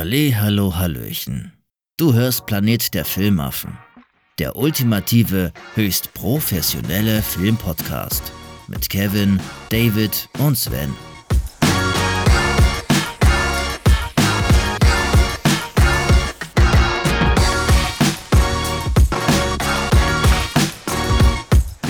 Halle, 0.00 0.34
hallo, 0.40 0.74
hallöchen. 0.76 1.52
Du 1.98 2.14
hörst 2.14 2.46
Planet 2.46 2.94
der 2.94 3.04
Filmaffen. 3.04 3.76
Der 4.38 4.56
ultimative, 4.56 5.52
höchst 5.74 6.14
professionelle 6.14 7.20
Filmpodcast. 7.20 8.32
Mit 8.66 8.88
Kevin, 8.88 9.38
David 9.68 10.30
und 10.38 10.56
Sven. 10.56 10.96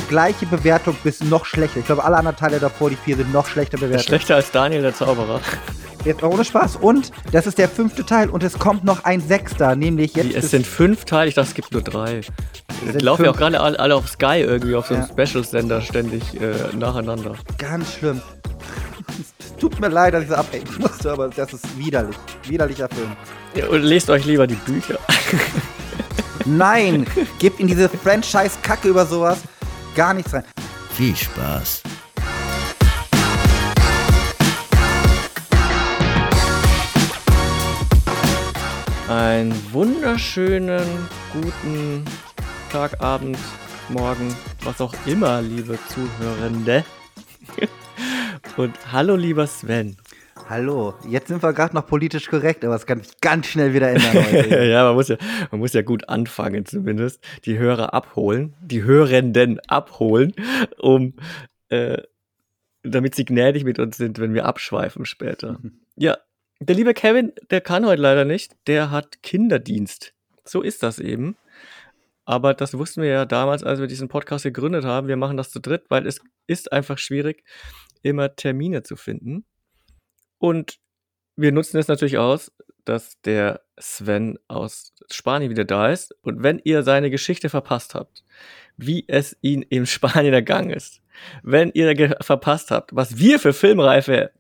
gleiche 0.08 0.44
Bewertung 0.46 0.96
bis 1.04 1.22
noch 1.22 1.46
schlechter. 1.46 1.78
Ich 1.78 1.86
glaube, 1.86 2.02
alle 2.02 2.16
anderen 2.16 2.36
Teile 2.36 2.58
davor, 2.58 2.90
die 2.90 2.96
vier, 2.96 3.16
sind 3.16 3.32
noch 3.32 3.46
schlechter 3.46 3.78
bewertet. 3.78 4.08
Schlechter 4.08 4.34
als 4.34 4.50
Daniel 4.50 4.82
der 4.82 4.92
Zauberer. 4.92 5.40
Jetzt 6.04 6.22
ohne 6.22 6.44
Spaß. 6.44 6.76
Und 6.76 7.12
das 7.32 7.46
ist 7.46 7.58
der 7.58 7.68
fünfte 7.68 8.04
Teil 8.04 8.30
und 8.30 8.42
es 8.42 8.58
kommt 8.58 8.84
noch 8.84 9.04
ein 9.04 9.20
sechster, 9.20 9.76
nämlich 9.76 10.14
jetzt. 10.14 10.30
Wie, 10.30 10.34
es 10.34 10.50
sind 10.50 10.66
fünf 10.66 11.04
Teile, 11.04 11.28
ich 11.28 11.34
dachte, 11.34 11.48
es 11.48 11.54
gibt 11.54 11.72
nur 11.72 11.82
drei. 11.82 12.22
Es 12.86 13.02
laufen 13.02 13.24
ja 13.24 13.30
auch 13.30 13.36
gerade 13.36 13.60
alle, 13.60 13.78
alle, 13.78 13.94
auf 13.94 14.08
Sky 14.08 14.40
irgendwie 14.40 14.74
auf 14.74 14.86
so 14.86 14.94
einem 14.94 15.06
ja. 15.16 15.26
Special-Sender 15.26 15.82
ständig 15.82 16.40
äh, 16.40 16.74
nacheinander. 16.74 17.34
Ganz 17.58 17.94
schlimm. 17.94 18.22
es 19.38 19.56
tut 19.56 19.78
mir 19.80 19.88
leid, 19.88 20.14
dass 20.14 20.22
ich 20.22 20.30
so 20.30 20.36
abhängen 20.36 20.68
musste, 20.78 21.12
aber 21.12 21.28
das 21.28 21.52
ist 21.52 21.78
widerlich. 21.78 22.16
Widerlicher 22.46 22.88
Film. 22.88 23.10
Ja, 23.54 23.66
und 23.66 23.82
lest 23.82 24.08
euch 24.08 24.24
lieber 24.24 24.46
die 24.46 24.54
Bücher. 24.54 24.98
Nein, 26.46 27.06
gebt 27.38 27.60
in 27.60 27.66
diese 27.66 27.88
Franchise-Kacke 27.88 28.88
über 28.88 29.04
sowas 29.04 29.38
gar 29.94 30.14
nichts 30.14 30.32
rein. 30.32 30.44
Viel 30.94 31.14
Spaß. 31.14 31.82
Einen 39.10 39.52
wunderschönen 39.72 40.86
guten 41.32 42.04
Tag, 42.70 43.02
Abend, 43.02 43.36
Morgen, 43.88 44.32
was 44.62 44.80
auch 44.80 44.94
immer, 45.04 45.42
liebe 45.42 45.76
Zuhörende. 45.88 46.84
Und 48.56 48.72
hallo, 48.92 49.16
lieber 49.16 49.48
Sven. 49.48 49.96
Hallo, 50.48 50.94
jetzt 51.08 51.26
sind 51.26 51.42
wir 51.42 51.52
gerade 51.54 51.74
noch 51.74 51.88
politisch 51.88 52.28
korrekt, 52.28 52.64
aber 52.64 52.76
es 52.76 52.86
kann 52.86 53.02
sich 53.02 53.20
ganz 53.20 53.48
schnell 53.48 53.74
wieder 53.74 53.90
ändern 53.90 54.48
ja, 54.70 54.84
man 54.84 54.94
muss 54.94 55.08
ja, 55.08 55.16
man 55.50 55.58
muss 55.58 55.72
ja 55.72 55.82
gut 55.82 56.08
anfangen 56.08 56.64
zumindest, 56.64 57.20
die 57.46 57.58
Hörer 57.58 57.92
abholen, 57.92 58.54
die 58.60 58.84
Hörenden 58.84 59.58
abholen, 59.66 60.34
um 60.78 61.14
äh, 61.68 62.00
damit 62.84 63.16
sie 63.16 63.24
gnädig 63.24 63.64
mit 63.64 63.80
uns 63.80 63.96
sind, 63.96 64.20
wenn 64.20 64.34
wir 64.34 64.44
abschweifen 64.44 65.04
später. 65.04 65.58
Mhm. 65.60 65.80
Ja, 65.96 66.16
der 66.60 66.76
liebe 66.76 66.94
Kevin, 66.94 67.32
der 67.50 67.60
kann 67.60 67.86
heute 67.86 68.02
leider 68.02 68.24
nicht, 68.24 68.54
der 68.66 68.90
hat 68.90 69.22
Kinderdienst. 69.22 70.12
So 70.44 70.62
ist 70.62 70.82
das 70.82 70.98
eben. 70.98 71.36
Aber 72.24 72.54
das 72.54 72.76
wussten 72.76 73.02
wir 73.02 73.08
ja 73.08 73.24
damals, 73.24 73.64
als 73.64 73.80
wir 73.80 73.86
diesen 73.86 74.08
Podcast 74.08 74.44
gegründet 74.44 74.84
haben. 74.84 75.08
Wir 75.08 75.16
machen 75.16 75.36
das 75.36 75.50
zu 75.50 75.58
dritt, 75.58 75.84
weil 75.88 76.06
es 76.06 76.20
ist 76.46 76.72
einfach 76.72 76.98
schwierig, 76.98 77.44
immer 78.02 78.36
Termine 78.36 78.82
zu 78.82 78.96
finden. 78.96 79.44
Und 80.38 80.78
wir 81.34 81.50
nutzen 81.50 81.78
es 81.78 81.88
natürlich 81.88 82.18
aus, 82.18 82.52
dass 82.84 83.20
der 83.22 83.62
Sven 83.78 84.38
aus 84.48 84.92
Spanien 85.10 85.50
wieder 85.50 85.64
da 85.64 85.90
ist. 85.90 86.14
Und 86.22 86.42
wenn 86.42 86.60
ihr 86.62 86.82
seine 86.82 87.10
Geschichte 87.10 87.48
verpasst 87.48 87.94
habt, 87.94 88.22
wie 88.76 89.04
es 89.08 89.36
ihn 89.40 89.62
in 89.62 89.86
Spanien 89.86 90.34
ergangen 90.34 90.70
ist, 90.70 91.00
wenn 91.42 91.70
ihr 91.72 92.16
verpasst 92.20 92.70
habt, 92.70 92.94
was 92.94 93.18
wir 93.18 93.38
für 93.38 93.52
filmreife 93.52 94.30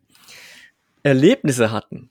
Erlebnisse 1.02 1.72
hatten, 1.72 2.10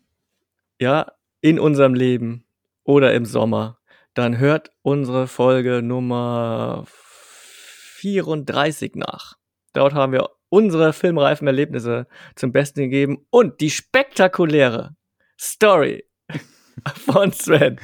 ja, 0.79 1.11
in 1.41 1.59
unserem 1.59 1.93
Leben 1.93 2.45
oder 2.83 3.13
im 3.13 3.25
Sommer, 3.25 3.79
dann 4.13 4.39
hört 4.39 4.71
unsere 4.81 5.27
Folge 5.27 5.81
Nummer 5.81 6.83
34 6.87 8.95
nach. 8.95 9.37
Dort 9.73 9.93
haben 9.93 10.11
wir 10.11 10.29
unsere 10.49 10.93
filmreifen 10.93 11.47
Erlebnisse 11.47 12.07
zum 12.35 12.51
Besten 12.51 12.81
gegeben 12.81 13.25
und 13.29 13.61
die 13.61 13.69
spektakuläre 13.69 14.95
Story 15.39 16.08
von 17.11 17.31
Sven 17.31 17.79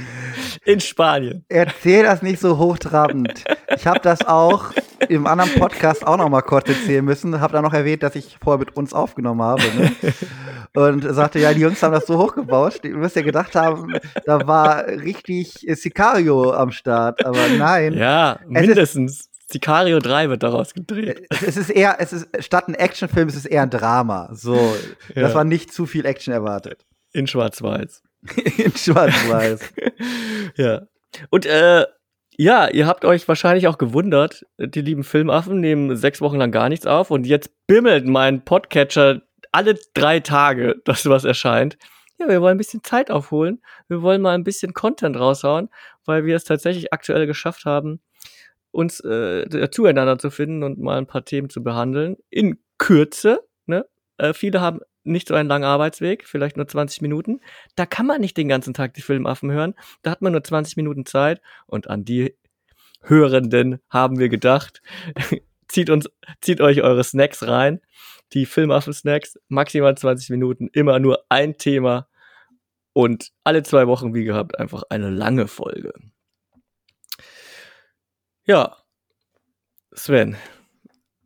in 0.65 0.79
Spanien. 0.79 1.45
Erzähl 1.49 2.03
das 2.03 2.21
nicht 2.21 2.39
so 2.39 2.57
hochtrabend. 2.57 3.43
Ich 3.75 3.87
habe 3.87 3.99
das 3.99 4.25
auch 4.25 4.71
im 5.09 5.27
anderen 5.27 5.51
Podcast 5.59 6.05
auch 6.05 6.17
noch 6.17 6.29
mal 6.29 6.41
kurz 6.41 6.69
erzählen 6.69 7.03
müssen. 7.03 7.39
Habe 7.39 7.53
da 7.53 7.61
noch 7.61 7.73
erwähnt, 7.73 8.03
dass 8.03 8.15
ich 8.15 8.37
vorher 8.41 8.59
mit 8.59 8.75
uns 8.75 8.93
aufgenommen 8.93 9.41
habe. 9.41 9.63
Ne? 9.77 9.91
Und 10.73 11.03
sagte, 11.13 11.39
ja, 11.39 11.53
die 11.53 11.61
Jungs 11.61 11.81
haben 11.83 11.93
das 11.93 12.05
so 12.05 12.17
hochgebaut. 12.17 12.79
Du 12.83 12.99
wirst 12.99 13.15
ja 13.15 13.21
gedacht 13.21 13.55
haben, 13.55 13.93
da 14.25 14.45
war 14.45 14.87
richtig 14.87 15.65
Sicario 15.69 16.51
am 16.51 16.71
Start. 16.71 17.25
Aber 17.25 17.47
nein. 17.57 17.93
Ja, 17.93 18.39
mindestens. 18.47 19.29
Sicario 19.47 19.99
3 19.99 20.29
wird 20.29 20.43
daraus 20.43 20.73
gedreht. 20.73 21.27
Es 21.29 21.55
ist 21.55 21.69
eher, 21.69 21.97
es 21.99 22.13
ist, 22.13 22.27
statt 22.43 22.67
ein 22.67 22.73
Actionfilm, 22.73 23.27
es 23.27 23.35
ist 23.35 23.45
eher 23.45 23.61
ein 23.61 23.69
Drama. 23.69 24.29
So, 24.33 24.75
ja. 25.13 25.21
dass 25.21 25.33
man 25.33 25.47
nicht 25.47 25.71
zu 25.71 25.85
viel 25.85 26.05
Action 26.05 26.33
erwartet. 26.33 26.83
In 27.13 27.27
Schwarz-Weiß. 27.27 28.01
In 28.57 28.75
Schwarz-Weiß. 28.75 29.73
ja. 30.57 30.87
Und, 31.29 31.45
äh, 31.45 31.85
ja, 32.37 32.67
ihr 32.67 32.85
habt 32.85 33.05
euch 33.05 33.27
wahrscheinlich 33.27 33.67
auch 33.67 33.77
gewundert, 33.77 34.45
die 34.57 34.81
lieben 34.81 35.05
Filmaffen 35.05 35.61
nehmen 35.61 35.95
sechs 35.95 36.19
Wochen 36.19 36.37
lang 36.37 36.51
gar 36.51 36.67
nichts 36.67 36.85
auf 36.85 37.09
und 37.09 37.25
jetzt 37.25 37.49
bimmelt 37.65 38.05
mein 38.07 38.43
Podcatcher 38.43 39.21
alle 39.53 39.75
drei 39.93 40.19
Tage, 40.19 40.81
dass 40.85 41.07
was 41.07 41.23
erscheint. 41.23 41.77
Ja, 42.17 42.27
wir 42.27 42.41
wollen 42.41 42.55
ein 42.55 42.59
bisschen 42.59 42.83
Zeit 42.83 43.09
aufholen. 43.11 43.61
Wir 43.87 44.01
wollen 44.01 44.21
mal 44.21 44.35
ein 44.35 44.43
bisschen 44.43 44.73
Content 44.73 45.17
raushauen, 45.17 45.69
weil 46.05 46.25
wir 46.25 46.35
es 46.35 46.43
tatsächlich 46.43 46.93
aktuell 46.93 47.25
geschafft 47.25 47.65
haben, 47.65 48.01
uns 48.71 48.99
äh, 49.01 49.69
zueinander 49.71 50.17
zu 50.17 50.29
finden 50.29 50.63
und 50.63 50.79
mal 50.79 50.97
ein 50.97 51.07
paar 51.07 51.25
Themen 51.25 51.49
zu 51.49 51.63
behandeln. 51.63 52.17
In 52.29 52.59
Kürze, 52.77 53.41
ne? 53.65 53.85
Äh, 54.17 54.33
viele 54.33 54.61
haben 54.61 54.79
nicht 55.05 55.27
so 55.27 55.35
einen 55.35 55.49
langen 55.49 55.65
Arbeitsweg, 55.65 56.27
vielleicht 56.27 56.57
nur 56.57 56.67
20 56.67 57.01
Minuten. 57.01 57.41
Da 57.75 57.85
kann 57.85 58.05
man 58.05 58.21
nicht 58.21 58.37
den 58.37 58.47
ganzen 58.47 58.73
Tag 58.73 58.93
die 58.93 59.01
Filmaffen 59.01 59.51
hören. 59.51 59.75
Da 60.01 60.11
hat 60.11 60.21
man 60.21 60.31
nur 60.31 60.43
20 60.43 60.77
Minuten 60.77 61.05
Zeit. 61.05 61.41
Und 61.67 61.89
an 61.89 62.05
die 62.05 62.35
Hörenden 63.01 63.79
haben 63.89 64.19
wir 64.19 64.29
gedacht, 64.29 64.81
zieht 65.67 65.89
uns, 65.89 66.09
zieht 66.41 66.61
euch 66.61 66.81
eure 66.81 67.03
Snacks 67.03 67.47
rein. 67.47 67.81
Die 68.33 68.45
Filmaffen-Snacks, 68.45 69.39
maximal 69.49 69.95
20 69.95 70.31
Minuten, 70.31 70.69
immer 70.73 70.99
nur 70.99 71.23
ein 71.29 71.57
Thema. 71.57 72.07
Und 72.93 73.31
alle 73.43 73.61
zwei 73.63 73.87
Wochen, 73.87 74.13
wie 74.15 74.23
gehabt, 74.23 74.57
einfach 74.57 74.83
eine 74.89 75.09
lange 75.09 75.47
Folge. 75.47 75.93
Ja, 78.45 78.77
Sven, 79.93 80.35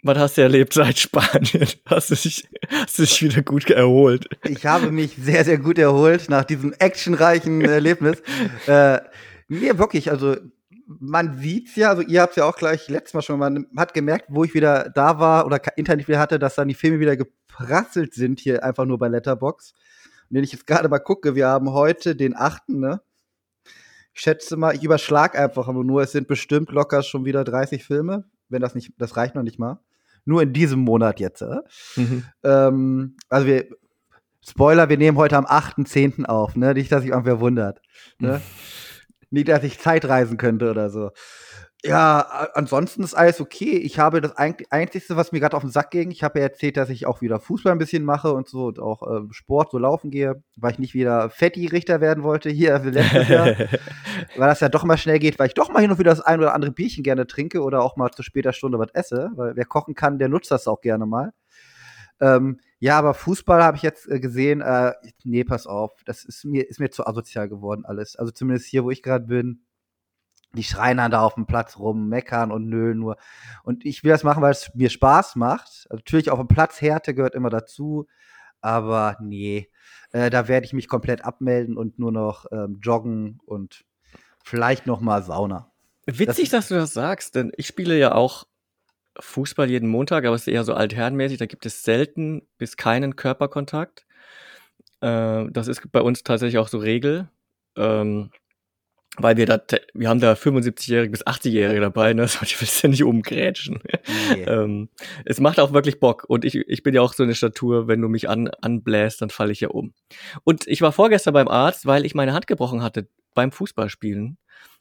was 0.03 0.17
hast 0.17 0.37
du 0.37 0.41
erlebt 0.41 0.73
seit 0.73 0.97
Spanien? 0.97 1.67
Hast 1.85 2.11
du 2.11 2.15
dich, 2.15 2.47
hast 2.69 2.99
du 2.99 3.03
dich 3.03 3.21
wieder 3.21 3.41
gut 3.41 3.69
erholt? 3.69 4.29
Ich 4.45 4.65
habe 4.65 4.91
mich 4.91 5.15
sehr, 5.19 5.43
sehr 5.43 5.57
gut 5.57 5.77
erholt 5.77 6.29
nach 6.29 6.45
diesem 6.45 6.73
actionreichen 6.73 7.61
Erlebnis. 7.65 8.21
äh, 8.67 8.99
nee, 9.47 9.77
wirklich, 9.77 10.09
also 10.09 10.37
man 10.87 11.37
sieht's 11.39 11.75
ja, 11.75 11.89
also 11.89 12.01
ihr 12.01 12.21
habt's 12.21 12.35
ja 12.35 12.45
auch 12.45 12.55
gleich 12.55 12.87
letztes 12.87 13.13
Mal 13.13 13.21
schon, 13.21 13.39
man 13.39 13.67
hat 13.77 13.93
gemerkt, 13.93 14.25
wo 14.29 14.43
ich 14.43 14.53
wieder 14.53 14.89
da 14.89 15.19
war 15.19 15.45
oder 15.45 15.59
Internet 15.77 16.07
wieder 16.07 16.19
hatte, 16.19 16.39
dass 16.39 16.55
dann 16.55 16.67
die 16.67 16.73
Filme 16.73 16.99
wieder 16.99 17.17
geprasselt 17.17 18.13
sind 18.13 18.39
hier 18.39 18.63
einfach 18.63 18.85
nur 18.85 18.97
bei 18.97 19.07
Letterbox. 19.07 19.73
Und 20.29 20.37
wenn 20.37 20.43
ich 20.43 20.51
jetzt 20.51 20.65
gerade 20.65 20.89
mal 20.89 20.99
gucke, 20.99 21.35
wir 21.35 21.47
haben 21.47 21.71
heute 21.73 22.15
den 22.15 22.35
8., 22.35 22.69
ne? 22.69 23.01
ich 24.13 24.21
schätze 24.21 24.57
mal, 24.57 24.75
ich 24.75 24.83
überschlag 24.83 25.37
einfach 25.37 25.67
aber 25.67 25.83
nur, 25.83 26.01
es 26.01 26.11
sind 26.11 26.27
bestimmt 26.27 26.71
locker 26.71 27.03
schon 27.03 27.25
wieder 27.25 27.43
30 27.43 27.83
Filme, 27.83 28.25
wenn 28.49 28.61
das 28.61 28.75
nicht, 28.75 28.93
das 28.97 29.15
reicht 29.15 29.35
noch 29.35 29.43
nicht 29.43 29.59
mal. 29.59 29.79
Nur 30.29 30.43
in 30.43 30.53
diesem 30.53 30.81
Monat 30.81 31.19
jetzt. 31.19 31.41
Äh? 31.41 31.57
Mhm. 31.95 32.23
Ähm, 32.43 33.17
also 33.29 33.47
wir, 33.47 33.65
Spoiler, 34.47 34.87
wir 34.87 34.97
nehmen 34.97 35.17
heute 35.17 35.37
am 35.37 35.45
8.10. 35.45 36.25
auf, 36.25 36.55
ne? 36.55 36.75
Nicht, 36.75 36.91
dass 36.91 37.01
sich 37.01 37.09
irgendwer 37.09 37.39
wundert. 37.39 37.81
Ne? 38.19 38.33
Mhm. 38.33 38.41
Nicht, 39.31 39.47
dass 39.47 39.63
ich 39.63 39.79
Zeitreisen 39.79 40.37
könnte 40.37 40.69
oder 40.69 40.91
so. 40.91 41.09
Ja, 41.85 42.49
ansonsten 42.55 43.03
ist 43.03 43.13
alles 43.13 43.39
okay. 43.39 43.77
Ich 43.77 43.99
habe 43.99 44.19
das 44.19 44.35
Einzige, 44.35 45.15
was 45.15 45.31
mir 45.31 45.39
gerade 45.39 45.55
auf 45.55 45.63
den 45.63 45.71
Sack 45.71 45.91
ging, 45.91 46.11
ich 46.11 46.23
habe 46.23 46.39
ja 46.39 46.45
erzählt, 46.45 46.75
dass 46.75 46.89
ich 46.89 47.05
auch 47.05 47.21
wieder 47.21 47.39
Fußball 47.39 47.71
ein 47.71 47.77
bisschen 47.77 48.03
mache 48.03 48.33
und 48.33 48.49
so 48.49 48.65
und 48.65 48.79
auch 48.79 49.01
äh, 49.03 49.21
Sport, 49.31 49.71
so 49.71 49.77
laufen 49.77 50.11
gehe, 50.11 50.43
weil 50.57 50.73
ich 50.73 50.79
nicht 50.79 50.93
wieder 50.93 51.29
Fetti-Richter 51.29 52.01
werden 52.01 52.21
wollte 52.23 52.49
hier 52.49 52.79
letztes 52.79 53.29
Jahr. 53.29 53.45
weil 54.35 54.49
das 54.49 54.59
ja 54.59 54.67
doch 54.67 54.83
mal 54.83 54.97
schnell 54.97 55.19
geht, 55.19 55.39
weil 55.39 55.47
ich 55.47 55.53
doch 55.53 55.69
mal 55.69 55.79
hin 55.79 55.89
und 55.89 55.99
wieder 55.99 56.11
das 56.11 56.19
ein 56.19 56.39
oder 56.39 56.53
andere 56.53 56.71
Bierchen 56.71 57.01
gerne 57.01 57.27
trinke 57.27 57.61
oder 57.61 57.81
auch 57.81 57.95
mal 57.95 58.11
zu 58.11 58.23
später 58.23 58.51
Stunde 58.51 58.77
was 58.77 58.91
esse, 58.93 59.31
weil 59.35 59.55
wer 59.55 59.65
kochen 59.65 59.95
kann, 59.95 60.19
der 60.19 60.27
nutzt 60.27 60.51
das 60.51 60.67
auch 60.67 60.81
gerne 60.81 61.05
mal. 61.05 61.31
Ähm, 62.19 62.59
ja, 62.79 62.97
aber 62.97 63.13
Fußball 63.13 63.63
habe 63.63 63.77
ich 63.77 63.83
jetzt 63.83 64.05
äh, 64.09 64.19
gesehen, 64.19 64.59
äh, 64.59 64.91
nee, 65.23 65.45
pass 65.45 65.65
auf, 65.65 65.93
das 66.05 66.25
ist 66.25 66.43
mir, 66.43 66.69
ist 66.69 66.81
mir 66.81 66.89
zu 66.89 67.07
asozial 67.07 67.47
geworden 67.47 67.85
alles. 67.85 68.17
Also 68.17 68.33
zumindest 68.33 68.67
hier, 68.67 68.83
wo 68.83 68.91
ich 68.91 69.01
gerade 69.01 69.25
bin 69.27 69.61
die 70.53 70.63
schreien 70.63 70.97
dann 70.97 71.11
da 71.11 71.21
auf 71.21 71.35
dem 71.35 71.45
Platz 71.45 71.77
rum, 71.77 72.09
meckern 72.09 72.51
und 72.51 72.67
nölen 72.67 72.97
nur. 72.97 73.17
Und 73.63 73.85
ich 73.85 74.03
will 74.03 74.11
das 74.11 74.23
machen, 74.23 74.41
weil 74.41 74.51
es 74.51 74.71
mir 74.73 74.89
Spaß 74.89 75.35
macht. 75.35 75.87
Also 75.89 75.97
natürlich 75.97 76.31
auf 76.31 76.39
dem 76.39 76.47
Platz 76.47 76.81
Härte 76.81 77.13
gehört 77.13 77.35
immer 77.35 77.49
dazu. 77.49 78.07
Aber 78.61 79.15
nee, 79.21 79.69
äh, 80.11 80.29
da 80.29 80.47
werde 80.47 80.65
ich 80.65 80.73
mich 80.73 80.87
komplett 80.87 81.23
abmelden 81.23 81.77
und 81.77 81.99
nur 81.99 82.11
noch 82.11 82.45
ähm, 82.51 82.79
joggen 82.81 83.39
und 83.45 83.85
vielleicht 84.43 84.85
noch 84.85 85.01
mal 85.01 85.23
Sauna. 85.23 85.71
Witzig, 86.05 86.49
das 86.49 86.65
dass 86.65 86.67
du 86.69 86.75
das 86.75 86.93
sagst, 86.93 87.35
denn 87.35 87.51
ich 87.55 87.67
spiele 87.67 87.97
ja 87.97 88.15
auch 88.15 88.45
Fußball 89.19 89.69
jeden 89.69 89.89
Montag, 89.89 90.25
aber 90.25 90.35
es 90.35 90.47
ist 90.47 90.53
eher 90.53 90.63
so 90.63 90.73
altherrenmäßig. 90.73 91.37
Da 91.37 91.45
gibt 91.45 91.65
es 91.65 91.83
selten 91.83 92.47
bis 92.57 92.77
keinen 92.77 93.15
Körperkontakt. 93.15 94.05
Äh, 95.01 95.45
das 95.51 95.67
ist 95.67 95.91
bei 95.91 96.01
uns 96.01 96.23
tatsächlich 96.23 96.57
auch 96.57 96.67
so 96.67 96.79
Regel. 96.79 97.29
Ähm, 97.75 98.31
weil 99.19 99.37
wir 99.37 99.45
da, 99.45 99.61
wir 99.93 100.09
haben 100.09 100.19
da 100.19 100.33
75-Jährige 100.33 101.11
bis 101.11 101.25
80-Jährige 101.25 101.81
dabei, 101.81 102.13
ne? 102.13 102.23
Also 102.23 102.39
ich 102.43 102.59
will 102.59 102.67
ja 102.81 102.89
nicht 102.89 103.03
umgrätschen. 103.03 103.81
Nee. 104.33 104.43
ähm, 104.43 104.89
es 105.25 105.39
macht 105.39 105.59
auch 105.59 105.73
wirklich 105.73 105.99
Bock. 105.99 106.25
Und 106.27 106.45
ich, 106.45 106.55
ich 106.55 106.83
bin 106.83 106.93
ja 106.93 107.01
auch 107.01 107.13
so 107.13 107.23
eine 107.23 107.35
Statur, 107.35 107.87
wenn 107.87 108.01
du 108.01 108.07
mich 108.07 108.29
an, 108.29 108.47
anbläst, 108.61 109.21
dann 109.21 109.29
falle 109.29 109.51
ich 109.51 109.61
ja 109.61 109.69
um. 109.69 109.93
Und 110.43 110.67
ich 110.67 110.81
war 110.81 110.91
vorgestern 110.91 111.33
beim 111.33 111.47
Arzt, 111.47 111.85
weil 111.85 112.05
ich 112.05 112.15
meine 112.15 112.33
Hand 112.33 112.47
gebrochen 112.47 112.83
hatte 112.83 113.07
beim 113.33 113.51
Fußballspielen. 113.51 114.37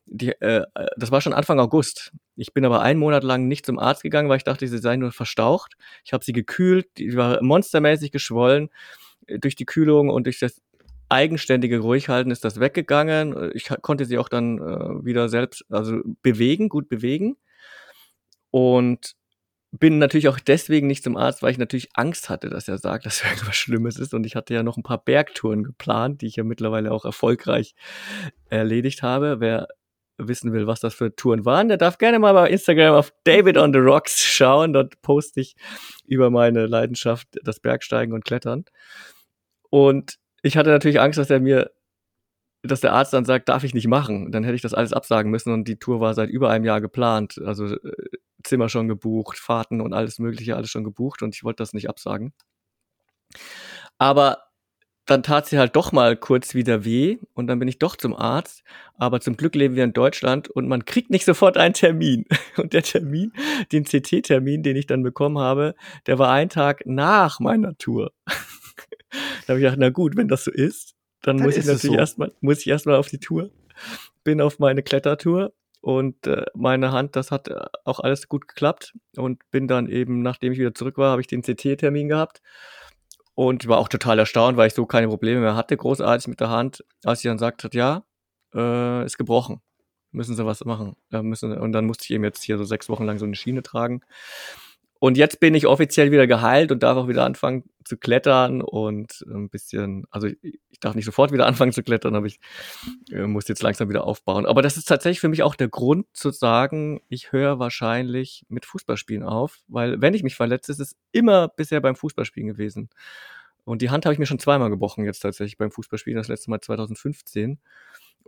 Die, 0.06 0.31
äh, 0.40 0.64
das 0.96 1.11
war 1.11 1.20
schon 1.20 1.35
Anfang 1.35 1.61
August. 1.61 2.12
Ich 2.37 2.55
bin 2.55 2.64
aber 2.64 2.81
einen 2.81 3.00
Monat 3.00 3.25
lang 3.25 3.46
nicht 3.46 3.67
zum 3.67 3.79
Arzt 3.79 4.02
gegangen, 4.02 4.29
weil 4.29 4.38
ich 4.38 4.44
dachte, 4.44 4.67
sie 4.67 4.79
sei 4.79 4.96
nur 4.96 5.12
verstaucht. 5.12 5.75
Ich 6.05 6.12
habe 6.12 6.25
sie 6.25 6.32
gekühlt, 6.32 6.87
die 6.96 7.17
war 7.17 7.43
monstermäßig 7.43 8.11
geschwollen 8.12 8.70
durch 9.29 9.56
die 9.56 9.67
Kühlung 9.67 10.08
und 10.08 10.25
durch 10.25 10.38
das 10.38 10.61
eigenständige 11.08 11.78
Ruhighalten 11.78 12.31
ist 12.31 12.44
das 12.44 12.60
weggegangen. 12.60 13.52
Ich 13.55 13.69
konnte 13.82 14.05
sie 14.05 14.19
auch 14.19 14.28
dann 14.28 14.58
äh, 14.58 15.05
wieder 15.05 15.28
selbst, 15.28 15.64
also 15.70 16.00
bewegen, 16.22 16.69
gut 16.69 16.88
bewegen. 16.88 17.37
Und 18.50 19.14
bin 19.70 19.99
natürlich 19.99 20.28
auch 20.28 20.40
deswegen 20.40 20.87
nicht 20.87 21.05
zum 21.05 21.16
Arzt, 21.16 21.43
weil 21.43 21.50
ich 21.50 21.58
natürlich 21.58 21.90
Angst 21.94 22.31
hatte, 22.31 22.49
dass 22.49 22.69
er 22.69 22.78
sagt, 22.78 23.06
dass 23.06 23.22
irgendwas 23.25 23.56
Schlimmes 23.56 23.99
ist. 23.99 24.14
Und 24.14 24.25
ich 24.25 24.37
hatte 24.37 24.55
ja 24.55 24.62
noch 24.62 24.76
ein 24.76 24.82
paar 24.82 25.02
Bergtouren 25.02 25.64
geplant, 25.64 26.22
die 26.22 26.26
ich 26.26 26.37
ja 26.37 26.44
mittlerweile 26.44 26.93
auch 26.93 27.05
erfolgreich 27.05 27.75
erledigt 28.49 29.02
habe. 29.02 29.40
Wer 29.40 29.69
wissen 30.19 30.52
will, 30.52 30.66
was 30.66 30.81
das 30.81 30.94
für 30.94 31.14
Touren 31.14 31.44
waren, 31.44 31.69
der 31.69 31.76
darf 31.76 31.99
gerne 31.99 32.19
mal 32.19 32.32
bei 32.32 32.50
Instagram 32.50 32.94
auf 32.94 33.12
David 33.22 33.56
on 33.56 33.72
the 33.72 33.78
Rocks 33.78 34.20
schauen. 34.20 34.72
Dort 34.72 35.00
poste 35.00 35.40
ich 35.40 35.54
über 36.06 36.28
meine 36.31 36.66
Leidenschaft, 36.66 37.28
das 37.44 37.61
Bergsteigen 37.61 38.12
und 38.12 38.25
Klettern. 38.25 38.64
Und 39.70 40.19
ich 40.43 40.56
hatte 40.56 40.70
natürlich 40.70 41.00
Angst, 41.00 41.19
dass 41.19 41.31
er 41.31 41.40
mir, 41.40 41.70
dass 42.62 42.81
der 42.81 42.93
Arzt 42.93 43.12
dann 43.12 43.25
sagt, 43.25 43.49
darf 43.49 43.64
ich 43.64 43.75
nicht 43.75 43.88
machen. 43.88 44.32
Dann 44.32 44.44
hätte 44.44 44.56
ich 44.56 44.62
das 44.62 44.75
alles 44.75 44.93
absagen 44.93 45.31
müssen 45.31 45.52
und 45.52 45.67
die 45.69 45.79
Tour 45.79 46.00
war 46.00 46.14
seit 46.14 46.31
über 46.31 46.50
einem 46.50 46.64
Jahr 46.64 46.81
geplant. 46.81 47.40
Also 47.44 47.67
äh, 47.67 47.79
Zimmer 48.44 48.69
schon 48.69 48.88
gebucht, 48.88 49.38
Fahrten 49.38 49.81
und 49.81 49.93
alles 49.93 50.19
Mögliche, 50.19 50.56
alles 50.56 50.70
schon 50.70 50.85
gebucht 50.85 51.23
und 51.23 51.35
ich 51.35 51.44
wollte 51.44 51.62
das 51.62 51.73
nicht 51.73 51.88
absagen. 51.88 52.32
Aber 53.99 54.49
dann 55.08 55.23
tat 55.23 55.46
sie 55.46 55.58
halt 55.58 55.75
doch 55.75 55.90
mal 55.90 56.17
kurz 56.17 56.55
wieder 56.55 56.85
weh 56.85 57.19
und 57.32 57.46
dann 57.46 57.58
bin 57.58 57.67
ich 57.67 57.79
doch 57.79 57.96
zum 57.96 58.14
Arzt. 58.14 58.62
Aber 58.99 59.20
zum 59.20 59.37
Glück 59.37 59.55
leben 59.55 59.75
wir 59.75 59.85
in 59.85 59.94
Deutschland 59.94 60.49
und 60.49 60.69
man 60.69 60.85
kriegt 60.85 61.11
nicht 61.11 61.25
sofort 61.25 61.56
einen 61.56 61.75
Termin. 61.75 62.26
Und 62.58 62.73
der 62.73 62.82
Termin, 62.82 63.32
den 63.73 63.85
CT-Termin, 63.85 64.64
den 64.64 64.76
ich 64.76 64.87
dann 64.87 65.05
bekommen 65.05 65.38
habe, 65.38 65.76
der 66.06 66.19
war 66.19 66.32
ein 66.32 66.49
Tag 66.49 66.82
nach 66.87 67.38
meiner 67.38 67.79
Tour. 67.79 68.11
Da 69.49 69.55
habe 69.55 69.61
ich 69.61 69.65
gedacht, 69.65 69.79
na 69.81 69.89
gut, 69.89 70.15
wenn 70.15 70.29
das 70.29 70.45
so 70.45 70.50
ist, 70.50 70.95
dann, 71.23 71.39
dann 71.39 71.47
muss 71.47 71.56
ich 71.56 71.65
natürlich 71.65 71.95
so. 71.95 71.99
erstmal, 71.99 72.33
muss 72.43 72.59
ich 72.61 72.67
erstmal 72.67 72.97
auf 72.97 73.09
die 73.09 73.19
Tour. 73.19 73.50
Bin 74.23 74.43
auf 74.43 74.59
meine 74.59 74.83
Klettertour 74.83 75.55
und 75.81 76.27
äh, 76.27 76.45
meine 76.55 76.93
Hand, 76.93 77.17
das 77.17 77.31
hat 77.31 77.49
äh, 77.49 77.65
auch 77.87 78.00
alles 78.00 78.29
gut 78.29 78.47
geklappt 78.47 78.93
und 79.17 79.41
bin 79.50 79.67
dann 79.67 79.89
eben, 79.89 80.21
nachdem 80.21 80.53
ich 80.53 80.59
wieder 80.59 80.75
zurück 80.75 80.99
war, 80.99 81.12
habe 81.12 81.23
ich 81.23 81.29
den 81.29 81.41
CT-Termin 81.41 82.09
gehabt 82.09 82.43
und 83.35 83.67
war 83.69 83.79
auch 83.79 83.89
total 83.89 84.19
erstaunt, 84.19 84.59
weil 84.59 84.67
ich 84.67 84.75
so 84.75 84.85
keine 84.85 85.09
Probleme 85.09 85.41
mehr 85.41 85.56
hatte, 85.56 85.79
großartig 85.79 86.29
mit 86.29 86.41
der 86.41 86.50
Hand, 86.50 86.85
als 87.05 87.21
sie 87.21 87.29
dann 87.29 87.39
sagt 87.39 87.65
hat, 87.65 87.75
ja, 87.75 88.05
äh, 88.55 89.06
ist 89.06 89.17
gebrochen, 89.17 89.62
müssen 90.11 90.37
sie 90.37 90.45
was 90.45 90.62
machen. 90.67 90.95
Ja, 91.11 91.23
müssen, 91.23 91.56
und 91.56 91.73
dann 91.73 91.87
musste 91.87 92.05
ich 92.05 92.11
eben 92.11 92.25
jetzt 92.25 92.43
hier 92.43 92.59
so 92.59 92.65
sechs 92.65 92.91
Wochen 92.91 93.05
lang 93.05 93.19
so 93.19 93.25
eine 93.25 93.35
Schiene 93.35 93.62
tragen. 93.62 94.03
Und 95.00 95.17
jetzt 95.17 95.39
bin 95.39 95.55
ich 95.55 95.67
offiziell 95.67 96.11
wieder 96.11 96.27
geheilt 96.27 96.73
und 96.73 96.83
darf 96.83 96.97
auch 96.97 97.09
wieder 97.09 97.25
anfangen 97.25 97.65
zu 97.85 97.97
klettern 97.97 98.62
und 98.62 99.25
ein 99.29 99.49
bisschen, 99.49 100.06
also 100.11 100.27
ich 100.27 100.81
darf 100.81 100.95
nicht 100.95 101.05
sofort 101.05 101.33
wieder 101.33 101.47
anfangen 101.47 101.73
zu 101.73 101.83
klettern, 101.83 102.17
aber 102.17 102.27
ich 102.27 102.41
äh, 103.12 103.27
muss 103.27 103.49
jetzt 103.49 103.62
langsam 103.62 103.89
wieder 103.89 104.05
aufbauen. 104.05 104.45
Aber 104.45 104.61
das 104.61 104.77
ist 104.77 104.87
tatsächlich 104.87 105.21
für 105.21 105.29
mich 105.29 105.43
auch 105.43 105.55
der 105.55 105.69
Grund 105.69 106.06
zu 106.12 106.31
sagen, 106.31 107.00
ich 107.09 107.33
höre 107.33 107.59
wahrscheinlich 107.59 108.45
mit 108.49 108.67
Fußballspielen 108.67 109.23
auf, 109.23 109.59
weil 109.69 110.00
wenn 110.00 110.15
ich 110.15 110.25
mich 110.25 110.35
verletze, 110.35 110.73
ist 110.73 110.81
es 110.81 110.97
immer 111.12 111.49
bisher 111.49 111.81
beim 111.81 111.95
Fußballspielen 111.95 112.49
gewesen. 112.49 112.91
Und 113.65 113.83
die 113.83 113.91
Hand 113.91 114.06
habe 114.06 114.15
ich 114.15 114.19
mir 114.19 114.27
schon 114.27 114.39
zweimal 114.39 114.71
gebrochen 114.71 115.05
jetzt 115.05 115.21
tatsächlich 115.21 115.59
beim 115.59 115.71
Fußballspielen, 115.71 116.17
das 116.17 116.29
letzte 116.29 116.50
Mal 116.50 116.61
2015. 116.61 117.61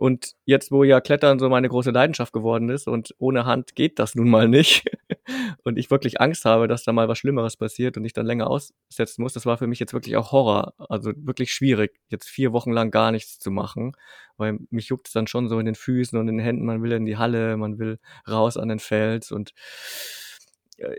Und 0.01 0.33
jetzt, 0.45 0.71
wo 0.71 0.83
ja 0.83 0.99
Klettern 0.99 1.37
so 1.37 1.47
meine 1.47 1.69
große 1.69 1.91
Leidenschaft 1.91 2.33
geworden 2.33 2.69
ist 2.69 2.87
und 2.87 3.13
ohne 3.19 3.45
Hand 3.45 3.75
geht 3.75 3.99
das 3.99 4.15
nun 4.15 4.31
mal 4.31 4.47
nicht 4.47 4.89
und 5.63 5.77
ich 5.77 5.91
wirklich 5.91 6.19
Angst 6.19 6.43
habe, 6.43 6.67
dass 6.67 6.83
da 6.83 6.91
mal 6.91 7.07
was 7.07 7.19
Schlimmeres 7.19 7.55
passiert 7.55 7.97
und 7.97 8.05
ich 8.05 8.13
dann 8.13 8.25
länger 8.25 8.47
aussetzen 8.47 9.21
muss, 9.21 9.33
das 9.33 9.45
war 9.45 9.59
für 9.59 9.67
mich 9.67 9.79
jetzt 9.79 9.93
wirklich 9.93 10.17
auch 10.17 10.31
Horror. 10.31 10.73
Also 10.89 11.11
wirklich 11.15 11.53
schwierig, 11.53 11.99
jetzt 12.09 12.27
vier 12.27 12.51
Wochen 12.51 12.71
lang 12.71 12.89
gar 12.89 13.11
nichts 13.11 13.37
zu 13.37 13.51
machen, 13.51 13.91
weil 14.37 14.57
mich 14.71 14.87
juckt 14.87 15.05
es 15.05 15.13
dann 15.13 15.27
schon 15.27 15.47
so 15.49 15.59
in 15.59 15.67
den 15.67 15.75
Füßen 15.75 16.17
und 16.17 16.27
in 16.27 16.37
den 16.37 16.43
Händen. 16.43 16.65
Man 16.65 16.81
will 16.81 16.93
in 16.93 17.05
die 17.05 17.17
Halle, 17.17 17.55
man 17.55 17.77
will 17.77 17.99
raus 18.27 18.57
an 18.57 18.69
den 18.69 18.79
Fels 18.79 19.31
und 19.31 19.53
äh, 20.77 20.95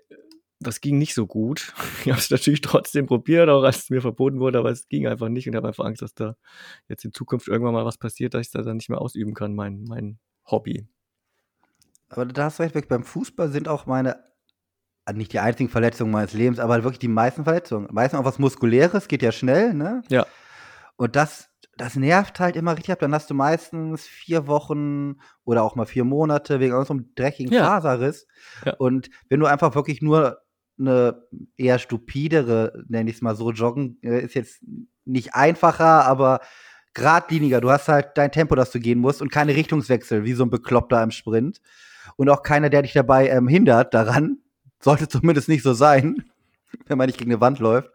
das 0.62 0.80
ging 0.80 0.98
nicht 0.98 1.14
so 1.14 1.26
gut. 1.26 1.72
Ich 2.04 2.10
habe 2.10 2.18
es 2.18 2.30
natürlich 2.30 2.60
trotzdem 2.60 3.06
probiert, 3.06 3.48
auch 3.48 3.62
als 3.62 3.84
es 3.84 3.90
mir 3.90 4.00
verboten 4.00 4.40
wurde, 4.40 4.58
aber 4.58 4.70
es 4.70 4.88
ging 4.88 5.06
einfach 5.06 5.28
nicht 5.28 5.46
und 5.46 5.52
ich 5.52 5.56
habe 5.56 5.68
einfach 5.68 5.84
Angst, 5.84 6.02
dass 6.02 6.14
da 6.14 6.36
jetzt 6.88 7.04
in 7.04 7.12
Zukunft 7.12 7.46
irgendwann 7.46 7.74
mal 7.74 7.84
was 7.84 7.96
passiert, 7.96 8.34
dass 8.34 8.46
ich 8.46 8.50
da 8.50 8.62
dann 8.62 8.78
nicht 8.78 8.88
mehr 8.88 9.00
ausüben 9.00 9.34
kann, 9.34 9.54
mein, 9.54 9.84
mein 9.84 10.18
Hobby. 10.44 10.88
Aber 12.08 12.26
da 12.26 12.44
hast 12.44 12.58
du 12.58 12.64
recht, 12.64 12.88
beim 12.88 13.04
Fußball 13.04 13.50
sind 13.50 13.68
auch 13.68 13.86
meine, 13.86 14.16
also 15.04 15.16
nicht 15.16 15.32
die 15.32 15.38
einzigen 15.38 15.70
Verletzungen 15.70 16.10
meines 16.10 16.32
Lebens, 16.32 16.58
aber 16.58 16.82
wirklich 16.82 16.98
die 16.98 17.08
meisten 17.08 17.44
Verletzungen. 17.44 17.88
Meistens 17.90 18.20
auch 18.20 18.24
was 18.24 18.38
Muskuläres, 18.38 19.08
geht 19.08 19.22
ja 19.22 19.32
schnell, 19.32 19.74
ne? 19.74 20.02
Ja. 20.08 20.26
Und 20.96 21.16
das, 21.16 21.48
das 21.76 21.96
nervt 21.96 22.38
halt 22.38 22.56
immer 22.56 22.76
richtig 22.76 22.92
ab. 22.92 23.00
Dann 23.00 23.14
hast 23.14 23.30
du 23.30 23.34
meistens 23.34 24.06
vier 24.06 24.46
Wochen 24.46 25.16
oder 25.44 25.62
auch 25.62 25.74
mal 25.74 25.86
vier 25.86 26.04
Monate 26.04 26.60
wegen 26.60 26.72
irgendeinem 26.72 27.14
dreckigen 27.14 27.52
ja. 27.52 27.64
Faserriss. 27.64 28.26
Ja. 28.64 28.74
Und 28.74 29.08
wenn 29.28 29.40
du 29.40 29.46
einfach 29.46 29.74
wirklich 29.74 30.02
nur 30.02 30.38
eine 30.82 31.26
eher 31.56 31.78
stupidere, 31.78 32.84
nenne 32.88 33.10
ich 33.10 33.16
es 33.16 33.22
mal 33.22 33.34
so, 33.34 33.50
Joggen 33.50 33.98
äh, 34.02 34.20
ist 34.20 34.34
jetzt 34.34 34.60
nicht 35.04 35.34
einfacher, 35.34 36.04
aber 36.04 36.40
geradliniger. 36.94 37.60
Du 37.60 37.70
hast 37.70 37.88
halt 37.88 38.10
dein 38.14 38.32
Tempo, 38.32 38.54
das 38.54 38.70
du 38.70 38.80
gehen 38.80 38.98
musst 38.98 39.22
und 39.22 39.32
keine 39.32 39.54
Richtungswechsel, 39.54 40.24
wie 40.24 40.34
so 40.34 40.44
ein 40.44 40.50
Bekloppter 40.50 41.02
im 41.02 41.10
Sprint. 41.10 41.60
Und 42.16 42.28
auch 42.28 42.42
keiner, 42.42 42.68
der 42.68 42.82
dich 42.82 42.92
dabei 42.92 43.28
ähm, 43.28 43.48
hindert 43.48 43.94
daran. 43.94 44.38
Sollte 44.80 45.08
zumindest 45.08 45.48
nicht 45.48 45.62
so 45.62 45.72
sein, 45.72 46.24
wenn 46.86 46.98
man 46.98 47.06
nicht 47.06 47.18
gegen 47.18 47.30
eine 47.30 47.40
Wand 47.40 47.58
läuft. 47.58 47.90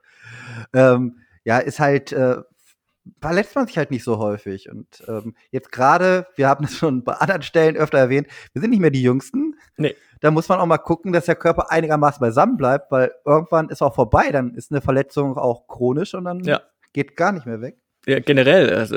Ähm, 0.73 1.19
ja, 1.43 1.59
ist 1.59 1.79
halt, 1.79 2.11
äh, 2.11 2.37
verletzt 3.21 3.55
man 3.55 3.67
sich 3.67 3.77
halt 3.77 3.91
nicht 3.91 4.03
so 4.03 4.17
häufig. 4.17 4.69
Und 4.69 5.03
ähm, 5.07 5.35
jetzt 5.51 5.71
gerade, 5.71 6.27
wir 6.35 6.47
haben 6.47 6.65
das 6.65 6.75
schon 6.75 7.03
bei 7.03 7.13
anderen 7.13 7.41
Stellen 7.41 7.77
öfter 7.77 7.97
erwähnt, 7.97 8.27
wir 8.53 8.61
sind 8.61 8.71
nicht 8.71 8.79
mehr 8.79 8.91
die 8.91 9.01
Jüngsten. 9.01 9.55
Nee 9.77 9.95
da 10.21 10.31
muss 10.31 10.49
man 10.49 10.59
auch 10.59 10.65
mal 10.65 10.77
gucken, 10.77 11.13
dass 11.13 11.25
der 11.25 11.35
Körper 11.35 11.71
einigermaßen 11.71 12.19
beisammen 12.19 12.57
bleibt, 12.57 12.91
weil 12.91 13.11
irgendwann 13.25 13.69
ist 13.69 13.81
auch 13.81 13.95
vorbei, 13.95 14.31
dann 14.31 14.53
ist 14.55 14.71
eine 14.71 14.81
Verletzung 14.81 15.37
auch 15.37 15.67
chronisch 15.67 16.13
und 16.13 16.25
dann 16.25 16.43
ja. 16.43 16.61
geht 16.93 17.15
gar 17.15 17.31
nicht 17.31 17.45
mehr 17.45 17.61
weg. 17.61 17.77
Ja, 18.05 18.19
generell, 18.19 18.73
also 18.73 18.95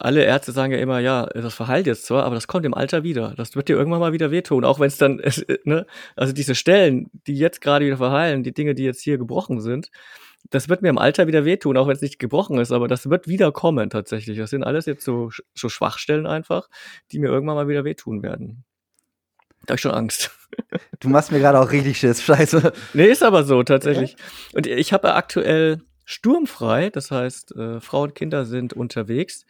alle 0.00 0.24
Ärzte 0.24 0.50
sagen 0.50 0.72
ja 0.72 0.78
immer, 0.78 0.98
ja, 0.98 1.26
das 1.26 1.54
verheilt 1.54 1.86
jetzt 1.86 2.06
zwar, 2.06 2.24
aber 2.24 2.34
das 2.34 2.48
kommt 2.48 2.66
im 2.66 2.74
Alter 2.74 3.04
wieder. 3.04 3.32
Das 3.36 3.54
wird 3.54 3.68
dir 3.68 3.76
irgendwann 3.76 4.00
mal 4.00 4.12
wieder 4.12 4.32
wehtun, 4.32 4.64
auch 4.64 4.80
wenn 4.80 4.88
es 4.88 4.98
dann, 4.98 5.22
ne, 5.64 5.86
also 6.16 6.32
diese 6.32 6.56
Stellen, 6.56 7.08
die 7.28 7.36
jetzt 7.36 7.60
gerade 7.60 7.86
wieder 7.86 7.98
verheilen, 7.98 8.42
die 8.42 8.52
Dinge, 8.52 8.74
die 8.74 8.82
jetzt 8.82 9.00
hier 9.00 9.16
gebrochen 9.16 9.60
sind, 9.60 9.90
das 10.50 10.68
wird 10.68 10.82
mir 10.82 10.88
im 10.88 10.98
Alter 10.98 11.26
wieder 11.26 11.44
wehtun, 11.44 11.76
auch 11.76 11.86
wenn 11.86 11.96
es 11.96 12.02
nicht 12.02 12.18
gebrochen 12.18 12.58
ist, 12.58 12.72
aber 12.72 12.88
das 12.88 13.10
wird 13.10 13.28
wieder 13.28 13.52
kommen 13.52 13.90
tatsächlich. 13.90 14.38
Das 14.38 14.50
sind 14.50 14.64
alles 14.64 14.86
jetzt 14.86 15.04
so, 15.04 15.30
so 15.54 15.68
Schwachstellen 15.68 16.26
einfach, 16.26 16.68
die 17.12 17.18
mir 17.18 17.28
irgendwann 17.28 17.56
mal 17.56 17.68
wieder 17.68 17.84
wehtun 17.84 18.22
werden. 18.22 18.64
Da 19.66 19.72
habe 19.72 19.76
ich 19.76 19.82
schon 19.82 19.92
Angst. 19.92 20.30
Du 21.00 21.08
machst 21.08 21.30
mir 21.30 21.38
gerade 21.38 21.60
auch 21.60 21.70
richtig 21.70 21.98
Schiss, 21.98 22.22
scheiße. 22.22 22.72
Nee, 22.94 23.06
ist 23.06 23.22
aber 23.22 23.44
so, 23.44 23.62
tatsächlich. 23.62 24.16
Und 24.54 24.66
ich 24.66 24.92
habe 24.92 25.14
aktuell 25.14 25.82
sturmfrei, 26.06 26.90
das 26.90 27.10
heißt, 27.10 27.54
äh, 27.54 27.80
Frau 27.80 28.02
und 28.02 28.14
Kinder 28.14 28.46
sind 28.46 28.72
unterwegs. 28.72 29.44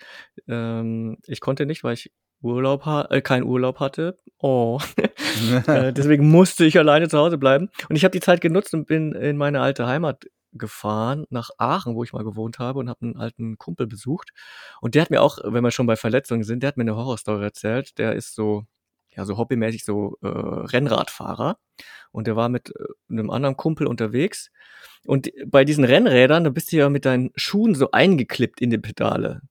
Ähm, 0.48 1.18
ich 1.26 1.40
konnte 1.40 1.66
nicht, 1.66 1.84
weil 1.84 1.94
ich 1.94 2.10
Urlaub 2.42 2.84
äh, 3.10 3.20
keinen 3.20 3.44
Urlaub 3.44 3.80
hatte. 3.80 4.18
Oh. 4.38 4.80
äh, 5.66 5.92
deswegen 5.92 6.28
musste 6.28 6.64
ich 6.64 6.78
alleine 6.78 7.08
zu 7.08 7.18
Hause 7.18 7.38
bleiben. 7.38 7.70
Und 7.88 7.96
ich 7.96 8.04
habe 8.04 8.12
die 8.12 8.20
Zeit 8.20 8.40
genutzt 8.40 8.74
und 8.74 8.86
bin 8.86 9.12
in 9.12 9.36
meine 9.36 9.60
alte 9.60 9.86
Heimat 9.86 10.26
gefahren 10.52 11.24
nach 11.30 11.50
Aachen, 11.58 11.94
wo 11.94 12.04
ich 12.04 12.12
mal 12.12 12.24
gewohnt 12.24 12.58
habe 12.58 12.78
und 12.78 12.88
habe 12.88 13.02
einen 13.02 13.16
alten 13.16 13.58
Kumpel 13.58 13.86
besucht. 13.86 14.30
Und 14.80 14.94
der 14.94 15.02
hat 15.02 15.10
mir 15.10 15.22
auch, 15.22 15.38
wenn 15.44 15.64
wir 15.64 15.70
schon 15.70 15.86
bei 15.86 15.96
Verletzungen 15.96 16.44
sind, 16.44 16.62
der 16.62 16.68
hat 16.68 16.76
mir 16.76 16.82
eine 16.84 16.96
Horrorstory 16.96 17.44
erzählt. 17.44 17.98
Der 17.98 18.14
ist 18.14 18.34
so 18.34 18.64
ja, 19.18 19.24
so 19.24 19.36
hobbymäßig 19.36 19.84
so 19.84 20.16
äh, 20.22 20.28
Rennradfahrer. 20.28 21.58
Und 22.12 22.26
der 22.28 22.36
war 22.36 22.48
mit 22.48 22.70
äh, 22.70 22.84
einem 23.10 23.30
anderen 23.30 23.56
Kumpel 23.56 23.86
unterwegs. 23.88 24.50
Und 25.06 25.30
bei 25.46 25.64
diesen 25.64 25.84
Rennrädern, 25.84 26.44
da 26.44 26.50
bist 26.50 26.72
du 26.72 26.76
ja 26.76 26.88
mit 26.88 27.04
deinen 27.04 27.30
Schuhen 27.34 27.74
so 27.74 27.90
eingeklippt 27.90 28.60
in 28.60 28.70
die 28.70 28.78
Pedale. 28.78 29.42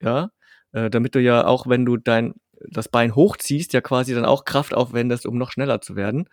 Ja, 0.00 0.30
äh, 0.72 0.90
damit 0.90 1.14
du 1.14 1.20
ja 1.20 1.46
auch, 1.46 1.66
wenn 1.66 1.86
du 1.86 1.96
dein 1.96 2.34
das 2.68 2.88
Bein 2.88 3.14
hochziehst, 3.14 3.72
ja 3.72 3.80
quasi 3.80 4.14
dann 4.14 4.24
auch 4.24 4.44
Kraft 4.44 4.74
aufwendest, 4.74 5.26
um 5.26 5.38
noch 5.38 5.50
schneller 5.50 5.80
zu 5.80 5.96
werden. 5.96 6.28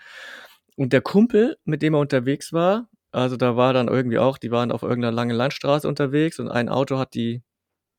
Und 0.75 0.93
der 0.93 1.01
Kumpel, 1.01 1.57
mit 1.65 1.81
dem 1.81 1.93
er 1.93 1.99
unterwegs 1.99 2.53
war, 2.53 2.89
also 3.11 3.37
da 3.37 3.55
war 3.57 3.73
dann 3.73 3.87
irgendwie 3.87 4.19
auch, 4.19 4.37
die 4.37 4.51
waren 4.51 4.71
auf 4.71 4.83
irgendeiner 4.83 5.11
langen 5.11 5.35
Landstraße 5.35 5.87
unterwegs 5.87 6.39
und 6.39 6.49
ein 6.49 6.69
Auto 6.69 6.97
hat 6.97 7.13
die 7.13 7.41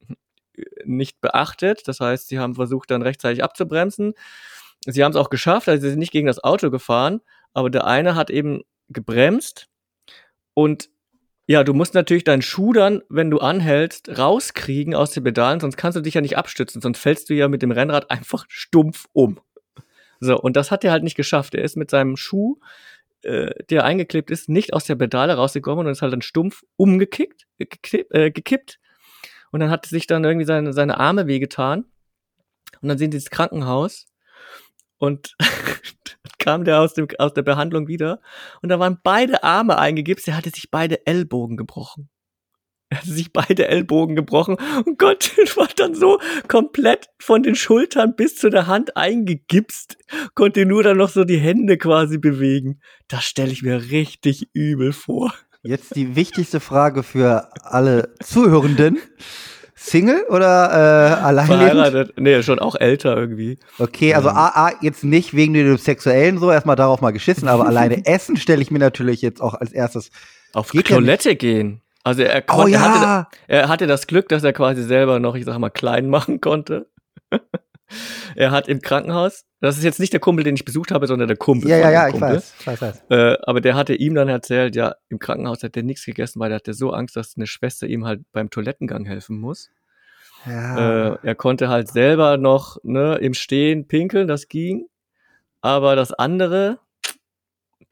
nicht 0.84 1.20
beachtet. 1.20 1.86
Das 1.86 2.00
heißt, 2.00 2.28
sie 2.28 2.38
haben 2.38 2.54
versucht, 2.54 2.90
dann 2.90 3.02
rechtzeitig 3.02 3.44
abzubremsen. 3.44 4.14
Sie 4.86 5.04
haben 5.04 5.12
es 5.12 5.16
auch 5.16 5.30
geschafft, 5.30 5.68
also 5.68 5.80
sie 5.80 5.90
sind 5.90 6.00
nicht 6.00 6.12
gegen 6.12 6.26
das 6.26 6.42
Auto 6.42 6.70
gefahren, 6.70 7.20
aber 7.54 7.70
der 7.70 7.86
eine 7.86 8.16
hat 8.16 8.30
eben 8.30 8.62
gebremst 8.88 9.68
und 10.54 10.90
ja, 11.46 11.64
du 11.64 11.74
musst 11.74 11.94
natürlich 11.94 12.24
deinen 12.24 12.42
Schuh 12.42 12.72
dann, 12.72 13.02
wenn 13.08 13.30
du 13.30 13.38
anhältst, 13.38 14.16
rauskriegen 14.16 14.94
aus 14.94 15.10
den 15.10 15.24
Pedalen, 15.24 15.60
sonst 15.60 15.76
kannst 15.76 15.96
du 15.96 16.00
dich 16.00 16.14
ja 16.14 16.20
nicht 16.20 16.38
abstützen, 16.38 16.80
sonst 16.80 16.98
fällst 16.98 17.28
du 17.30 17.34
ja 17.34 17.48
mit 17.48 17.62
dem 17.62 17.72
Rennrad 17.72 18.10
einfach 18.10 18.44
stumpf 18.48 19.06
um. 19.12 19.40
So, 20.20 20.40
und 20.40 20.56
das 20.56 20.70
hat 20.70 20.84
er 20.84 20.92
halt 20.92 21.02
nicht 21.02 21.16
geschafft. 21.16 21.54
Er 21.54 21.64
ist 21.64 21.76
mit 21.76 21.90
seinem 21.90 22.16
Schuh, 22.16 22.58
äh, 23.22 23.52
der 23.70 23.84
eingeklebt 23.84 24.30
ist, 24.30 24.48
nicht 24.48 24.72
aus 24.74 24.84
der 24.84 24.96
Pedale 24.96 25.34
rausgekommen 25.34 25.86
und 25.86 25.92
ist 25.92 26.02
halt 26.02 26.12
dann 26.12 26.22
stumpf 26.22 26.62
umgekickt, 26.76 27.46
gekippt, 27.58 28.14
äh, 28.14 28.30
gekippt. 28.30 28.78
Und 29.50 29.60
dann 29.60 29.70
hat 29.70 29.86
sich 29.86 30.06
dann 30.06 30.24
irgendwie 30.24 30.46
seine, 30.46 30.72
seine 30.72 30.98
Arme 30.98 31.26
wehgetan. 31.26 31.84
Und 32.80 32.88
dann 32.88 32.98
sind 32.98 33.12
sie 33.12 33.18
ins 33.18 33.30
Krankenhaus. 33.30 34.06
Und 34.98 35.36
kam 36.42 36.64
der 36.64 36.80
aus, 36.80 36.94
dem, 36.94 37.06
aus 37.18 37.32
der 37.34 37.42
Behandlung 37.42 37.88
wieder 37.88 38.20
und 38.62 38.68
da 38.68 38.78
waren 38.78 38.98
beide 39.02 39.42
Arme 39.44 39.78
eingegipst, 39.78 40.26
er 40.28 40.36
hatte 40.36 40.50
sich 40.50 40.70
beide 40.70 41.06
Ellbogen 41.06 41.56
gebrochen. 41.56 42.10
Er 42.92 42.98
hatte 42.98 43.10
sich 43.10 43.32
beide 43.32 43.68
Ellbogen 43.68 44.16
gebrochen 44.16 44.58
und 44.84 44.98
Gott 44.98 45.32
war 45.56 45.68
dann 45.76 45.94
so 45.94 46.18
komplett 46.46 47.08
von 47.18 47.42
den 47.42 47.54
Schultern 47.54 48.14
bis 48.16 48.36
zu 48.36 48.50
der 48.50 48.66
Hand 48.66 48.98
eingegipst, 48.98 49.96
konnte 50.34 50.66
nur 50.66 50.82
dann 50.82 50.98
noch 50.98 51.08
so 51.08 51.24
die 51.24 51.38
Hände 51.38 51.78
quasi 51.78 52.18
bewegen. 52.18 52.82
Das 53.08 53.24
stelle 53.24 53.50
ich 53.50 53.62
mir 53.62 53.90
richtig 53.90 54.50
übel 54.52 54.92
vor. 54.92 55.32
Jetzt 55.62 55.96
die 55.96 56.16
wichtigste 56.16 56.60
Frage 56.60 57.02
für 57.02 57.48
alle 57.62 58.12
Zuhörenden. 58.22 58.98
Single 59.74 60.26
oder 60.28 61.16
äh, 61.18 61.22
alleinlebend? 61.24 61.70
Verheiratet. 61.70 62.20
Nee, 62.20 62.42
schon 62.42 62.58
auch 62.58 62.76
älter 62.78 63.16
irgendwie. 63.16 63.58
Okay, 63.78 64.12
also 64.12 64.28
A, 64.28 64.48
A, 64.48 64.72
jetzt 64.82 65.02
nicht 65.02 65.34
wegen 65.34 65.54
dem 65.54 65.78
Sexuellen 65.78 66.36
so, 66.36 66.52
erstmal 66.52 66.76
darauf 66.76 67.00
mal 67.00 67.12
geschissen, 67.12 67.48
aber 67.48 67.66
alleine 67.66 68.04
Essen 68.04 68.36
stelle 68.36 68.60
ich 68.60 68.70
mir 68.70 68.80
natürlich 68.80 69.22
jetzt 69.22 69.40
auch 69.40 69.54
als 69.54 69.72
erstes. 69.72 70.10
Auf 70.52 70.72
die 70.72 70.82
Toilette 70.82 71.36
gehen. 71.36 71.80
Also 72.04 72.22
er, 72.22 72.42
konnte, 72.42 72.64
Oh 72.64 72.66
ja. 72.66 72.78
er, 72.80 72.90
hatte, 72.90 73.36
er 73.46 73.68
hatte 73.68 73.86
das 73.86 74.06
Glück, 74.06 74.28
dass 74.28 74.42
er 74.42 74.52
quasi 74.52 74.82
selber 74.82 75.20
noch, 75.20 75.34
ich 75.36 75.44
sag 75.44 75.58
mal, 75.58 75.70
klein 75.70 76.08
machen 76.10 76.40
konnte. 76.40 76.88
er 78.34 78.50
hat 78.50 78.68
im 78.68 78.80
Krankenhaus, 78.80 79.44
das 79.60 79.76
ist 79.78 79.84
jetzt 79.84 80.00
nicht 80.00 80.12
der 80.12 80.20
Kumpel, 80.20 80.44
den 80.44 80.54
ich 80.54 80.64
besucht 80.64 80.90
habe, 80.90 81.06
sondern 81.06 81.28
der 81.28 81.36
Kumpel. 81.36 81.70
Ja, 81.70 81.78
ja, 81.78 81.90
ja, 81.90 82.08
ich 82.08 82.20
weiß, 82.20 82.54
ich 82.58 82.66
weiß, 82.66 82.82
weiß. 82.82 83.04
Äh, 83.10 83.36
aber 83.42 83.60
der 83.60 83.74
hatte 83.74 83.94
ihm 83.94 84.14
dann 84.14 84.28
erzählt, 84.28 84.74
ja, 84.74 84.96
im 85.08 85.18
Krankenhaus 85.18 85.62
hat 85.62 85.76
er 85.76 85.82
nichts 85.82 86.04
gegessen, 86.04 86.40
weil 86.40 86.50
er 86.50 86.56
hatte 86.56 86.74
so 86.74 86.90
Angst, 86.92 87.16
dass 87.16 87.36
eine 87.36 87.46
Schwester 87.46 87.86
ihm 87.86 88.04
halt 88.04 88.20
beim 88.32 88.50
Toilettengang 88.50 89.04
helfen 89.04 89.38
muss. 89.38 89.70
Ja. 90.46 91.12
Äh, 91.12 91.18
er 91.22 91.34
konnte 91.34 91.68
halt 91.68 91.88
selber 91.88 92.36
noch 92.36 92.78
ne, 92.82 93.16
im 93.16 93.34
Stehen 93.34 93.86
pinkeln, 93.86 94.26
das 94.26 94.48
ging. 94.48 94.86
Aber 95.60 95.94
das 95.94 96.12
andere, 96.12 96.80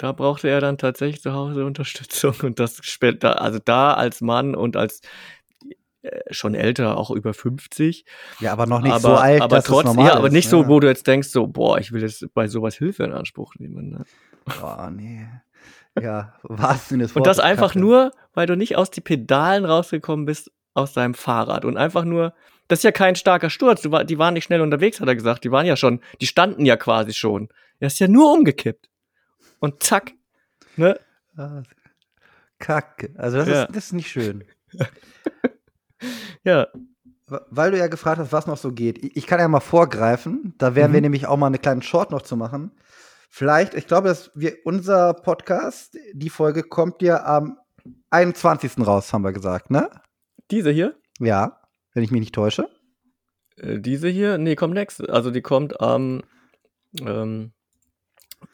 da 0.00 0.12
brauchte 0.12 0.48
er 0.48 0.62
dann 0.62 0.78
tatsächlich 0.78 1.20
zu 1.20 1.34
Hause 1.34 1.66
Unterstützung. 1.66 2.34
Und 2.42 2.58
das 2.58 2.78
später, 2.82 3.42
also 3.42 3.58
da 3.62 3.92
als 3.92 4.22
Mann 4.22 4.54
und 4.54 4.74
als 4.74 5.02
äh, 6.00 6.20
schon 6.30 6.54
älter, 6.54 6.96
auch 6.96 7.10
über 7.10 7.34
50. 7.34 8.06
ja, 8.40 8.52
aber 8.52 8.64
noch 8.64 8.80
nicht 8.80 8.92
aber, 8.92 9.00
so 9.00 9.14
alt, 9.16 9.42
aber 9.42 9.56
dass 9.56 9.66
trotzdem, 9.66 9.90
es 9.90 9.96
normal 9.96 10.12
ja, 10.12 10.16
aber 10.16 10.28
ist, 10.28 10.32
nicht 10.32 10.48
so, 10.48 10.62
ne? 10.62 10.68
wo 10.68 10.80
du 10.80 10.88
jetzt 10.88 11.06
denkst, 11.06 11.28
so, 11.28 11.46
boah, 11.46 11.78
ich 11.78 11.92
will 11.92 12.00
jetzt 12.00 12.24
bei 12.32 12.48
sowas 12.48 12.76
Hilfe 12.76 13.04
in 13.04 13.12
Anspruch 13.12 13.56
nehmen. 13.58 13.90
Ne? 13.90 14.04
Oh, 14.62 14.88
nee. 14.90 15.28
Ja, 16.00 16.32
was 16.44 16.88
denn 16.88 17.00
das 17.00 17.12
Und 17.12 17.26
das 17.26 17.38
einfach 17.38 17.74
nur, 17.74 18.12
weil 18.32 18.46
du 18.46 18.56
nicht 18.56 18.76
aus 18.76 18.90
die 18.90 19.02
Pedalen 19.02 19.66
rausgekommen 19.66 20.24
bist 20.24 20.50
aus 20.72 20.94
deinem 20.94 21.12
Fahrrad. 21.12 21.66
Und 21.66 21.76
einfach 21.76 22.04
nur, 22.04 22.32
das 22.68 22.78
ist 22.78 22.84
ja 22.84 22.92
kein 22.92 23.16
starker 23.16 23.50
Sturz. 23.50 23.82
Du 23.82 23.90
war, 23.90 24.04
die 24.04 24.16
waren 24.16 24.32
nicht 24.32 24.44
schnell 24.44 24.62
unterwegs, 24.62 25.00
hat 25.00 25.08
er 25.08 25.16
gesagt. 25.16 25.44
Die 25.44 25.50
waren 25.50 25.66
ja 25.66 25.76
schon, 25.76 26.00
die 26.22 26.26
standen 26.26 26.64
ja 26.64 26.76
quasi 26.76 27.12
schon. 27.12 27.50
Er 27.80 27.88
ist 27.88 27.98
ja 27.98 28.08
nur 28.08 28.32
umgekippt. 28.32 28.89
Und 29.60 29.82
zack. 29.82 30.12
Ne? 30.76 30.98
Ah, 31.36 31.62
Kacke. 32.58 33.14
Also 33.16 33.38
das, 33.38 33.48
Ja. 33.48 33.62
ist, 33.64 33.68
das 33.76 33.84
ist 33.86 33.92
nicht 33.92 34.08
schön. 34.10 34.44
Ja. 36.42 36.68
Weil 37.26 37.70
du 37.70 37.78
ja 37.78 37.86
gefragt 37.86 38.18
hast, 38.18 38.32
was 38.32 38.46
noch 38.46 38.56
so 38.56 38.72
geht. 38.72 38.98
Ich 39.16 39.26
kann 39.26 39.38
ja 39.38 39.46
mal 39.48 39.60
vorgreifen. 39.60 40.54
Da 40.58 40.74
werden 40.74 40.92
wir 40.92 41.00
Mhm. 41.00 41.04
nämlich 41.04 41.26
auch 41.26 41.36
mal 41.36 41.46
eine 41.46 41.58
kleine 41.58 41.82
Short 41.82 42.10
noch 42.10 42.22
zu 42.22 42.36
machen. 42.36 42.72
Vielleicht, 43.28 43.74
ich 43.74 43.86
glaube, 43.86 44.08
dass 44.08 44.32
wir 44.34 44.56
unser 44.64 45.14
Podcast, 45.14 45.96
die 46.14 46.30
Folge 46.30 46.64
kommt 46.64 47.02
ja 47.02 47.22
am 47.24 47.58
21. 48.10 48.84
raus, 48.86 49.12
haben 49.12 49.22
wir 49.22 49.32
gesagt, 49.32 49.70
ne? 49.70 49.88
Diese 50.50 50.70
hier? 50.72 50.96
Ja, 51.20 51.60
wenn 51.94 52.02
ich 52.02 52.10
mich 52.10 52.20
nicht 52.20 52.34
täusche. 52.34 52.68
Äh, 53.56 53.78
diese 53.78 54.08
hier? 54.08 54.38
Nee, 54.38 54.56
kommt 54.56 54.74
next. 54.74 55.08
Also 55.08 55.30
die 55.30 55.42
kommt 55.42 55.80
am, 55.80 56.22
ähm, 57.00 57.52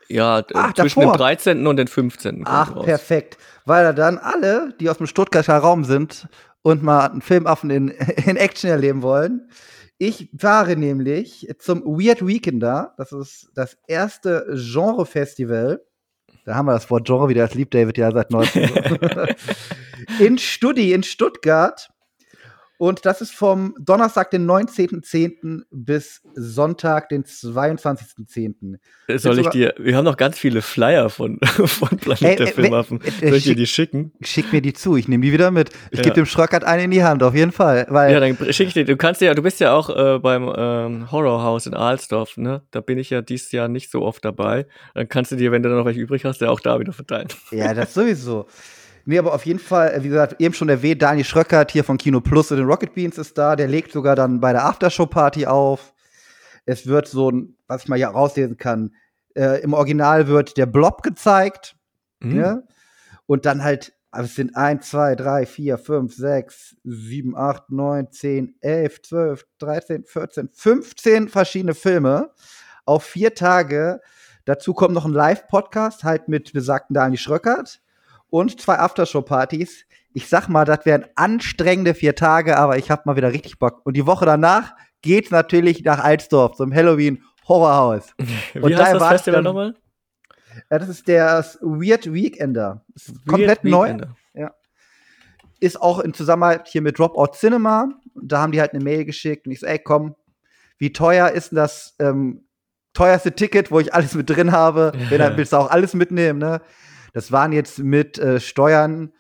ja, 0.09 0.43
d- 0.43 0.55
Ach, 0.57 0.73
zwischen 0.75 1.01
davor. 1.01 1.15
dem 1.15 1.19
13. 1.19 1.67
und 1.67 1.77
dem 1.77 1.87
15. 1.87 2.45
kommt 2.45 2.49
Ach, 2.49 2.75
raus. 2.77 2.85
perfekt. 2.85 3.39
Weil 3.65 3.85
da 3.85 3.93
dann 3.93 4.19
alle, 4.19 4.75
die 4.81 4.89
aus 4.91 4.99
dem 4.99 5.07
Stuttgarter 5.07 5.57
Raum 5.59 5.85
sind 5.85 6.29
und 6.63 6.83
mal 6.83 7.07
einen 7.07 7.23
Filmaffen 7.23 7.71
in, 7.71 7.89
in 8.27 8.37
Action 8.37 8.71
erleben 8.71 9.03
wollen. 9.03 9.49
Ich 9.99 10.31
fahre 10.39 10.77
nämlich 10.77 11.49
zum 11.59 11.83
Weird 11.85 12.27
Weekender. 12.27 12.95
Das 12.99 13.13
ist 13.13 13.49
das 13.55 13.79
erste 13.89 14.47
Genre-Festival. 14.55 15.81
Da 16.45 16.55
haben 16.55 16.67
wir 16.67 16.75
das 16.75 16.89
Wort 16.91 17.07
Genre 17.07 17.29
wieder, 17.29 17.47
das 17.47 17.55
liebt 17.55 17.75
David 17.75 17.99
ja 17.99 18.13
seit 18.13 18.31
neuestem. 18.31 18.69
in 20.21 20.39
Studi, 20.39 20.93
in 20.93 21.03
Stuttgart. 21.03 21.89
Und 22.79 23.07
das 23.07 23.21
ist 23.23 23.33
vom 23.33 23.75
Donnerstag, 23.81 24.31
den 24.31 24.47
19.10. 24.47 25.63
bis 25.71 26.21
Sonntag, 26.35 27.09
den 27.09 27.25
22.10. 27.25 28.77
Äh, 29.09 29.19
Soll 29.19 29.39
ich 29.39 29.49
dir, 29.49 29.75
wir 29.79 29.97
haben 29.97 30.05
noch 30.05 30.17
ganz 30.17 30.39
viele 30.39 30.61
Flyer 30.63 31.09
von, 31.09 31.39
von 31.43 31.89
Planet 31.97 32.23
Ey, 32.23 32.37
der 32.37 32.49
äh, 32.49 32.53
Filmaffen. 32.53 33.01
äh, 33.03 33.29
Soll 33.29 33.39
ich 33.39 33.45
dir 33.45 33.55
die 33.55 33.67
schicken? 33.67 34.13
Schick 34.21 34.53
mir 34.53 34.61
die 34.61 34.73
zu, 34.75 34.97
ich 34.97 35.09
nehme 35.09 35.25
die 35.25 35.33
wieder 35.33 35.51
mit. 35.51 35.71
Ich 35.91 35.99
Ja. 35.99 36.03
gebe 36.05 36.15
dem 36.17 36.27
Schröckert 36.27 36.65
eine 36.65 36.85
in 36.85 36.91
die 36.91 37.03
Hand, 37.03 37.23
auf 37.23 37.35
jeden 37.35 37.53
Fall. 37.53 37.87
Weil 37.89 38.13
Ja, 38.13 38.21
dann 38.21 38.37
schicke 38.53 38.69
ich 38.69 38.75
dir. 38.75 38.85
Du 38.85 38.97
kannst 38.97 39.21
ja, 39.23 39.33
du 39.35 39.43
bist 39.43 39.61
ja 39.61 39.73
auch 39.73 39.89
äh, 39.89 40.19
beim 40.19 40.53
ähm, 40.57 41.11
Horrorhaus 41.11 41.67
in 41.67 41.75
Alsdorf, 41.75 42.37
ne? 42.37 42.63
Da 42.73 42.81
bin 42.81 42.99
ich 42.99 43.11
ja 43.11 43.23
dieses 43.23 43.53
Jahr 43.53 43.69
nicht 43.69 43.91
so 43.91 44.03
oft 44.03 44.25
dabei. 44.25 44.67
Dann 44.95 45.09
kannst 45.09 45.33
du 45.33 45.37
dir, 45.37 45.51
wenn 45.53 45.63
du 45.63 45.69
dann 45.71 45.79
noch 45.79 45.87
welche 45.87 46.01
übrig 46.01 46.25
hast, 46.25 46.41
ja 46.43 46.51
auch 46.51 46.61
da 46.61 46.79
wieder 46.79 46.93
verteilen. 46.93 47.29
Ja, 47.51 47.73
das 47.75 47.95
sowieso. 47.95 48.47
Nee, 49.09 49.21
aber 49.21 49.35
auf 49.35 49.47
jeden 49.47 49.61
Fall, 49.61 49.95
äh, 49.95 50.03
wie 50.03 50.09
gesagt, 50.09 50.41
eben 50.41 50.53
schon 50.53 50.69
erwähnt, 50.69 51.01
Daniel 51.01 51.25
Schröckert 51.25 51.71
hier 51.71 51.85
von 51.85 51.97
Kino 51.97 52.21
Plus 52.21 52.51
und 52.51 52.59
den 52.59 52.67
Rocket 52.67 52.93
Beans 52.93 53.19
ist 53.19 53.39
da. 53.39 53.55
Der 53.55 53.69
legt 53.69 53.93
sogar 53.93 54.17
dann 54.17 54.41
bei 54.41 54.53
der 54.53 54.65
Aftershow-Party 54.65 55.47
auf. 55.47 55.95
Es 56.67 56.89
wird 56.89 57.07
so 57.07 57.31
ein, 57.31 57.57
was 57.69 57.85
ich 57.85 57.89
mal 57.89 57.97
hier 57.97 58.09
rauslesen 58.09 58.57
kann, 58.57 58.97
äh, 59.37 59.63
im 59.63 59.75
Original 59.75 60.27
wird 60.27 60.57
der 60.57 60.67
Blob 60.67 61.05
gezeigt. 61.05 61.77
Mhm. 62.19 62.37
Ja? 62.37 62.63
Und 63.27 63.47
dann 63.47 63.63
halt, 63.63 63.93
also 64.11 64.27
es 64.27 64.35
sind 64.35 64.57
1, 64.57 64.91
2, 64.91 65.15
3, 65.15 65.47
4, 65.47 65.79
5, 65.79 66.13
6, 66.13 66.77
7, 66.83 67.37
8, 67.37 67.71
9, 67.71 68.11
10, 68.11 68.57
11, 68.61 69.03
12, 69.03 69.47
13, 69.61 70.05
14, 70.05 70.49
15 70.53 71.29
verschiedene 71.29 71.75
Filme 71.75 72.33
auf 72.85 73.05
vier 73.05 73.35
Tage. 73.35 74.01
Dazu 74.47 74.75
kommt 74.75 74.95
noch 74.95 75.05
ein 75.05 75.13
Live-Podcast, 75.13 76.03
halt 76.03 76.27
mit 76.27 76.53
besagten 76.53 76.95
Daniel 76.95 77.19
Schröckert 77.19 77.81
und 78.31 78.61
zwei 78.61 78.79
Aftershow-Partys. 78.79 79.87
Ich 80.13 80.29
sag 80.29 80.49
mal, 80.49 80.65
das 80.65 80.87
wären 80.87 81.07
anstrengende 81.15 81.95
vier 81.95 82.15
Tage, 82.15 82.57
aber 82.57 82.79
ich 82.79 82.91
hab 82.91 83.07
mal 83.07 83.17
wieder 83.17 83.33
richtig 83.33 83.59
Bock. 83.59 83.85
Und 83.85 83.97
die 83.97 84.07
Woche 84.07 84.25
danach 84.25 84.75
geht's 85.03 85.31
natürlich 85.31 85.85
nach 85.85 86.03
Alsdorf 86.03 86.57
zum 86.57 86.75
Halloween 86.75 87.23
Horrorhaus. 87.47 88.15
Wie 88.55 88.61
Und 88.61 88.73
da 88.73 88.79
heißt 88.79 88.87
das 88.87 88.93
erwartet 88.95 89.19
Festival 89.19 89.43
nochmal? 89.43 89.75
Ja, 90.71 90.79
das 90.79 90.89
ist 90.89 91.07
der 91.07 91.45
Weird 91.61 92.13
Weekender. 92.13 92.85
Ist 92.95 93.27
komplett 93.27 93.63
Weird 93.63 93.65
neu. 93.65 93.89
Weekender. 93.89 94.17
ist 95.61 95.81
auch 95.81 96.01
in 96.01 96.15
Zusammenarbeit 96.15 96.69
hier 96.69 96.83
mit 96.83 96.99
Dropout 96.99 97.35
Cinema. 97.35 97.89
Und 98.15 98.33
Da 98.33 98.41
haben 98.41 98.53
die 98.53 98.61
halt 98.61 98.73
eine 98.73 98.83
Mail 98.83 99.05
geschickt 99.05 99.47
und 99.47 99.53
ich 99.53 99.61
so, 99.61 99.67
ey, 99.67 99.79
komm, 99.79 100.15
wie 100.79 100.93
teuer 100.93 101.31
ist 101.31 101.53
denn 101.53 101.57
das 101.57 101.95
ähm, 101.99 102.47
teuerste 102.93 103.33
Ticket, 103.33 103.71
wo 103.71 103.81
ich 103.81 103.95
alles 103.95 104.15
mit 104.15 104.29
drin 104.29 104.53
habe? 104.53 104.93
Wenn 105.09 105.19
dann 105.19 105.37
willst 105.37 105.53
du 105.53 105.57
auch 105.57 105.71
alles 105.71 105.95
mitnehmen, 105.95 106.39
ne? 106.39 106.61
Das 107.17 107.33
waren 107.33 107.51
jetzt 107.53 107.79
mit 107.79 108.19
äh, 108.19 108.41
Steuern 108.41 109.11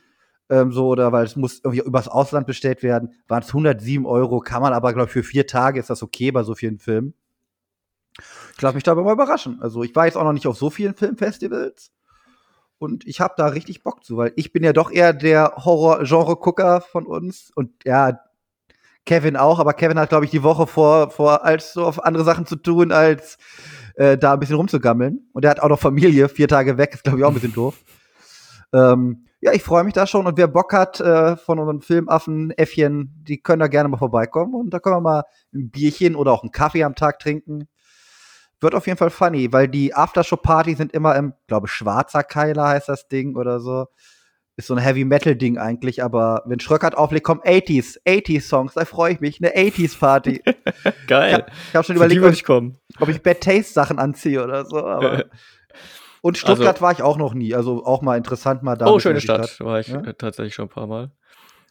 ähm, 0.50 0.70
so, 0.70 0.88
oder 0.88 1.12
weil 1.12 1.24
es 1.24 1.34
muss 1.34 1.60
irgendwie 1.64 1.80
übers 1.80 2.08
Ausland 2.08 2.46
bestellt 2.46 2.82
werden, 2.82 3.14
waren 3.26 3.42
es 3.42 3.48
107 3.48 4.04
Euro, 4.04 4.40
kann 4.40 4.60
man 4.60 4.74
aber, 4.74 4.92
glaube 4.92 5.06
ich, 5.06 5.12
für 5.14 5.22
vier 5.22 5.46
Tage 5.46 5.80
ist 5.80 5.88
das 5.88 6.02
okay 6.02 6.30
bei 6.30 6.42
so 6.42 6.54
vielen 6.54 6.78
Filmen. 6.78 7.14
Ich 8.54 8.60
lasse 8.60 8.74
mich 8.74 8.84
dabei 8.84 9.00
mal 9.00 9.14
überraschen. 9.14 9.62
Also 9.62 9.82
ich 9.82 9.96
war 9.96 10.04
jetzt 10.04 10.18
auch 10.18 10.24
noch 10.24 10.34
nicht 10.34 10.46
auf 10.46 10.58
so 10.58 10.68
vielen 10.68 10.94
Filmfestivals. 10.94 11.90
Und 12.76 13.06
ich 13.06 13.22
habe 13.22 13.32
da 13.38 13.46
richtig 13.46 13.82
Bock 13.82 14.04
zu, 14.04 14.18
weil 14.18 14.34
ich 14.36 14.52
bin 14.52 14.62
ja 14.62 14.74
doch 14.74 14.90
eher 14.90 15.14
der 15.14 15.54
Horror-Genre-Gucker 15.56 16.82
von 16.82 17.06
uns. 17.06 17.50
Und 17.54 17.70
ja, 17.86 18.20
Kevin 19.06 19.38
auch, 19.38 19.58
aber 19.58 19.72
Kevin 19.72 19.98
hat, 19.98 20.10
glaube 20.10 20.26
ich, 20.26 20.30
die 20.30 20.42
Woche 20.42 20.66
vor, 20.66 21.08
vor 21.08 21.46
als 21.46 21.72
so 21.72 21.86
auf 21.86 22.04
andere 22.04 22.24
Sachen 22.24 22.44
zu 22.44 22.56
tun, 22.56 22.92
als 22.92 23.38
äh, 23.96 24.16
da 24.16 24.34
ein 24.34 24.40
bisschen 24.40 24.56
rumzugammeln. 24.56 25.28
Und 25.32 25.44
er 25.44 25.50
hat 25.50 25.60
auch 25.60 25.68
noch 25.68 25.80
Familie, 25.80 26.28
vier 26.28 26.48
Tage 26.48 26.78
weg, 26.78 26.94
ist, 26.94 27.04
glaube 27.04 27.18
ich, 27.18 27.24
auch 27.24 27.30
ein 27.30 27.34
bisschen 27.34 27.52
doof. 27.54 27.76
Ähm, 28.72 29.26
ja, 29.40 29.52
ich 29.52 29.62
freue 29.62 29.84
mich 29.84 29.94
da 29.94 30.06
schon. 30.06 30.26
Und 30.26 30.36
wer 30.38 30.48
Bock 30.48 30.72
hat 30.72 31.00
äh, 31.00 31.36
von 31.36 31.58
unseren 31.58 31.80
Filmaffen, 31.80 32.50
Äffchen, 32.52 33.14
die 33.22 33.42
können 33.42 33.60
da 33.60 33.68
gerne 33.68 33.88
mal 33.88 33.98
vorbeikommen. 33.98 34.54
Und 34.54 34.70
da 34.70 34.78
können 34.78 34.96
wir 34.96 35.00
mal 35.00 35.24
ein 35.54 35.70
Bierchen 35.70 36.16
oder 36.16 36.32
auch 36.32 36.42
einen 36.42 36.52
Kaffee 36.52 36.84
am 36.84 36.94
Tag 36.94 37.18
trinken. 37.18 37.68
Wird 38.60 38.74
auf 38.74 38.86
jeden 38.86 38.98
Fall 38.98 39.10
funny, 39.10 39.52
weil 39.52 39.68
die 39.68 39.94
Aftershow-Party 39.94 40.74
sind 40.74 40.92
immer 40.92 41.14
im, 41.16 41.34
glaube 41.46 41.68
schwarzer 41.68 42.22
Keiler 42.22 42.68
heißt 42.68 42.88
das 42.88 43.06
Ding 43.08 43.36
oder 43.36 43.60
so. 43.60 43.86
Ist 44.58 44.68
so 44.68 44.74
ein 44.74 44.80
Heavy-Metal-Ding 44.80 45.58
eigentlich, 45.58 46.02
aber 46.02 46.42
wenn 46.46 46.60
Schröckert 46.60 46.96
auflegt, 46.96 47.24
kommen 47.24 47.42
80s, 47.42 47.98
80s-Songs, 48.06 48.72
da 48.74 48.86
freue 48.86 49.12
ich 49.12 49.20
mich. 49.20 49.42
Eine 49.42 49.54
80s-Party. 49.54 50.42
Geil. 51.06 51.28
Ich 51.28 51.34
habe 51.34 51.52
hab 51.74 51.84
schon 51.84 51.96
überlegt, 51.96 52.22
ob 52.22 52.32
ich, 52.32 52.48
ob 53.00 53.08
ich 53.10 53.22
Bad 53.22 53.42
Taste-Sachen 53.42 53.98
anziehe 53.98 54.42
oder 54.42 54.64
so. 54.64 54.78
Aber 54.78 55.24
Und 56.22 56.38
Stuttgart 56.38 56.68
also, 56.68 56.80
war 56.80 56.92
ich 56.92 57.02
auch 57.02 57.18
noch 57.18 57.34
nie, 57.34 57.54
also 57.54 57.84
auch 57.84 58.00
mal 58.00 58.16
interessant 58.16 58.62
mal 58.62 58.76
da. 58.76 58.86
Oh, 58.86 58.98
schöne 58.98 59.20
Stadt, 59.20 59.46
Stadt. 59.48 59.66
war 59.66 59.78
ich 59.78 59.88
ja? 59.88 60.00
tatsächlich 60.14 60.54
schon 60.54 60.66
ein 60.66 60.70
paar 60.70 60.86
Mal. 60.86 61.10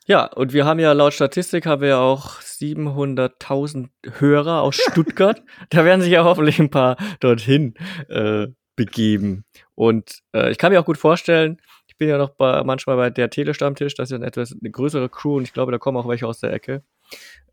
Ja, 0.08 0.26
und 0.26 0.54
wir 0.54 0.66
haben 0.66 0.80
ja 0.80 0.94
laut 0.94 1.16
Statistik 1.16 1.66
haben 1.66 1.82
wir 1.82 1.90
ja 1.90 2.00
auch 2.00 2.40
700.000 2.40 3.90
Hörer 4.20 4.62
aus 4.62 4.76
Stuttgart. 4.92 5.42
da 5.72 5.84
werden 5.84 6.02
sich 6.02 6.12
ja 6.12 6.24
hoffentlich 6.24 6.60
ein 6.60 6.70
paar 6.70 6.98
dorthin 7.20 7.74
äh, 8.10 8.48
begeben. 8.76 9.46
Und 9.74 10.20
äh, 10.34 10.52
ich 10.52 10.60
kann 10.60 10.72
mir 10.72 10.80
auch 10.80 10.86
gut 10.86 10.98
vorstellen, 10.98 11.60
ich 11.96 12.00
bin 12.00 12.10
ja 12.10 12.18
noch 12.18 12.32
bei, 12.32 12.62
manchmal 12.66 12.98
bei 12.98 13.10
der 13.10 13.30
Telestammtisch, 13.30 13.96
das 13.96 14.08
ist 14.08 14.12
ja 14.12 14.18
eine 14.18 14.26
etwas 14.26 14.52
eine 14.52 14.70
größere 14.70 15.08
Crew 15.08 15.38
und 15.38 15.44
ich 15.44 15.54
glaube, 15.54 15.72
da 15.72 15.78
kommen 15.78 15.98
auch 15.98 16.10
welche 16.10 16.28
aus 16.28 16.42
der 16.42 16.52
Ecke. 16.52 16.84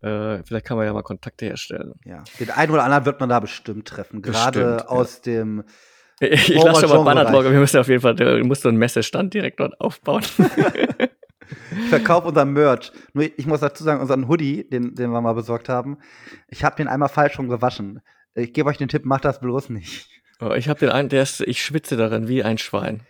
Äh, 0.01 0.43
vielleicht 0.43 0.67
kann 0.67 0.77
man 0.77 0.85
ja 0.85 0.93
mal 0.93 1.03
Kontakte 1.03 1.47
herstellen. 1.47 1.95
Ja, 2.05 2.25
den 2.41 2.51
einen 2.51 2.73
oder 2.73 2.83
anderen 2.83 3.05
wird 3.05 3.21
man 3.21 3.29
da 3.29 3.39
bestimmt 3.39 3.87
treffen, 3.87 4.21
gerade 4.21 4.89
aus 4.91 5.19
ja. 5.25 5.33
dem 5.33 5.63
ich, 6.19 6.51
ich 6.51 6.63
lasse 6.63 6.89
schon 6.89 6.91
mal 6.91 7.05
Bannerblogger, 7.05 7.53
wir 7.53 7.61
müssen 7.61 7.79
auf 7.79 7.87
jeden 7.87 8.01
Fall, 8.01 8.17
du 8.17 8.45
musst 8.45 8.63
so 8.63 8.69
einen 8.69 8.79
Messestand 8.79 9.33
direkt 9.33 9.61
dort 9.61 9.81
aufbauen. 9.81 10.23
Verkauf 11.89 12.25
unser 12.25 12.45
Merch. 12.45 12.93
Nur 13.13 13.25
ich 13.37 13.47
muss 13.47 13.61
dazu 13.61 13.85
sagen, 13.85 14.01
unseren 14.01 14.27
Hoodie, 14.27 14.69
den, 14.69 14.95
den 14.97 15.11
wir 15.11 15.21
mal 15.21 15.35
besorgt 15.35 15.69
haben, 15.69 15.99
ich 16.49 16.65
habe 16.65 16.77
den 16.77 16.89
einmal 16.89 17.09
falsch 17.09 17.35
schon 17.35 17.49
gewaschen. 17.49 18.01
Ich 18.35 18.53
gebe 18.53 18.69
euch 18.69 18.79
den 18.79 18.89
Tipp, 18.89 19.05
macht 19.05 19.25
das 19.25 19.41
bloß 19.41 19.69
nicht. 19.71 20.09
Oh, 20.41 20.53
ich 20.53 20.69
habe 20.69 20.81
den 20.81 20.89
einen, 20.89 21.09
der 21.09 21.23
ist, 21.23 21.41
ich 21.41 21.63
schwitze 21.63 21.97
darin 21.97 22.27
wie 22.27 22.43
ein 22.43 22.59
Schwein. 22.59 23.03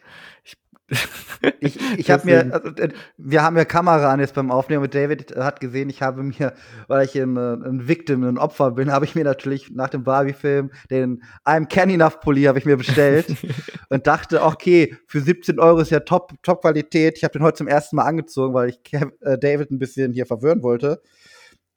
Ich 1.61 1.79
ich, 1.99 2.11
habe 2.11 2.25
mir, 2.25 2.53
also, 2.53 2.69
äh, 2.77 2.91
wir 3.17 3.43
haben 3.43 3.57
ja 3.57 3.65
Kamera 3.65 4.13
an 4.13 4.21
jetzt 4.21 4.35
beim 4.35 4.51
Aufnehmen 4.51 4.85
und 4.85 4.95
David 4.95 5.35
hat 5.37 5.61
gesehen, 5.61 5.91
ich 5.91 6.03
habe 6.03 6.23
mir, 6.23 6.53
weil 6.87 7.05
ich 7.05 7.17
ein, 7.17 7.37
ein 7.37 7.89
Victim, 7.89 8.23
ein 8.23 8.39
Opfer 8.39 8.71
bin, 8.71 8.93
habe 8.93 9.05
ich 9.05 9.15
mir 9.15 9.25
natürlich 9.25 9.71
nach 9.71 9.89
dem 9.89 10.05
Barbie-Film 10.05 10.71
den 10.91 11.23
I'm 11.45 11.67
Can 11.67 11.91
Enough 11.91 12.21
Pulli 12.21 12.45
habe 12.45 12.59
ich 12.59 12.65
mir 12.65 12.77
bestellt 12.77 13.27
und 13.89 14.07
dachte, 14.07 14.43
okay, 14.43 14.97
für 15.07 15.21
17 15.21 15.59
Euro 15.59 15.81
ist 15.81 15.91
ja 15.91 16.01
top, 16.01 16.33
top 16.43 16.61
Qualität. 16.61 17.17
Ich 17.17 17.25
habe 17.25 17.33
den 17.33 17.43
heute 17.43 17.59
zum 17.59 17.69
ersten 17.69 17.97
Mal 17.97 18.05
angezogen, 18.05 18.55
weil 18.55 18.71
ich 18.71 18.81
äh, 18.93 19.39
David 19.39 19.71
ein 19.71 19.79
bisschen 19.79 20.13
hier 20.13 20.27
verwirren 20.27 20.63
wollte. 20.63 21.03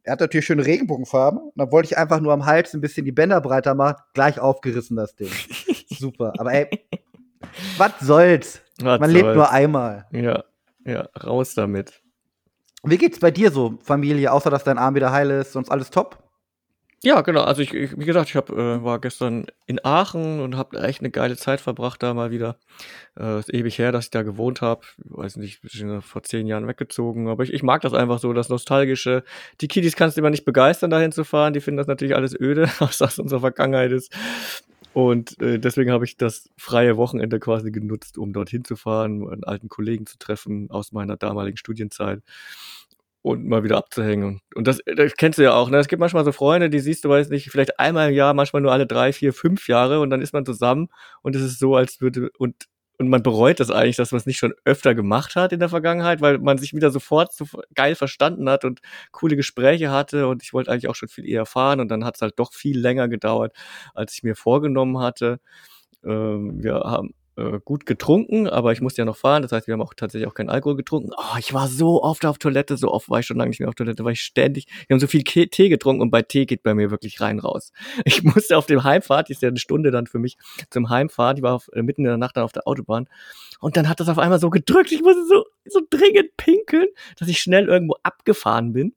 Er 0.03 0.13
hat 0.13 0.19
natürlich 0.19 0.45
schöne 0.45 0.65
Regenbogenfarben. 0.65 1.39
Und 1.39 1.53
dann 1.55 1.71
wollte 1.71 1.87
ich 1.87 1.97
einfach 1.97 2.19
nur 2.19 2.31
am 2.31 2.45
Hals 2.45 2.73
ein 2.73 2.81
bisschen 2.81 3.05
die 3.05 3.11
Bänder 3.11 3.41
breiter 3.41 3.73
machen. 3.73 3.97
Gleich 4.13 4.39
aufgerissen, 4.39 4.95
das 4.95 5.15
Ding. 5.15 5.29
Super. 5.89 6.33
Aber 6.37 6.53
ey, 6.53 6.67
was 7.77 7.93
soll's? 8.01 8.61
Was 8.81 8.99
Man 8.99 9.11
soll's. 9.11 9.23
lebt 9.23 9.35
nur 9.35 9.51
einmal. 9.51 10.05
Ja, 10.11 10.43
ja, 10.85 11.07
raus 11.23 11.53
damit. 11.53 12.01
Wie 12.83 12.97
geht's 12.97 13.19
bei 13.19 13.31
dir 13.31 13.51
so, 13.51 13.79
Familie, 13.83 14.31
außer 14.31 14.49
dass 14.49 14.63
dein 14.63 14.77
Arm 14.77 14.95
wieder 14.95 15.11
heil 15.11 15.31
ist, 15.31 15.53
sonst 15.53 15.69
alles 15.71 15.89
top? 15.89 16.19
Ja, 17.03 17.21
genau. 17.21 17.43
Also 17.43 17.61
ich, 17.61 17.71
ich 17.71 17.97
wie 17.99 18.05
gesagt, 18.05 18.29
ich 18.29 18.35
hab, 18.35 18.49
äh, 18.49 18.83
war 18.83 18.99
gestern 18.99 19.45
in 19.67 19.83
Aachen 19.83 20.39
und 20.39 20.57
habe 20.57 20.81
echt 20.81 21.01
eine 21.01 21.11
geile 21.11 21.37
Zeit 21.37 21.61
verbracht 21.61 22.01
da 22.01 22.15
mal 22.15 22.31
wieder. 22.31 22.57
Äh, 23.19 23.39
ist 23.39 23.53
ewig 23.53 23.77
her, 23.77 23.91
dass 23.91 24.05
ich 24.05 24.11
da 24.11 24.23
gewohnt 24.23 24.61
habe. 24.61 24.81
Weiß 24.97 25.35
nicht, 25.35 25.61
bin 25.61 26.01
vor 26.01 26.23
zehn 26.23 26.47
Jahren 26.47 26.67
weggezogen. 26.67 27.27
Aber 27.27 27.43
ich, 27.43 27.53
ich 27.53 27.61
mag 27.61 27.81
das 27.81 27.93
einfach 27.93 28.17
so, 28.17 28.33
das 28.33 28.49
Nostalgische. 28.49 29.23
Die 29.61 29.67
Kiddies 29.67 29.95
kannst 29.95 30.17
du 30.17 30.21
immer 30.21 30.31
nicht 30.31 30.45
begeistern, 30.45 30.89
dahin 30.89 31.11
zu 31.11 31.23
fahren. 31.23 31.53
Die 31.53 31.61
finden 31.61 31.77
das 31.77 31.87
natürlich 31.87 32.15
alles 32.15 32.33
öde, 32.39 32.69
was 32.79 33.01
aus 33.03 33.19
unserer 33.19 33.41
Vergangenheit 33.41 33.91
ist. 33.91 34.11
Und 34.95 35.41
äh, 35.41 35.59
deswegen 35.59 35.91
habe 35.91 36.05
ich 36.05 36.15
das 36.15 36.49
freie 36.55 36.95
Wochenende 36.95 37.37
quasi 37.41 37.69
genutzt, 37.69 38.17
um 38.17 38.31
dorthin 38.31 38.63
zu 38.63 38.77
fahren, 38.77 39.27
einen 39.29 39.43
alten 39.43 39.67
Kollegen 39.67 40.05
zu 40.05 40.17
treffen 40.17 40.71
aus 40.71 40.93
meiner 40.93 41.17
damaligen 41.17 41.57
Studienzeit 41.57 42.21
und 43.21 43.45
mal 43.45 43.65
wieder 43.65 43.75
abzuhängen. 43.75 44.39
Und, 44.55 44.67
das, 44.67 44.79
das 44.85 45.15
kennst 45.17 45.37
du 45.37 45.43
ja 45.43 45.53
auch. 45.53 45.69
Ne? 45.69 45.79
Es 45.79 45.89
gibt 45.89 45.99
manchmal 45.99 46.23
so 46.23 46.31
Freunde, 46.31 46.69
die 46.69 46.79
siehst 46.79 47.03
du, 47.03 47.09
weiß 47.09 47.27
nicht, 47.27 47.51
vielleicht 47.51 47.77
einmal 47.77 48.07
im 48.07 48.15
Jahr, 48.15 48.33
manchmal 48.33 48.61
nur 48.61 48.71
alle 48.71 48.87
drei, 48.87 49.11
vier, 49.11 49.33
fünf 49.33 49.67
Jahre 49.67 49.99
und 49.99 50.11
dann 50.11 50.21
ist 50.21 50.31
man 50.31 50.45
zusammen 50.45 50.87
und 51.21 51.35
es 51.35 51.41
ist 51.41 51.59
so, 51.59 51.75
als 51.75 51.99
würde 51.99 52.29
und 52.37 52.55
und 52.97 53.09
man 53.09 53.23
bereut 53.23 53.59
das 53.59 53.71
eigentlich, 53.71 53.97
dass 53.97 54.11
man 54.11 54.19
es 54.19 54.25
nicht 54.25 54.37
schon 54.37 54.53
öfter 54.65 54.95
gemacht 54.95 55.35
hat 55.35 55.51
in 55.53 55.59
der 55.59 55.69
Vergangenheit, 55.69 56.21
weil 56.21 56.37
man 56.39 56.57
sich 56.57 56.73
wieder 56.73 56.91
sofort 56.91 57.33
so 57.33 57.45
geil 57.73 57.95
verstanden 57.95 58.49
hat 58.49 58.65
und 58.65 58.81
coole 59.11 59.35
Gespräche 59.35 59.91
hatte 59.91 60.27
und 60.27 60.43
ich 60.43 60.53
wollte 60.53 60.71
eigentlich 60.71 60.87
auch 60.89 60.95
schon 60.95 61.09
viel 61.09 61.27
eher 61.27 61.45
fahren 61.45 61.79
und 61.79 61.89
dann 61.89 62.05
hat 62.05 62.15
es 62.15 62.21
halt 62.21 62.39
doch 62.39 62.53
viel 62.53 62.79
länger 62.79 63.07
gedauert, 63.09 63.55
als 63.93 64.13
ich 64.13 64.23
mir 64.23 64.35
vorgenommen 64.35 64.99
hatte. 64.99 65.39
Ähm, 66.03 66.63
wir 66.63 66.75
haben 66.75 67.13
äh, 67.37 67.59
gut 67.63 67.85
getrunken, 67.85 68.47
aber 68.47 68.71
ich 68.71 68.81
musste 68.81 69.01
ja 69.01 69.05
noch 69.05 69.17
fahren. 69.17 69.41
Das 69.41 69.51
heißt, 69.51 69.67
wir 69.67 69.73
haben 69.73 69.81
auch 69.81 69.93
tatsächlich 69.93 70.27
auch 70.27 70.33
keinen 70.33 70.49
Alkohol 70.49 70.77
getrunken. 70.77 71.11
Oh, 71.17 71.37
ich 71.37 71.53
war 71.53 71.67
so 71.67 72.01
oft 72.01 72.25
auf 72.25 72.37
Toilette, 72.37 72.77
so 72.77 72.91
oft 72.91 73.09
war 73.09 73.19
ich 73.19 73.25
schon 73.25 73.37
lange 73.37 73.49
nicht 73.49 73.59
mehr 73.59 73.69
auf 73.69 73.75
Toilette, 73.75 74.03
weil 74.03 74.13
ich 74.13 74.21
ständig, 74.21 74.67
wir 74.87 74.95
haben 74.95 74.99
so 74.99 75.07
viel 75.07 75.23
Tee 75.23 75.69
getrunken 75.69 76.01
und 76.01 76.11
bei 76.11 76.21
Tee 76.21 76.45
geht 76.45 76.63
bei 76.63 76.73
mir 76.73 76.91
wirklich 76.91 77.19
rein 77.21 77.39
raus. 77.39 77.71
Ich 78.05 78.23
musste 78.23 78.57
auf 78.57 78.65
dem 78.65 78.83
Heimfahrt, 78.83 79.29
die 79.29 79.33
ist 79.33 79.41
ja 79.41 79.49
eine 79.49 79.57
Stunde 79.57 79.91
dann 79.91 80.07
für 80.07 80.19
mich 80.19 80.37
zum 80.69 80.89
Heimfahrt, 80.89 81.37
die 81.37 81.41
war 81.41 81.55
auf, 81.55 81.69
äh, 81.73 81.81
mitten 81.81 82.01
in 82.01 82.07
der 82.07 82.17
Nacht 82.17 82.37
dann 82.37 82.43
auf 82.43 82.53
der 82.53 82.67
Autobahn 82.67 83.07
und 83.59 83.77
dann 83.77 83.89
hat 83.89 83.99
das 83.99 84.09
auf 84.09 84.19
einmal 84.19 84.39
so 84.39 84.49
gedrückt, 84.49 84.91
ich 84.91 85.01
musste 85.01 85.25
so, 85.25 85.45
so 85.65 85.81
dringend 85.89 86.37
pinkeln, 86.37 86.87
dass 87.17 87.27
ich 87.27 87.39
schnell 87.39 87.67
irgendwo 87.67 87.95
abgefahren 88.03 88.73
bin. 88.73 88.93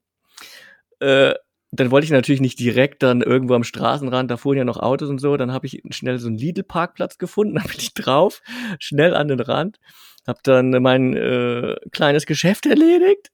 Äh, 1.01 1.35
dann 1.71 1.91
wollte 1.91 2.07
ich 2.07 2.11
natürlich 2.11 2.41
nicht 2.41 2.59
direkt 2.59 3.03
dann 3.03 3.21
irgendwo 3.21 3.55
am 3.55 3.65
Straßenrand, 3.65 4.31
da 4.31 4.37
fuhren 4.37 4.59
ja 4.59 4.65
noch 4.65 4.79
Autos 4.79 5.11
und 5.11 5.19
so, 5.19 5.37
dann 5.37 5.53
habe 5.53 5.67
ich 5.67 5.83
schnell 5.91 6.19
so 6.19 6.29
einen 6.29 6.39
Lidl-Parkplatz 6.39 7.19
gefunden, 7.19 7.55
dann 7.57 7.65
bin 7.65 7.79
ich 7.79 7.95
drauf, 7.95 8.43
schnell 8.79 9.15
an 9.15 9.29
den 9.29 9.41
Rand, 9.41 9.79
habe 10.27 10.41
dann 10.43 10.71
mein 10.83 11.17
äh, 11.17 11.77
kleines 11.93 12.27
Geschäft 12.27 12.67
erledigt 12.67 13.31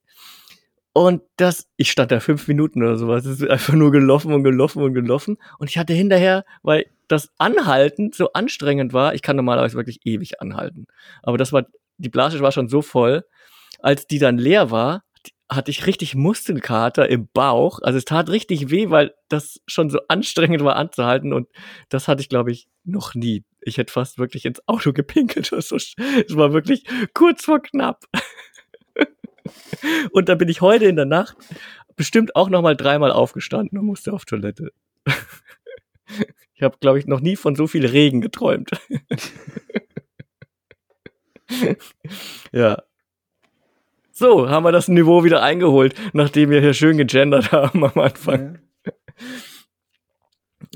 und 0.93 1.23
das, 1.37 1.69
ich 1.77 1.91
stand 1.91 2.11
da 2.13 2.21
fünf 2.21 2.47
Minuten 2.49 2.83
oder 2.83 2.97
sowas, 2.97 3.25
es 3.25 3.41
ist 3.41 3.51
einfach 3.51 3.75
nur 3.75 3.93
gelaufen 3.93 4.33
und 4.33 4.45
gelaufen 4.45 4.83
und 4.83 4.95
gelaufen 4.95 5.39
und 5.59 5.71
ich 5.71 5.79
hatte 5.79 5.93
hinterher, 5.93 6.45
weil 6.63 6.87
das 7.07 7.31
Anhalten 7.39 8.11
so 8.13 8.33
anstrengend 8.33 8.93
war, 8.93 9.15
ich 9.15 9.23
kann 9.23 9.37
normalerweise 9.37 9.77
wirklich 9.77 10.01
ewig 10.05 10.41
anhalten, 10.41 10.87
aber 11.23 11.39
das 11.39 11.53
war, 11.53 11.67
die 11.99 12.09
Blase 12.09 12.41
war 12.41 12.51
schon 12.51 12.69
so 12.69 12.83
voll, 12.83 13.25
als 13.79 14.07
die 14.07 14.19
dann 14.19 14.39
leer 14.39 14.71
war, 14.73 15.05
hatte 15.51 15.71
ich 15.71 15.87
richtig 15.87 16.15
Muskelkater 16.15 17.09
im 17.09 17.29
Bauch. 17.33 17.81
Also 17.83 17.99
es 17.99 18.05
tat 18.05 18.31
richtig 18.31 18.71
weh, 18.71 18.91
weil 18.91 19.15
das 19.29 19.61
schon 19.67 19.91
so 19.91 20.01
anstrengend 20.09 20.65
war 20.65 20.77
anzuhalten 20.77 21.33
und 21.33 21.49
das 21.89 22.09
hatte 22.09 22.23
ich, 22.23 22.29
glaube 22.29 22.51
ich, 22.51 22.69
noch 22.85 23.15
nie. 23.15 23.45
Ich 23.61 23.79
hätte 23.79 23.93
fast 23.93 24.19
wirklich 24.19 24.45
ins 24.45 24.67
Auto 24.69 24.93
gepinkelt. 24.93 25.53
Es 25.53 25.71
war 26.37 26.53
wirklich 26.53 26.85
kurz 27.13 27.45
vor 27.45 27.61
knapp. 27.61 28.05
und 30.13 30.29
da 30.29 30.35
bin 30.35 30.49
ich 30.49 30.61
heute 30.61 30.87
in 30.87 30.97
der 30.97 31.05
Nacht 31.05 31.37
bestimmt 31.97 32.35
auch 32.37 32.49
noch 32.49 32.63
mal 32.63 32.77
dreimal 32.77 33.13
aufgestanden 33.13 33.79
und 33.79 33.87
musste 33.87 34.13
auf 34.13 34.25
Toilette. 34.25 34.73
ich 36.55 36.63
habe, 36.63 36.79
glaube 36.81 36.99
ich, 36.99 37.07
noch 37.07 37.21
nie 37.21 37.37
von 37.37 37.55
so 37.55 37.67
viel 37.67 37.87
Regen 37.87 38.21
geträumt. 38.21 38.71
ja, 42.53 42.83
so, 44.15 44.49
haben 44.49 44.65
wir 44.65 44.71
das 44.71 44.87
Niveau 44.87 45.25
wieder 45.25 45.43
eingeholt, 45.43 45.97
nachdem 46.13 46.51
wir 46.51 46.61
hier 46.61 46.73
schön 46.73 46.97
gegendert 46.97 47.51
haben 47.51 47.85
am 47.85 47.99
Anfang. 47.99 48.61
Ja. 48.87 48.93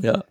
ja. 0.02 0.24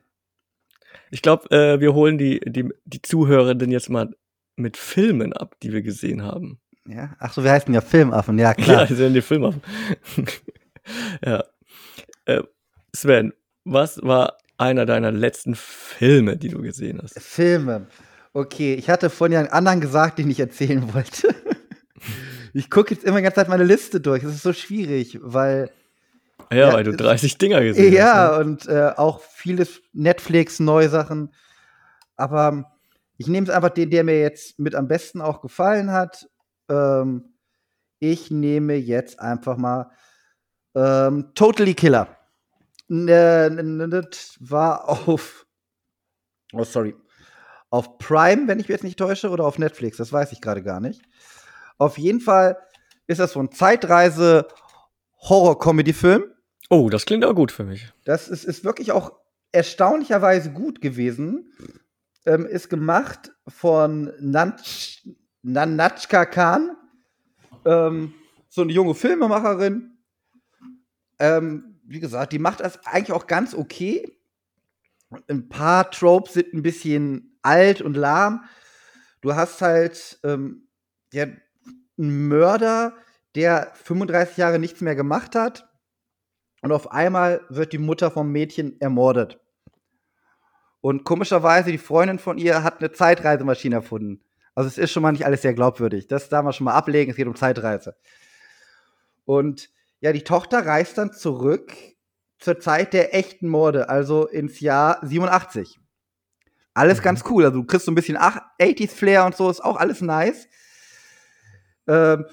Ich 1.09 1.21
glaube, 1.21 1.49
äh, 1.51 1.79
wir 1.79 1.93
holen 1.93 2.17
die, 2.17 2.41
die, 2.45 2.69
die 2.83 3.01
Zuhörenden 3.01 3.71
jetzt 3.71 3.89
mal 3.89 4.13
mit 4.57 4.75
Filmen 4.75 5.31
ab, 5.31 5.55
die 5.63 5.71
wir 5.71 5.81
gesehen 5.81 6.21
haben. 6.21 6.59
Ja, 6.85 7.15
ach 7.19 7.31
so, 7.31 7.45
wir 7.45 7.51
heißen 7.51 7.73
ja 7.73 7.79
Filmaffen, 7.79 8.37
ja 8.37 8.53
klar. 8.53 8.81
Ja, 8.83 8.89
wir 8.89 8.95
sind 8.97 9.13
die 9.13 9.21
Filmaffen. 9.21 9.61
ja. 11.25 11.45
Äh, 12.25 12.43
Sven, 12.93 13.31
was 13.63 14.01
war 14.03 14.37
einer 14.57 14.85
deiner 14.85 15.11
letzten 15.11 15.55
Filme, 15.55 16.35
die 16.35 16.49
du 16.49 16.61
gesehen 16.61 16.99
hast? 17.01 17.17
Filme. 17.21 17.87
Okay, 18.33 18.73
ich 18.73 18.89
hatte 18.89 19.09
vorhin 19.09 19.33
ja 19.33 19.39
einen 19.39 19.49
anderen 19.49 19.79
gesagt, 19.79 20.19
den 20.19 20.29
ich 20.29 20.41
erzählen 20.41 20.93
wollte. 20.93 21.33
Ich 22.57 22.71
gucke 22.71 22.91
jetzt 22.95 23.03
immer 23.03 23.17
die 23.17 23.23
ganze 23.23 23.35
Zeit 23.35 23.49
meine 23.49 23.63
Liste 23.63 24.01
durch. 24.01 24.23
Das 24.23 24.33
ist 24.33 24.41
so 24.41 24.51
schwierig, 24.51 25.19
weil 25.21 25.69
Ja, 26.51 26.73
weil 26.73 26.83
du 26.83 26.91
30 26.91 27.37
Dinger 27.37 27.61
gesehen 27.61 27.93
ja, 27.93 28.05
hast. 28.05 28.13
Ja, 28.13 28.37
und 28.37 28.67
äh, 28.67 28.93
auch 28.97 29.21
vieles 29.21 29.81
Netflix, 29.93 30.59
neue 30.59 30.89
Sachen. 30.89 31.31
Aber 32.15 32.71
ich 33.17 33.27
nehme 33.27 33.45
es 33.45 33.53
einfach 33.53 33.69
den, 33.69 33.91
der 33.91 34.03
mir 34.03 34.19
jetzt 34.19 34.57
mit 34.57 34.73
am 34.73 34.87
besten 34.87 35.21
auch 35.21 35.41
gefallen 35.41 35.91
hat. 35.91 36.27
Ähm, 36.67 37.35
ich 37.99 38.31
nehme 38.31 38.73
jetzt 38.73 39.19
einfach 39.19 39.57
mal 39.57 39.91
ähm, 40.73 41.29
Totally 41.35 41.75
Killer. 41.75 42.17
Das 42.87 44.35
war 44.39 44.89
auf. 44.89 45.45
Oh, 46.53 46.63
sorry. 46.63 46.95
Auf 47.69 47.99
Prime, 47.99 48.47
wenn 48.47 48.59
ich 48.59 48.67
mich 48.67 48.73
jetzt 48.73 48.83
nicht 48.83 48.97
täusche, 48.97 49.29
oder 49.29 49.45
auf 49.45 49.59
Netflix, 49.59 49.97
das 49.97 50.11
weiß 50.11 50.31
ich 50.31 50.41
gerade 50.41 50.63
gar 50.63 50.79
nicht. 50.79 51.03
Auf 51.77 51.97
jeden 51.97 52.19
Fall 52.19 52.57
ist 53.07 53.19
das 53.19 53.31
so 53.33 53.39
ein 53.39 53.51
Zeitreise-Horror-Comedy-Film. 53.51 56.25
Oh, 56.69 56.89
das 56.89 57.05
klingt 57.05 57.23
auch 57.23 57.35
gut 57.35 57.51
für 57.51 57.63
mich. 57.63 57.93
Das 58.03 58.27
ist, 58.27 58.43
ist 58.43 58.63
wirklich 58.63 58.91
auch 58.91 59.11
erstaunlicherweise 59.51 60.51
gut 60.51 60.81
gewesen. 60.81 61.53
Ähm, 62.25 62.45
ist 62.45 62.69
gemacht 62.69 63.31
von 63.47 64.11
Nanch, 64.19 65.07
Nanatschka 65.43 66.25
Khan, 66.25 66.75
ähm, 67.63 68.13
so 68.49 68.63
eine 68.63 68.73
junge 68.73 68.95
Filmemacherin. 68.95 69.97
Ähm, 71.19 71.79
wie 71.83 72.01
gesagt, 72.01 72.33
die 72.33 72.39
macht 72.39 72.59
das 72.59 72.85
eigentlich 72.85 73.13
auch 73.13 73.27
ganz 73.27 73.53
okay. 73.53 74.17
Ein 75.29 75.47
paar 75.47 75.89
Tropes 75.89 76.33
sind 76.33 76.53
ein 76.53 76.63
bisschen 76.63 77.39
alt 77.41 77.81
und 77.81 77.95
lahm. 77.95 78.43
Du 79.21 79.35
hast 79.35 79.61
halt 79.61 80.19
ähm, 80.23 80.67
ja, 81.13 81.27
einen 81.97 82.27
Mörder, 82.27 82.93
der 83.35 83.71
35 83.75 84.37
Jahre 84.37 84.59
nichts 84.59 84.81
mehr 84.81 84.95
gemacht 84.95 85.35
hat. 85.35 85.69
Und 86.61 86.71
auf 86.71 86.91
einmal 86.91 87.41
wird 87.49 87.73
die 87.73 87.77
Mutter 87.77 88.11
vom 88.11 88.31
Mädchen 88.31 88.79
ermordet. 88.81 89.39
Und 90.81 91.03
komischerweise, 91.03 91.71
die 91.71 91.77
Freundin 91.77 92.19
von 92.19 92.37
ihr 92.37 92.63
hat 92.63 92.79
eine 92.79 92.91
Zeitreisemaschine 92.91 93.75
erfunden. 93.75 94.21
Also 94.55 94.67
es 94.67 94.77
ist 94.77 94.91
schon 94.91 95.03
mal 95.03 95.11
nicht 95.11 95.25
alles 95.25 95.43
sehr 95.43 95.53
glaubwürdig. 95.53 96.07
Das 96.07 96.29
darf 96.29 96.43
man 96.43 96.53
schon 96.53 96.65
mal 96.65 96.73
ablegen, 96.73 97.11
es 97.11 97.17
geht 97.17 97.27
um 97.27 97.35
Zeitreise. 97.35 97.95
Und 99.25 99.69
ja, 99.99 100.13
die 100.13 100.23
Tochter 100.23 100.65
reist 100.65 100.97
dann 100.97 101.13
zurück 101.13 101.73
zur 102.39 102.59
Zeit 102.59 102.93
der 102.93 103.13
echten 103.15 103.49
Morde, 103.49 103.89
also 103.89 104.27
ins 104.27 104.59
Jahr 104.59 104.99
87. 105.05 105.79
Alles 106.73 106.99
mhm. 106.99 107.03
ganz 107.03 107.23
cool. 107.29 107.45
Also 107.45 107.57
du 107.57 107.65
kriegst 107.65 107.85
so 107.85 107.91
ein 107.91 107.95
bisschen 107.95 108.17
80s 108.17 108.91
Flair 108.91 109.25
und 109.25 109.35
so, 109.35 109.49
ist 109.49 109.63
auch 109.63 109.77
alles 109.77 110.01
nice. 110.01 110.47
Ähm, 111.87 112.25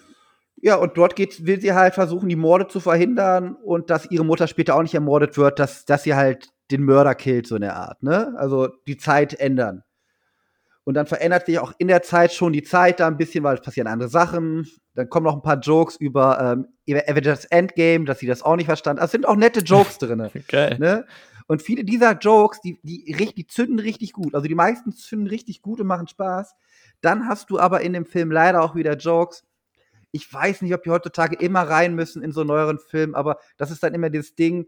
ja, 0.56 0.76
und 0.76 0.96
dort 0.96 1.14
geht, 1.16 1.44
will 1.46 1.60
sie 1.60 1.74
halt 1.74 1.94
versuchen, 1.94 2.28
die 2.28 2.36
Morde 2.36 2.68
zu 2.68 2.80
verhindern 2.80 3.54
und 3.54 3.90
dass 3.90 4.10
ihre 4.10 4.24
Mutter 4.24 4.46
später 4.46 4.76
auch 4.76 4.82
nicht 4.82 4.94
ermordet 4.94 5.36
wird, 5.36 5.58
dass, 5.58 5.84
dass 5.84 6.04
sie 6.04 6.14
halt 6.14 6.48
den 6.70 6.82
Mörder 6.82 7.14
killt, 7.14 7.46
so 7.46 7.56
eine 7.56 7.74
Art, 7.74 8.02
ne? 8.02 8.34
Also 8.38 8.68
die 8.86 8.96
Zeit 8.96 9.34
ändern. 9.34 9.82
Und 10.84 10.94
dann 10.94 11.06
verändert 11.06 11.46
sich 11.46 11.58
auch 11.58 11.72
in 11.78 11.88
der 11.88 12.02
Zeit 12.02 12.32
schon 12.32 12.52
die 12.52 12.62
Zeit 12.62 13.00
da 13.00 13.06
ein 13.06 13.16
bisschen, 13.16 13.42
weil 13.42 13.56
es 13.56 13.62
passieren 13.62 13.88
andere 13.88 14.10
Sachen. 14.10 14.66
Dann 14.94 15.08
kommen 15.08 15.24
noch 15.24 15.34
ein 15.34 15.42
paar 15.42 15.58
Jokes 15.58 15.96
über 15.96 16.38
ähm, 16.40 16.68
Avengers 17.06 17.46
Endgame, 17.46 18.04
dass 18.04 18.18
sie 18.18 18.26
das 18.26 18.42
auch 18.42 18.56
nicht 18.56 18.66
verstanden. 18.66 19.00
Also 19.00 19.06
es 19.06 19.12
sind 19.12 19.26
auch 19.26 19.36
nette 19.36 19.60
Jokes 19.60 19.96
drin. 19.96 20.30
Geil. 20.48 20.76
Ne? 20.78 21.06
Und 21.46 21.62
viele 21.62 21.84
dieser 21.84 22.12
Jokes, 22.18 22.60
die, 22.60 22.78
die, 22.82 23.32
die 23.34 23.46
zünden 23.46 23.78
richtig 23.78 24.12
gut. 24.12 24.34
Also 24.34 24.46
die 24.46 24.54
meisten 24.54 24.92
zünden 24.92 25.26
richtig 25.26 25.62
gut 25.62 25.80
und 25.80 25.86
machen 25.86 26.06
Spaß. 26.06 26.54
Dann 27.04 27.28
hast 27.28 27.50
du 27.50 27.58
aber 27.58 27.82
in 27.82 27.92
dem 27.92 28.06
Film 28.06 28.30
leider 28.30 28.62
auch 28.62 28.74
wieder 28.74 28.96
Jokes. 28.96 29.44
Ich 30.10 30.32
weiß 30.32 30.62
nicht, 30.62 30.72
ob 30.74 30.82
die 30.84 30.90
heutzutage 30.90 31.36
immer 31.36 31.62
rein 31.62 31.94
müssen 31.94 32.22
in 32.22 32.32
so 32.32 32.44
neueren 32.44 32.78
Filmen, 32.78 33.14
aber 33.14 33.38
das 33.58 33.70
ist 33.70 33.82
dann 33.82 33.92
immer 33.92 34.08
dieses 34.08 34.34
Ding, 34.34 34.66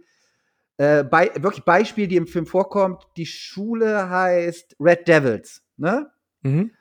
äh, 0.77 1.03
bei, 1.05 1.31
wirklich 1.37 1.64
Beispiel, 1.64 2.09
die 2.09 2.16
im 2.16 2.27
Film 2.27 2.44
vorkommt. 2.44 3.07
Die 3.16 3.25
Schule 3.25 4.11
heißt 4.11 4.77
Red 4.79 5.09
Devils, 5.09 5.62
ne? 5.79 6.11
Mhm. 6.42 6.72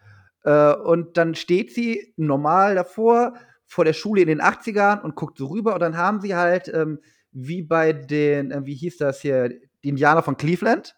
Äh, 0.43 0.73
und 0.73 1.15
dann 1.15 1.35
steht 1.35 1.73
sie 1.73 2.13
normal 2.17 2.75
davor, 2.75 3.35
vor 3.65 3.85
der 3.85 3.93
Schule 3.93 4.21
in 4.21 4.27
den 4.27 4.41
80ern 4.41 5.01
und 5.01 5.15
guckt 5.15 5.37
so 5.37 5.47
rüber 5.47 5.73
und 5.73 5.79
dann 5.79 5.95
haben 5.95 6.19
sie 6.19 6.35
halt, 6.35 6.67
ähm, 6.73 6.99
wie 7.31 7.61
bei 7.61 7.93
den, 7.93 8.51
äh, 8.51 8.65
wie 8.65 8.75
hieß 8.75 8.97
das 8.97 9.21
hier, 9.21 9.49
die 9.49 9.89
Indianer 9.89 10.21
von 10.21 10.35
Cleveland, 10.35 10.95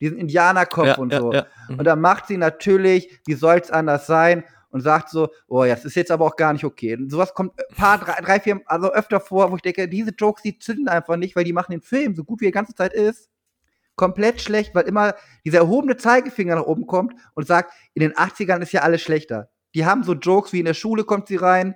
diesen 0.00 0.18
Indianerkopf 0.18 0.86
ja, 0.86 0.98
und 0.98 1.12
so. 1.12 1.32
Ja, 1.32 1.40
ja. 1.40 1.46
Mhm. 1.68 1.78
Und 1.78 1.84
dann 1.84 2.00
macht 2.00 2.26
sie 2.26 2.36
natürlich, 2.36 3.20
wie 3.26 3.34
soll 3.34 3.58
es 3.58 3.70
anders 3.70 4.06
sein, 4.06 4.44
und 4.70 4.82
sagt 4.82 5.10
so, 5.10 5.28
oh, 5.48 5.64
ja, 5.64 5.74
das 5.74 5.84
ist 5.84 5.96
jetzt 5.96 6.10
aber 6.10 6.24
auch 6.24 6.36
gar 6.36 6.52
nicht 6.52 6.64
okay. 6.64 6.94
Und 6.94 7.10
sowas 7.10 7.34
kommt 7.34 7.52
ein 7.58 7.76
paar, 7.76 7.98
drei, 7.98 8.20
drei, 8.22 8.40
vier, 8.40 8.60
also 8.66 8.92
öfter 8.92 9.20
vor, 9.20 9.50
wo 9.50 9.56
ich 9.56 9.62
denke, 9.62 9.88
diese 9.88 10.12
Jokes, 10.16 10.42
die 10.42 10.58
zünden 10.58 10.88
einfach 10.88 11.16
nicht, 11.16 11.36
weil 11.36 11.44
die 11.44 11.52
machen 11.52 11.72
den 11.72 11.82
Film, 11.82 12.14
so 12.14 12.24
gut 12.24 12.40
wie 12.40 12.46
er 12.46 12.50
die 12.50 12.54
ganze 12.54 12.74
Zeit 12.74 12.92
ist, 12.92 13.28
komplett 13.96 14.40
schlecht, 14.40 14.74
weil 14.74 14.84
immer 14.84 15.14
dieser 15.44 15.58
erhobene 15.58 15.96
Zeigefinger 15.96 16.54
nach 16.54 16.66
oben 16.66 16.86
kommt 16.86 17.14
und 17.34 17.46
sagt, 17.46 17.72
in 17.94 18.00
den 18.00 18.12
80ern 18.14 18.62
ist 18.62 18.72
ja 18.72 18.82
alles 18.82 19.02
schlechter. 19.02 19.50
Die 19.74 19.84
haben 19.84 20.04
so 20.04 20.14
Jokes 20.14 20.52
wie 20.52 20.60
in 20.60 20.64
der 20.64 20.74
Schule 20.74 21.04
kommt 21.04 21.28
sie 21.28 21.36
rein, 21.36 21.74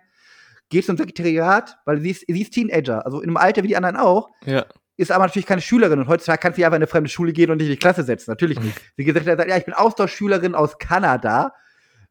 geht 0.68 0.86
zum 0.86 0.96
Sekretariat, 0.96 1.78
weil 1.84 2.00
sie 2.00 2.10
ist, 2.10 2.24
sie 2.26 2.40
ist 2.40 2.52
Teenager, 2.52 3.04
also 3.04 3.20
in 3.20 3.28
einem 3.28 3.36
Alter 3.36 3.62
wie 3.62 3.68
die 3.68 3.76
anderen 3.76 3.96
auch. 3.96 4.30
Ja. 4.46 4.64
Ist 4.96 5.10
aber 5.10 5.24
natürlich 5.24 5.46
keine 5.46 5.60
Schülerin 5.60 5.98
und 5.98 6.08
heutzutage 6.08 6.38
kann 6.38 6.54
sie 6.54 6.64
einfach 6.64 6.76
in 6.76 6.82
eine 6.82 6.86
fremde 6.86 7.10
Schule 7.10 7.32
gehen 7.32 7.50
und 7.50 7.56
nicht 7.56 7.66
in 7.66 7.72
die 7.72 7.78
Klasse 7.78 8.04
setzen. 8.04 8.30
Natürlich 8.30 8.60
nicht. 8.60 8.80
Sie 8.96 9.04
gesagt 9.04 9.26
hat, 9.26 9.48
ja, 9.48 9.56
ich 9.56 9.64
bin 9.64 9.74
Austauschschülerin 9.74 10.54
aus 10.54 10.78
Kanada 10.78 11.52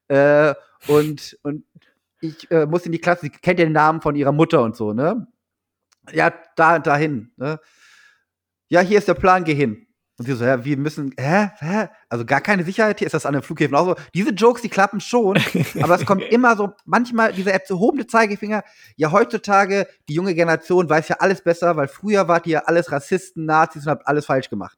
äh, 0.10 0.54
und, 0.88 1.38
und 1.44 1.64
ich 2.20 2.50
äh, 2.52 2.66
muss 2.66 2.86
in 2.86 2.92
die 2.92 3.00
Klasse, 3.00 3.22
sie 3.22 3.30
kennt 3.30 3.60
ja 3.60 3.66
den 3.66 3.74
Namen 3.74 4.02
von 4.02 4.16
ihrer 4.16 4.32
Mutter 4.32 4.62
und 4.64 4.76
so, 4.76 4.94
ne? 4.94 5.28
Ja, 6.12 6.34
da, 6.56 6.80
dahin, 6.80 7.32
ne? 7.38 7.60
Ja, 8.68 8.82
hier 8.82 8.98
ist 8.98 9.08
der 9.08 9.14
Plan, 9.14 9.44
geh 9.44 9.54
hin. 9.54 9.83
Und 10.18 10.26
sie 10.26 10.34
so, 10.34 10.46
ja, 10.46 10.64
wir 10.64 10.78
müssen, 10.78 11.14
hä, 11.20 11.50
hä? 11.58 11.90
Also 12.08 12.24
gar 12.24 12.40
keine 12.40 12.64
Sicherheit 12.64 13.00
hier, 13.00 13.08
ist 13.08 13.14
das 13.14 13.26
an 13.26 13.34
den 13.34 13.42
Flughäfen 13.42 13.76
auch 13.76 13.86
so? 13.86 13.96
Diese 14.14 14.30
Jokes, 14.30 14.62
die 14.62 14.70
klappen 14.70 15.02
schon, 15.02 15.40
aber 15.82 15.96
es 15.96 16.06
kommt 16.06 16.24
immer 16.24 16.56
so, 16.56 16.74
manchmal 16.86 17.34
dieser 17.34 17.52
erhobene 17.54 18.06
Zeigefinger, 18.06 18.64
ja, 18.96 19.12
heutzutage, 19.12 19.88
die 20.08 20.14
junge 20.14 20.36
Generation 20.36 20.88
weiß 20.88 21.08
ja 21.10 21.16
alles 21.20 21.42
besser, 21.42 21.76
weil 21.78 21.88
früher 21.88 22.28
wart 22.28 22.46
ihr 22.46 22.68
alles 22.68 22.92
Rassisten, 22.92 23.46
Nazis 23.46 23.86
und 23.86 23.92
habt 23.92 24.08
alles 24.08 24.28
falsch 24.28 24.50
gemacht. 24.50 24.78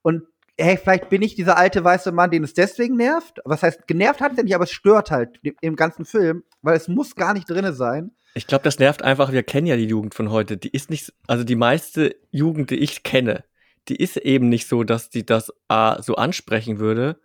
Und 0.00 0.22
hey, 0.58 0.78
vielleicht 0.78 1.10
bin 1.10 1.22
ich 1.22 1.34
dieser 1.34 1.58
alte 1.58 1.84
weiße 1.84 2.12
Mann, 2.12 2.30
den 2.30 2.44
es 2.44 2.54
deswegen 2.54 2.96
nervt. 2.96 3.40
Was 3.44 3.62
heißt, 3.62 3.86
genervt 3.86 4.20
hat 4.20 4.32
es 4.32 4.38
ja 4.38 4.44
nicht, 4.44 4.54
aber 4.54 4.64
es 4.64 4.72
stört 4.72 5.10
halt 5.10 5.40
im 5.60 5.76
ganzen 5.76 6.04
Film, 6.04 6.44
weil 6.62 6.76
es 6.76 6.88
muss 6.88 7.14
gar 7.14 7.34
nicht 7.34 7.48
drinne 7.48 7.72
sein. 7.72 8.12
Ich 8.34 8.46
glaube, 8.46 8.64
das 8.64 8.78
nervt 8.78 9.02
einfach, 9.02 9.32
wir 9.32 9.42
kennen 9.42 9.66
ja 9.66 9.76
die 9.76 9.86
Jugend 9.86 10.14
von 10.14 10.30
heute. 10.30 10.56
Die 10.56 10.70
ist 10.70 10.88
nicht, 10.88 11.12
also 11.26 11.44
die 11.44 11.56
meiste 11.56 12.16
Jugend, 12.30 12.70
die 12.70 12.76
ich 12.76 13.02
kenne, 13.02 13.44
die 13.88 13.96
ist 13.96 14.16
eben 14.16 14.48
nicht 14.48 14.68
so, 14.68 14.84
dass 14.84 15.10
die 15.10 15.26
das 15.26 15.52
A, 15.68 16.00
so 16.02 16.16
ansprechen 16.16 16.78
würde, 16.78 17.20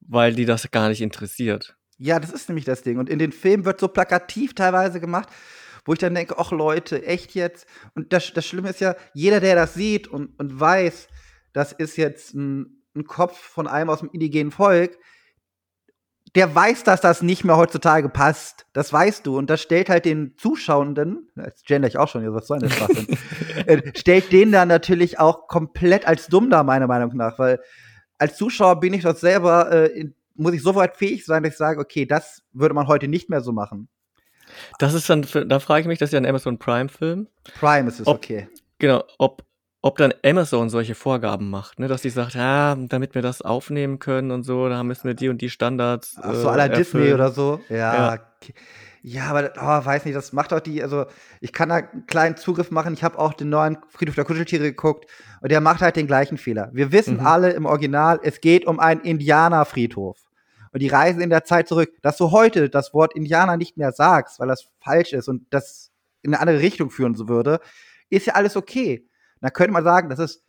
weil 0.00 0.34
die 0.34 0.44
das 0.44 0.70
gar 0.70 0.88
nicht 0.88 1.00
interessiert. 1.00 1.76
Ja, 1.98 2.20
das 2.20 2.32
ist 2.32 2.48
nämlich 2.48 2.64
das 2.64 2.82
Ding. 2.82 2.98
Und 2.98 3.08
in 3.08 3.18
den 3.18 3.32
Filmen 3.32 3.64
wird 3.64 3.80
so 3.80 3.88
plakativ 3.88 4.54
teilweise 4.54 5.00
gemacht, 5.00 5.28
wo 5.84 5.92
ich 5.92 5.98
dann 5.98 6.14
denke, 6.14 6.38
ach 6.38 6.52
Leute, 6.52 7.04
echt 7.06 7.34
jetzt? 7.34 7.66
Und 7.94 8.12
das, 8.12 8.32
das 8.32 8.44
Schlimme 8.46 8.70
ist 8.70 8.80
ja, 8.80 8.94
jeder, 9.14 9.40
der 9.40 9.54
das 9.54 9.74
sieht 9.74 10.08
und, 10.08 10.38
und 10.38 10.60
weiß, 10.60 11.08
das 11.52 11.72
ist 11.72 11.96
jetzt 11.96 12.34
ein, 12.34 12.82
ein 12.94 13.04
Kopf 13.04 13.38
von 13.38 13.66
einem 13.66 13.90
aus 13.90 14.00
dem 14.00 14.10
indigenen 14.10 14.50
Volk, 14.50 14.98
der 16.36 16.54
weiß, 16.54 16.84
dass 16.84 17.00
das 17.00 17.22
nicht 17.22 17.44
mehr 17.44 17.56
heutzutage 17.56 18.10
passt. 18.10 18.66
Das 18.74 18.92
weißt 18.92 19.26
du. 19.26 19.38
Und 19.38 19.48
das 19.48 19.62
stellt 19.62 19.88
halt 19.88 20.04
den 20.04 20.36
Zuschauenden, 20.36 21.30
jetzt 21.34 21.66
gender 21.66 21.88
ich 21.88 21.96
auch 21.96 22.08
schon, 22.08 22.32
was 22.34 22.46
soll 22.46 22.58
denn 22.58 22.70
das 22.78 22.88
denn? 22.88 23.18
äh, 23.66 23.92
stellt 23.96 24.30
den 24.32 24.52
dann 24.52 24.68
natürlich 24.68 25.18
auch 25.18 25.48
komplett 25.48 26.06
als 26.06 26.26
dumm 26.26 26.50
da, 26.50 26.62
meiner 26.62 26.86
Meinung 26.86 27.16
nach. 27.16 27.38
Weil 27.38 27.58
als 28.18 28.36
Zuschauer 28.36 28.80
bin 28.80 28.92
ich 28.92 29.02
dort 29.02 29.18
selber, 29.18 29.72
äh, 29.72 30.10
muss 30.34 30.52
ich 30.52 30.62
so 30.62 30.74
weit 30.74 30.98
fähig 30.98 31.24
sein, 31.24 31.42
dass 31.42 31.52
ich 31.52 31.58
sage, 31.58 31.80
okay, 31.80 32.04
das 32.04 32.42
würde 32.52 32.74
man 32.74 32.86
heute 32.86 33.08
nicht 33.08 33.30
mehr 33.30 33.40
so 33.40 33.52
machen. 33.52 33.88
Das 34.78 34.92
ist 34.92 35.08
dann, 35.08 35.26
da 35.48 35.58
frage 35.58 35.80
ich 35.80 35.86
mich, 35.86 35.98
das 35.98 36.10
ist 36.10 36.12
ja 36.12 36.20
ein 36.20 36.26
Amazon 36.26 36.58
Prime-Film. 36.58 37.28
Prime 37.58 37.88
ist 37.88 38.00
es, 38.00 38.06
ob, 38.06 38.16
okay. 38.16 38.46
Genau, 38.78 39.04
ob 39.16 39.42
ob 39.86 39.98
dann 39.98 40.12
Amazon 40.24 40.68
solche 40.68 40.96
Vorgaben 40.96 41.48
macht, 41.48 41.78
ne? 41.78 41.86
dass 41.86 42.02
sie 42.02 42.10
sagt, 42.10 42.34
ja, 42.34 42.74
damit 42.74 43.14
wir 43.14 43.22
das 43.22 43.40
aufnehmen 43.40 44.00
können 44.00 44.32
und 44.32 44.42
so, 44.42 44.68
da 44.68 44.82
müssen 44.82 45.04
wir 45.04 45.14
die 45.14 45.28
und 45.28 45.40
die 45.40 45.48
Standards. 45.48 46.16
Ach 46.20 46.34
so, 46.34 46.48
äh, 46.48 46.50
aller 46.50 46.68
Disney 46.68 47.12
oder 47.12 47.30
so. 47.30 47.60
Ja. 47.68 47.94
Ja, 47.94 48.18
ja 49.02 49.24
aber 49.26 49.52
oh, 49.56 49.86
weiß 49.86 50.04
nicht, 50.04 50.16
das 50.16 50.32
macht 50.32 50.50
doch 50.50 50.58
die, 50.58 50.82
also 50.82 51.06
ich 51.40 51.52
kann 51.52 51.68
da 51.68 51.76
einen 51.76 52.04
kleinen 52.08 52.36
Zugriff 52.36 52.72
machen. 52.72 52.94
Ich 52.94 53.04
habe 53.04 53.16
auch 53.16 53.32
den 53.32 53.48
neuen 53.48 53.78
Friedhof 53.88 54.16
der 54.16 54.24
Kuscheltiere 54.24 54.64
geguckt 54.64 55.08
und 55.40 55.52
der 55.52 55.60
macht 55.60 55.82
halt 55.82 55.94
den 55.94 56.08
gleichen 56.08 56.36
Fehler. 56.36 56.68
Wir 56.72 56.90
wissen 56.90 57.18
mhm. 57.18 57.26
alle 57.26 57.50
im 57.50 57.64
Original, 57.64 58.18
es 58.24 58.40
geht 58.40 58.66
um 58.66 58.80
einen 58.80 59.02
Indianerfriedhof. 59.02 60.18
Und 60.72 60.82
die 60.82 60.88
reisen 60.88 61.20
in 61.20 61.30
der 61.30 61.44
Zeit 61.44 61.68
zurück, 61.68 61.90
dass 62.02 62.16
du 62.16 62.32
heute 62.32 62.68
das 62.68 62.92
Wort 62.92 63.14
Indianer 63.14 63.56
nicht 63.56 63.76
mehr 63.76 63.92
sagst, 63.92 64.40
weil 64.40 64.48
das 64.48 64.66
falsch 64.80 65.12
ist 65.12 65.28
und 65.28 65.46
das 65.50 65.92
in 66.22 66.34
eine 66.34 66.40
andere 66.40 66.58
Richtung 66.58 66.90
führen 66.90 67.16
würde, 67.28 67.60
ist 68.10 68.26
ja 68.26 68.34
alles 68.34 68.56
okay. 68.56 69.06
Da 69.40 69.50
könnte 69.50 69.72
man 69.72 69.84
sagen, 69.84 70.08
das 70.08 70.18
ist 70.18 70.42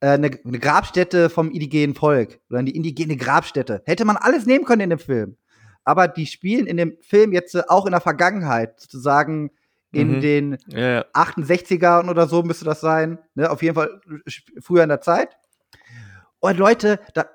äh, 0.00 0.08
eine, 0.10 0.30
eine 0.44 0.58
Grabstätte 0.58 1.30
vom 1.30 1.50
indigenen 1.50 1.94
Volk 1.94 2.40
oder 2.48 2.60
eine 2.60 2.70
indigene 2.70 3.16
Grabstätte. 3.16 3.82
Hätte 3.86 4.04
man 4.04 4.16
alles 4.16 4.46
nehmen 4.46 4.64
können 4.64 4.82
in 4.82 4.90
dem 4.90 4.98
Film. 4.98 5.36
Aber 5.84 6.08
die 6.08 6.26
spielen 6.26 6.66
in 6.66 6.76
dem 6.76 6.96
Film 7.00 7.32
jetzt 7.32 7.54
äh, 7.54 7.62
auch 7.68 7.86
in 7.86 7.92
der 7.92 8.00
Vergangenheit, 8.00 8.80
sozusagen 8.80 9.50
in 9.92 10.16
Mhm. 10.16 10.20
den 10.20 10.58
Ja, 10.68 10.78
ja. 10.78 11.04
68ern 11.14 12.08
oder 12.08 12.28
so 12.28 12.42
müsste 12.42 12.64
das 12.64 12.80
sein. 12.80 13.18
Ne? 13.34 13.50
Auf 13.50 13.62
jeden 13.62 13.74
Fall 13.74 14.00
früher 14.60 14.84
in 14.84 14.88
der 14.88 15.00
Zeit. 15.00 15.36
Und 16.38 16.58
Leute, 16.58 17.00
da, 17.14 17.26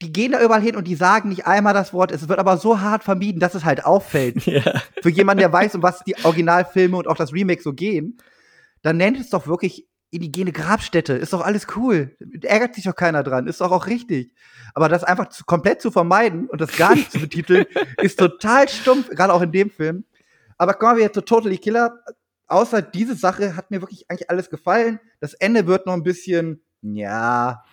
die 0.00 0.12
gehen 0.12 0.32
da 0.32 0.40
überall 0.42 0.60
hin 0.62 0.76
und 0.76 0.86
die 0.86 0.94
sagen 0.94 1.28
nicht 1.30 1.46
einmal 1.46 1.74
das 1.74 1.92
Wort. 1.92 2.12
Es 2.12 2.28
wird 2.28 2.38
aber 2.38 2.56
so 2.56 2.80
hart 2.80 3.02
vermieden, 3.04 3.40
dass 3.40 3.54
es 3.54 3.64
halt 3.64 3.84
auffällt. 3.84 4.46
ja. 4.46 4.62
Für 5.02 5.10
jemanden, 5.10 5.40
der 5.40 5.52
weiß, 5.52 5.74
um 5.74 5.82
was 5.82 6.04
die 6.04 6.14
Originalfilme 6.24 6.96
und 6.96 7.08
auch 7.08 7.16
das 7.16 7.32
Remake 7.32 7.62
so 7.62 7.72
gehen, 7.72 8.18
dann 8.82 8.96
nennt 8.96 9.18
es 9.18 9.30
doch 9.30 9.46
wirklich 9.46 9.88
indigene 10.14 10.52
Grabstätte. 10.52 11.14
Ist 11.14 11.32
doch 11.32 11.40
alles 11.42 11.66
cool. 11.76 12.16
Ärgert 12.42 12.74
sich 12.74 12.84
doch 12.84 12.94
keiner 12.94 13.22
dran. 13.22 13.46
Ist 13.46 13.60
doch 13.60 13.70
auch 13.72 13.86
richtig. 13.86 14.32
Aber 14.74 14.88
das 14.88 15.04
einfach 15.04 15.28
zu, 15.28 15.44
komplett 15.44 15.80
zu 15.82 15.90
vermeiden 15.90 16.48
und 16.48 16.60
das 16.60 16.76
gar 16.76 16.94
nicht 16.94 17.12
zu 17.12 17.18
betiteln, 17.20 17.66
ist 18.02 18.18
total 18.18 18.68
stumpf, 18.68 19.08
gerade 19.10 19.32
auch 19.32 19.42
in 19.42 19.52
dem 19.52 19.70
Film. 19.70 20.04
Aber 20.58 20.74
kommen 20.74 20.96
wir 20.96 21.04
jetzt 21.04 21.14
zu 21.14 21.20
Totally 21.24 21.58
Killer. 21.58 21.98
Außer 22.46 22.82
diese 22.82 23.14
Sache 23.16 23.56
hat 23.56 23.70
mir 23.70 23.80
wirklich 23.80 24.08
eigentlich 24.10 24.30
alles 24.30 24.50
gefallen. 24.50 25.00
Das 25.20 25.34
Ende 25.34 25.66
wird 25.66 25.86
noch 25.86 25.94
ein 25.94 26.02
bisschen, 26.02 26.62
ja, 26.82 27.64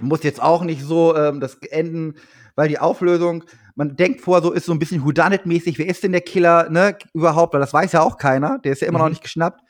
muss 0.00 0.22
jetzt 0.22 0.40
auch 0.40 0.62
nicht 0.62 0.82
so 0.82 1.16
ähm, 1.16 1.40
das 1.40 1.54
enden, 1.56 2.14
weil 2.54 2.68
die 2.68 2.78
Auflösung, 2.78 3.44
man 3.74 3.96
denkt 3.96 4.20
vor, 4.20 4.42
so 4.42 4.52
ist 4.52 4.66
so 4.66 4.72
ein 4.72 4.78
bisschen 4.78 5.02
Whodunit-mäßig, 5.04 5.78
wer 5.78 5.86
ist 5.88 6.02
denn 6.02 6.12
der 6.12 6.20
Killer, 6.20 6.68
ne, 6.70 6.96
überhaupt, 7.14 7.54
weil 7.54 7.60
das 7.60 7.72
weiß 7.72 7.92
ja 7.92 8.02
auch 8.02 8.16
keiner, 8.16 8.58
der 8.60 8.72
ist 8.72 8.82
ja 8.82 8.88
immer 8.88 8.98
noch 8.98 9.06
Mhm. 9.06 9.12
nicht 9.12 9.22
geschnappt. 9.22 9.60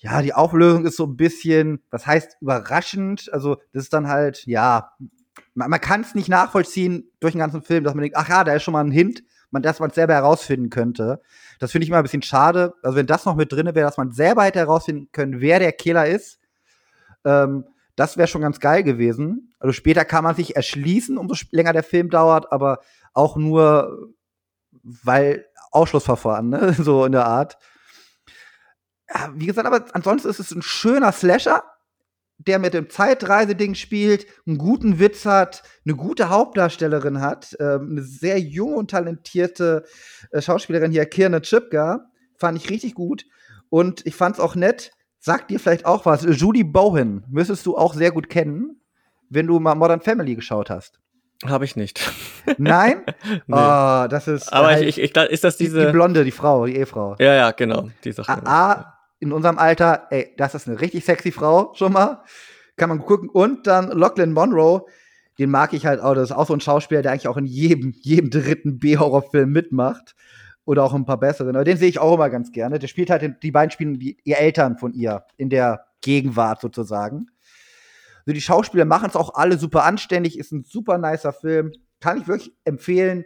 Ja, 0.00 0.22
die 0.22 0.32
Auflösung 0.32 0.86
ist 0.86 0.96
so 0.96 1.04
ein 1.04 1.16
bisschen, 1.16 1.82
was 1.90 2.06
heißt 2.06 2.38
überraschend, 2.40 3.30
also 3.32 3.56
das 3.72 3.84
ist 3.84 3.92
dann 3.92 4.08
halt, 4.08 4.46
ja, 4.46 4.92
man, 5.54 5.68
man 5.70 5.80
kann 5.80 6.00
es 6.00 6.14
nicht 6.14 6.28
nachvollziehen 6.28 7.10
durch 7.20 7.34
den 7.34 7.38
ganzen 7.38 7.62
Film, 7.62 7.84
dass 7.84 7.94
man 7.94 8.02
denkt, 8.02 8.16
ach 8.16 8.28
ja, 8.28 8.44
da 8.44 8.54
ist 8.54 8.62
schon 8.62 8.72
mal 8.72 8.84
ein 8.84 8.90
Hint, 8.90 9.22
man, 9.50 9.62
dass 9.62 9.78
man 9.78 9.90
es 9.90 9.96
selber 9.96 10.14
herausfinden 10.14 10.70
könnte. 10.70 11.20
Das 11.58 11.72
finde 11.72 11.84
ich 11.84 11.90
immer 11.90 11.98
ein 11.98 12.04
bisschen 12.04 12.22
schade. 12.22 12.74
Also 12.82 12.96
wenn 12.96 13.06
das 13.06 13.26
noch 13.26 13.36
mit 13.36 13.52
drin 13.52 13.66
wäre, 13.66 13.86
dass 13.86 13.98
man 13.98 14.12
selber 14.12 14.44
hätte 14.44 14.60
herausfinden 14.60 15.08
können, 15.12 15.40
wer 15.40 15.58
der 15.58 15.72
Killer 15.72 16.06
ist, 16.06 16.40
ähm, 17.24 17.64
das 17.96 18.16
wäre 18.16 18.28
schon 18.28 18.40
ganz 18.40 18.60
geil 18.60 18.82
gewesen. 18.82 19.52
Also 19.58 19.72
später 19.72 20.06
kann 20.06 20.24
man 20.24 20.34
sich 20.34 20.56
erschließen, 20.56 21.18
umso 21.18 21.34
länger 21.50 21.74
der 21.74 21.82
Film 21.82 22.08
dauert, 22.08 22.50
aber 22.50 22.78
auch 23.12 23.36
nur, 23.36 24.14
weil 24.82 25.44
Ausschlussverfahren, 25.70 26.48
ne? 26.48 26.72
so 26.78 27.04
in 27.04 27.12
der 27.12 27.26
Art. 27.26 27.58
Ja, 29.12 29.32
wie 29.34 29.46
gesagt, 29.46 29.66
aber 29.66 29.84
ansonsten 29.92 30.28
ist 30.28 30.38
es 30.38 30.52
ein 30.52 30.62
schöner 30.62 31.12
Slasher, 31.12 31.64
der 32.38 32.58
mit 32.58 32.74
dem 32.74 32.88
Zeitreiseding 32.88 33.74
spielt, 33.74 34.26
einen 34.46 34.56
guten 34.56 34.98
Witz 34.98 35.26
hat, 35.26 35.62
eine 35.84 35.94
gute 35.94 36.30
Hauptdarstellerin 36.30 37.20
hat, 37.20 37.56
ähm, 37.60 37.88
eine 37.90 38.02
sehr 38.02 38.38
junge 38.38 38.76
und 38.76 38.90
talentierte 38.90 39.84
äh, 40.30 40.40
Schauspielerin 40.40 40.90
hier, 40.90 41.04
Kirne 41.06 41.42
Chipka, 41.42 42.06
fand 42.38 42.56
ich 42.56 42.70
richtig 42.70 42.94
gut. 42.94 43.24
Und 43.68 44.06
ich 44.06 44.14
fand's 44.14 44.40
auch 44.40 44.54
nett, 44.54 44.92
sagt 45.18 45.50
dir 45.50 45.60
vielleicht 45.60 45.84
auch 45.84 46.06
was, 46.06 46.22
Judy 46.22 46.64
Bowen 46.64 47.24
müsstest 47.28 47.66
du 47.66 47.76
auch 47.76 47.94
sehr 47.94 48.10
gut 48.10 48.30
kennen, 48.30 48.80
wenn 49.28 49.46
du 49.46 49.60
mal 49.60 49.74
Modern 49.74 50.00
Family 50.00 50.34
geschaut 50.34 50.70
hast. 50.70 50.98
Habe 51.46 51.64
ich 51.64 51.76
nicht. 51.76 52.00
Nein? 52.58 53.02
Nee. 53.46 53.56
Oh, 53.56 54.06
das 54.08 54.28
ist 54.28 54.52
Aber 54.52 54.68
halt 54.68 54.82
ich, 54.82 54.98
ich, 54.98 55.16
ich, 55.16 55.30
ist 55.30 55.44
das 55.44 55.56
die, 55.56 55.64
die 55.64 55.70
diese. 55.70 55.92
Blonde, 55.92 56.24
die 56.24 56.30
Frau, 56.32 56.66
die 56.66 56.76
Ehefrau. 56.76 57.16
ja, 57.18 57.34
ja, 57.34 57.50
genau. 57.52 57.88
Die 58.04 58.12
Sache. 58.12 58.30
A, 58.30 58.72
A, 58.72 58.99
in 59.20 59.32
unserem 59.32 59.58
Alter, 59.58 60.08
ey, 60.10 60.34
das 60.36 60.54
ist 60.54 60.66
eine 60.66 60.80
richtig 60.80 61.04
sexy 61.04 61.30
Frau, 61.30 61.72
schon 61.74 61.92
mal. 61.92 62.24
Kann 62.76 62.88
man 62.88 62.98
gucken. 63.00 63.28
Und 63.28 63.66
dann 63.66 63.88
Lachlan 63.88 64.32
Monroe, 64.32 64.86
den 65.38 65.50
mag 65.50 65.74
ich 65.74 65.86
halt 65.86 66.00
auch. 66.00 66.14
Das 66.14 66.30
ist 66.30 66.36
auch 66.36 66.46
so 66.46 66.54
ein 66.54 66.60
Schauspieler, 66.60 67.02
der 67.02 67.12
eigentlich 67.12 67.28
auch 67.28 67.36
in 67.36 67.44
jedem, 67.44 67.92
jedem 68.00 68.30
dritten 68.30 68.78
B-Horrorfilm 68.78 69.50
mitmacht. 69.50 70.16
Oder 70.64 70.84
auch 70.84 70.94
ein 70.94 71.04
paar 71.04 71.18
besseren. 71.18 71.56
Aber 71.56 71.64
den 71.64 71.76
sehe 71.76 71.88
ich 71.88 71.98
auch 71.98 72.14
immer 72.14 72.30
ganz 72.30 72.52
gerne. 72.52 72.78
Der 72.78 72.88
spielt 72.88 73.10
halt, 73.10 73.42
die 73.42 73.50
beiden 73.50 73.70
spielen 73.70 73.98
die, 73.98 74.18
ihr 74.24 74.38
Eltern 74.38 74.78
von 74.78 74.92
ihr 74.92 75.24
in 75.36 75.50
der 75.50 75.86
Gegenwart 76.00 76.60
sozusagen. 76.60 77.26
Also 78.26 78.34
die 78.34 78.40
Schauspieler 78.40 78.84
machen 78.84 79.08
es 79.08 79.16
auch 79.16 79.34
alle 79.34 79.58
super 79.58 79.84
anständig, 79.84 80.38
ist 80.38 80.52
ein 80.52 80.64
super 80.64 80.98
nicer 80.98 81.32
Film. 81.32 81.72
Kann 82.00 82.18
ich 82.18 82.28
wirklich 82.28 82.52
empfehlen. 82.64 83.24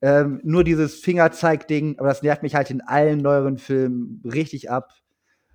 Ähm, 0.00 0.40
nur 0.42 0.64
dieses 0.64 0.96
Fingerzeig-Ding, 1.00 1.98
aber 1.98 2.08
das 2.08 2.22
nervt 2.22 2.42
mich 2.42 2.56
halt 2.56 2.70
in 2.70 2.80
allen 2.80 3.20
neueren 3.20 3.56
Filmen 3.56 4.20
richtig 4.24 4.70
ab. 4.70 4.92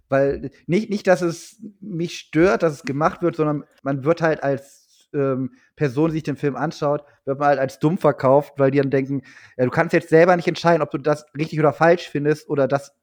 Weil 0.10 0.52
nicht, 0.68 0.90
nicht, 0.90 1.08
dass 1.08 1.22
es 1.22 1.62
mich 1.82 2.18
stört, 2.18 2.64
dass 2.64 2.74
es 2.74 2.84
gemacht 2.84 3.22
wird, 3.22 3.36
sondern 3.36 3.64
man 3.84 4.04
wird 4.04 4.22
halt 4.22 4.44
als 4.44 5.10
ähm, 5.14 5.52
Person, 5.76 6.10
die 6.10 6.16
sich 6.16 6.24
den 6.24 6.38
Film 6.38 6.56
anschaut, 6.56 7.04
wird 7.26 7.40
man 7.40 7.50
halt 7.50 7.60
als 7.60 7.80
dumm 7.80 7.98
verkauft, 7.98 8.54
weil 8.58 8.72
die 8.72 8.80
dann 8.80 8.90
denken, 8.90 9.22
ja, 9.58 9.66
du 9.66 9.72
kannst 9.72 9.94
jetzt 9.94 10.10
selber 10.10 10.36
nicht 10.36 10.48
entscheiden, 10.48 10.82
ob 10.82 10.92
du 10.92 10.98
das 10.98 11.26
richtig 11.38 11.60
oder 11.60 11.74
falsch 11.74 12.10
findest 12.10 12.50
oder 12.50 12.68
das 12.68 12.94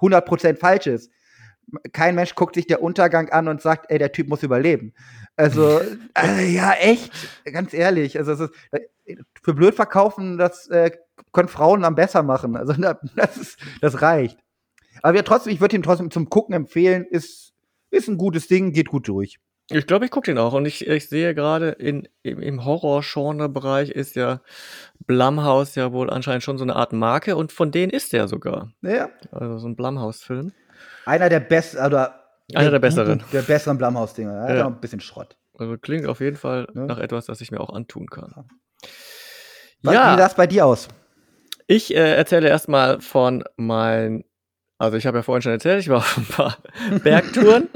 100% 0.00 0.56
falsch 0.56 0.86
ist. 0.86 1.10
Kein 1.92 2.14
Mensch 2.14 2.34
guckt 2.34 2.54
sich 2.54 2.66
der 2.66 2.82
Untergang 2.82 3.28
an 3.28 3.46
und 3.46 3.60
sagt, 3.60 3.90
ey, 3.90 3.98
der 3.98 4.12
Typ 4.12 4.28
muss 4.28 4.42
überleben. 4.42 4.94
Also, 5.36 5.80
äh, 6.18 6.46
ja, 6.46 6.72
echt, 6.72 7.12
ganz 7.52 7.74
ehrlich. 7.74 8.16
Also, 8.18 8.32
es 8.32 8.40
ist, 8.40 8.52
äh, 8.70 9.16
für 9.42 9.54
blöd 9.54 9.74
verkaufen, 9.74 10.38
das 10.38 10.68
äh, 10.68 10.90
können 11.32 11.48
Frauen 11.48 11.84
am 11.84 11.94
besser 11.94 12.22
machen. 12.22 12.56
Also, 12.56 12.72
das, 13.16 13.36
ist, 13.36 13.58
das 13.82 14.00
reicht. 14.00 14.38
Aber 15.02 15.16
ja, 15.16 15.22
trotzdem, 15.22 15.52
ich 15.52 15.60
würde 15.60 15.76
ihn 15.76 15.82
trotzdem 15.82 16.10
zum 16.10 16.28
Gucken 16.30 16.54
empfehlen. 16.54 17.04
Ist, 17.08 17.52
ist 17.90 18.08
ein 18.08 18.18
gutes 18.18 18.48
Ding, 18.48 18.72
geht 18.72 18.88
gut 18.88 19.08
durch. 19.08 19.38
Ich 19.70 19.86
glaube, 19.86 20.06
ich 20.06 20.10
gucke 20.10 20.30
den 20.30 20.38
auch. 20.38 20.54
Und 20.54 20.64
ich, 20.66 20.86
ich 20.86 21.08
sehe 21.08 21.34
gerade 21.34 21.70
in, 21.70 22.08
im, 22.22 22.40
im 22.40 22.64
Horror-Genre-Bereich 22.64 23.90
ist 23.90 24.16
ja 24.16 24.40
Blumhouse 25.06 25.74
ja 25.74 25.92
wohl 25.92 26.08
anscheinend 26.10 26.42
schon 26.42 26.56
so 26.56 26.64
eine 26.64 26.74
Art 26.76 26.92
Marke. 26.92 27.36
Und 27.36 27.52
von 27.52 27.70
denen 27.70 27.90
ist 27.90 28.12
der 28.14 28.28
sogar. 28.28 28.72
Ja. 28.82 29.10
Also 29.30 29.58
so 29.58 29.68
ein 29.68 29.76
Blumhouse-Film. 29.76 30.52
Einer 31.04 31.28
der 31.28 31.40
besten, 31.40 31.84
oder 31.84 32.24
Einer 32.54 32.70
der 32.70 32.78
besseren. 32.78 33.22
Der 33.32 33.42
besseren 33.42 33.76
Blumhouse-Dinger. 33.76 34.54
Ja. 34.56 34.66
Ein 34.66 34.80
bisschen 34.80 35.00
Schrott. 35.00 35.36
Also 35.58 35.76
klingt 35.76 36.06
auf 36.06 36.20
jeden 36.20 36.36
Fall 36.36 36.66
Ja. 36.74 36.86
nach 36.86 36.98
etwas, 36.98 37.26
das 37.26 37.40
ich 37.42 37.50
mir 37.50 37.60
auch 37.60 37.70
antun 37.74 38.06
kann. 38.06 38.32
Was, 39.82 39.94
Ja. 39.94 40.00
Wie 40.00 40.10
sah 40.10 40.16
das 40.16 40.34
bei 40.34 40.46
dir 40.46 40.64
aus? 40.66 40.88
Ich 41.66 41.94
äh, 41.94 42.14
erzähle 42.16 42.48
erstmal 42.48 43.00
von 43.02 43.44
mein, 43.56 44.24
also 44.78 44.96
ich 44.96 45.06
habe 45.06 45.18
ja 45.18 45.22
vorhin 45.22 45.42
schon 45.42 45.52
erzählt, 45.52 45.80
ich 45.80 45.88
war 45.88 45.98
auf 45.98 46.16
ein 46.16 46.26
paar 46.26 46.58
Bergtouren 47.02 47.68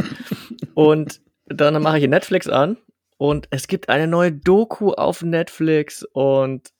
und 0.75 1.21
dann 1.47 1.83
mache 1.83 1.99
ich 1.99 2.09
Netflix 2.09 2.49
an 2.49 2.79
und 3.19 3.49
es 3.51 3.67
gibt 3.67 3.88
eine 3.88 4.07
neue 4.07 4.33
Doku 4.33 4.93
auf 4.93 5.23
Netflix 5.23 6.05
und 6.12 6.73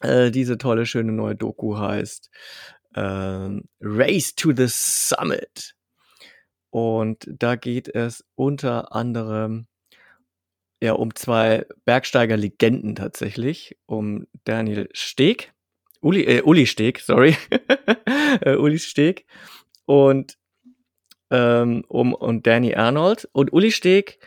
äh, 0.00 0.30
diese 0.30 0.58
tolle, 0.58 0.86
schöne 0.86 1.12
neue 1.12 1.36
Doku 1.36 1.78
heißt 1.78 2.30
ähm, 2.94 3.68
Race 3.80 4.34
to 4.34 4.52
the 4.54 4.66
Summit. 4.68 5.74
Und 6.70 7.26
da 7.30 7.56
geht 7.56 7.88
es 7.88 8.24
unter 8.34 8.94
anderem 8.94 9.66
ja 10.82 10.92
um 10.92 11.14
zwei 11.14 11.66
Bergsteiger-Legenden 11.84 12.94
tatsächlich, 12.94 13.78
um 13.86 14.26
Daniel 14.44 14.88
Steg, 14.92 15.54
Uli, 16.00 16.24
äh, 16.24 16.42
Uli 16.42 16.66
Steg, 16.66 17.00
sorry, 17.00 17.36
äh, 18.40 18.56
Uli 18.56 18.78
Steg 18.78 19.26
und 19.86 20.38
ähm, 21.30 21.84
um 21.88 22.14
und 22.14 22.46
Danny 22.46 22.74
Arnold. 22.74 23.28
Und 23.32 23.52
Uli 23.52 23.72
Steg 23.72 24.18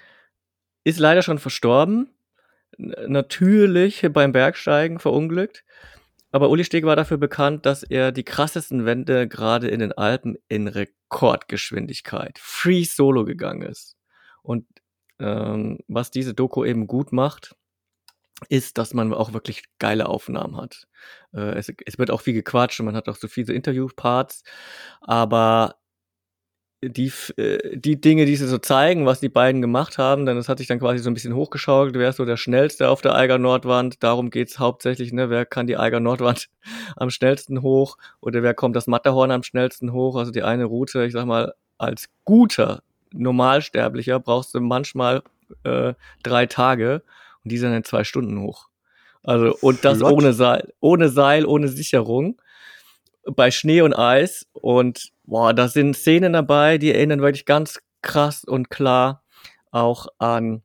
ist 0.83 0.99
leider 0.99 1.21
schon 1.21 1.39
verstorben, 1.39 2.09
natürlich 2.77 4.07
beim 4.11 4.31
Bergsteigen 4.31 4.99
verunglückt. 4.99 5.63
Aber 6.31 6.49
Uli 6.49 6.63
Steg 6.63 6.85
war 6.85 6.95
dafür 6.95 7.17
bekannt, 7.17 7.65
dass 7.65 7.83
er 7.83 8.11
die 8.11 8.23
krassesten 8.23 8.85
Wände 8.85 9.27
gerade 9.27 9.67
in 9.67 9.79
den 9.79 9.91
Alpen 9.91 10.37
in 10.47 10.67
Rekordgeschwindigkeit 10.67 12.37
free 12.39 12.83
solo 12.83 13.25
gegangen 13.25 13.63
ist. 13.63 13.97
Und 14.43 14.65
ähm, 15.19 15.79
was 15.87 16.11
diese 16.11 16.33
Doku 16.33 16.63
eben 16.63 16.87
gut 16.87 17.11
macht, 17.11 17.55
ist, 18.47 18.77
dass 18.77 18.93
man 18.93 19.13
auch 19.13 19.33
wirklich 19.33 19.63
geile 19.79 20.07
Aufnahmen 20.07 20.57
hat. 20.57 20.87
Äh, 21.33 21.57
es, 21.57 21.71
es 21.85 21.97
wird 21.97 22.11
auch 22.11 22.21
viel 22.21 22.33
gequatscht 22.33 22.79
und 22.79 22.85
man 22.85 22.95
hat 22.95 23.09
auch 23.09 23.15
so 23.15 23.27
viele 23.27 23.53
Interviewparts, 23.53 24.43
aber 25.01 25.75
die, 26.81 27.11
äh, 27.35 27.77
die 27.77 27.99
Dinge, 27.99 28.25
die 28.25 28.35
sie 28.35 28.47
so 28.47 28.57
zeigen, 28.57 29.05
was 29.05 29.19
die 29.19 29.29
beiden 29.29 29.61
gemacht 29.61 29.97
haben, 29.97 30.25
dann 30.25 30.37
das 30.37 30.47
hat 30.47 30.59
sich 30.59 30.67
dann 30.67 30.79
quasi 30.79 30.99
so 30.99 31.09
ein 31.09 31.13
bisschen 31.13 31.35
hochgeschaukelt, 31.35 31.95
wer 31.95 32.09
ist 32.09 32.17
so 32.17 32.25
der 32.25 32.37
schnellste 32.37 32.89
auf 32.89 33.01
der 33.01 33.15
Eiger 33.15 33.37
Nordwand, 33.37 34.01
darum 34.01 34.29
geht's 34.29 34.59
hauptsächlich, 34.59 35.11
ne, 35.11 35.29
wer 35.29 35.45
kann 35.45 35.67
die 35.67 35.77
Eiger 35.77 35.99
Nordwand 35.99 36.49
am 36.95 37.09
schnellsten 37.09 37.61
hoch? 37.61 37.97
Oder 38.21 38.43
wer 38.43 38.53
kommt 38.53 38.75
das 38.75 38.87
Matterhorn 38.87 39.31
am 39.31 39.43
schnellsten 39.43 39.91
hoch, 39.91 40.15
also 40.15 40.31
die 40.31 40.43
eine 40.43 40.65
Route, 40.65 41.03
ich 41.05 41.13
sag 41.13 41.25
mal, 41.25 41.53
als 41.77 42.09
guter 42.23 42.81
Normalsterblicher 43.11 44.19
brauchst 44.19 44.53
du 44.53 44.61
manchmal 44.61 45.23
äh, 45.63 45.93
drei 46.23 46.45
Tage 46.45 47.03
und 47.49 47.51
die 47.51 47.57
sind 47.57 47.73
in 47.73 47.83
zwei 47.83 48.03
Stunden 48.03 48.39
hoch. 48.41 48.67
Also, 49.23 49.57
und 49.61 49.83
das 49.83 49.97
Flott. 49.97 50.13
ohne 50.13 50.33
Seil, 50.33 50.71
ohne 50.79 51.09
Seil, 51.09 51.45
ohne 51.47 51.67
Sicherung, 51.67 52.39
bei 53.25 53.49
Schnee 53.49 53.81
und 53.81 53.97
Eis. 53.97 54.45
Und 54.53 55.09
boah, 55.23 55.53
da 55.55 55.67
sind 55.67 55.95
Szenen 55.95 56.33
dabei, 56.33 56.77
die 56.77 56.93
erinnern 56.93 57.21
wirklich 57.21 57.45
ganz 57.45 57.79
krass 58.03 58.43
und 58.43 58.69
klar 58.69 59.23
auch 59.71 60.07
an 60.19 60.61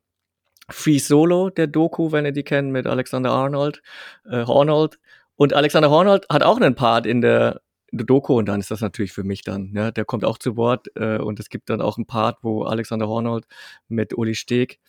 Free 0.69 0.99
Solo, 0.99 1.49
der 1.49 1.65
Doku, 1.65 2.11
wenn 2.11 2.25
ihr 2.25 2.31
die 2.31 2.43
kennt, 2.43 2.71
mit 2.71 2.85
Alexander 2.85 3.31
Arnold, 3.31 3.81
äh, 4.29 4.37
Arnold. 4.37 4.99
Und 5.35 5.53
Alexander 5.53 5.89
Arnold 5.89 6.27
hat 6.31 6.43
auch 6.43 6.57
einen 6.57 6.75
Part 6.75 7.07
in 7.07 7.21
der 7.21 7.61
Doku 7.91 8.37
und 8.37 8.45
dann 8.45 8.59
ist 8.59 8.69
das 8.69 8.81
natürlich 8.81 9.11
für 9.11 9.23
mich 9.23 9.41
dann. 9.41 9.71
Ja, 9.73 9.89
der 9.89 10.05
kommt 10.05 10.23
auch 10.23 10.37
zu 10.37 10.55
Wort 10.55 10.87
äh, 10.95 11.17
und 11.17 11.39
es 11.39 11.49
gibt 11.49 11.69
dann 11.71 11.81
auch 11.81 11.97
einen 11.97 12.05
Part, 12.05 12.39
wo 12.43 12.63
Alexander 12.63 13.07
Hornold 13.07 13.45
mit 13.87 14.15
Uli 14.15 14.35
Steg 14.35 14.79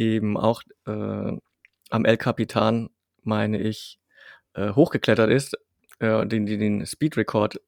eben 0.00 0.36
auch 0.36 0.62
äh, 0.86 1.36
am 1.90 2.04
El 2.04 2.16
Capitan, 2.16 2.88
meine 3.22 3.60
ich, 3.60 3.98
äh, 4.54 4.72
hochgeklettert 4.72 5.30
ist, 5.30 5.56
äh, 5.98 6.26
den, 6.26 6.46
den, 6.46 6.60
den 6.60 6.86
Speedrekord 6.86 7.60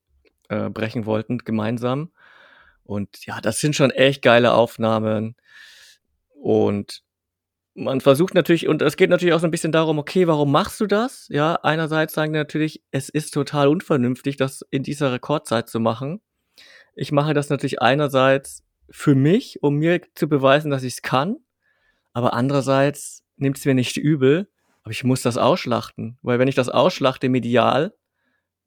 äh, 0.48 0.70
brechen 0.70 1.06
wollten, 1.06 1.38
gemeinsam. 1.38 2.10
Und 2.84 3.26
ja, 3.26 3.40
das 3.40 3.60
sind 3.60 3.76
schon 3.76 3.90
echt 3.90 4.22
geile 4.22 4.54
Aufnahmen. 4.54 5.36
Und 6.30 7.02
man 7.74 8.00
versucht 8.00 8.34
natürlich, 8.34 8.66
und 8.66 8.82
es 8.82 8.96
geht 8.96 9.10
natürlich 9.10 9.34
auch 9.34 9.40
so 9.40 9.46
ein 9.46 9.52
bisschen 9.52 9.72
darum, 9.72 9.98
okay, 9.98 10.26
warum 10.26 10.50
machst 10.50 10.80
du 10.80 10.86
das? 10.86 11.26
Ja, 11.28 11.54
einerseits 11.62 12.14
sagen 12.14 12.32
die 12.32 12.38
natürlich, 12.38 12.82
es 12.90 13.08
ist 13.08 13.32
total 13.32 13.68
unvernünftig, 13.68 14.36
das 14.36 14.62
in 14.70 14.82
dieser 14.82 15.12
Rekordzeit 15.12 15.68
zu 15.68 15.80
machen. 15.80 16.20
Ich 16.94 17.12
mache 17.12 17.34
das 17.34 17.48
natürlich 17.48 17.80
einerseits 17.80 18.64
für 18.90 19.14
mich, 19.14 19.62
um 19.62 19.76
mir 19.76 20.02
zu 20.14 20.28
beweisen, 20.28 20.70
dass 20.70 20.82
ich 20.82 20.94
es 20.94 21.02
kann, 21.02 21.36
aber 22.12 22.34
andererseits 22.34 23.24
nimmt 23.36 23.58
es 23.58 23.64
mir 23.64 23.74
nicht 23.74 23.96
übel, 23.96 24.48
aber 24.82 24.92
ich 24.92 25.04
muss 25.04 25.22
das 25.22 25.36
ausschlachten, 25.36 26.18
weil 26.22 26.38
wenn 26.38 26.48
ich 26.48 26.54
das 26.54 26.68
ausschlachte 26.68 27.28
medial, 27.28 27.94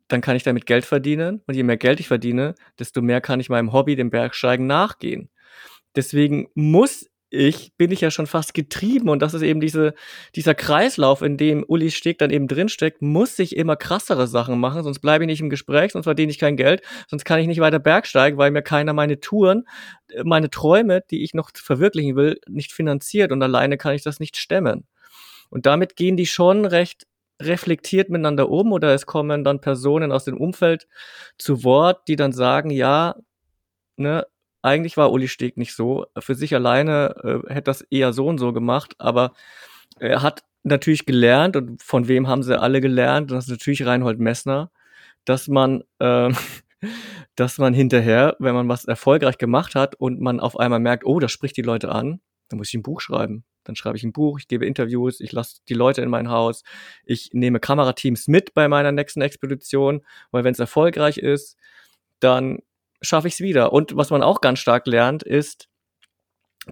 dann 0.08 0.22
kann 0.22 0.36
ich 0.36 0.44
damit 0.44 0.66
Geld 0.66 0.86
verdienen 0.86 1.42
und 1.48 1.56
je 1.56 1.64
mehr 1.64 1.78
Geld 1.78 2.00
ich 2.00 2.08
verdiene, 2.08 2.56
desto 2.80 3.02
mehr 3.02 3.22
kann 3.22 3.40
ich 3.40 3.50
meinem 3.50 3.74
Hobby, 3.74 3.96
dem 3.96 4.12
Bergsteigen, 4.12 4.68
nachgehen. 4.68 5.30
Deswegen 5.96 6.48
muss 6.54 7.10
ich, 7.30 7.74
bin 7.78 7.92
ich 7.92 8.02
ja 8.02 8.12
schon 8.12 8.28
fast 8.28 8.54
getrieben 8.54 9.10
und 9.10 9.22
das 9.22 9.34
ist 9.34 9.42
eben 9.42 9.60
diese, 9.60 9.94
dieser 10.36 10.56
Kreislauf, 10.56 11.22
in 11.22 11.38
dem 11.38 11.64
Uli 11.68 11.92
Steg 11.92 12.18
dann 12.20 12.30
eben 12.30 12.48
drinsteckt, 12.48 13.02
muss 13.02 13.38
ich 13.40 13.56
immer 13.56 13.76
krassere 13.76 14.28
Sachen 14.28 14.60
machen, 14.60 14.84
sonst 14.84 15.00
bleibe 15.00 15.24
ich 15.24 15.28
nicht 15.28 15.42
im 15.42 15.50
Gespräch, 15.50 15.92
sonst 15.92 16.06
verdiene 16.06 16.32
ich 16.32 16.40
kein 16.40 16.58
Geld, 16.58 16.82
sonst 17.08 17.26
kann 17.26 17.40
ich 17.40 17.48
nicht 17.48 17.60
weiter 17.60 17.80
bergsteigen, 17.80 18.38
weil 18.38 18.52
mir 18.52 18.62
keiner 18.62 18.94
meine 18.94 19.20
Touren, 19.20 19.68
äh, 20.10 20.24
meine 20.24 20.50
Träume, 20.50 21.02
die 21.10 21.24
ich 21.24 21.34
noch 21.34 21.50
verwirklichen 21.54 22.16
will, 22.16 22.40
nicht 22.48 22.74
finanziert 22.74 23.32
und 23.32 23.42
alleine 23.42 23.78
kann 23.78 23.96
ich 23.96 24.04
das 24.04 24.20
nicht 24.20 24.38
stemmen. 24.38 24.86
Und 25.50 25.66
damit 25.66 25.96
gehen 25.96 26.18
die 26.18 26.26
schon 26.26 26.66
recht 26.66 27.06
reflektiert 27.42 28.10
miteinander 28.10 28.50
um 28.50 28.72
oder 28.72 28.94
es 28.94 29.06
kommen 29.06 29.44
dann 29.44 29.60
Personen 29.62 30.12
aus 30.12 30.26
dem 30.26 30.38
Umfeld 30.38 30.88
zu 31.38 31.64
Wort, 31.64 32.08
die 32.08 32.16
dann 32.16 32.32
sagen, 32.32 32.70
ja, 32.70 33.16
ne, 33.98 34.26
eigentlich 34.66 34.98
war 34.98 35.12
Uli 35.12 35.28
Steg 35.28 35.58
nicht 35.58 35.76
so. 35.76 36.08
Für 36.18 36.36
sich 36.36 36.56
alleine 36.56 37.16
äh, 37.48 37.54
hätte 37.54 37.64
das 37.64 37.82
eher 37.82 38.14
so 38.14 38.28
und 38.28 38.38
so 38.38 38.54
gemacht, 38.54 38.96
aber 38.98 39.34
er 40.00 40.22
hat 40.22 40.44
natürlich 40.64 41.06
gelernt 41.06 41.56
und 41.56 41.82
von 41.82 42.08
wem 42.08 42.28
haben 42.28 42.44
sie 42.44 42.60
alle 42.60 42.82
gelernt? 42.82 43.32
das 43.32 43.46
ist 43.46 43.52
natürlich 43.52 43.86
Reinhold 43.86 44.20
Messner, 44.20 44.72
dass 45.24 45.48
man, 45.48 45.84
äh, 46.00 46.32
dass 47.36 47.58
man 47.58 47.74
hinterher, 47.74 48.36
wenn 48.40 48.56
man 48.56 48.68
was 48.68 48.86
erfolgreich 48.86 49.38
gemacht 49.38 49.76
hat 49.76 49.96
und 49.96 50.20
man 50.20 50.40
auf 50.40 50.60
einmal 50.60 50.80
merkt, 50.80 51.06
oh, 51.06 51.20
das 51.20 51.32
spricht 51.32 51.58
die 51.58 51.62
Leute 51.62 51.92
an, 51.92 52.20
dann 52.50 52.58
muss 52.58 52.70
ich 52.70 52.74
ein 52.74 52.84
Buch 52.84 53.02
schreiben. 53.02 53.44
Dann 53.64 53.76
schreibe 53.76 53.98
ich 53.98 54.04
ein 54.04 54.14
Buch, 54.14 54.40
ich 54.40 54.48
gebe 54.48 54.66
Interviews, 54.66 55.20
ich 55.20 55.32
lasse 55.32 55.62
die 55.68 55.74
Leute 55.74 56.02
in 56.02 56.10
mein 56.10 56.30
Haus, 56.30 56.64
ich 57.04 57.30
nehme 57.34 57.60
Kamerateams 57.60 58.28
mit 58.28 58.54
bei 58.54 58.68
meiner 58.68 58.92
nächsten 58.92 59.22
Expedition, 59.22 60.06
weil 60.32 60.44
wenn 60.44 60.54
es 60.54 60.60
erfolgreich 60.60 61.18
ist, 61.18 61.58
dann 62.20 62.60
schaffe 63.08 63.28
ich 63.28 63.36
es 63.36 63.40
wieder. 63.40 63.74
Und 63.74 63.96
was 63.96 64.10
man 64.10 64.24
auch 64.24 64.42
ganz 64.42 64.60
stark 64.60 64.88
lernt, 64.88 65.24
ist, 65.24 65.70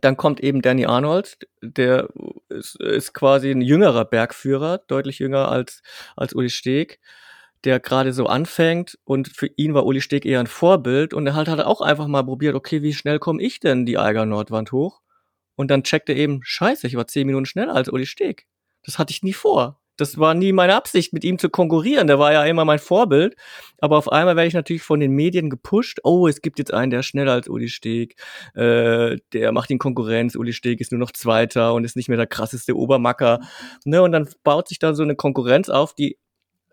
dann 0.02 0.18
kommt 0.18 0.40
eben 0.40 0.62
Danny 0.62 0.86
Arnold, 0.86 1.38
der 1.62 2.10
ist, 2.50 2.80
ist 2.82 3.14
quasi 3.14 3.52
ein 3.52 3.62
jüngerer 3.62 4.06
Bergführer, 4.06 4.80
deutlich 4.88 5.20
jünger 5.20 5.50
als, 5.50 5.82
als 6.16 6.34
Uli 6.34 6.50
Steg, 6.50 7.00
der 7.64 7.80
gerade 7.80 8.12
so 8.14 8.26
anfängt 8.26 8.98
und 9.04 9.28
für 9.30 9.48
ihn 9.56 9.74
war 9.74 9.86
Uli 9.86 10.02
Steg 10.02 10.26
eher 10.26 10.40
ein 10.40 10.48
Vorbild 10.48 11.14
und 11.14 11.28
er 11.28 11.36
hat 11.36 11.48
halt 11.48 11.62
auch 11.62 11.82
einfach 11.82 12.08
mal 12.08 12.24
probiert, 12.24 12.56
okay, 12.56 12.82
wie 12.82 12.94
schnell 12.94 13.20
komme 13.20 13.42
ich 13.42 13.60
denn 13.60 13.86
die 13.86 13.98
Eiger 13.98 14.26
Nordwand 14.26 14.72
hoch? 14.72 15.02
Und 15.56 15.70
dann 15.70 15.84
checkt 15.84 16.10
er 16.10 16.16
eben, 16.16 16.42
scheiße, 16.44 16.88
ich 16.88 16.96
war 16.96 17.08
zehn 17.08 17.28
Minuten 17.28 17.46
schneller 17.46 17.76
als 17.76 17.90
Uli 17.90 18.08
Steg. 18.08 18.48
Das 18.84 18.98
hatte 18.98 19.12
ich 19.12 19.24
nie 19.24 19.34
vor. 19.34 19.80
Das 19.98 20.18
war 20.18 20.34
nie 20.34 20.54
meine 20.54 20.76
Absicht, 20.76 21.14
mit 21.14 21.24
ihm 21.24 21.38
zu 21.38 21.50
konkurrieren. 21.50 22.08
Der 22.08 22.18
war 22.18 22.34
ja 22.34 22.44
immer 22.46 22.66
mein 22.66 22.80
Vorbild. 22.80 23.36
Aber 23.80 23.98
auf 23.98 24.12
einmal 24.12 24.36
werde 24.36 24.48
ich 24.48 24.54
natürlich 24.54 24.82
von 24.82 25.00
den 25.00 25.12
Medien 25.12 25.50
gepusht. 25.50 26.00
Oh, 26.04 26.28
es 26.28 26.42
gibt 26.42 26.58
jetzt 26.58 26.74
einen, 26.74 26.90
der 26.90 27.02
ist 27.02 27.08
schneller 27.08 27.34
als 27.34 27.48
Uli 27.48 27.70
Steg. 27.70 28.16
Äh, 28.56 29.18
der 29.34 29.52
macht 29.52 29.70
ihn 29.70 29.78
Konkurrenz. 29.78 30.36
Uli 30.36 30.54
Steg 30.54 30.82
ist 30.82 30.92
nur 30.92 31.00
noch 31.00 31.12
Zweiter 31.12 31.74
und 31.74 31.84
ist 31.84 31.96
nicht 31.96 32.10
mehr 32.10 32.18
der 32.18 32.28
krasseste 32.28 32.76
Obermacker. 32.76 33.40
Ne? 33.86 34.02
Und 34.02 34.12
dann 34.14 34.28
baut 34.44 34.68
sich 34.68 34.80
da 34.80 34.96
so 34.96 35.04
eine 35.04 35.16
Konkurrenz 35.16 35.70
auf, 35.70 35.94
die 35.94 36.18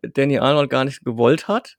Danny 0.02 0.38
Arnold 0.38 0.70
gar 0.70 0.84
nicht 0.84 1.04
gewollt 1.04 1.46
hat. 1.48 1.76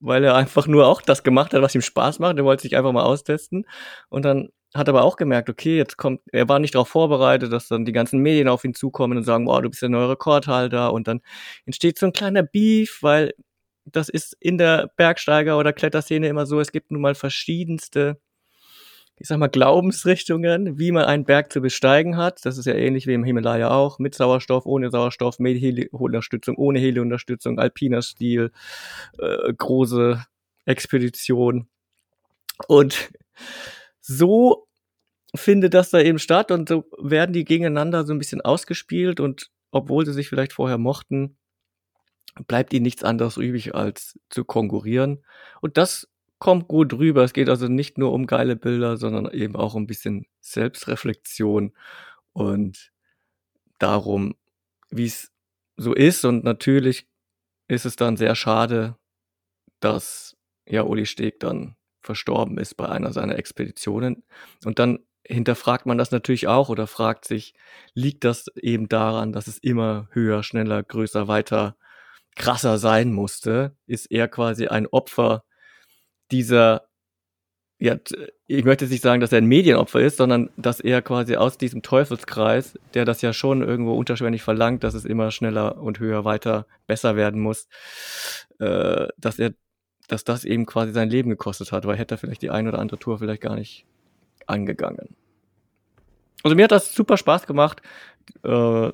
Weil 0.00 0.22
er 0.22 0.34
einfach 0.36 0.66
nur 0.66 0.86
auch 0.86 1.02
das 1.02 1.22
gemacht 1.22 1.54
hat, 1.54 1.62
was 1.62 1.74
ihm 1.74 1.80
Spaß 1.80 2.18
macht. 2.18 2.36
Er 2.36 2.44
wollte 2.44 2.62
sich 2.62 2.76
einfach 2.76 2.92
mal 2.92 3.04
austesten. 3.04 3.66
Und 4.10 4.24
dann 4.24 4.50
hat 4.74 4.88
aber 4.88 5.04
auch 5.04 5.16
gemerkt, 5.16 5.48
okay, 5.48 5.76
jetzt 5.76 5.96
kommt, 5.96 6.20
er 6.32 6.48
war 6.48 6.58
nicht 6.58 6.74
darauf 6.74 6.88
vorbereitet, 6.88 7.52
dass 7.52 7.68
dann 7.68 7.84
die 7.84 7.92
ganzen 7.92 8.20
Medien 8.20 8.48
auf 8.48 8.64
ihn 8.64 8.74
zukommen 8.74 9.16
und 9.16 9.24
sagen, 9.24 9.46
wow, 9.46 9.60
du 9.62 9.70
bist 9.70 9.82
der 9.82 9.88
neue 9.88 10.10
Rekordhalter 10.10 10.92
und 10.92 11.06
dann 11.06 11.20
entsteht 11.64 11.98
so 11.98 12.06
ein 12.06 12.12
kleiner 12.12 12.42
Beef, 12.42 12.98
weil 13.02 13.34
das 13.84 14.08
ist 14.08 14.36
in 14.40 14.58
der 14.58 14.90
Bergsteiger- 14.96 15.58
oder 15.58 15.72
Kletterszene 15.72 16.28
immer 16.28 16.46
so, 16.46 16.58
es 16.60 16.72
gibt 16.72 16.90
nun 16.90 17.02
mal 17.02 17.14
verschiedenste, 17.14 18.18
ich 19.16 19.28
sag 19.28 19.38
mal, 19.38 19.48
Glaubensrichtungen, 19.48 20.78
wie 20.78 20.90
man 20.90 21.04
einen 21.04 21.24
Berg 21.24 21.52
zu 21.52 21.60
besteigen 21.60 22.16
hat. 22.16 22.44
Das 22.44 22.58
ist 22.58 22.66
ja 22.66 22.74
ähnlich 22.74 23.06
wie 23.06 23.14
im 23.14 23.22
Himalaya 23.22 23.70
auch, 23.70 24.00
mit 24.00 24.14
Sauerstoff, 24.14 24.66
ohne 24.66 24.90
Sauerstoff, 24.90 25.38
mit 25.38 25.60
Heli-Unterstützung, 25.60 26.56
ohne 26.56 26.80
Heli-Unterstützung, 26.80 27.60
alpiner 27.60 28.02
Stil, 28.02 28.50
äh, 29.18 29.52
große 29.56 30.24
Expedition. 30.64 31.68
Und 32.66 33.10
so 34.06 34.68
findet 35.34 35.72
das 35.72 35.90
da 35.90 35.98
eben 35.98 36.18
statt 36.18 36.50
und 36.50 36.68
so 36.68 36.84
werden 36.98 37.32
die 37.32 37.44
gegeneinander 37.44 38.04
so 38.04 38.12
ein 38.12 38.18
bisschen 38.18 38.42
ausgespielt 38.42 39.18
und 39.18 39.50
obwohl 39.70 40.04
sie 40.04 40.12
sich 40.12 40.28
vielleicht 40.28 40.52
vorher 40.52 40.78
mochten, 40.78 41.36
bleibt 42.46 42.72
ihnen 42.74 42.82
nichts 42.82 43.02
anderes 43.02 43.38
übrig, 43.38 43.74
als 43.74 44.18
zu 44.28 44.44
konkurrieren. 44.44 45.24
Und 45.62 45.78
das 45.78 46.08
kommt 46.38 46.68
gut 46.68 46.92
rüber. 46.92 47.24
Es 47.24 47.32
geht 47.32 47.48
also 47.48 47.66
nicht 47.66 47.96
nur 47.96 48.12
um 48.12 48.26
geile 48.26 48.56
Bilder, 48.56 48.98
sondern 48.98 49.30
eben 49.32 49.56
auch 49.56 49.74
um 49.74 49.84
ein 49.84 49.86
bisschen 49.86 50.26
Selbstreflexion 50.40 51.72
und 52.32 52.92
darum, 53.78 54.34
wie 54.90 55.06
es 55.06 55.32
so 55.76 55.94
ist. 55.94 56.24
Und 56.24 56.44
natürlich 56.44 57.08
ist 57.68 57.86
es 57.86 57.96
dann 57.96 58.16
sehr 58.16 58.34
schade, 58.34 58.96
dass 59.80 60.36
ja 60.66 60.82
Uli 60.82 61.06
Steg 61.06 61.40
dann 61.40 61.76
verstorben 62.04 62.58
ist 62.58 62.76
bei 62.76 62.88
einer 62.88 63.12
seiner 63.12 63.36
Expeditionen. 63.36 64.24
Und 64.64 64.78
dann 64.78 65.00
hinterfragt 65.26 65.86
man 65.86 65.98
das 65.98 66.10
natürlich 66.10 66.46
auch 66.48 66.68
oder 66.68 66.86
fragt 66.86 67.24
sich, 67.24 67.54
liegt 67.94 68.24
das 68.24 68.48
eben 68.56 68.88
daran, 68.88 69.32
dass 69.32 69.46
es 69.46 69.58
immer 69.58 70.08
höher, 70.12 70.42
schneller, 70.42 70.82
größer, 70.82 71.28
weiter, 71.28 71.76
krasser 72.36 72.78
sein 72.78 73.12
musste? 73.12 73.76
Ist 73.86 74.10
er 74.10 74.28
quasi 74.28 74.66
ein 74.66 74.86
Opfer 74.86 75.44
dieser, 76.30 76.88
ja, 77.78 77.96
ich 78.46 78.64
möchte 78.64 78.86
nicht 78.86 79.02
sagen, 79.02 79.20
dass 79.20 79.32
er 79.32 79.38
ein 79.38 79.46
Medienopfer 79.46 80.00
ist, 80.00 80.18
sondern 80.18 80.50
dass 80.56 80.80
er 80.80 81.02
quasi 81.02 81.36
aus 81.36 81.58
diesem 81.58 81.82
Teufelskreis, 81.82 82.78
der 82.92 83.04
das 83.04 83.22
ja 83.22 83.32
schon 83.32 83.62
irgendwo 83.62 83.94
unterschwellig 83.94 84.42
verlangt, 84.42 84.84
dass 84.84 84.94
es 84.94 85.04
immer 85.04 85.30
schneller 85.30 85.78
und 85.78 85.98
höher, 85.98 86.24
weiter, 86.24 86.66
besser 86.86 87.16
werden 87.16 87.40
muss, 87.40 87.68
äh, 88.58 89.08
dass 89.16 89.38
er 89.38 89.54
dass 90.08 90.24
das 90.24 90.44
eben 90.44 90.66
quasi 90.66 90.92
sein 90.92 91.08
Leben 91.08 91.30
gekostet 91.30 91.72
hat, 91.72 91.86
weil 91.86 91.96
hätte 91.96 92.14
er 92.14 92.18
vielleicht 92.18 92.42
die 92.42 92.50
eine 92.50 92.68
oder 92.68 92.78
andere 92.78 92.98
Tour 92.98 93.18
vielleicht 93.18 93.42
gar 93.42 93.54
nicht 93.54 93.86
angegangen. 94.46 95.16
Also 96.42 96.56
mir 96.56 96.64
hat 96.64 96.72
das 96.72 96.94
super 96.94 97.16
Spaß 97.16 97.46
gemacht, 97.46 97.80
äh, 98.42 98.90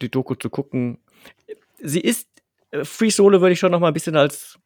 die 0.00 0.10
Doku 0.10 0.34
zu 0.34 0.48
gucken. 0.48 0.98
Sie 1.78 2.00
ist, 2.00 2.28
äh, 2.70 2.84
Free 2.84 3.10
Solo 3.10 3.40
würde 3.40 3.52
ich 3.52 3.58
schon 3.58 3.72
noch 3.72 3.80
mal 3.80 3.88
ein 3.88 3.94
bisschen 3.94 4.16
als 4.16 4.58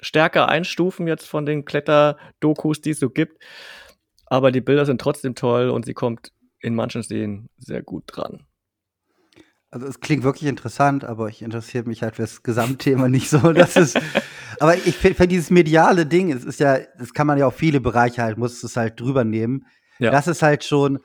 stärker 0.00 0.48
einstufen 0.48 1.06
jetzt 1.06 1.26
von 1.26 1.46
den 1.46 1.64
Kletter-Dokus, 1.64 2.80
die 2.82 2.90
es 2.90 3.00
so 3.00 3.08
gibt. 3.08 3.42
Aber 4.26 4.52
die 4.52 4.60
Bilder 4.60 4.84
sind 4.84 5.00
trotzdem 5.00 5.34
toll 5.34 5.70
und 5.70 5.86
sie 5.86 5.94
kommt 5.94 6.32
in 6.60 6.74
manchen 6.74 7.02
Szenen 7.02 7.48
sehr 7.58 7.82
gut 7.82 8.04
dran. 8.06 8.46
Also 9.72 9.86
es 9.86 10.00
klingt 10.00 10.22
wirklich 10.22 10.50
interessant, 10.50 11.02
aber 11.02 11.28
ich 11.28 11.40
interessiere 11.40 11.88
mich 11.88 12.02
halt 12.02 12.16
für 12.16 12.22
das 12.22 12.42
Gesamtthema 12.42 13.08
nicht 13.08 13.30
so. 13.30 13.54
Das 13.54 13.74
ist, 13.74 13.98
aber 14.60 14.76
ich 14.76 14.96
finde 14.96 15.28
dieses 15.28 15.48
mediale 15.48 16.04
Ding, 16.04 16.30
es 16.30 16.44
ist 16.44 16.60
ja, 16.60 16.78
das 16.98 17.14
kann 17.14 17.26
man 17.26 17.38
ja 17.38 17.46
auf 17.46 17.56
viele 17.56 17.80
Bereiche 17.80 18.22
halt, 18.22 18.36
muss 18.36 18.62
es 18.62 18.76
halt 18.76 19.00
drüber 19.00 19.24
nehmen. 19.24 19.64
Ja. 19.98 20.10
Das 20.10 20.28
ist 20.28 20.42
halt 20.42 20.62
schon, 20.62 20.98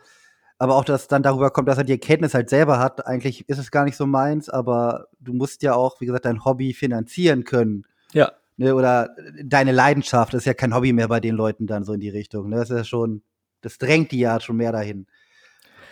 aber 0.58 0.76
auch, 0.76 0.84
dass 0.84 1.08
dann 1.08 1.24
darüber 1.24 1.50
kommt, 1.50 1.70
dass 1.70 1.78
er 1.78 1.86
die 1.86 1.94
Erkenntnis 1.94 2.34
halt 2.34 2.50
selber 2.50 2.78
hat, 2.78 3.08
eigentlich 3.08 3.48
ist 3.48 3.58
es 3.58 3.72
gar 3.72 3.86
nicht 3.86 3.96
so 3.96 4.06
meins, 4.06 4.50
aber 4.50 5.08
du 5.22 5.32
musst 5.32 5.64
ja 5.64 5.74
auch, 5.74 6.02
wie 6.02 6.06
gesagt, 6.06 6.26
dein 6.26 6.44
Hobby 6.44 6.74
finanzieren 6.74 7.46
können. 7.46 7.86
Ja. 8.12 8.34
Ne, 8.58 8.76
oder 8.76 9.16
deine 9.46 9.72
Leidenschaft, 9.72 10.34
das 10.34 10.42
ist 10.42 10.46
ja 10.46 10.54
kein 10.54 10.76
Hobby 10.76 10.92
mehr 10.92 11.08
bei 11.08 11.22
den 11.22 11.36
Leuten 11.36 11.68
dann 11.68 11.86
so 11.86 11.94
in 11.94 12.02
die 12.02 12.10
Richtung. 12.10 12.50
Ne? 12.50 12.58
Das 12.58 12.70
ist 12.70 12.78
ja 12.78 12.84
schon, 12.84 13.22
das 13.62 13.78
drängt 13.78 14.12
die 14.12 14.20
ja 14.20 14.42
schon 14.42 14.58
mehr 14.58 14.74
dahin. 14.74 15.08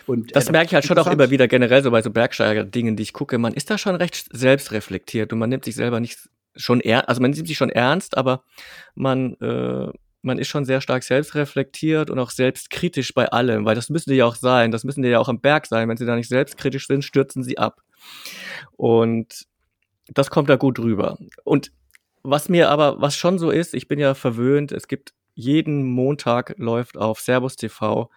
Und, 0.06 0.34
das 0.34 0.48
äh, 0.48 0.52
merke 0.52 0.66
ich 0.66 0.74
halt 0.74 0.84
schon 0.84 0.98
auch 0.98 1.06
immer 1.06 1.30
wieder 1.30 1.48
generell 1.48 1.82
so 1.82 1.90
bei 1.90 2.02
so 2.02 2.10
Bergsteiger-Dingen, 2.10 2.96
die 2.96 3.02
ich 3.02 3.12
gucke. 3.12 3.38
Man 3.38 3.54
ist 3.54 3.70
da 3.70 3.78
schon 3.78 3.96
recht 3.96 4.26
selbstreflektiert 4.30 5.32
und 5.32 5.38
man 5.38 5.50
nimmt 5.50 5.64
sich 5.64 5.74
selber 5.74 6.00
nicht 6.00 6.28
schon 6.54 6.80
er, 6.80 7.08
also 7.08 7.20
man 7.20 7.32
nimmt 7.32 7.46
sich 7.46 7.56
schon 7.56 7.70
ernst, 7.70 8.16
aber 8.16 8.42
man, 8.94 9.34
äh, 9.40 9.88
man 10.22 10.38
ist 10.38 10.48
schon 10.48 10.64
sehr 10.64 10.80
stark 10.80 11.02
selbstreflektiert 11.02 12.10
und 12.10 12.18
auch 12.18 12.30
selbstkritisch 12.30 13.14
bei 13.14 13.26
allem, 13.28 13.64
weil 13.64 13.74
das 13.74 13.90
müssen 13.90 14.10
die 14.10 14.16
ja 14.16 14.24
auch 14.24 14.36
sein, 14.36 14.70
das 14.70 14.84
müssen 14.84 15.02
die 15.02 15.08
ja 15.08 15.18
auch 15.18 15.28
am 15.28 15.40
Berg 15.40 15.66
sein. 15.66 15.88
Wenn 15.88 15.96
sie 15.96 16.06
da 16.06 16.16
nicht 16.16 16.28
selbstkritisch 16.28 16.86
sind, 16.86 17.04
stürzen 17.04 17.42
sie 17.42 17.58
ab. 17.58 17.82
Und 18.72 19.46
das 20.08 20.30
kommt 20.30 20.48
da 20.48 20.56
gut 20.56 20.78
rüber. 20.78 21.18
Und 21.44 21.72
was 22.22 22.48
mir 22.48 22.70
aber, 22.70 23.00
was 23.00 23.16
schon 23.16 23.38
so 23.38 23.50
ist, 23.50 23.74
ich 23.74 23.86
bin 23.88 23.98
ja 23.98 24.14
verwöhnt, 24.14 24.72
es 24.72 24.88
gibt 24.88 25.12
jeden 25.34 25.84
Montag 25.84 26.54
läuft 26.56 26.96
auf 26.96 27.20
Servus 27.20 27.56
TV 27.56 28.10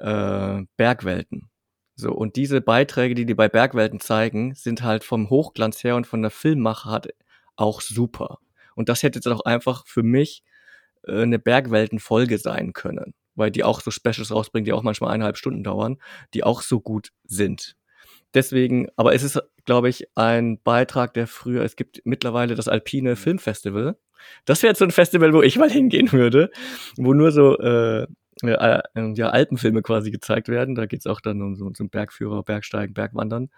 äh, 0.00 0.62
Bergwelten. 0.76 1.50
So, 1.96 2.12
und 2.12 2.36
diese 2.36 2.60
Beiträge, 2.60 3.14
die 3.14 3.26
die 3.26 3.34
bei 3.34 3.48
Bergwelten 3.48 4.00
zeigen, 4.00 4.54
sind 4.54 4.82
halt 4.82 5.04
vom 5.04 5.28
Hochglanz 5.28 5.84
her 5.84 5.96
und 5.96 6.06
von 6.06 6.22
der 6.22 6.30
Filmmachart 6.30 7.08
auch 7.56 7.80
super. 7.80 8.38
Und 8.74 8.88
das 8.88 9.02
hätte 9.02 9.18
jetzt 9.18 9.28
auch 9.28 9.44
einfach 9.44 9.86
für 9.86 10.02
mich 10.02 10.42
äh, 11.06 11.22
eine 11.22 11.38
Bergwelten-Folge 11.38 12.38
sein 12.38 12.72
können, 12.72 13.14
weil 13.34 13.50
die 13.50 13.64
auch 13.64 13.80
so 13.80 13.90
Specials 13.90 14.32
rausbringen, 14.32 14.64
die 14.64 14.72
auch 14.72 14.82
manchmal 14.82 15.12
eineinhalb 15.12 15.36
Stunden 15.36 15.62
dauern, 15.62 15.98
die 16.32 16.42
auch 16.42 16.62
so 16.62 16.80
gut 16.80 17.10
sind. 17.24 17.76
Deswegen, 18.32 18.88
aber 18.96 19.14
es 19.14 19.22
ist, 19.22 19.42
glaube 19.66 19.88
ich, 19.88 20.06
ein 20.14 20.62
Beitrag, 20.62 21.14
der 21.14 21.26
früher, 21.26 21.62
es 21.64 21.76
gibt 21.76 22.00
mittlerweile 22.04 22.54
das 22.54 22.68
Alpine 22.68 23.16
Filmfestival. 23.16 23.98
Das 24.44 24.62
wäre 24.62 24.70
jetzt 24.70 24.78
so 24.78 24.84
ein 24.84 24.90
Festival, 24.90 25.32
wo 25.32 25.42
ich 25.42 25.58
mal 25.58 25.70
hingehen 25.70 26.12
würde, 26.12 26.50
wo 26.96 27.12
nur 27.12 27.32
so 27.32 27.58
äh, 27.58 28.06
äh, 28.42 28.82
ja, 29.14 29.30
Alpenfilme 29.30 29.82
quasi 29.82 30.10
gezeigt 30.10 30.48
werden. 30.48 30.74
Da 30.74 30.86
geht's 30.86 31.06
auch 31.06 31.20
dann 31.20 31.42
um 31.42 31.56
so, 31.56 31.66
um 31.66 31.90
Bergführer, 31.90 32.42
Bergsteigen, 32.42 32.94
Bergwandern. 32.94 33.50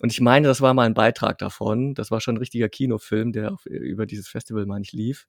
Und 0.00 0.12
ich 0.12 0.20
meine, 0.20 0.48
das 0.48 0.60
war 0.60 0.74
mal 0.74 0.86
ein 0.86 0.94
Beitrag 0.94 1.38
davon. 1.38 1.94
Das 1.94 2.10
war 2.10 2.20
schon 2.20 2.36
ein 2.36 2.38
richtiger 2.38 2.68
Kinofilm, 2.68 3.32
der 3.32 3.52
auf, 3.52 3.66
über 3.66 4.06
dieses 4.06 4.28
Festival, 4.28 4.66
meine 4.66 4.84
ich, 4.84 4.92
lief. 4.92 5.26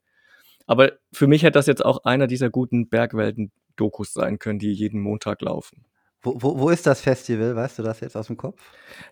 Aber 0.65 0.93
für 1.11 1.27
mich 1.27 1.43
hätte 1.43 1.59
das 1.59 1.67
jetzt 1.67 1.83
auch 1.83 2.05
einer 2.05 2.27
dieser 2.27 2.49
guten 2.49 2.89
Bergwelten-Dokus 2.89 4.13
sein 4.13 4.39
können, 4.39 4.59
die 4.59 4.71
jeden 4.71 5.01
Montag 5.01 5.41
laufen. 5.41 5.85
Wo, 6.25 6.41
wo, 6.41 6.57
wo 6.57 6.69
ist 6.69 6.87
das 6.87 7.01
Festival? 7.01 7.53
Weißt 7.53 7.77
du 7.77 7.83
das 7.83 7.99
jetzt 7.99 8.15
aus 8.15 8.27
dem 8.27 8.37
Kopf? 8.37 8.57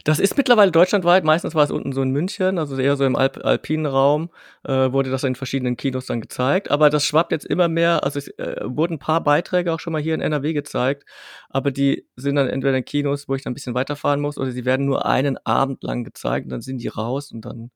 Das 0.05 0.18
ist 0.18 0.38
mittlerweile 0.38 0.72
deutschlandweit. 0.72 1.26
Meistens 1.26 1.53
war 1.53 1.66
es 1.66 1.72
unten 1.72 1.91
so 1.91 2.01
in 2.01 2.12
München, 2.12 2.57
also 2.57 2.78
eher 2.78 2.95
so 2.95 3.03
im 3.03 3.18
Alp 3.18 3.43
alpinen 3.43 3.86
Raum, 3.86 4.30
äh, 4.64 4.93
wurde 4.93 5.12
das 5.12 5.26
in 5.26 5.36
verschiedenen 5.36 5.76
Kinos 5.76 6.05
dann 6.05 6.22
gezeigt. 6.22 6.72
Aber 6.72 6.89
das 6.89 7.03
schwappt 7.03 7.34
jetzt 7.34 7.45
immer 7.45 7.68
mehr. 7.68 8.05
Also 8.05 8.20
es 8.20 8.30
äh, 8.39 8.62
wurden 8.64 8.93
ein 8.93 8.99
paar 8.99 9.22
Beiträge 9.22 9.74
auch 9.74 9.82
schon 9.82 9.91
mal 9.91 10.01
hier 10.01 10.14
in 10.16 10.22
NRW 10.22 10.53
gezeigt, 10.53 11.05
aber 11.49 11.72
die 11.72 12.07
sind 12.16 12.36
dann 12.36 12.47
entweder 12.47 12.78
in 12.78 12.86
Kinos, 12.86 13.28
wo 13.28 13.36
ich 13.36 13.43
dann 13.43 13.51
ein 13.51 13.55
bisschen 13.55 13.76
weiterfahren 13.76 14.22
muss, 14.22 14.38
oder 14.38 14.51
sie 14.51 14.64
werden 14.64 14.86
nur 14.86 15.05
einen 15.05 15.38
Abend 15.45 15.84
lang 15.84 16.05
gezeigt 16.05 16.45
und 16.45 16.51
dann 16.51 16.62
sind 16.62 16.78
die 16.78 16.88
raus 16.88 17.34
und 17.34 17.41
dann 17.41 17.72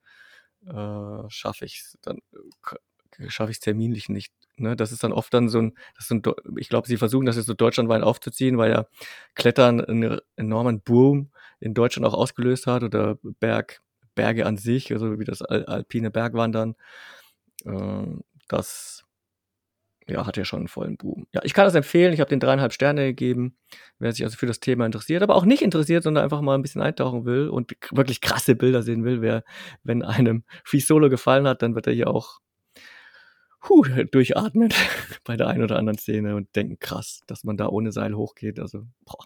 äh, 0.66 1.30
schaffe 1.30 1.66
ich 1.66 1.82
es. 1.82 1.98
Dann 2.02 2.20
äh, 3.20 3.30
schaffe 3.30 3.52
ich 3.52 3.58
es 3.58 3.62
terminlich 3.62 4.08
nicht 4.08 4.32
Ne, 4.58 4.76
das 4.76 4.94
ist 4.94 5.04
dann 5.04 5.12
oft 5.12 5.34
dann 5.34 5.50
so 5.50 5.60
ein, 5.60 5.74
sind, 6.00 6.28
ich 6.58 6.70
glaube, 6.70 6.88
sie 6.88 6.98
versuchen 6.98 7.26
das 7.26 7.36
jetzt 7.36 7.48
so 7.48 7.54
deutschlandweit 7.54 8.04
aufzuziehen, 8.04 8.58
weil 8.58 8.72
ja 8.72 8.86
Klettern 9.36 9.82
einen 9.82 10.20
enormen 10.38 10.82
Boom 10.82 11.32
in 11.60 11.74
Deutschland 11.74 12.08
auch 12.08 12.14
ausgelöst 12.14 12.66
hat 12.66 12.84
oder 12.84 13.18
Berg, 13.40 13.82
Berge 14.16 14.46
an 14.46 14.58
sich, 14.58 14.94
also 14.94 15.20
wie 15.20 15.26
das 15.26 15.42
alpine 15.42 16.10
Bergwandern. 16.10 16.76
Äh, 17.66 18.06
das 18.48 19.06
ja, 20.08 20.26
hat 20.26 20.38
ja 20.38 20.46
schon 20.46 20.60
einen 20.60 20.68
vollen 20.68 20.98
Boom. 20.98 21.28
Ja, 21.34 21.42
ich 21.44 21.54
kann 21.54 21.66
das 21.66 21.74
empfehlen. 21.76 22.14
Ich 22.14 22.20
habe 22.20 22.30
den 22.30 22.40
dreieinhalb 22.40 22.74
Sterne 22.74 23.06
gegeben, 23.08 23.58
wer 23.98 24.12
sich 24.12 24.24
also 24.24 24.38
für 24.38 24.46
das 24.46 24.60
Thema 24.60 24.86
interessiert, 24.86 25.24
aber 25.24 25.36
auch 25.36 25.46
nicht 25.46 25.64
interessiert, 25.64 26.04
sondern 26.04 26.24
einfach 26.24 26.42
mal 26.42 26.56
ein 26.56 26.62
bisschen 26.62 26.82
eintauchen 26.82 27.26
will 27.26 27.50
und 27.50 27.76
wirklich 27.92 28.22
krasse 28.22 28.56
Bilder 28.56 28.84
sehen 28.84 29.04
will. 29.04 29.22
Wer, 29.22 29.44
wenn 29.84 30.04
einem 30.04 30.44
Free 30.64 30.80
Solo 30.80 31.10
gefallen 31.10 31.48
hat, 31.48 31.62
dann 31.62 31.76
wird 31.76 31.88
er 31.88 31.94
hier 31.94 32.08
auch 32.08 32.40
puh, 33.66 33.84
durchatmen 34.12 34.70
bei 35.24 35.36
der 35.36 35.48
einen 35.48 35.64
oder 35.64 35.78
anderen 35.78 35.98
Szene 35.98 36.36
und 36.36 36.56
denken, 36.56 36.78
krass, 36.80 37.22
dass 37.28 37.44
man 37.44 37.58
da 37.58 37.68
ohne 37.68 37.92
Seil 37.92 38.16
hochgeht. 38.16 38.60
Also, 38.60 38.86
boah. 39.06 39.26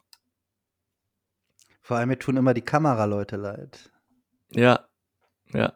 Vor 1.81 1.97
allem 1.97 2.09
mir 2.09 2.19
tun 2.19 2.37
immer 2.37 2.53
die 2.53 2.61
Kameraleute 2.61 3.35
leid. 3.35 3.91
Ja, 4.51 4.87
ja, 5.53 5.73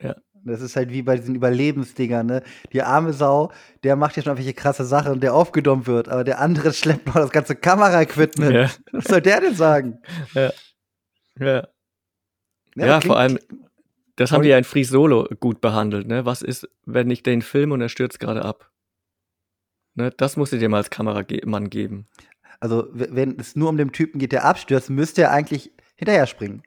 ja. 0.00 0.16
Das 0.44 0.60
ist 0.60 0.76
halt 0.76 0.92
wie 0.92 1.02
bei 1.02 1.16
diesen 1.16 1.34
Überlebensdingern, 1.34 2.26
ne? 2.26 2.42
Die 2.72 2.82
arme 2.82 3.12
Sau, 3.12 3.52
der 3.82 3.96
macht 3.96 4.16
ja 4.16 4.22
schon 4.22 4.30
irgendwelche 4.30 4.54
krasse 4.54 4.84
Sachen, 4.84 5.20
der 5.20 5.34
aufgenommen 5.34 5.86
wird, 5.86 6.08
aber 6.08 6.24
der 6.24 6.40
andere 6.40 6.72
schleppt 6.72 7.06
noch 7.06 7.14
das 7.14 7.30
ganze 7.30 7.56
Kameraequipment. 7.56 8.52
Ja. 8.52 8.70
Was 8.92 9.04
soll 9.04 9.20
der 9.20 9.40
denn 9.40 9.54
sagen? 9.54 10.00
Ja. 10.34 10.52
Ja. 11.38 11.68
Ja, 12.76 12.86
ja 12.86 13.00
vor 13.00 13.18
allem, 13.18 13.38
das 14.16 14.32
haben 14.32 14.42
die 14.42 14.48
ja 14.48 14.58
in 14.58 14.64
Free 14.64 14.82
Solo 14.82 15.28
gut 15.40 15.60
behandelt, 15.60 16.06
ne? 16.08 16.24
Was 16.24 16.42
ist, 16.42 16.68
wenn 16.84 17.10
ich 17.10 17.22
den 17.22 17.42
film 17.42 17.72
und 17.72 17.80
er 17.80 17.88
stürzt 17.88 18.18
gerade 18.18 18.44
ab? 18.44 18.70
Ne? 19.94 20.10
Das 20.16 20.36
musst 20.36 20.52
du 20.52 20.58
dir 20.58 20.68
mal 20.68 20.78
als 20.78 20.90
Kameramann 20.90 21.70
geben. 21.70 22.06
Also, 22.60 22.88
wenn 22.92 23.38
es 23.38 23.56
nur 23.56 23.68
um 23.68 23.76
den 23.76 23.92
Typen 23.92 24.18
geht, 24.18 24.32
der 24.32 24.44
abstürzt, 24.44 24.88
müsste 24.88 25.22
er 25.22 25.32
eigentlich 25.32 25.70
hinterher 25.96 26.26
springen. 26.26 26.62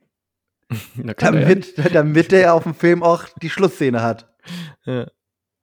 damit, 1.17 1.77
ja 1.77 1.89
damit 1.93 2.31
er 2.31 2.53
auf 2.53 2.63
dem 2.63 2.75
Film 2.75 3.01
auch 3.01 3.25
die 3.41 3.49
Schlussszene 3.49 4.01
hat. 4.01 4.31
Ja. 4.85 5.07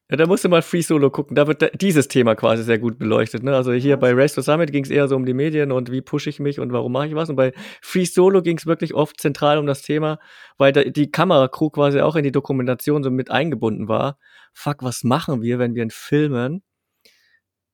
Ja, 0.08 0.16
da 0.16 0.26
musst 0.26 0.44
du 0.44 0.48
mal 0.48 0.62
Free 0.62 0.82
Solo 0.82 1.10
gucken. 1.10 1.34
Da 1.34 1.48
wird 1.48 1.82
dieses 1.82 2.06
Thema 2.06 2.36
quasi 2.36 2.62
sehr 2.62 2.78
gut 2.78 2.96
beleuchtet. 2.96 3.42
Ne? 3.42 3.56
Also 3.56 3.72
hier 3.72 3.96
bei 3.96 4.12
Race 4.12 4.34
to 4.34 4.40
Summit 4.40 4.70
ging 4.70 4.84
es 4.84 4.90
eher 4.90 5.08
so 5.08 5.16
um 5.16 5.26
die 5.26 5.34
Medien 5.34 5.72
und 5.72 5.90
wie 5.90 6.00
pushe 6.00 6.30
ich 6.30 6.38
mich 6.38 6.60
und 6.60 6.72
warum 6.72 6.92
mache 6.92 7.08
ich 7.08 7.14
was. 7.16 7.28
Und 7.28 7.34
bei 7.34 7.52
Free 7.82 8.04
Solo 8.04 8.40
ging 8.40 8.56
es 8.56 8.66
wirklich 8.66 8.94
oft 8.94 9.20
zentral 9.20 9.58
um 9.58 9.66
das 9.66 9.82
Thema, 9.82 10.20
weil 10.58 10.72
da 10.72 10.84
die 10.84 11.10
Kameracrew 11.10 11.70
quasi 11.70 12.00
auch 12.00 12.14
in 12.14 12.22
die 12.22 12.30
Dokumentation 12.30 13.02
so 13.02 13.10
mit 13.10 13.32
eingebunden 13.32 13.88
war. 13.88 14.16
Fuck, 14.54 14.84
was 14.84 15.02
machen 15.02 15.42
wir, 15.42 15.58
wenn 15.58 15.74
wir 15.74 15.82
ihn 15.82 15.90
filmen 15.90 16.62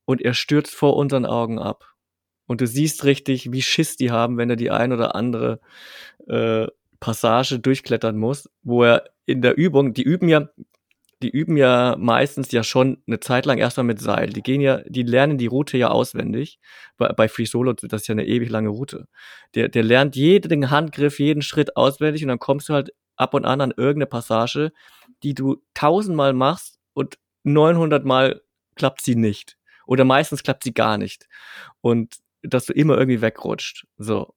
und 0.06 0.22
er 0.22 0.32
stürzt 0.32 0.74
vor 0.74 0.96
unseren 0.96 1.26
Augen 1.26 1.58
ab? 1.58 1.84
Und 2.46 2.62
du 2.62 2.66
siehst 2.66 3.04
richtig, 3.04 3.52
wie 3.52 3.62
Schiss 3.62 3.96
die 3.96 4.10
haben, 4.10 4.38
wenn 4.38 4.48
er 4.48 4.56
die 4.56 4.70
ein 4.70 4.92
oder 4.92 5.14
andere 5.14 5.60
äh, 6.28 6.66
Passage 6.98 7.58
durchklettern 7.58 8.16
muss, 8.16 8.48
wo 8.62 8.84
er 8.84 9.10
in 9.26 9.42
der 9.42 9.56
Übung, 9.58 9.92
die 9.92 10.02
üben 10.02 10.28
ja, 10.28 10.48
die 11.22 11.30
üben 11.30 11.56
ja 11.56 11.96
meistens 11.98 12.50
ja 12.52 12.62
schon 12.62 13.02
eine 13.06 13.20
Zeit 13.20 13.46
lang 13.46 13.58
erstmal 13.58 13.84
mit 13.84 14.00
Seil. 14.00 14.30
Die 14.30 14.42
gehen 14.42 14.60
ja, 14.60 14.82
die 14.86 15.02
lernen 15.02 15.38
die 15.38 15.46
Route 15.46 15.78
ja 15.78 15.88
auswendig. 15.88 16.58
Bei, 16.98 17.08
bei 17.08 17.28
Free 17.28 17.44
Solo, 17.44 17.72
das 17.72 18.02
ist 18.02 18.08
ja 18.08 18.12
eine 18.12 18.26
ewig 18.26 18.50
lange 18.50 18.68
Route. 18.68 19.08
Der, 19.54 19.68
der 19.68 19.82
lernt 19.82 20.16
jeden 20.16 20.70
Handgriff, 20.70 21.18
jeden 21.18 21.42
Schritt 21.42 21.76
auswendig 21.76 22.22
und 22.22 22.28
dann 22.28 22.38
kommst 22.38 22.68
du 22.68 22.74
halt 22.74 22.92
ab 23.16 23.34
und 23.34 23.44
an 23.44 23.60
an 23.60 23.72
irgendeine 23.76 24.06
Passage, 24.06 24.72
die 25.22 25.34
du 25.34 25.62
tausendmal 25.74 26.32
machst 26.32 26.78
und 26.94 27.18
900 27.44 28.04
Mal 28.04 28.42
klappt 28.74 29.02
sie 29.02 29.16
nicht. 29.16 29.56
Oder 29.86 30.04
meistens 30.04 30.42
klappt 30.42 30.64
sie 30.64 30.74
gar 30.74 30.98
nicht. 30.98 31.28
Und 31.80 32.16
dass 32.42 32.66
du 32.66 32.72
immer 32.72 32.98
irgendwie 32.98 33.20
wegrutscht. 33.20 33.86
So. 33.98 34.34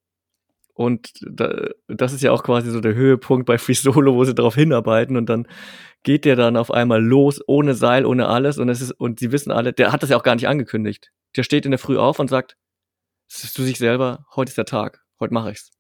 Und 0.74 1.14
da, 1.22 1.70
das 1.88 2.14
ist 2.14 2.22
ja 2.22 2.32
auch 2.32 2.44
quasi 2.44 2.70
so 2.70 2.82
der 2.82 2.96
Höhepunkt 2.96 3.46
bei 3.46 3.58
Free 3.58 3.74
Solo, 3.74 4.16
wo 4.16 4.24
sie 4.26 4.36
darauf 4.36 4.56
hinarbeiten 4.56 5.16
und 5.18 5.28
dann 5.28 5.48
geht 6.06 6.24
der 6.24 6.36
dann 6.36 6.56
auf 6.56 6.72
einmal 6.72 7.04
los, 7.04 7.42
ohne 7.48 7.74
Seil, 7.74 8.06
ohne 8.06 8.28
alles 8.28 8.58
und 8.60 8.70
es 8.70 8.80
ist, 8.80 8.92
und 8.92 9.20
sie 9.20 9.32
wissen 9.32 9.52
alle, 9.52 9.74
der 9.74 9.92
hat 9.92 10.04
das 10.04 10.12
ja 10.12 10.18
auch 10.18 10.24
gar 10.24 10.36
nicht 10.36 10.48
angekündigt. 10.48 11.12
Der 11.36 11.44
steht 11.44 11.66
in 11.66 11.72
der 11.72 11.80
Früh 11.80 11.98
auf 11.98 12.20
und 12.20 12.30
sagt, 12.30 12.56
zu 13.28 13.64
sich 13.64 13.80
selber, 13.80 14.26
heute 14.36 14.50
ist 14.50 14.58
der 14.58 14.66
Tag, 14.66 15.04
heute 15.20 15.34
mache 15.34 15.52
ich's. 15.52 15.72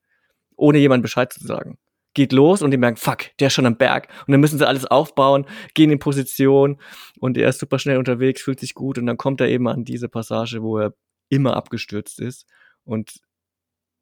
Ohne 0.58 0.80
jemand 0.80 1.04
Bescheid 1.04 1.32
zu 1.32 1.46
sagen. 1.46 1.78
Geht 2.16 2.34
los 2.34 2.62
und 2.62 2.72
die 2.72 2.78
merken, 2.78 2.98
fuck, 2.98 3.38
der 3.40 3.48
ist 3.48 3.54
schon 3.54 3.66
am 3.66 3.78
Berg. 3.78 4.08
Und 4.26 4.32
dann 4.32 4.40
müssen 4.40 4.58
sie 4.58 4.68
alles 4.68 4.86
aufbauen, 4.86 5.46
gehen 5.76 5.92
in 5.92 6.00
Position 6.00 6.82
und 7.20 7.38
er 7.38 7.50
ist 7.50 7.60
super 7.60 7.78
schnell 7.78 7.98
unterwegs, 7.98 8.42
fühlt 8.42 8.60
sich 8.60 8.74
gut 8.74 8.98
und 8.98 9.06
dann 9.06 9.18
kommt 9.18 9.42
er 9.42 9.48
eben 9.48 9.68
an 9.68 9.86
diese 9.86 10.10
Passage, 10.10 10.64
wo 10.64 10.80
er 10.80 10.96
immer 11.30 11.56
abgestürzt 11.56 12.20
ist 12.20 12.48
und 12.84 13.20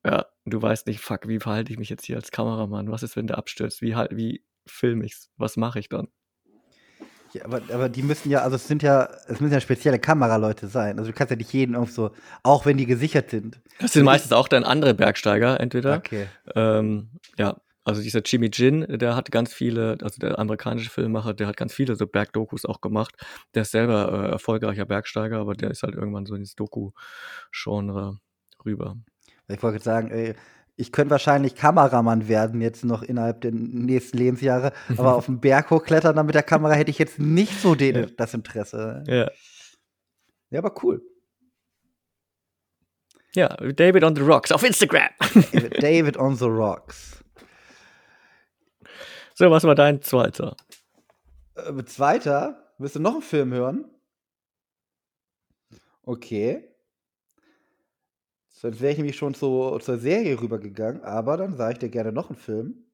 ja, 0.05 0.25
du 0.45 0.61
weißt 0.61 0.87
nicht, 0.87 0.99
fuck, 0.99 1.27
wie 1.27 1.39
verhalte 1.39 1.71
ich 1.71 1.79
mich 1.79 1.89
jetzt 1.89 2.05
hier 2.05 2.17
als 2.17 2.31
Kameramann? 2.31 2.91
Was 2.91 3.03
ist, 3.03 3.15
wenn 3.15 3.27
der 3.27 3.37
abstürzt? 3.37 3.81
Wie, 3.81 3.95
wie 4.11 4.43
filme 4.65 5.05
ich's? 5.05 5.29
Was 5.37 5.57
mache 5.57 5.79
ich 5.79 5.89
dann? 5.89 6.07
Ja, 7.33 7.45
aber, 7.45 7.61
aber 7.73 7.89
die 7.89 8.03
müssen 8.03 8.29
ja, 8.29 8.41
also 8.41 8.57
es 8.57 8.67
sind 8.67 8.83
ja, 8.83 9.09
es 9.27 9.39
müssen 9.39 9.53
ja 9.53 9.59
spezielle 9.59 9.97
Kameraleute 9.97 10.67
sein. 10.67 10.99
Also 10.99 11.11
du 11.11 11.17
kannst 11.17 11.31
ja 11.31 11.37
nicht 11.37 11.51
jeden 11.51 11.75
auf 11.75 11.91
so, 11.91 12.11
auch 12.43 12.65
wenn 12.65 12.77
die 12.77 12.85
gesichert 12.85 13.31
sind. 13.31 13.59
Das 13.79 13.93
sind 13.93 14.05
meistens 14.05 14.33
auch 14.33 14.47
dann 14.47 14.63
andere 14.63 14.93
Bergsteiger, 14.93 15.59
entweder. 15.59 15.97
Okay. 15.97 16.27
Ähm, 16.53 17.09
ja, 17.37 17.57
also 17.85 18.01
dieser 18.01 18.21
Jimmy 18.23 18.49
Jin, 18.53 18.85
der 18.87 19.15
hat 19.15 19.31
ganz 19.31 19.51
viele, 19.51 19.97
also 20.01 20.19
der 20.19 20.37
amerikanische 20.37 20.91
Filmemacher, 20.91 21.33
der 21.33 21.47
hat 21.47 21.57
ganz 21.57 21.73
viele 21.73 21.95
so 21.95 22.05
Bergdokus 22.05 22.65
auch 22.65 22.81
gemacht. 22.81 23.15
Der 23.55 23.63
ist 23.63 23.71
selber 23.71 24.11
äh, 24.11 24.31
erfolgreicher 24.31 24.85
Bergsteiger, 24.85 25.39
aber 25.39 25.55
der 25.55 25.71
ist 25.71 25.81
halt 25.81 25.95
irgendwann 25.95 26.25
so 26.25 26.35
ins 26.35 26.55
Doku-Genre 26.55 28.19
rüber. 28.63 28.95
Ich 29.47 29.61
wollte 29.61 29.83
sagen, 29.83 30.11
ey, 30.11 30.35
ich 30.75 30.91
könnte 30.91 31.11
wahrscheinlich 31.11 31.55
Kameramann 31.55 32.27
werden 32.27 32.61
jetzt 32.61 32.83
noch 32.83 33.03
innerhalb 33.03 33.41
der 33.41 33.51
nächsten 33.51 34.17
Lebensjahre, 34.17 34.73
aber 34.97 35.15
auf 35.15 35.27
den 35.27 35.39
Berg 35.39 35.69
hochklettern 35.69 36.15
dann 36.15 36.25
mit 36.25 36.35
der 36.35 36.43
Kamera 36.43 36.73
hätte 36.73 36.91
ich 36.91 36.99
jetzt 36.99 37.19
nicht 37.19 37.61
so 37.61 37.75
den, 37.75 37.95
ja. 37.95 38.05
das 38.17 38.33
Interesse. 38.33 39.03
Ja. 39.07 39.29
Ja, 40.49 40.59
aber 40.59 40.73
cool. 40.83 41.01
Ja, 43.35 43.47
David 43.47 44.03
on 44.03 44.15
the 44.15 44.21
Rocks 44.21 44.51
auf 44.51 44.63
Instagram. 44.63 45.09
David 45.79 46.17
on 46.19 46.35
the 46.35 46.45
Rocks. 46.45 47.23
So, 49.33 49.49
was 49.49 49.63
war 49.63 49.73
dein 49.73 50.01
zweiter? 50.03 50.55
Äh, 51.55 51.83
zweiter? 51.85 52.71
Willst 52.77 52.95
du 52.95 52.99
noch 52.99 53.13
einen 53.13 53.21
Film 53.23 53.51
hören? 53.53 53.85
Okay. 56.03 56.72
Sonst 58.63 58.79
wäre 58.79 58.93
ich 58.93 58.97
nämlich 58.97 59.17
schon 59.17 59.33
zu, 59.33 59.77
zur 59.79 59.97
Serie 59.97 60.39
rübergegangen, 60.39 61.03
aber 61.03 61.35
dann 61.35 61.57
sage 61.57 61.73
ich 61.73 61.79
dir 61.79 61.89
gerne 61.89 62.13
noch 62.13 62.29
einen 62.29 62.39
Film. 62.39 62.85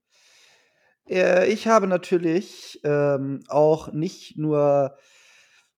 Äh, 1.07 1.47
ich 1.47 1.67
habe 1.67 1.85
natürlich 1.85 2.81
ähm, 2.83 3.43
auch 3.49 3.93
nicht 3.93 4.35
nur 4.35 4.97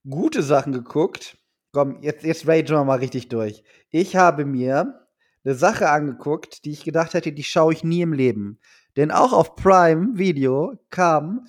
gute 0.08 0.42
Sachen 0.42 0.72
geguckt. 0.72 1.36
Komm, 1.72 2.00
jetzt, 2.00 2.24
jetzt 2.24 2.48
ragen 2.48 2.68
wir 2.68 2.84
mal 2.84 3.00
richtig 3.00 3.28
durch. 3.28 3.64
Ich 3.90 4.16
habe 4.16 4.46
mir 4.46 4.98
eine 5.44 5.54
Sache 5.54 5.90
angeguckt, 5.90 6.64
die 6.64 6.70
ich 6.70 6.84
gedacht 6.84 7.12
hätte, 7.12 7.30
die 7.30 7.44
schaue 7.44 7.74
ich 7.74 7.84
nie 7.84 8.00
im 8.00 8.14
Leben. 8.14 8.60
Denn 8.96 9.10
auch 9.10 9.34
auf 9.34 9.56
Prime 9.56 10.16
Video 10.16 10.72
kam 10.88 11.46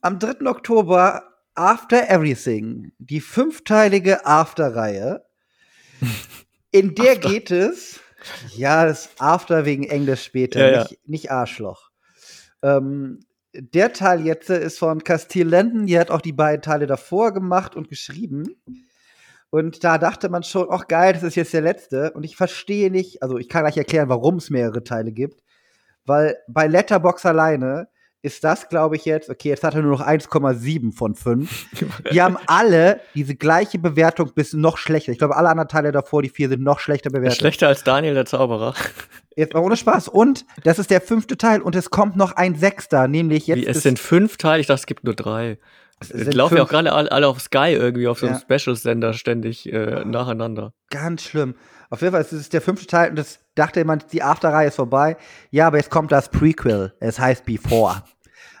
am 0.00 0.18
3. 0.18 0.46
Oktober 0.46 1.22
After 1.54 2.10
Everything, 2.10 2.90
die 2.98 3.20
fünfteilige 3.20 4.26
After-Reihe. 4.26 5.24
In 6.78 6.94
der 6.94 7.12
After. 7.12 7.28
geht 7.28 7.50
es, 7.50 8.00
ja, 8.54 8.86
das 8.86 9.10
After 9.18 9.64
wegen 9.64 9.84
Englisch 9.84 10.24
später, 10.24 10.70
ja, 10.70 10.78
nicht, 10.80 10.90
ja. 10.92 10.98
nicht 11.04 11.30
Arschloch. 11.30 11.90
Ähm, 12.62 13.20
der 13.52 13.92
Teil 13.92 14.24
jetzt 14.26 14.50
ist 14.50 14.78
von 14.78 15.02
Castile 15.02 15.48
Landon, 15.48 15.86
die 15.86 15.98
hat 15.98 16.10
auch 16.10 16.20
die 16.20 16.32
beiden 16.32 16.62
Teile 16.62 16.86
davor 16.86 17.32
gemacht 17.32 17.74
und 17.74 17.88
geschrieben. 17.88 18.56
Und 19.50 19.84
da 19.84 19.96
dachte 19.96 20.28
man 20.28 20.42
schon, 20.42 20.66
ach 20.70 20.88
geil, 20.88 21.14
das 21.14 21.22
ist 21.22 21.36
jetzt 21.36 21.54
der 21.54 21.62
letzte. 21.62 22.12
Und 22.12 22.24
ich 22.24 22.36
verstehe 22.36 22.90
nicht, 22.90 23.22
also 23.22 23.38
ich 23.38 23.48
kann 23.48 23.62
gleich 23.62 23.76
erklären, 23.76 24.08
warum 24.08 24.36
es 24.36 24.50
mehrere 24.50 24.84
Teile 24.84 25.12
gibt. 25.12 25.42
Weil 26.04 26.36
bei 26.48 26.66
Letterbox 26.66 27.24
alleine 27.24 27.88
ist 28.26 28.42
das, 28.42 28.68
glaube 28.68 28.96
ich, 28.96 29.04
jetzt, 29.04 29.30
okay, 29.30 29.50
jetzt 29.50 29.62
hat 29.62 29.74
er 29.76 29.82
nur 29.82 29.92
noch 29.92 30.04
1,7 30.04 30.92
von 30.92 31.14
5. 31.14 31.66
Die 32.12 32.20
haben 32.20 32.36
alle 32.48 33.00
diese 33.14 33.36
gleiche 33.36 33.78
Bewertung 33.78 34.32
bis 34.34 34.52
noch 34.52 34.78
schlechter. 34.78 35.12
Ich 35.12 35.18
glaube, 35.18 35.36
alle 35.36 35.48
anderen 35.48 35.68
Teile 35.68 35.92
davor, 35.92 36.22
die 36.22 36.28
vier, 36.28 36.48
sind 36.48 36.62
noch 36.62 36.80
schlechter 36.80 37.10
bewertet. 37.10 37.38
Schlechter 37.38 37.68
als 37.68 37.84
Daniel 37.84 38.14
der 38.14 38.26
Zauberer. 38.26 38.74
Jetzt 39.36 39.54
mal 39.54 39.60
ohne 39.60 39.76
Spaß. 39.76 40.08
Und 40.08 40.44
das 40.64 40.80
ist 40.80 40.90
der 40.90 41.00
fünfte 41.00 41.38
Teil 41.38 41.62
und 41.62 41.76
es 41.76 41.90
kommt 41.90 42.16
noch 42.16 42.32
ein 42.32 42.56
sechster, 42.56 43.06
nämlich 43.06 43.46
jetzt. 43.46 43.58
Wie, 43.58 43.66
es 43.66 43.82
sind 43.82 43.98
fünf 43.98 44.38
Teile, 44.38 44.60
ich 44.60 44.66
dachte, 44.66 44.80
es 44.80 44.86
gibt 44.86 45.04
nur 45.04 45.14
drei. 45.14 45.58
Die 46.02 46.24
laufen 46.30 46.56
ja 46.56 46.62
auch 46.62 46.68
gerade 46.68 46.90
alle 46.92 47.28
auf 47.28 47.40
Sky 47.40 47.72
irgendwie 47.72 48.08
auf 48.08 48.18
so 48.18 48.26
einem 48.26 48.40
ja. 48.48 48.58
Special-Sender 48.58 49.12
ständig 49.12 49.70
äh, 49.70 50.04
nacheinander. 50.06 50.72
Ganz 50.90 51.22
schlimm. 51.22 51.54
Auf 51.90 52.00
jeden 52.00 52.12
Fall 52.12 52.22
ist 52.22 52.32
es 52.32 52.48
der 52.48 52.60
fünfte 52.60 52.86
Teil 52.86 53.10
und 53.10 53.16
das 53.16 53.40
dachte 53.54 53.84
man, 53.84 54.02
die 54.12 54.22
Afterreihe 54.22 54.68
ist 54.68 54.76
vorbei. 54.76 55.16
Ja, 55.50 55.68
aber 55.68 55.78
jetzt 55.78 55.90
kommt 55.90 56.12
das 56.12 56.30
Prequel. 56.30 56.94
Es 57.00 57.18
heißt 57.18 57.44
Before. 57.44 58.02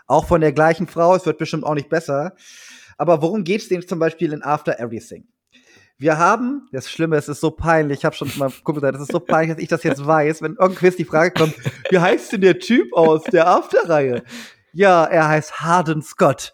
Auch 0.06 0.26
von 0.26 0.40
der 0.40 0.52
gleichen 0.52 0.86
Frau. 0.86 1.14
Es 1.14 1.26
wird 1.26 1.38
bestimmt 1.38 1.64
auch 1.64 1.74
nicht 1.74 1.88
besser. 1.88 2.34
Aber 2.98 3.22
worum 3.22 3.44
geht 3.44 3.62
es 3.62 3.68
denn 3.68 3.86
zum 3.86 3.98
Beispiel 3.98 4.32
in 4.32 4.42
After 4.42 4.78
Everything? 4.78 5.26
Wir 5.98 6.18
haben, 6.18 6.68
das 6.72 6.90
Schlimme, 6.90 7.16
es 7.16 7.28
ist 7.28 7.40
so 7.40 7.50
peinlich, 7.50 8.00
ich 8.00 8.04
habe 8.04 8.14
schon 8.14 8.30
mal 8.36 8.52
guck 8.64 8.82
mal, 8.82 8.92
das 8.92 9.00
ist 9.00 9.12
so 9.12 9.20
peinlich, 9.20 9.54
dass 9.54 9.62
ich 9.62 9.68
das 9.68 9.82
jetzt 9.82 10.06
weiß, 10.06 10.42
wenn 10.42 10.56
irgendwann 10.60 10.92
die 10.96 11.04
Frage 11.04 11.30
kommt, 11.30 11.54
wie 11.90 11.98
heißt 11.98 12.32
denn 12.32 12.42
der 12.42 12.58
Typ 12.58 12.92
aus 12.92 13.24
der 13.24 13.48
After-Reihe? 13.48 14.22
Ja, 14.74 15.04
er 15.04 15.26
heißt 15.26 15.60
Harden 15.60 16.02
Scott 16.02 16.52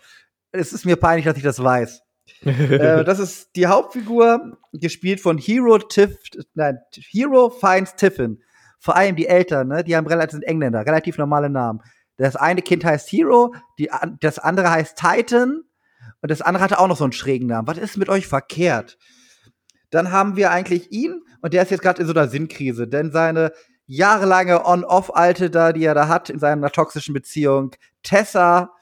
es 0.53 0.73
ist 0.73 0.85
mir 0.85 0.97
peinlich, 0.97 1.25
dass 1.25 1.37
ich 1.37 1.43
das 1.43 1.63
weiß. 1.63 2.03
äh, 2.45 3.05
das 3.05 3.19
ist 3.19 3.57
die 3.57 3.67
Hauptfigur, 3.67 4.59
gespielt 4.73 5.21
von 5.21 5.39
Hero 5.39 5.79
Tiff, 5.79 6.19
nein, 6.55 6.79
Hero 7.11 7.51
finds 7.51 7.97
Tiffin. 7.97 8.43
Vor 8.79 8.97
allem 8.97 9.17
die 9.17 9.27
Eltern, 9.27 9.69
ne, 9.69 9.85
die 9.85 9.97
haben 9.97 10.07
relativ 10.07 10.33
sind 10.33 10.43
Engländer, 10.45 10.85
relativ 10.85 11.19
normale 11.19 11.49
Namen. 11.49 11.81
Das 12.23 12.37
eine 12.37 12.62
Kind 12.62 12.85
heißt 12.85 13.11
Hero, 13.11 13.55
die, 13.79 13.91
das 14.20 14.39
andere 14.39 14.70
heißt 14.70 14.97
Titan 14.97 15.62
und 16.20 16.31
das 16.31 16.41
andere 16.41 16.62
hatte 16.62 16.79
auch 16.79 16.87
noch 16.87 16.97
so 16.97 17.05
einen 17.05 17.12
schrägen 17.12 17.49
Namen. 17.49 17.66
Was 17.66 17.79
ist 17.79 17.97
mit 17.97 18.09
euch 18.09 18.29
verkehrt? 18.29 18.97
Dann 19.91 20.12
haben 20.12 20.37
wir 20.37 20.53
eigentlich 20.53 20.93
ihn 20.93 21.23
und 21.41 21.53
der 21.53 21.64
ist 21.64 21.70
jetzt 21.70 21.83
gerade 21.83 22.01
in 22.01 22.07
so 22.07 22.14
einer 22.14 22.29
Sinnkrise, 22.29 22.87
denn 22.87 23.11
seine 23.11 23.53
jahrelange 23.87 24.64
On-Off-Alte 24.64 25.51
da, 25.51 25.73
die 25.73 25.85
er 25.85 25.95
da 25.95 26.07
hat 26.07 26.31
in 26.31 26.39
seiner 26.39 26.70
toxischen 26.70 27.12
Beziehung, 27.12 27.75
Tessa, 28.05 28.73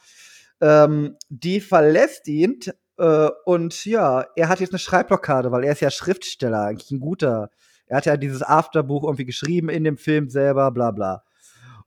ähm, 0.60 1.16
die 1.30 1.60
verlässt 1.60 2.28
ihn 2.28 2.60
äh, 2.98 3.30
und 3.46 3.86
ja, 3.86 4.26
er 4.36 4.48
hat 4.50 4.60
jetzt 4.60 4.72
eine 4.72 4.78
Schreibblockade, 4.78 5.50
weil 5.50 5.64
er 5.64 5.72
ist 5.72 5.80
ja 5.80 5.90
Schriftsteller, 5.90 6.64
eigentlich 6.64 6.90
ein 6.90 7.00
guter. 7.00 7.50
Er 7.86 7.96
hat 7.96 8.04
ja 8.04 8.18
dieses 8.18 8.42
Afterbuch 8.42 9.04
irgendwie 9.04 9.24
geschrieben 9.24 9.70
in 9.70 9.82
dem 9.82 9.96
Film 9.96 10.28
selber, 10.28 10.70
bla 10.70 10.90
bla. 10.90 11.24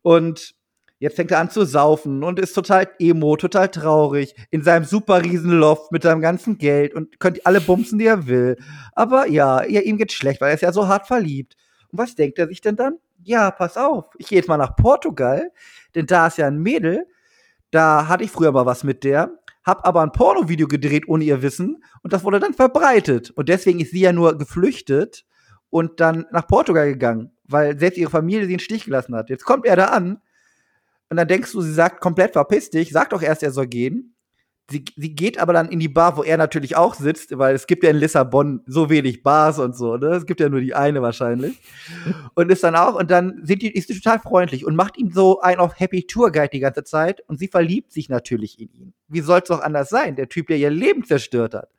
Und 0.01 0.55
jetzt 1.03 1.17
fängt 1.17 1.31
er 1.31 1.39
an 1.39 1.49
zu 1.49 1.65
saufen 1.65 2.23
und 2.23 2.39
ist 2.39 2.53
total 2.53 2.87
emo, 2.97 3.35
total 3.35 3.67
traurig, 3.67 4.35
in 4.51 4.63
seinem 4.63 4.85
super 4.85 5.21
riesen 5.21 5.51
Loft 5.51 5.91
mit 5.91 6.03
seinem 6.03 6.21
ganzen 6.21 6.57
Geld 6.57 6.93
und 6.93 7.19
könnt 7.19 7.45
alle 7.45 7.59
bumsen, 7.59 7.99
die 7.99 8.05
er 8.05 8.25
will. 8.25 8.55
Aber 8.93 9.27
ja, 9.27 9.65
ja, 9.65 9.81
ihm 9.81 9.97
geht's 9.97 10.13
schlecht, 10.13 10.39
weil 10.39 10.51
er 10.51 10.55
ist 10.55 10.61
ja 10.61 10.71
so 10.71 10.87
hart 10.87 11.05
verliebt. 11.05 11.57
Und 11.91 11.99
was 11.99 12.15
denkt 12.15 12.39
er 12.39 12.47
sich 12.47 12.61
denn 12.61 12.77
dann? 12.77 12.99
Ja, 13.21 13.51
pass 13.51 13.75
auf, 13.75 14.05
ich 14.17 14.27
gehe 14.27 14.37
jetzt 14.37 14.47
mal 14.47 14.55
nach 14.55 14.77
Portugal, 14.77 15.51
denn 15.93 16.05
da 16.05 16.27
ist 16.27 16.37
ja 16.37 16.47
ein 16.47 16.59
Mädel, 16.59 17.05
da 17.69 18.07
hatte 18.07 18.23
ich 18.23 18.31
früher 18.31 18.53
mal 18.53 18.65
was 18.65 18.85
mit 18.85 19.03
der, 19.03 19.29
hab 19.65 19.85
aber 19.85 20.03
ein 20.03 20.13
Pornovideo 20.13 20.69
gedreht 20.69 21.09
ohne 21.09 21.25
ihr 21.25 21.41
Wissen 21.41 21.83
und 22.01 22.13
das 22.13 22.23
wurde 22.23 22.39
dann 22.39 22.53
verbreitet. 22.53 23.29
Und 23.31 23.49
deswegen 23.49 23.81
ist 23.81 23.91
sie 23.91 23.99
ja 23.99 24.13
nur 24.13 24.37
geflüchtet 24.37 25.25
und 25.69 25.99
dann 25.99 26.27
nach 26.31 26.47
Portugal 26.47 26.87
gegangen, 26.87 27.31
weil 27.43 27.77
selbst 27.77 27.97
ihre 27.97 28.09
Familie 28.09 28.45
sie 28.45 28.53
in 28.53 28.57
den 28.57 28.63
Stich 28.63 28.85
gelassen 28.85 29.15
hat. 29.15 29.29
Jetzt 29.29 29.43
kommt 29.43 29.65
er 29.65 29.75
da 29.75 29.87
an 29.87 30.21
und 31.09 31.17
dann 31.17 31.27
denkst 31.27 31.51
du, 31.51 31.61
sie 31.61 31.73
sagt 31.73 32.01
komplett 32.01 32.33
verpiss 32.33 32.69
dich, 32.69 32.91
sag 32.91 33.09
doch 33.11 33.21
erst, 33.21 33.43
er 33.43 33.51
soll 33.51 33.67
gehen. 33.67 34.15
Sie, 34.71 34.85
sie 34.95 35.13
geht 35.13 35.39
aber 35.39 35.51
dann 35.51 35.69
in 35.69 35.79
die 35.79 35.89
Bar, 35.89 36.15
wo 36.15 36.23
er 36.23 36.37
natürlich 36.37 36.77
auch 36.77 36.95
sitzt, 36.95 37.37
weil 37.37 37.53
es 37.53 37.67
gibt 37.67 37.83
ja 37.83 37.89
in 37.89 37.97
Lissabon 37.97 38.61
so 38.65 38.89
wenig 38.89 39.21
Bars 39.21 39.59
und 39.59 39.75
so, 39.75 39.97
ne? 39.97 40.07
Es 40.07 40.25
gibt 40.25 40.39
ja 40.39 40.47
nur 40.47 40.61
die 40.61 40.73
eine 40.73 41.01
wahrscheinlich. 41.01 41.59
und 42.33 42.49
ist 42.49 42.63
dann 42.63 42.75
auch, 42.75 42.95
und 42.95 43.11
dann 43.11 43.41
sind 43.43 43.61
die, 43.61 43.73
ist 43.73 43.89
sie 43.89 43.99
total 43.99 44.19
freundlich 44.19 44.65
und 44.65 44.77
macht 44.77 44.97
ihm 44.97 45.11
so 45.11 45.41
ein 45.41 45.59
auf 45.59 45.77
Happy 45.79 46.07
Tour 46.07 46.31
Guide 46.31 46.49
die 46.53 46.61
ganze 46.61 46.85
Zeit 46.85 47.21
und 47.27 47.39
sie 47.39 47.49
verliebt 47.49 47.91
sich 47.91 48.07
natürlich 48.07 48.57
in 48.57 48.71
ihn. 48.73 48.93
Wie 49.09 49.19
soll 49.19 49.41
es 49.43 49.51
auch 49.51 49.59
anders 49.59 49.89
sein? 49.89 50.15
Der 50.15 50.29
Typ, 50.29 50.47
der 50.47 50.57
ihr 50.57 50.69
Leben 50.69 51.03
zerstört 51.03 51.55
hat. 51.55 51.69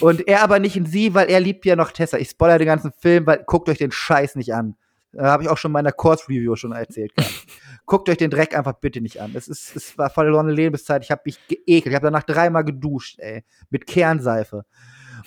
Und 0.00 0.28
er 0.28 0.42
aber 0.42 0.58
nicht 0.58 0.76
in 0.76 0.86
sie, 0.86 1.14
weil 1.14 1.28
er 1.28 1.40
liebt 1.40 1.64
ja 1.64 1.74
noch 1.74 1.90
Tessa. 1.90 2.18
Ich 2.18 2.30
spoilere 2.30 2.58
den 2.58 2.66
ganzen 2.66 2.92
Film, 2.92 3.26
weil 3.26 3.42
guckt 3.44 3.68
euch 3.68 3.78
den 3.78 3.92
Scheiß 3.92 4.36
nicht 4.36 4.54
an. 4.54 4.76
Da 5.12 5.24
habe 5.24 5.42
ich 5.42 5.48
auch 5.48 5.58
schon 5.58 5.70
in 5.70 5.74
meiner 5.74 5.92
Course-Review 5.92 6.54
schon 6.56 6.72
erzählt. 6.72 7.12
Guckt 7.86 8.08
euch 8.08 8.16
den 8.16 8.30
Dreck 8.30 8.56
einfach 8.56 8.74
bitte 8.74 9.00
nicht 9.00 9.20
an. 9.20 9.32
Es, 9.34 9.48
ist, 9.48 9.74
es 9.74 9.98
war 9.98 10.10
verlorene 10.10 10.52
Lebenszeit. 10.52 11.02
Ich 11.02 11.10
habe 11.10 11.22
mich 11.24 11.38
geekelt. 11.48 11.86
Ich 11.86 11.94
habe 11.94 12.06
danach 12.06 12.22
dreimal 12.22 12.64
geduscht, 12.64 13.18
ey. 13.18 13.44
Mit 13.70 13.86
Kernseife. 13.86 14.64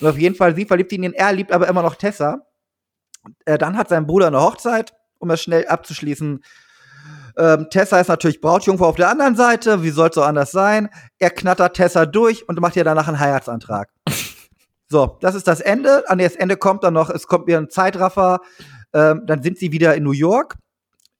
Und 0.00 0.08
auf 0.08 0.18
jeden 0.18 0.34
Fall, 0.34 0.54
sie 0.54 0.64
verliebt 0.64 0.92
ihn 0.92 1.02
in 1.02 1.12
er, 1.12 1.32
liebt 1.32 1.52
aber 1.52 1.68
immer 1.68 1.82
noch 1.82 1.96
Tessa. 1.96 2.46
Äh, 3.44 3.58
dann 3.58 3.76
hat 3.76 3.88
sein 3.88 4.06
Bruder 4.06 4.28
eine 4.28 4.40
Hochzeit, 4.40 4.94
um 5.18 5.30
es 5.30 5.42
schnell 5.42 5.66
abzuschließen. 5.66 6.42
Ähm, 7.36 7.66
Tessa 7.70 8.00
ist 8.00 8.08
natürlich 8.08 8.40
Brautjungfer 8.40 8.86
auf 8.86 8.96
der 8.96 9.10
anderen 9.10 9.36
Seite. 9.36 9.82
Wie 9.82 9.90
soll 9.90 10.08
es 10.08 10.14
so 10.14 10.22
anders 10.22 10.52
sein? 10.52 10.88
Er 11.18 11.30
knattert 11.30 11.76
Tessa 11.76 12.06
durch 12.06 12.48
und 12.48 12.60
macht 12.60 12.76
ihr 12.76 12.84
danach 12.84 13.08
einen 13.08 13.20
Heiratsantrag. 13.20 13.90
So, 14.90 15.16
das 15.22 15.34
ist 15.34 15.48
das 15.48 15.60
Ende. 15.60 16.08
An 16.08 16.18
das 16.18 16.36
Ende 16.36 16.56
kommt 16.56 16.84
dann 16.84 16.94
noch, 16.94 17.10
es 17.10 17.26
kommt 17.26 17.48
wieder 17.48 17.58
ein 17.58 17.70
Zeitraffer. 17.70 18.40
Ähm, 18.94 19.22
dann 19.26 19.42
sind 19.42 19.58
sie 19.58 19.72
wieder 19.72 19.94
in 19.94 20.04
New 20.04 20.12
York. 20.12 20.56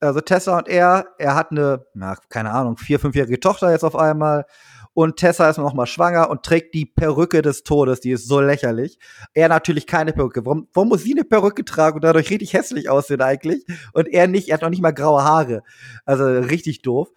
Also 0.00 0.20
Tessa 0.20 0.58
und 0.58 0.68
er, 0.68 1.06
er 1.18 1.34
hat 1.34 1.50
eine, 1.50 1.86
na, 1.94 2.16
keine 2.28 2.50
Ahnung, 2.50 2.76
vier, 2.76 2.98
fünfjährige 2.98 3.40
Tochter 3.40 3.70
jetzt 3.70 3.84
auf 3.84 3.96
einmal. 3.96 4.44
Und 4.92 5.16
Tessa 5.16 5.50
ist 5.50 5.58
noch 5.58 5.74
mal 5.74 5.86
schwanger 5.86 6.30
und 6.30 6.44
trägt 6.44 6.72
die 6.72 6.86
Perücke 6.86 7.42
des 7.42 7.64
Todes, 7.64 8.00
die 8.00 8.12
ist 8.12 8.28
so 8.28 8.40
lächerlich. 8.40 8.98
Er 9.32 9.48
natürlich 9.48 9.88
keine 9.88 10.12
Perücke. 10.12 10.46
Warum, 10.46 10.68
warum 10.72 10.90
muss 10.90 11.02
sie 11.02 11.14
eine 11.14 11.24
Perücke 11.24 11.64
tragen 11.64 11.96
und 11.96 12.04
dadurch 12.04 12.30
richtig 12.30 12.52
hässlich 12.52 12.88
aussehen 12.88 13.20
eigentlich? 13.20 13.66
Und 13.92 14.06
er 14.08 14.28
nicht, 14.28 14.48
er 14.48 14.54
hat 14.54 14.62
noch 14.62 14.70
nicht 14.70 14.82
mal 14.82 14.92
graue 14.92 15.24
Haare. 15.24 15.62
Also 16.04 16.24
richtig 16.26 16.82
doof. 16.82 17.08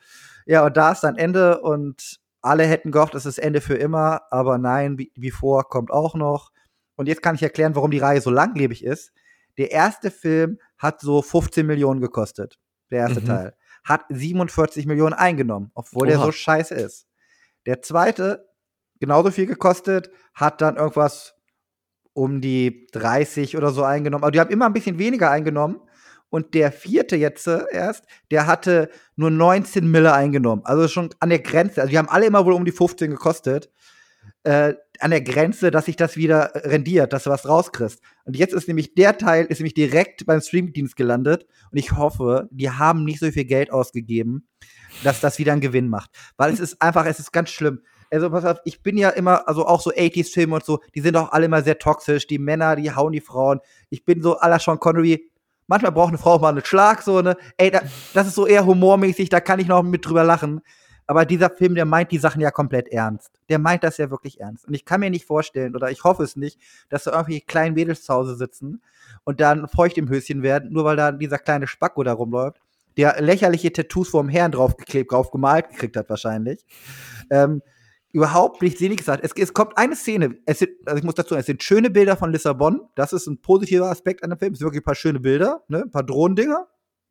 Ja, 0.48 0.66
und 0.66 0.76
da 0.76 0.92
ist 0.92 1.02
dann 1.02 1.18
Ende 1.18 1.62
und 1.62 2.20
alle 2.42 2.64
hätten 2.64 2.92
gehofft, 2.92 3.14
es 3.14 3.26
ist 3.26 3.38
Ende 3.38 3.62
für 3.62 3.76
immer, 3.76 4.22
aber 4.32 4.58
nein, 4.58 4.98
wie, 4.98 5.12
wie 5.16 5.32
vor 5.32 5.68
kommt 5.70 5.92
auch 5.92 6.16
noch. 6.16 6.52
Und 6.96 7.08
jetzt 7.08 7.22
kann 7.22 7.36
ich 7.36 7.44
erklären, 7.44 7.76
warum 7.76 7.92
die 7.92 8.00
Reihe 8.00 8.22
so 8.22 8.32
langlebig 8.32 8.84
ist. 8.84 9.12
Der 9.58 9.72
erste 9.72 10.12
Film 10.12 10.60
hat 10.78 11.02
so 11.02 11.22
15 11.22 11.66
Millionen 11.66 12.02
gekostet. 12.02 12.60
Der 12.92 13.00
erste 13.00 13.22
mhm. 13.22 13.26
Teil. 13.26 13.56
Hat 13.84 14.06
47 14.10 14.86
Millionen 14.86 15.14
eingenommen, 15.14 15.72
obwohl 15.74 16.08
Oha. 16.08 16.16
der 16.16 16.20
so 16.26 16.32
scheiße 16.32 16.76
ist. 16.76 17.08
Der 17.66 17.82
zweite, 17.82 18.48
genauso 19.00 19.32
viel 19.32 19.46
gekostet, 19.46 20.10
hat 20.34 20.62
dann 20.62 20.78
irgendwas 20.78 21.36
um 22.14 22.42
die 22.42 22.88
30 22.94 23.58
oder 23.58 23.72
so 23.72 23.84
eingenommen. 23.84 24.24
Aber 24.24 24.32
die 24.32 24.40
haben 24.40 24.50
immer 24.50 24.66
ein 24.66 24.74
bisschen 24.74 25.00
weniger 25.00 25.30
eingenommen. 25.30 25.82
Und 26.30 26.54
der 26.56 26.74
vierte 26.74 27.16
jetzt 27.16 27.48
erst, 27.48 28.06
der 28.32 28.48
hatte 28.48 28.90
nur 29.16 29.32
19 29.32 29.90
Mille 29.90 30.12
eingenommen. 30.14 30.64
Also 30.66 30.88
schon 30.90 31.10
an 31.20 31.30
der 31.30 31.40
Grenze. 31.40 31.82
Also 31.82 31.92
die 31.92 31.98
haben 31.98 32.10
alle 32.10 32.26
immer 32.26 32.46
wohl 32.46 32.54
um 32.54 32.66
die 32.66 32.72
15 32.72 33.12
gekostet 33.12 33.72
äh, 34.44 34.74
an 35.00 35.12
der 35.12 35.22
Grenze, 35.22 35.72
dass 35.72 35.86
sich 35.86 35.96
das 35.96 36.16
wieder 36.16 36.52
rendiert, 36.56 37.14
dass 37.14 37.26
du 37.26 37.30
was 37.30 37.48
rauskriegst. 37.48 38.02
Und 38.26 38.36
jetzt 38.36 38.54
ist 38.54 38.68
nämlich 38.68 38.96
der 38.96 39.18
Teil, 39.18 39.46
ist 39.46 39.60
nämlich 39.60 39.74
direkt 39.74 40.26
beim 40.26 40.42
Streamdienst 40.42 40.96
gelandet. 40.96 41.46
Und 41.72 41.78
ich 41.78 41.92
hoffe, 41.92 42.48
die 42.52 42.70
haben 42.70 43.04
nicht 43.04 43.20
so 43.20 43.30
viel 43.32 43.46
Geld 43.46 43.72
ausgegeben, 43.72 44.48
dass 45.04 45.22
das 45.22 45.38
wieder 45.38 45.52
einen 45.52 45.62
Gewinn 45.62 45.90
macht. 45.90 46.12
Weil 46.38 46.54
es 46.54 46.60
ist 46.60 46.82
einfach, 46.82 47.06
es 47.06 47.20
ist 47.20 47.32
ganz 47.32 47.50
schlimm. 47.50 47.82
Also, 48.10 48.30
pass 48.30 48.46
auf, 48.46 48.60
ich 48.64 48.82
bin 48.82 48.98
ja 48.98 49.10
immer, 49.10 49.48
also 49.48 49.66
auch 49.66 49.82
so 49.82 49.92
80s-Filme 49.92 50.56
und 50.56 50.64
so, 50.64 50.80
die 50.96 51.02
sind 51.02 51.18
auch 51.18 51.32
alle 51.32 51.46
immer 51.46 51.62
sehr 51.62 51.78
toxisch. 51.78 52.26
Die 52.26 52.40
Männer, 52.40 52.76
die 52.76 52.92
hauen 52.92 53.12
die 53.12 53.22
Frauen. 53.22 53.60
Ich 53.90 54.06
bin 54.06 54.22
so 54.22 54.38
la 54.42 54.60
Sean 54.60 54.80
Connery. 54.80 55.30
Manchmal 55.68 55.92
braucht 55.92 56.10
eine 56.10 56.18
Frau 56.18 56.36
auch 56.36 56.42
mal 56.42 56.50
einen 56.50 56.64
Schlag, 56.64 57.02
so, 57.02 57.22
ne? 57.22 57.36
Ey, 57.58 57.70
da, 57.70 57.82
das 58.14 58.28
ist 58.28 58.36
so 58.36 58.48
eher 58.48 58.66
humormäßig, 58.66 59.28
da 59.28 59.42
kann 59.42 59.60
ich 59.60 59.68
noch 59.68 59.84
mit 59.84 60.06
drüber 60.06 60.24
lachen. 60.24 60.62
Aber 61.08 61.26
dieser 61.26 61.50
Film, 61.50 61.74
der 61.76 61.86
meint 61.86 62.12
die 62.12 62.18
Sachen 62.18 62.42
ja 62.42 62.52
komplett 62.52 62.90
ernst. 62.90 63.32
Der 63.50 63.60
meint 63.60 63.84
das 63.84 63.98
ja 63.98 64.12
wirklich 64.12 64.42
ernst. 64.42 64.68
Und 64.68 64.74
ich 64.74 64.84
kann 64.84 65.00
mir 65.00 65.10
nicht 65.10 65.26
vorstellen, 65.26 65.76
oder 65.76 65.90
ich 65.90 66.04
hoffe 66.04 66.24
es 66.24 66.36
nicht, 66.36 66.60
dass 66.90 67.06
da 67.06 67.12
irgendwelche 67.12 67.46
kleinen 67.46 67.76
Mädels 67.76 68.04
zu 68.04 68.14
Hause 68.14 68.36
sitzen 68.36 68.82
und 69.24 69.40
dann 69.40 69.68
feucht 69.70 69.98
im 69.98 70.10
Höschen 70.10 70.44
werden, 70.44 70.72
nur 70.72 70.84
weil 70.84 70.98
da 70.98 71.14
dieser 71.14 71.40
kleine 71.40 71.66
Spacko 71.66 72.04
da 72.04 72.14
rumläuft, 72.14 72.62
der 72.98 73.22
lächerliche 73.22 73.72
Tattoos 73.72 74.10
vom 74.10 74.28
Herrn 74.28 74.52
draufgeklebt, 74.52 75.12
drauf 75.12 75.32
gemalt 75.32 75.70
gekriegt 75.70 75.96
hat 75.96 76.10
wahrscheinlich. 76.10 76.66
Ähm, 77.30 77.62
überhaupt 78.12 78.62
nicht 78.62 78.78
sinnig 78.78 78.98
gesagt. 78.98 79.24
Es, 79.24 79.32
es 79.34 79.54
kommt 79.54 79.78
eine 79.78 79.96
Szene, 79.96 80.38
es 80.46 80.60
sind, 80.60 80.72
also 80.86 80.98
ich 80.98 81.04
muss 81.04 81.16
dazu 81.16 81.30
sagen, 81.30 81.42
es 81.42 81.46
sind 81.46 81.64
schöne 81.64 81.90
Bilder 81.90 82.18
von 82.18 82.32
Lissabon. 82.32 82.82
Das 82.96 83.14
ist 83.14 83.28
ein 83.28 83.40
positiver 83.40 83.90
Aspekt 83.90 84.24
an 84.24 84.32
dem 84.32 84.40
Film. 84.40 84.54
Es 84.54 84.60
sind 84.60 84.66
wirklich 84.66 84.82
ein 84.82 84.86
paar 84.86 84.96
schöne 84.96 85.20
Bilder, 85.20 85.64
ne? 85.68 85.84
ein 85.84 85.92
paar 85.92 86.04
Drohnendinger. 86.04 86.68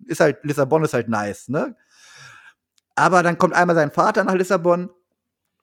Ist 0.07 0.20
halt, 0.20 0.38
Lissabon 0.42 0.84
ist 0.84 0.92
halt 0.92 1.09
nice, 1.09 1.49
ne? 1.49 1.74
Aber 2.97 3.22
dann 3.22 3.38
kommt 3.38 3.55
einmal 3.55 3.76
sein 3.76 3.92
Vater 3.92 4.24
nach 4.24 4.34
Lissabon 4.34 4.90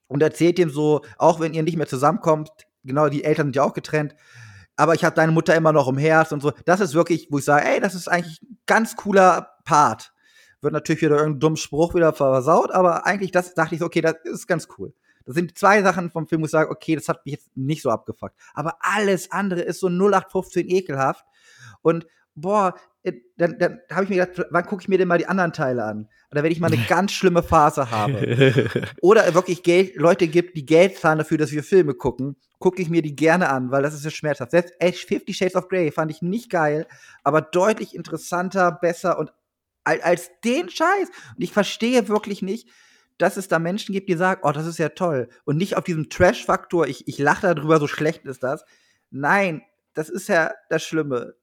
und 0.07 0.21
erzählt 0.21 0.59
ihm 0.59 0.69
so, 0.69 1.01
auch 1.17 1.39
wenn 1.39 1.53
ihr 1.53 1.63
nicht 1.63 1.77
mehr 1.77 1.87
zusammenkommt, 1.87 2.49
genau, 2.83 3.09
die 3.09 3.23
Eltern 3.23 3.47
sind 3.47 3.55
ja 3.55 3.63
auch 3.63 3.73
getrennt, 3.73 4.15
aber 4.75 4.93
ich 4.93 5.03
habe 5.03 5.15
deine 5.15 5.31
Mutter 5.31 5.55
immer 5.55 5.71
noch 5.71 5.87
im 5.87 5.97
Herz 5.97 6.31
und 6.31 6.41
so. 6.41 6.51
Das 6.65 6.79
ist 6.79 6.93
wirklich, 6.93 7.27
wo 7.29 7.39
ich 7.39 7.45
sage, 7.45 7.65
ey, 7.65 7.79
das 7.79 7.95
ist 7.95 8.07
eigentlich 8.07 8.41
ein 8.41 8.57
ganz 8.65 8.95
cooler 8.95 9.49
Part. 9.65 10.13
Wird 10.61 10.73
natürlich 10.73 11.01
wieder 11.01 11.17
irgendein 11.17 11.39
dummer 11.39 11.57
Spruch 11.57 11.93
wieder 11.93 12.13
versaut, 12.13 12.71
aber 12.71 13.05
eigentlich 13.05 13.31
das 13.31 13.53
dachte 13.53 13.75
ich 13.75 13.79
so, 13.79 13.85
okay, 13.85 14.01
das 14.01 14.15
ist 14.23 14.47
ganz 14.47 14.67
cool. 14.77 14.93
Das 15.25 15.35
sind 15.35 15.57
zwei 15.57 15.81
Sachen 15.81 16.09
vom 16.11 16.27
Film, 16.27 16.41
wo 16.41 16.45
ich 16.45 16.51
sage, 16.51 16.69
okay, 16.69 16.95
das 16.95 17.07
hat 17.07 17.25
mich 17.25 17.33
jetzt 17.35 17.55
nicht 17.55 17.81
so 17.81 17.89
abgefuckt. 17.89 18.35
Aber 18.53 18.77
alles 18.81 19.31
andere 19.31 19.61
ist 19.61 19.79
so 19.79 19.87
0815 19.87 20.69
ekelhaft. 20.69 21.25
Und 21.81 22.05
boah, 22.35 22.75
äh, 23.03 23.13
dann, 23.37 23.57
dann 23.59 23.79
habe 23.91 24.03
ich 24.03 24.09
mir 24.09 24.25
gedacht, 24.25 24.47
wann 24.49 24.65
gucke 24.65 24.81
ich 24.81 24.87
mir 24.87 24.97
denn 24.97 25.07
mal 25.07 25.17
die 25.17 25.27
anderen 25.27 25.53
Teile 25.53 25.83
an? 25.83 26.09
Oder 26.31 26.43
wenn 26.43 26.51
ich 26.51 26.59
mal 26.59 26.71
eine 26.71 26.83
ganz 26.87 27.11
schlimme 27.11 27.43
Phase 27.43 27.91
habe. 27.91 28.69
Oder 29.01 29.33
wirklich 29.33 29.63
Geld, 29.63 29.95
Leute 29.95 30.27
gibt, 30.27 30.55
die 30.57 30.65
Geld 30.65 30.97
zahlen 30.97 31.19
dafür, 31.19 31.37
dass 31.37 31.51
wir 31.51 31.63
Filme 31.63 31.93
gucken, 31.93 32.37
gucke 32.59 32.81
ich 32.81 32.89
mir 32.89 33.01
die 33.01 33.15
gerne 33.15 33.49
an, 33.49 33.71
weil 33.71 33.83
das 33.83 33.93
ist 33.93 34.05
ja 34.05 34.11
schmerzhaft. 34.11 34.51
Selbst 34.51 34.73
50 34.79 35.35
Shades 35.35 35.55
of 35.55 35.67
Grey 35.67 35.91
fand 35.91 36.11
ich 36.11 36.21
nicht 36.21 36.49
geil, 36.49 36.87
aber 37.23 37.41
deutlich 37.41 37.95
interessanter, 37.95 38.71
besser 38.71 39.19
und 39.19 39.33
als 39.83 40.31
den 40.45 40.69
Scheiß. 40.69 41.09
Und 41.35 41.43
ich 41.43 41.51
verstehe 41.51 42.07
wirklich 42.07 42.41
nicht, 42.41 42.69
dass 43.17 43.35
es 43.35 43.49
da 43.49 43.59
Menschen 43.59 43.93
gibt, 43.93 44.09
die 44.09 44.15
sagen, 44.15 44.41
oh, 44.43 44.51
das 44.51 44.65
ist 44.65 44.79
ja 44.79 44.89
toll. 44.89 45.29
Und 45.43 45.57
nicht 45.57 45.75
auf 45.75 45.83
diesem 45.83 46.09
Trash-Faktor, 46.09 46.87
ich, 46.87 47.07
ich 47.07 47.19
lache 47.19 47.53
darüber, 47.53 47.79
so 47.79 47.87
schlecht 47.87 48.25
ist 48.25 48.43
das. 48.43 48.63
Nein, 49.11 49.61
das 49.93 50.09
ist 50.09 50.29
ja 50.29 50.51
das 50.69 50.83
Schlimme 50.83 51.35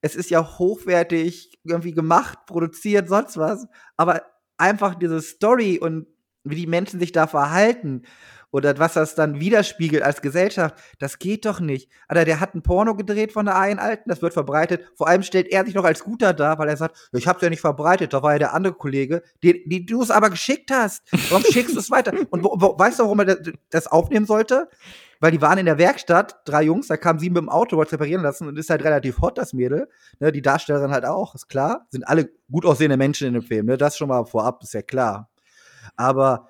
es 0.00 0.16
ist 0.16 0.30
ja 0.30 0.58
hochwertig 0.58 1.58
irgendwie 1.64 1.92
gemacht, 1.92 2.38
produziert, 2.46 3.08
sonst 3.08 3.36
was. 3.36 3.66
Aber 3.96 4.22
einfach 4.56 4.94
diese 4.94 5.20
Story 5.20 5.78
und 5.78 6.06
wie 6.44 6.56
die 6.56 6.66
Menschen 6.66 7.00
sich 7.00 7.12
da 7.12 7.26
verhalten 7.26 8.02
oder 8.54 8.78
was 8.78 8.92
das 8.92 9.16
dann 9.16 9.40
widerspiegelt 9.40 10.04
als 10.04 10.22
Gesellschaft, 10.22 10.76
das 11.00 11.18
geht 11.18 11.44
doch 11.44 11.58
nicht. 11.58 11.90
Alter, 12.06 12.24
der 12.24 12.38
hat 12.38 12.54
ein 12.54 12.62
Porno 12.62 12.94
gedreht 12.94 13.32
von 13.32 13.46
der 13.46 13.58
einen 13.58 13.80
Alten, 13.80 14.08
das 14.08 14.22
wird 14.22 14.32
verbreitet. 14.32 14.92
Vor 14.94 15.08
allem 15.08 15.24
stellt 15.24 15.48
er 15.48 15.64
sich 15.64 15.74
noch 15.74 15.82
als 15.82 16.04
Guter 16.04 16.32
dar, 16.32 16.56
weil 16.60 16.68
er 16.68 16.76
sagt, 16.76 17.10
ich 17.12 17.26
hab's 17.26 17.42
ja 17.42 17.50
nicht 17.50 17.60
verbreitet, 17.60 18.12
da 18.12 18.22
war 18.22 18.34
ja 18.34 18.38
der 18.38 18.54
andere 18.54 18.74
Kollege, 18.74 19.24
den, 19.42 19.68
den 19.68 19.86
du 19.86 20.00
es 20.00 20.12
aber 20.12 20.30
geschickt 20.30 20.70
hast. 20.70 21.02
Warum 21.30 21.42
schickst 21.42 21.74
du 21.74 21.80
es 21.80 21.90
weiter? 21.90 22.12
Und 22.30 22.44
wo, 22.44 22.54
wo, 22.56 22.78
weißt 22.78 23.00
du, 23.00 23.02
warum 23.02 23.18
er 23.20 23.38
das 23.70 23.88
aufnehmen 23.88 24.26
sollte? 24.26 24.68
weil 25.20 25.30
die 25.30 25.40
waren 25.40 25.56
in 25.56 25.64
der 25.64 25.78
Werkstatt, 25.78 26.42
drei 26.44 26.64
Jungs, 26.64 26.88
da 26.88 26.98
kamen 26.98 27.18
sie 27.18 27.30
mit 27.30 27.38
dem 27.38 27.48
Auto, 27.48 27.78
was 27.78 27.90
reparieren 27.90 28.22
lassen 28.22 28.46
und 28.46 28.58
ist 28.58 28.68
halt 28.68 28.84
relativ 28.84 29.22
hot, 29.22 29.38
das 29.38 29.54
Mädel. 29.54 29.88
Ne, 30.18 30.32
die 30.32 30.42
Darstellerin 30.42 30.90
halt 30.90 31.06
auch, 31.06 31.34
ist 31.34 31.48
klar. 31.48 31.86
Sind 31.88 32.06
alle 32.06 32.28
gut 32.50 32.66
aussehende 32.66 32.98
Menschen 32.98 33.28
in 33.28 33.32
dem 33.32 33.42
Film, 33.42 33.64
ne? 33.64 33.78
Das 33.78 33.96
schon 33.96 34.08
mal 34.08 34.26
vorab, 34.26 34.62
ist 34.62 34.74
ja 34.74 34.82
klar. 34.82 35.30
Aber 35.96 36.48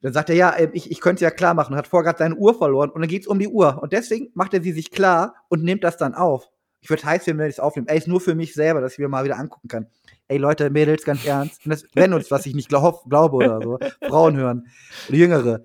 dann 0.00 0.12
sagt 0.12 0.30
er, 0.30 0.36
ja, 0.36 0.56
ich, 0.72 0.90
ich 0.90 1.00
könnte 1.00 1.16
es 1.16 1.20
ja 1.22 1.30
klar 1.30 1.54
machen, 1.54 1.74
hat 1.74 1.88
vorher 1.88 2.04
gerade 2.04 2.18
seine 2.18 2.36
Uhr 2.36 2.54
verloren 2.56 2.90
und 2.90 3.00
dann 3.00 3.08
geht 3.08 3.22
es 3.22 3.28
um 3.28 3.38
die 3.38 3.48
Uhr. 3.48 3.82
Und 3.82 3.92
deswegen 3.92 4.30
macht 4.34 4.54
er 4.54 4.62
sie 4.62 4.72
sich 4.72 4.90
klar 4.90 5.34
und 5.48 5.64
nimmt 5.64 5.84
das 5.84 5.96
dann 5.96 6.14
auf. 6.14 6.48
Ich 6.80 6.88
würde 6.90 7.02
heiß 7.02 7.24
finden, 7.24 7.40
wenn 7.40 7.48
ich 7.48 7.56
es 7.56 7.60
aufnehme. 7.60 7.88
Ey, 7.88 7.98
ist 7.98 8.06
nur 8.06 8.20
für 8.20 8.36
mich 8.36 8.54
selber, 8.54 8.80
dass 8.80 8.92
ich 8.92 8.98
mir 8.98 9.08
mal 9.08 9.24
wieder 9.24 9.38
angucken 9.38 9.66
kann. 9.66 9.86
Ey, 10.28 10.38
Leute, 10.38 10.70
Mädels, 10.70 11.04
ganz 11.04 11.24
ernst. 11.26 11.62
wenn 11.94 12.12
uns, 12.12 12.30
was 12.30 12.46
ich 12.46 12.54
nicht 12.54 12.68
glaub, 12.68 13.08
glaube 13.08 13.36
oder 13.36 13.60
so, 13.60 13.78
Frauen 14.08 14.36
hören, 14.36 14.68
oder 15.08 15.16
Jüngere, 15.16 15.62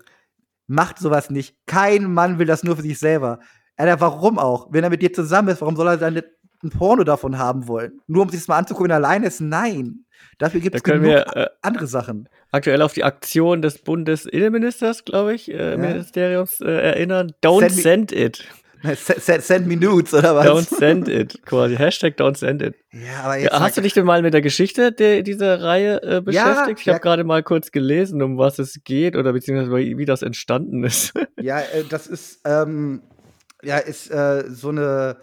Macht 0.66 0.98
sowas 0.98 1.30
nicht. 1.30 1.56
Kein 1.66 2.12
Mann 2.12 2.38
will 2.38 2.46
das 2.46 2.64
nur 2.64 2.76
für 2.76 2.82
sich 2.82 2.98
selber. 2.98 3.40
Alter, 3.76 4.00
warum 4.00 4.38
auch? 4.38 4.68
Wenn 4.72 4.84
er 4.84 4.90
mit 4.90 5.02
dir 5.02 5.12
zusammen 5.12 5.48
ist, 5.48 5.60
warum 5.60 5.76
soll 5.76 5.88
er 5.88 5.96
dann 5.98 6.22
ein 6.64 6.70
Porno 6.70 7.04
davon 7.04 7.38
haben 7.38 7.68
wollen? 7.68 8.00
Nur 8.06 8.22
um 8.22 8.28
sich 8.28 8.40
das 8.40 8.48
mal 8.48 8.58
anzugucken, 8.58 8.84
wenn 8.84 8.90
er 8.92 8.96
alleine 8.96 9.26
ist? 9.26 9.40
Nein. 9.40 10.04
Dafür 10.38 10.60
gibt 10.60 10.74
es 10.74 10.82
da 10.82 10.92
genug 10.92 11.06
wir, 11.06 11.36
äh, 11.36 11.48
andere 11.62 11.86
Sachen. 11.86 12.28
Aktuell 12.50 12.82
auf 12.82 12.92
die 12.92 13.04
Aktion 13.04 13.62
des 13.62 13.78
Bundesinnenministers, 13.78 15.04
glaube 15.04 15.34
ich, 15.34 15.50
äh, 15.50 15.72
ja. 15.72 15.76
Ministeriums 15.76 16.60
äh, 16.60 16.70
erinnern. 16.70 17.32
Don't 17.42 17.70
send, 17.70 18.10
send 18.10 18.12
it. 18.12 18.44
Send, 18.96 19.42
send, 19.42 19.66
me 19.66 19.76
nudes, 19.76 20.12
oder 20.12 20.34
was? 20.36 20.46
Don't 20.46 20.78
send 20.78 21.08
it, 21.08 21.42
quasi. 21.46 21.74
Hashtag 21.74 22.16
don't 22.18 22.36
send 22.36 22.60
it. 22.60 22.74
Ja, 22.92 23.22
aber 23.22 23.38
jetzt 23.38 23.52
hast 23.52 23.78
du 23.78 23.80
dich 23.80 23.94
denn 23.94 24.04
mal 24.04 24.20
mit 24.20 24.34
der 24.34 24.42
Geschichte 24.42 24.92
der, 24.92 25.22
dieser 25.22 25.62
Reihe 25.62 26.02
äh, 26.02 26.20
beschäftigt? 26.20 26.34
Ja, 26.34 26.68
ich 26.68 26.88
habe 26.88 26.96
ja. 26.96 26.98
gerade 26.98 27.24
mal 27.24 27.42
kurz 27.42 27.72
gelesen, 27.72 28.20
um 28.20 28.36
was 28.36 28.58
es 28.58 28.80
geht 28.84 29.16
oder 29.16 29.32
beziehungsweise 29.32 29.74
wie 29.74 30.04
das 30.04 30.20
entstanden 30.20 30.84
ist. 30.84 31.14
Ja, 31.40 31.60
äh, 31.60 31.84
das 31.88 32.06
ist, 32.06 32.40
ähm, 32.44 33.00
ja, 33.62 33.78
ist 33.78 34.10
äh, 34.10 34.44
so 34.50 34.68
eine 34.68 35.16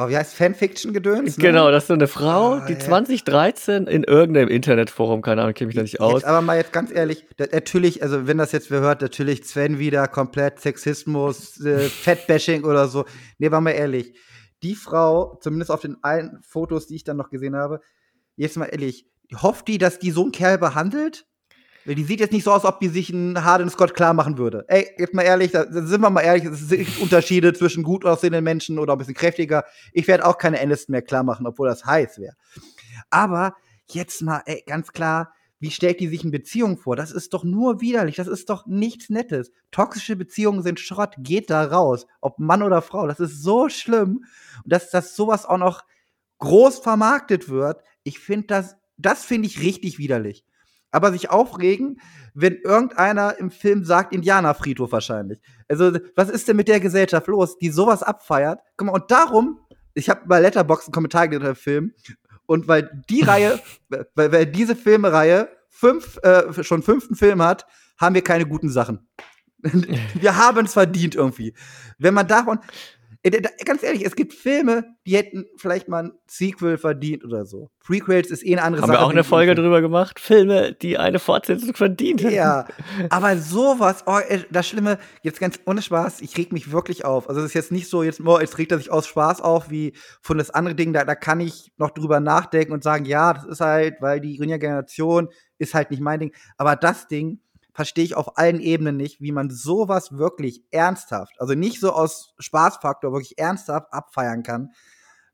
Oh, 0.00 0.08
wie 0.08 0.16
heißt 0.16 0.34
Fanfiction-Gedöns? 0.34 1.38
Ne? 1.38 1.42
Genau, 1.42 1.72
das 1.72 1.82
ist 1.82 1.88
so 1.88 1.94
eine 1.94 2.06
Frau, 2.06 2.58
oh, 2.58 2.60
die 2.68 2.74
ja. 2.74 2.78
2013 2.78 3.88
in 3.88 4.04
irgendeinem 4.04 4.46
Internetforum, 4.48 5.22
keine 5.22 5.42
Ahnung, 5.42 5.54
kenne 5.54 5.66
mich 5.66 5.74
da 5.74 5.82
nicht 5.82 6.00
aus. 6.00 6.22
Jetzt 6.22 6.24
aber 6.24 6.40
mal 6.40 6.56
jetzt 6.56 6.72
ganz 6.72 6.92
ehrlich, 6.92 7.26
natürlich, 7.36 8.00
also 8.00 8.28
wenn 8.28 8.38
das 8.38 8.52
jetzt 8.52 8.70
wer 8.70 8.78
hört, 8.78 9.02
natürlich 9.02 9.42
Sven 9.42 9.80
wieder 9.80 10.06
komplett 10.06 10.60
Sexismus, 10.60 11.60
äh, 11.64 11.78
Fettbashing 11.88 12.62
oder 12.62 12.86
so. 12.86 13.06
Nee, 13.38 13.50
war 13.50 13.60
mal 13.60 13.72
ehrlich. 13.72 14.14
Die 14.62 14.76
Frau, 14.76 15.36
zumindest 15.40 15.72
auf 15.72 15.80
den 15.80 15.96
allen 16.02 16.38
Fotos, 16.42 16.86
die 16.86 16.94
ich 16.94 17.02
dann 17.02 17.16
noch 17.16 17.30
gesehen 17.30 17.56
habe, 17.56 17.80
jetzt 18.36 18.56
mal 18.56 18.66
ehrlich, 18.66 19.10
hofft 19.34 19.66
die, 19.66 19.78
dass 19.78 19.98
die 19.98 20.12
so 20.12 20.22
einen 20.22 20.30
Kerl 20.30 20.58
behandelt? 20.58 21.26
Die 21.94 22.04
sieht 22.04 22.20
jetzt 22.20 22.32
nicht 22.32 22.44
so 22.44 22.52
aus, 22.52 22.64
ob 22.64 22.80
die 22.80 22.88
sich 22.88 23.12
einen 23.12 23.44
Harden 23.44 23.70
Scott 23.70 23.94
klar 23.94 24.12
machen 24.12 24.36
würde. 24.36 24.64
Ey, 24.68 24.88
jetzt 24.98 25.14
mal 25.14 25.22
ehrlich, 25.22 25.52
da 25.52 25.64
sind 25.70 26.00
wir 26.00 26.10
mal 26.10 26.20
ehrlich, 26.20 26.44
es 26.44 26.68
sind 26.68 27.00
Unterschiede 27.00 27.52
zwischen 27.54 27.82
gut 27.82 28.04
aussehenden 28.04 28.44
Menschen 28.44 28.78
oder 28.78 28.92
ein 28.92 28.98
bisschen 28.98 29.14
kräftiger. 29.14 29.64
Ich 29.92 30.06
werde 30.06 30.26
auch 30.26 30.38
keine 30.38 30.60
Aniston 30.60 30.92
mehr 30.92 31.02
klar 31.02 31.22
machen, 31.22 31.46
obwohl 31.46 31.68
das 31.68 31.84
heiß 31.86 32.18
wäre. 32.18 32.34
Aber 33.10 33.56
jetzt 33.90 34.20
mal, 34.22 34.42
ey, 34.44 34.62
ganz 34.66 34.92
klar, 34.92 35.32
wie 35.60 35.70
stellt 35.70 36.00
die 36.00 36.08
sich 36.08 36.24
in 36.24 36.30
Beziehungen 36.30 36.76
vor? 36.76 36.94
Das 36.94 37.10
ist 37.10 37.32
doch 37.32 37.42
nur 37.42 37.80
widerlich, 37.80 38.16
das 38.16 38.28
ist 38.28 38.50
doch 38.50 38.66
nichts 38.66 39.08
Nettes. 39.08 39.50
Toxische 39.70 40.14
Beziehungen 40.14 40.62
sind 40.62 40.78
Schrott, 40.80 41.14
geht 41.18 41.50
da 41.50 41.64
raus, 41.64 42.06
ob 42.20 42.38
Mann 42.38 42.62
oder 42.62 42.82
Frau. 42.82 43.06
Das 43.06 43.18
ist 43.18 43.42
so 43.42 43.68
schlimm, 43.68 44.24
dass, 44.64 44.90
dass 44.90 45.16
sowas 45.16 45.46
auch 45.46 45.58
noch 45.58 45.84
groß 46.38 46.78
vermarktet 46.78 47.48
wird. 47.48 47.82
Ich 48.04 48.18
finde 48.18 48.46
das, 48.48 48.76
das 48.96 49.24
finde 49.24 49.48
ich 49.48 49.62
richtig 49.62 49.98
widerlich 49.98 50.44
aber 50.90 51.12
sich 51.12 51.30
aufregen, 51.30 52.00
wenn 52.34 52.56
irgendeiner 52.64 53.38
im 53.38 53.50
Film 53.50 53.84
sagt, 53.84 54.12
Indianerfriedhof 54.12 54.92
wahrscheinlich. 54.92 55.40
Also, 55.68 55.92
was 56.14 56.30
ist 56.30 56.48
denn 56.48 56.56
mit 56.56 56.68
der 56.68 56.80
Gesellschaft 56.80 57.26
los, 57.26 57.58
die 57.58 57.70
sowas 57.70 58.02
abfeiert? 58.02 58.60
Guck 58.76 58.86
mal, 58.86 58.92
und 58.92 59.10
darum, 59.10 59.58
ich 59.94 60.08
habe 60.08 60.22
bei 60.26 60.40
Letterbox 60.40 60.86
einen 60.86 60.92
Kommentar 60.92 61.28
gelesen 61.28 61.56
Film, 61.56 61.94
und 62.46 62.66
weil 62.66 63.02
die 63.10 63.22
Reihe, 63.22 63.60
weil, 64.14 64.32
weil 64.32 64.46
diese 64.46 64.74
Filmereihe 64.74 65.48
fünf, 65.68 66.18
äh, 66.22 66.64
schon 66.64 66.82
fünften 66.82 67.14
Film 67.14 67.42
hat, 67.42 67.66
haben 67.98 68.14
wir 68.14 68.22
keine 68.22 68.46
guten 68.46 68.70
Sachen. 68.70 69.06
wir 69.62 70.36
haben 70.36 70.66
es 70.66 70.72
verdient 70.72 71.14
irgendwie. 71.14 71.54
Wenn 71.98 72.14
man 72.14 72.28
davon, 72.28 72.60
ganz 73.64 73.82
ehrlich, 73.82 74.04
es 74.04 74.16
gibt 74.16 74.32
Filme, 74.32 74.84
die 75.06 75.16
hätten 75.16 75.46
vielleicht 75.56 75.88
mal 75.88 76.04
ein 76.04 76.12
Sequel 76.28 76.78
verdient 76.78 77.24
oder 77.24 77.44
so. 77.44 77.70
Prequels 77.84 78.30
ist 78.30 78.44
eh 78.44 78.52
eine 78.52 78.62
andere 78.62 78.82
Haben 78.82 78.88
Sache. 78.88 78.98
Haben 78.98 79.02
wir 79.02 79.06
auch 79.06 79.12
eine 79.12 79.24
Folge 79.24 79.54
drüber 79.54 79.80
gemacht? 79.80 80.20
Filme, 80.20 80.72
die 80.74 80.98
eine 80.98 81.18
Fortsetzung 81.18 81.74
verdient 81.74 82.22
hätten. 82.22 82.34
Ja, 82.34 82.66
aber 83.10 83.36
sowas, 83.38 84.04
oh, 84.06 84.18
das 84.50 84.68
Schlimme, 84.68 84.98
jetzt 85.22 85.40
ganz 85.40 85.58
ohne 85.66 85.82
Spaß, 85.82 86.20
ich 86.20 86.36
reg 86.36 86.52
mich 86.52 86.70
wirklich 86.70 87.04
auf. 87.04 87.28
Also 87.28 87.40
es 87.40 87.48
ist 87.48 87.54
jetzt 87.54 87.72
nicht 87.72 87.88
so, 87.88 88.02
jetzt, 88.02 88.20
oh, 88.20 88.38
jetzt 88.38 88.58
regt 88.58 88.72
er 88.72 88.78
sich 88.78 88.90
aus 88.90 89.06
Spaß 89.06 89.40
auf, 89.40 89.70
wie 89.70 89.94
von 90.22 90.38
das 90.38 90.50
andere 90.50 90.74
Ding, 90.74 90.92
da, 90.92 91.04
da 91.04 91.14
kann 91.14 91.40
ich 91.40 91.72
noch 91.76 91.90
drüber 91.90 92.20
nachdenken 92.20 92.72
und 92.72 92.82
sagen, 92.82 93.04
ja, 93.04 93.32
das 93.32 93.46
ist 93.46 93.60
halt, 93.60 93.96
weil 94.00 94.20
die 94.20 94.36
grüne 94.36 94.58
Generation 94.58 95.28
ist 95.58 95.74
halt 95.74 95.90
nicht 95.90 96.00
mein 96.00 96.20
Ding. 96.20 96.32
Aber 96.56 96.76
das 96.76 97.08
Ding, 97.08 97.40
verstehe 97.78 98.04
ich 98.04 98.16
auf 98.16 98.36
allen 98.36 98.58
Ebenen 98.58 98.96
nicht, 98.96 99.20
wie 99.20 99.30
man 99.30 99.50
sowas 99.50 100.18
wirklich 100.18 100.64
ernsthaft, 100.72 101.40
also 101.40 101.54
nicht 101.54 101.78
so 101.78 101.92
aus 101.92 102.34
Spaßfaktor, 102.40 103.12
wirklich 103.12 103.38
ernsthaft 103.38 103.92
abfeiern 103.92 104.42
kann, 104.42 104.72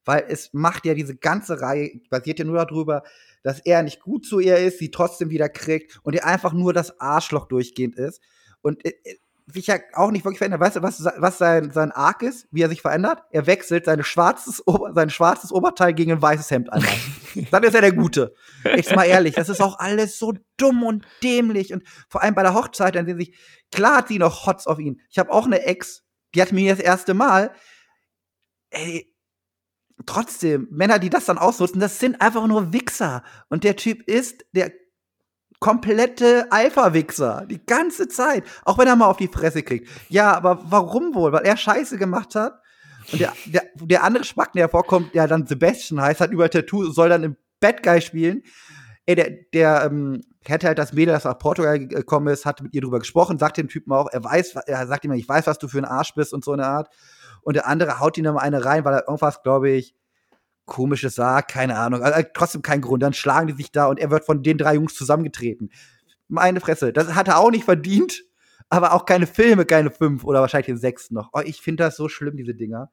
weil 0.05 0.26
es 0.28 0.53
macht 0.53 0.84
ja 0.84 0.92
diese 0.92 1.16
ganze 1.16 1.62
Reihe, 1.62 2.03
basiert 2.11 2.38
ja 2.38 2.45
nur 2.45 2.62
darüber, 2.62 3.03
dass 3.45 3.61
er 3.61 3.82
nicht 3.82 4.03
gut 4.03 4.26
zu 4.26 4.40
ihr 4.40 4.59
ist, 4.59 4.78
sie 4.78 4.90
trotzdem 4.90 5.30
wieder 5.30 5.49
kriegt 5.49 6.01
und 6.03 6.12
ihr 6.12 6.26
einfach 6.26 6.53
nur 6.53 6.74
das 6.74 7.01
Arschloch 7.01 7.47
durchgehend 7.47 7.97
ist. 7.97 8.20
Und 8.61 8.84
äh, 8.84 8.92
äh, 9.05 9.16
sich 9.47 9.66
ja 9.66 9.76
auch 9.92 10.11
nicht 10.11 10.24
wirklich 10.24 10.38
verändert. 10.38 10.61
Weißt 10.61 10.76
du, 10.76 10.82
was, 10.82 11.05
was 11.18 11.38
sein, 11.38 11.70
sein 11.70 11.92
Arc 11.92 12.22
ist, 12.22 12.49
wie 12.51 12.62
er 12.62 12.68
sich 12.68 12.80
verändert? 12.80 13.22
Er 13.30 13.47
wechselt 13.47 13.84
seine 13.84 14.03
schwarzes, 14.03 14.62
sein 14.95 15.11
schwarzes 15.11 15.53
Oberteil 15.53 15.92
gegen 15.92 16.12
ein 16.12 16.22
weißes 16.22 16.51
Hemd 16.51 16.72
einmal. 16.72 16.90
Dann 17.51 17.62
ist 17.62 17.74
er 17.74 17.82
der 17.82 17.92
Gute. 17.92 18.34
Jetzt 18.64 18.95
mal 18.95 19.05
ehrlich, 19.05 19.34
das 19.34 19.49
ist 19.49 19.61
auch 19.61 19.78
alles 19.78 20.18
so 20.18 20.32
dumm 20.57 20.82
und 20.82 21.05
dämlich. 21.22 21.72
Und 21.72 21.82
vor 22.09 22.22
allem 22.22 22.34
bei 22.34 22.42
der 22.42 22.55
Hochzeit, 22.55 22.95
dann 22.95 23.07
sehen 23.07 23.18
sich, 23.18 23.36
klar 23.72 23.99
hat 23.99 24.09
sie 24.09 24.18
noch 24.18 24.47
Hots 24.47 24.66
auf 24.66 24.78
ihn. 24.78 25.01
Ich 25.11 25.18
habe 25.18 25.32
auch 25.32 25.45
eine 25.45 25.62
Ex, 25.62 26.05
die 26.34 26.40
hat 26.40 26.53
mir 26.53 26.74
das 26.74 26.82
erste 26.82 27.12
Mal, 27.12 27.53
ey, 28.70 29.12
trotzdem, 30.07 30.68
Männer, 30.70 30.99
die 30.99 31.11
das 31.11 31.24
dann 31.24 31.38
ausnutzen, 31.38 31.80
das 31.80 31.99
sind 31.99 32.20
einfach 32.20 32.47
nur 32.47 32.72
Wichser. 32.72 33.24
Und 33.49 33.64
der 33.64 33.76
Typ 33.76 34.03
ist 34.09 34.45
der 34.53 34.72
komplette 35.61 36.46
Alpha-Wichser. 36.50 37.46
Die 37.48 37.64
ganze 37.64 38.09
Zeit. 38.09 38.44
Auch 38.64 38.78
wenn 38.78 38.86
er 38.86 38.96
mal 38.96 39.07
auf 39.07 39.16
die 39.16 39.28
Fresse 39.28 39.62
kriegt. 39.62 39.88
Ja, 40.09 40.34
aber 40.34 40.61
warum 40.64 41.14
wohl? 41.14 41.32
Weil 41.32 41.44
er 41.44 41.57
Scheiße 41.57 41.98
gemacht 41.98 42.34
hat. 42.34 42.61
Und 43.12 43.20
der, 43.20 43.32
der, 43.46 43.62
der 43.74 44.05
andere 44.05 44.24
Spacken, 44.24 44.59
der 44.59 44.68
vorkommt, 44.68 45.14
der 45.14 45.26
dann 45.28 45.46
Sebastian 45.46 46.00
heißt, 46.00 46.20
hat 46.20 46.30
über 46.30 46.48
Tattoo, 46.50 46.90
soll 46.90 47.09
dann 47.09 47.22
im 47.22 47.36
Bad 47.61 47.82
Guy 47.82 48.00
spielen. 48.00 48.42
Ey, 49.07 49.14
der, 49.14 49.30
der 49.52 49.84
ähm, 49.84 50.22
hätte 50.44 50.66
halt 50.66 50.78
das 50.78 50.92
Mädel, 50.92 51.14
das 51.14 51.24
nach 51.24 51.38
Portugal 51.38 51.78
gekommen 51.78 52.28
ist, 52.28 52.46
hat 52.46 52.62
mit 52.62 52.74
ihr 52.74 52.80
drüber 52.80 52.98
gesprochen, 52.98 53.38
sagt 53.38 53.59
dem 53.59 53.68
Typen 53.68 53.92
auch, 53.92 54.09
er 54.11 54.24
weiß, 54.24 54.55
er 54.66 54.86
sagt 54.86 55.05
ihm, 55.05 55.12
ich 55.12 55.28
weiß, 55.28 55.46
was 55.46 55.59
du 55.59 55.68
für 55.68 55.78
ein 55.78 55.84
Arsch 55.84 56.14
bist 56.14 56.32
und 56.32 56.44
so 56.44 56.52
eine 56.52 56.66
Art. 56.66 56.88
Und 57.42 57.57
der 57.57 57.66
andere 57.66 58.00
haut 58.00 58.16
ihm 58.16 58.24
dann 58.24 58.34
mal 58.34 58.40
eine 58.40 58.64
rein, 58.64 58.84
weil 58.84 58.94
er 58.94 59.07
irgendwas, 59.07 59.42
glaube 59.42 59.70
ich, 59.70 59.94
komisches 60.66 61.14
sagt, 61.14 61.50
keine 61.50 61.78
Ahnung. 61.78 62.02
Also, 62.02 62.18
äh, 62.18 62.24
trotzdem 62.34 62.62
kein 62.62 62.80
Grund. 62.80 63.02
Dann 63.02 63.12
schlagen 63.12 63.48
die 63.48 63.54
sich 63.54 63.72
da 63.72 63.86
und 63.86 63.98
er 63.98 64.10
wird 64.10 64.24
von 64.24 64.42
den 64.42 64.58
drei 64.58 64.74
Jungs 64.74 64.94
zusammengetreten. 64.94 65.70
Meine 66.28 66.60
Fresse, 66.60 66.92
das 66.92 67.14
hat 67.14 67.28
er 67.28 67.38
auch 67.38 67.50
nicht 67.50 67.64
verdient, 67.64 68.22
aber 68.70 68.92
auch 68.92 69.04
keine 69.04 69.26
Filme, 69.26 69.66
keine 69.66 69.90
fünf 69.90 70.24
oder 70.24 70.40
wahrscheinlich 70.40 70.66
den 70.66 70.78
sechsten 70.78 71.14
noch. 71.14 71.30
Oh, 71.32 71.42
ich 71.44 71.60
finde 71.60 71.84
das 71.84 71.96
so 71.96 72.08
schlimm, 72.08 72.36
diese 72.36 72.54
Dinger. 72.54 72.90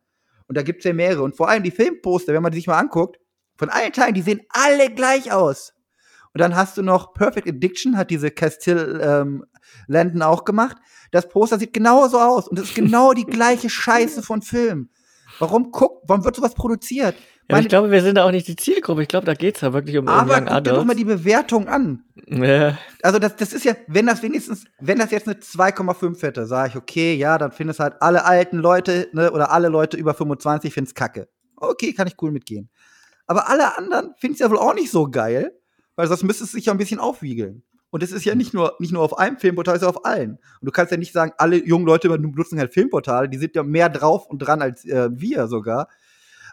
Und 0.47 0.57
da 0.57 0.63
gibt's 0.63 0.83
ja 0.83 0.93
mehrere. 0.93 1.23
Und 1.23 1.37
vor 1.37 1.47
allem 1.47 1.63
die 1.63 1.71
Filmposter, 1.71 2.33
wenn 2.33 2.43
man 2.43 2.51
die 2.51 2.57
sich 2.57 2.67
mal 2.67 2.77
anguckt, 2.77 3.19
von 3.57 3.69
allen 3.69 3.93
Teilen, 3.93 4.13
die 4.13 4.21
sehen 4.21 4.41
alle 4.49 4.89
gleich 4.93 5.31
aus. 5.31 5.73
Und 6.33 6.39
dann 6.39 6.55
hast 6.55 6.77
du 6.77 6.81
noch 6.81 7.13
Perfect 7.13 7.47
Addiction, 7.47 7.97
hat 7.97 8.09
diese 8.09 8.31
Castile 8.31 9.01
ähm, 9.01 9.45
Landon 9.87 10.21
auch 10.21 10.45
gemacht. 10.45 10.77
Das 11.11 11.27
Poster 11.27 11.59
sieht 11.59 11.73
genauso 11.73 12.19
aus 12.19 12.47
und 12.47 12.57
es 12.57 12.69
ist 12.69 12.75
genau 12.75 13.13
die 13.13 13.25
gleiche 13.25 13.69
Scheiße 13.69 14.23
von 14.23 14.41
Film. 14.41 14.89
Warum 15.39 15.71
guckt, 15.71 16.03
warum 16.07 16.23
wird 16.23 16.35
sowas 16.35 16.53
produziert? 16.53 17.15
Ja, 17.51 17.59
ich 17.59 17.67
glaube, 17.67 17.91
wir 17.91 18.01
sind 18.01 18.15
da 18.15 18.25
auch 18.25 18.31
nicht 18.31 18.47
die 18.47 18.55
Zielgruppe. 18.55 19.03
Ich 19.03 19.07
glaube, 19.07 19.25
da 19.25 19.33
geht 19.33 19.55
es 19.55 19.61
ja 19.61 19.73
wirklich 19.73 19.97
um 19.97 20.07
Aber 20.07 20.41
guck 20.41 20.63
dir 20.63 20.73
doch 20.73 20.85
mal 20.85 20.95
die 20.95 21.05
Bewertung 21.05 21.67
an. 21.67 22.03
Ja. 22.27 22.77
Also 23.03 23.19
das, 23.19 23.35
das 23.35 23.53
ist 23.53 23.65
ja, 23.65 23.75
wenn 23.87 24.07
das 24.07 24.21
wenigstens, 24.23 24.65
wenn 24.79 24.97
das 24.97 25.11
jetzt 25.11 25.27
eine 25.27 25.37
2,5 25.37 26.21
hätte, 26.21 26.45
sage 26.45 26.69
ich, 26.69 26.75
okay, 26.75 27.13
ja, 27.15 27.37
dann 27.37 27.51
findest 27.51 27.79
halt 27.79 27.95
alle 28.01 28.25
alten 28.25 28.57
Leute, 28.57 29.09
ne, 29.13 29.31
oder 29.31 29.51
alle 29.51 29.69
Leute 29.69 29.97
über 29.97 30.13
25 30.13 30.73
finden's 30.73 30.95
kacke. 30.95 31.27
Okay, 31.57 31.93
kann 31.93 32.07
ich 32.07 32.15
cool 32.21 32.31
mitgehen. 32.31 32.69
Aber 33.27 33.49
alle 33.49 33.77
anderen 33.77 34.13
finden 34.17 34.33
es 34.33 34.39
ja 34.39 34.49
wohl 34.49 34.57
auch 34.57 34.73
nicht 34.73 34.91
so 34.91 35.09
geil, 35.09 35.53
weil 35.95 36.07
das 36.07 36.23
müsste 36.23 36.43
es 36.43 36.51
sich 36.53 36.65
ja 36.65 36.73
ein 36.73 36.77
bisschen 36.77 36.99
aufwiegeln. 36.99 37.63
Und 37.91 38.01
es 38.03 38.13
ist 38.13 38.23
ja 38.23 38.35
nicht 38.35 38.53
nur, 38.53 38.75
nicht 38.79 38.93
nur 38.93 39.03
auf 39.03 39.17
einem 39.17 39.37
Filmportal, 39.37 39.75
es 39.75 39.81
ist 39.81 39.85
ja 39.85 39.89
auf 39.89 40.05
allen. 40.05 40.31
Und 40.31 40.65
du 40.65 40.71
kannst 40.71 40.91
ja 40.91 40.97
nicht 40.97 41.11
sagen, 41.11 41.33
alle 41.37 41.63
jungen 41.63 41.85
Leute 41.85 42.07
benutzen 42.07 42.57
halt 42.57 42.73
Filmportale, 42.73 43.27
die 43.27 43.37
sind 43.37 43.55
ja 43.55 43.63
mehr 43.63 43.89
drauf 43.89 44.27
und 44.27 44.39
dran 44.39 44.61
als 44.61 44.85
äh, 44.85 45.09
wir 45.11 45.47
sogar. 45.47 45.89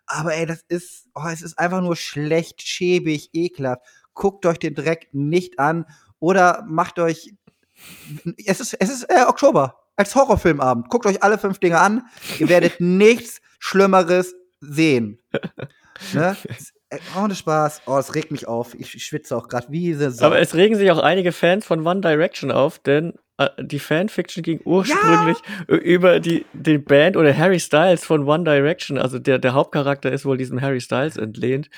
Aber 0.09 0.35
ey, 0.35 0.47
das 0.47 0.65
ist, 0.69 1.07
oh, 1.15 1.27
es 1.31 1.43
ist 1.43 1.59
einfach 1.59 1.83
nur 1.83 1.95
schlecht, 1.95 2.63
schäbig, 2.63 3.31
ekelhaft. 3.35 3.83
Guckt 4.15 4.47
euch 4.47 4.59
den 4.59 4.75
Dreck 4.75 5.09
nicht 5.13 5.59
an 5.59 5.85
oder 6.19 6.65
macht 6.67 6.99
euch. 6.99 7.35
Es 8.45 8.59
ist, 8.61 8.75
es 8.75 8.91
ist 8.91 9.05
äh, 9.05 9.25
Oktober 9.27 9.77
als 9.97 10.15
Horrorfilmabend. 10.15 10.89
Guckt 10.89 11.07
euch 11.07 11.23
alle 11.23 11.39
fünf 11.39 11.59
Dinge 11.59 11.79
an. 11.79 12.07
Ihr 12.39 12.49
werdet 12.49 12.81
nichts 12.81 13.41
Schlimmeres 13.59 14.35
sehen. 14.61 15.21
ne? 16.13 16.37
Ohne 17.21 17.35
Spaß. 17.35 17.83
Oh, 17.87 17.99
es 17.99 18.15
regt 18.15 18.31
mich 18.31 18.49
auf. 18.49 18.75
Ich 18.75 19.05
schwitze 19.05 19.37
auch 19.37 19.49
gerade 19.49 19.67
wie 19.71 19.81
diese 19.81 20.11
Sau. 20.11 20.27
Aber 20.27 20.41
es 20.41 20.55
regen 20.55 20.75
sich 20.75 20.91
auch 20.91 20.99
einige 20.99 21.33
Fans 21.33 21.67
von 21.67 21.87
One 21.87 22.01
Direction 22.01 22.51
auf, 22.51 22.79
denn 22.79 23.15
äh, 23.37 23.49
die 23.61 23.79
Fanfiction 23.79 24.43
ging 24.43 24.61
ursprünglich 24.65 25.39
ja. 25.69 25.77
über 25.77 26.21
die, 26.21 26.47
die 26.55 26.79
Band 26.79 27.17
oder 27.17 27.37
Harry 27.37 27.61
Styles 27.61 28.05
von 28.05 28.27
One 28.27 28.45
Direction. 28.45 28.99
Also 28.99 29.19
der, 29.19 29.39
der 29.39 29.53
Hauptcharakter 29.53 30.11
ist 30.11 30.25
wohl 30.25 30.39
diesem 30.39 30.61
Harry 30.61 30.81
Styles 30.81 31.17
entlehnt. 31.17 31.69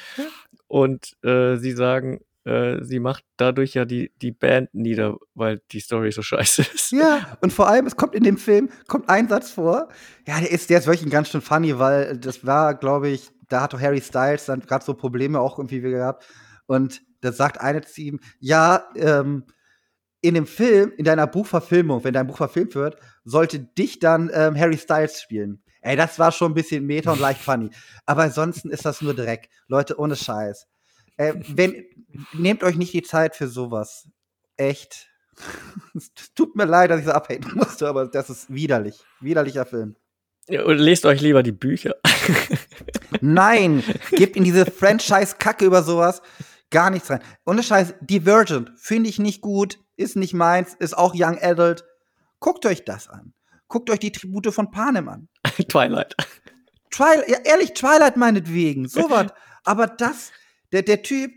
Und 0.69 1.17
äh, 1.25 1.57
sie 1.57 1.73
sagen, 1.73 2.21
äh, 2.45 2.82
sie 2.82 3.01
macht 3.01 3.24
dadurch 3.36 3.74
ja 3.74 3.84
die, 3.84 4.12
die 4.22 4.32
Band 4.32 4.72
nieder, 4.72 5.18
weil 5.34 5.61
die 5.72 5.80
Story 5.80 6.11
so 6.12 6.22
scheiße 6.22 6.62
ist. 6.74 6.93
Ja, 6.93 7.36
und 7.41 7.53
vor 7.53 7.68
allem, 7.68 7.86
es 7.86 7.97
kommt 7.97 8.14
in 8.14 8.24
dem 8.24 8.38
Film, 8.38 8.70
kommt 8.86 9.09
ein 9.09 9.28
Satz 9.28 9.51
vor. 9.51 9.88
Ja, 10.26 10.41
der 10.41 10.51
ist, 10.51 10.70
der 10.70 10.78
ist 10.78 10.86
wirklich 10.86 11.11
ganz 11.11 11.28
schön 11.28 11.41
funny, 11.41 11.78
weil 11.78 12.18
das 12.18 12.47
war, 12.47 12.74
glaube 12.74 13.09
ich, 13.09 13.30
da 13.49 13.62
hat 13.62 13.72
doch 13.72 13.80
Harry 13.80 14.01
Styles 14.01 14.47
dann 14.47 14.61
gerade 14.61 14.84
so 14.84 14.95
Probleme 14.95 15.41
auch 15.41 15.59
irgendwie 15.59 15.80
gehabt. 15.80 16.24
Und 16.66 17.03
da 17.20 17.32
sagt 17.32 17.61
eine 17.61 17.82
zu 17.82 18.01
ihm, 18.01 18.20
ja, 18.38 18.88
ähm, 18.95 19.45
in 20.22 20.34
dem 20.34 20.47
Film, 20.47 20.93
in 20.97 21.05
deiner 21.05 21.26
Buchverfilmung, 21.26 22.05
wenn 22.05 22.14
dein 22.14 22.26
Buch 22.26 22.36
verfilmt 22.36 22.74
wird, 22.74 22.97
sollte 23.24 23.59
dich 23.59 23.99
dann 23.99 24.30
ähm, 24.32 24.57
Harry 24.59 24.76
Styles 24.76 25.20
spielen. 25.20 25.62
Ey, 25.82 25.97
das 25.97 26.18
war 26.18 26.30
schon 26.30 26.53
ein 26.53 26.55
bisschen 26.55 26.86
meta 26.86 27.12
und 27.12 27.20
leicht 27.20 27.41
funny. 27.43 27.70
Aber 28.07 28.22
ansonsten 28.22 28.70
ist 28.70 28.84
das 28.84 29.01
nur 29.01 29.14
Dreck. 29.14 29.49
Leute, 29.66 29.99
ohne 29.99 30.16
Scheiß. 30.16 30.66
Äh, 31.21 31.35
wenn, 31.49 31.85
nehmt 32.33 32.62
euch 32.62 32.77
nicht 32.77 32.93
die 32.93 33.03
Zeit 33.03 33.37
für 33.37 33.49
sowas. 33.49 34.09
Echt. 34.57 35.09
es 35.95 36.11
tut 36.35 36.57
mir 36.57 36.64
leid, 36.64 36.91
dass 36.91 37.01
ich 37.01 37.07
so 37.07 37.12
abhaten 37.12 37.53
musste, 37.55 37.89
aber 37.89 38.07
das 38.07 38.31
ist 38.31 38.53
widerlich. 38.53 38.99
Widerlicher 39.21 39.66
Film. 39.66 39.97
Ja, 40.49 40.64
und 40.64 40.79
lest 40.79 41.07
euch 41.07 41.21
lieber 41.21 41.43
die 41.43 41.53
Bücher. 41.53 41.95
Nein, 43.21 43.85
gebt 44.11 44.37
in 44.37 44.45
diese 44.45 44.66
Franchise-Kacke 44.66 45.64
über 45.64 45.83
sowas 45.83 46.23
gar 46.71 46.91
nichts 46.91 47.11
rein. 47.11 47.21
Ohne 47.45 47.62
Scheiß, 47.62 47.95
Divergent 48.01 48.71
finde 48.77 49.11
ich 49.11 49.18
nicht 49.18 49.41
gut, 49.41 49.79
ist 49.97 50.16
nicht 50.16 50.35
meins, 50.35 50.75
ist 50.75 50.97
auch 50.97 51.14
Young 51.14 51.39
Adult. 51.41 51.85
Guckt 52.39 52.64
euch 52.64 52.85
das 52.85 53.09
an. 53.09 53.35
Guckt 53.68 53.91
euch 53.91 53.99
die 53.99 54.12
Tribute 54.12 54.53
von 54.53 54.71
Panem 54.71 55.09
an. 55.09 55.29
Twilight. 55.68 56.16
Twilight, 56.91 57.29
ja, 57.29 57.39
ehrlich, 57.45 57.75
Twilight 57.75 58.16
meinetwegen. 58.16 58.89
So 58.89 59.11
was. 59.11 59.33
Aber 59.64 59.87
das, 59.87 60.33
der, 60.73 60.83
der 60.83 61.03
Typ, 61.03 61.33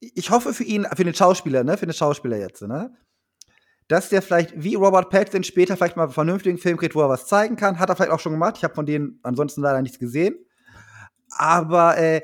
ich 0.00 0.30
hoffe 0.30 0.52
für 0.52 0.64
ihn, 0.64 0.86
für 0.94 1.04
den 1.04 1.14
Schauspieler, 1.14 1.64
ne, 1.64 1.76
für 1.76 1.86
den 1.86 1.94
Schauspieler 1.94 2.36
jetzt, 2.36 2.62
ne, 2.62 2.92
dass 3.88 4.08
der 4.08 4.22
vielleicht 4.22 4.52
wie 4.56 4.74
Robert 4.74 5.10
Pattinson 5.10 5.44
später 5.44 5.76
vielleicht 5.76 5.96
mal 5.96 6.04
einen 6.04 6.12
vernünftigen 6.12 6.58
Film 6.58 6.76
kriegt, 6.76 6.94
wo 6.94 7.02
er 7.02 7.08
was 7.08 7.26
zeigen 7.26 7.56
kann. 7.56 7.78
Hat 7.78 7.90
er 7.90 7.96
vielleicht 7.96 8.12
auch 8.12 8.20
schon 8.20 8.32
gemacht. 8.32 8.54
Ich 8.56 8.64
habe 8.64 8.74
von 8.74 8.86
denen 8.86 9.20
ansonsten 9.22 9.60
leider 9.60 9.82
nichts 9.82 9.98
gesehen. 9.98 10.36
Aber 11.36 11.98
äh, 11.98 12.22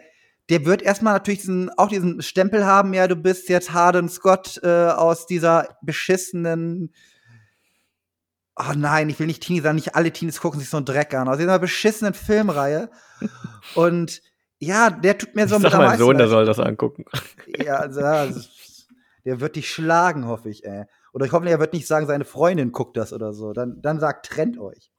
der 0.49 0.65
wird 0.65 0.83
erstmal 0.83 1.13
natürlich 1.15 1.41
diesen, 1.41 1.71
auch 1.77 1.89
diesen 1.89 2.23
Stempel 2.23 2.65
haben, 2.65 2.95
ja, 2.95 3.07
du 3.07 3.17
bist 3.17 3.49
jetzt 3.49 3.73
Harden 3.73 4.09
Scott 4.09 4.61
äh, 4.63 4.87
aus 4.87 5.27
dieser 5.27 5.77
beschissenen 5.83 6.95
Oh 8.61 8.73
nein, 8.75 9.09
ich 9.09 9.21
will 9.21 9.29
nicht 9.29 9.43
Teenie 9.43 9.61
sagen, 9.61 9.77
nicht 9.77 9.95
alle 9.95 10.11
Teenies 10.11 10.41
gucken 10.41 10.59
sich 10.59 10.69
so 10.69 10.79
einen 10.79 10.87
Dreck 10.87 11.15
an. 11.15 11.29
Aus 11.29 11.39
dieser 11.39 11.61
beschissenen 11.61 12.13
Filmreihe. 12.13 12.91
Und 13.77 14.21
ja, 14.61 14.91
der 14.91 15.17
tut 15.19 15.35
mir 15.35 15.47
so 15.47 15.57
ich 15.57 15.63
sag 15.63 15.75
mein 15.75 15.99
Sohn, 15.99 16.19
der 16.19 16.29
soll 16.29 16.45
das 16.45 16.59
angucken. 16.59 17.05
Ja, 17.65 17.77
also, 17.77 18.01
der 19.25 19.41
wird 19.41 19.57
dich 19.57 19.71
schlagen, 19.71 20.27
hoffe 20.27 20.49
ich, 20.51 20.65
ey. 20.65 20.85
Oder 21.13 21.27
ich 21.27 21.33
hoffe, 21.33 21.49
er 21.49 21.61
wird 21.61 21.73
nicht 21.73 21.87
sagen, 21.87 22.07
seine 22.07 22.25
Freundin 22.25 22.73
guckt 22.73 22.97
das 22.97 23.13
oder 23.13 23.33
so. 23.33 23.53
Dann, 23.53 23.81
dann 23.81 24.01
sagt, 24.01 24.27
trennt 24.27 24.59
euch. 24.59 24.93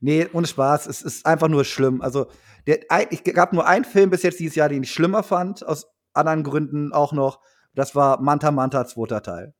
Nee, 0.00 0.28
ohne 0.32 0.46
Spaß. 0.46 0.86
Es 0.86 1.02
ist 1.02 1.26
einfach 1.26 1.48
nur 1.48 1.64
schlimm. 1.64 2.00
Also, 2.00 2.28
der, 2.66 2.80
ich 3.10 3.24
gab 3.24 3.52
nur 3.52 3.66
einen 3.66 3.84
Film 3.84 4.10
bis 4.10 4.22
jetzt 4.22 4.40
dieses 4.40 4.56
Jahr, 4.56 4.68
den 4.68 4.82
ich 4.82 4.92
schlimmer 4.92 5.22
fand, 5.22 5.66
aus 5.66 5.86
anderen 6.12 6.42
Gründen 6.42 6.92
auch 6.92 7.12
noch. 7.12 7.40
Das 7.74 7.94
war 7.94 8.20
Manta 8.20 8.50
Manta, 8.50 8.86
zweiter 8.86 9.22
Teil. 9.22 9.54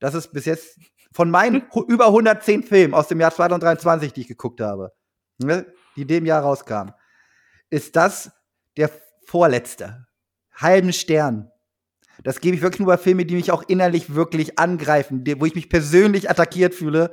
Das 0.00 0.14
ist 0.14 0.32
bis 0.32 0.44
jetzt 0.44 0.78
von 1.12 1.30
meinen 1.30 1.64
über 1.88 2.06
110 2.06 2.64
Filmen 2.64 2.94
aus 2.94 3.08
dem 3.08 3.20
Jahr 3.20 3.32
2023, 3.32 4.12
die 4.12 4.22
ich 4.22 4.28
geguckt 4.28 4.60
habe, 4.60 4.92
ne, 5.38 5.66
die 5.96 6.02
in 6.02 6.08
dem 6.08 6.26
Jahr 6.26 6.42
rauskamen, 6.42 6.92
ist 7.70 7.96
das 7.96 8.30
der 8.76 8.90
vorletzte. 9.26 10.06
Halben 10.54 10.92
Stern. 10.92 11.50
Das 12.22 12.40
gebe 12.40 12.56
ich 12.56 12.62
wirklich 12.62 12.80
nur 12.80 12.88
bei 12.88 12.96
Filmen, 12.96 13.26
die 13.26 13.34
mich 13.34 13.50
auch 13.50 13.64
innerlich 13.66 14.14
wirklich 14.14 14.58
angreifen, 14.58 15.24
wo 15.38 15.46
ich 15.46 15.54
mich 15.54 15.68
persönlich 15.68 16.30
attackiert 16.30 16.74
fühle, 16.74 17.10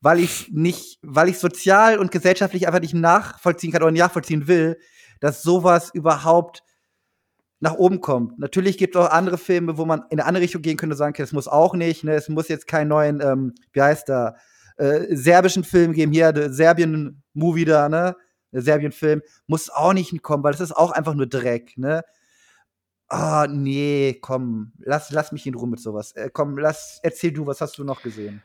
weil 0.00 0.20
ich 0.20 0.50
nicht, 0.52 0.98
weil 1.02 1.28
ich 1.28 1.38
sozial 1.38 1.98
und 1.98 2.10
gesellschaftlich 2.10 2.66
einfach 2.66 2.80
nicht 2.80 2.94
nachvollziehen 2.94 3.72
kann 3.72 3.82
oder 3.82 3.90
nicht 3.90 4.02
nachvollziehen 4.02 4.46
will, 4.46 4.78
dass 5.20 5.42
sowas 5.42 5.90
überhaupt 5.92 6.62
nach 7.60 7.74
oben 7.74 8.00
kommt. 8.00 8.38
Natürlich 8.38 8.78
gibt 8.78 8.94
es 8.94 9.00
auch 9.00 9.10
andere 9.10 9.38
Filme, 9.38 9.78
wo 9.78 9.84
man 9.84 10.02
in 10.10 10.20
eine 10.20 10.26
andere 10.26 10.44
Richtung 10.44 10.62
gehen 10.62 10.76
könnte 10.76 10.94
und 10.94 10.98
sagen, 10.98 11.12
okay, 11.12 11.22
das 11.22 11.32
muss 11.32 11.48
auch 11.48 11.74
nicht, 11.74 12.04
ne? 12.04 12.12
Es 12.12 12.28
muss 12.28 12.48
jetzt 12.48 12.68
keinen 12.68 12.88
neuen, 12.88 13.20
ähm, 13.20 13.54
wie 13.72 13.82
heißt 13.82 14.08
der, 14.08 14.36
äh, 14.76 15.16
serbischen 15.16 15.64
Film 15.64 15.92
geben, 15.92 16.12
hier, 16.12 16.32
der 16.32 16.52
Serbien-Movie 16.52 17.64
da, 17.64 17.88
ne? 17.88 18.14
Der 18.52 18.62
Serbien-Film, 18.62 19.22
muss 19.46 19.70
auch 19.70 19.92
nicht 19.92 20.22
kommen, 20.22 20.42
weil 20.42 20.52
das 20.52 20.60
ist 20.60 20.76
auch 20.76 20.90
einfach 20.90 21.14
nur 21.14 21.26
Dreck, 21.26 21.76
ne? 21.76 22.02
Ah, 23.10 23.44
oh, 23.44 23.46
nee, 23.50 24.18
komm, 24.20 24.72
lass, 24.78 25.10
lass 25.10 25.32
mich 25.32 25.46
in 25.46 25.54
Ruhe 25.54 25.68
mit 25.68 25.80
sowas. 25.80 26.12
Äh, 26.12 26.28
komm, 26.30 26.58
lass, 26.58 27.00
erzähl 27.02 27.32
du, 27.32 27.46
was 27.46 27.60
hast 27.60 27.78
du 27.78 27.84
noch 27.84 28.02
gesehen? 28.02 28.42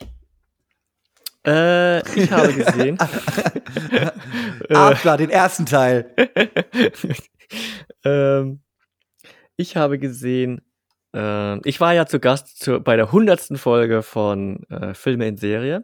Äh, 1.45 1.99
ich 2.17 2.31
habe 2.31 2.53
gesehen. 2.53 2.97
After, 4.69 5.17
den 5.17 5.29
ersten 5.29 5.65
Teil. 5.65 6.13
ähm, 8.05 8.61
ich 9.57 9.75
habe 9.75 9.99
gesehen, 9.99 10.61
äh, 11.13 11.67
ich 11.67 11.81
war 11.81 11.93
ja 11.93 12.05
zu 12.05 12.21
Gast 12.21 12.59
zu, 12.59 12.79
bei 12.79 12.95
der 12.95 13.11
hundertsten 13.11 13.57
Folge 13.57 14.01
von 14.01 14.63
äh, 14.69 14.93
Filme 14.93 15.27
in 15.27 15.35
Serie, 15.35 15.83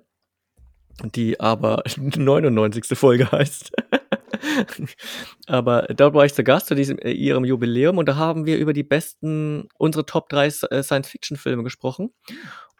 die 1.03 1.39
aber 1.39 1.83
99. 1.97 2.97
Folge 2.97 3.31
heißt. 3.31 3.71
aber 5.47 5.83
dort 5.83 6.13
war 6.13 6.25
ich 6.25 6.33
zu 6.33 6.43
Gast 6.43 6.67
zu 6.67 6.75
diesem 6.75 6.97
äh, 6.99 7.11
ihrem 7.11 7.45
Jubiläum 7.45 7.97
und 7.97 8.07
da 8.07 8.15
haben 8.15 8.45
wir 8.45 8.57
über 8.57 8.73
die 8.73 8.83
besten, 8.83 9.67
unsere 9.77 10.05
Top 10.05 10.29
3 10.29 10.45
äh, 10.47 10.83
Science-Fiction-Filme 10.83 11.63
gesprochen. 11.63 12.13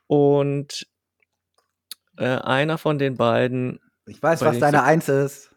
Und 0.07 0.87
äh, 2.17 2.25
einer 2.25 2.77
von 2.77 2.97
den 2.97 3.15
beiden. 3.15 3.79
Ich 4.05 4.21
weiß, 4.21 4.41
was 4.41 4.59
deine 4.59 4.83
Eins 4.83 5.09
ist. 5.09 5.49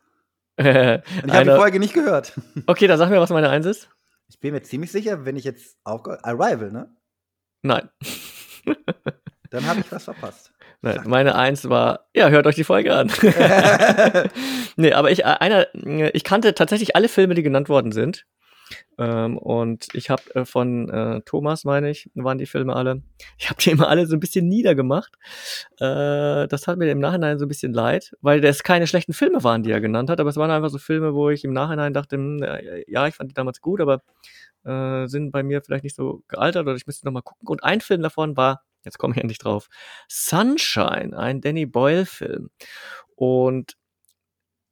Äh, 0.59 1.01
Und 1.23 1.29
ich 1.29 1.33
habe 1.33 1.51
die 1.51 1.57
Folge 1.57 1.81
nicht 1.81 1.95
gehört. 1.95 2.39
Okay, 2.67 2.87
dann 2.87 2.99
sag 2.99 3.09
mir, 3.09 3.19
was 3.21 3.31
meine 3.31 3.49
Eins 3.49 3.65
ist. 3.65 3.89
Ich 4.29 4.39
bin 4.39 4.53
mir 4.53 4.63
ziemlich 4.63 4.93
sicher, 4.93 5.25
wenn 5.25 5.35
ich 5.35 5.45
jetzt 5.45 5.79
aufgehört. 5.83 6.23
Arrival, 6.27 6.71
ne? 6.71 6.95
Nein. 7.63 7.89
Dann 9.49 9.67
habe 9.67 9.81
ich 9.81 9.91
was 9.91 10.05
verpasst. 10.05 10.52
Nein, 10.83 11.01
meine 11.07 11.37
Eins 11.37 11.69
war, 11.69 12.09
ja, 12.15 12.29
hört 12.29 12.47
euch 12.47 12.57
die 12.57 12.65
Folge 12.65 12.95
an. 12.95 13.09
nee, 14.77 14.93
aber 14.93 15.11
ich, 15.13 15.21
äh, 15.21 15.37
einer, 15.39 15.67
ich 16.15 16.25
kannte 16.25 16.55
tatsächlich 16.55 16.97
alle 16.97 17.09
Filme, 17.09 17.35
die 17.35 17.45
genannt 17.45 17.69
worden 17.69 17.93
sind. 17.93 18.27
Ähm, 18.99 19.39
und 19.39 19.87
ich 19.95 20.11
habe 20.11 20.23
äh, 20.35 20.45
von 20.45 20.89
äh, 20.89 21.21
Thomas, 21.25 21.65
meine 21.65 21.91
ich, 21.91 22.11
waren 22.15 22.39
die 22.39 22.47
Filme 22.47 22.75
alle. 22.75 23.03
Ich 23.39 23.49
habe 23.49 23.63
die 23.63 23.71
immer 23.71 23.89
alle 23.89 24.07
so 24.07 24.17
ein 24.17 24.21
bisschen 24.21 24.49
niedergemacht. 24.49 25.13
Äh, 25.79 26.49
das 26.49 26.67
hat 26.67 26.79
mir 26.79 26.91
im 26.91 26.99
Nachhinein 26.99 27.39
so 27.39 27.45
ein 27.45 27.49
bisschen 27.49 27.73
leid, 27.73 28.13
weil 28.21 28.41
das 28.41 28.63
keine 28.63 28.87
schlechten 28.87 29.13
Filme 29.13 29.45
waren, 29.45 29.63
die 29.63 29.71
er 29.71 29.81
genannt 29.81 30.11
hat, 30.11 30.21
aber 30.21 30.31
es 30.31 30.37
waren 30.37 30.51
einfach 30.51 30.71
so 30.71 30.79
Filme, 30.79 31.15
wo 31.15 31.31
ich 31.31 31.45
im 31.45 31.53
Nachhinein 31.53 31.95
dachte, 31.95 32.17
hm, 32.17 32.45
ja, 32.87 33.07
ich 33.07 33.15
fand 33.15 33.31
die 33.31 33.35
damals 33.35 33.61
gut, 33.61 33.81
aber 33.81 34.03
äh, 34.65 35.07
sind 35.07 35.33
bei 35.33 35.43
mir 35.43 35.63
vielleicht 35.63 35.85
nicht 35.85 35.97
so 35.97 36.23
gealtert 36.29 36.67
oder 36.67 36.75
ich 36.75 36.87
müsste 36.87 37.07
noch 37.07 37.13
mal 37.13 37.23
gucken. 37.23 37.49
Und 37.49 37.65
ein 37.65 37.81
Film 37.81 38.03
davon 38.03 38.37
war, 38.37 38.63
jetzt 38.85 38.99
komme 38.99 39.15
ich 39.15 39.21
endlich 39.21 39.39
drauf, 39.39 39.69
Sunshine, 40.09 41.17
ein 41.17 41.41
Danny 41.41 41.67
Boyle-Film. 41.67 42.51
Und 43.17 43.77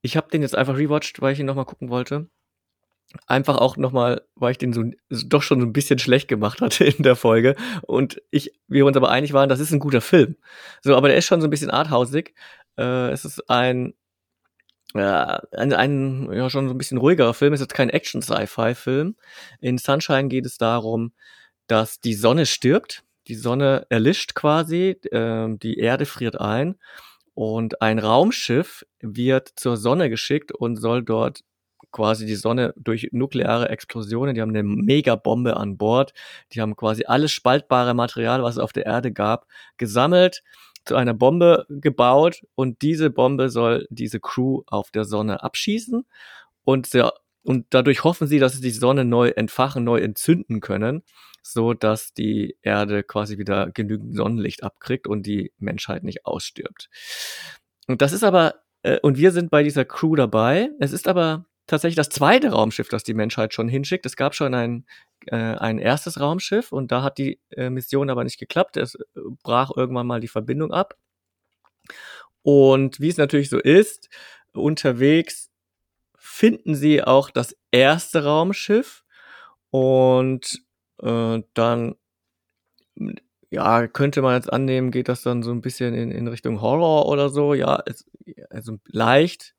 ich 0.02 0.16
habe 0.16 0.30
den 0.30 0.42
jetzt 0.42 0.56
einfach 0.56 0.76
rewatcht, 0.76 1.20
weil 1.20 1.32
ich 1.32 1.40
ihn 1.40 1.46
noch 1.46 1.54
mal 1.54 1.64
gucken 1.64 1.90
wollte 1.90 2.28
einfach 3.26 3.58
auch 3.58 3.76
nochmal, 3.76 4.22
weil 4.34 4.52
ich 4.52 4.58
den 4.58 4.72
so 4.72 4.84
doch 5.10 5.42
schon 5.42 5.60
so 5.60 5.66
ein 5.66 5.72
bisschen 5.72 5.98
schlecht 5.98 6.28
gemacht 6.28 6.60
hatte 6.60 6.84
in 6.84 7.02
der 7.02 7.16
Folge 7.16 7.56
und 7.82 8.22
ich, 8.30 8.52
wir 8.68 8.86
uns 8.86 8.96
aber 8.96 9.10
einig 9.10 9.32
waren, 9.32 9.48
das 9.48 9.60
ist 9.60 9.72
ein 9.72 9.80
guter 9.80 10.00
Film. 10.00 10.36
So, 10.82 10.96
aber 10.96 11.08
der 11.08 11.16
ist 11.16 11.26
schon 11.26 11.40
so 11.40 11.46
ein 11.46 11.50
bisschen 11.50 11.70
arthausig. 11.70 12.34
Äh, 12.78 13.10
es 13.10 13.24
ist 13.24 13.50
ein, 13.50 13.94
äh, 14.94 15.38
ein, 15.52 15.72
ein, 15.72 16.32
ja, 16.32 16.50
schon 16.50 16.68
so 16.68 16.74
ein 16.74 16.78
bisschen 16.78 16.98
ruhigerer 16.98 17.34
Film. 17.34 17.52
Es 17.52 17.60
ist 17.60 17.74
kein 17.74 17.90
Action-Sci-Fi-Film. 17.90 19.16
In 19.60 19.78
Sunshine 19.78 20.28
geht 20.28 20.46
es 20.46 20.58
darum, 20.58 21.12
dass 21.66 22.00
die 22.00 22.14
Sonne 22.14 22.46
stirbt. 22.46 23.04
Die 23.28 23.34
Sonne 23.34 23.86
erlischt 23.90 24.34
quasi, 24.34 24.96
äh, 25.10 25.48
die 25.56 25.78
Erde 25.78 26.06
friert 26.06 26.40
ein 26.40 26.76
und 27.34 27.82
ein 27.82 27.98
Raumschiff 27.98 28.84
wird 29.00 29.50
zur 29.56 29.76
Sonne 29.76 30.10
geschickt 30.10 30.52
und 30.52 30.76
soll 30.76 31.02
dort 31.02 31.40
quasi 31.92 32.26
die 32.26 32.36
Sonne 32.36 32.72
durch 32.76 33.08
nukleare 33.12 33.68
Explosionen, 33.68 34.34
die 34.34 34.40
haben 34.40 34.50
eine 34.50 34.62
Megabombe 34.62 35.56
an 35.56 35.76
Bord, 35.76 36.12
die 36.52 36.60
haben 36.60 36.76
quasi 36.76 37.04
alles 37.06 37.32
spaltbare 37.32 37.94
Material, 37.94 38.42
was 38.42 38.56
es 38.56 38.60
auf 38.60 38.72
der 38.72 38.86
Erde 38.86 39.12
gab, 39.12 39.46
gesammelt, 39.76 40.42
zu 40.84 40.96
einer 40.96 41.14
Bombe 41.14 41.66
gebaut 41.68 42.42
und 42.54 42.82
diese 42.82 43.10
Bombe 43.10 43.50
soll 43.50 43.86
diese 43.90 44.20
Crew 44.20 44.62
auf 44.66 44.90
der 44.90 45.04
Sonne 45.04 45.42
abschießen 45.42 46.06
und, 46.64 46.86
sehr, 46.86 47.12
und 47.42 47.66
dadurch 47.70 48.04
hoffen 48.04 48.26
sie, 48.26 48.38
dass 48.38 48.54
sie 48.54 48.62
die 48.62 48.70
Sonne 48.70 49.04
neu 49.04 49.28
entfachen, 49.28 49.84
neu 49.84 49.98
entzünden 49.98 50.60
können, 50.60 51.02
so 51.42 51.74
dass 51.74 52.12
die 52.12 52.56
Erde 52.62 53.02
quasi 53.02 53.38
wieder 53.38 53.70
genügend 53.70 54.14
Sonnenlicht 54.14 54.62
abkriegt 54.62 55.06
und 55.06 55.26
die 55.26 55.52
Menschheit 55.58 56.02
nicht 56.02 56.26
ausstirbt. 56.26 56.88
Und 57.86 58.02
das 58.02 58.12
ist 58.12 58.24
aber, 58.24 58.62
äh, 58.82 58.98
und 59.00 59.18
wir 59.18 59.32
sind 59.32 59.50
bei 59.50 59.62
dieser 59.62 59.84
Crew 59.84 60.16
dabei. 60.16 60.70
Es 60.78 60.92
ist 60.92 61.08
aber 61.08 61.46
tatsächlich 61.66 61.96
das 61.96 62.08
zweite 62.08 62.50
Raumschiff, 62.50 62.88
das 62.88 63.04
die 63.04 63.14
Menschheit 63.14 63.54
schon 63.54 63.68
hinschickt. 63.68 64.06
Es 64.06 64.16
gab 64.16 64.34
schon 64.34 64.54
ein, 64.54 64.86
äh, 65.26 65.36
ein 65.36 65.78
erstes 65.78 66.20
Raumschiff 66.20 66.72
und 66.72 66.92
da 66.92 67.02
hat 67.02 67.18
die 67.18 67.40
äh, 67.50 67.70
Mission 67.70 68.10
aber 68.10 68.24
nicht 68.24 68.38
geklappt. 68.38 68.76
Es 68.76 68.94
äh, 68.96 69.00
brach 69.42 69.70
irgendwann 69.74 70.06
mal 70.06 70.20
die 70.20 70.28
Verbindung 70.28 70.72
ab. 70.72 70.96
Und 72.42 73.00
wie 73.00 73.08
es 73.08 73.16
natürlich 73.16 73.50
so 73.50 73.58
ist, 73.58 74.08
unterwegs 74.52 75.50
finden 76.16 76.74
sie 76.74 77.02
auch 77.02 77.30
das 77.30 77.56
erste 77.70 78.24
Raumschiff 78.24 79.04
und 79.70 80.62
äh, 81.02 81.42
dann 81.54 81.94
ja, 83.50 83.86
könnte 83.88 84.22
man 84.22 84.34
jetzt 84.36 84.52
annehmen, 84.52 84.90
geht 84.90 85.08
das 85.08 85.22
dann 85.22 85.42
so 85.42 85.50
ein 85.50 85.60
bisschen 85.60 85.94
in, 85.94 86.10
in 86.12 86.28
Richtung 86.28 86.60
Horror 86.60 87.06
oder 87.06 87.28
so. 87.28 87.54
Ja, 87.54 87.82
es, 87.86 88.04
also 88.48 88.78
leicht, 88.86 89.54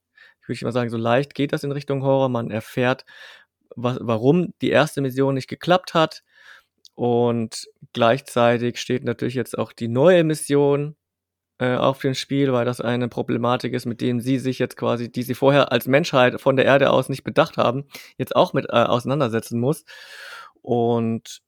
würde 0.46 0.54
ich 0.54 0.64
mal 0.64 0.72
sagen, 0.72 0.90
so 0.90 0.98
leicht 0.98 1.36
geht 1.36 1.54
das 1.54 1.64
in 1.64 1.72
Richtung 1.72 2.04
Horror. 2.04 2.30
Man 2.30 2.52
erfährt, 2.52 3.06
was, 3.76 3.98
warum 4.02 4.54
die 4.62 4.70
erste 4.70 5.02
Mission 5.02 5.36
nicht 5.36 5.50
geklappt 5.50 5.94
hat. 5.94 6.24
Und 6.96 7.68
gleichzeitig 7.94 8.80
steht 8.80 9.04
natürlich 9.04 9.36
jetzt 9.36 9.58
auch 9.58 9.74
die 9.74 9.88
neue 9.88 10.24
Mission 10.24 10.96
äh, 11.60 11.76
auf 11.76 12.00
dem 12.00 12.16
Spiel, 12.16 12.54
weil 12.54 12.66
das 12.66 12.82
eine 12.82 13.10
Problematik 13.10 13.74
ist, 13.74 13.86
mit 13.86 14.02
dem 14.02 14.20
sie 14.20 14.40
sich 14.40 14.60
jetzt 14.60 14.78
quasi, 14.78 15.12
die 15.12 15.24
sie 15.24 15.36
vorher 15.36 15.72
als 15.72 15.88
Menschheit 15.88 16.40
von 16.42 16.56
der 16.56 16.66
Erde 16.66 16.92
aus 16.92 17.10
nicht 17.10 17.24
bedacht 17.24 17.58
haben, 17.58 17.86
jetzt 18.18 18.36
auch 18.36 18.54
mit 18.54 18.66
äh, 18.70 18.74
auseinandersetzen 18.74 19.60
muss. 19.60 19.86
Und 20.62 21.42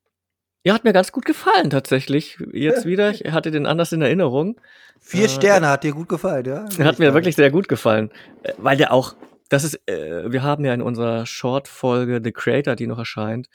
ja, 0.66 0.74
hat 0.74 0.86
mir 0.86 0.94
ganz 0.94 1.12
gut 1.12 1.26
gefallen 1.26 1.70
tatsächlich. 1.70 2.38
Jetzt 2.54 2.86
wieder. 2.86 3.12
Ich 3.12 3.24
hatte 3.32 3.52
den 3.52 3.66
anders 3.66 3.92
in 3.92 4.02
Erinnerung. 4.02 4.60
Vier 5.00 5.26
äh, 5.26 5.30
Sterne 5.30 5.68
hat 5.68 5.84
dir 5.84 5.92
gut 5.92 6.10
gefallen, 6.10 6.46
ja? 6.46 6.86
Hat 6.86 7.00
mir 7.00 7.14
wirklich 7.14 7.36
sehr 7.36 7.52
gut 7.52 7.68
gefallen. 7.68 8.12
Äh, 8.44 8.54
weil 8.58 8.78
der 8.78 8.94
auch, 8.94 9.16
das 9.50 9.66
ist, 9.66 9.76
äh, 9.88 10.32
wir 10.32 10.42
haben 10.42 10.64
ja 10.64 10.74
in 10.74 10.82
unserer 10.82 11.26
Short-Folge 11.26 12.22
The 12.24 12.32
Creator, 12.32 12.76
die 12.76 12.88
noch 12.88 12.98
erscheint, 12.98 13.50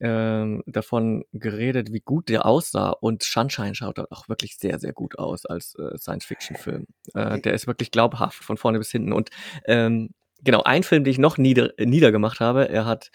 äh, 0.00 0.58
davon 0.66 1.24
geredet, 1.32 1.92
wie 1.92 2.00
gut 2.00 2.28
der 2.28 2.44
aussah. 2.44 2.90
Und 2.90 3.22
Sunshine 3.22 3.74
schaut 3.74 3.98
auch 3.98 4.28
wirklich 4.28 4.58
sehr, 4.58 4.78
sehr 4.78 4.92
gut 4.92 5.18
aus 5.18 5.46
als 5.46 5.74
äh, 5.76 5.96
Science-Fiction-Film. 5.96 6.86
Äh. 7.14 7.40
Der 7.40 7.54
ist 7.54 7.66
wirklich 7.66 7.90
glaubhaft 7.90 8.44
von 8.44 8.58
vorne 8.58 8.78
bis 8.78 8.90
hinten. 8.90 9.14
Und 9.14 9.30
ähm, 9.64 10.10
genau, 10.44 10.62
ein 10.62 10.82
Film, 10.82 11.04
den 11.04 11.10
ich 11.10 11.18
noch 11.18 11.38
nieder, 11.38 11.70
niedergemacht 11.78 12.40
habe, 12.40 12.68
er 12.68 12.86
hat 12.86 13.10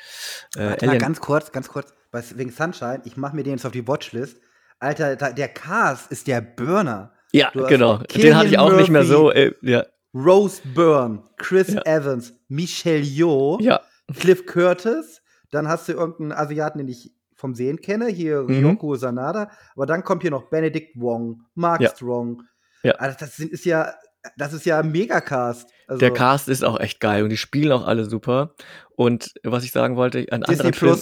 äh, 0.55 0.69
Warte 0.69 0.85
mal, 0.85 0.97
ganz 0.97 1.19
kurz, 1.21 1.51
ganz 1.51 1.69
kurz 1.69 1.93
was, 2.11 2.37
wegen 2.37 2.51
Sunshine, 2.51 3.01
ich 3.05 3.17
mache 3.17 3.35
mir 3.35 3.43
den 3.43 3.53
jetzt 3.53 3.65
auf 3.65 3.71
die 3.71 3.87
Watchlist. 3.87 4.39
Alter, 4.79 5.15
der 5.15 5.47
Cast 5.49 6.11
ist 6.11 6.27
der 6.27 6.41
Burner. 6.41 7.13
Ja, 7.31 7.51
genau. 7.51 7.97
Den 7.97 8.35
hatte 8.35 8.47
ich 8.47 8.57
auch 8.57 8.69
Murphy, 8.69 8.81
nicht 8.81 8.91
mehr 8.91 9.03
so. 9.03 9.31
Äh, 9.31 9.53
ja. 9.61 9.85
Rose 10.13 10.61
Byrne, 10.73 11.23
Chris 11.37 11.73
ja. 11.73 11.81
Evans, 11.85 12.33
Michelle 12.47 13.03
Yeoh, 13.03 13.59
ja. 13.61 13.81
Cliff 14.19 14.45
Curtis. 14.45 15.21
Dann 15.51 15.67
hast 15.67 15.87
du 15.87 15.93
irgendeinen 15.93 16.31
Asiaten, 16.31 16.79
den 16.79 16.87
ich 16.87 17.13
vom 17.35 17.55
Sehen 17.55 17.81
kenne, 17.81 18.07
hier 18.07 18.41
mhm. 18.41 18.47
Ryoko 18.47 18.95
Sanada. 18.95 19.51
Aber 19.75 19.85
dann 19.85 20.03
kommt 20.03 20.23
hier 20.23 20.31
noch 20.31 20.49
Benedict 20.49 20.99
Wong, 20.99 21.43
Mark. 21.55 21.83
Strong. 21.95 22.43
Ja. 22.83 22.93
Also 22.93 23.17
das 23.19 23.39
ist 23.39 23.65
ja, 23.65 23.93
das 24.37 24.53
ist 24.53 24.65
ja 24.65 24.79
ein 24.79 24.91
Megacast. 24.91 25.69
Also 25.87 25.99
der 25.99 26.11
Cast 26.11 26.49
ist 26.49 26.63
auch 26.63 26.79
echt 26.79 26.99
geil 26.99 27.23
und 27.23 27.29
die 27.29 27.37
spielen 27.37 27.71
auch 27.71 27.85
alle 27.85 28.05
super. 28.05 28.53
Und 28.95 29.33
was 29.43 29.63
ich 29.63 29.71
sagen 29.71 29.95
wollte, 29.95 30.25
ein 30.31 30.43
anderer. 30.43 30.73
Film, 30.73 30.97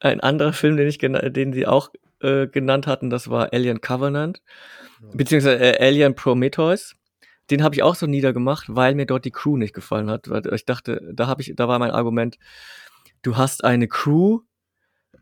ein 0.00 0.20
anderer 0.20 0.52
Film, 0.52 0.76
den 0.76 0.88
ich 0.88 0.98
den 0.98 1.52
sie 1.52 1.66
auch 1.66 1.90
äh, 2.20 2.46
genannt 2.46 2.86
hatten, 2.86 3.10
das 3.10 3.30
war 3.30 3.52
Alien 3.52 3.80
Covenant, 3.80 4.42
beziehungsweise 5.12 5.58
äh, 5.58 5.86
Alien 5.86 6.14
Prometheus. 6.14 6.94
Den 7.50 7.62
habe 7.62 7.74
ich 7.74 7.82
auch 7.82 7.94
so 7.94 8.06
niedergemacht, 8.06 8.66
weil 8.68 8.94
mir 8.94 9.06
dort 9.06 9.24
die 9.24 9.30
Crew 9.30 9.56
nicht 9.56 9.74
gefallen 9.74 10.10
hat. 10.10 10.28
Weil 10.28 10.42
ich 10.52 10.66
dachte, 10.66 11.00
da 11.14 11.26
habe 11.26 11.40
ich, 11.40 11.54
da 11.56 11.66
war 11.66 11.78
mein 11.78 11.90
Argument, 11.90 12.38
du 13.22 13.36
hast 13.36 13.64
eine 13.64 13.88
Crew, 13.88 14.40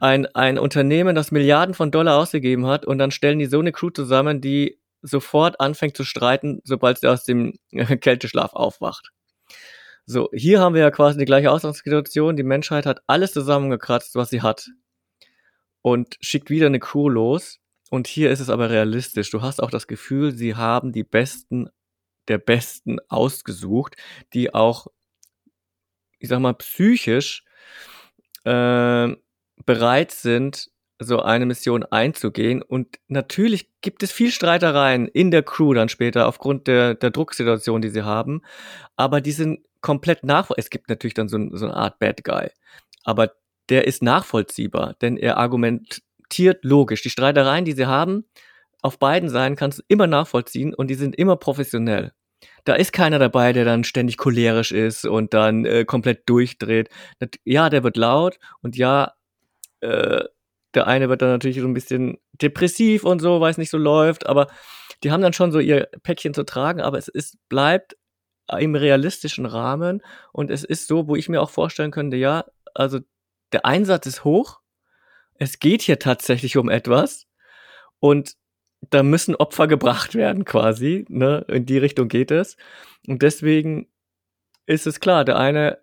ein, 0.01 0.26
ein 0.34 0.59
Unternehmen, 0.59 1.14
das 1.14 1.30
Milliarden 1.30 1.74
von 1.74 1.92
Dollar 1.92 2.18
ausgegeben 2.18 2.66
hat, 2.66 2.84
und 2.84 2.99
dann 2.99 3.12
stellen 3.12 3.38
die 3.38 3.47
so 3.47 3.61
eine 3.61 3.72
Crew 3.72 3.90
zusammen, 3.90 4.40
die 4.40 4.78
sofort 5.07 5.61
anfängt 5.61 5.97
zu 5.97 6.05
streiten, 6.05 6.61
sobald 6.65 6.99
sie 6.99 7.09
aus 7.09 7.25
dem 7.25 7.55
Kälteschlaf 7.73 8.53
aufwacht. 8.53 9.11
So, 10.05 10.29
hier 10.33 10.61
haben 10.61 10.75
wir 10.75 10.83
ja 10.83 10.91
quasi 10.91 11.19
die 11.19 11.25
gleiche 11.25 11.51
Ausgangssituation. 11.51 12.37
Die 12.37 12.45
Menschheit 12.45 12.87
hat 12.87 13.01
alles 13.07 13.33
zusammengekratzt, 13.33 14.15
was 14.15 14.31
sie 14.31 14.43
hat. 14.43 14.71
Und 15.83 16.17
schickt 16.21 16.51
wieder 16.51 16.67
eine 16.67 16.79
Crew 16.79 17.09
los. 17.09 17.59
Und 17.91 18.07
hier 18.07 18.31
ist 18.31 18.41
es 18.41 18.51
aber 18.51 18.71
realistisch. 18.71 19.31
Du 19.31 19.43
hast 19.43 19.63
auch 19.63 19.71
das 19.71 19.87
Gefühl, 19.87 20.33
sie 20.33 20.55
haben 20.55 20.93
die 20.93 21.05
Besten 21.05 21.69
der 22.29 22.39
Besten 22.39 22.99
ausgesucht, 23.09 23.97
die 24.33 24.53
auch, 24.53 24.89
ich 26.19 26.29
sag 26.29 26.41
mal, 26.41 26.55
psychisch 26.55 27.45
äh, 28.45 29.15
bereit 29.65 30.11
sind, 30.13 30.71
so 30.99 31.20
eine 31.20 31.47
Mission 31.47 31.84
einzugehen. 31.84 32.62
Und 32.62 32.99
natürlich 33.09 33.70
gibt 33.80 34.03
es 34.03 34.12
viel 34.12 34.30
Streitereien 34.30 35.09
in 35.09 35.30
der 35.30 35.42
Crew 35.42 35.74
dann 35.74 35.88
später 35.88 36.26
aufgrund 36.26 36.66
der, 36.66 36.94
der 36.94 37.11
Drucksituation, 37.11 37.82
die 37.82 37.90
sie 37.90 38.05
haben. 38.05 38.42
Aber 38.97 39.20
die 39.20 39.32
sind 39.32 39.61
komplett 39.80 40.24
nachvollziehbar. 40.24 40.64
Es 40.64 40.70
gibt 40.70 40.88
natürlich 40.88 41.14
dann 41.14 41.28
so, 41.28 41.38
so 41.53 41.66
eine 41.66 41.74
Art 41.74 41.99
Bad 41.99 42.24
Guy. 42.24 42.49
Aber 43.05 43.32
der 43.68 43.86
ist 43.86 44.03
nachvollziehbar, 44.03 44.94
denn 45.01 45.16
er 45.16 45.36
argumentiert 45.36 46.64
logisch. 46.64 47.03
Die 47.03 47.11
Streitereien, 47.11 47.64
die 47.64 47.72
sie 47.72 47.86
haben, 47.86 48.24
auf 48.82 48.99
beiden 48.99 49.28
Seiten 49.28 49.57
kannst 49.57 49.78
du 49.78 49.82
immer 49.88 50.07
nachvollziehen 50.07 50.74
und 50.74 50.88
die 50.88 50.94
sind 50.94 51.16
immer 51.16 51.36
professionell. 51.36 52.12
Da 52.64 52.74
ist 52.74 52.92
keiner 52.92 53.18
dabei, 53.18 53.53
der 53.53 53.64
dann 53.64 53.84
ständig 53.84 54.16
cholerisch 54.16 54.72
ist 54.72 55.05
und 55.05 55.34
dann 55.34 55.64
äh, 55.64 55.84
komplett 55.84 56.28
durchdreht. 56.28 56.90
Ja, 57.44 57.70
der 57.70 57.82
wird 57.82 57.97
laut 57.97 58.38
und 58.61 58.76
ja, 58.76 59.12
äh, 59.80 60.24
der 60.77 60.87
eine 60.87 61.09
wird 61.09 61.22
dann 61.22 61.31
natürlich 61.31 61.59
so 61.59 61.66
ein 61.66 61.74
bisschen 61.74 62.18
depressiv 62.41 63.05
und 63.05 63.20
so, 63.20 63.41
weil 63.41 63.51
es 63.51 63.59
nicht 63.59 63.70
so 63.70 63.79
läuft, 63.79 64.27
aber 64.27 64.47
die 65.03 65.11
haben 65.11 65.22
dann 65.22 65.33
schon 65.33 65.51
so 65.51 65.59
ihr 65.59 65.89
Päckchen 66.03 66.35
zu 66.35 66.45
tragen, 66.45 66.81
aber 66.81 66.99
es 66.99 67.09
ist, 67.09 67.39
bleibt 67.49 67.97
im 68.59 68.77
realistischen 68.77 69.47
Rahmen 69.47 70.03
und 70.33 70.51
es 70.51 70.62
ist 70.62 70.87
so, 70.87 71.09
wo 71.09 71.16
ich 71.16 71.29
mir 71.29 71.43
auch 71.43 71.51
vorstellen 71.51 71.91
könnte, 71.91 72.16
ja, 72.16 72.45
also 72.74 73.01
der 73.53 73.66
Einsatz 73.66 74.07
ist 74.07 74.24
hoch, 74.24 74.61
es 75.35 75.59
geht 75.59 75.83
hier 75.83 75.99
tatsächlich 75.99 76.57
um 76.57 76.68
etwas 76.68 77.27
und 77.99 78.35
da 78.91 79.03
müssen 79.03 79.35
Opfer 79.35 79.66
gebracht 79.66 80.14
werden 80.14 80.45
quasi, 80.45 81.07
ne? 81.09 81.45
In 81.49 81.66
die 81.66 81.79
Richtung 81.79 82.09
geht 82.09 82.31
es. 82.31 82.57
Und 83.09 83.22
deswegen 83.22 83.89
ist 84.66 84.87
es 84.87 85.01
klar, 85.01 85.24
der 85.24 85.39
eine 85.39 85.79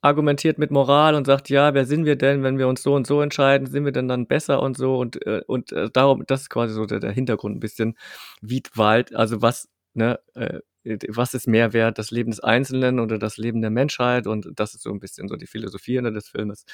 argumentiert 0.00 0.58
mit 0.58 0.70
Moral 0.70 1.14
und 1.14 1.26
sagt, 1.26 1.48
ja, 1.48 1.74
wer 1.74 1.84
sind 1.84 2.04
wir 2.04 2.16
denn, 2.16 2.42
wenn 2.42 2.58
wir 2.58 2.68
uns 2.68 2.82
so 2.82 2.94
und 2.94 3.06
so 3.06 3.20
entscheiden, 3.20 3.66
sind 3.66 3.84
wir 3.84 3.92
denn 3.92 4.08
dann 4.08 4.26
besser 4.26 4.62
und 4.62 4.76
so 4.76 4.96
und 4.98 5.24
äh, 5.26 5.42
und 5.46 5.72
äh, 5.72 5.90
darum, 5.90 6.24
das 6.26 6.42
ist 6.42 6.50
quasi 6.50 6.74
so 6.74 6.86
der, 6.86 7.00
der 7.00 7.12
Hintergrund 7.12 7.56
ein 7.56 7.60
bisschen, 7.60 7.96
wie 8.40 8.62
Wald, 8.74 9.14
also 9.14 9.42
was, 9.42 9.68
ne, 9.94 10.20
äh, 10.34 10.60
was 11.08 11.34
ist 11.34 11.48
mehr 11.48 11.72
wert, 11.72 11.98
das 11.98 12.10
Leben 12.10 12.30
des 12.30 12.40
Einzelnen 12.40 13.00
oder 13.00 13.18
das 13.18 13.36
Leben 13.36 13.60
der 13.60 13.70
Menschheit 13.70 14.26
und 14.26 14.48
das 14.54 14.74
ist 14.74 14.82
so 14.82 14.90
ein 14.90 15.00
bisschen 15.00 15.28
so 15.28 15.36
die 15.36 15.46
Philosophie 15.46 16.00
ne, 16.00 16.12
des 16.12 16.28
Filmes. 16.28 16.64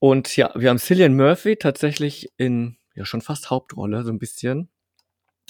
Und 0.00 0.36
ja, 0.36 0.52
wir 0.56 0.70
haben 0.70 0.78
Cillian 0.78 1.14
Murphy 1.14 1.56
tatsächlich 1.56 2.32
in 2.36 2.76
ja 2.94 3.04
schon 3.04 3.20
fast 3.20 3.50
Hauptrolle, 3.50 4.02
so 4.02 4.10
ein 4.10 4.18
bisschen. 4.18 4.68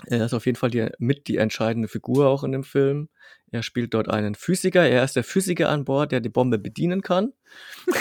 Er 0.07 0.25
ist 0.25 0.35
auf 0.35 0.47
jeden 0.47 0.57
Fall 0.57 0.71
die, 0.71 0.89
mit 0.99 1.29
die 1.29 1.37
entscheidende 1.37 1.89
Figur 1.89 2.29
auch 2.29 2.45
in 2.45 2.53
dem 2.53 2.65
Film. 2.65 3.09
Er 3.53 3.63
spielt 3.63 3.95
dort 3.95 4.09
einen 4.09 4.35
Physiker. 4.35 4.89
Er 4.89 5.03
ist 5.03 5.17
der 5.17 5.25
Physiker 5.25 5.69
an 5.69 5.85
Bord, 5.85 6.13
der 6.13 6.21
die 6.21 6.29
Bombe 6.29 6.59
bedienen 6.59 7.03
kann. 7.03 7.33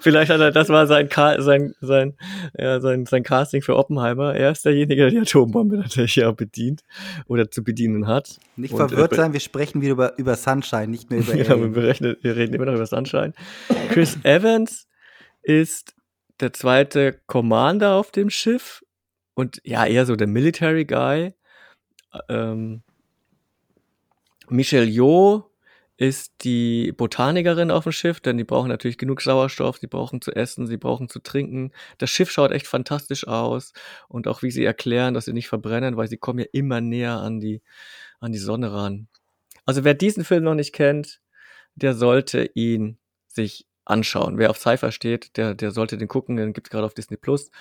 Vielleicht 0.00 0.30
hat 0.30 0.40
er, 0.40 0.50
das 0.50 0.68
war 0.68 0.86
sein, 0.86 1.08
sein, 1.38 1.74
sein, 1.80 2.16
ja, 2.56 2.80
sein, 2.80 3.06
sein 3.06 3.22
Casting 3.22 3.62
für 3.62 3.76
Oppenheimer. 3.76 4.34
Er 4.34 4.52
ist 4.52 4.64
derjenige, 4.64 5.02
der 5.02 5.10
die 5.10 5.18
Atombombe 5.18 5.78
natürlich 5.78 6.16
ja 6.16 6.30
bedient 6.30 6.82
oder 7.26 7.50
zu 7.50 7.64
bedienen 7.64 8.06
hat. 8.06 8.38
Nicht 8.56 8.74
Und, 8.74 8.88
verwirrt 8.88 9.12
äh, 9.12 9.16
sein, 9.16 9.32
wir 9.32 9.40
sprechen 9.40 9.80
wieder 9.80 9.92
über, 9.92 10.18
über 10.18 10.36
Sunshine, 10.36 10.88
nicht 10.88 11.10
mehr 11.10 11.20
über 11.20 11.34
ja, 11.36 11.58
wir, 11.58 11.68
berechnen, 11.68 12.16
wir 12.20 12.36
reden 12.36 12.54
immer 12.54 12.66
noch 12.66 12.74
über 12.74 12.86
Sunshine. 12.86 13.32
Chris 13.90 14.18
Evans 14.24 14.86
ist 15.42 15.94
der 16.40 16.52
zweite 16.52 17.20
Commander 17.26 17.94
auf 17.94 18.10
dem 18.10 18.30
Schiff 18.30 18.84
und 19.38 19.60
ja, 19.62 19.86
eher 19.86 20.04
so 20.04 20.16
der 20.16 20.26
Military 20.26 20.84
Guy. 20.84 21.32
Ähm, 22.28 22.82
Michelle 24.48 24.84
Yeoh 24.84 25.44
ist 25.96 26.42
die 26.42 26.90
Botanikerin 26.90 27.70
auf 27.70 27.84
dem 27.84 27.92
Schiff, 27.92 28.18
denn 28.18 28.36
die 28.36 28.42
brauchen 28.42 28.66
natürlich 28.66 28.98
genug 28.98 29.22
Sauerstoff, 29.22 29.78
sie 29.78 29.86
brauchen 29.86 30.20
zu 30.20 30.32
essen, 30.32 30.66
sie 30.66 30.76
brauchen 30.76 31.08
zu 31.08 31.20
trinken. 31.20 31.70
Das 31.98 32.10
Schiff 32.10 32.32
schaut 32.32 32.50
echt 32.50 32.66
fantastisch 32.66 33.28
aus 33.28 33.74
und 34.08 34.26
auch 34.26 34.42
wie 34.42 34.50
sie 34.50 34.64
erklären, 34.64 35.14
dass 35.14 35.26
sie 35.26 35.32
nicht 35.32 35.48
verbrennen, 35.48 35.96
weil 35.96 36.08
sie 36.08 36.18
kommen 36.18 36.40
ja 36.40 36.46
immer 36.50 36.80
näher 36.80 37.18
an 37.18 37.38
die, 37.38 37.62
an 38.18 38.32
die 38.32 38.38
Sonne 38.38 38.72
ran. 38.72 39.06
Also 39.64 39.84
wer 39.84 39.94
diesen 39.94 40.24
Film 40.24 40.42
noch 40.42 40.56
nicht 40.56 40.72
kennt, 40.72 41.20
der 41.76 41.94
sollte 41.94 42.50
ihn 42.54 42.98
sich 43.28 43.68
anschauen. 43.84 44.36
Wer 44.36 44.50
auf 44.50 44.58
Cypher 44.58 44.90
steht, 44.90 45.36
der, 45.36 45.54
der 45.54 45.70
sollte 45.70 45.96
den 45.96 46.08
gucken, 46.08 46.36
den 46.36 46.54
gibt's 46.54 46.70
gerade 46.70 46.86
auf 46.86 46.94
Disney 46.94 47.16
Plus. 47.16 47.52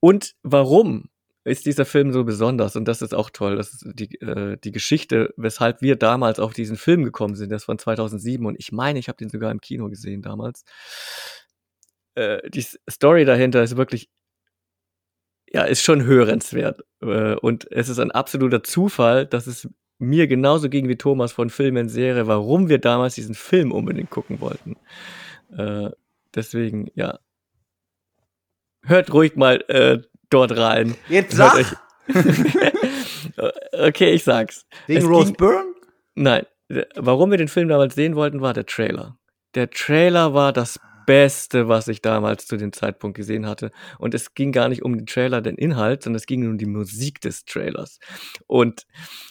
Und 0.00 0.34
warum 0.42 1.10
ist 1.44 1.66
dieser 1.66 1.84
Film 1.84 2.12
so 2.12 2.24
besonders? 2.24 2.76
Und 2.76 2.86
das 2.86 3.02
ist 3.02 3.14
auch 3.14 3.30
toll. 3.30 3.56
Das 3.56 3.72
ist 3.72 3.86
die, 3.94 4.20
äh, 4.20 4.56
die 4.62 4.72
Geschichte, 4.72 5.32
weshalb 5.36 5.82
wir 5.82 5.96
damals 5.96 6.38
auf 6.40 6.52
diesen 6.52 6.76
Film 6.76 7.04
gekommen 7.04 7.34
sind. 7.36 7.50
Das 7.50 7.64
von 7.64 7.78
2007. 7.78 8.44
Und 8.46 8.56
ich 8.58 8.72
meine, 8.72 8.98
ich 8.98 9.08
habe 9.08 9.16
den 9.16 9.30
sogar 9.30 9.50
im 9.50 9.60
Kino 9.60 9.88
gesehen 9.88 10.22
damals. 10.22 10.64
Äh, 12.14 12.48
die 12.50 12.64
Story 12.88 13.24
dahinter 13.24 13.62
ist 13.62 13.76
wirklich 13.76 14.08
ja, 15.52 15.64
ist 15.64 15.82
schon 15.82 16.04
hörenswert. 16.04 16.84
Äh, 17.02 17.34
und 17.34 17.70
es 17.72 17.88
ist 17.88 17.98
ein 17.98 18.10
absoluter 18.10 18.62
Zufall, 18.62 19.26
dass 19.26 19.46
es 19.46 19.68
mir 19.98 20.26
genauso 20.28 20.68
ging 20.68 20.88
wie 20.88 20.96
Thomas 20.96 21.32
von 21.32 21.50
Film 21.50 21.76
in 21.76 21.88
Serie, 21.88 22.26
warum 22.26 22.68
wir 22.68 22.78
damals 22.78 23.16
diesen 23.16 23.34
Film 23.34 23.72
unbedingt 23.72 24.10
gucken 24.10 24.40
wollten. 24.40 24.76
Äh, 25.56 25.90
deswegen, 26.34 26.88
ja. 26.94 27.18
Hört 28.84 29.12
ruhig 29.12 29.36
mal 29.36 29.62
äh, 29.68 30.00
dort 30.30 30.56
rein. 30.56 30.94
Jetzt 31.08 31.36
sag! 31.36 31.76
okay, 33.72 34.12
ich 34.12 34.24
sag's. 34.24 34.66
Wegen 34.86 35.06
Rose 35.06 35.32
Byrne? 35.32 35.74
Nein. 36.14 36.46
Warum 36.94 37.30
wir 37.30 37.38
den 37.38 37.48
Film 37.48 37.68
damals 37.68 37.94
sehen 37.94 38.14
wollten, 38.14 38.40
war 38.40 38.54
der 38.54 38.66
Trailer. 38.66 39.18
Der 39.54 39.70
Trailer 39.70 40.34
war 40.34 40.52
das 40.52 40.78
Beste, 41.04 41.66
was 41.66 41.88
ich 41.88 42.02
damals 42.02 42.46
zu 42.46 42.56
dem 42.56 42.72
Zeitpunkt 42.72 43.16
gesehen 43.16 43.46
hatte. 43.46 43.72
Und 43.98 44.14
es 44.14 44.34
ging 44.34 44.52
gar 44.52 44.68
nicht 44.68 44.82
um 44.82 44.96
den 44.96 45.06
Trailer, 45.06 45.40
den 45.40 45.56
Inhalt, 45.56 46.04
sondern 46.04 46.18
es 46.18 46.26
ging 46.26 46.46
um 46.46 46.58
die 46.58 46.66
Musik 46.66 47.20
des 47.20 47.44
Trailers. 47.44 47.98
Und 48.46 48.86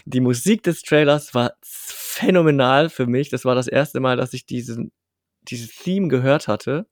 die 0.05 0.19
Musik 0.19 0.63
des 0.63 0.81
Trailers 0.81 1.33
war 1.33 1.53
phänomenal 1.63 2.89
für 2.89 3.07
mich. 3.07 3.29
Das 3.29 3.45
war 3.45 3.55
das 3.55 3.67
erste 3.67 4.01
Mal, 4.01 4.17
dass 4.17 4.33
ich 4.33 4.45
diesen 4.45 4.91
dieses 5.43 5.73
Theme 5.73 6.09
gehört 6.09 6.47
hatte 6.47 6.85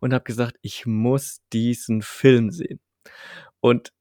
und 0.00 0.12
habe 0.12 0.24
gesagt, 0.24 0.56
ich 0.62 0.86
muss 0.86 1.40
diesen 1.52 2.02
Film 2.02 2.50
sehen. 2.50 2.80
Und 3.60 3.92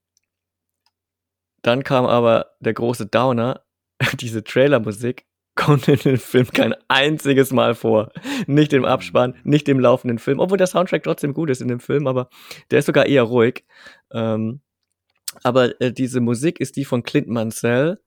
dann 1.62 1.84
kam 1.84 2.06
aber 2.06 2.56
der 2.60 2.74
große 2.74 3.08
Downer, 3.08 3.64
diese 4.20 4.44
Trailermusik 4.44 5.26
kommt 5.56 5.88
in 5.88 5.98
dem 5.98 6.18
Film 6.18 6.48
kein 6.48 6.76
einziges 6.88 7.52
Mal 7.52 7.76
vor. 7.76 8.12
Nicht 8.46 8.72
im 8.74 8.86
Abspann, 8.86 9.36
nicht 9.44 9.68
im 9.68 9.80
laufenden 9.80 10.20
Film, 10.20 10.40
obwohl 10.40 10.58
der 10.58 10.68
Soundtrack 10.68 11.04
trotzdem 11.04 11.34
gut 11.34 11.50
ist 11.50 11.62
in 11.62 11.68
dem 11.68 11.80
Film, 11.80 12.08
aber 12.08 12.30
der 12.72 12.80
ist 12.80 12.86
sogar 12.86 13.08
eher 13.08 13.24
ruhig. 13.24 13.66
Ähm, 14.12 14.62
aber 15.44 15.80
äh, 15.82 15.92
diese 15.92 16.22
Musik 16.22 16.60
ist 16.60 16.78
die 16.78 16.86
von 16.86 17.04
Clint 17.04 17.28
Mansell, 17.28 18.00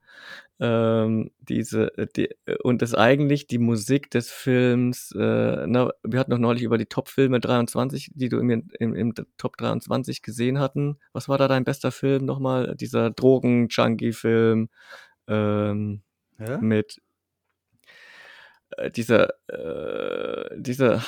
ähm, 0.60 1.30
diese 1.40 1.96
äh, 1.96 2.06
die, 2.14 2.28
äh, 2.44 2.56
und 2.62 2.82
das 2.82 2.94
eigentlich 2.94 3.46
die 3.46 3.58
Musik 3.58 4.10
des 4.10 4.30
Films, 4.30 5.12
äh, 5.18 5.66
na, 5.66 5.90
wir 6.02 6.20
hatten 6.20 6.30
noch 6.30 6.38
neulich 6.38 6.62
über 6.62 6.76
die 6.76 6.86
Top-Filme 6.86 7.40
23, 7.40 8.10
die 8.14 8.28
du 8.28 8.38
im, 8.38 8.50
im, 8.50 8.94
im 8.94 9.14
Top 9.38 9.56
23 9.56 10.22
gesehen 10.22 10.58
hatten. 10.58 10.98
Was 11.12 11.28
war 11.28 11.38
da 11.38 11.48
dein 11.48 11.64
bester 11.64 11.90
Film 11.92 12.26
nochmal? 12.26 12.76
Dieser 12.76 13.10
Drogen-Junkie-Film 13.10 14.68
ähm, 15.28 16.02
ja? 16.38 16.58
mit 16.58 17.00
äh, 18.76 18.90
dieser, 18.90 19.30
äh, 19.48 20.56
dieser 20.60 21.02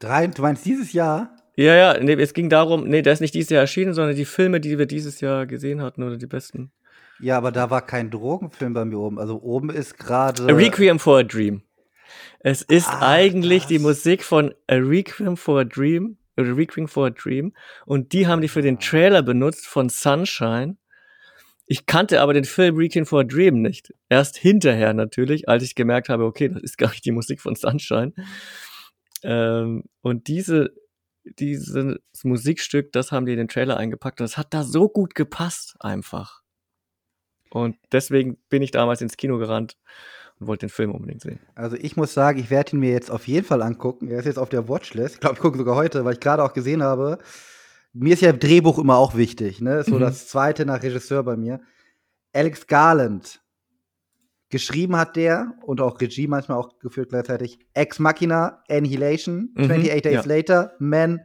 Drei, 0.00 0.28
du 0.28 0.42
meinst 0.42 0.64
dieses 0.64 0.92
Jahr? 0.92 1.36
Ja, 1.56 1.74
ja, 1.74 1.98
nee, 2.00 2.12
es 2.14 2.34
ging 2.34 2.48
darum, 2.48 2.86
nee, 2.86 3.02
der 3.02 3.12
ist 3.12 3.20
nicht 3.20 3.34
dieses 3.34 3.50
Jahr 3.50 3.62
erschienen, 3.62 3.94
sondern 3.94 4.14
die 4.14 4.24
Filme, 4.24 4.60
die 4.60 4.78
wir 4.78 4.86
dieses 4.86 5.20
Jahr 5.20 5.44
gesehen 5.46 5.82
hatten 5.82 6.04
oder 6.04 6.16
die 6.16 6.26
besten. 6.26 6.70
Ja, 7.20 7.36
aber 7.36 7.52
da 7.52 7.70
war 7.70 7.84
kein 7.84 8.10
Drogenfilm 8.10 8.74
bei 8.74 8.84
mir 8.84 8.98
oben. 8.98 9.18
Also 9.18 9.40
oben 9.40 9.70
ist 9.70 9.98
gerade. 9.98 10.44
A 10.44 10.54
Requiem 10.54 10.98
for 10.98 11.18
a 11.18 11.22
Dream. 11.22 11.62
Es 12.40 12.62
ist 12.62 12.88
ah, 12.88 13.10
eigentlich 13.10 13.62
das. 13.62 13.68
die 13.68 13.78
Musik 13.78 14.22
von 14.22 14.54
A 14.68 14.76
Requiem 14.76 15.36
for 15.36 15.60
a 15.60 15.64
Dream, 15.64 16.16
A 16.36 16.42
Requiem 16.42 16.86
for 16.86 17.06
a 17.06 17.10
Dream. 17.10 17.52
Und 17.84 18.12
die 18.12 18.26
haben 18.26 18.40
die 18.40 18.48
für 18.48 18.62
den 18.62 18.76
ah. 18.76 18.80
Trailer 18.80 19.22
benutzt 19.22 19.66
von 19.66 19.88
Sunshine. 19.88 20.76
Ich 21.66 21.84
kannte 21.84 22.22
aber 22.22 22.32
den 22.32 22.44
Film 22.44 22.76
Requiem 22.76 23.04
for 23.04 23.20
a 23.20 23.24
Dream 23.24 23.60
nicht. 23.60 23.92
Erst 24.08 24.38
hinterher 24.38 24.94
natürlich, 24.94 25.48
als 25.48 25.62
ich 25.62 25.74
gemerkt 25.74 26.08
habe, 26.08 26.24
okay, 26.24 26.48
das 26.48 26.62
ist 26.62 26.78
gar 26.78 26.90
nicht 26.90 27.04
die 27.04 27.12
Musik 27.12 27.42
von 27.42 27.56
Sunshine. 27.56 28.14
Ähm, 29.22 29.84
und 30.00 30.28
diese, 30.28 30.70
dieses 31.24 32.24
Musikstück, 32.24 32.92
das 32.92 33.12
haben 33.12 33.26
die 33.26 33.32
in 33.32 33.38
den 33.38 33.48
Trailer 33.48 33.76
eingepackt. 33.76 34.20
Und 34.20 34.24
das 34.24 34.38
hat 34.38 34.54
da 34.54 34.62
so 34.62 34.88
gut 34.88 35.14
gepasst, 35.14 35.76
einfach. 35.80 36.37
Und 37.50 37.76
deswegen 37.92 38.36
bin 38.48 38.62
ich 38.62 38.70
damals 38.70 39.00
ins 39.00 39.16
Kino 39.16 39.38
gerannt 39.38 39.76
und 40.38 40.46
wollte 40.46 40.66
den 40.66 40.70
Film 40.70 40.92
unbedingt 40.92 41.22
sehen. 41.22 41.40
Also 41.54 41.76
ich 41.76 41.96
muss 41.96 42.14
sagen, 42.14 42.38
ich 42.38 42.50
werde 42.50 42.72
ihn 42.72 42.80
mir 42.80 42.92
jetzt 42.92 43.10
auf 43.10 43.26
jeden 43.26 43.46
Fall 43.46 43.62
angucken. 43.62 44.08
Er 44.08 44.18
ist 44.18 44.26
jetzt 44.26 44.38
auf 44.38 44.48
der 44.48 44.68
Watchlist. 44.68 45.16
Ich 45.16 45.20
glaube, 45.20 45.36
ich 45.36 45.40
gucke 45.40 45.58
sogar 45.58 45.76
heute, 45.76 46.04
weil 46.04 46.14
ich 46.14 46.20
gerade 46.20 46.44
auch 46.44 46.52
gesehen 46.52 46.82
habe, 46.82 47.18
mir 47.92 48.14
ist 48.14 48.22
ja 48.22 48.32
Drehbuch 48.32 48.78
immer 48.78 48.96
auch 48.96 49.16
wichtig. 49.16 49.60
Ne? 49.60 49.82
So 49.82 49.96
mhm. 49.96 50.00
das 50.00 50.28
zweite 50.28 50.66
nach 50.66 50.82
Regisseur 50.82 51.22
bei 51.22 51.36
mir. 51.36 51.60
Alex 52.32 52.66
Garland 52.66 53.40
Geschrieben 54.50 54.96
hat 54.96 55.16
der 55.16 55.52
und 55.66 55.82
auch 55.82 56.00
Regie 56.00 56.26
manchmal 56.26 56.56
auch 56.56 56.78
geführt 56.78 57.10
gleichzeitig 57.10 57.58
Ex 57.74 57.98
Machina, 57.98 58.62
Annihilation, 58.68 59.50
Mhm, 59.54 59.64
28 59.64 60.02
Days 60.02 60.14
ja. 60.14 60.22
Later, 60.24 60.72
Man. 60.78 61.20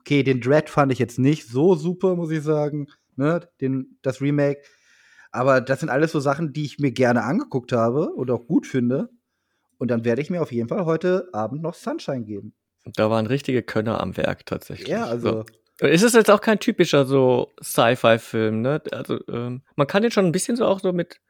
Okay, 0.00 0.24
den 0.24 0.40
Dread 0.40 0.68
fand 0.68 0.92
ich 0.92 0.98
jetzt 0.98 1.18
nicht 1.18 1.46
so 1.46 1.76
super, 1.76 2.16
muss 2.16 2.32
ich 2.32 2.42
sagen. 2.42 2.88
Ne? 3.16 3.48
Den, 3.60 3.98
das 4.02 4.20
Remake. 4.20 4.60
Aber 5.34 5.60
das 5.60 5.80
sind 5.80 5.88
alles 5.88 6.12
so 6.12 6.20
Sachen, 6.20 6.52
die 6.52 6.64
ich 6.64 6.78
mir 6.78 6.92
gerne 6.92 7.24
angeguckt 7.24 7.72
habe 7.72 8.10
und 8.10 8.30
auch 8.30 8.46
gut 8.46 8.68
finde. 8.68 9.08
Und 9.78 9.90
dann 9.90 10.04
werde 10.04 10.22
ich 10.22 10.30
mir 10.30 10.40
auf 10.40 10.52
jeden 10.52 10.68
Fall 10.68 10.84
heute 10.84 11.28
Abend 11.32 11.60
noch 11.60 11.74
Sunshine 11.74 12.24
geben. 12.24 12.54
Da 12.84 13.10
waren 13.10 13.26
richtige 13.26 13.64
Könner 13.64 14.00
am 14.00 14.16
Werk 14.16 14.46
tatsächlich. 14.46 14.86
Ja, 14.86 15.06
also. 15.06 15.44
So. 15.80 15.88
Es 15.88 16.04
ist 16.04 16.14
jetzt 16.14 16.30
auch 16.30 16.40
kein 16.40 16.60
typischer 16.60 17.04
so 17.04 17.52
Sci-Fi-Film, 17.60 18.60
ne? 18.60 18.80
Also 18.92 19.18
ähm, 19.26 19.62
man 19.74 19.88
kann 19.88 20.02
den 20.02 20.12
schon 20.12 20.24
ein 20.24 20.30
bisschen 20.30 20.54
so 20.54 20.66
auch 20.66 20.78
so 20.78 20.92
mit, 20.92 21.20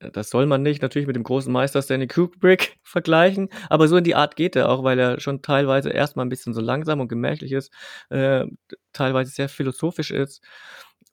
äh, 0.00 0.10
das 0.10 0.30
soll 0.30 0.46
man 0.46 0.62
nicht, 0.62 0.82
natürlich 0.82 1.06
mit 1.06 1.14
dem 1.14 1.22
großen 1.22 1.52
Meister 1.52 1.80
Stanley 1.82 2.08
Kubrick 2.08 2.78
vergleichen, 2.82 3.48
aber 3.70 3.86
so 3.86 3.96
in 3.96 4.02
die 4.02 4.16
Art 4.16 4.34
geht 4.34 4.56
er 4.56 4.70
auch, 4.70 4.82
weil 4.82 4.98
er 4.98 5.20
schon 5.20 5.40
teilweise 5.40 5.90
erstmal 5.90 6.26
ein 6.26 6.30
bisschen 6.30 6.52
so 6.52 6.60
langsam 6.60 6.98
und 6.98 7.06
gemächlich 7.06 7.52
ist, 7.52 7.72
äh, 8.10 8.44
teilweise 8.92 9.30
sehr 9.30 9.48
philosophisch 9.48 10.10
ist. 10.10 10.42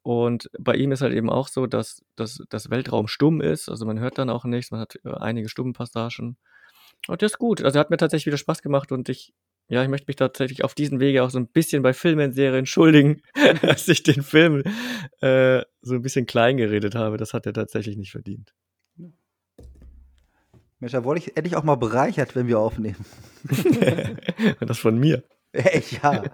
Und 0.04 0.50
bei 0.58 0.74
ihm 0.76 0.92
ist 0.92 1.00
halt 1.00 1.14
eben 1.14 1.30
auch 1.30 1.48
so, 1.48 1.66
dass, 1.66 2.04
dass 2.14 2.44
das 2.50 2.68
Weltraum 2.68 3.08
stumm 3.08 3.40
ist, 3.40 3.70
also 3.70 3.86
man 3.86 3.98
hört 3.98 4.18
dann 4.18 4.28
auch 4.28 4.44
nichts, 4.44 4.70
man 4.70 4.80
hat 4.80 4.98
äh, 5.02 5.14
einige 5.14 5.48
stumme 5.48 5.72
Passagen. 5.72 6.36
Und 7.08 7.22
das 7.22 7.32
ist 7.32 7.38
gut. 7.38 7.62
Also 7.62 7.78
hat 7.78 7.88
mir 7.88 7.96
tatsächlich 7.96 8.26
wieder 8.26 8.36
Spaß 8.36 8.60
gemacht 8.60 8.92
und 8.92 9.08
ich 9.08 9.32
ja, 9.68 9.82
ich 9.82 9.88
möchte 9.88 10.08
mich 10.08 10.16
tatsächlich 10.16 10.62
auf 10.62 10.74
diesen 10.74 11.00
Wege 11.00 11.22
auch 11.22 11.30
so 11.30 11.38
ein 11.38 11.46
bisschen 11.46 11.82
bei 11.82 11.94
Filmen 11.94 12.32
Serien 12.34 12.60
entschuldigen, 12.60 13.22
dass 13.62 13.88
ich 13.88 14.02
den 14.02 14.22
Film 14.22 14.62
äh, 15.22 15.62
so 15.80 15.94
ein 15.94 16.02
bisschen 16.02 16.26
klein 16.26 16.58
geredet 16.58 16.94
habe. 16.94 17.16
Das 17.16 17.32
hat 17.32 17.46
er 17.46 17.54
tatsächlich 17.54 17.96
nicht 17.96 18.12
verdient. 18.12 18.52
Mensch, 20.80 20.92
da 20.92 21.02
wollte 21.04 21.24
ich 21.24 21.36
endlich 21.36 21.56
auch 21.56 21.62
mal 21.64 21.76
bereichert, 21.76 22.36
wenn 22.36 22.46
wir 22.46 22.58
aufnehmen. 22.58 23.06
und 24.60 24.68
das 24.68 24.78
von 24.78 24.98
mir. 24.98 25.22
Echt, 25.52 26.02
ja. 26.02 26.24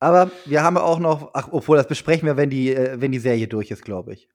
Aber 0.00 0.30
wir 0.44 0.62
haben 0.62 0.76
auch 0.76 0.98
noch, 0.98 1.30
ach, 1.34 1.48
obwohl 1.50 1.76
das 1.76 1.88
besprechen 1.88 2.26
wir, 2.26 2.36
wenn 2.36 2.50
die, 2.50 2.74
äh, 2.74 3.00
wenn 3.00 3.12
die 3.12 3.18
Serie 3.18 3.48
durch 3.48 3.70
ist, 3.70 3.84
glaube 3.84 4.12
ich. 4.12 4.28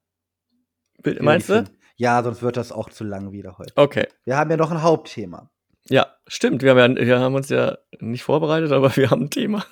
Meinst 1.20 1.49
du? 1.49 1.64
Ja, 1.95 2.22
sonst 2.24 2.41
wird 2.41 2.57
das 2.57 2.72
auch 2.72 2.89
zu 2.89 3.03
lang 3.03 3.32
wieder 3.32 3.57
heute. 3.57 3.74
Okay. 3.76 4.07
Wir 4.26 4.38
haben 4.38 4.49
ja 4.49 4.57
noch 4.57 4.72
ein 4.72 4.82
Hauptthema. 4.82 5.51
Ja, 5.89 6.07
stimmt. 6.28 6.64
Wir 6.64 6.72
haben, 6.72 6.97
ja, 6.97 7.05
wir 7.05 7.20
haben 7.20 7.36
uns 7.36 7.49
ja 7.49 7.78
nicht 7.99 8.24
vorbereitet, 8.24 8.72
aber 8.72 8.95
wir 8.95 9.09
haben 9.09 9.24
ein 9.24 9.30
Thema. 9.30 9.66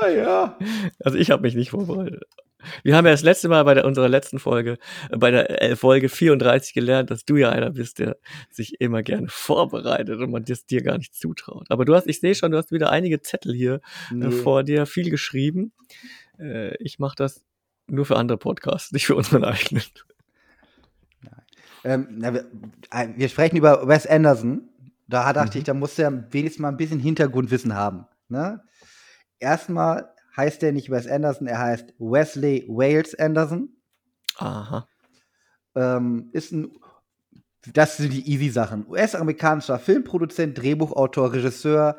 Naja. 0.00 0.58
Also 1.04 1.18
ich 1.18 1.30
habe 1.30 1.42
mich 1.42 1.54
nicht 1.54 1.70
vorbereitet. 1.70 2.24
Wir 2.82 2.96
haben 2.96 3.04
ja 3.06 3.12
das 3.12 3.22
letzte 3.22 3.48
Mal 3.48 3.64
bei 3.64 3.74
der, 3.74 3.84
unserer 3.84 4.08
letzten 4.08 4.38
Folge, 4.38 4.78
äh, 5.10 5.16
bei 5.16 5.30
der 5.30 5.62
äh, 5.62 5.76
Folge 5.76 6.08
34 6.08 6.74
gelernt, 6.74 7.10
dass 7.10 7.24
du 7.24 7.36
ja 7.36 7.50
einer 7.50 7.70
bist, 7.70 7.98
der 7.98 8.16
sich 8.50 8.80
immer 8.80 9.02
gerne 9.02 9.28
vorbereitet 9.28 10.20
und 10.20 10.30
man 10.30 10.44
das 10.44 10.66
dir 10.66 10.82
gar 10.82 10.98
nicht 10.98 11.14
zutraut. 11.14 11.66
Aber 11.70 11.84
du 11.84 11.94
hast, 11.94 12.06
ich 12.06 12.20
sehe 12.20 12.34
schon, 12.34 12.50
du 12.52 12.58
hast 12.58 12.72
wieder 12.72 12.90
einige 12.90 13.20
Zettel 13.20 13.54
hier 13.54 13.74
äh, 14.10 14.14
Nee. 14.14 14.30
vor 14.30 14.62
dir, 14.64 14.86
viel 14.86 15.10
geschrieben. 15.10 15.72
Ich 16.78 16.98
mache 16.98 17.14
das 17.16 17.44
nur 17.86 18.06
für 18.06 18.16
andere 18.16 18.38
Podcasts, 18.38 18.90
nicht 18.92 19.06
für 19.06 19.14
unseren 19.14 19.44
eigenen. 19.44 19.82
Ähm, 21.84 22.06
na, 22.10 22.32
wir, 22.34 22.46
wir 23.16 23.28
sprechen 23.28 23.56
über 23.56 23.86
Wes 23.88 24.06
Anderson. 24.06 24.68
Da 25.08 25.32
dachte 25.32 25.56
Mhm. 25.56 25.58
ich, 25.60 25.64
da 25.64 25.74
muss 25.74 25.98
er 25.98 26.32
wenigstens 26.32 26.60
mal 26.62 26.68
ein 26.68 26.76
bisschen 26.76 27.00
Hintergrundwissen 27.00 27.74
haben. 27.74 28.06
Ne? 28.28 28.62
Erstmal 29.38 30.08
heißt 30.36 30.62
er 30.62 30.72
nicht 30.72 30.90
Wes 30.90 31.06
Anderson, 31.06 31.46
er 31.46 31.58
heißt 31.58 31.94
Wesley 31.98 32.66
Wales 32.68 33.14
Anderson. 33.14 33.70
Aha. 34.36 34.86
Ähm, 35.74 36.30
ist 36.32 36.52
ein, 36.52 36.70
das 37.72 37.96
sind 37.96 38.12
die 38.12 38.28
easy 38.30 38.50
Sachen. 38.50 38.86
US-amerikanischer 38.88 39.78
Filmproduzent, 39.78 40.58
Drehbuchautor, 40.58 41.32
Regisseur, 41.32 41.98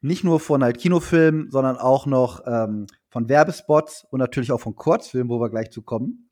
nicht 0.00 0.24
nur 0.24 0.40
von 0.40 0.62
halt 0.62 0.78
Kinofilmen, 0.78 1.50
sondern 1.50 1.76
auch 1.76 2.06
noch 2.06 2.42
ähm, 2.46 2.86
von 3.08 3.28
Werbespots 3.28 4.06
und 4.10 4.20
natürlich 4.20 4.52
auch 4.52 4.60
von 4.60 4.74
Kurzfilmen, 4.74 5.30
wo 5.30 5.40
wir 5.40 5.50
gleich 5.50 5.70
zu 5.70 5.82
kommen. 5.82 6.28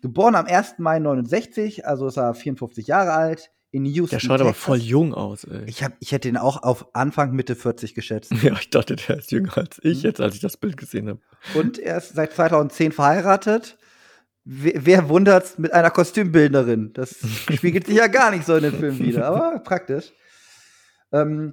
Geboren 0.00 0.34
am 0.34 0.46
1. 0.46 0.78
Mai 0.78 0.98
69, 0.98 1.86
also 1.86 2.06
ist 2.06 2.16
er 2.16 2.34
54 2.34 2.86
Jahre 2.86 3.12
alt, 3.12 3.50
in 3.72 3.84
Houston. 3.84 4.16
Der 4.16 4.20
schaut 4.20 4.40
aber 4.40 4.54
voll 4.54 4.78
jung 4.78 5.14
aus, 5.14 5.44
ey. 5.44 5.62
Ich, 5.66 5.84
hab, 5.84 5.92
ich 6.00 6.12
hätte 6.12 6.28
ihn 6.28 6.36
auch 6.36 6.62
auf 6.62 6.88
Anfang, 6.94 7.32
Mitte 7.32 7.54
40 7.54 7.94
geschätzt. 7.94 8.32
ja, 8.42 8.52
ich 8.54 8.70
dachte, 8.70 8.96
der 8.96 9.18
ist 9.18 9.30
jünger 9.30 9.56
als 9.58 9.78
ich 9.82 9.98
Mhm. 9.98 10.04
jetzt, 10.04 10.20
als 10.20 10.34
ich 10.34 10.40
das 10.40 10.56
Bild 10.56 10.76
gesehen 10.76 11.08
habe. 11.08 11.20
Und 11.54 11.78
er 11.78 11.98
ist 11.98 12.14
seit 12.14 12.32
2010 12.32 12.92
verheiratet. 12.92 13.78
Wer, 14.44 14.72
wer 14.86 15.08
wundert's 15.08 15.58
mit 15.58 15.72
einer 15.72 15.90
Kostümbildnerin? 15.90 16.92
Das 16.94 17.16
spiegelt 17.54 17.86
sich 17.86 17.96
ja 17.96 18.06
gar 18.08 18.30
nicht 18.30 18.46
so 18.46 18.56
in 18.56 18.62
den 18.64 18.74
Film 18.74 18.98
wieder, 18.98 19.26
aber 19.26 19.58
praktisch. 19.64 20.12
Ähm, 21.12 21.52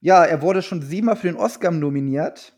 ja, 0.00 0.24
er 0.24 0.42
wurde 0.42 0.62
schon 0.62 0.82
siebenmal 0.82 1.16
für 1.16 1.26
den 1.28 1.36
Oscar 1.36 1.70
nominiert 1.70 2.54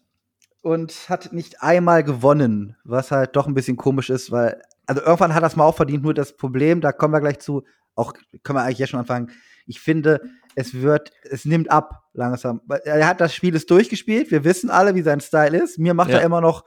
und 0.63 1.09
hat 1.09 1.33
nicht 1.33 1.63
einmal 1.63 2.03
gewonnen, 2.03 2.77
was 2.85 3.11
halt 3.11 3.37
doch 3.37 3.47
ein 3.47 3.55
bisschen 3.55 3.77
komisch 3.77 4.11
ist, 4.11 4.31
weil, 4.31 4.61
also 4.87 5.01
irgendwann 5.03 5.35
hat 5.35 5.43
er 5.43 5.47
es 5.47 5.57
mal 5.57 5.65
auch 5.65 5.77
verdient, 5.77 6.03
nur 6.03 6.15
das 6.15 6.37
Problem, 6.37 6.81
da 6.81 6.93
kommen 6.93 7.15
wir 7.15 7.21
gleich 7.21 7.39
zu, 7.39 7.65
auch 7.99 8.13
können 8.43 8.59
wir 8.59 8.63
eigentlich 8.63 8.79
jetzt 8.79 8.91
schon 8.91 9.01
anfangen. 9.01 9.31
Ich 9.67 9.81
finde, 9.81 10.21
es 10.55 10.75
wird, 10.75 11.13
es 11.25 11.45
nimmt 11.45 11.71
ab 11.71 12.05
langsam. 12.15 12.61
Er 12.85 13.07
hat 13.07 13.21
das 13.21 13.35
Spiel 13.35 13.55
ist 13.55 13.71
durchgespielt, 13.71 14.31
wir 14.31 14.45
wissen 14.45 14.71
alle, 14.71 14.95
wie 14.95 15.03
sein 15.03 15.21
Style 15.21 15.57
ist. 15.59 15.79
Mir 15.79 15.95
macht 15.95 16.11
Ja. 16.11 16.19
er 16.19 16.25
immer 16.25 16.41
noch 16.41 16.65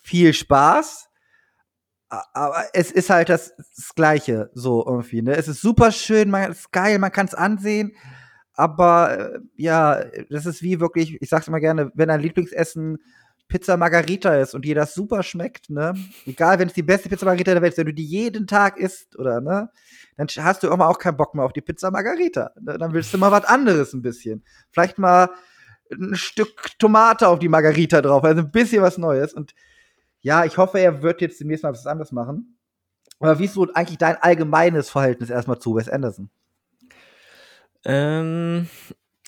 viel 0.00 0.32
Spaß. 0.32 1.08
Aber 2.08 2.64
es 2.74 2.90
ist 2.90 3.08
halt 3.08 3.30
das, 3.30 3.54
das 3.56 3.94
Gleiche, 3.94 4.50
so 4.52 4.84
irgendwie. 4.86 5.22
Ne? 5.22 5.34
Es 5.34 5.48
ist 5.48 5.62
super 5.62 5.90
schön, 5.92 6.28
man, 6.28 6.50
es 6.50 6.60
ist 6.60 6.72
geil, 6.72 6.98
man 6.98 7.10
kann 7.10 7.26
es 7.26 7.34
ansehen. 7.34 7.96
Aber 8.54 9.18
äh, 9.34 9.38
ja, 9.56 10.04
das 10.28 10.44
ist 10.44 10.62
wie 10.62 10.78
wirklich, 10.78 11.16
ich 11.22 11.28
sag's 11.30 11.48
immer 11.48 11.60
gerne, 11.60 11.90
wenn 11.94 12.08
dein 12.08 12.20
Lieblingsessen 12.20 12.98
Pizza 13.52 13.76
Margarita 13.76 14.34
ist 14.36 14.54
und 14.54 14.64
dir 14.64 14.74
das 14.74 14.94
super 14.94 15.22
schmeckt, 15.22 15.68
ne? 15.68 15.92
Egal, 16.24 16.58
wenn 16.58 16.68
es 16.68 16.72
die 16.72 16.82
beste 16.82 17.10
Pizza 17.10 17.26
Margarita 17.26 17.52
der 17.52 17.60
Welt 17.60 17.74
ist, 17.74 17.78
wenn 17.78 17.84
du 17.84 17.92
die 17.92 18.06
jeden 18.06 18.46
Tag 18.46 18.78
isst, 18.78 19.18
oder 19.18 19.42
ne? 19.42 19.70
Dann 20.16 20.26
hast 20.26 20.62
du 20.62 20.68
irgendwann 20.68 20.88
auch 20.88 20.98
keinen 20.98 21.18
Bock 21.18 21.34
mehr 21.34 21.44
auf 21.44 21.52
die 21.52 21.60
Pizza 21.60 21.90
Margarita. 21.90 22.52
Ne? 22.58 22.78
Dann 22.78 22.94
willst 22.94 23.12
du 23.12 23.18
mal 23.18 23.30
was 23.30 23.44
anderes 23.44 23.92
ein 23.92 24.00
bisschen. 24.00 24.42
Vielleicht 24.70 24.96
mal 24.98 25.28
ein 25.90 26.14
Stück 26.14 26.78
Tomate 26.78 27.28
auf 27.28 27.40
die 27.40 27.50
Margarita 27.50 28.00
drauf, 28.00 28.24
also 28.24 28.40
ein 28.40 28.50
bisschen 28.50 28.82
was 28.82 28.96
Neues. 28.96 29.34
Und 29.34 29.54
ja, 30.22 30.46
ich 30.46 30.56
hoffe, 30.56 30.78
er 30.78 31.02
wird 31.02 31.20
jetzt 31.20 31.38
demnächst 31.38 31.62
mal 31.62 31.74
was 31.74 31.86
anderes 31.86 32.10
machen. 32.10 32.56
Aber 33.20 33.38
wie 33.38 33.44
ist 33.44 33.52
so 33.52 33.70
eigentlich 33.74 33.98
dein 33.98 34.16
allgemeines 34.16 34.88
Verhältnis 34.88 35.28
erstmal 35.28 35.58
zu 35.58 35.76
Wes 35.76 35.90
Anderson? 35.90 36.30
Ähm, 37.84 38.66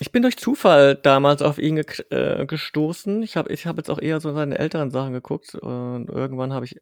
ich 0.01 0.11
bin 0.13 0.23
durch 0.23 0.37
Zufall 0.37 0.97
damals 0.97 1.43
auf 1.43 1.59
ihn 1.59 1.79
äh, 2.11 2.47
gestoßen. 2.47 3.23
Ich 3.23 3.37
habe 3.37 3.53
ich 3.53 3.67
hab 3.67 3.77
jetzt 3.77 3.91
auch 3.91 4.01
eher 4.01 4.21
so 4.21 4.33
seine 4.33 4.59
älteren 4.59 4.91
Sachen 4.91 5.13
geguckt 5.13 5.55
und 5.55 6.09
irgendwann 6.09 6.53
habe 6.53 6.65
ich 6.65 6.81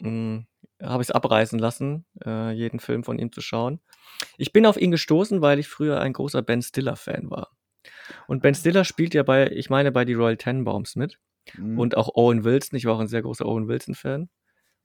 mh, 0.00 0.44
habe 0.82 1.02
ich 1.02 1.08
es 1.08 1.14
abreißen 1.14 1.58
lassen, 1.58 2.04
äh, 2.24 2.52
jeden 2.52 2.80
Film 2.80 3.04
von 3.04 3.18
ihm 3.18 3.32
zu 3.32 3.40
schauen. 3.40 3.80
Ich 4.38 4.52
bin 4.52 4.66
auf 4.66 4.80
ihn 4.80 4.90
gestoßen, 4.90 5.40
weil 5.40 5.58
ich 5.58 5.68
früher 5.68 6.00
ein 6.00 6.12
großer 6.12 6.42
Ben 6.42 6.62
Stiller 6.62 6.96
Fan 6.96 7.30
war. 7.30 7.50
Und 8.26 8.42
Ben 8.42 8.54
Stiller 8.54 8.84
spielt 8.84 9.14
ja 9.14 9.22
bei, 9.22 9.50
ich 9.50 9.70
meine, 9.70 9.92
bei 9.92 10.04
die 10.04 10.14
Royal 10.14 10.36
Tenenbaums 10.36 10.96
mit. 10.96 11.18
Mhm. 11.56 11.78
Und 11.78 11.96
auch 11.96 12.14
Owen 12.14 12.44
Wilson. 12.44 12.76
Ich 12.76 12.86
war 12.86 12.94
auch 12.94 13.00
ein 13.00 13.08
sehr 13.08 13.22
großer 13.22 13.46
Owen 13.46 13.68
Wilson-Fan. 13.68 14.28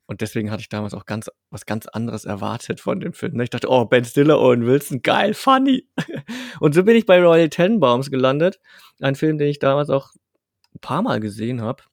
Und 0.10 0.22
deswegen 0.22 0.50
hatte 0.50 0.62
ich 0.62 0.70
damals 0.70 0.96
auch 0.96 1.06
ganz 1.06 1.30
was 1.52 1.68
ganz 1.68 1.86
anderes 1.86 2.26
erwartet 2.26 2.80
von 2.80 3.00
dem 3.00 3.14
Film. 3.14 3.38
ne? 3.38 3.44
Ich 3.44 3.52
dachte, 3.52 3.70
oh, 3.70 3.86
Ben 3.86 4.04
Stiller, 4.04 4.40
Owen 4.40 4.66
Wilson, 4.66 5.04
geil, 5.04 5.36
funny. 5.36 5.88
Und 6.60 6.74
so 6.74 6.84
bin 6.84 6.96
ich 6.96 7.06
bei 7.06 7.22
Royal 7.22 7.48
Tenenbaums 7.48 8.10
gelandet. 8.10 8.60
Ein 9.00 9.14
Film, 9.14 9.38
den 9.38 9.50
ich 9.50 9.60
damals 9.60 9.92
auch 9.92 10.10
ein 10.74 10.80
paar 10.82 11.04
Mal 11.04 11.20
gesehen 11.20 11.62
habe. 11.62 11.84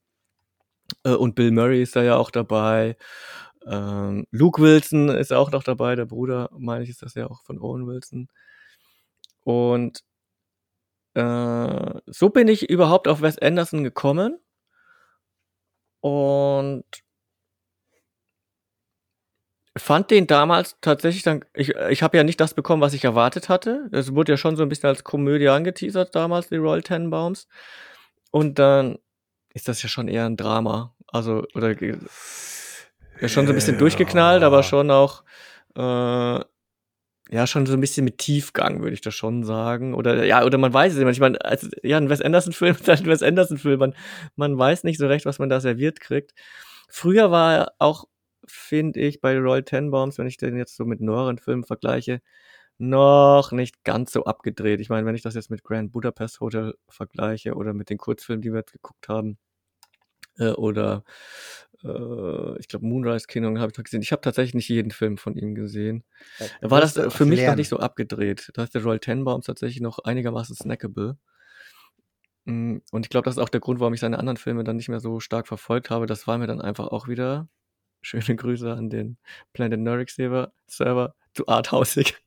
Äh, 1.04 1.10
Und 1.10 1.34
Bill 1.34 1.50
Murray 1.50 1.82
ist 1.82 1.94
da 1.94 2.02
ja 2.02 2.16
auch 2.16 2.30
dabei. 2.30 2.96
Ähm, 3.66 4.26
Luke 4.30 4.62
Wilson 4.62 5.10
ist 5.10 5.34
auch 5.34 5.50
noch 5.50 5.62
dabei, 5.62 5.94
der 5.94 6.06
Bruder, 6.06 6.48
meine 6.56 6.84
ich, 6.84 6.88
ist 6.88 7.02
das 7.02 7.16
ja 7.16 7.26
auch 7.26 7.42
von 7.42 7.60
Owen 7.60 7.86
Wilson. 7.86 8.28
Und 9.44 10.00
äh, 11.12 12.00
so 12.06 12.30
bin 12.30 12.48
ich 12.48 12.70
überhaupt 12.70 13.08
auf 13.08 13.20
Wes 13.20 13.36
Anderson 13.36 13.84
gekommen. 13.84 14.38
Und 16.00 17.05
fand 19.76 20.10
den 20.10 20.26
damals 20.26 20.76
tatsächlich 20.80 21.22
dann, 21.22 21.44
ich, 21.54 21.74
ich 21.90 22.02
habe 22.02 22.16
ja 22.16 22.24
nicht 22.24 22.40
das 22.40 22.54
bekommen, 22.54 22.82
was 22.82 22.94
ich 22.94 23.04
erwartet 23.04 23.48
hatte. 23.48 23.88
Es 23.92 24.14
wurde 24.14 24.32
ja 24.32 24.36
schon 24.36 24.56
so 24.56 24.62
ein 24.62 24.68
bisschen 24.68 24.88
als 24.88 25.04
Komödie 25.04 25.48
angeteasert 25.48 26.14
damals, 26.14 26.48
die 26.48 26.56
Royal 26.56 26.82
Tenenbaums. 26.82 27.48
Und 28.30 28.58
dann 28.58 28.98
ist 29.54 29.68
das 29.68 29.82
ja 29.82 29.88
schon 29.88 30.08
eher 30.08 30.26
ein 30.26 30.36
Drama. 30.36 30.94
Also, 31.06 31.44
oder 31.54 31.74
ja, 31.80 33.28
schon 33.28 33.46
so 33.46 33.52
ein 33.52 33.56
bisschen 33.56 33.78
durchgeknallt, 33.78 34.42
aber 34.42 34.62
schon 34.62 34.90
auch, 34.90 35.24
äh, 35.76 36.40
ja, 37.28 37.46
schon 37.46 37.66
so 37.66 37.72
ein 37.72 37.80
bisschen 37.80 38.04
mit 38.04 38.18
Tiefgang, 38.18 38.82
würde 38.82 38.94
ich 38.94 39.00
das 39.00 39.14
schon 39.14 39.44
sagen. 39.44 39.94
Oder 39.94 40.24
ja, 40.24 40.44
oder 40.44 40.58
man 40.58 40.72
weiß 40.72 40.92
es 40.92 40.98
nicht. 40.98 41.08
Ich 41.08 41.20
meine, 41.20 41.42
als, 41.44 41.68
ja, 41.82 41.96
ein 41.96 42.08
Wes 42.08 42.22
Anderson-Film 42.22 42.76
ist 42.80 42.88
halt 42.88 43.00
ein 43.00 43.06
Wes 43.06 43.22
Anderson-Film. 43.22 43.78
Man, 43.78 43.94
man 44.36 44.58
weiß 44.58 44.84
nicht 44.84 44.98
so 44.98 45.06
recht, 45.06 45.26
was 45.26 45.38
man 45.38 45.48
da 45.48 45.60
serviert 45.60 46.00
kriegt. 46.00 46.34
Früher 46.88 47.30
war 47.30 47.54
er 47.54 47.72
auch 47.78 48.06
finde 48.46 49.00
ich 49.00 49.20
bei 49.20 49.38
Royal 49.38 49.62
Tenenbaums, 49.64 50.18
wenn 50.18 50.26
ich 50.26 50.36
den 50.36 50.56
jetzt 50.56 50.76
so 50.76 50.84
mit 50.84 51.00
neueren 51.00 51.38
Filmen 51.38 51.64
vergleiche, 51.64 52.20
noch 52.78 53.52
nicht 53.52 53.84
ganz 53.84 54.12
so 54.12 54.24
abgedreht. 54.24 54.80
Ich 54.80 54.90
meine, 54.90 55.06
wenn 55.06 55.14
ich 55.14 55.22
das 55.22 55.34
jetzt 55.34 55.50
mit 55.50 55.64
Grand 55.64 55.92
Budapest 55.92 56.40
Hotel 56.40 56.74
vergleiche 56.88 57.54
oder 57.54 57.72
mit 57.74 57.90
den 57.90 57.98
Kurzfilmen, 57.98 58.42
die 58.42 58.52
wir 58.52 58.58
jetzt 58.60 58.72
geguckt 58.72 59.08
haben, 59.08 59.38
äh, 60.38 60.50
oder 60.50 61.04
äh, 61.84 62.58
ich 62.58 62.68
glaube 62.68 62.86
Moonrise 62.86 63.26
Kingdom 63.26 63.58
habe 63.58 63.72
ich 63.72 63.78
noch 63.78 63.84
gesehen. 63.84 64.02
Ich 64.02 64.12
habe 64.12 64.22
tatsächlich 64.22 64.54
nicht 64.54 64.68
jeden 64.68 64.90
Film 64.90 65.18
von 65.18 65.36
ihm 65.36 65.54
gesehen. 65.54 66.04
Ja, 66.38 66.70
War 66.70 66.80
das 66.80 66.96
äh, 66.96 67.10
für 67.10 67.24
mich 67.26 67.44
noch 67.46 67.46
lernen. 67.46 67.56
nicht 67.56 67.68
so 67.68 67.78
abgedreht. 67.78 68.50
Da 68.54 68.64
ist 68.64 68.74
der 68.74 68.82
Royal 68.82 69.00
Tenenbaums 69.00 69.46
tatsächlich 69.46 69.80
noch 69.80 69.98
einigermaßen 70.00 70.56
snackable. 70.56 71.18
Mm, 72.44 72.78
Und 72.92 73.06
ich 73.06 73.10
glaube, 73.10 73.24
das 73.24 73.36
ist 73.36 73.42
auch 73.42 73.48
der 73.48 73.60
Grund, 73.60 73.80
warum 73.80 73.94
ich 73.94 74.00
seine 74.00 74.18
anderen 74.18 74.36
Filme 74.36 74.64
dann 74.64 74.76
nicht 74.76 74.88
mehr 74.88 75.00
so 75.00 75.20
stark 75.20 75.46
verfolgt 75.48 75.90
habe. 75.90 76.06
Das 76.06 76.26
war 76.26 76.38
mir 76.38 76.46
dann 76.46 76.60
einfach 76.60 76.88
auch 76.88 77.08
wieder, 77.08 77.48
schöne 78.06 78.36
Grüße 78.36 78.72
an 78.72 78.88
den 78.88 79.16
Planet 79.52 79.80
Nerd 79.80 80.10
Server, 80.10 80.52
Server 80.68 81.14
zu 81.34 81.46
arthausig. 81.48 82.16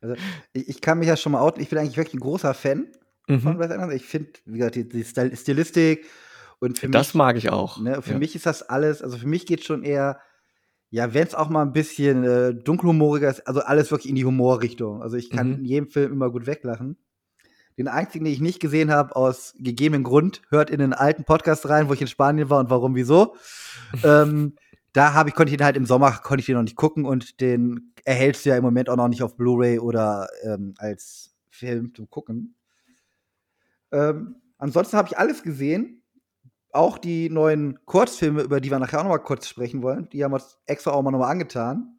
Also, 0.00 0.14
ich, 0.52 0.68
ich 0.68 0.80
kann 0.80 1.00
mich 1.00 1.08
ja 1.08 1.16
schon 1.16 1.32
mal 1.32 1.40
outen. 1.40 1.60
Ich 1.60 1.70
bin 1.70 1.78
eigentlich 1.78 1.96
wirklich 1.96 2.14
ein 2.14 2.20
großer 2.20 2.54
Fan 2.54 2.86
von 3.26 3.36
Mhm. 3.56 3.58
Wes 3.58 3.70
Anderson. 3.72 3.96
Ich 3.96 4.04
finde, 4.04 4.30
wie 4.44 4.58
gesagt, 4.58 4.76
die, 4.76 4.88
die 4.88 5.02
Stil- 5.02 5.36
Stilistik 5.36 6.06
und 6.60 6.78
für 6.78 6.88
Das 6.88 7.08
mich, 7.08 7.14
mag 7.14 7.36
ich 7.36 7.50
auch. 7.50 7.80
ne, 7.80 8.00
für 8.00 8.12
Ja. 8.12 8.18
mich 8.18 8.36
ist 8.36 8.46
das 8.46 8.62
alles, 8.62 9.02
also 9.02 9.18
für 9.18 9.26
mich 9.26 9.44
geht 9.44 9.64
schon 9.64 9.82
eher, 9.82 10.20
ja, 10.90 11.12
wenn 11.14 11.26
es 11.26 11.34
auch 11.34 11.48
mal 11.48 11.62
ein 11.62 11.72
bisschen 11.72 12.22
äh, 12.22 12.54
dunkelhumoriger 12.54 13.28
ist, 13.28 13.46
also 13.48 13.60
alles 13.60 13.90
wirklich 13.90 14.08
in 14.08 14.14
die 14.14 14.24
Humorrichtung. 14.24 15.02
Also 15.02 15.16
ich 15.16 15.30
kann 15.30 15.48
Mhm. 15.48 15.54
in 15.56 15.64
jedem 15.64 15.88
Film 15.90 16.12
immer 16.12 16.30
gut 16.30 16.46
weglachen. 16.46 16.96
Den 17.78 17.88
einzigen, 17.88 18.24
den 18.24 18.34
ich 18.34 18.40
nicht 18.40 18.60
gesehen 18.60 18.90
habe, 18.90 19.16
aus 19.16 19.54
gegebenem 19.58 20.02
Grund, 20.02 20.42
hört 20.50 20.68
in 20.68 20.80
den 20.80 20.92
alten 20.92 21.24
Podcast 21.24 21.68
rein, 21.68 21.88
wo 21.88 21.94
ich 21.94 22.00
in 22.00 22.08
Spanien 22.08 22.50
war 22.50 22.58
und 22.58 22.70
warum, 22.70 22.94
wieso. 22.94 23.36
ähm, 24.04 24.56
da 24.92 25.14
habe 25.14 25.28
ich, 25.28 25.34
konnte 25.34 25.52
ich 25.52 25.56
den 25.56 25.64
halt 25.64 25.76
im 25.76 25.86
Sommer, 25.86 26.10
konnte 26.10 26.40
ich 26.40 26.46
den 26.46 26.56
noch 26.56 26.62
nicht 26.62 26.76
gucken 26.76 27.04
und 27.04 27.40
den 27.40 27.92
erhältst 28.04 28.44
du 28.44 28.50
ja 28.50 28.56
im 28.56 28.64
Moment 28.64 28.90
auch 28.90 28.96
noch 28.96 29.08
nicht 29.08 29.22
auf 29.22 29.36
Blu-ray 29.36 29.78
oder 29.78 30.28
ähm, 30.42 30.74
als 30.78 31.36
Film 31.50 31.94
zum 31.94 32.10
Gucken. 32.10 32.56
Ähm, 33.92 34.36
ansonsten 34.58 34.96
habe 34.96 35.08
ich 35.08 35.18
alles 35.18 35.42
gesehen. 35.42 36.02
Auch 36.72 36.98
die 36.98 37.30
neuen 37.30 37.78
Kurzfilme, 37.86 38.42
über 38.42 38.60
die 38.60 38.70
wir 38.70 38.78
nachher 38.78 39.00
auch 39.00 39.04
noch 39.04 39.10
mal 39.10 39.18
kurz 39.18 39.46
sprechen 39.48 39.82
wollen, 39.82 40.08
die 40.10 40.22
haben 40.22 40.32
wir 40.32 40.36
uns 40.36 40.58
extra 40.66 40.90
auch 40.90 41.02
mal 41.02 41.10
noch 41.10 41.20
mal 41.20 41.30
angetan. 41.30 41.98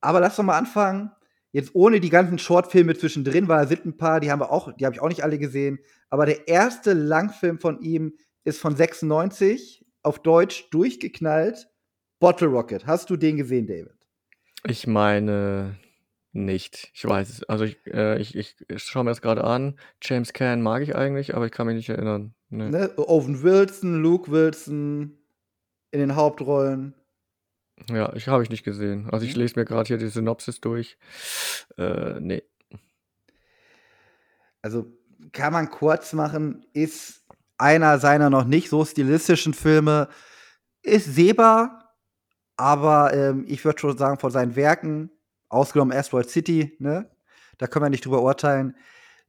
Aber 0.00 0.20
lass 0.20 0.36
doch 0.36 0.42
mal 0.42 0.58
anfangen. 0.58 1.12
Jetzt 1.52 1.74
ohne 1.74 2.00
die 2.00 2.08
ganzen 2.08 2.38
Shortfilme 2.38 2.96
zwischendrin, 2.96 3.46
weil 3.46 3.62
da 3.62 3.68
sind 3.68 3.84
ein 3.84 3.96
paar, 3.96 4.20
die 4.20 4.30
haben 4.30 4.40
wir 4.40 4.50
auch, 4.50 4.72
die 4.72 4.86
habe 4.86 4.94
ich 4.94 5.02
auch 5.02 5.08
nicht 5.08 5.22
alle 5.22 5.38
gesehen. 5.38 5.78
Aber 6.08 6.24
der 6.24 6.48
erste 6.48 6.94
Langfilm 6.94 7.58
von 7.58 7.80
ihm 7.80 8.14
ist 8.44 8.58
von 8.58 8.74
96 8.74 9.84
auf 10.02 10.18
Deutsch 10.20 10.70
durchgeknallt. 10.70 11.68
Bottle 12.20 12.48
Rocket. 12.48 12.86
Hast 12.86 13.10
du 13.10 13.16
den 13.16 13.36
gesehen, 13.36 13.66
David? 13.66 13.96
Ich 14.66 14.86
meine 14.86 15.78
nicht. 16.32 16.90
Ich 16.94 17.04
weiß 17.04 17.28
es. 17.28 17.44
Also 17.44 17.64
ich, 17.64 17.76
äh, 17.86 18.18
ich, 18.18 18.34
ich 18.36 18.56
schaue 18.76 19.04
mir 19.04 19.10
das 19.10 19.20
gerade 19.20 19.44
an. 19.44 19.78
James 20.00 20.32
Caan 20.32 20.62
mag 20.62 20.82
ich 20.82 20.94
eigentlich, 20.94 21.34
aber 21.34 21.46
ich 21.46 21.52
kann 21.52 21.66
mich 21.66 21.76
nicht 21.76 21.88
erinnern. 21.88 22.34
Nee. 22.48 22.68
Ne? 22.68 22.92
Owen 22.96 23.42
Wilson, 23.42 24.02
Luke 24.02 24.30
Wilson 24.30 25.18
in 25.90 26.00
den 26.00 26.16
Hauptrollen. 26.16 26.94
Ja, 27.88 28.12
ich 28.14 28.28
habe 28.28 28.42
ich 28.42 28.50
nicht 28.50 28.64
gesehen. 28.64 29.08
Also 29.10 29.26
ich 29.26 29.34
Mhm. 29.34 29.42
lese 29.42 29.58
mir 29.58 29.64
gerade 29.64 29.88
hier 29.88 29.98
die 29.98 30.08
Synopsis 30.08 30.60
durch. 30.60 30.98
Äh, 31.76 32.20
nee. 32.20 32.42
Also 34.62 34.86
kann 35.32 35.52
man 35.52 35.70
kurz 35.70 36.12
machen, 36.12 36.64
ist 36.72 37.24
einer 37.58 37.98
seiner 37.98 38.30
noch 38.30 38.44
nicht 38.44 38.68
so 38.68 38.84
stilistischen 38.84 39.54
Filme, 39.54 40.08
ist 40.82 41.06
sehbar, 41.14 41.96
aber 42.56 43.12
ähm, 43.14 43.44
ich 43.48 43.64
würde 43.64 43.78
schon 43.78 43.96
sagen, 43.98 44.18
von 44.18 44.30
seinen 44.30 44.56
Werken, 44.56 45.10
ausgenommen 45.48 45.96
Asteroid 45.96 46.28
City, 46.30 46.76
ne, 46.80 47.10
da 47.58 47.66
können 47.66 47.84
wir 47.84 47.90
nicht 47.90 48.04
drüber 48.04 48.22
urteilen, 48.22 48.76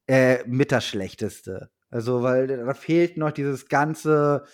äh, 0.07 0.43
mit 0.47 0.71
das 0.71 0.85
Schlechteste. 0.85 1.69
Also, 1.89 2.23
weil 2.23 2.47
da 2.47 2.73
fehlt 2.73 3.17
noch 3.17 3.31
dieses 3.31 3.67
ganze, 3.67 4.45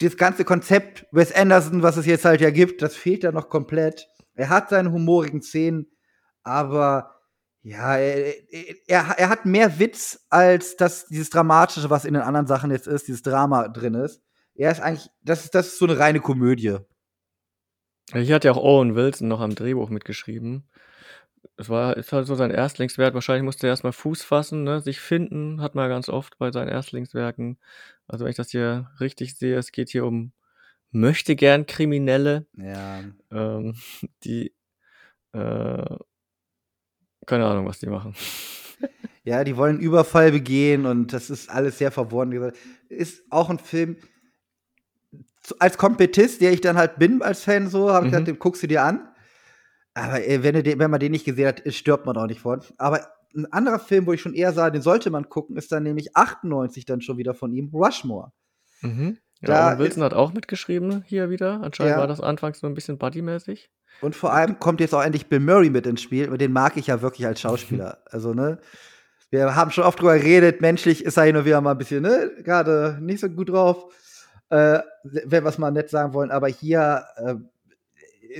dieses 0.00 0.16
ganze 0.16 0.44
Konzept 0.44 1.06
Wes 1.10 1.32
Anderson, 1.32 1.82
was 1.82 1.96
es 1.96 2.06
jetzt 2.06 2.24
halt 2.24 2.40
ja 2.40 2.50
gibt, 2.50 2.82
das 2.82 2.94
fehlt 2.94 3.24
da 3.24 3.32
noch 3.32 3.48
komplett. 3.48 4.06
Er 4.34 4.48
hat 4.48 4.70
seine 4.70 4.92
humorigen 4.92 5.42
Szenen, 5.42 5.90
aber 6.42 7.16
ja, 7.62 7.96
er, 7.96 8.34
er, 8.86 9.18
er 9.18 9.28
hat 9.28 9.44
mehr 9.44 9.78
Witz 9.78 10.24
als 10.30 10.76
das, 10.76 11.06
dieses 11.06 11.30
Dramatische, 11.30 11.90
was 11.90 12.04
in 12.04 12.14
den 12.14 12.22
anderen 12.22 12.46
Sachen 12.46 12.70
jetzt 12.70 12.86
ist, 12.86 13.08
dieses 13.08 13.22
Drama 13.22 13.68
drin 13.68 13.94
ist. 13.94 14.22
Er 14.54 14.70
ist 14.70 14.80
eigentlich, 14.80 15.10
das 15.22 15.44
ist, 15.44 15.54
das 15.54 15.66
ist 15.68 15.78
so 15.78 15.86
eine 15.86 15.98
reine 15.98 16.20
Komödie. 16.20 16.78
Hier 18.12 18.34
hat 18.34 18.44
ja 18.44 18.52
auch 18.52 18.62
Owen 18.62 18.94
Wilson 18.94 19.28
noch 19.28 19.40
am 19.40 19.54
Drehbuch 19.54 19.90
mitgeschrieben. 19.90 20.68
Es 21.56 21.68
war, 21.68 21.96
ist 21.96 22.12
halt 22.12 22.26
so 22.26 22.34
sein 22.34 22.50
Erstlingswerk. 22.50 23.14
Wahrscheinlich 23.14 23.44
musste 23.44 23.66
er 23.66 23.70
erstmal 23.70 23.92
Fuß 23.92 24.22
fassen, 24.22 24.64
ne? 24.64 24.80
sich 24.80 25.00
finden, 25.00 25.60
hat 25.60 25.74
man 25.74 25.88
ganz 25.88 26.08
oft 26.08 26.38
bei 26.38 26.50
seinen 26.50 26.68
Erstlingswerken. 26.68 27.58
Also 28.08 28.24
wenn 28.24 28.30
ich 28.30 28.36
das 28.36 28.50
hier 28.50 28.90
richtig 29.00 29.36
sehe, 29.36 29.56
es 29.58 29.70
geht 29.70 29.90
hier 29.90 30.04
um 30.06 30.32
möchte 30.90 31.36
gern 31.36 31.66
Kriminelle, 31.66 32.46
Ja. 32.56 33.04
ähm, 33.30 33.74
die 34.24 34.54
äh, 35.32 35.96
keine 37.26 37.46
Ahnung, 37.46 37.66
was 37.66 37.78
die 37.78 37.86
machen. 37.86 38.14
Ja, 39.22 39.44
die 39.44 39.56
wollen 39.58 39.78
Überfall 39.78 40.32
begehen 40.32 40.86
und 40.86 41.12
das 41.12 41.28
ist 41.28 41.50
alles 41.50 41.76
sehr 41.76 41.90
verworren. 41.92 42.52
Ist 42.88 43.22
auch 43.28 43.50
ein 43.50 43.58
Film, 43.58 43.96
als 45.58 45.76
Kompetist, 45.76 46.40
der 46.40 46.52
ich 46.52 46.60
dann 46.62 46.78
halt 46.78 46.98
bin 46.98 47.20
als 47.22 47.44
Fan, 47.44 47.68
so, 47.68 47.90
habe 47.90 48.06
ich 48.06 48.08
Mhm. 48.08 48.10
gesagt, 48.12 48.28
den 48.28 48.38
guckst 48.38 48.62
du 48.62 48.66
dir 48.66 48.82
an. 48.82 49.08
Aber 49.94 50.24
äh, 50.26 50.42
wenn, 50.42 50.54
du 50.54 50.62
den, 50.62 50.78
wenn 50.78 50.90
man 50.90 51.00
den 51.00 51.12
nicht 51.12 51.24
gesehen 51.24 51.48
hat, 51.48 51.62
stirbt 51.74 52.06
man 52.06 52.16
auch 52.16 52.26
nicht 52.26 52.40
von. 52.40 52.62
Aber 52.78 53.06
ein 53.34 53.50
anderer 53.52 53.78
Film, 53.78 54.06
wo 54.06 54.12
ich 54.12 54.20
schon 54.20 54.34
eher 54.34 54.52
sah, 54.52 54.70
den 54.70 54.82
sollte 54.82 55.10
man 55.10 55.28
gucken, 55.28 55.56
ist 55.56 55.70
dann 55.72 55.82
nämlich 55.82 56.16
98 56.16 56.84
dann 56.86 57.00
schon 57.00 57.18
wieder 57.18 57.34
von 57.34 57.52
ihm, 57.52 57.70
Rushmore. 57.72 58.32
Mhm. 58.82 59.18
Ja, 59.40 59.72
Da 59.72 59.78
Wilson 59.78 60.02
hat 60.02 60.14
auch 60.14 60.32
mitgeschrieben 60.32 61.02
hier 61.06 61.30
wieder. 61.30 61.60
Anscheinend 61.62 61.92
Ja. 61.92 61.98
war 61.98 62.06
das 62.06 62.20
anfangs 62.20 62.62
nur 62.62 62.70
ein 62.70 62.74
bisschen 62.74 62.98
buddymäßig. 62.98 63.70
Und 64.00 64.16
vor 64.16 64.32
allem 64.32 64.58
kommt 64.58 64.80
jetzt 64.80 64.94
auch 64.94 65.02
endlich 65.02 65.26
Bill 65.28 65.40
Murray 65.40 65.70
mit 65.70 65.86
ins 65.86 66.02
Spiel. 66.02 66.28
Und 66.28 66.40
den 66.40 66.52
mag 66.52 66.76
ich 66.76 66.86
ja 66.88 67.02
wirklich 67.02 67.26
als 67.26 67.40
Schauspieler. 67.40 67.98
Also, 68.10 68.32
ne? 68.34 68.58
Wir 69.30 69.54
haben 69.54 69.70
schon 69.70 69.84
oft 69.84 70.00
drüber 70.00 70.16
geredet, 70.16 70.60
menschlich 70.62 71.04
ist 71.04 71.18
er 71.18 71.24
hin 71.24 71.36
und 71.36 71.44
wieder 71.44 71.60
mal 71.60 71.72
ein 71.72 71.78
bisschen, 71.78 72.02
ne, 72.02 72.30
gerade 72.42 72.96
nicht 73.00 73.20
so 73.20 73.28
gut 73.28 73.50
drauf. 73.50 73.92
Äh, 74.48 74.80
wenn 75.04 75.44
wir 75.44 75.50
es 75.50 75.58
mal 75.58 75.70
nett 75.70 75.90
sagen 75.90 76.14
wollen, 76.14 76.30
aber 76.30 76.48
hier 76.48 77.04
äh, 77.16 77.34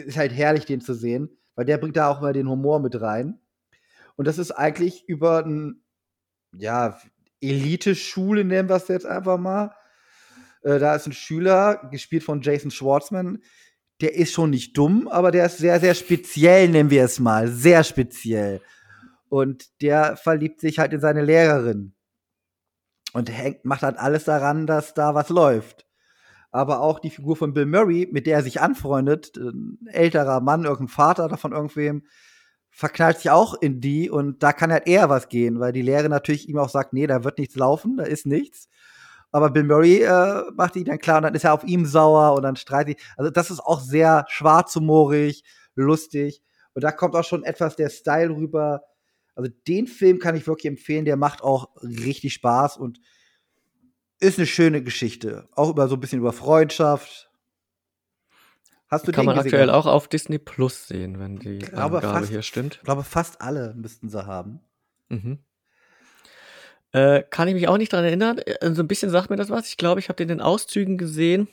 ist 0.07 0.17
halt 0.17 0.33
herrlich, 0.33 0.65
den 0.65 0.81
zu 0.81 0.95
sehen, 0.95 1.29
weil 1.57 1.67
der 1.67 1.77
bringt 1.77 1.97
da 1.99 2.09
auch 2.09 2.23
mal 2.23 2.33
den 2.33 2.49
Humor 2.49 2.81
mit 2.81 2.99
rein. 3.03 3.39
Und 4.19 4.27
das 4.27 4.37
ist 4.37 4.51
eigentlich 4.51 5.09
über 5.09 5.45
ein, 5.47 5.81
ja, 6.53 6.99
Elite-Schule, 7.41 8.45
nennen 8.45 8.69
wir 8.69 8.75
es 8.75 8.89
jetzt 8.89 9.07
einfach 9.07 9.39
mal. 9.39 9.73
Äh, 10.63 10.81
da 10.81 10.97
ist 10.97 11.07
ein 11.07 11.13
Schüler, 11.13 11.89
gespielt 11.93 12.25
von 12.25 12.43
Jason 12.43 12.73
Schwartzman, 12.73 13.39
der 14.01 14.17
ist 14.17 14.33
schon 14.33 14.51
nicht 14.51 14.77
dumm, 14.77 15.07
aber 15.07 15.31
der 15.31 15.47
ist 15.47 15.59
sehr, 15.59 15.79
sehr 15.79 15.95
speziell, 15.95 16.69
nennen 16.69 16.91
wir 16.91 17.05
es 17.05 17.21
mal. 17.21 17.47
Sehr 17.47 17.85
speziell. 17.85 18.61
Und 19.29 19.81
der 19.83 20.17
verliebt 20.17 20.61
sich 20.61 20.81
halt 20.81 20.93
in 20.93 21.01
seine 21.01 21.23
Lehrerin. 21.23 21.95
Und 23.13 23.31
hängt, 23.31 23.65
macht 23.65 23.83
halt 23.83 23.99
alles 23.99 24.25
daran, 24.25 24.67
dass 24.67 24.95
da 24.95 25.15
was 25.15 25.29
läuft. 25.29 25.87
Aber 26.51 26.81
auch 26.81 26.99
die 26.99 27.11
Figur 27.11 27.37
von 27.37 27.55
Bill 27.55 27.67
Murray, 27.67 28.09
mit 28.11 28.27
der 28.27 28.39
er 28.39 28.43
sich 28.43 28.61
anfreundet, 28.61 29.37
ein 29.37 29.79
älterer 29.87 30.41
Mann, 30.41 30.65
irgendein 30.65 30.89
Vater 30.89 31.37
von 31.37 31.53
irgendwem, 31.53 32.03
verknallt 32.79 33.17
sich 33.17 33.31
auch 33.31 33.55
in 33.55 33.81
die 33.81 34.09
und 34.09 34.41
da 34.45 34.53
kann 34.53 34.71
halt 34.71 34.87
eher 34.87 35.09
was 35.09 35.29
gehen, 35.29 35.59
weil 35.59 35.73
die 35.73 35.83
Lehrerin 35.83 36.13
natürlich 36.13 36.49
ihm 36.49 36.59
auch 36.59 36.69
sagt, 36.69 36.93
nee, 36.93 37.09
da 37.09 37.25
wird 37.25 37.39
nichts 37.39 37.57
laufen, 37.57 37.97
da 37.97 38.05
ist 38.05 38.25
nichts. 38.25 38.69
Aber 39.33 39.51
Bill 39.51 39.65
Murray 39.65 40.03
äh, 40.03 40.45
macht 40.55 40.77
ihn 40.77 40.85
dann 40.85 41.01
klar 41.01 41.17
und 41.17 41.25
dann 41.25 41.35
ist 41.35 41.43
er 41.43 41.55
auf 41.55 41.65
ihm 41.65 41.87
sauer 41.87 42.35
und 42.37 42.45
dann 42.45 42.55
streitet. 42.55 43.01
Also 43.17 43.33
das 43.33 43.51
ist 43.51 43.59
auch 43.59 43.81
sehr 43.81 44.27
schwarzhumorig, 44.29 45.43
lustig 45.75 46.41
und 46.73 46.85
da 46.85 46.93
kommt 46.93 47.17
auch 47.17 47.25
schon 47.25 47.43
etwas 47.43 47.75
der 47.75 47.91
Style 47.91 48.31
rüber. 48.31 48.83
Also 49.35 49.51
den 49.67 49.89
Film 49.89 50.21
kann 50.21 50.37
ich 50.37 50.47
wirklich 50.47 50.71
empfehlen, 50.71 51.05
der 51.05 51.17
macht 51.17 51.43
auch 51.43 51.71
richtig 51.83 52.33
Spaß 52.35 52.77
und 52.77 53.01
ist 54.21 54.39
eine 54.39 54.47
schöne 54.47 54.85
Geschichte. 54.85 55.49
Auch 55.51 55.71
über 55.71 55.89
so 55.89 55.97
ein 55.97 56.01
bisschen 56.01 56.21
über 56.21 56.33
Freundschaft. 56.33 57.28
Hast 58.91 59.07
du 59.07 59.13
Kann 59.13 59.23
den 59.23 59.27
man 59.27 59.37
gesehen? 59.37 59.49
aktuell 59.53 59.71
auch 59.71 59.87
auf 59.87 60.09
Disney 60.09 60.39
Plus 60.39 60.89
sehen, 60.89 61.19
wenn 61.19 61.39
die 61.39 61.59
glaube, 61.59 61.99
Angabe 61.99 62.21
fast- 62.21 62.31
hier 62.31 62.43
stimmt. 62.43 62.77
Ich 62.77 62.83
glaube, 62.85 63.05
fast 63.05 63.41
alle 63.43 63.75
müssten 63.75 64.09
sie 64.09 64.27
haben. 64.27 64.61
Mhm. 65.09 65.39
Äh, 66.93 67.23
kann 67.23 67.49
ich 67.49 67.55
mich 67.55 67.69
auch 67.69 67.77
nicht 67.77 67.93
dran 67.93 68.05
erinnern. 68.05 68.39
Äh, 68.39 68.73
So 68.73 68.83
ein 68.83 68.89
bisschen 68.89 69.11
sagt 69.11 69.29
mir 69.31 69.37
das 69.37 69.51
was. 69.51 69.69
Ich 69.69 69.77
glaube, 69.77 70.01
ich 70.01 70.09
habe 70.09 70.17
den 70.17 70.31
in 70.31 70.41
Auszügen 70.41 70.97
gesehen. 70.97 71.49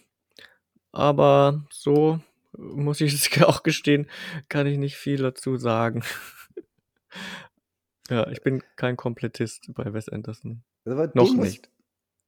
Aber 0.94 1.66
so 1.70 2.20
muss 2.58 3.02
ich 3.02 3.14
es 3.14 3.44
auch 3.44 3.64
gestehen, 3.64 4.10
kann 4.48 4.66
ich 4.66 4.78
nicht 4.78 4.96
viel 4.96 5.18
dazu 5.18 5.58
sagen. 5.58 6.04
ja, 8.10 8.28
ich 8.30 8.42
bin 8.42 8.64
kein 8.78 8.96
Komplettist 8.96 9.74
bei 9.74 9.92
Wes 9.94 10.08
Anderson. 10.08 10.64
Aber 10.86 11.12
Noch 11.14 11.32
den 11.32 11.42
nicht. 11.42 11.70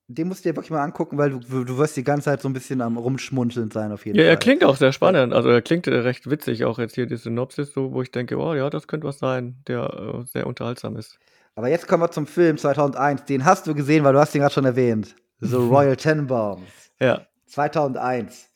Den 0.09 0.27
musst 0.29 0.45
du 0.45 0.49
dir 0.49 0.55
wirklich 0.55 0.71
mal 0.71 0.83
angucken, 0.83 1.17
weil 1.17 1.31
du, 1.31 1.63
du 1.65 1.77
wirst 1.77 1.97
die 1.97 2.03
ganze 2.03 2.25
Zeit 2.25 2.41
so 2.41 2.47
ein 2.47 2.53
bisschen 2.53 2.81
am 2.81 2.97
Rumschmunzeln 2.97 3.71
sein, 3.71 3.91
auf 3.91 4.05
jeden 4.05 4.17
Ja, 4.17 4.23
Fall. 4.23 4.29
er 4.29 4.37
klingt 4.37 4.63
auch 4.63 4.77
sehr 4.77 4.93
spannend. 4.93 5.33
Also 5.33 5.49
er 5.49 5.61
klingt 5.61 5.85
äh, 5.87 5.95
recht 5.95 6.29
witzig, 6.29 6.63
auch 6.63 6.79
jetzt 6.79 6.95
hier 6.95 7.05
die 7.07 7.17
Synopsis, 7.17 7.73
so, 7.73 7.91
wo 7.91 8.01
ich 8.01 8.11
denke, 8.11 8.37
oh 8.37 8.53
ja, 8.53 8.69
das 8.69 8.87
könnte 8.87 9.05
was 9.07 9.19
sein, 9.19 9.57
der 9.67 9.83
äh, 10.23 10.25
sehr 10.25 10.47
unterhaltsam 10.47 10.95
ist. 10.95 11.19
Aber 11.55 11.67
jetzt 11.69 11.87
kommen 11.87 12.03
wir 12.03 12.11
zum 12.11 12.25
Film 12.27 12.57
2001. 12.57 13.25
Den 13.25 13.43
hast 13.43 13.67
du 13.67 13.73
gesehen, 13.75 14.03
weil 14.03 14.13
du 14.13 14.19
hast 14.19 14.33
ihn 14.35 14.41
gerade 14.41 14.53
schon 14.53 14.65
erwähnt. 14.65 15.15
The 15.41 15.55
Royal 15.55 15.95
Tenenbaums. 15.97 16.69
Ja. 16.99 17.25
2001. 17.47 18.47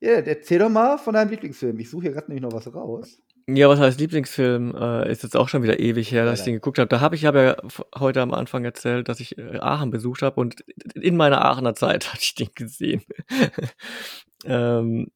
Ja, 0.00 0.12
erzähl 0.12 0.58
doch 0.60 0.68
mal 0.70 0.98
von 0.98 1.14
deinem 1.14 1.30
Lieblingsfilm. 1.30 1.78
Ich 1.78 1.90
suche 1.90 2.02
hier 2.02 2.12
gerade 2.12 2.30
nämlich 2.30 2.42
noch 2.42 2.52
was 2.52 2.72
raus. 2.74 3.20
Ja, 3.56 3.68
was 3.68 3.78
heißt 3.80 4.00
Lieblingsfilm? 4.00 4.74
Äh, 4.74 5.10
ist 5.10 5.22
jetzt 5.22 5.36
auch 5.36 5.48
schon 5.48 5.62
wieder 5.62 5.78
ewig 5.80 6.10
her, 6.12 6.24
dass 6.24 6.40
ich 6.40 6.46
Ja, 6.46 6.52
den 6.52 6.54
geguckt 6.54 6.78
habe. 6.78 6.88
Da 6.88 7.00
habe 7.00 7.14
ich 7.14 7.24
hab 7.24 7.34
ja 7.34 7.56
heute 7.98 8.20
am 8.22 8.32
Anfang 8.34 8.64
erzählt, 8.64 9.08
dass 9.08 9.20
ich 9.20 9.38
äh, 9.38 9.58
Aachen 9.58 9.90
besucht 9.90 10.22
habe 10.22 10.40
und 10.40 10.60
in 10.94 11.16
meiner 11.16 11.44
Aachener 11.44 11.74
Zeit 11.74 12.08
hatte 12.12 12.22
ich 12.22 12.34
den 12.34 12.50
gesehen. 12.54 13.02
ähm, 14.44 15.10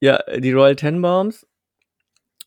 ja, 0.00 0.18
die 0.38 0.52
Royal 0.52 0.76
Tenenbaums 0.76 1.46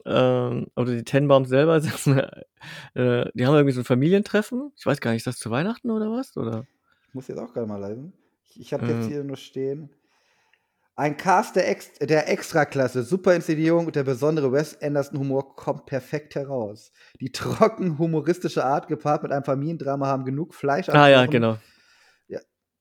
ähm, 0.05 0.67
oder 0.75 0.91
die 0.95 1.03
Tenenbaums 1.03 1.49
selber, 1.49 1.75
äh, 2.93 3.29
die 3.33 3.45
haben 3.45 3.55
irgendwie 3.55 3.71
so 3.73 3.81
ein 3.81 3.85
Familientreffen. 3.85 4.71
Ich 4.77 4.85
weiß 4.85 5.01
gar 5.01 5.11
nicht, 5.11 5.19
ist 5.19 5.27
das 5.27 5.39
zu 5.39 5.51
Weihnachten 5.51 5.91
oder 5.91 6.11
was? 6.11 6.35
Oder? 6.37 6.65
Ich 7.07 7.13
muss 7.13 7.27
jetzt 7.27 7.39
auch 7.39 7.53
gerade 7.53 7.67
mal 7.67 7.81
lesen. 7.85 8.13
Ich, 8.49 8.61
ich 8.61 8.73
habe 8.73 8.83
Mhm. 8.85 8.89
jetzt 8.89 9.07
hier 9.07 9.23
nur 9.23 9.37
stehen. 9.37 9.89
Ein 10.99 11.15
Cast 11.15 11.55
der, 11.55 11.69
Ex 11.69 11.93
der 11.99 12.27
Extraklasse, 12.27 13.03
super 13.03 13.35
Inszenierung 13.35 13.85
und 13.85 13.95
der 13.95 14.03
besondere 14.03 14.51
Wes 14.51 14.81
Anderson-Humor 14.81 15.55
kommt 15.55 15.85
perfekt 15.85 16.33
heraus. 16.33 16.91
Die 17.21 17.31
trocken 17.31 17.99
humoristische 17.99 18.65
Art 18.65 18.87
gepaart 18.87 19.21
mit 19.21 19.31
einem 19.31 19.43
Familiendrama 19.43 20.07
haben 20.07 20.25
genug 20.25 20.55
Fleisch. 20.55 20.89
Ah 20.89 21.07
ja, 21.07 21.27
genau. 21.27 21.59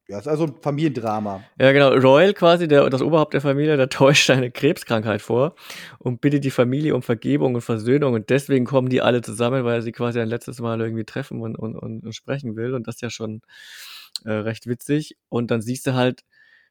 Ja, 0.09 0.19
ist 0.19 0.29
also 0.29 0.45
ein 0.45 0.55
Familiendrama. 0.63 1.43
Ja, 1.59 1.73
genau. 1.73 1.93
Royal 1.93 2.33
quasi, 2.33 2.69
der, 2.69 2.89
das 2.89 3.03
Oberhaupt 3.03 3.35
der 3.35 3.43
Familie, 3.43 3.77
der 3.77 3.89
täuscht 3.91 4.31
eine 4.31 4.51
Krebskrankheit 4.51 5.21
vor 5.21 5.55
und 5.99 6.23
bittet 6.23 6.45
die 6.45 6.51
Familie 6.51 6.95
um 6.95 7.03
Vergebung 7.03 7.57
und 7.57 7.61
Versöhnung. 7.61 8.15
Und 8.15 8.31
deswegen 8.31 8.65
kommen 8.65 8.89
die 8.89 9.03
alle 9.03 9.21
zusammen, 9.21 9.65
weil 9.65 9.75
er 9.75 9.83
sie 9.83 9.93
quasi 9.93 10.21
ein 10.21 10.29
letztes 10.29 10.61
Mal 10.61 10.81
irgendwie 10.81 11.05
treffen 11.05 11.43
und, 11.43 11.57
und, 11.57 11.77
und, 11.77 12.05
und 12.05 12.15
sprechen 12.15 12.57
will. 12.57 12.73
Und 12.73 12.87
das 12.87 12.95
ist 12.95 13.03
ja 13.03 13.11
schon 13.11 13.43
äh, 14.25 14.31
recht 14.31 14.69
witzig. 14.69 15.17
Und 15.29 15.51
dann 15.51 15.61
siehst 15.61 15.87
du 15.89 15.95
halt, 15.95 16.23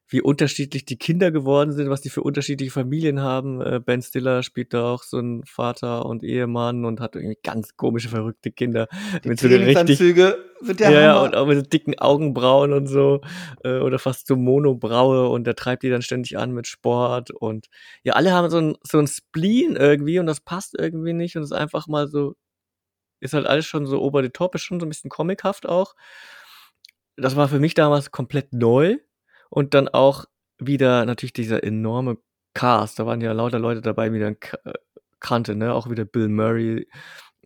wie 0.08 0.22
unterschiedlich 0.22 0.86
die 0.86 0.98
Kinder 0.98 1.32
geworden 1.32 1.72
sind, 1.72 1.90
was 1.90 2.02
die 2.02 2.10
für 2.10 2.22
unterschiedliche 2.22 2.72
Familien 2.72 3.22
haben. 3.22 3.62
Äh, 3.62 3.80
ben 3.84 4.02
Stiller 4.02 4.44
spielt 4.44 4.74
da 4.74 4.92
auch 4.92 5.04
so 5.04 5.18
einen 5.18 5.44
Vater 5.46 6.06
und 6.06 6.24
Ehemann 6.24 6.86
und 6.86 7.00
hat 7.00 7.16
irgendwie 7.16 7.40
ganz 7.44 7.76
komische, 7.76 8.10
verrückte 8.10 8.52
Kinder. 8.52 8.88
Die 9.24 9.30
mit 9.30 9.40
so 9.40 9.48
richtig 9.48 9.98
sind 9.98 10.80
der 10.80 10.92
ja, 10.92 11.02
ja, 11.02 11.22
und 11.22 11.36
auch 11.36 11.48
mit 11.48 11.58
so 11.58 11.64
dicken 11.64 11.98
Augenbrauen 12.00 12.74
und 12.74 12.88
so, 12.88 13.22
äh, 13.64 13.80
oder 13.80 14.00
fast 14.00 14.28
so 14.28 14.36
Monobraue 14.36 15.28
und 15.30 15.46
der 15.46 15.56
treibt 15.56 15.84
die 15.84 15.90
dann 15.90 16.02
ständig 16.02 16.38
an 16.38 16.52
mit 16.52 16.68
Sport 16.68 17.32
und 17.32 17.68
ja, 18.04 18.14
alle 18.14 18.32
haben 18.34 18.50
so 18.50 18.58
ein, 18.58 18.78
so 18.84 19.00
ein 19.00 19.08
Spleen 19.08 19.76
irgendwie 19.76 20.20
und 20.20 20.28
das 20.28 20.42
passt 20.42 20.76
irgendwie 20.78 21.14
nicht 21.14 21.36
und 21.36 21.44
ist 21.44 21.52
einfach 21.52 21.88
mal 21.88 22.08
so, 22.08 22.36
ist 23.20 23.34
halt 23.34 23.48
alles 23.48 23.66
schon 23.66 23.86
so 23.86 24.02
over 24.02 24.24
the 24.24 24.30
top, 24.30 24.56
ist 24.56 24.64
schon 24.64 24.80
so 24.80 24.86
ein 24.86 24.90
bisschen 24.90 25.10
comichaft 25.10 25.68
auch. 25.68 25.96
Das 27.18 27.36
war 27.36 27.48
für 27.48 27.60
mich 27.60 27.74
damals 27.74 28.12
komplett 28.12 28.54
neu 28.54 28.98
und 29.56 29.74
dann 29.74 29.88
auch 29.88 30.26
wieder 30.60 31.06
natürlich 31.06 31.34
dieser 31.34 31.64
enorme 31.64 32.18
Cast, 32.54 33.00
da 33.00 33.06
waren 33.06 33.22
ja 33.22 33.32
lauter 33.32 33.60
Leute 33.60 33.82
dabei, 33.82 34.10
die 34.10 34.20
man 34.20 34.38
k- 34.40 34.58
äh, 34.66 34.74
kannte, 35.22 35.56
ne, 35.56 35.74
auch 35.74 35.90
wieder 35.90 36.04
Bill 36.06 36.28
Murray 36.28 36.88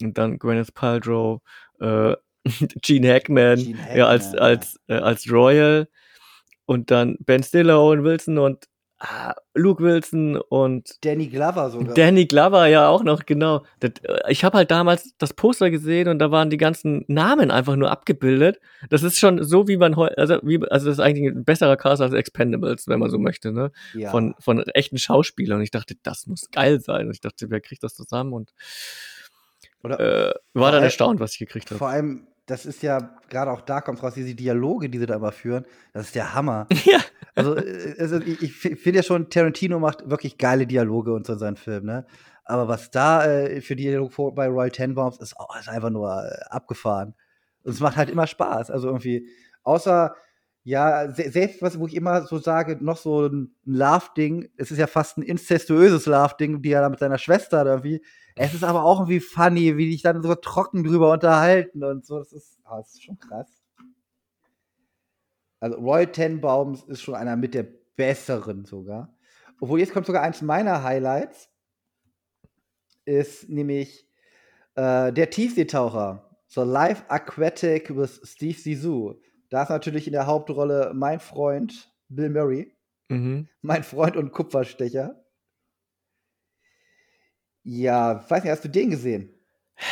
und 0.01 0.17
dann 0.17 0.39
Gwyneth 0.39 0.73
Paltrow, 0.73 1.41
äh, 1.79 2.15
Gene 2.81 3.13
Hackman, 3.13 3.57
Gene 3.59 3.97
ja, 3.97 4.07
als, 4.07 4.25
Hackman, 4.27 4.41
als, 4.43 4.79
äh, 4.87 4.93
als 4.95 5.31
Royal. 5.31 5.87
Und 6.65 6.91
dann 6.91 7.17
Ben 7.19 7.43
Stiller, 7.43 7.79
Owen 7.79 8.03
Wilson 8.03 8.37
und 8.39 8.65
Luke 9.53 9.81
Wilson 9.81 10.35
und 10.37 11.03
Danny 11.05 11.27
Glover 11.27 11.69
sogar. 11.69 11.93
Danny 11.93 12.25
Glover 12.25 12.65
ja 12.67 12.89
auch 12.89 13.01
noch, 13.03 13.25
genau. 13.25 13.63
Das, 13.79 13.91
äh, 14.03 14.19
ich 14.29 14.43
habe 14.43 14.57
halt 14.57 14.71
damals 14.71 15.15
das 15.17 15.33
Poster 15.33 15.69
gesehen 15.71 16.09
und 16.09 16.19
da 16.19 16.31
waren 16.31 16.49
die 16.49 16.57
ganzen 16.57 17.05
Namen 17.07 17.49
einfach 17.49 17.77
nur 17.77 17.91
abgebildet. 17.91 18.59
Das 18.89 19.03
ist 19.03 19.17
schon 19.17 19.41
so, 19.43 19.69
wie 19.69 19.77
man 19.77 19.95
heute, 19.95 20.17
also, 20.17 20.39
wie, 20.43 20.59
also 20.69 20.87
das 20.87 20.97
ist 20.97 20.99
eigentlich 20.99 21.31
ein 21.33 21.45
besserer 21.45 21.77
Cast 21.77 22.01
als 22.01 22.13
Expendables, 22.13 22.87
wenn 22.89 22.99
man 22.99 23.09
so 23.09 23.17
möchte, 23.19 23.53
ne? 23.53 23.71
ja. 23.93 24.11
Von, 24.11 24.35
von 24.39 24.61
echten 24.63 24.97
Schauspielern. 24.97 25.57
Und 25.59 25.63
ich 25.63 25.71
dachte, 25.71 25.95
das 26.03 26.27
muss 26.27 26.49
geil 26.51 26.81
sein. 26.81 27.07
Und 27.07 27.13
ich 27.13 27.21
dachte, 27.21 27.49
wer 27.49 27.61
kriegt 27.61 27.83
das 27.83 27.93
zusammen? 27.95 28.33
Und 28.33 28.51
Oder 29.83 29.99
äh, 29.99 30.33
war 30.53 30.71
dann 30.71 30.75
allem- 30.75 30.83
erstaunt, 30.83 31.19
was 31.21 31.33
ich 31.33 31.39
gekriegt 31.39 31.69
habe. 31.69 31.77
vor 31.77 31.87
allem, 31.89 32.27
das 32.49 32.65
ist 32.65 32.81
ja, 32.81 33.15
gerade 33.29 33.51
auch 33.51 33.61
da 33.61 33.79
kommt 33.81 34.01
raus, 34.01 34.13
diese 34.15 34.33
Dialoge, 34.33 34.89
die 34.89 34.97
sie 34.97 35.05
da 35.05 35.15
immer 35.15 35.31
führen, 35.31 35.65
das 35.93 36.07
ist 36.07 36.15
der 36.15 36.33
Hammer. 36.33 36.67
Ja. 36.85 36.99
Also, 37.35 37.55
äh, 37.55 37.95
also 37.99 38.19
ich, 38.19 38.41
ich 38.41 38.53
finde 38.53 38.97
ja 38.97 39.03
schon, 39.03 39.29
Tarantino 39.29 39.79
macht 39.79 40.09
wirklich 40.09 40.37
geile 40.37 40.65
Dialoge 40.65 41.13
und 41.13 41.25
so 41.27 41.33
in 41.33 41.39
seinen 41.39 41.55
Filmen, 41.57 41.85
ne? 41.85 42.05
Aber 42.43 42.67
was 42.67 42.89
da 42.89 43.23
äh, 43.25 43.61
für 43.61 43.75
Dialog 43.75 44.11
vor- 44.11 44.33
bei 44.33 44.47
Royal 44.47 44.71
Tenenbaums 44.71 45.19
ist, 45.19 45.35
oh, 45.37 45.45
ist 45.59 45.69
einfach 45.69 45.91
nur 45.91 46.09
äh, 46.11 46.35
abgefahren. 46.49 47.13
Und 47.63 47.73
es 47.73 47.79
macht 47.79 47.95
halt 47.97 48.09
immer 48.09 48.25
Spaß. 48.25 48.71
Also 48.71 48.87
irgendwie, 48.87 49.29
außer, 49.63 50.15
ja, 50.63 51.11
se 51.11 51.29
selbst 51.29 51.61
was, 51.61 51.79
wo 51.79 51.85
ich 51.85 51.95
immer 51.95 52.23
so 52.25 52.39
sage, 52.39 52.77
noch 52.83 52.97
so 52.97 53.27
ein 53.27 53.55
Love-Ding, 53.65 54.49
es 54.57 54.71
ist 54.71 54.79
ja 54.79 54.87
fast 54.87 55.17
ein 55.17 55.21
incestuöses 55.21 56.07
Love-Ding, 56.07 56.63
die 56.63 56.71
er 56.71 56.81
da 56.81 56.89
mit 56.89 56.99
seiner 56.99 57.19
Schwester 57.19 57.63
da 57.63 57.71
irgendwie. 57.71 58.03
Es 58.41 58.53
ist 58.53 58.63
aber 58.63 58.85
auch 58.85 59.01
irgendwie 59.01 59.19
funny, 59.19 59.75
wie 59.75 59.87
die 59.87 59.91
sich 59.91 60.01
dann 60.01 60.23
so 60.23 60.33
trocken 60.33 60.85
drüber 60.85 61.11
unterhalten 61.11 61.83
und 61.83 62.05
so. 62.05 62.19
Das 62.19 62.31
ist, 62.31 62.57
ah, 62.63 62.77
das 62.77 62.93
ist 62.93 63.03
schon 63.03 63.19
krass. 63.19 63.61
Also 65.59 65.77
Royal 65.77 66.09
Tenenbaums 66.09 66.83
ist 66.83 67.01
schon 67.01 67.15
einer 67.15 67.35
mit 67.35 67.53
der 67.53 67.67
besseren 67.97 68.63
sogar. 68.63 69.13
Obwohl 69.59 69.81
jetzt 69.81 69.91
kommt 69.91 70.05
sogar 70.05 70.21
eins 70.21 70.41
meiner 70.41 70.83
Highlights. 70.83 71.49
Ist 73.03 73.49
nämlich 73.49 74.07
äh, 74.75 75.11
der 75.11 75.29
Tiefseetaucher. 75.29 76.37
So 76.47 76.63
Live 76.63 77.03
Aquatic 77.09 77.93
with 77.93 78.21
Steve 78.23 78.57
Zissou. 78.57 79.15
Da 79.49 79.63
ist 79.63 79.69
natürlich 79.69 80.07
in 80.07 80.13
der 80.13 80.27
Hauptrolle 80.27 80.93
mein 80.95 81.19
Freund 81.19 81.91
Bill 82.07 82.29
Murray. 82.29 82.73
Mhm. 83.09 83.49
Mein 83.61 83.83
Freund 83.83 84.15
und 84.15 84.31
Kupferstecher. 84.31 85.18
Ja, 87.63 88.23
weiß 88.29 88.43
nicht, 88.43 88.51
hast 88.51 88.63
du 88.65 88.69
den 88.69 88.89
gesehen? 88.91 89.29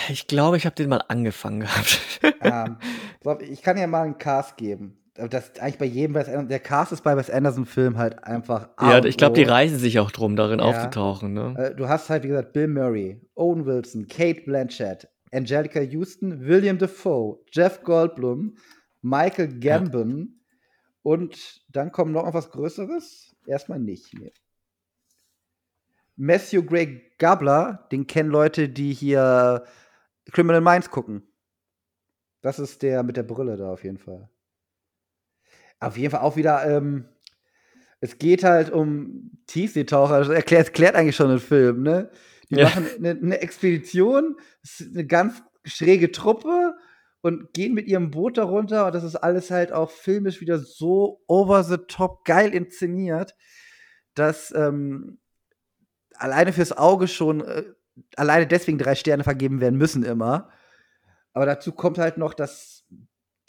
Ich 0.10 0.27
glaube, 0.27 0.57
ich 0.57 0.65
habe 0.65 0.76
den 0.76 0.89
mal 0.89 1.03
angefangen 1.07 1.61
gehabt. 1.61 2.19
ähm, 2.41 2.77
so, 3.23 3.39
ich 3.39 3.61
kann 3.61 3.77
ja 3.77 3.88
mal 3.88 4.03
einen 4.03 4.18
Cast 4.18 4.57
geben. 4.57 4.98
Das 5.15 5.57
eigentlich 5.60 5.80
bei 5.80 5.85
jedem 5.85 6.14
Wes 6.14 6.27
Anderson, 6.27 6.49
der 6.49 6.60
Cast 6.60 6.91
ist 6.91 7.03
bei 7.03 7.18
Wes 7.18 7.30
Anderson 7.31 7.65
Film 7.65 7.98
halt 7.98 8.23
einfach 8.23 8.69
A 8.77 8.91
ja, 8.98 9.03
ich 9.06 9.18
glaube, 9.18 9.35
die 9.35 9.44
reißen 9.44 9.80
sich 9.80 9.98
auch 9.99 10.11
drum, 10.11 10.35
darin 10.35 10.60
Ja. 10.60 10.65
aufzutauchen. 10.65 11.34
Ne? 11.34 11.56
Äh, 11.57 11.76
du 11.76 11.88
hast 11.89 12.10
halt, 12.10 12.23
wie 12.23 12.27
gesagt, 12.27 12.53
Bill 12.53 12.68
Murray, 12.68 13.19
Owen 13.34 13.65
Wilson, 13.65 14.07
Kate 14.07 14.41
Blanchett, 14.41 15.07
Angelica 15.31 15.80
Houston, 15.80 16.45
William 16.45 16.77
Defoe, 16.77 17.39
Jeff 17.52 17.81
Goldblum, 17.84 18.57
Michael 19.02 19.60
Gambon 19.60 20.41
und 21.02 21.61
dann 21.69 21.91
kommt 21.91 22.11
noch 22.11 22.31
was 22.34 22.52
Größeres? 22.52 23.35
Erstmal 23.48 23.80
nicht. 23.80 24.14
Nee. 24.19 24.34
Matthew 26.18 26.64
Gray 26.64 27.03
Gabler, 27.19 27.88
den 27.91 28.07
kennen 28.07 28.30
Leute, 28.30 28.69
die 28.69 28.94
hier 28.94 29.64
Criminal 30.31 30.61
Minds 30.61 30.89
gucken. 30.89 31.23
Das 32.41 32.60
ist 32.60 32.81
der 32.81 33.03
mit 33.03 33.18
der 33.18 33.23
Brille 33.23 33.56
da 33.56 33.72
auf 33.72 33.84
jeden 33.84 33.98
Fall. 33.98 34.30
Auf 35.80 35.98
jeden 35.98 36.11
Fall 36.11 36.22
auch 36.22 36.35
wieder, 36.35 36.65
ähm, 36.65 37.06
es 37.99 38.18
geht 38.18 38.44
halt 38.44 38.72
um 38.72 39.31
Tiefseetaucher. 39.48 40.19
Das 40.19 40.30
erklärt, 40.30 40.68
erklärt 40.68 40.95
eigentlich 40.95 41.15
schon 41.15 41.30
den 41.30 41.39
Film, 41.39 41.84
ne? 41.84 42.10
Die 42.49 42.56
Ja. 42.56 42.65
machen 42.65 42.88
eine, 42.98 43.10
eine 43.11 43.41
Expedition, 43.41 44.38
eine 44.94 45.06
ganz 45.06 45.44
schräge 45.65 46.11
Truppe 46.11 46.76
und 47.22 47.53
gehen 47.53 47.73
mit 47.73 47.88
ihrem 47.88 48.10
Boot 48.11 48.38
darunter. 48.38 48.88
Und 48.88 48.95
das 48.95 49.03
ist 49.03 49.15
alles 49.15 49.52
halt 49.52 49.72
auch 49.72 49.91
filmisch 49.91 50.41
wieder 50.41 50.60
so 50.60 51.22
over 51.27 51.64
the 51.64 51.77
top 51.77 52.23
geil 52.26 52.53
inszeniert, 52.53 53.35
dass 54.14 54.52
ähm, 54.56 55.19
alleine 56.18 56.53
fürs 56.53 56.72
Auge 56.72 57.07
schon 57.07 57.41
äh, 57.41 57.64
alleine 58.15 58.48
deswegen 58.48 58.77
drei 58.77 58.95
Sterne 58.95 59.23
vergeben 59.23 59.60
werden 59.60 59.77
müssen 59.77 60.03
immer. 60.03 60.49
Aber 61.34 61.45
dazu 61.45 61.72
kommt 61.72 61.98
halt 61.98 62.18
noch, 62.18 62.34
dass 62.34 62.85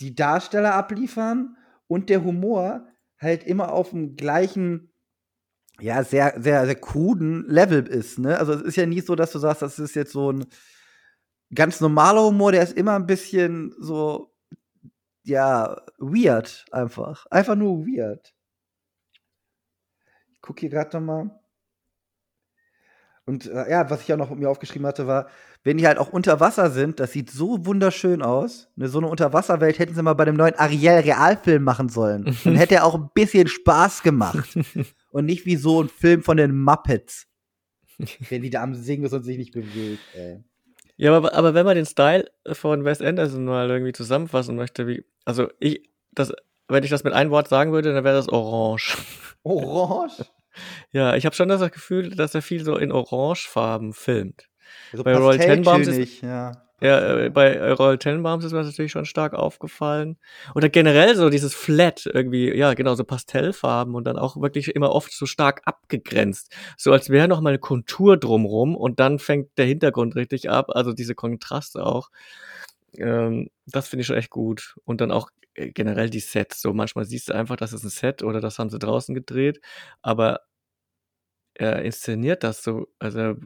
die 0.01 0.15
Darsteller 0.15 0.74
abliefern 0.74 1.57
und 1.86 2.11
der 2.11 2.24
Humor 2.24 2.86
halt 3.19 3.45
immer 3.45 3.73
auf 3.73 3.90
dem 3.90 4.16
gleichen, 4.16 4.93
ja, 5.81 6.03
sehr, 6.05 6.40
sehr, 6.40 6.66
sehr 6.66 6.74
kruden 6.74 7.47
Level 7.49 7.86
ist, 7.86 8.19
ne? 8.19 8.39
Also 8.39 8.53
es 8.53 8.62
ist 8.62 8.77
ja 8.77 8.86
nie 8.86 9.01
so, 9.01 9.15
dass 9.15 9.32
du 9.32 9.39
sagst, 9.39 9.62
das 9.62 9.78
ist 9.78 9.95
jetzt 9.95 10.12
so 10.12 10.32
ein 10.32 10.47
ganz 11.55 11.81
normaler 11.81 12.24
Humor, 12.24 12.53
der 12.53 12.62
ist 12.62 12.77
immer 12.77 12.95
ein 12.95 13.07
bisschen 13.07 13.74
so, 13.78 14.35
ja, 15.23 15.81
weird 15.99 16.66
einfach. 16.70 17.27
Einfach 17.27 17.55
nur 17.55 17.86
weird. 17.86 18.35
Ich 20.32 20.40
gucke 20.40 20.61
hier 20.61 20.70
gerade 20.70 20.99
noch 20.99 21.07
mal. 21.07 21.38
Und 23.28 23.46
äh, 23.46 23.70
ja, 23.70 23.90
was 23.90 24.00
ich 24.00 24.09
ja 24.09 24.16
noch 24.16 24.34
mir 24.34 24.48
aufgeschrieben 24.48 24.86
hatte, 24.86 25.06
war, 25.06 25.28
wenn 25.62 25.76
die 25.76 25.86
halt 25.86 25.98
auch 25.98 26.09
unter 26.09 26.40
Wasser 26.40 26.70
sind, 26.70 26.98
das 26.98 27.12
sieht 27.12 27.30
so 27.30 27.66
wunderschön 27.66 28.22
aus. 28.22 28.70
Ne, 28.74 28.88
so 28.88 28.98
eine 28.98 29.09
Unterwasserwelt 29.09 29.78
hätten 29.78 29.94
sie 29.94 30.02
mal 30.02 30.14
bei 30.14 30.24
dem 30.24 30.34
neuen 30.34 30.55
Ariel 30.55 31.00
Realfilm 31.00 31.62
machen 31.62 31.90
sollen. 31.90 32.34
Dann 32.44 32.56
hätte 32.56 32.76
er 32.76 32.86
auch 32.86 32.94
ein 32.94 33.10
bisschen 33.12 33.46
Spaß 33.46 34.02
gemacht. 34.02 34.56
und 35.10 35.26
nicht 35.26 35.44
wie 35.44 35.56
so 35.56 35.82
ein 35.82 35.90
Film 35.90 36.22
von 36.22 36.38
den 36.38 36.59
Muppets. 36.59 37.26
wenn 38.30 38.40
die 38.40 38.48
da 38.48 38.62
am 38.62 38.74
Singen 38.74 39.05
ist 39.05 39.12
und 39.12 39.24
sich 39.24 39.36
nicht 39.36 39.52
bewegt, 39.52 40.00
ey. 40.14 40.42
Ja, 40.96 41.14
aber, 41.14 41.34
aber 41.34 41.52
wenn 41.52 41.66
man 41.66 41.76
den 41.76 41.84
Style 41.84 42.30
von 42.52 42.86
Wes 42.86 43.02
Anderson 43.02 43.44
mal 43.44 43.68
irgendwie 43.68 43.92
zusammenfassen 43.92 44.56
möchte, 44.56 44.86
wie, 44.86 45.05
also 45.26 45.48
ich, 45.60 45.82
das, 46.12 46.32
wenn 46.66 46.82
ich 46.82 46.90
das 46.90 47.05
mit 47.05 47.12
einem 47.12 47.30
Wort 47.30 47.48
sagen 47.48 47.72
würde, 47.72 47.92
dann 47.92 48.05
wäre 48.05 48.16
das 48.16 48.30
Orange. 48.30 48.96
Orange? 49.42 50.24
Ja, 50.93 51.14
ich 51.16 51.24
habe 51.26 51.35
schon 51.36 51.48
das 51.48 51.60
Gefühl, 51.70 52.10
dass 52.10 52.35
er 52.35 52.43
viel 52.43 52.64
so 52.64 52.76
in 52.76 52.93
Orangefarben 52.93 53.93
filmt. 53.93 54.48
So 54.93 55.05
Bei 55.05 55.14
Royal 55.16 55.39
Tenenbaums 55.39 55.86
ist- 55.89 56.20
ja. 56.22 56.64
Ja, 56.80 57.24
äh, 57.24 57.30
bei 57.30 57.55
äh, 57.55 57.70
Royal 57.72 57.98
Tenenbaums 57.98 58.44
ist 58.44 58.52
mir 58.52 58.59
das 58.59 58.68
natürlich 58.68 58.93
schon 58.93 59.05
stark 59.05 59.35
aufgefallen. 59.35 60.16
Oder 60.55 60.68
generell 60.68 61.16
so 61.16 61.28
dieses 61.28 61.52
Flat 61.52 62.06
irgendwie, 62.06 62.55
ja, 62.56 62.74
genau, 62.74 62.94
so 62.94 63.02
Pastellfarben 63.02 63.97
und 63.97 64.05
dann 64.05 64.16
auch 64.16 64.40
wirklich 64.40 64.68
immer 64.76 64.93
oft 64.93 65.12
so 65.12 65.26
stark 65.26 65.62
abgegrenzt. 65.64 66.55
So 66.76 66.93
als 66.93 67.10
wäre 67.10 67.26
noch 67.26 67.40
mal 67.40 67.51
eine 67.51 67.59
Kontur 67.59 68.16
drumrum 68.16 68.76
und 68.76 69.01
dann 69.01 69.18
fängt 69.18 69.59
der 69.59 69.66
Hintergrund 69.66 70.14
richtig 70.14 70.51
ab, 70.51 70.66
also 70.70 70.93
diese 70.93 71.16
Kontraste 71.16 71.85
auch. 71.85 72.10
Ähm, 72.97 73.51
das 73.66 73.89
finde 73.89 74.02
ich 74.02 74.06
schon 74.06 74.16
echt 74.16 74.30
gut. 74.30 74.76
Und 74.85 75.01
dann 75.01 75.10
auch 75.10 75.30
äh, 75.55 75.70
generell 75.72 76.10
die 76.10 76.20
Sets. 76.20 76.62
So 76.62 76.72
manchmal 76.72 77.05
siehst 77.06 77.28
du 77.28 77.32
einfach, 77.35 77.56
das 77.56 77.72
ist 77.72 77.82
ein 77.85 77.90
Set 77.90 78.22
oder 78.22 78.40
das 78.40 78.59
haben 78.60 78.70
sie 78.70 78.78
draußen 78.78 79.14
gedreht, 79.16 79.60
aber 80.01 80.40
er 81.59 81.82
inszeniert 81.85 82.44
das 82.44 82.62
so, 82.62 82.89
also 82.98 83.36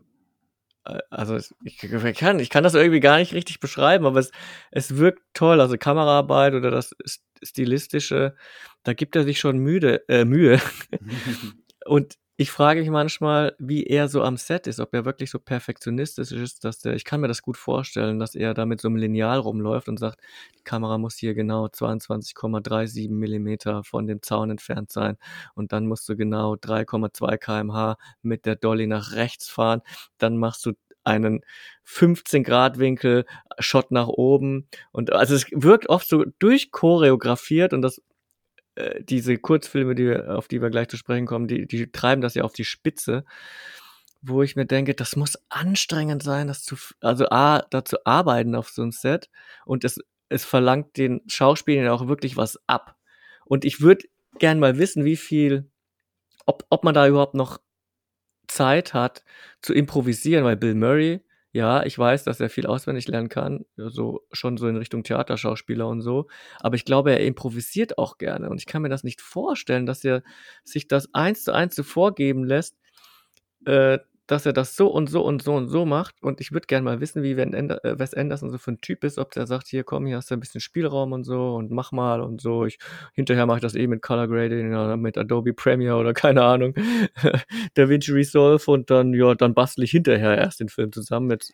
äh, 0.85 0.99
also 1.11 1.37
ich, 1.37 1.83
ich, 1.83 2.17
kann, 2.19 2.39
ich 2.41 2.51
kann 2.51 2.65
das 2.65 2.75
irgendwie 2.75 3.01
gar 3.01 3.19
nicht 3.19 3.35
richtig 3.35 3.61
beschreiben, 3.61 4.07
aber 4.07 4.21
es, 4.21 4.31
es 4.71 4.97
wirkt 4.97 5.23
toll. 5.35 5.61
Also 5.61 5.77
Kameraarbeit 5.79 6.55
oder 6.55 6.71
das 6.71 6.93
St- 7.07 7.21
Stilistische, 7.43 8.37
da 8.85 8.93
gibt 8.95 9.17
er 9.17 9.25
sich 9.25 9.41
schon 9.41 9.59
müde, 9.59 10.05
äh, 10.09 10.25
Mühe. 10.25 10.61
Und 11.87 12.17
ich 12.39 12.51
frage 12.51 12.81
mich 12.81 12.91
manchmal, 12.91 13.55
wie 13.59 13.85
er 13.85 14.09
so 14.09 14.23
am 14.23 14.37
Set 14.37 14.67
ist, 14.67 14.81
ob 14.81 14.95
er 14.95 15.05
wirklich 15.05 15.31
so 15.31 15.39
perfektionistisch 15.39 16.33
ist, 16.33 16.65
dass 16.65 16.79
der, 16.81 16.95
ich 16.95 17.05
kann 17.05 17.21
mir 17.21 17.29
das 17.29 17.43
gut 17.43 17.57
vorstellen, 17.59 18.19
dass 18.19 18.35
er 18.35 18.55
da 18.55 18.65
mit 18.67 18.81
so 18.81 18.89
einem 18.89 18.97
Lineal 18.97 19.39
rumläuft 19.39 19.89
und 19.89 19.99
sagt, 19.99 20.21
die 20.59 20.63
Kamera 20.65 20.99
muss 20.99 21.17
hier 21.17 21.35
genau 21.35 21.67
22,37 21.69 23.11
Millimeter 23.11 23.85
von 23.85 24.07
dem 24.07 24.23
Zaun 24.23 24.51
entfernt 24.51 24.91
sein 24.91 25.19
und 25.55 25.73
dann 25.73 25.87
musst 25.87 26.09
du 26.09 26.17
genau 26.17 26.57
3,2 26.57 27.37
kmh 27.37 27.97
mit 28.23 28.47
der 28.47 28.57
Dolly 28.57 28.87
nach 28.87 29.13
rechts 29.13 29.49
fahren, 29.49 29.83
dann 30.19 30.37
machst 30.39 30.65
du 30.67 30.73
einen 31.05 31.41
15 31.85 32.45
Grad 32.45 32.79
Winkel, 32.79 33.25
Shot 33.59 33.91
nach 33.91 34.09
oben 34.09 34.69
und 34.93 35.13
also 35.13 35.35
es 35.35 35.47
wirkt 35.53 35.89
oft 35.89 36.09
so 36.09 36.25
durchchoreografiert 36.39 37.73
und 37.73 37.83
das 37.83 38.01
äh, 38.75 39.03
diese 39.05 39.39
Kurzfilme, 39.39 39.95
die, 39.95 40.07
wir- 40.07 40.37
auf 40.37 40.49
die 40.49 40.61
wir 40.63 40.71
gleich 40.71 40.89
zu 40.89 40.97
sprechen 40.97 41.27
kommen, 41.27 41.49
die, 41.49 41.67
die 41.67 41.91
treiben 41.93 42.23
das 42.23 42.35
ja 42.35 42.45
auf 42.45 42.53
die 42.53 42.65
Spitze, 42.65 43.25
wo 44.23 44.43
ich 44.43 44.57
mir 44.57 44.67
denke, 44.67 44.95
das 44.95 45.17
muss 45.17 45.37
anstrengend 45.49 46.23
sein, 46.23 46.47
das 46.47 46.63
zu, 46.63 46.77
also 47.01 47.27
A, 47.31 47.63
da 47.71 47.85
zu 47.85 48.05
arbeiten 48.07 48.55
auf 48.55 48.69
so 48.71 48.83
einem 48.83 48.93
Set 48.93 49.29
und 49.65 49.85
es, 49.85 49.99
es 50.29 50.45
verlangt 50.45 50.97
den 50.97 51.23
Schauspielern 51.27 51.89
auch 51.89 52.07
wirklich 52.09 52.37
was 52.37 52.59
ab. 52.69 52.97
Und 53.45 53.65
ich 53.65 53.81
würde 53.81 54.07
gern 54.39 54.61
mal 54.61 54.79
wissen, 54.79 55.05
wie 55.05 55.17
viel, 55.17 55.69
ob, 56.47 56.65
ob 56.71 56.85
man 56.85 56.95
da 56.95 57.07
überhaupt 57.09 57.35
noch 57.35 57.61
Zeit 58.49 58.95
hat 58.95 59.25
zu 59.63 59.73
improvisieren, 59.75 60.45
weil 60.45 60.57
Bill 60.57 60.75
Murray, 60.75 61.21
ja, 61.53 61.85
ich 61.85 61.99
weiß, 61.99 62.25
dass 62.25 62.41
er 62.41 62.49
viel 62.51 62.67
auswendig 62.67 63.09
lernen 63.09 63.29
kann, 63.29 63.67
so 63.77 64.23
schon 64.33 64.57
so 64.57 64.69
in 64.69 64.77
Richtung 64.77 65.05
Theaterschauspieler 65.05 65.87
und 65.87 66.01
so, 66.01 66.29
aber 66.61 66.77
ich 66.77 66.85
glaube, 66.85 67.13
er 67.13 67.21
improvisiert 67.21 67.99
auch 67.99 68.19
gerne. 68.19 68.49
Und 68.51 68.59
ich 68.59 68.67
kann 68.67 68.83
mir 68.83 68.89
das 68.89 69.05
nicht 69.05 69.21
vorstellen, 69.21 69.87
dass 69.87 70.03
er 70.05 70.23
sich 70.65 70.89
das 70.89 71.13
eins 71.15 71.45
zu 71.45 71.53
eins 71.53 71.75
so 71.77 71.83
vorgeben 71.83 72.45
lässt, 72.45 72.77
äh, 73.67 73.99
dass 74.33 74.47
er 74.47 74.55
das 74.55 74.77
so 74.77 74.89
und 74.89 75.11
so 75.11 75.23
und 75.23 75.43
so 75.43 75.53
und 75.53 75.69
so 75.69 75.85
macht 75.85 76.23
und 76.23 76.41
ich 76.41 76.53
würde 76.53 76.67
gerne 76.67 76.85
mal 76.85 77.01
wissen, 77.01 77.23
wie 77.23 77.37
Van 77.37 77.55
Ander 77.55 77.85
äh, 77.85 77.99
Wes 77.99 78.15
Anderson 78.15 78.49
so 78.49 78.57
für 78.57 78.73
ein 78.73 78.81
Typ 78.81 79.05
ist, 79.05 79.19
ob 79.19 79.31
der 79.33 79.47
sagt, 79.47 79.69
hier 79.69 79.85
komm, 79.85 80.07
hier 80.07 80.17
hast 80.17 80.31
du 80.31 80.35
ein 80.35 80.41
bisschen 80.41 80.63
Spielraum 80.63 81.13
und 81.13 81.25
so 81.25 81.55
und 81.55 81.71
mach 81.71 81.93
mal 81.93 82.23
und 82.23 82.41
so. 82.41 82.65
Ich, 82.65 82.79
hinterher 83.13 83.45
mache 83.45 83.59
ich 83.59 83.63
das 83.63 83.75
eh 83.75 83.87
mit 83.87 84.01
Color 84.01 84.29
Grading 84.29 84.71
oder 84.71 84.97
mit 84.97 85.19
Adobe 85.19 85.53
Premiere 85.53 85.97
oder 85.97 86.15
keine 86.15 86.43
Ahnung, 86.45 86.73
DaVinci 87.75 88.13
Resolve 88.13 88.71
und 88.71 88.91
dann, 88.91 89.13
ja, 89.13 89.35
dann 89.35 89.53
bastel 89.53 89.85
ich 89.85 89.91
hinterher 89.91 90.39
erst 90.39 90.61
den 90.61 90.71
Film 90.71 90.93
zusammen 90.93 91.27
mit, 91.27 91.53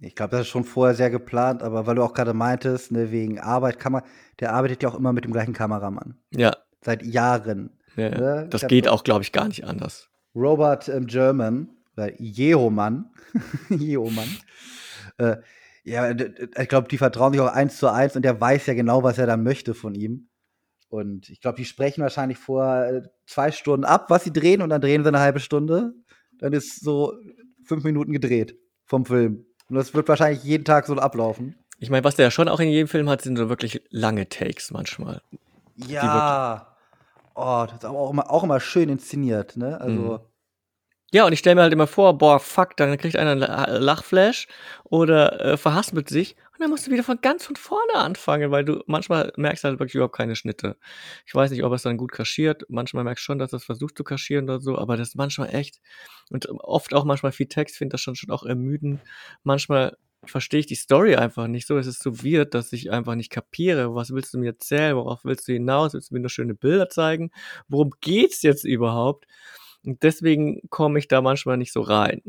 Ich 0.00 0.14
glaube, 0.14 0.30
das 0.30 0.42
ist 0.42 0.48
schon 0.48 0.64
vorher 0.64 0.94
sehr 0.94 1.10
geplant, 1.10 1.62
aber 1.62 1.86
weil 1.86 1.96
du 1.96 2.02
auch 2.02 2.14
gerade 2.14 2.32
meintest, 2.32 2.92
ne, 2.92 3.12
wegen 3.12 3.40
Arbeit 3.40 3.78
kann 3.78 3.92
man, 3.92 4.04
der 4.40 4.54
arbeitet 4.54 4.82
ja 4.82 4.88
auch 4.88 4.94
immer 4.94 5.12
mit 5.12 5.26
dem 5.26 5.32
gleichen 5.32 5.52
Kameramann. 5.52 6.16
ja, 6.34 6.56
Seit 6.80 7.02
Jahren. 7.02 7.76
ja. 7.96 8.08
Ne? 8.08 8.46
das 8.48 8.66
geht 8.68 8.88
auch, 8.88 9.04
glaube 9.04 9.22
ich, 9.22 9.32
gar 9.32 9.48
nicht 9.48 9.64
anders. 9.64 10.08
Robert 10.36 10.88
ähm, 10.88 11.06
German, 11.06 11.70
oder 11.96 12.20
Jehomann. 12.20 13.10
Jehomann. 13.70 14.28
Äh, 15.18 15.36
ja, 15.84 16.10
ich 16.10 16.68
glaube, 16.68 16.88
die 16.88 16.98
vertrauen 16.98 17.32
sich 17.32 17.40
auch 17.40 17.52
eins 17.52 17.78
zu 17.78 17.88
eins 17.88 18.16
und 18.16 18.22
der 18.22 18.40
weiß 18.40 18.66
ja 18.66 18.74
genau, 18.74 19.02
was 19.02 19.18
er 19.18 19.26
da 19.26 19.36
möchte 19.36 19.72
von 19.72 19.94
ihm. 19.94 20.28
Und 20.88 21.30
ich 21.30 21.40
glaube, 21.40 21.56
die 21.56 21.64
sprechen 21.64 22.02
wahrscheinlich 22.02 22.38
vor 22.38 22.84
äh, 22.84 23.02
zwei 23.26 23.50
Stunden 23.50 23.84
ab, 23.84 24.06
was 24.08 24.24
sie 24.24 24.32
drehen, 24.32 24.62
und 24.62 24.70
dann 24.70 24.80
drehen 24.80 25.02
sie 25.02 25.08
eine 25.08 25.20
halbe 25.20 25.40
Stunde. 25.40 25.94
Dann 26.38 26.52
ist 26.52 26.80
so 26.82 27.14
fünf 27.64 27.84
Minuten 27.84 28.12
gedreht 28.12 28.58
vom 28.84 29.06
Film. 29.06 29.46
Und 29.68 29.76
das 29.76 29.94
wird 29.94 30.08
wahrscheinlich 30.08 30.44
jeden 30.44 30.64
Tag 30.64 30.86
so 30.86 30.94
ablaufen. 30.94 31.56
Ich 31.78 31.90
meine, 31.90 32.04
was 32.04 32.16
der 32.16 32.26
ja 32.26 32.30
schon 32.30 32.48
auch 32.48 32.60
in 32.60 32.68
jedem 32.68 32.88
Film 32.88 33.08
hat, 33.08 33.22
sind 33.22 33.36
so 33.36 33.48
wirklich 33.48 33.82
lange 33.90 34.28
Takes 34.28 34.70
manchmal. 34.70 35.22
Ja. 35.76 36.75
Oh, 37.36 37.64
das 37.66 37.78
ist 37.78 37.84
aber 37.84 37.98
auch 37.98 38.10
immer, 38.10 38.30
auch 38.30 38.44
immer 38.44 38.60
schön 38.60 38.88
inszeniert, 38.88 39.56
ne? 39.56 39.80
Also. 39.80 39.92
Mhm. 40.18 40.20
Ja, 41.12 41.26
und 41.26 41.32
ich 41.32 41.38
stelle 41.40 41.56
mir 41.56 41.62
halt 41.62 41.72
immer 41.72 41.86
vor, 41.86 42.18
boah, 42.18 42.40
fuck, 42.40 42.76
dann 42.76 42.96
kriegt 42.98 43.16
einer 43.16 43.32
einen 43.32 43.40
La- 43.40 43.78
Lachflash 43.78 44.48
oder 44.84 45.40
äh, 45.40 45.56
verhaspelt 45.56 46.08
sich 46.08 46.36
und 46.54 46.60
dann 46.60 46.70
musst 46.70 46.86
du 46.86 46.90
wieder 46.90 47.04
von 47.04 47.20
ganz 47.22 47.46
von 47.46 47.56
vorne 47.56 47.94
anfangen, 47.96 48.50
weil 48.50 48.64
du 48.64 48.82
manchmal 48.86 49.32
merkst 49.36 49.64
halt 49.64 49.78
wirklich 49.78 49.94
überhaupt 49.94 50.16
keine 50.16 50.36
Schnitte. 50.36 50.76
Ich 51.26 51.34
weiß 51.34 51.50
nicht, 51.52 51.64
ob 51.64 51.72
er 51.72 51.76
es 51.76 51.82
dann 51.82 51.96
gut 51.98 52.12
kaschiert. 52.12 52.64
Manchmal 52.68 53.04
merkst 53.04 53.22
du 53.22 53.26
schon, 53.26 53.38
dass 53.38 53.52
er 53.52 53.58
es 53.58 53.64
versucht 53.64 53.96
zu 53.96 54.04
kaschieren 54.04 54.46
oder 54.46 54.60
so, 54.60 54.78
aber 54.78 54.96
das 54.96 55.08
ist 55.10 55.16
manchmal 55.16 55.54
echt 55.54 55.80
und 56.30 56.48
oft 56.50 56.94
auch 56.94 57.04
manchmal 57.04 57.32
viel 57.32 57.46
Text, 57.48 57.76
finde 57.76 57.94
das 57.94 58.00
schon, 58.02 58.16
schon 58.16 58.30
auch 58.30 58.44
ermüdend. 58.44 59.02
Manchmal 59.44 59.96
verstehe 60.24 60.60
ich 60.60 60.66
die 60.66 60.74
Story 60.74 61.16
einfach 61.16 61.46
nicht 61.46 61.66
so. 61.66 61.76
Es 61.78 61.86
ist 61.86 62.02
so 62.02 62.22
weird, 62.24 62.54
dass 62.54 62.72
ich 62.72 62.90
einfach 62.90 63.14
nicht 63.14 63.30
kapiere. 63.30 63.94
Was 63.94 64.10
willst 64.10 64.34
du 64.34 64.38
mir 64.38 64.50
erzählen? 64.52 64.96
Worauf 64.96 65.24
willst 65.24 65.46
du 65.48 65.52
hinaus? 65.52 65.94
Willst 65.94 66.10
du 66.10 66.14
mir 66.14 66.20
nur 66.20 66.30
schöne 66.30 66.54
Bilder 66.54 66.88
zeigen? 66.88 67.30
Worum 67.68 67.90
geht's 68.00 68.42
jetzt 68.42 68.64
überhaupt? 68.64 69.26
Und 69.84 70.02
deswegen 70.02 70.60
komme 70.68 70.98
ich 70.98 71.06
da 71.08 71.20
manchmal 71.20 71.56
nicht 71.58 71.72
so 71.72 71.80
rein. 71.80 72.22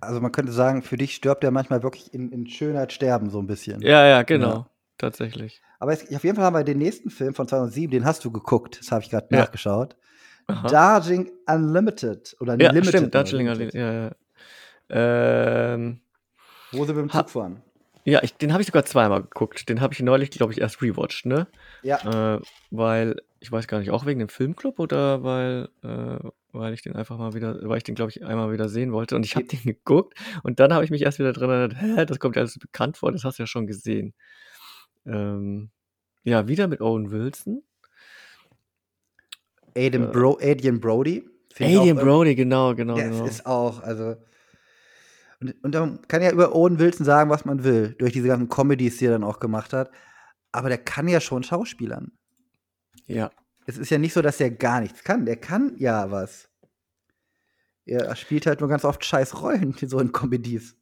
Also 0.00 0.20
man 0.20 0.32
könnte 0.32 0.52
sagen, 0.52 0.82
für 0.82 0.96
dich 0.96 1.14
stirbt 1.14 1.44
er 1.44 1.50
manchmal 1.50 1.82
wirklich 1.82 2.12
in, 2.14 2.30
in 2.30 2.46
Schönheit 2.46 2.92
sterben, 2.92 3.30
so 3.30 3.38
ein 3.38 3.46
bisschen. 3.46 3.80
Ja, 3.82 4.06
ja, 4.06 4.22
genau. 4.22 4.48
Ja. 4.50 4.66
Tatsächlich. 4.98 5.60
Aber 5.78 5.92
es, 5.92 6.02
auf 6.14 6.24
jeden 6.24 6.36
Fall 6.36 6.44
haben 6.44 6.54
wir 6.56 6.64
den 6.64 6.78
nächsten 6.78 7.10
Film 7.10 7.34
von 7.34 7.46
2007, 7.48 7.90
den 7.90 8.04
hast 8.04 8.24
du 8.24 8.30
geguckt, 8.30 8.78
das 8.80 8.90
habe 8.92 9.02
ich 9.02 9.10
gerade 9.10 9.26
Ja. 9.30 9.38
nachgeschaut. 9.40 9.96
Aha. 10.46 10.66
Darjeeling 10.68 11.30
Unlimited 11.46 12.36
oder 12.40 12.52
ja, 12.60 12.70
Limited. 12.72 12.88
stimmt, 12.96 13.14
Darjeeling, 13.14 13.48
Unlimited. 13.48 13.74
ja, 13.80 13.92
ja. 13.92 14.12
Ähm, 15.74 16.00
Wo 16.72 16.84
sie 16.84 16.94
mit 16.94 17.02
dem 17.04 17.12
Ha- 17.12 17.20
Zug 17.26 17.30
fahren. 17.30 17.62
ja, 18.04 18.22
ich, 18.22 18.34
den 18.34 18.52
habe 18.52 18.62
ich 18.62 18.66
sogar 18.66 18.84
zweimal 18.84 19.22
geguckt. 19.22 19.68
Den 19.68 19.80
habe 19.80 19.94
ich 19.94 20.00
neulich, 20.02 20.30
glaube 20.30 20.52
ich, 20.52 20.60
erst 20.60 20.82
rewatcht, 20.82 21.26
ne? 21.26 21.46
Ja, 21.82 22.36
Äh, 22.36 22.40
weil, 22.70 23.16
ich 23.40 23.50
weiß 23.52 23.66
gar 23.68 23.78
nicht, 23.78 23.90
auch 23.90 24.06
wegen 24.06 24.18
dem 24.18 24.28
Filmclub 24.28 24.78
oder 24.78 25.22
weil, 25.22 25.68
äh, 25.82 26.18
weil 26.52 26.74
ich 26.74 26.82
den 26.82 26.94
einfach 26.96 27.16
mal 27.18 27.34
wieder, 27.34 27.58
weil 27.62 27.78
ich 27.78 27.84
den, 27.84 27.94
glaube 27.94 28.10
ich, 28.10 28.24
einmal 28.24 28.52
wieder 28.52 28.68
sehen 28.68 28.92
wollte. 28.92 29.16
Und 29.16 29.24
ich 29.24 29.36
habe 29.36 29.46
den 29.46 29.60
geguckt 29.62 30.18
und 30.42 30.60
dann 30.60 30.72
habe 30.74 30.84
ich 30.84 30.90
mich 30.90 31.02
erst 31.02 31.18
wieder 31.18 31.32
dran 31.32 31.50
erinnert, 31.50 31.80
hä, 31.80 32.04
das 32.06 32.18
kommt 32.18 32.36
ja 32.36 32.40
alles 32.42 32.58
bekannt 32.58 32.96
vor, 32.96 33.12
das 33.12 33.24
hast 33.24 33.38
du 33.38 33.42
ja 33.44 33.46
schon 33.46 33.66
gesehen. 33.66 34.14
Ähm, 35.06 35.70
ja, 36.24 36.46
wieder 36.48 36.68
mit 36.68 36.80
Owen 36.80 37.10
Wilson. 37.10 37.62
Aiden, 39.76 40.04
äh, 40.04 40.12
Bro, 40.12 40.38
Adrian 40.42 40.80
Brody. 40.80 41.24
Adrian 41.58 41.96
Brody, 41.96 42.34
genau, 42.34 42.74
genau, 42.74 42.94
Der 42.96 43.10
genau. 43.10 43.24
ist 43.26 43.44
auch, 43.46 43.82
also. 43.82 44.16
Und, 45.42 45.64
und 45.64 45.74
man 45.74 46.02
kann 46.08 46.22
ja 46.22 46.30
über 46.30 46.54
Owen 46.54 46.78
Wilson 46.78 47.04
sagen, 47.04 47.30
was 47.30 47.44
man 47.44 47.64
will, 47.64 47.94
durch 47.98 48.12
diese 48.12 48.28
ganzen 48.28 48.48
Comedies, 48.48 48.98
die 48.98 49.06
er 49.06 49.12
dann 49.12 49.24
auch 49.24 49.40
gemacht 49.40 49.72
hat. 49.72 49.90
Aber 50.52 50.68
der 50.68 50.78
kann 50.78 51.08
ja 51.08 51.20
schon 51.20 51.42
Schauspielern. 51.42 52.12
Ja. 53.06 53.32
Es 53.66 53.78
ist 53.78 53.90
ja 53.90 53.98
nicht 53.98 54.12
so, 54.12 54.22
dass 54.22 54.40
er 54.40 54.50
gar 54.50 54.80
nichts 54.80 55.02
kann. 55.02 55.26
Der 55.26 55.36
kann 55.36 55.74
ja 55.78 56.10
was. 56.10 56.48
Er 57.84 58.14
spielt 58.14 58.46
halt 58.46 58.60
nur 58.60 58.68
ganz 58.68 58.84
oft 58.84 59.04
scheiß 59.04 59.42
Rollen, 59.42 59.74
so 59.80 59.98
in 59.98 60.12
Comedies. 60.12 60.76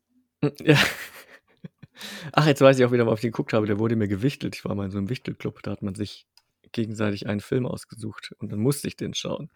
Ja. 0.61 0.77
Ach, 2.32 2.47
jetzt 2.47 2.61
weiß 2.61 2.78
ich 2.78 2.85
auch 2.85 2.93
wieder, 2.93 3.07
worauf 3.07 3.19
ich 3.19 3.23
den 3.23 3.32
geguckt 3.32 3.53
habe. 3.53 3.66
Der 3.66 3.78
wurde 3.78 3.97
mir 3.97 4.09
gewichtelt. 4.09 4.57
Ich 4.57 4.65
war 4.65 4.74
mal 4.74 4.87
in 4.87 4.91
so 4.91 4.99
einem 4.99 5.09
Wichtelclub, 5.09 5.62
da 5.62 5.70
hat 5.70 5.82
man 5.82 5.95
sich 5.95 6.27
gegenseitig 6.73 7.27
einen 7.27 7.41
Film 7.41 7.66
ausgesucht 7.66 8.35
und 8.39 8.53
dann 8.53 8.61
musste 8.61 8.89
ich 8.89 8.97
den 8.97 9.15
schauen. 9.15 9.51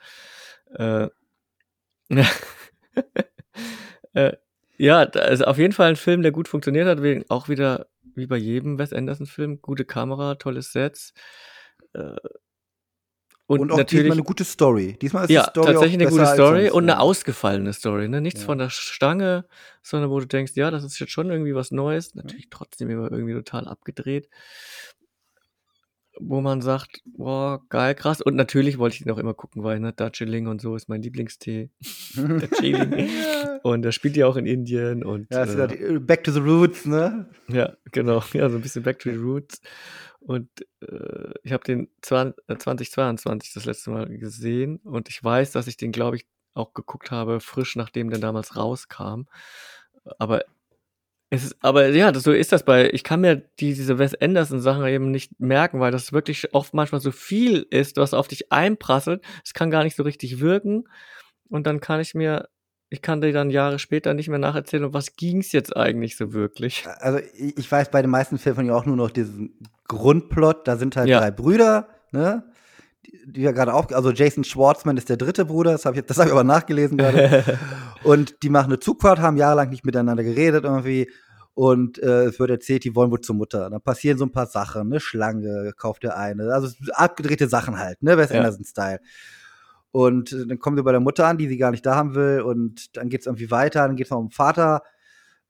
Äh, 0.74 1.08
äh, 4.12 4.32
ja, 4.76 5.00
also 5.00 5.44
auf 5.44 5.58
jeden 5.58 5.72
Fall 5.72 5.88
ein 5.90 5.96
Film, 5.96 6.22
der 6.22 6.32
gut 6.32 6.48
funktioniert 6.48 6.86
hat, 6.86 7.02
wegen, 7.02 7.24
auch 7.28 7.48
wieder 7.48 7.86
wie 8.14 8.26
bei 8.26 8.36
jedem 8.36 8.78
Wes 8.78 8.92
Anderson-Film, 8.92 9.60
gute 9.60 9.84
Kamera, 9.84 10.36
tolles 10.36 10.72
Sets. 10.72 11.14
Äh, 11.94 12.16
und, 13.46 13.60
und 13.60 13.72
auch 13.72 13.76
natürlich 13.76 14.04
diesmal 14.04 14.16
eine 14.16 14.24
gute 14.24 14.44
Story. 14.44 14.96
Diesmal 15.02 15.24
ist 15.24 15.30
ja, 15.30 15.42
die 15.42 15.50
Story 15.50 15.66
tatsächlich 15.66 16.00
eine 16.00 16.10
gute 16.10 16.26
Story 16.26 16.70
und 16.70 16.84
eine 16.84 16.98
ausgefallene 16.98 17.74
Story. 17.74 18.08
Ne? 18.08 18.22
Nichts 18.22 18.40
Ja. 18.40 18.46
von 18.46 18.58
der 18.58 18.70
Stange, 18.70 19.46
sondern 19.82 20.10
wo 20.10 20.18
du 20.18 20.26
denkst, 20.26 20.52
ja, 20.54 20.70
das 20.70 20.82
ist 20.82 20.98
jetzt 20.98 21.12
schon 21.12 21.30
irgendwie 21.30 21.54
was 21.54 21.70
Neues. 21.70 22.14
Natürlich 22.14 22.48
trotzdem 22.48 22.88
immer 22.88 23.12
irgendwie 23.12 23.34
total 23.34 23.68
abgedreht. 23.68 24.30
Wo 26.20 26.40
man 26.40 26.60
sagt, 26.62 27.02
boah, 27.04 27.60
geil, 27.70 27.94
krass. 27.96 28.20
Und 28.20 28.36
natürlich 28.36 28.78
wollte 28.78 28.94
ich 28.96 29.04
ihn 29.04 29.10
auch 29.10 29.18
immer 29.18 29.34
gucken, 29.34 29.64
weil 29.64 29.80
ne, 29.80 29.92
Darjeeling 29.92 30.46
und 30.46 30.60
so 30.60 30.76
ist 30.76 30.88
mein 30.88 31.02
Lieblingstee. 31.02 31.70
Darjeeling. 32.16 33.08
und 33.62 33.82
der 33.82 33.92
spielt 33.92 34.16
ja 34.16 34.26
auch 34.26 34.36
in 34.36 34.46
Indien 34.46 35.04
und 35.04 35.26
Ja, 35.32 35.42
ist 35.44 35.54
äh, 35.54 35.58
ja 35.58 35.66
die- 35.66 35.98
Back 35.98 36.22
to 36.24 36.30
the 36.32 36.38
Roots, 36.40 36.86
ne? 36.86 37.28
ja, 37.48 37.76
genau. 37.92 38.22
Ja, 38.32 38.48
so 38.48 38.56
ein 38.56 38.62
bisschen 38.62 38.82
Back 38.84 39.00
to 39.00 39.10
the 39.10 39.16
Roots. 39.16 39.60
Und 40.20 40.48
äh, 40.80 41.32
ich 41.42 41.52
habe 41.52 41.64
den 41.64 41.88
20, 42.02 42.44
äh, 42.48 42.56
2022 42.58 43.52
das 43.52 43.64
letzte 43.66 43.90
Mal 43.90 44.06
gesehen 44.16 44.76
und 44.84 45.08
ich 45.08 45.22
weiß, 45.22 45.52
dass 45.52 45.66
ich 45.66 45.76
den, 45.76 45.92
glaube 45.92 46.16
ich, 46.16 46.26
auch 46.54 46.72
geguckt 46.74 47.10
habe, 47.10 47.40
frisch 47.40 47.74
nachdem 47.76 48.08
der 48.10 48.20
damals 48.20 48.56
rauskam. 48.56 49.22
Aber 50.18 50.44
es 51.34 51.44
ist, 51.44 51.56
aber 51.60 51.88
ja, 51.88 52.12
das, 52.12 52.22
so 52.22 52.32
ist 52.32 52.52
das 52.52 52.64
bei, 52.64 52.90
ich 52.90 53.04
kann 53.04 53.20
mir 53.20 53.36
die, 53.36 53.74
diese 53.74 53.98
Wes 53.98 54.14
Anderson 54.14 54.60
Sachen 54.60 54.86
eben 54.86 55.10
nicht 55.10 55.40
merken, 55.40 55.80
weil 55.80 55.92
das 55.92 56.12
wirklich 56.12 56.54
oft 56.54 56.74
manchmal 56.74 57.00
so 57.00 57.10
viel 57.10 57.66
ist, 57.70 57.96
was 57.96 58.14
auf 58.14 58.28
dich 58.28 58.50
einprasselt. 58.52 59.22
Es 59.44 59.54
kann 59.54 59.70
gar 59.70 59.84
nicht 59.84 59.96
so 59.96 60.02
richtig 60.02 60.40
wirken. 60.40 60.84
Und 61.48 61.66
dann 61.66 61.80
kann 61.80 62.00
ich 62.00 62.14
mir, 62.14 62.48
ich 62.90 63.02
kann 63.02 63.20
dir 63.20 63.32
dann 63.32 63.50
Jahre 63.50 63.78
später 63.78 64.14
nicht 64.14 64.28
mehr 64.28 64.38
nacherzählen, 64.38 64.84
um 64.84 64.94
was 64.94 65.16
ging's 65.16 65.52
jetzt 65.52 65.76
eigentlich 65.76 66.16
so 66.16 66.32
wirklich. 66.32 66.84
Also 67.00 67.18
ich 67.36 67.56
ich 67.58 67.70
weiß 67.70 67.90
bei 67.90 68.02
den 68.02 68.10
meisten 68.10 68.38
Filmen 68.38 68.56
von 68.56 68.66
ihr 68.66 68.76
auch 68.76 68.86
nur 68.86 68.96
noch 68.96 69.10
diesen 69.10 69.58
Grundplot. 69.88 70.66
Da 70.66 70.76
sind 70.76 70.96
halt 70.96 71.08
Ja. 71.08 71.20
drei 71.20 71.30
Brüder, 71.30 71.88
ne? 72.12 72.44
Die, 73.26 73.42
ja 73.42 73.52
gerade 73.52 73.74
auch, 73.74 73.90
also 73.92 74.10
Jason 74.10 74.44
Schwartzman 74.44 74.96
ist 74.96 75.08
der 75.08 75.16
dritte 75.16 75.44
Bruder, 75.44 75.72
das 75.72 75.84
habe 75.84 75.96
ich, 75.96 76.04
das 76.04 76.18
hab 76.18 76.26
ich 76.26 76.32
aber 76.32 76.44
nachgelesen 76.44 76.98
gerade. 76.98 77.58
Und 78.04 78.42
die 78.42 78.50
machen 78.50 78.66
eine 78.66 78.78
Zugfahrt, 78.78 79.18
haben 79.18 79.36
jahrelang 79.36 79.70
nicht 79.70 79.84
miteinander 79.84 80.22
geredet 80.22 80.64
irgendwie. 80.64 81.10
Und 81.54 82.02
äh, 82.02 82.24
es 82.24 82.40
wird 82.40 82.50
erzählt, 82.50 82.84
die 82.84 82.96
wollen 82.96 83.12
wohl 83.12 83.20
zur 83.20 83.36
Mutter. 83.36 83.70
Dann 83.70 83.80
passieren 83.80 84.18
so 84.18 84.24
ein 84.24 84.32
paar 84.32 84.46
Sachen, 84.46 84.88
ne? 84.88 84.98
Schlange 84.98 85.72
kauft 85.76 86.02
der 86.02 86.18
eine. 86.18 86.52
Also 86.52 86.74
abgedrehte 86.92 87.48
Sachen 87.48 87.78
halt, 87.78 88.02
ne? 88.02 88.18
Wes 88.18 88.30
Ja. 88.30 88.38
Anderson-Style. 88.38 88.98
Und 89.92 90.32
äh, 90.32 90.46
dann 90.48 90.58
kommen 90.58 90.76
sie 90.76 90.82
bei 90.82 90.90
der 90.90 91.00
Mutter 91.00 91.26
an, 91.28 91.38
die 91.38 91.46
sie 91.46 91.56
gar 91.56 91.70
nicht 91.70 91.86
da 91.86 91.94
haben 91.94 92.16
will. 92.16 92.40
Und 92.40 92.96
dann 92.96 93.08
geht's 93.08 93.26
irgendwie 93.26 93.52
weiter. 93.52 93.86
Dann 93.86 93.94
geht's 93.94 94.10
noch 94.10 94.18
um 94.18 94.26
den 94.26 94.32
Vater. 94.32 94.82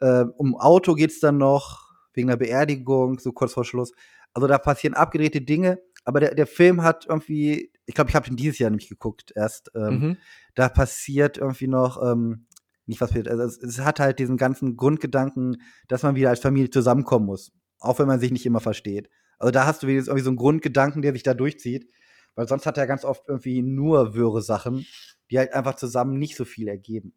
Äh, 0.00 0.24
um 0.36 0.54
Auto 0.56 0.94
geht's 0.94 1.20
dann 1.20 1.38
noch, 1.38 1.94
wegen 2.12 2.28
der 2.28 2.36
Beerdigung, 2.36 3.18
so 3.18 3.32
kurz 3.32 3.54
vor 3.54 3.64
Schluss. 3.64 3.92
Also 4.34 4.46
da 4.46 4.58
passieren 4.58 4.94
abgedrehte 4.94 5.40
Dinge. 5.40 5.78
Aber 6.04 6.20
der, 6.20 6.34
der 6.34 6.46
Film 6.46 6.82
hat 6.82 7.06
irgendwie, 7.08 7.72
ich 7.86 7.94
glaube, 7.94 8.10
ich 8.10 8.16
habe 8.16 8.26
den 8.26 8.36
dieses 8.36 8.58
Jahr 8.58 8.70
nämlich 8.70 8.88
geguckt 8.88 9.32
erst. 9.34 9.70
Ähm, 9.74 9.98
mhm. 9.98 10.16
da 10.54 10.68
passiert 10.68 11.38
irgendwie 11.38 11.68
noch, 11.68 12.02
ähm, 12.02 12.46
nicht 12.86 13.00
was 13.00 13.10
passiert, 13.10 13.28
also 13.28 13.42
es, 13.44 13.58
es 13.58 13.80
hat 13.80 13.98
halt 13.98 14.18
diesen 14.18 14.36
ganzen 14.36 14.76
Grundgedanken, 14.76 15.62
dass 15.88 16.02
man 16.02 16.16
wieder 16.16 16.28
als 16.28 16.40
Familie 16.40 16.70
zusammenkommen 16.70 17.26
muss. 17.26 17.52
Auch 17.80 17.98
wenn 17.98 18.06
man 18.06 18.20
sich 18.20 18.30
nicht 18.30 18.46
immer 18.46 18.60
versteht. 18.60 19.08
Also 19.38 19.50
da 19.50 19.66
hast 19.66 19.82
du 19.82 19.86
wieder 19.86 20.00
irgendwie 20.00 20.20
so 20.20 20.30
einen 20.30 20.36
Grundgedanken, 20.36 21.02
der 21.02 21.12
sich 21.12 21.22
da 21.22 21.34
durchzieht. 21.34 21.90
Weil 22.34 22.48
sonst 22.48 22.66
hat 22.66 22.78
er 22.78 22.86
ganz 22.86 23.04
oft 23.04 23.28
irgendwie 23.28 23.62
nur 23.62 24.14
wirre 24.14 24.42
Sachen, 24.42 24.86
die 25.30 25.38
halt 25.38 25.52
einfach 25.52 25.76
zusammen 25.76 26.18
nicht 26.18 26.36
so 26.36 26.44
viel 26.44 26.68
ergeben. 26.68 27.14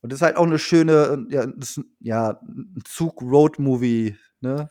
Und 0.00 0.12
das 0.12 0.18
ist 0.18 0.22
halt 0.22 0.36
auch 0.36 0.46
eine 0.46 0.58
schöne, 0.58 1.26
äh, 1.30 1.34
ja, 1.34 1.46
das, 1.46 1.78
ist, 1.78 1.84
ja 2.00 2.40
ein 2.42 2.82
Zug-Road-Movie, 2.84 4.16
ne? 4.40 4.68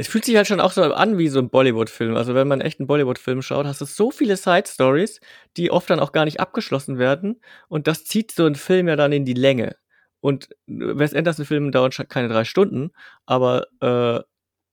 Es 0.00 0.08
fühlt 0.08 0.24
sich 0.24 0.34
halt 0.34 0.46
schon 0.46 0.60
auch 0.60 0.72
so 0.72 0.82
an 0.82 1.18
wie 1.18 1.28
so 1.28 1.38
ein 1.40 1.50
Bollywood-Film. 1.50 2.16
Also 2.16 2.34
wenn 2.34 2.48
man 2.48 2.62
echt 2.62 2.80
einen 2.80 2.86
Bollywood-Film 2.86 3.42
schaut, 3.42 3.66
hast 3.66 3.82
du 3.82 3.84
so 3.84 4.10
viele 4.10 4.38
Side-Stories, 4.38 5.20
die 5.58 5.70
oft 5.70 5.90
dann 5.90 6.00
auch 6.00 6.12
gar 6.12 6.24
nicht 6.24 6.40
abgeschlossen 6.40 6.96
werden. 6.96 7.42
Und 7.68 7.86
das 7.86 8.04
zieht 8.04 8.32
so 8.32 8.46
einen 8.46 8.54
Film 8.54 8.88
ja 8.88 8.96
dann 8.96 9.12
in 9.12 9.26
die 9.26 9.34
Länge. 9.34 9.76
Und 10.20 10.48
Wes 10.66 11.12
Anderson-Filme 11.12 11.70
dauern 11.70 11.92
schon 11.92 12.08
keine 12.08 12.28
drei 12.28 12.44
Stunden, 12.44 12.92
aber 13.26 13.66
äh, 13.82 14.20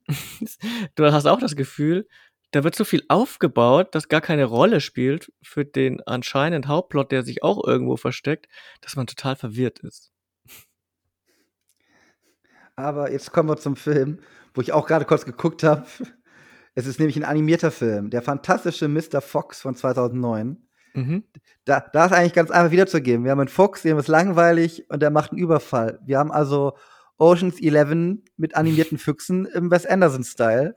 du 0.95 1.11
hast 1.11 1.25
auch 1.25 1.39
das 1.41 1.57
Gefühl, 1.57 2.07
da 2.51 2.63
wird 2.63 2.75
so 2.75 2.85
viel 2.85 3.03
aufgebaut, 3.09 3.89
das 3.95 4.07
gar 4.07 4.21
keine 4.21 4.45
Rolle 4.45 4.79
spielt 4.79 5.33
für 5.41 5.65
den 5.65 6.01
anscheinend 6.07 6.67
Hauptplot, 6.69 7.11
der 7.11 7.23
sich 7.23 7.43
auch 7.43 7.67
irgendwo 7.67 7.97
versteckt, 7.97 8.47
dass 8.79 8.95
man 8.95 9.07
total 9.07 9.35
verwirrt 9.35 9.79
ist. 9.79 10.13
Aber 12.77 13.11
jetzt 13.11 13.33
kommen 13.33 13.49
wir 13.49 13.57
zum 13.57 13.75
Film, 13.75 14.19
wo 14.57 14.61
ich 14.61 14.73
auch 14.73 14.87
gerade 14.87 15.05
kurz 15.05 15.23
geguckt 15.23 15.63
habe. 15.63 15.85
Es 16.73 16.87
ist 16.87 16.99
nämlich 16.99 17.15
ein 17.15 17.23
animierter 17.23 17.71
Film, 17.71 18.09
der 18.09 18.21
fantastische 18.21 18.87
Mr. 18.87 19.21
Fox 19.21 19.61
von 19.61 19.75
2009. 19.75 20.67
Mhm. 20.95 21.23
Da, 21.65 21.79
da 21.79 22.05
ist 22.05 22.11
eigentlich 22.11 22.33
ganz 22.33 22.49
einfach 22.49 22.71
wiederzugeben. 22.71 23.23
Wir 23.23 23.31
haben 23.31 23.39
einen 23.39 23.49
Fuchs, 23.49 23.83
dem 23.83 23.97
ist 23.99 24.07
langweilig 24.07 24.89
und 24.89 25.01
der 25.01 25.11
macht 25.11 25.31
einen 25.31 25.39
Überfall. 25.39 25.99
Wir 26.05 26.17
haben 26.17 26.31
also 26.31 26.75
Oceans 27.17 27.61
11 27.61 28.19
mit 28.35 28.55
animierten 28.55 28.97
Füchsen 28.97 29.45
im 29.45 29.69
Wes 29.69 29.85
Anderson-Style. 29.85 30.75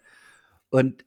Und 0.69 1.07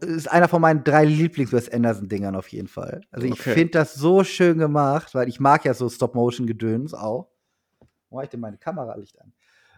es 0.00 0.08
ist 0.08 0.30
einer 0.30 0.48
von 0.48 0.62
meinen 0.62 0.84
drei 0.84 1.04
Lieblings-Wes 1.04 1.70
Anderson-Dingern 1.70 2.36
auf 2.36 2.48
jeden 2.48 2.68
Fall. 2.68 3.02
Also 3.10 3.26
ich 3.26 3.32
Okay. 3.32 3.52
finde 3.52 3.72
das 3.72 3.94
so 3.94 4.24
schön 4.24 4.58
gemacht, 4.58 5.14
weil 5.14 5.28
ich 5.28 5.38
mag 5.38 5.64
ja 5.66 5.74
so 5.74 5.88
Stop-Motion-Gedöns 5.88 6.94
auch. 6.94 7.30
Wo 8.08 8.16
mache 8.16 8.24
ich 8.24 8.30
denn 8.30 8.40
meine 8.40 8.56
Kameralicht 8.58 9.20
an? 9.20 9.32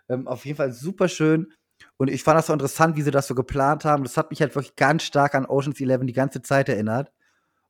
Ähm, 0.08 0.26
auf 0.26 0.44
jeden 0.44 0.56
Fall 0.56 0.72
super 0.72 1.08
schön. 1.08 1.52
Und 2.00 2.08
ich 2.08 2.22
fand 2.22 2.38
das 2.38 2.46
so 2.46 2.54
interessant, 2.54 2.96
wie 2.96 3.02
sie 3.02 3.10
das 3.10 3.26
so 3.26 3.34
geplant 3.34 3.84
haben. 3.84 4.04
Das 4.04 4.16
hat 4.16 4.30
mich 4.30 4.40
halt 4.40 4.54
wirklich 4.54 4.74
ganz 4.74 5.02
stark 5.02 5.34
an 5.34 5.44
Oceans 5.44 5.78
11 5.78 6.06
die 6.06 6.14
ganze 6.14 6.40
Zeit 6.40 6.70
erinnert. 6.70 7.12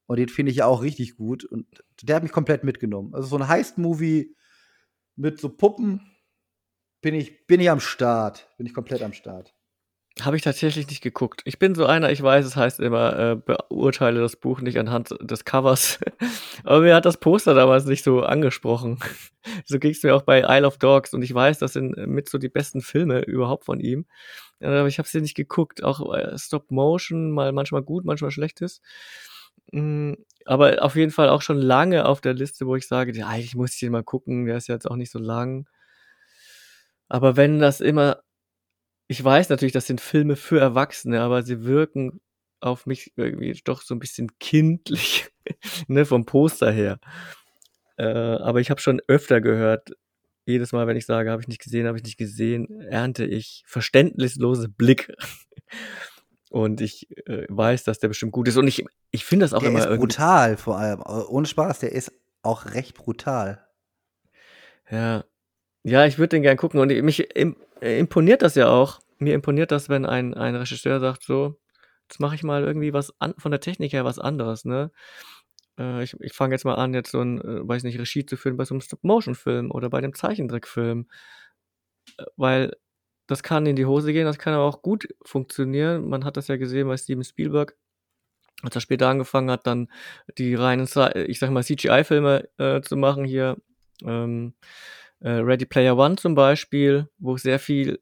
Und 0.07 0.21
den 0.21 0.29
finde 0.29 0.53
ich 0.53 0.59
ja 0.59 0.67
auch 0.67 0.83
richtig 0.83 1.17
gut. 1.17 1.45
Und 1.45 1.67
der 2.01 2.15
hat 2.15 2.23
mich 2.23 2.31
komplett 2.31 2.63
mitgenommen. 2.63 3.13
Also 3.13 3.27
so 3.27 3.37
ein 3.37 3.49
Heist-Movie 3.49 4.37
mit 5.17 5.41
so 5.41 5.49
Puppen 5.49 6.13
bin 7.01 7.17
ich, 7.17 7.49
bin 7.49 7.59
ich 7.59 7.71
am 7.71 7.81
Start. 7.81 8.49
Bin 8.57 8.69
ich 8.69 8.73
komplett 8.73 9.03
am 9.03 9.15
Start. 9.15 9.53
Habe 10.25 10.37
ich 10.37 10.43
tatsächlich 10.43 10.89
nicht 10.89 11.03
geguckt. 11.03 11.43
Ich 11.45 11.59
bin 11.59 11.75
so 11.75 11.87
einer, 11.87 12.11
ich 12.11 12.23
weiß, 12.23 12.45
es 12.45 12.57
heißt 12.57 12.81
immer, 12.81 13.19
äh, 13.19 13.37
beurteile 13.37 14.21
das 14.21 14.37
Buch 14.37 14.61
nicht 14.61 14.79
anhand 14.79 15.15
des 15.21 15.45
Covers. 15.45 15.99
Aber 16.65 16.81
mir 16.81 16.95
hat 16.95 17.05
das 17.07 17.19
Poster 17.19 17.55
damals 17.55 17.85
nicht 17.87 18.05
so 18.05 18.23
angesprochen. 18.23 18.99
so 19.65 19.79
ging 19.79 19.93
es 19.93 20.03
mir 20.03 20.15
auch 20.15 20.23
bei 20.23 20.41
Isle 20.41 20.67
of 20.67 20.79
Dogs 20.79 21.15
und 21.15 21.23
ich 21.23 21.33
weiß, 21.33 21.59
das 21.59 21.75
sind 21.75 21.97
mit 22.07 22.29
so 22.29 22.39
die 22.39 22.49
besten 22.49 22.81
Filme 22.81 23.21
überhaupt 23.21 23.65
von 23.65 23.81
ihm. 23.81 24.07
Äh, 24.61 24.67
Aber 24.67 24.89
ich 24.89 24.99
habe 24.99 25.09
sie 25.09 25.21
nicht 25.21 25.37
geguckt. 25.37 25.83
Auch 25.85 26.15
äh, 26.15 26.37
Stop 26.39 26.71
Motion, 26.71 27.31
mal 27.31 27.53
manchmal 27.53 27.83
gut, 27.83 28.05
manchmal 28.05 28.31
schlechtes. 28.31 28.81
Mm, 29.73 30.15
Aber 30.45 30.83
auf 30.83 30.97
jeden 30.97 31.13
Fall 31.13 31.29
auch 31.29 31.43
schon 31.43 31.59
lange 31.59 32.07
auf 32.07 32.21
der 32.21 32.35
Liste, 32.35 32.67
wo 32.67 32.77
ich 32.77 32.87
sage, 32.89 33.13
ja, 33.17 33.29
eigentlich 33.29 33.55
muss 33.55 33.75
ich 33.75 33.81
den 33.81 33.93
mal 33.93 34.05
gucken, 34.05 34.47
der 34.47 34.57
ist 34.57 34.69
jetzt 34.69 34.91
auch 34.91 34.97
nicht 34.97 35.13
so 35.13 35.19
lang. 35.19 35.67
Aber 37.09 37.37
wenn 37.37 37.59
das 37.59 37.81
immer 37.81 38.23
ich 39.11 39.25
weiß 39.25 39.49
natürlich, 39.49 39.73
das 39.73 39.89
sind 39.89 40.01
Filme 40.01 40.37
für 40.37 40.61
Erwachsene, 40.61 41.21
aber 41.21 41.43
sie 41.43 41.65
wirken 41.65 42.21
auf 42.61 42.87
mich 42.87 43.13
irgendwie 43.17 43.61
doch 43.65 43.83
so 43.83 43.93
ein 43.93 43.99
bisschen 43.99 44.39
kindlich, 44.39 45.29
ne, 45.89 46.07
vom 46.07 46.27
Poster 46.27 46.71
her. 46.71 47.01
Äh, 47.97 48.05
aber 48.05 48.61
ich 48.61 48.71
habe 48.71 48.81
schon 48.81 49.03
öfter 49.09 49.41
gehört, 49.41 49.97
jedes 50.47 50.71
Mal, 50.71 50.87
wenn 50.87 50.97
ich 50.97 51.07
sage, 51.07 51.33
habe 51.33 51.43
ich 51.43 51.49
nicht 51.49 51.61
gesehen, 51.61 51.89
habe 51.89 51.99
ich 51.99 52.05
nicht 52.05 52.19
gesehen, 52.19 52.71
ernte 52.83 53.25
ich 53.25 53.65
verständnislose 53.67 54.69
Blicke. 54.69 55.17
Und 56.51 56.81
ich 56.81 57.11
äh, 57.27 57.47
weiß, 57.49 57.83
dass 57.83 57.99
der 57.99 58.09
bestimmt 58.09 58.31
gut 58.31 58.47
ist. 58.47 58.59
Und 58.59 58.69
ich, 58.69 58.85
ich 59.11 59.25
finde 59.25 59.43
das 59.43 59.55
auch 59.55 59.61
der 59.61 59.71
immer 59.71 59.81
ist 59.81 59.87
irgendwie. 59.87 60.07
brutal 60.07 60.57
vor 60.57 60.79
allem. 60.79 61.01
Ohne 61.01 61.47
Spaß, 61.47 61.81
der 61.81 61.91
ist 61.91 62.13
auch 62.43 62.75
recht 62.75 62.95
brutal. 62.95 63.67
Ja. 64.89 65.25
Ja, 65.85 66.05
ich 66.07 66.19
würde 66.19 66.31
den 66.31 66.43
gern 66.43 66.57
gucken. 66.57 66.81
Und 66.81 66.89
mich 67.03 67.37
äh, 67.37 67.99
imponiert 67.99 68.43
das 68.43 68.55
ja 68.55 68.69
auch. 68.69 69.01
Mir 69.19 69.35
imponiert 69.35 69.71
das, 69.73 69.89
wenn 69.89 70.07
ein, 70.07 70.35
ein 70.35 70.55
Regisseur 70.55 71.01
sagt, 71.01 71.23
so, 71.25 71.59
jetzt 72.09 72.21
mache 72.21 72.35
ich 72.35 72.43
mal 72.43 72.65
irgendwie 72.65 72.93
was 72.93 73.15
an, 73.21 73.35
von 73.39 73.51
der 73.51 73.61
Technik 73.61 73.93
her 73.93 74.05
was 74.05 74.19
anderes, 74.19 74.65
ne? 74.65 74.91
Äh, 75.79 76.03
ich 76.05 76.15
ich 76.21 76.33
fange 76.35 76.55
jetzt 76.55 76.65
mal 76.65 76.75
an, 76.77 76.95
jetzt 76.95 77.11
so 77.13 77.21
ein, 77.21 77.41
äh, 77.41 77.69
weiß 77.69 77.85
nicht, 77.85 77.99
Regie 77.99 78.27
zu 78.27 78.37
führen 78.37 78.57
bei 78.57 78.65
so 78.65 78.75
einem 78.75 78.81
Stop-Motion-Film 78.83 79.71
oder 79.71 79.91
bei 79.91 79.99
einem 79.99 80.15
Zeichentrickfilm. 80.15 81.07
Äh, 82.19 82.25
Weil 82.37 82.73
das 83.27 83.43
kann 83.43 83.67
in 83.67 83.77
die 83.77 83.87
Hose 83.87 84.13
gehen, 84.13 84.25
das 84.27 84.39
kann 84.39 84.55
aber 84.55 84.65
auch 84.65 84.83
gut 84.83 85.09
funktionieren. 85.25 86.09
Man 86.09 86.25
hat 86.25 86.37
das 86.37 86.49
ja 86.49 86.57
gesehen 86.57 86.89
bei 86.89 86.97
Steven 86.97 87.25
Spielberg, 87.25 87.77
als 88.63 88.75
er 88.75 88.81
später 88.81 89.09
angefangen 89.09 89.51
hat, 89.51 89.67
dann 89.67 89.89
die 90.39 90.55
reinen, 90.55 90.89
ich 91.27 91.39
sag 91.39 91.51
mal, 91.51 91.65
CGI-Filme 91.65 92.49
äh, 92.59 92.81
zu 92.83 92.97
machen 92.97 93.25
hier. 93.25 93.57
Ähm, 94.05 94.55
äh, 95.21 95.31
Ready 95.31 95.67
Player 95.67 95.97
One 95.97 96.17
zum 96.17 96.35
Beispiel, 96.35 97.09
wo 97.19 97.37
sehr 97.37 97.59
viel 97.59 98.01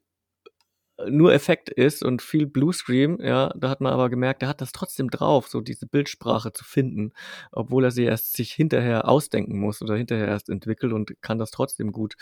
nur 1.07 1.33
Effekt 1.33 1.69
ist 1.69 2.03
und 2.03 2.21
viel 2.21 2.45
Bluescreen, 2.45 3.19
ja, 3.21 3.53
da 3.55 3.69
hat 3.69 3.81
man 3.81 3.93
aber 3.93 4.09
gemerkt, 4.09 4.43
er 4.43 4.49
hat 4.49 4.61
das 4.61 4.71
trotzdem 4.71 5.09
drauf, 5.09 5.47
so 5.47 5.61
diese 5.61 5.85
Bildsprache 5.85 6.51
zu 6.51 6.63
finden, 6.63 7.13
obwohl 7.51 7.85
er 7.85 7.91
sie 7.91 8.03
erst 8.03 8.35
sich 8.35 8.51
hinterher 8.51 9.07
ausdenken 9.07 9.59
muss 9.59 9.81
oder 9.81 9.95
hinterher 9.95 10.27
erst 10.27 10.49
entwickelt 10.49 10.93
und 10.93 11.13
kann 11.21 11.39
das 11.39 11.51
trotzdem 11.51 11.91
gut 11.91 12.15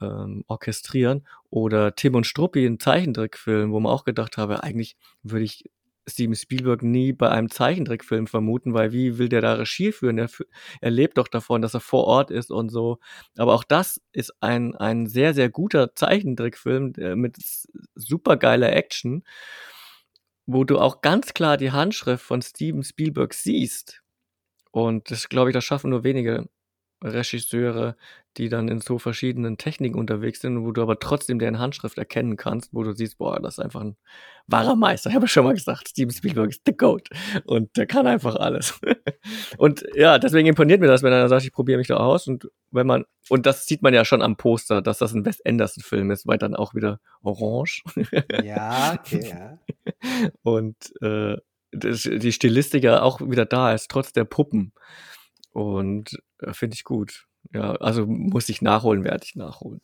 ähm, 0.00 0.44
orchestrieren. 0.46 1.26
Oder 1.50 1.94
Tim 1.94 2.14
und 2.14 2.26
Struppi, 2.26 2.64
ein 2.64 2.80
Zeichentrickfilm, 2.80 3.72
wo 3.72 3.80
man 3.80 3.92
auch 3.92 4.04
gedacht 4.04 4.38
habe, 4.38 4.62
eigentlich 4.62 4.96
würde 5.22 5.44
ich 5.44 5.64
Steven 6.08 6.36
Spielberg 6.36 6.82
nie 6.82 7.12
bei 7.12 7.30
einem 7.30 7.50
Zeichentrickfilm 7.50 8.26
vermuten, 8.26 8.74
weil 8.74 8.92
wie 8.92 9.18
will 9.18 9.28
der 9.28 9.40
da 9.40 9.54
Regie 9.54 9.92
führen? 9.92 10.18
Er, 10.18 10.28
er, 10.80 10.90
lebt 10.90 11.18
doch 11.18 11.28
davon, 11.28 11.62
dass 11.62 11.74
er 11.74 11.80
vor 11.80 12.04
Ort 12.04 12.30
ist 12.30 12.50
und 12.50 12.68
so. 12.68 12.98
Aber 13.36 13.54
auch 13.54 13.64
das 13.64 14.00
ist 14.12 14.32
ein, 14.40 14.74
ein 14.76 15.06
sehr, 15.06 15.34
sehr 15.34 15.48
guter 15.48 15.94
Zeichentrickfilm 15.94 16.92
mit 17.16 17.36
supergeiler 17.94 18.72
Action, 18.72 19.24
wo 20.46 20.64
du 20.64 20.78
auch 20.78 21.00
ganz 21.00 21.34
klar 21.34 21.56
die 21.56 21.72
Handschrift 21.72 22.24
von 22.24 22.40
Steven 22.40 22.84
Spielberg 22.84 23.34
siehst. 23.34 24.02
Und 24.70 25.10
das, 25.10 25.28
glaube 25.28 25.50
ich, 25.50 25.54
das 25.54 25.64
schaffen 25.64 25.90
nur 25.90 26.04
wenige 26.04 26.48
Regisseure, 27.02 27.96
die 28.36 28.48
dann 28.48 28.68
in 28.68 28.80
so 28.80 28.98
verschiedenen 28.98 29.56
Techniken 29.56 29.98
unterwegs 29.98 30.40
sind, 30.40 30.64
wo 30.64 30.72
du 30.72 30.82
aber 30.82 30.98
trotzdem 30.98 31.38
deren 31.38 31.58
Handschrift 31.58 31.96
erkennen 31.96 32.36
kannst, 32.36 32.74
wo 32.74 32.82
du 32.82 32.92
siehst, 32.92 33.18
boah, 33.18 33.40
das 33.40 33.58
ist 33.58 33.64
einfach 33.64 33.80
ein 33.80 33.96
wahrer 34.46 34.76
Meister. 34.76 35.10
Ich 35.10 35.16
habe 35.16 35.28
schon 35.28 35.44
mal 35.44 35.54
gesagt, 35.54 35.88
Steven 35.88 36.12
Spielberg 36.12 36.50
ist 36.50 36.62
the 36.66 36.76
GOAT 36.76 37.08
und 37.44 37.76
der 37.76 37.86
kann 37.86 38.06
einfach 38.06 38.36
alles. 38.36 38.78
und 39.58 39.84
ja, 39.94 40.18
deswegen 40.18 40.48
imponiert 40.48 40.80
mir 40.80 40.86
das, 40.86 41.02
wenn 41.02 41.12
er 41.12 41.28
sagt, 41.28 41.44
ich 41.44 41.52
probiere 41.52 41.78
mich 41.78 41.88
da 41.88 41.96
aus 41.96 42.26
und 42.26 42.48
wenn 42.70 42.86
man, 42.86 43.04
und 43.28 43.46
das 43.46 43.66
sieht 43.66 43.82
man 43.82 43.94
ja 43.94 44.04
schon 44.04 44.22
am 44.22 44.36
Poster, 44.36 44.82
dass 44.82 44.98
das 44.98 45.12
ein 45.12 45.24
Wes 45.24 45.40
Anderson-Film 45.44 46.10
ist, 46.10 46.26
weil 46.26 46.38
dann 46.38 46.54
auch 46.54 46.74
wieder 46.74 47.00
orange. 47.22 47.82
ja, 48.44 48.94
okay, 48.98 49.28
ja. 49.28 49.58
Und 50.42 50.76
äh, 51.02 51.36
die 51.72 52.32
Stilistik 52.32 52.84
ja 52.84 53.02
auch 53.02 53.20
wieder 53.20 53.44
da 53.44 53.72
ist, 53.72 53.90
trotz 53.90 54.12
der 54.12 54.24
Puppen. 54.24 54.72
Und 55.52 56.18
äh, 56.40 56.52
finde 56.52 56.74
ich 56.74 56.84
gut. 56.84 57.26
Ja, 57.52 57.72
also 57.76 58.06
muss 58.06 58.48
ich 58.48 58.62
nachholen, 58.62 59.04
werde 59.04 59.24
ich 59.24 59.36
nachholen. 59.36 59.80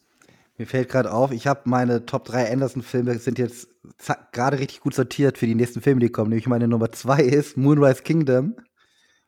Mir 0.59 0.67
fällt 0.67 0.91
gerade 0.91 1.13
auf, 1.13 1.33
ich 1.33 1.47
habe 1.47 1.63
meine 1.65 2.05
Top 2.05 2.25
3 2.25 2.53
Anderson-Filme 2.53 3.19
sind 3.19 3.39
jetzt 3.39 3.69
gerade 4.33 4.59
richtig 4.59 4.81
gut 4.81 4.95
sortiert 4.95 5.39
für 5.39 5.47
die 5.47 5.55
nächsten 5.55 5.81
Filme, 5.81 6.01
die 6.01 6.11
kommen. 6.11 6.29
Nämlich 6.29 6.47
meine 6.47 6.69
Nummer 6.69 6.93
2 6.93 7.23
ist 7.23 7.57
Moonrise 7.57 8.03
Kingdom 8.03 8.57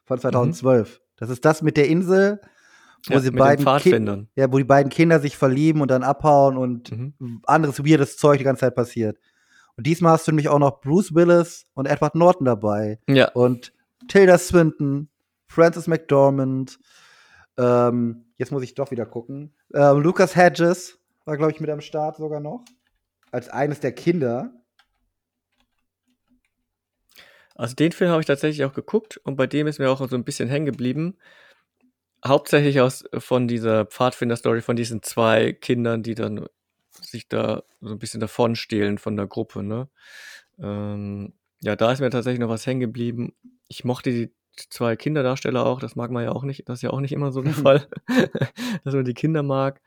von 0.05 0.21
2012. 0.21 0.89
Mhm. 0.89 1.03
Das 1.17 1.31
ist 1.31 1.45
das 1.45 1.63
mit 1.63 1.77
der 1.77 1.89
Insel, 1.89 2.41
wo 3.09 3.15
ja, 3.15 3.21
sie 3.21 3.31
beiden 3.31 3.65
Kind, 3.79 4.29
ja, 4.37 4.53
wo 4.53 4.59
die 4.59 4.65
beiden 4.65 4.91
Kinder 4.91 5.19
sich 5.21 5.37
verlieben 5.37 5.81
und 5.81 5.91
dann 5.91 6.03
abhauen 6.03 6.57
und 6.57 6.93
mhm. 6.93 7.41
anderes 7.45 7.85
weirdes 7.85 8.17
Zeug 8.17 8.39
die 8.39 8.45
ganze 8.45 8.61
Zeit 8.61 8.75
passiert. 8.75 9.19
Und 9.77 9.87
diesmal 9.87 10.13
hast 10.13 10.27
du 10.27 10.33
nämlich 10.33 10.49
auch 10.49 10.59
noch 10.59 10.81
Bruce 10.81 11.15
Willis 11.15 11.67
und 11.75 11.87
Edward 11.87 12.15
Norton 12.15 12.45
dabei. 12.45 13.01
Ja. 13.09 13.31
Und 13.33 13.73
Tilda 14.09 14.39
Swinton, 14.39 15.09
Francis 15.47 15.87
McDormand, 15.87 16.79
ähm, 17.59 18.25
jetzt 18.37 18.53
muss 18.53 18.63
ich 18.63 18.75
doch 18.75 18.91
wieder 18.91 19.07
gucken. 19.07 19.55
Ähm, 19.73 20.01
Lucas 20.01 20.37
Hedges 20.37 20.99
war, 21.25 21.37
glaube 21.37 21.53
ich, 21.53 21.61
mit 21.61 21.71
am 21.71 21.81
Start 21.81 22.17
sogar 22.17 22.41
noch. 22.41 22.65
Als 23.31 23.49
eines 23.49 23.81
der 23.81 23.93
Kinder. 23.93 24.53
Also 27.55 27.75
den 27.75 27.93
Film 27.93 28.11
habe 28.11 28.21
ich 28.21 28.27
tatsächlich 28.27 28.65
auch 28.65 28.75
geguckt 28.75 29.17
und 29.19 29.37
bei 29.37 29.47
dem 29.47 29.67
ist 29.67 29.79
mir 29.79 29.91
auch 29.91 30.09
so 30.09 30.17
ein 30.17 30.25
bisschen 30.25 30.49
hängen 30.49 30.67
geblieben. 30.67 31.17
Hauptsächlich 32.27 32.81
aus 32.81 33.05
von 33.19 33.47
dieser 33.47 33.87
Pfadfinder-Story 33.87 34.61
von 34.61 34.77
diesen 34.77 35.03
zwei 35.03 35.53
Kindern, 35.53 36.03
die 36.03 36.15
dann 36.15 36.47
sich 36.91 37.29
da 37.29 37.63
so 37.81 37.93
ein 37.93 37.99
bisschen 37.99 38.21
davon 38.21 38.57
stehlen 38.57 38.99
von 38.99 39.17
der 39.17 39.27
Gruppe. 39.27 39.63
Ne? 39.63 39.89
Ähm, 40.59 41.35
ja, 41.61 41.77
da 41.77 41.93
ist 41.93 42.01
mir 42.01 42.11
tatsächlich 42.11 42.41
noch 42.41 42.49
was 42.49 42.67
hängen 42.67 42.81
geblieben. 42.81 43.35
Ich 43.69 43.85
mochte 43.85 44.11
die 44.11 44.35
zwei 44.57 44.97
Kinderdarsteller 44.97 45.65
auch, 45.67 45.81
das 45.81 45.97
mag 45.97 46.11
man 46.11 46.25
ja 46.25 46.33
auch 46.33 46.45
nicht, 46.45 46.69
das 46.69 46.79
ist 46.79 46.83
ja 46.83 46.91
auch 46.91 47.01
nicht 47.01 47.13
immer 47.13 47.33
so 47.33 47.43
der 47.43 47.53
Fall, 47.55 47.87
dass 48.85 48.95
man 48.95 49.05
die 49.05 49.15
Kinder 49.15 49.43
mag. 49.43 49.81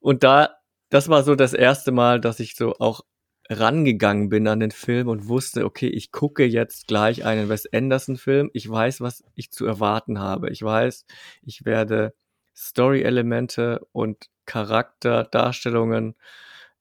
Und 0.00 0.22
da, 0.24 0.56
das 0.90 1.08
war 1.08 1.22
so 1.22 1.34
das 1.34 1.54
erste 1.54 1.92
Mal, 1.92 2.20
dass 2.20 2.40
ich 2.40 2.56
so 2.56 2.74
auch 2.78 3.02
rangegangen 3.50 4.28
bin 4.28 4.46
an 4.48 4.60
den 4.60 4.70
Film 4.70 5.08
und 5.08 5.28
wusste, 5.28 5.64
okay, 5.64 5.88
ich 5.88 6.12
gucke 6.12 6.44
jetzt 6.44 6.86
gleich 6.86 7.24
einen 7.24 7.48
Wes 7.48 7.70
Anderson-Film. 7.72 8.50
Ich 8.52 8.68
weiß, 8.68 9.00
was 9.00 9.24
ich 9.34 9.50
zu 9.50 9.66
erwarten 9.66 10.18
habe. 10.18 10.50
Ich 10.50 10.62
weiß, 10.62 11.06
ich 11.42 11.64
werde 11.64 12.14
Story-Elemente 12.54 13.86
und 13.92 14.28
Charakterdarstellungen 14.46 16.14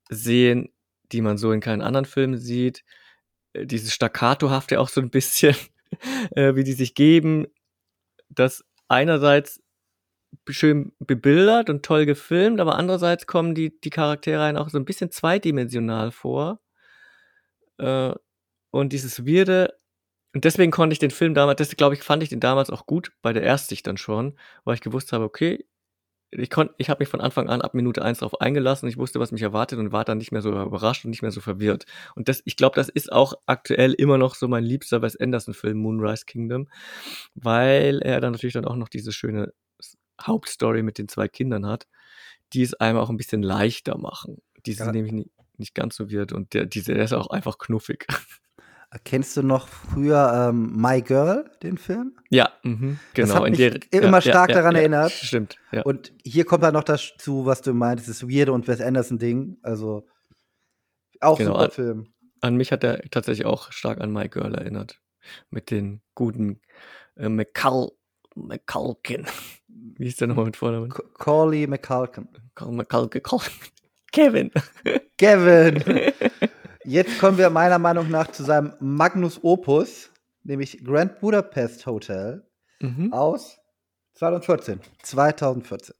sehen, 0.09 0.69
die 1.11 1.21
man 1.21 1.37
so 1.37 1.51
in 1.51 1.61
keinen 1.61 1.81
anderen 1.81 2.05
Filmen 2.05 2.37
sieht. 2.37 2.83
Äh, 3.53 3.65
dieses 3.65 3.93
Staccatohafte 3.93 4.79
auch 4.79 4.89
so 4.89 5.01
ein 5.01 5.09
bisschen. 5.09 5.55
äh, 6.35 6.55
wie 6.55 6.63
die 6.63 6.73
sich 6.73 6.95
geben, 6.95 7.47
das 8.29 8.63
einerseits 8.87 9.61
schön 10.49 10.93
bebildert 10.99 11.69
und 11.69 11.83
toll 11.83 12.05
gefilmt, 12.05 12.59
aber 12.59 12.75
andererseits 12.77 13.27
kommen 13.27 13.55
die, 13.55 13.79
die 13.81 13.89
Charaktere 13.89 14.43
einen 14.43 14.57
auch 14.57 14.69
so 14.69 14.77
ein 14.77 14.85
bisschen 14.85 15.11
zweidimensional 15.11 16.11
vor. 16.11 16.61
Äh, 17.77 18.13
und 18.71 18.93
dieses 18.93 19.25
Wirde, 19.25 19.77
und 20.33 20.45
deswegen 20.45 20.71
konnte 20.71 20.93
ich 20.93 20.99
den 20.99 21.11
Film 21.11 21.33
damals, 21.33 21.57
das 21.57 21.75
glaube 21.75 21.95
ich, 21.95 22.03
fand 22.03 22.23
ich 22.23 22.29
den 22.29 22.39
damals 22.39 22.69
auch 22.69 22.85
gut, 22.85 23.11
bei 23.21 23.33
der 23.33 23.43
Erstsicht 23.43 23.85
dann 23.87 23.97
schon, 23.97 24.37
weil 24.63 24.75
ich 24.75 24.81
gewusst 24.81 25.11
habe, 25.11 25.25
okay, 25.25 25.65
ich 26.31 26.49
konnte, 26.49 26.73
ich 26.77 26.89
habe 26.89 27.01
mich 27.01 27.09
von 27.09 27.19
Anfang 27.19 27.49
an 27.49 27.61
ab 27.61 27.73
Minute 27.73 28.01
eins 28.03 28.19
darauf 28.19 28.39
eingelassen. 28.39 28.87
Ich 28.87 28.97
wusste, 28.97 29.19
was 29.19 29.31
mich 29.33 29.41
erwartet 29.41 29.79
und 29.79 29.91
war 29.91 30.05
dann 30.05 30.17
nicht 30.17 30.31
mehr 30.31 30.41
so 30.41 30.49
überrascht 30.49 31.03
und 31.03 31.11
nicht 31.11 31.21
mehr 31.21 31.31
so 31.31 31.41
verwirrt. 31.41 31.85
Und 32.15 32.29
das, 32.29 32.41
ich 32.45 32.55
glaube, 32.55 32.75
das 32.75 32.87
ist 32.87 33.11
auch 33.11 33.33
aktuell 33.45 33.93
immer 33.93 34.17
noch 34.17 34.35
so 34.35 34.47
mein 34.47 34.63
liebster 34.63 35.01
Wes 35.01 35.17
Anderson-Film, 35.17 35.77
Moonrise 35.77 36.25
Kingdom, 36.25 36.69
weil 37.35 37.99
er 37.99 38.21
dann 38.21 38.31
natürlich 38.31 38.53
dann 38.53 38.65
auch 38.65 38.77
noch 38.77 38.87
diese 38.87 39.11
schöne 39.11 39.53
Hauptstory 40.21 40.83
mit 40.83 40.97
den 40.97 41.09
zwei 41.09 41.27
Kindern 41.27 41.65
hat, 41.65 41.87
die 42.53 42.61
es 42.61 42.73
einem 42.75 42.97
auch 42.97 43.09
ein 43.09 43.17
bisschen 43.17 43.43
leichter 43.43 43.97
machen. 43.97 44.41
Die 44.65 44.73
sind 44.73 44.87
ja. 44.87 44.91
nämlich 44.93 45.13
nicht, 45.13 45.29
nicht 45.57 45.75
ganz 45.75 45.95
so 45.95 46.09
wird 46.09 46.31
und 46.31 46.53
der, 46.53 46.65
diese, 46.65 46.93
der 46.93 47.03
ist 47.03 47.13
auch 47.13 47.27
einfach 47.27 47.57
knuffig. 47.57 48.07
Kennst 49.05 49.37
du 49.37 49.41
noch 49.41 49.69
früher 49.69 50.49
ähm, 50.49 50.75
My 50.75 51.01
Girl, 51.01 51.49
den 51.63 51.77
Film? 51.77 52.17
Ja, 52.29 52.51
mh, 52.63 52.97
genau. 53.13 53.27
Das 53.27 53.35
hat 53.35 53.49
mich 53.49 53.57
der, 53.57 53.79
immer 53.91 54.17
ja, 54.17 54.21
stark 54.21 54.49
ja, 54.49 54.55
daran 54.55 54.75
ja, 54.75 54.81
erinnert. 54.81 55.11
Stimmt. 55.11 55.57
Und 55.85 56.11
hier 56.25 56.43
kommt 56.43 56.63
dann 56.63 56.73
noch 56.73 56.83
dazu, 56.83 57.45
was 57.45 57.61
du 57.61 57.73
meinst, 57.73 58.09
das 58.09 58.27
Weirde 58.27 58.51
und 58.51 58.67
Wes 58.67 58.81
Anderson-Ding. 58.81 59.59
Also 59.61 60.05
auch 61.21 61.37
genau, 61.37 61.53
super 61.53 61.71
Film. 61.71 62.13
An 62.41 62.57
mich 62.57 62.73
hat 62.73 62.83
er 62.83 63.01
tatsächlich 63.09 63.45
auch 63.45 63.71
stark 63.71 64.01
an 64.01 64.11
My 64.11 64.27
Girl 64.27 64.53
erinnert. 64.55 64.99
Mit 65.49 65.71
den 65.71 66.01
guten 66.13 66.59
äh, 67.15 67.29
McCall, 67.29 67.91
McCulkin. 68.35 69.25
Wie 69.67 70.07
ist 70.07 70.19
der 70.19 70.27
nochmal 70.27 70.45
mit 70.45 70.57
Vornamen? 70.57 70.89
Corley 70.89 71.65
McCulkin. 71.65 72.27
McCulkin. 72.59 73.21
Kevin. 74.11 74.51
Kevin. 75.17 75.81
Jetzt 76.91 77.19
kommen 77.19 77.37
wir 77.37 77.49
meiner 77.49 77.79
Meinung 77.79 78.09
nach 78.09 78.29
zu 78.33 78.43
seinem 78.43 78.73
Magnus 78.81 79.41
Opus, 79.45 80.09
nämlich 80.43 80.83
Grand 80.83 81.21
Budapest 81.21 81.85
Hotel 81.85 82.45
mhm. 82.81 83.13
aus 83.13 83.61
2014. 84.15 84.81
2014. 85.01 85.95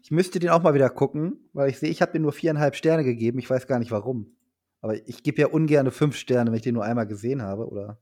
Ich 0.00 0.12
müsste 0.12 0.38
den 0.38 0.50
auch 0.50 0.62
mal 0.62 0.74
wieder 0.74 0.88
gucken, 0.88 1.50
weil 1.52 1.68
ich 1.68 1.80
sehe, 1.80 1.90
ich 1.90 2.00
habe 2.00 2.12
den 2.12 2.22
nur 2.22 2.32
viereinhalb 2.32 2.76
Sterne 2.76 3.02
gegeben. 3.02 3.40
Ich 3.40 3.50
weiß 3.50 3.66
gar 3.66 3.80
nicht 3.80 3.90
warum. 3.90 4.36
Aber 4.80 4.94
ich 5.08 5.24
gebe 5.24 5.40
ja 5.40 5.48
ungern 5.48 5.90
fünf 5.90 6.14
Sterne, 6.14 6.52
wenn 6.52 6.58
ich 6.58 6.62
den 6.62 6.74
nur 6.74 6.84
einmal 6.84 7.08
gesehen 7.08 7.42
habe, 7.42 7.66
oder? 7.66 7.98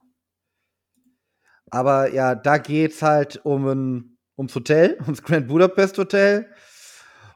Aber 1.70 2.12
ja, 2.12 2.34
da 2.34 2.58
geht 2.58 2.92
es 2.92 3.00
halt 3.00 3.40
um 3.46 3.66
ein, 3.66 4.18
ums 4.36 4.54
Hotel, 4.54 4.98
ums 5.06 5.22
Grand 5.22 5.48
Budapest 5.48 5.96
Hotel. 5.96 6.46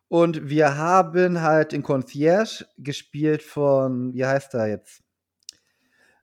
Und 0.09 0.49
wir 0.49 0.77
haben 0.77 1.43
halt 1.43 1.73
den 1.73 1.83
Concierge 1.83 2.67
gespielt 2.79 3.43
von, 3.43 4.15
wie 4.15 4.25
heißt 4.25 4.55
er 4.55 4.69
jetzt? 4.69 5.03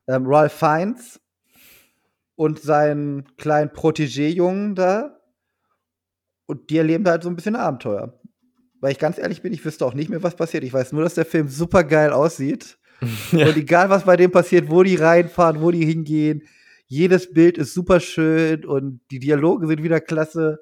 Ähm, 0.07 0.23
Ralph 0.25 0.53
Fiennes 0.53 1.19
und 2.35 2.59
seinen 2.59 3.35
kleinen 3.37 3.69
Protégé-Jungen 3.69 4.75
da. 4.75 5.19
Und 6.47 6.69
die 6.69 6.77
erleben 6.77 7.03
da 7.03 7.11
halt 7.11 7.23
so 7.23 7.29
ein 7.29 7.35
bisschen 7.35 7.55
Abenteuer. 7.55 8.19
Weil 8.81 8.91
ich 8.91 8.99
ganz 8.99 9.17
ehrlich 9.17 9.41
bin, 9.41 9.53
ich 9.53 9.63
wüsste 9.63 9.85
auch 9.85 9.93
nicht 9.93 10.09
mehr, 10.09 10.21
was 10.21 10.35
passiert. 10.35 10.63
Ich 10.63 10.73
weiß 10.73 10.91
nur, 10.91 11.03
dass 11.03 11.15
der 11.15 11.25
Film 11.25 11.47
super 11.47 11.83
geil 11.83 12.11
aussieht. 12.11 12.77
Ja. 13.33 13.47
Und 13.47 13.57
egal, 13.57 13.89
was 13.89 14.05
bei 14.05 14.15
dem 14.15 14.31
passiert, 14.31 14.69
wo 14.69 14.81
die 14.81 14.95
reinfahren, 14.95 15.61
wo 15.61 15.69
die 15.69 15.85
hingehen, 15.85 16.43
jedes 16.87 17.33
Bild 17.33 17.57
ist 17.57 17.73
super 17.73 17.99
schön 17.99 18.63
und 18.63 19.01
die 19.11 19.19
Dialoge 19.19 19.67
sind 19.67 19.83
wieder 19.83 19.99
klasse. 19.99 20.59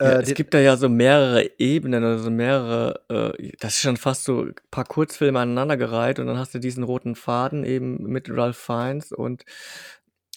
Ja, 0.00 0.12
äh, 0.18 0.22
es 0.22 0.34
gibt 0.34 0.54
da 0.54 0.58
ja 0.60 0.76
so 0.76 0.88
mehrere 0.88 1.50
Ebenen, 1.58 2.04
also 2.04 2.30
mehrere, 2.30 3.00
äh, 3.38 3.52
das 3.60 3.74
ist 3.74 3.80
schon 3.82 3.96
fast 3.96 4.24
so 4.24 4.42
ein 4.42 4.54
paar 4.70 4.84
Kurzfilme 4.84 5.40
aneinandergereiht 5.40 6.18
und 6.18 6.26
dann 6.26 6.38
hast 6.38 6.54
du 6.54 6.58
diesen 6.60 6.84
roten 6.84 7.14
Faden 7.16 7.64
eben 7.64 8.02
mit 8.04 8.30
Ralph 8.30 8.56
Fiennes 8.58 9.12
und 9.12 9.44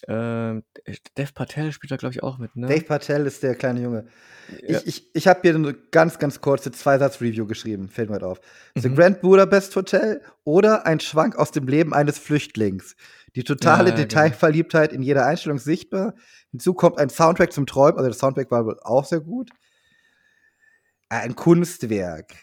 Ähm, 0.08 0.64
Dev 1.16 1.32
Patel 1.32 1.70
spielt 1.70 1.92
da, 1.92 1.96
glaube 1.96 2.12
ich, 2.14 2.24
auch 2.24 2.38
mit, 2.38 2.56
ne? 2.56 2.66
Dave 2.66 2.82
Patel 2.82 3.24
ist 3.24 3.40
der 3.44 3.54
kleine 3.54 3.80
Junge. 3.82 4.06
Ja. 4.66 4.78
Ich, 4.78 4.86
ich, 4.88 5.10
ich 5.14 5.28
habe 5.28 5.42
hier 5.42 5.54
eine 5.54 5.74
ganz, 5.92 6.18
ganz 6.18 6.40
kurze 6.40 6.72
Zweisatz-Review 6.72 7.46
geschrieben, 7.46 7.88
fällt 7.88 8.10
mir 8.10 8.20
auf. 8.24 8.40
The 8.74 8.88
Mhm. 8.88 8.96
Grand 8.96 9.20
Budapest 9.20 9.76
Hotel 9.76 10.20
oder 10.42 10.86
ein 10.86 10.98
Schwank 10.98 11.36
aus 11.36 11.52
dem 11.52 11.68
Leben 11.68 11.94
eines 11.94 12.18
Flüchtlings. 12.18 12.96
Die 13.34 13.44
totale 13.44 13.84
Ja, 13.84 13.88
ja, 13.90 13.94
genau. 13.94 14.08
Detailverliebtheit 14.08 14.92
in 14.92 15.02
jeder 15.02 15.26
Einstellung 15.26 15.58
sichtbar. 15.58 16.14
Hinzu 16.50 16.74
kommt 16.74 16.98
ein 16.98 17.08
Soundtrack 17.08 17.52
zum 17.52 17.66
Träumen, 17.66 17.98
also 17.98 18.08
der 18.10 18.18
Soundtrack 18.18 18.50
war 18.50 18.66
wohl 18.66 18.78
auch 18.82 19.04
sehr 19.04 19.20
gut. 19.20 19.50
Ein 21.08 21.34
Kunstwerk. 21.34 22.34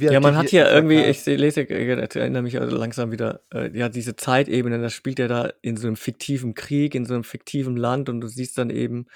Ja, 0.00 0.20
man 0.20 0.36
hat 0.36 0.50
hier 0.50 0.70
irgendwie, 0.70 1.02
ich 1.02 1.24
lese, 1.24 1.62
ich 1.62 1.70
erinnere 1.70 2.42
mich 2.42 2.60
also 2.60 2.76
langsam 2.76 3.10
wieder, 3.10 3.40
äh, 3.54 3.70
ja, 3.74 3.88
diese 3.88 4.16
Zeitebene, 4.16 4.78
da 4.78 4.90
spielt 4.90 5.18
er 5.18 5.28
da 5.28 5.50
in 5.62 5.78
so 5.78 5.86
einem 5.86 5.96
fiktiven 5.96 6.54
Krieg, 6.54 6.94
in 6.94 7.06
so 7.06 7.14
einem 7.14 7.24
fiktiven 7.24 7.74
Land 7.74 8.10
und 8.10 8.20
du 8.20 8.28
siehst 8.28 8.58
dann 8.58 8.68
eben, 8.68 9.06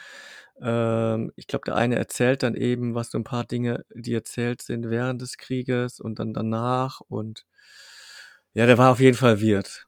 ähm, 0.62 1.30
ich 1.36 1.46
glaube, 1.46 1.64
der 1.66 1.76
eine 1.76 1.96
erzählt 1.96 2.42
dann 2.42 2.54
eben, 2.54 2.94
was 2.94 3.10
so 3.10 3.18
ein 3.18 3.24
paar 3.24 3.44
Dinge, 3.44 3.84
die 3.94 4.14
erzählt 4.14 4.62
sind 4.62 4.88
während 4.88 5.20
des 5.20 5.36
Krieges 5.36 6.00
und 6.00 6.18
dann 6.18 6.32
danach 6.32 7.00
und 7.00 7.44
ja, 8.54 8.64
der 8.64 8.78
war 8.78 8.92
auf 8.92 9.00
jeden 9.00 9.16
Fall 9.16 9.42
Wirt. 9.42 9.86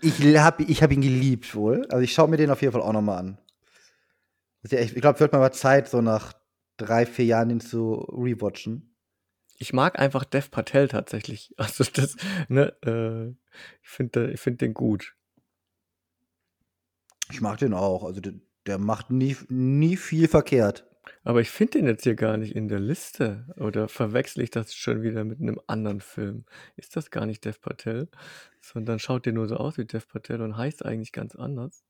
Ich 0.00 0.36
habe 0.38 0.62
ich 0.64 0.82
hab 0.82 0.90
ihn 0.92 1.00
geliebt 1.00 1.54
wohl. 1.54 1.86
Also 1.86 2.02
ich 2.02 2.12
schaue 2.12 2.28
mir 2.28 2.36
den 2.36 2.50
auf 2.50 2.62
jeden 2.62 2.72
Fall 2.72 2.82
auch 2.82 2.92
noch 2.92 3.02
mal 3.02 3.18
an. 3.18 3.38
Ja 4.68 4.78
echt- 4.78 4.94
Ich 4.94 5.00
glaube, 5.00 5.14
es 5.14 5.20
wird 5.20 5.32
mal 5.32 5.38
mal 5.38 5.52
Zeit, 5.52 5.88
so 5.88 6.00
nach 6.00 6.32
drei, 6.76 7.06
vier 7.06 7.24
Jahren 7.24 7.50
ihn 7.50 7.60
zu 7.60 7.94
rewatchen. 7.94 8.94
Ich 9.58 9.72
mag 9.72 9.98
einfach 9.98 10.24
Dev 10.24 10.48
Patel 10.50 10.88
tatsächlich. 10.88 11.54
Also 11.58 11.84
das, 11.84 12.16
ne, 12.48 12.72
äh, 12.84 13.28
ich 13.82 13.88
finde 13.88 14.30
ich 14.32 14.40
find 14.40 14.60
den 14.60 14.74
gut. 14.74 15.14
Ich 17.30 17.40
mag 17.40 17.58
den 17.58 17.74
auch. 17.74 18.04
Also 18.04 18.20
der, 18.20 18.34
der 18.66 18.78
macht 18.78 19.10
nie, 19.10 19.36
nie 19.48 19.96
viel 19.96 20.28
verkehrt. 20.28 20.86
Aber 21.24 21.40
ich 21.40 21.50
finde 21.50 21.78
den 21.78 21.86
jetzt 21.86 22.02
hier 22.02 22.16
gar 22.16 22.36
nicht 22.36 22.54
in 22.56 22.68
der 22.68 22.80
Liste. 22.80 23.46
Oder 23.56 23.88
verwechsel 23.88 24.42
ich 24.42 24.50
das 24.50 24.74
schon 24.74 25.02
wieder 25.02 25.24
mit 25.24 25.40
einem 25.40 25.60
anderen 25.66 26.00
Film? 26.00 26.44
Ist 26.76 26.96
das 26.96 27.10
gar 27.10 27.26
nicht 27.26 27.44
Dev 27.44 27.60
Patel? 27.60 28.08
Sondern 28.60 28.98
schaut 28.98 29.26
der 29.26 29.32
nur 29.32 29.46
so 29.46 29.56
aus 29.56 29.78
wie 29.78 29.84
Dev 29.84 30.06
Patel 30.08 30.42
und 30.42 30.56
heißt 30.56 30.84
eigentlich 30.84 31.12
ganz 31.12 31.36
anders. 31.36 31.84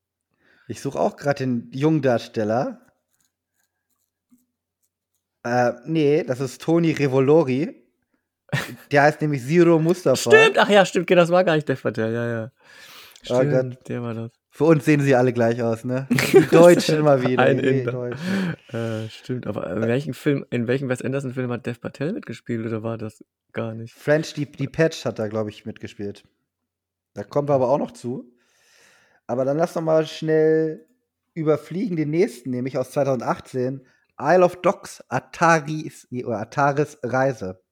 Ich 0.68 0.80
suche 0.80 1.00
auch 1.00 1.16
gerade 1.16 1.44
den 1.44 1.70
Jungdarsteller. 1.72 2.86
Äh, 5.44 5.72
nee, 5.86 6.22
das 6.24 6.40
ist 6.40 6.60
Tony 6.60 6.92
Revolori. 6.92 7.82
Der 8.90 9.02
heißt 9.02 9.22
nämlich 9.22 9.42
Zero 9.42 9.78
Mustafa. 9.78 10.30
Stimmt, 10.30 10.58
ach 10.58 10.68
ja, 10.68 10.84
stimmt, 10.84 11.10
das 11.10 11.30
war 11.30 11.42
gar 11.42 11.54
nicht 11.54 11.68
Dev 11.68 11.82
Patel, 11.82 12.12
ja, 12.12 12.28
ja. 12.28 12.52
Oh 13.30 13.36
Stimmt, 13.36 13.88
der 13.88 14.02
war 14.02 14.12
das. 14.12 14.41
Für 14.54 14.64
uns 14.64 14.84
sehen 14.84 15.00
sie 15.00 15.14
alle 15.14 15.32
gleich 15.32 15.62
aus, 15.62 15.82
ne? 15.82 16.06
Die 16.10 16.46
Deutschen 16.46 16.98
immer 16.98 17.22
wieder. 17.22 17.42
Ein 17.42 17.58
Inder. 17.58 17.90
Deutschen. 17.90 18.54
Äh, 18.68 19.08
stimmt, 19.08 19.46
aber 19.46 19.70
in 19.70 19.80
welchem 19.80 20.12
Film, 20.12 20.44
in 20.50 20.68
welchem 20.68 20.90
Wes 20.90 21.00
Anderson-Film 21.00 21.50
hat 21.50 21.64
Dev 21.64 21.80
Patel 21.80 22.12
mitgespielt 22.12 22.66
oder 22.66 22.82
war 22.82 22.98
das 22.98 23.24
gar 23.54 23.72
nicht? 23.72 23.94
French 23.94 24.34
die, 24.34 24.44
die 24.44 24.68
Patch 24.68 25.06
hat 25.06 25.18
da, 25.18 25.28
glaube 25.28 25.48
ich, 25.48 25.64
mitgespielt. 25.64 26.24
Da 27.14 27.24
kommen 27.24 27.48
wir 27.48 27.54
aber 27.54 27.70
auch 27.70 27.78
noch 27.78 27.92
zu. 27.92 28.30
Aber 29.26 29.46
dann 29.46 29.56
lass 29.56 29.74
noch 29.74 29.80
mal 29.80 30.06
schnell 30.06 30.86
überfliegen 31.32 31.96
den 31.96 32.10
nächsten, 32.10 32.50
nämlich 32.50 32.76
aus 32.76 32.90
2018. 32.90 33.86
Isle 34.20 34.44
of 34.44 34.56
Dogs, 34.56 35.02
Ataris, 35.08 36.06
nee, 36.10 36.26
oder 36.26 36.38
Ataris 36.40 36.98
Reise. 37.02 37.62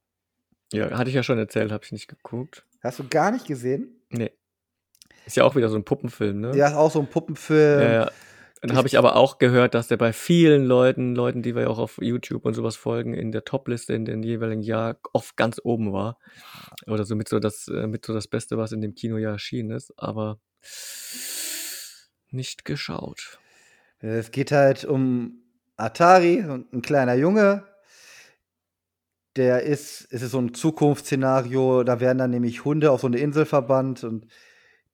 Ja, 0.72 0.96
hatte 0.96 1.10
ich 1.10 1.16
ja 1.16 1.22
schon 1.22 1.38
erzählt, 1.38 1.72
habe 1.72 1.84
ich 1.84 1.92
nicht 1.92 2.08
geguckt. 2.08 2.64
Hast 2.82 3.00
du 3.00 3.06
gar 3.06 3.32
nicht 3.32 3.46
gesehen? 3.46 4.00
Nee. 4.08 4.32
Ist 5.30 5.36
ja 5.36 5.44
auch 5.44 5.54
wieder 5.54 5.68
so 5.68 5.76
ein 5.76 5.84
Puppenfilm, 5.84 6.40
ne? 6.40 6.56
Ja, 6.56 6.66
ist 6.66 6.74
auch 6.74 6.90
so 6.90 6.98
ein 6.98 7.06
Puppenfilm. 7.06 7.82
Ja, 7.82 7.92
ja. 7.92 8.10
Dann 8.62 8.76
habe 8.76 8.88
ich 8.88 8.98
aber 8.98 9.14
auch 9.14 9.38
gehört, 9.38 9.74
dass 9.74 9.86
der 9.86 9.96
bei 9.96 10.12
vielen 10.12 10.64
Leuten, 10.64 11.14
Leuten, 11.14 11.40
die 11.40 11.54
wir 11.54 11.62
ja 11.62 11.68
auch 11.68 11.78
auf 11.78 11.98
YouTube 12.02 12.44
und 12.44 12.54
sowas 12.54 12.74
folgen, 12.74 13.14
in 13.14 13.30
der 13.30 13.44
Topliste 13.44 13.94
in 13.94 14.04
den 14.04 14.24
jeweiligen 14.24 14.60
Jahr 14.60 14.96
oft 15.12 15.36
ganz 15.36 15.60
oben 15.62 15.92
war. 15.92 16.18
Oder 16.88 17.04
so 17.04 17.14
mit 17.14 17.28
so 17.28 17.38
das, 17.38 17.68
äh, 17.68 17.86
mit 17.86 18.04
so 18.04 18.12
das 18.12 18.26
Beste, 18.26 18.58
was 18.58 18.72
in 18.72 18.80
dem 18.80 18.96
Kinojahr 18.96 19.34
erschienen 19.34 19.70
ist, 19.70 19.94
aber 19.96 20.40
nicht 22.30 22.64
geschaut. 22.64 23.38
Es 24.00 24.32
geht 24.32 24.50
halt 24.50 24.84
um 24.84 25.44
Atari, 25.76 26.42
so 26.44 26.54
ein 26.54 26.82
kleiner 26.82 27.14
Junge. 27.14 27.62
Der 29.36 29.62
ist, 29.62 30.08
es 30.10 30.22
ist 30.22 30.32
so 30.32 30.40
ein 30.40 30.54
Zukunftsszenario, 30.54 31.84
da 31.84 32.00
werden 32.00 32.18
dann 32.18 32.30
nämlich 32.30 32.64
Hunde 32.64 32.90
auf 32.90 33.02
so 33.02 33.06
eine 33.06 33.18
Insel 33.18 33.46
verbannt 33.46 34.02
und 34.02 34.26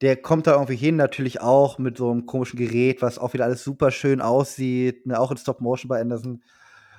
der 0.02 0.16
kommt 0.16 0.46
da 0.46 0.52
irgendwie 0.52 0.76
hin, 0.76 0.96
natürlich 0.96 1.40
auch 1.40 1.78
mit 1.78 1.96
so 1.96 2.10
einem 2.10 2.26
komischen 2.26 2.58
Gerät, 2.58 3.00
was 3.00 3.18
auch 3.18 3.32
wieder 3.32 3.44
alles 3.44 3.64
super 3.64 3.90
schön 3.90 4.20
aussieht, 4.20 5.06
ne, 5.06 5.18
auch 5.18 5.30
in 5.30 5.36
Stop 5.36 5.60
Motion 5.60 5.88
bei 5.88 6.00
Anderson. 6.00 6.42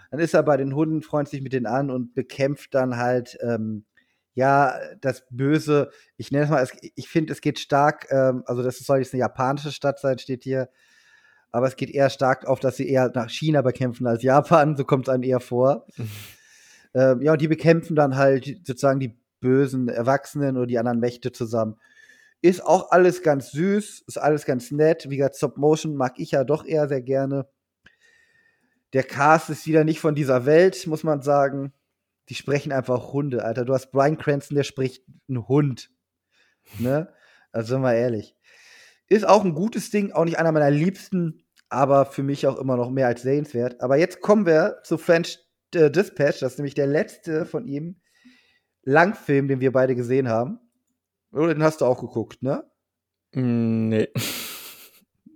Dann 0.10 0.19
ist 0.19 0.34
er 0.34 0.44
bei 0.44 0.57
den 0.57 0.74
Hunden, 0.74 1.02
freut 1.02 1.28
sich 1.28 1.41
mit 1.41 1.53
denen 1.53 1.65
an 1.65 1.91
und 1.91 2.15
bekämpft 2.15 2.74
dann 2.74 2.98
halt, 2.98 3.38
ähm, 3.41 3.86
ja, 4.34 4.76
das 5.02 5.26
Böse. 5.30 5.90
Ich 6.15 6.32
nenne 6.32 6.45
es 6.45 6.49
mal, 6.49 6.68
ich 6.95 7.10
finde, 7.10 7.34
es 7.34 7.41
geht 7.41 7.60
stark, 7.60 8.07
ähm, 8.11 8.44
also 8.45 8.64
das 8.64 8.78
soll 8.80 8.99
jetzt 8.99 9.14
eine 9.14 9.22
japanische 9.22 9.72
Stadt 9.72 9.99
sein, 9.99 10.18
steht 10.18 10.44
hier. 10.44 10.69
Aber 11.52 11.68
es 11.68 11.76
geht 11.76 11.90
eher 11.90 12.10
stark 12.10 12.45
auf, 12.45 12.60
dass 12.60 12.78
sie 12.78 12.88
eher 12.88 13.11
nach 13.14 13.30
China 13.30 13.61
bekämpfen 13.61 14.06
als 14.07 14.24
Japan, 14.24 14.78
so 14.78 14.86
kommt 14.86 15.07
es 15.07 15.14
einem 15.14 15.24
eher 15.24 15.40
vor. 15.40 15.86
Ähm, 16.94 17.22
ja, 17.22 17.34
und 17.34 17.41
die 17.41 17.49
bekämpfen 17.49 17.95
dann 17.95 18.15
halt 18.15 18.45
sozusagen 18.65 18.99
die 18.99 19.19
bösen 19.40 19.88
Erwachsenen 19.88 20.57
oder 20.57 20.65
die 20.65 20.80
anderen 20.80 20.99
Mächte 20.99 21.32
zusammen. 21.32 21.76
Ist 22.41 22.64
auch 22.64 22.91
alles 22.91 23.23
ganz 23.23 23.51
süß, 23.51 24.03
ist 24.07 24.18
alles 24.18 24.45
ganz 24.45 24.72
nett. 24.72 25.09
Wie 25.09 25.18
gesagt, 25.18 25.38
Stop 25.38 25.57
Motion 25.57 25.95
mag 25.95 26.19
ich 26.19 26.31
ja 26.31 26.43
doch 26.43 26.65
eher 26.65 26.88
sehr 26.88 27.01
gerne. 27.01 27.47
Der 28.93 29.03
Cast 29.03 29.49
ist 29.49 29.65
wieder 29.65 29.84
nicht 29.84 29.99
von 29.99 30.15
dieser 30.15 30.45
Welt, 30.45 30.88
muss 30.88 31.03
man 31.03 31.22
sagen. 31.22 31.73
Die 32.30 32.35
sprechen 32.35 32.72
einfach 32.72 33.11
Hunde, 33.14 33.43
Alter. 33.43 33.65
Du 33.65 33.73
hast 33.73 33.91
Brian 33.91 34.18
Cranston, 34.18 34.55
der 34.55 34.64
spricht 34.64 35.03
einen 35.27 35.47
Hund. 35.47 35.91
Ne? 36.80 37.11
Also 37.51 37.76
sind 37.76 37.81
wir 37.81 37.93
ehrlich. 37.93 38.35
Ist 39.07 39.27
auch 39.27 39.43
ein 39.43 39.53
gutes 39.53 39.89
Ding, 39.89 40.11
auch 40.11 40.26
nicht 40.26 40.38
einer 40.38 40.51
meiner 40.51 40.72
liebsten, 40.72 41.43
aber 41.69 42.05
für 42.05 42.23
mich 42.23 42.45
auch 42.47 42.57
immer 42.59 42.77
noch 42.77 42.91
mehr 42.91 43.07
als 43.07 43.22
sehenswert. 43.22 43.81
Aber 43.81 43.97
jetzt 43.97 44.22
kommen 44.22 44.45
wir 44.45 44.80
zu 44.84 44.97
French 44.97 45.39
äh, 45.73 45.89
Dispatch, 45.89 46.39
das 46.39 46.53
ist 46.53 46.57
nämlich 46.59 46.76
der 46.76 46.88
letzte 46.88 47.45
von 47.45 47.65
ihm. 47.65 48.01
Langfilm, 48.84 49.47
den 49.47 49.59
wir 49.59 49.72
beide 49.72 49.95
gesehen 49.95 50.30
haben. 50.30 50.59
Oder 51.38 51.53
den 51.53 51.64
hast 51.64 51.81
du 51.81 51.85
auch 51.85 51.99
geguckt, 51.99 52.41
ne? 52.43 52.64
Mm, 53.34 53.89
Nee. 53.89 54.07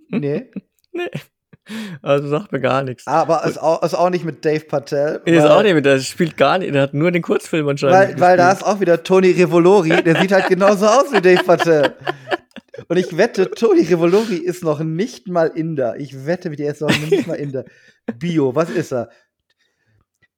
Nee. 0.08 0.50
nee. 0.92 1.10
Also 2.02 2.28
sagt 2.28 2.50
mir 2.52 2.60
gar 2.60 2.82
nichts. 2.82 3.06
Aber 3.06 3.44
ist 3.44 3.56
auch, 3.60 3.82
ist 3.82 3.94
auch 3.94 4.10
nicht 4.10 4.24
mit 4.24 4.44
Dave 4.44 4.64
Patel. 4.64 5.22
Ist 5.24 5.44
auch 5.46 5.62
nicht 5.62 5.74
mit, 5.74 5.86
der 5.86 6.00
spielt 6.00 6.36
gar 6.36 6.58
nicht, 6.58 6.74
der 6.74 6.82
hat 6.82 6.94
nur 6.94 7.12
den 7.12 7.22
Kurzfilm 7.22 7.68
anscheinend. 7.68 7.96
Weil, 7.96 8.20
weil 8.20 8.36
da 8.36 8.50
ist 8.50 8.64
auch 8.64 8.80
wieder 8.80 9.02
Tony 9.02 9.30
Revolori, 9.30 10.02
der 10.02 10.20
sieht 10.20 10.32
halt 10.32 10.48
genauso 10.48 10.86
aus 10.86 11.12
wie 11.12 11.20
Dave 11.20 11.44
Patel. 11.44 11.94
Und 12.88 12.96
ich 12.96 13.16
wette, 13.16 13.50
Tony 13.50 13.82
Revolori 13.82 14.36
ist 14.36 14.64
noch 14.64 14.80
nicht 14.80 15.28
mal 15.28 15.46
Inder. 15.46 15.98
Ich 16.00 16.26
wette, 16.26 16.50
mit 16.50 16.58
der 16.58 16.72
ist 16.72 16.80
noch 16.80 16.90
nicht 16.90 17.26
mal 17.26 17.34
Inder. 17.34 17.64
Bio, 18.18 18.54
was 18.56 18.68
ist 18.70 18.92
er? 18.92 19.10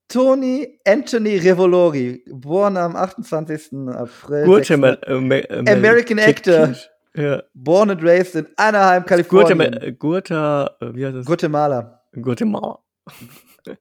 Tony 0.08 0.78
Anthony 0.86 1.38
Revolori, 1.38 2.22
geboren 2.26 2.76
am 2.76 2.94
28. 2.94 3.88
April. 3.88 4.44
96. 4.46 5.02
äh, 5.06 5.38
äh, 5.40 5.70
American 5.72 6.18
Kick- 6.18 6.28
Actor. 6.28 6.74
Ja. 7.16 7.42
Born 7.54 7.90
and 7.90 8.02
raised 8.02 8.34
in 8.34 8.46
Anaheim, 8.56 9.06
Kalifornien. 9.06 9.72
äh, 9.72 9.88
äh, 9.88 9.94
wie 10.00 11.06
heißt 11.06 11.16
das? 11.16 11.26
Guatemala. 11.26 12.02
Guatemala. 12.12 12.80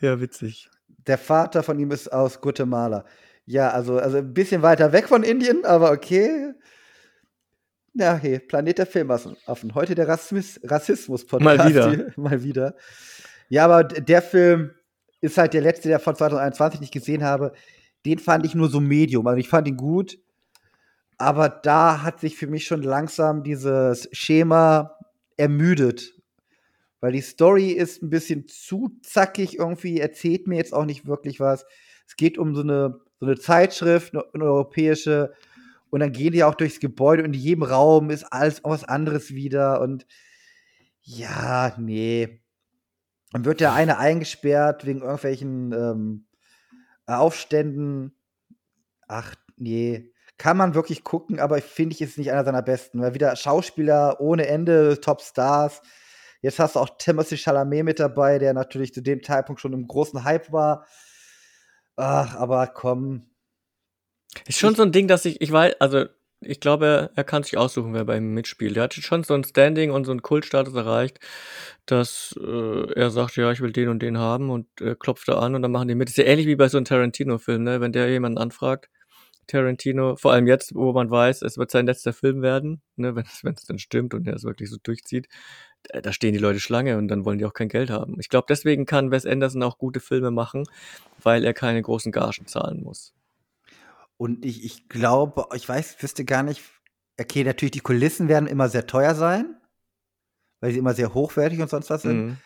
ja, 0.00 0.18
witzig. 0.20 0.68
Der 1.06 1.18
Vater 1.18 1.62
von 1.62 1.78
ihm 1.78 1.90
ist 1.90 2.08
aus 2.12 2.40
Guatemala. 2.40 3.04
Ja, 3.44 3.70
also, 3.70 3.98
also 3.98 4.18
ein 4.18 4.32
bisschen 4.34 4.62
weiter 4.62 4.92
weg 4.92 5.08
von 5.08 5.22
Indien, 5.22 5.64
aber 5.64 5.90
okay. 5.92 6.52
Ja, 7.94 8.14
okay, 8.16 8.38
Planet 8.38 8.78
der 8.78 8.86
Filmaffen. 8.86 9.36
Heute 9.74 9.94
der 9.94 10.08
Rassismus- 10.08 10.60
Rassismus-Podcast. 10.64 11.58
Mal 11.58 11.68
wieder. 11.68 12.06
Mal 12.16 12.42
wieder. 12.42 12.74
Ja, 13.48 13.64
aber 13.64 13.84
der 13.84 14.22
Film 14.22 14.70
ist 15.20 15.38
halt 15.38 15.54
der 15.54 15.62
letzte, 15.62 15.88
der 15.88 16.00
von 16.00 16.14
2021 16.14 16.80
nicht 16.80 16.92
gesehen 16.92 17.24
habe. 17.24 17.52
Den 18.06 18.18
fand 18.18 18.46
ich 18.46 18.54
nur 18.54 18.68
so 18.68 18.80
medium. 18.80 19.26
Also 19.26 19.38
ich 19.38 19.48
fand 19.48 19.68
ihn 19.68 19.76
gut. 19.76 20.18
Aber 21.16 21.48
da 21.48 22.02
hat 22.02 22.20
sich 22.20 22.36
für 22.36 22.46
mich 22.46 22.64
schon 22.64 22.82
langsam 22.82 23.42
dieses 23.42 24.08
Schema 24.12 24.96
ermüdet. 25.36 26.14
Weil 27.00 27.12
die 27.12 27.20
Story 27.20 27.70
ist 27.70 28.02
ein 28.02 28.10
bisschen 28.10 28.46
zu 28.48 28.96
zackig 29.02 29.58
irgendwie, 29.58 30.00
erzählt 30.00 30.46
mir 30.46 30.56
jetzt 30.56 30.72
auch 30.72 30.84
nicht 30.84 31.06
wirklich 31.06 31.40
was. 31.40 31.64
Es 32.06 32.16
geht 32.16 32.38
um 32.38 32.54
so 32.54 32.62
eine, 32.62 33.00
so 33.20 33.26
eine 33.26 33.36
Zeitschrift, 33.36 34.14
eine, 34.14 34.24
eine 34.32 34.44
europäische, 34.44 35.32
und 35.90 36.00
dann 36.00 36.12
gehen 36.12 36.32
die 36.32 36.44
auch 36.44 36.54
durchs 36.54 36.80
Gebäude 36.80 37.24
und 37.24 37.34
in 37.34 37.40
jedem 37.40 37.62
Raum 37.62 38.10
ist 38.10 38.24
alles 38.24 38.60
was 38.62 38.84
anderes 38.84 39.30
wieder. 39.34 39.80
Und 39.80 40.06
ja, 41.02 41.74
nee. 41.78 42.40
Dann 43.32 43.44
wird 43.44 43.60
der 43.60 43.72
eine 43.72 43.98
eingesperrt 43.98 44.86
wegen 44.86 45.00
irgendwelchen 45.00 45.72
ähm, 45.72 46.26
Aufständen. 47.06 48.16
Ach, 49.06 49.34
nee. 49.56 50.12
kann 50.38 50.56
man 50.56 50.74
wirklich 50.74 51.04
gucken, 51.04 51.40
aber 51.40 51.58
ich 51.58 51.64
finde 51.64 51.94
ich 51.94 52.00
ist 52.00 52.18
nicht 52.18 52.32
einer 52.32 52.44
seiner 52.44 52.62
besten, 52.62 53.00
weil 53.00 53.14
wieder 53.14 53.34
Schauspieler 53.36 54.20
ohne 54.20 54.46
Ende, 54.46 55.00
Top-Stars. 55.00 55.82
Jetzt 56.40 56.58
hast 56.58 56.76
du 56.76 56.80
auch 56.80 56.90
Timothy 56.98 57.36
Chalamet 57.36 57.84
mit 57.84 57.98
dabei, 57.98 58.38
der 58.38 58.54
natürlich 58.54 58.94
zu 58.94 59.02
dem 59.02 59.22
Zeitpunkt 59.22 59.60
schon 59.60 59.72
im 59.72 59.88
großen 59.88 60.24
Hype 60.24 60.52
war. 60.52 60.86
Ach, 61.96 62.36
aber 62.36 62.68
komm. 62.68 63.28
Ist 64.46 64.58
schon 64.58 64.76
so 64.76 64.82
ein 64.82 64.92
Ding, 64.92 65.08
dass 65.08 65.24
ich, 65.24 65.40
ich 65.40 65.50
weiß, 65.50 65.80
also 65.80 66.06
ich 66.40 66.60
glaube, 66.60 67.10
er 67.14 67.24
kann 67.24 67.42
sich 67.42 67.56
aussuchen, 67.56 67.94
wer 67.94 68.04
bei 68.04 68.16
ihm 68.16 68.34
mitspielt. 68.34 68.76
Er 68.76 68.84
hat 68.84 68.94
schon 68.94 69.24
so 69.24 69.34
ein 69.34 69.44
Standing 69.44 69.90
und 69.90 70.04
so 70.04 70.12
einen 70.12 70.22
Kultstatus 70.22 70.74
erreicht, 70.74 71.18
dass 71.86 72.38
äh, 72.40 72.92
er 72.94 73.10
sagt, 73.10 73.36
ja, 73.36 73.50
ich 73.50 73.60
will 73.60 73.72
den 73.72 73.88
und 73.88 74.00
den 74.00 74.18
haben 74.18 74.50
und 74.50 74.66
äh, 74.80 74.94
klopft 74.94 75.28
da 75.28 75.38
an 75.38 75.54
und 75.54 75.62
dann 75.62 75.72
machen 75.72 75.88
die 75.88 75.94
mit. 75.94 76.08
ist 76.08 76.18
ja 76.18 76.24
ähnlich 76.24 76.46
wie 76.46 76.56
bei 76.56 76.68
so 76.68 76.78
einem 76.78 76.84
Tarantino-Film, 76.84 77.64
ne? 77.64 77.80
Wenn 77.80 77.92
der 77.92 78.08
jemanden 78.10 78.38
anfragt, 78.38 78.88
Tarantino, 79.48 80.16
vor 80.16 80.32
allem 80.32 80.46
jetzt, 80.46 80.74
wo 80.74 80.92
man 80.92 81.10
weiß, 81.10 81.42
es 81.42 81.58
wird 81.58 81.70
sein 81.70 81.86
letzter 81.86 82.12
Film 82.12 82.42
werden, 82.42 82.82
ne, 82.96 83.16
wenn 83.16 83.24
es 83.24 83.64
dann 83.64 83.78
stimmt 83.78 84.14
und 84.14 84.26
er 84.28 84.34
es 84.34 84.44
wirklich 84.44 84.70
so 84.70 84.76
durchzieht, 84.82 85.28
da 86.02 86.12
stehen 86.12 86.32
die 86.34 86.38
Leute 86.38 86.60
Schlange 86.60 86.98
und 86.98 87.08
dann 87.08 87.24
wollen 87.24 87.38
die 87.38 87.46
auch 87.46 87.54
kein 87.54 87.68
Geld 87.68 87.90
haben. 87.90 88.20
Ich 88.20 88.28
glaube, 88.28 88.46
deswegen 88.48 88.86
kann 88.86 89.10
Wes 89.10 89.26
Anderson 89.26 89.62
auch 89.62 89.78
gute 89.78 90.00
Filme 90.00 90.30
machen, 90.30 90.64
weil 91.22 91.44
er 91.44 91.54
keine 91.54 91.82
großen 91.82 92.12
Gagen 92.12 92.46
zahlen 92.46 92.82
muss. 92.82 93.14
Und 94.18 94.44
ich, 94.44 94.64
ich 94.64 94.88
glaube, 94.88 95.46
ich 95.54 95.66
weiß, 95.66 95.94
ich 95.96 96.02
wüsste 96.02 96.24
gar 96.24 96.42
nicht, 96.42 96.60
okay, 97.18 97.44
natürlich, 97.44 97.70
die 97.70 97.80
Kulissen 97.80 98.28
werden 98.28 98.48
immer 98.48 98.68
sehr 98.68 98.86
teuer 98.86 99.14
sein, 99.14 99.56
weil 100.60 100.72
sie 100.72 100.78
immer 100.78 100.92
sehr 100.92 101.14
hochwertig 101.14 101.60
und 101.60 101.70
sonst 101.70 101.88
was 101.88 102.02
sind. 102.02 102.26
Mhm. 102.26 102.36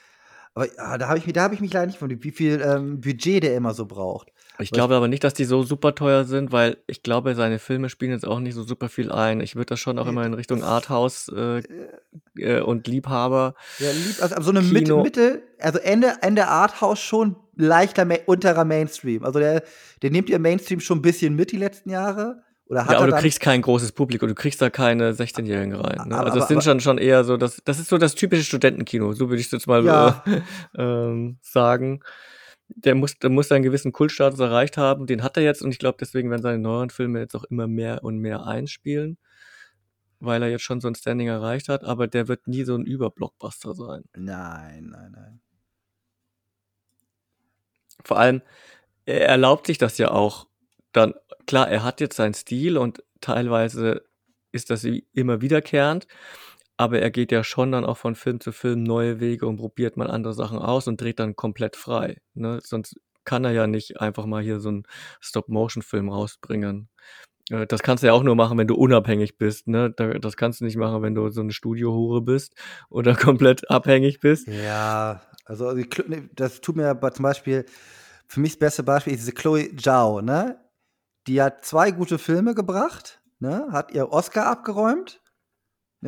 Aber 0.55 0.73
ja, 0.73 0.99
da 0.99 1.09
habe 1.09 1.19
ich, 1.19 1.27
hab 1.27 1.53
ich 1.53 1.61
mich 1.61 1.73
leider 1.73 1.87
nicht 1.87 1.99
von, 1.99 2.11
wie 2.11 2.31
viel 2.31 2.61
ähm, 2.61 3.01
Budget 3.01 3.43
der 3.43 3.57
immer 3.57 3.73
so 3.73 3.87
braucht. 3.87 4.31
Ich 4.63 4.71
glaube 4.71 4.95
aber 4.95 5.09
nicht, 5.09 5.25
dass 5.25 5.35
die 5.35 5.45
so 5.45 5.63
super 5.63 5.95
teuer 5.95 6.25
sind, 6.25 6.53
weil 6.53 6.79
ich 6.87 7.03
glaube, 7.03 7.35
seine 7.35 7.59
Filme 7.59 7.89
spielen 7.89 8.13
jetzt 8.13 8.27
auch 8.27 8.41
nicht 8.41 8.55
so 8.55 8.63
super 8.63 8.89
viel 8.89 9.11
ein. 9.11 9.41
Ich 9.41 9.57
würde 9.57 9.67
das 9.67 9.81
schon 9.81 9.99
auch 9.99 10.07
immer 10.07 10.25
in 10.25 10.35
Richtung 10.35 10.63
Arthouse 10.63 11.31
äh, 11.35 11.63
äh, 12.37 12.61
und 12.61 12.87
Liebhaber. 12.87 13.55
Ja, 13.79 13.91
lieb, 13.91 14.23
also, 14.23 14.35
also 14.37 14.53
so 14.53 14.59
eine 14.59 14.63
Mitte, 14.63 14.97
Mitte, 14.97 15.43
also 15.59 15.79
Ende, 15.79 16.15
Ende 16.23 16.49
Arthouse 16.49 17.01
schon 17.01 17.37
leichter 17.57 18.07
unterer 18.27 18.65
Mainstream. 18.65 19.25
Also 19.25 19.39
der, 19.39 19.63
der 20.03 20.11
nimmt 20.11 20.31
ihr 20.31 20.39
Mainstream 20.39 20.81
schon 20.81 20.99
ein 20.99 21.03
bisschen 21.03 21.37
mit 21.37 21.53
die 21.53 21.59
letzten 21.59 21.91
Jahre. 21.91 22.43
Oder 22.67 22.87
hat 22.87 22.93
ja, 22.93 22.99
aber 22.99 23.09
du 23.09 23.17
kriegst 23.19 23.41
kein 23.41 23.61
großes 23.61 23.93
Publikum, 23.93 24.29
du 24.29 24.35
kriegst 24.35 24.63
da 24.63 24.71
keine 24.71 25.13
16-Jährigen 25.13 25.75
rein. 25.75 26.09
Ne? 26.09 26.17
Aber, 26.17 26.29
also 26.29 26.39
das 26.39 26.49
sind 26.49 26.65
schon, 26.65 26.81
schon 26.81 26.97
eher 26.97 27.23
so, 27.25 27.37
das, 27.37 27.61
das 27.65 27.79
ist 27.79 27.89
so 27.89 27.99
das 27.99 28.15
typische 28.15 28.45
Studentenkino, 28.45 29.13
so 29.13 29.29
würde 29.29 29.41
ich 29.41 29.47
es 29.47 29.53
jetzt 29.53 29.67
mal 29.67 29.85
ja. 29.85 30.25
äh, 30.27 30.41
ähm, 30.83 31.37
sagen 31.43 32.01
der 32.69 32.95
muss, 32.95 33.19
der 33.19 33.31
muss 33.31 33.53
einen 33.53 33.65
gewissen 33.65 33.93
Kultstatus 33.93 34.41
erreicht 34.41 34.77
haben. 34.77 35.07
Den 35.07 35.23
hat 35.23 35.37
er 35.37 35.43
jetzt 35.43 35.63
und 35.63 35.71
ich 35.71 35.79
glaube, 35.79 35.99
deswegen 36.01 36.31
werden 36.31 36.43
seine 36.43 36.59
neuen 36.59 36.91
Filme 36.91 37.21
jetzt 37.21 37.35
auch 37.35 37.45
immer 37.45 37.67
mehr 37.67 38.03
und 38.05 38.19
mehr 38.19 38.47
einspielen, 38.47 39.19
weil 40.21 40.43
er 40.43 40.49
jetzt 40.51 40.63
schon 40.63 40.81
so 40.81 40.89
ein 40.89 40.95
Standing 40.95 41.29
erreicht 41.29 41.69
hat. 41.69 41.85
Aber 41.85 42.07
der 42.09 42.29
wird 42.29 42.49
nie 42.49 42.65
so 42.65 42.75
ein 42.75 42.85
Überblockbuster 42.87 43.75
sein. 43.75 44.05
Nein, 44.15 44.91
nein, 44.91 45.13
nein. 45.13 45.41
Vor 48.05 48.19
allem, 48.19 48.43
er 49.05 49.29
erlaubt 49.29 49.67
sich 49.67 49.79
das 49.79 49.99
ja 49.99 50.11
auch. 50.11 50.49
Dann, 50.93 51.15
klar, 51.47 51.69
er 51.69 51.85
hat 51.85 52.01
jetzt 52.01 52.17
seinen 52.17 52.35
Stil 52.35 52.77
und 52.77 53.03
teilweise 53.21 54.05
ist 54.53 54.71
das 54.71 54.85
immer 54.85 55.41
wiederkehrend 55.41 56.07
aber 56.77 57.01
er 57.01 57.11
geht 57.11 57.33
ja 57.33 57.45
schon 57.45 57.73
dann 57.73 57.85
auch 57.85 57.99
von 57.99 58.15
Film 58.15 58.41
zu 58.41 58.53
Film 58.53 58.83
neue 58.83 59.21
Wege 59.21 59.47
und 59.47 59.57
probiert 59.57 59.97
mal 59.97 60.11
andere 60.11 60.35
Sachen 60.35 60.59
aus 60.59 60.89
und 60.89 61.01
dreht 61.01 61.19
dann 61.19 61.37
komplett 61.37 61.77
frei. 61.77 62.19
Ne? 62.35 62.61
Sonst 62.63 62.97
kann 63.25 63.45
er 63.45 63.53
ja 63.53 63.67
nicht 63.67 64.01
einfach 64.01 64.27
mal 64.27 64.43
hier 64.43 64.61
so 64.61 64.71
einen 64.71 64.83
Stop-Motion-Film 65.21 66.09
rausbringen. 66.09 66.89
Äh, 67.51 67.67
das 67.67 67.83
kannst 67.83 68.03
du 68.03 68.09
ja 68.09 68.13
auch 68.15 68.23
nur 68.23 68.35
machen, 68.35 68.59
wenn 68.59 68.67
du 68.67 68.75
unabhängig 68.75 69.39
bist. 69.39 69.69
Ne? 69.69 69.91
Das 69.91 70.37
kannst 70.37 70.61
du 70.61 70.65
nicht 70.65 70.77
machen, 70.77 71.03
wenn 71.03 71.15
du 71.15 71.29
so 71.31 71.41
eine 71.41 71.53
Studiohure 71.53 72.23
bist 72.23 72.55
oder 72.89 73.15
komplett 73.15 73.71
abhängig 73.71 74.21
bist. 74.21 74.49
Ja, 74.49 75.23
also 75.45 75.75
das 76.35 76.61
tut 76.61 76.77
mir 76.77 76.89
aber 76.89 77.13
zum 77.13 77.25
Beispiel, 77.25 77.65
für 78.27 78.41
mich 78.41 78.53
das 78.53 78.59
beste 78.59 78.83
Beispiel 78.83 79.13
ist 79.13 79.21
diese 79.21 79.33
Chloe 79.33 79.77
Zhao, 79.77 80.23
ne? 80.23 80.59
Die 81.29 81.41
hat 81.41 81.65
zwei 81.65 81.93
gute 81.93 82.19
Filme 82.19 82.55
gebracht, 82.55 83.21
ne? 83.39 83.69
Hat 83.71 83.93
ihr 83.93 84.11
Oscar 84.11 84.47
abgeräumt 84.47 85.22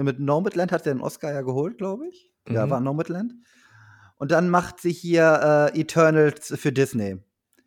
mit 0.03 0.19
Nomadland 0.19 0.73
hat 0.73 0.87
er 0.87 0.95
den 0.95 1.03
Oscar 1.03 1.33
ja 1.33 1.43
geholt, 1.43 1.79
glaube 1.79 2.09
ich. 2.09 2.31
Mhm. 2.47 2.55
Ja, 2.55 2.69
war 2.69 2.81
Nomadland. 2.81 3.35
Und 4.17 4.31
dann 4.31 4.51
macht 4.51 4.81
sie 4.81 4.93
hier 4.93 5.71
äh, 5.75 5.81
Eternals 5.81 6.53
für 6.57 6.73
Disney. 6.73 7.19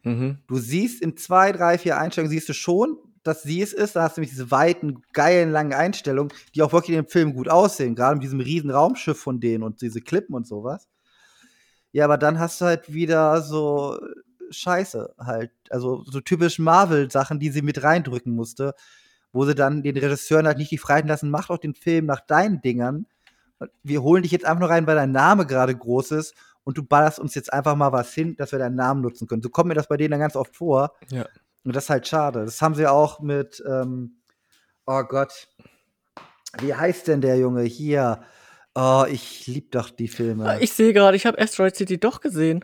Mhm. 0.04 0.40
Du 0.48 0.58
siehst 0.58 1.02
in 1.02 1.18
zwei, 1.18 1.52
drei, 1.52 1.78
vier 1.78 1.98
Einstellungen 1.98 2.32
siehst 2.32 2.50
du 2.50 2.54
schon, 2.54 2.98
dass 3.24 3.44
sie 3.44 3.62
es 3.62 3.74
ist. 3.74 3.96
Da 3.96 4.04
hast 4.04 4.18
du 4.18 4.22
nämlich 4.22 4.32
diese 4.32 4.52
weiten, 4.52 5.02
geilen, 5.14 5.52
langen 5.52 5.74
Einstellungen, 5.74 6.34
die 6.56 6.62
auch 6.62 6.74
wirklich 6.74 6.98
in 6.98 7.04
dem 7.04 7.10
Film 7.10 7.34
gut 7.34 7.50
aussehen. 7.50 7.96
Gerade 7.96 8.16
mit 8.16 8.24
diesem 8.24 8.40
riesen 8.40 8.72
Raumschiff 8.72 9.20
von 9.20 9.40
denen 9.40 9.64
und 9.64 9.82
diese 9.82 10.02
Klippen 10.02 10.36
und 10.36 10.48
sowas. 10.48 10.88
Ja, 11.92 12.06
aber 12.06 12.18
dann 12.18 12.40
hast 12.40 12.62
du 12.62 12.66
halt 12.66 12.94
wieder 12.94 13.42
so 13.42 14.00
Scheiße 14.50 15.16
halt. 15.18 15.52
Also 15.70 16.04
so 16.06 16.22
typisch 16.22 16.60
Marvel-Sachen, 16.60 17.40
die 17.40 17.50
sie 17.50 17.62
mit 17.62 17.84
reindrücken 17.84 18.34
musste 18.34 18.74
wo 19.32 19.46
sie 19.46 19.56
dann 19.56 19.84
den 19.84 19.98
Regisseuren 19.98 20.48
halt 20.48 20.58
nicht 20.58 20.72
die 20.72 20.78
Freiheit 20.78 21.08
lassen, 21.08 21.30
mach 21.30 21.48
doch 21.48 21.58
den 21.58 21.74
Film 21.74 22.06
nach 22.06 22.22
deinen 22.22 22.62
Dingern. 22.62 23.06
Wir 23.84 24.04
holen 24.04 24.24
dich 24.24 24.32
jetzt 24.32 24.46
einfach 24.46 24.62
nur 24.62 24.70
rein, 24.70 24.88
weil 24.88 24.96
dein 24.96 25.12
Name 25.12 25.46
gerade 25.46 25.76
groß 25.76 26.12
ist 26.12 26.36
und 26.64 26.78
du 26.78 26.84
ballerst 26.84 27.20
uns 27.20 27.34
jetzt 27.34 27.52
einfach 27.52 27.76
mal 27.76 27.92
was 27.92 28.14
hin, 28.14 28.36
dass 28.36 28.52
wir 28.52 28.60
deinen 28.60 28.76
Namen 28.76 29.02
nutzen 29.02 29.28
können. 29.28 29.42
So 29.42 29.50
kommt 29.50 29.70
mir 29.70 29.74
das 29.74 29.88
bei 29.88 29.98
denen 29.98 30.12
dann 30.12 30.20
ganz 30.20 30.36
oft 30.36 30.56
vor. 30.56 30.94
Ja. 31.10 31.26
Und 31.64 31.76
das 31.76 31.86
ist 31.86 31.90
halt 31.90 32.08
schade. 32.08 32.46
Das 32.46 32.62
haben 32.62 32.76
sie 32.76 32.88
auch 32.88 33.20
mit, 33.20 33.64
ähm, 33.68 34.18
oh 34.86 35.04
Gott, 35.04 35.48
wie 36.60 36.74
heißt 36.74 37.08
denn 37.08 37.22
der 37.22 37.38
Junge 37.38 37.64
hier? 37.64 38.22
Oh, 38.76 39.06
ich 39.10 39.48
lieb 39.48 39.72
doch 39.72 39.90
die 39.90 40.08
Filme. 40.08 40.62
Ich 40.62 40.74
sehe 40.74 40.94
gerade, 40.94 41.18
ich 41.18 41.26
habe 41.26 41.40
Asteroid 41.40 41.76
City 41.76 42.00
doch 42.00 42.22
gesehen. 42.22 42.64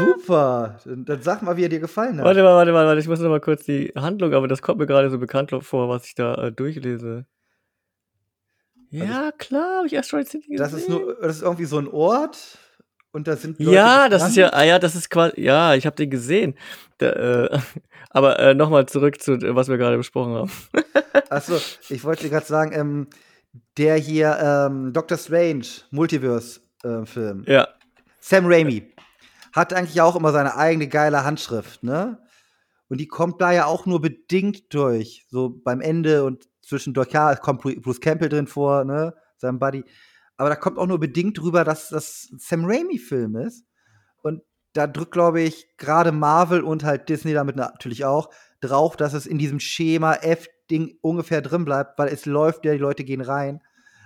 Super. 0.00 0.78
Dann 0.84 1.22
sag 1.22 1.42
mal, 1.42 1.56
wie 1.56 1.64
er 1.64 1.68
dir 1.68 1.80
gefallen 1.80 2.18
hat. 2.18 2.24
Warte 2.24 2.42
mal, 2.42 2.54
warte 2.54 2.72
mal, 2.72 2.86
warte. 2.86 3.00
Ich 3.00 3.08
muss 3.08 3.20
noch 3.20 3.28
mal 3.28 3.40
kurz 3.40 3.64
die 3.64 3.92
Handlung, 3.96 4.34
aber 4.34 4.48
das 4.48 4.62
kommt 4.62 4.78
mir 4.78 4.86
gerade 4.86 5.10
so 5.10 5.18
bekannt 5.18 5.52
vor, 5.60 5.88
was 5.88 6.06
ich 6.06 6.14
da 6.14 6.34
äh, 6.34 6.52
durchlese. 6.52 7.26
Ja, 8.90 9.26
also, 9.26 9.36
klar, 9.38 9.78
habe 9.78 9.86
ich 9.86 9.98
Asteroid 9.98 10.28
City 10.28 10.48
gesehen. 10.48 10.58
Das 10.58 10.72
ist, 10.72 10.88
nur, 10.88 11.16
das 11.20 11.36
ist 11.36 11.42
irgendwie 11.42 11.64
so 11.64 11.78
ein 11.78 11.88
Ort 11.88 12.58
und 13.12 13.28
da 13.28 13.36
sind 13.36 13.58
Leute 13.60 13.76
Ja, 13.76 14.08
das 14.08 14.28
ist 14.28 14.36
ja, 14.36 14.48
ah, 14.48 14.64
ja, 14.64 14.78
das 14.78 14.96
ist 14.96 15.10
quasi, 15.10 15.40
ja, 15.40 15.74
ich 15.74 15.86
habe 15.86 15.96
den 15.96 16.10
gesehen. 16.10 16.54
Da, 16.98 17.10
äh, 17.46 17.58
aber 18.10 18.38
äh, 18.40 18.54
nochmal 18.54 18.86
zurück 18.86 19.20
zu, 19.20 19.38
was 19.54 19.68
wir 19.68 19.78
gerade 19.78 19.96
besprochen 19.96 20.34
haben. 20.34 20.50
Achso, 21.30 21.56
ich 21.88 22.02
wollte 22.04 22.24
dir 22.24 22.30
gerade 22.30 22.46
sagen, 22.46 22.72
ähm, 22.72 23.06
der 23.76 23.96
hier, 23.96 24.38
ähm, 24.40 24.92
Doctor 24.92 25.18
Strange, 25.18 25.66
Multiverse-Film. 25.90 27.44
Äh, 27.46 27.52
ja. 27.52 27.68
Sam 28.20 28.46
Raimi 28.46 28.92
hat 29.52 29.72
eigentlich 29.72 30.00
auch 30.00 30.16
immer 30.16 30.32
seine 30.32 30.56
eigene 30.56 30.88
geile 30.88 31.24
Handschrift, 31.24 31.82
ne? 31.82 32.18
Und 32.88 32.98
die 32.98 33.06
kommt 33.06 33.40
da 33.40 33.52
ja 33.52 33.66
auch 33.66 33.86
nur 33.86 34.00
bedingt 34.00 34.74
durch. 34.74 35.26
So 35.30 35.48
beim 35.48 35.80
Ende 35.80 36.24
und 36.24 36.48
zwischendurch, 36.60 37.10
ja, 37.12 37.34
kommt 37.36 37.62
Bruce 37.62 38.00
Campbell 38.00 38.28
drin 38.28 38.46
vor, 38.46 38.84
ne? 38.84 39.14
Sein 39.36 39.58
Buddy. 39.58 39.84
Aber 40.36 40.48
da 40.48 40.56
kommt 40.56 40.78
auch 40.78 40.86
nur 40.86 40.98
bedingt 40.98 41.38
drüber, 41.38 41.64
dass 41.64 41.88
das 41.88 42.28
Sam 42.38 42.64
Raimi-Film 42.64 43.36
ist. 43.36 43.64
Und 44.22 44.42
da 44.72 44.86
drückt, 44.86 45.12
glaube 45.12 45.40
ich, 45.40 45.68
gerade 45.76 46.12
Marvel 46.12 46.62
und 46.62 46.84
halt 46.84 47.08
Disney 47.08 47.32
damit 47.32 47.56
natürlich 47.56 48.04
auch 48.04 48.30
drauf, 48.60 48.96
dass 48.96 49.12
es 49.12 49.26
in 49.26 49.38
diesem 49.38 49.60
Schema 49.60 50.14
F-Ding 50.14 50.98
ungefähr 51.00 51.42
drin 51.42 51.64
bleibt, 51.64 51.98
weil 51.98 52.08
es 52.08 52.26
läuft 52.26 52.64
ja, 52.64 52.72
die 52.72 52.78
Leute 52.78 53.04
gehen 53.04 53.20
rein 53.20 53.60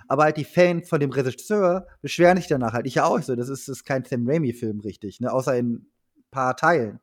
aber 0.07 0.23
halt 0.23 0.37
die 0.37 0.45
Fans 0.45 0.89
von 0.89 0.99
dem 0.99 1.11
Regisseur 1.11 1.87
beschweren 2.01 2.37
sich 2.37 2.47
danach 2.47 2.73
halt. 2.73 2.85
Ich 2.85 2.95
ja 2.95 3.05
auch 3.05 3.21
so, 3.21 3.35
das 3.35 3.49
ist, 3.49 3.67
ist 3.67 3.85
kein 3.85 4.03
Sam 4.03 4.27
Raimi-Film 4.27 4.79
richtig, 4.81 5.19
ne? 5.19 5.31
außer 5.31 5.55
in 5.57 5.73
ein 5.73 5.87
paar 6.31 6.55
Teilen. 6.55 6.99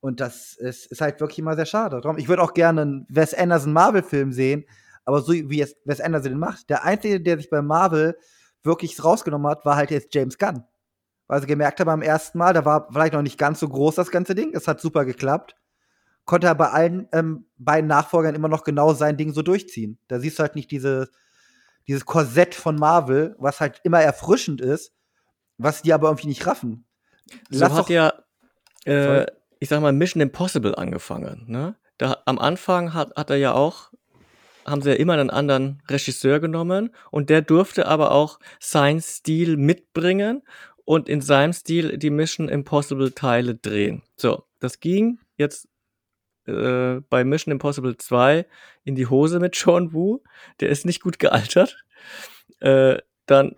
Und 0.00 0.20
das 0.20 0.52
ist, 0.54 0.92
ist 0.92 1.00
halt 1.00 1.20
wirklich 1.20 1.38
immer 1.38 1.56
sehr 1.56 1.64
schade. 1.64 2.02
Ich 2.18 2.28
würde 2.28 2.42
auch 2.42 2.52
gerne 2.52 2.82
einen 2.82 3.06
Wes 3.08 3.32
Anderson 3.32 3.72
Marvel-Film 3.72 4.32
sehen, 4.32 4.66
aber 5.04 5.22
so 5.22 5.32
wie 5.32 5.62
es 5.62 5.76
Wes 5.84 6.00
Anderson 6.00 6.32
den 6.32 6.38
macht. 6.38 6.68
Der 6.68 6.84
Einzige, 6.84 7.20
der 7.20 7.38
sich 7.38 7.48
bei 7.48 7.62
Marvel 7.62 8.16
wirklich 8.62 9.02
rausgenommen 9.02 9.50
hat, 9.50 9.64
war 9.64 9.76
halt 9.76 9.90
jetzt 9.90 10.14
James 10.14 10.36
Gunn. 10.38 10.64
Weil 11.26 11.40
sie 11.40 11.46
gemerkt 11.46 11.80
haben 11.80 11.86
beim 11.86 12.02
ersten 12.02 12.36
Mal, 12.36 12.52
da 12.52 12.64
war 12.66 12.88
vielleicht 12.92 13.14
noch 13.14 13.22
nicht 13.22 13.38
ganz 13.38 13.60
so 13.60 13.68
groß 13.68 13.94
das 13.94 14.10
ganze 14.10 14.34
Ding. 14.34 14.54
Es 14.54 14.68
hat 14.68 14.80
super 14.80 15.06
geklappt. 15.06 15.56
Konnte 16.26 16.46
er 16.48 16.54
bei 16.54 16.70
allen 16.70 17.08
ähm, 17.12 17.46
beiden 17.56 17.88
Nachfolgern 17.88 18.34
immer 18.34 18.48
noch 18.48 18.64
genau 18.64 18.92
sein 18.94 19.16
Ding 19.16 19.32
so 19.32 19.42
durchziehen. 19.42 19.98
Da 20.08 20.20
siehst 20.20 20.38
du 20.38 20.42
halt 20.42 20.54
nicht 20.54 20.70
diese, 20.70 21.08
dieses 21.86 22.06
Korsett 22.06 22.54
von 22.54 22.76
Marvel, 22.76 23.36
was 23.38 23.60
halt 23.60 23.80
immer 23.84 24.00
erfrischend 24.00 24.60
ist, 24.60 24.92
was 25.58 25.82
die 25.82 25.92
aber 25.92 26.08
irgendwie 26.08 26.28
nicht 26.28 26.46
raffen. 26.46 26.86
Lass 27.50 27.72
so 27.72 27.78
hat 27.78 27.88
ja, 27.90 28.12
äh, 28.86 29.26
ich 29.60 29.68
sag 29.68 29.80
mal, 29.80 29.92
Mission 29.92 30.20
Impossible 30.20 30.74
angefangen. 30.74 31.44
Ne? 31.46 31.76
Da, 31.98 32.18
am 32.26 32.38
Anfang 32.38 32.94
hat, 32.94 33.14
hat 33.16 33.30
er 33.30 33.36
ja 33.36 33.52
auch, 33.52 33.92
haben 34.66 34.82
sie 34.82 34.90
ja 34.90 34.96
immer 34.96 35.14
einen 35.14 35.30
anderen 35.30 35.82
Regisseur 35.88 36.40
genommen 36.40 36.90
und 37.10 37.30
der 37.30 37.42
durfte 37.42 37.86
aber 37.86 38.12
auch 38.12 38.40
seinen 38.60 39.00
Stil 39.00 39.56
mitbringen 39.56 40.42
und 40.84 41.08
in 41.08 41.20
seinem 41.20 41.52
Stil 41.52 41.98
die 41.98 42.10
Mission 42.10 42.48
Impossible 42.48 43.12
Teile 43.12 43.54
drehen. 43.54 44.02
So, 44.16 44.44
das 44.58 44.80
ging 44.80 45.18
jetzt 45.36 45.68
äh, 46.46 47.00
bei 47.08 47.24
Mission 47.24 47.52
Impossible 47.52 47.96
2 47.96 48.46
in 48.84 48.94
die 48.94 49.06
Hose 49.06 49.40
mit 49.40 49.54
Sean 49.54 49.92
Wu. 49.92 50.20
Der 50.60 50.68
ist 50.68 50.84
nicht 50.84 51.02
gut 51.02 51.18
gealtert. 51.18 51.84
Äh, 52.60 52.98
dann 53.26 53.56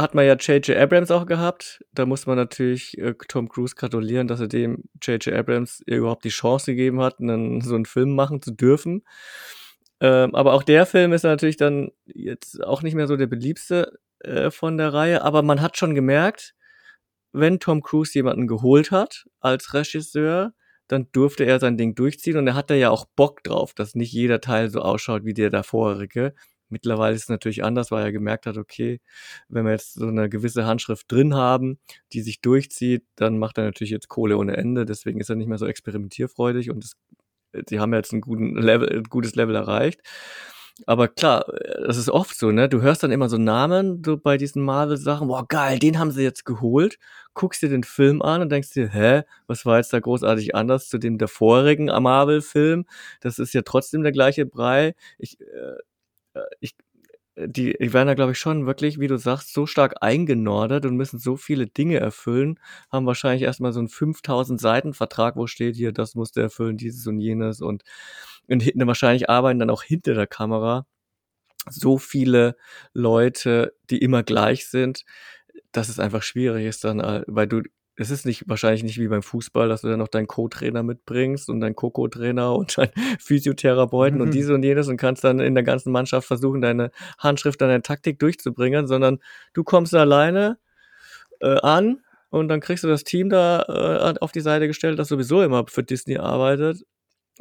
hat 0.00 0.14
man 0.14 0.26
ja 0.26 0.34
J.J. 0.34 0.76
Abrams 0.76 1.10
auch 1.10 1.26
gehabt. 1.26 1.84
Da 1.92 2.06
muss 2.06 2.26
man 2.26 2.36
natürlich 2.36 2.98
äh, 2.98 3.14
Tom 3.28 3.48
Cruise 3.48 3.74
gratulieren, 3.74 4.26
dass 4.26 4.40
er 4.40 4.48
dem 4.48 4.84
J.J. 5.00 5.34
Abrams 5.34 5.82
überhaupt 5.86 6.24
die 6.24 6.30
Chance 6.30 6.72
gegeben 6.72 7.00
hat, 7.00 7.20
einen, 7.20 7.60
so 7.60 7.74
einen 7.74 7.86
Film 7.86 8.14
machen 8.14 8.42
zu 8.42 8.52
dürfen. 8.52 9.04
Ähm, 10.00 10.34
aber 10.34 10.54
auch 10.54 10.64
der 10.64 10.86
Film 10.86 11.12
ist 11.12 11.22
natürlich 11.22 11.56
dann 11.56 11.90
jetzt 12.06 12.62
auch 12.64 12.82
nicht 12.82 12.94
mehr 12.94 13.06
so 13.06 13.16
der 13.16 13.28
beliebste 13.28 13.98
äh, 14.20 14.50
von 14.50 14.76
der 14.76 14.92
Reihe. 14.92 15.22
Aber 15.22 15.42
man 15.42 15.60
hat 15.60 15.76
schon 15.76 15.94
gemerkt, 15.94 16.54
wenn 17.32 17.60
Tom 17.60 17.82
Cruise 17.82 18.12
jemanden 18.14 18.46
geholt 18.46 18.90
hat 18.90 19.26
als 19.40 19.74
Regisseur, 19.74 20.52
dann 20.88 21.08
durfte 21.12 21.44
er 21.44 21.60
sein 21.60 21.76
Ding 21.76 21.94
durchziehen 21.94 22.36
und 22.36 22.46
er 22.46 22.54
hatte 22.54 22.74
ja 22.74 22.90
auch 22.90 23.06
Bock 23.16 23.42
drauf, 23.44 23.74
dass 23.74 23.94
nicht 23.94 24.12
jeder 24.12 24.40
Teil 24.40 24.70
so 24.70 24.80
ausschaut 24.80 25.24
wie 25.24 25.34
der 25.34 25.50
davorige. 25.50 26.34
Mittlerweile 26.68 27.14
ist 27.14 27.24
es 27.24 27.28
natürlich 27.28 27.64
anders, 27.64 27.90
weil 27.90 28.02
er 28.04 28.12
gemerkt 28.12 28.46
hat, 28.46 28.56
okay, 28.56 29.00
wenn 29.48 29.64
wir 29.66 29.72
jetzt 29.72 29.94
so 29.94 30.06
eine 30.06 30.28
gewisse 30.30 30.64
Handschrift 30.66 31.10
drin 31.12 31.34
haben, 31.34 31.78
die 32.14 32.22
sich 32.22 32.40
durchzieht, 32.40 33.04
dann 33.16 33.38
macht 33.38 33.58
er 33.58 33.64
natürlich 33.64 33.90
jetzt 33.90 34.08
Kohle 34.08 34.38
ohne 34.38 34.56
Ende. 34.56 34.86
Deswegen 34.86 35.20
ist 35.20 35.28
er 35.28 35.36
nicht 35.36 35.48
mehr 35.48 35.58
so 35.58 35.66
experimentierfreudig 35.66 36.70
und 36.70 36.84
es, 36.84 36.94
sie 37.68 37.78
haben 37.78 37.92
jetzt 37.92 38.12
einen 38.12 38.22
guten 38.22 38.56
Level, 38.56 38.88
ein 38.90 39.04
gutes 39.04 39.34
Level 39.34 39.54
erreicht. 39.54 40.00
Aber 40.86 41.08
klar, 41.08 41.44
das 41.86 41.96
ist 41.96 42.08
oft 42.10 42.36
so, 42.36 42.50
ne? 42.50 42.68
Du 42.68 42.80
hörst 42.82 43.02
dann 43.02 43.10
immer 43.12 43.28
so 43.28 43.36
Namen 43.38 44.02
so 44.04 44.16
bei 44.16 44.36
diesen 44.38 44.62
Marvel-Sachen, 44.62 45.28
boah, 45.28 45.46
geil, 45.46 45.78
den 45.78 45.98
haben 45.98 46.10
sie 46.10 46.22
jetzt 46.22 46.44
geholt, 46.44 46.98
guckst 47.34 47.62
dir 47.62 47.68
den 47.68 47.84
Film 47.84 48.22
an 48.22 48.40
und 48.42 48.50
denkst 48.50 48.70
dir, 48.70 48.88
hä, 48.88 49.22
was 49.46 49.66
war 49.66 49.76
jetzt 49.78 49.92
da 49.92 50.00
großartig 50.00 50.54
anders 50.54 50.88
zu 50.88 50.98
dem 50.98 51.18
der 51.18 51.28
vorigen 51.28 51.86
Marvel-Film? 51.86 52.86
Das 53.20 53.38
ist 53.38 53.52
ja 53.54 53.62
trotzdem 53.62 54.02
der 54.02 54.12
gleiche 54.12 54.46
Brei. 54.46 54.94
Ich, 55.18 55.38
äh, 55.40 55.44
äh, 56.34 56.42
ich, 56.60 56.74
äh, 57.36 57.48
die, 57.48 57.76
die 57.80 57.92
werden 57.92 58.08
da, 58.08 58.14
glaube 58.14 58.32
ich, 58.32 58.38
schon 58.38 58.66
wirklich, 58.66 59.00
wie 59.00 59.08
du 59.08 59.18
sagst, 59.18 59.52
so 59.54 59.66
stark 59.66 59.96
eingenordet 60.02 60.86
und 60.86 60.96
müssen 60.96 61.18
so 61.18 61.36
viele 61.36 61.66
Dinge 61.66 61.98
erfüllen, 62.00 62.58
haben 62.90 63.06
wahrscheinlich 63.06 63.42
erstmal 63.42 63.72
so 63.72 63.80
einen 63.80 63.88
5000 63.88 64.60
Seiten 64.60 64.94
Vertrag, 64.94 65.36
wo 65.36 65.46
steht 65.46 65.76
hier, 65.76 65.92
das 65.92 66.14
musst 66.14 66.36
du 66.36 66.40
erfüllen, 66.40 66.76
dieses 66.78 67.06
und 67.06 67.20
jenes 67.20 67.60
und, 67.62 67.82
und 68.52 68.62
hinten 68.62 68.86
wahrscheinlich 68.86 69.28
arbeiten 69.28 69.58
dann 69.58 69.70
auch 69.70 69.82
hinter 69.82 70.14
der 70.14 70.26
Kamera 70.26 70.86
so 71.68 71.98
viele 71.98 72.56
Leute, 72.92 73.74
die 73.90 73.98
immer 73.98 74.22
gleich 74.22 74.68
sind, 74.68 75.04
dass 75.72 75.88
es 75.88 75.98
einfach 75.98 76.22
schwierig 76.22 76.66
ist 76.66 76.84
dann, 76.84 77.00
äh, 77.00 77.22
weil 77.26 77.46
du 77.46 77.62
es 77.94 78.10
ist 78.10 78.24
nicht 78.24 78.48
wahrscheinlich 78.48 78.82
nicht 78.82 78.98
wie 78.98 79.08
beim 79.08 79.22
Fußball, 79.22 79.68
dass 79.68 79.82
du 79.82 79.88
dann 79.88 79.98
noch 79.98 80.08
deinen 80.08 80.26
Co-Trainer 80.26 80.82
mitbringst 80.82 81.50
und 81.50 81.60
deinen 81.60 81.76
Koko-Trainer 81.76 82.54
und 82.56 82.78
deinen 82.78 82.92
Physiotherapeuten 83.18 84.18
mhm. 84.18 84.24
und 84.24 84.34
diese 84.34 84.54
und 84.54 84.62
jenes 84.62 84.88
und 84.88 84.96
kannst 84.96 85.24
dann 85.24 85.40
in 85.40 85.54
der 85.54 85.62
ganzen 85.62 85.92
Mannschaft 85.92 86.26
versuchen, 86.26 86.62
deine 86.62 86.90
Handschrift, 87.18 87.60
deine 87.60 87.82
Taktik 87.82 88.18
durchzubringen, 88.18 88.86
sondern 88.86 89.18
du 89.52 89.62
kommst 89.62 89.94
alleine 89.94 90.58
äh, 91.40 91.58
an 91.60 92.00
und 92.30 92.48
dann 92.48 92.60
kriegst 92.60 92.82
du 92.82 92.88
das 92.88 93.04
Team 93.04 93.28
da 93.28 94.14
äh, 94.14 94.18
auf 94.20 94.32
die 94.32 94.40
Seite 94.40 94.66
gestellt, 94.66 94.98
das 94.98 95.08
sowieso 95.08 95.42
immer 95.42 95.66
für 95.66 95.82
Disney 95.82 96.16
arbeitet 96.16 96.84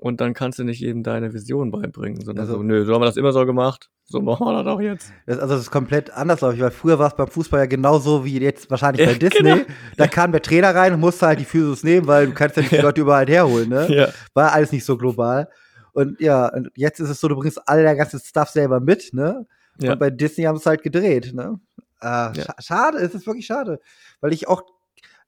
und 0.01 0.19
dann 0.19 0.33
kannst 0.33 0.57
du 0.57 0.63
nicht 0.63 0.79
jedem 0.79 1.03
deine 1.03 1.31
Vision 1.31 1.69
beibringen, 1.69 2.19
sondern 2.25 2.43
also, 2.43 2.57
so, 2.57 2.63
nö, 2.63 2.83
so 2.85 2.95
haben 2.95 3.01
wir 3.01 3.05
das 3.05 3.17
immer 3.17 3.31
so 3.33 3.45
gemacht, 3.45 3.91
so 4.03 4.19
machen 4.19 4.47
wir 4.47 4.63
das 4.63 4.65
auch 4.65 4.81
jetzt. 4.81 5.13
Das, 5.27 5.37
also 5.37 5.53
das 5.53 5.61
ist 5.61 5.69
komplett 5.69 6.09
anders, 6.09 6.39
glaube 6.39 6.55
ich, 6.55 6.59
weil 6.59 6.71
früher 6.71 6.97
war 6.97 7.09
es 7.09 7.15
beim 7.15 7.27
Fußball 7.27 7.59
ja 7.59 7.65
genauso 7.67 8.25
wie 8.25 8.39
jetzt 8.39 8.71
wahrscheinlich 8.71 9.05
bei 9.05 9.11
ja, 9.11 9.17
Disney. 9.19 9.51
Genau. 9.51 9.65
Da 9.97 10.07
kam 10.07 10.31
der 10.31 10.41
Trainer 10.41 10.73
rein 10.73 10.95
und 10.95 11.01
musste 11.01 11.27
halt 11.27 11.39
die 11.39 11.45
Physios 11.45 11.83
nehmen, 11.83 12.07
weil 12.07 12.25
du 12.25 12.33
kannst 12.33 12.55
ja 12.55 12.63
nicht 12.63 12.71
die 12.71 12.77
Leute 12.77 13.01
überall 13.01 13.27
herholen, 13.27 13.69
ne? 13.69 13.87
Ja. 13.93 14.07
War 14.33 14.51
alles 14.53 14.71
nicht 14.71 14.85
so 14.85 14.97
global. 14.97 15.47
Und 15.93 16.19
ja, 16.19 16.47
und 16.47 16.71
jetzt 16.73 16.99
ist 16.99 17.09
es 17.09 17.19
so, 17.19 17.27
du 17.27 17.35
bringst 17.35 17.61
all 17.67 17.83
der 17.83 17.95
ganze 17.95 18.17
Stuff 18.19 18.49
selber 18.49 18.79
mit, 18.79 19.13
ne? 19.13 19.45
Ja. 19.79 19.93
Und 19.93 19.99
bei 19.99 20.09
Disney 20.09 20.45
haben 20.45 20.57
es 20.57 20.65
halt 20.65 20.81
gedreht, 20.81 21.31
ne? 21.35 21.59
Äh, 22.01 22.07
ja. 22.07 22.33
sch 22.33 22.65
schade, 22.65 22.97
es 22.97 23.13
ist 23.13 23.27
wirklich 23.27 23.45
schade. 23.45 23.79
Weil 24.19 24.33
ich 24.33 24.47
auch, 24.47 24.63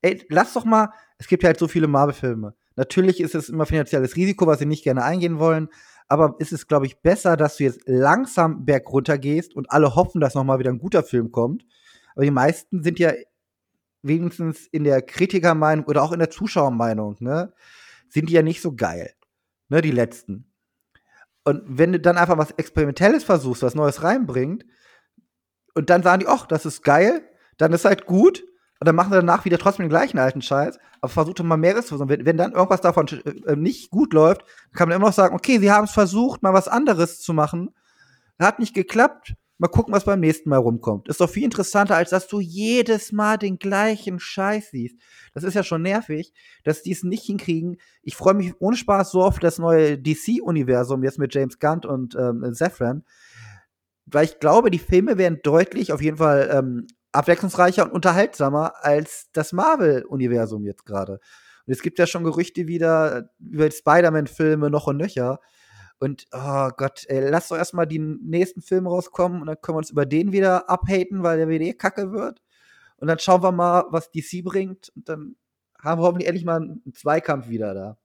ey, 0.01 0.25
lass 0.29 0.53
doch 0.53 0.65
mal, 0.65 0.89
es 1.19 1.27
gibt 1.27 1.43
ja 1.43 1.47
halt 1.49 1.59
so 1.59 1.67
viele 1.67 1.85
Marvel-Filme 1.85 2.55
Natürlich 2.75 3.19
ist 3.19 3.35
es 3.35 3.49
immer 3.49 3.65
finanzielles 3.65 4.15
Risiko, 4.15 4.47
was 4.47 4.59
sie 4.59 4.65
nicht 4.65 4.83
gerne 4.83 5.03
eingehen 5.03 5.39
wollen. 5.39 5.69
Aber 6.07 6.35
ist 6.39 6.51
es, 6.51 6.67
glaube 6.67 6.85
ich, 6.85 7.01
besser, 7.01 7.37
dass 7.37 7.57
du 7.57 7.63
jetzt 7.63 7.81
langsam 7.85 8.65
bergunter 8.65 9.17
gehst 9.17 9.55
und 9.55 9.71
alle 9.71 9.95
hoffen, 9.95 10.21
dass 10.21 10.35
nochmal 10.35 10.59
wieder 10.59 10.71
ein 10.71 10.79
guter 10.79 11.03
Film 11.03 11.31
kommt. 11.31 11.65
Aber 12.15 12.25
die 12.25 12.31
meisten 12.31 12.83
sind 12.83 12.99
ja 12.99 13.13
wenigstens 14.01 14.67
in 14.67 14.83
der 14.83 15.01
Kritikermeinung 15.01 15.85
oder 15.85 16.03
auch 16.03 16.11
in 16.11 16.19
der 16.19 16.29
Zuschauermeinung, 16.29 17.17
ne, 17.19 17.53
sind 18.09 18.29
die 18.29 18.33
ja 18.33 18.41
nicht 18.41 18.61
so 18.61 18.75
geil. 18.75 19.13
Ne, 19.69 19.81
die 19.81 19.91
letzten. 19.91 20.51
Und 21.45 21.63
wenn 21.65 21.93
du 21.93 21.99
dann 21.99 22.17
einfach 22.17 22.37
was 22.37 22.51
Experimentelles 22.51 23.23
versuchst, 23.23 23.63
was 23.63 23.75
Neues 23.75 24.03
reinbringt, 24.03 24.65
und 25.73 25.89
dann 25.89 26.03
sagen 26.03 26.19
die, 26.19 26.27
ach, 26.27 26.45
das 26.45 26.65
ist 26.65 26.83
geil, 26.83 27.27
dann 27.57 27.73
ist 27.73 27.85
halt 27.85 28.05
gut, 28.05 28.43
und 28.83 28.87
dann 28.87 28.97
machen 28.97 29.13
sie 29.13 29.15
danach 29.15 29.45
wieder 29.45 29.57
trotzdem 29.57 29.85
den 29.85 29.89
gleichen 29.89 30.19
alten 30.19 30.41
Scheiß, 30.41 30.77
aber 30.99 31.07
versucht 31.07 31.41
mal 31.41 31.55
mehres 31.55 31.85
zu 31.85 31.91
versuchen. 31.91 32.09
Wenn, 32.09 32.25
wenn 32.25 32.35
dann 32.35 32.51
irgendwas 32.51 32.81
davon 32.81 33.07
äh, 33.07 33.55
nicht 33.55 33.91
gut 33.91 34.11
läuft, 34.11 34.43
kann 34.73 34.89
man 34.89 34.97
immer 34.97 35.07
noch 35.07 35.13
sagen, 35.13 35.33
okay, 35.33 35.57
sie 35.59 35.71
haben 35.71 35.85
es 35.85 35.91
versucht, 35.91 36.43
mal 36.43 36.53
was 36.53 36.67
anderes 36.67 37.21
zu 37.21 37.31
machen. 37.31 37.69
Hat 38.37 38.59
nicht 38.59 38.73
geklappt. 38.73 39.35
Mal 39.57 39.69
gucken, 39.69 39.93
was 39.93 40.03
beim 40.03 40.19
nächsten 40.19 40.49
Mal 40.49 40.57
rumkommt. 40.57 41.07
Ist 41.07 41.21
doch 41.21 41.29
viel 41.29 41.45
interessanter, 41.45 41.95
als 41.95 42.09
dass 42.09 42.27
du 42.27 42.41
jedes 42.41 43.13
Mal 43.13 43.37
den 43.37 43.57
gleichen 43.57 44.19
Scheiß 44.19 44.71
siehst. 44.71 44.97
Das 45.33 45.45
ist 45.45 45.53
ja 45.53 45.63
schon 45.63 45.81
nervig, 45.81 46.33
dass 46.65 46.81
die 46.81 46.91
es 46.91 47.03
nicht 47.03 47.23
hinkriegen. 47.23 47.77
Ich 48.01 48.17
freue 48.17 48.33
mich 48.33 48.53
ohne 48.59 48.75
Spaß 48.75 49.11
so 49.11 49.23
auf 49.23 49.39
das 49.39 49.59
neue 49.59 49.97
DC-Universum, 49.97 51.05
jetzt 51.05 51.19
mit 51.19 51.33
James 51.33 51.57
Gunn 51.57 51.85
und 51.85 52.15
ähm, 52.15 52.53
Zephyrin. 52.53 53.05
Weil 54.07 54.25
ich 54.25 54.41
glaube, 54.41 54.71
die 54.71 54.79
Filme 54.79 55.17
werden 55.17 55.39
deutlich, 55.41 55.93
auf 55.93 56.01
jeden 56.01 56.17
Fall 56.17 56.49
ähm, 56.51 56.87
abwechslungsreicher 57.13 57.85
und 57.85 57.91
unterhaltsamer 57.91 58.73
als 58.83 59.29
das 59.33 59.53
Marvel-Universum 59.53 60.65
jetzt 60.65 60.85
gerade. 60.85 61.19
Und 61.65 61.73
es 61.73 61.81
gibt 61.81 61.99
ja 61.99 62.07
schon 62.07 62.23
Gerüchte 62.23 62.67
wieder 62.67 63.29
über 63.39 63.71
Spider-Man-Filme 63.71 64.69
noch 64.69 64.87
und 64.87 64.97
nöcher. 64.97 65.39
Und 65.99 66.25
oh 66.33 66.69
Gott, 66.75 67.05
ey, 67.07 67.29
lass 67.29 67.47
doch 67.47 67.55
erstmal 67.55 67.87
die 67.87 67.99
nächsten 67.99 68.61
Filme 68.61 68.89
rauskommen 68.89 69.39
und 69.39 69.47
dann 69.47 69.61
können 69.61 69.75
wir 69.75 69.79
uns 69.79 69.91
über 69.91 70.05
den 70.05 70.33
wieder 70.33 70.69
abhaten, 70.69 71.23
weil 71.23 71.37
der 71.37 71.47
WD 71.47 71.79
kacke 71.79 72.11
wird. 72.11 72.41
Und 72.97 73.07
dann 73.07 73.19
schauen 73.19 73.43
wir 73.43 73.51
mal, 73.51 73.85
was 73.89 74.11
DC 74.11 74.43
bringt. 74.43 74.91
Und 74.95 75.07
dann 75.07 75.35
haben 75.79 76.01
wir 76.01 76.05
hoffentlich 76.05 76.27
endlich 76.27 76.45
mal 76.45 76.61
einen 76.61 76.93
Zweikampf 76.93 77.47
wieder 77.47 77.73
da. 77.73 77.97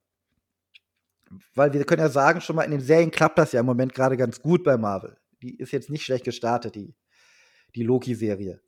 Weil 1.54 1.72
wir 1.72 1.84
können 1.84 2.02
ja 2.02 2.08
sagen, 2.08 2.40
schon 2.40 2.56
mal 2.56 2.62
in 2.62 2.70
den 2.70 2.80
Serien 2.80 3.10
klappt 3.10 3.38
das 3.38 3.52
ja 3.52 3.60
im 3.60 3.66
Moment 3.66 3.94
gerade 3.94 4.16
ganz 4.16 4.40
gut 4.40 4.64
bei 4.64 4.76
Marvel. 4.76 5.16
Die 5.42 5.56
ist 5.56 5.72
jetzt 5.72 5.90
nicht 5.90 6.04
schlecht 6.04 6.24
gestartet, 6.24 6.74
die, 6.74 6.94
die 7.74 7.82
Loki-Serie. 7.82 8.60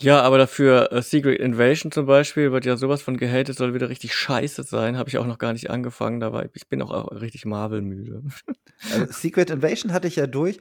Ja, 0.00 0.22
aber 0.22 0.38
dafür 0.38 0.92
äh, 0.92 1.02
Secret 1.02 1.40
Invasion 1.40 1.92
zum 1.92 2.06
Beispiel 2.06 2.52
wird 2.52 2.64
ja 2.64 2.76
sowas 2.76 3.02
von 3.02 3.16
gehatet, 3.16 3.56
soll 3.56 3.74
wieder 3.74 3.88
richtig 3.88 4.14
scheiße 4.14 4.64
sein. 4.64 4.96
Habe 4.96 5.08
ich 5.08 5.18
auch 5.18 5.26
noch 5.26 5.38
gar 5.38 5.52
nicht 5.52 5.70
angefangen, 5.70 6.20
da 6.20 6.32
war 6.32 6.44
ich 6.52 6.68
bin 6.68 6.82
auch, 6.82 6.90
auch 6.90 7.12
richtig 7.20 7.44
Marvel-müde. 7.44 8.22
Also 8.92 9.06
Secret 9.12 9.50
Invasion 9.50 9.92
hatte 9.92 10.08
ich 10.08 10.16
ja 10.16 10.26
durch. 10.26 10.58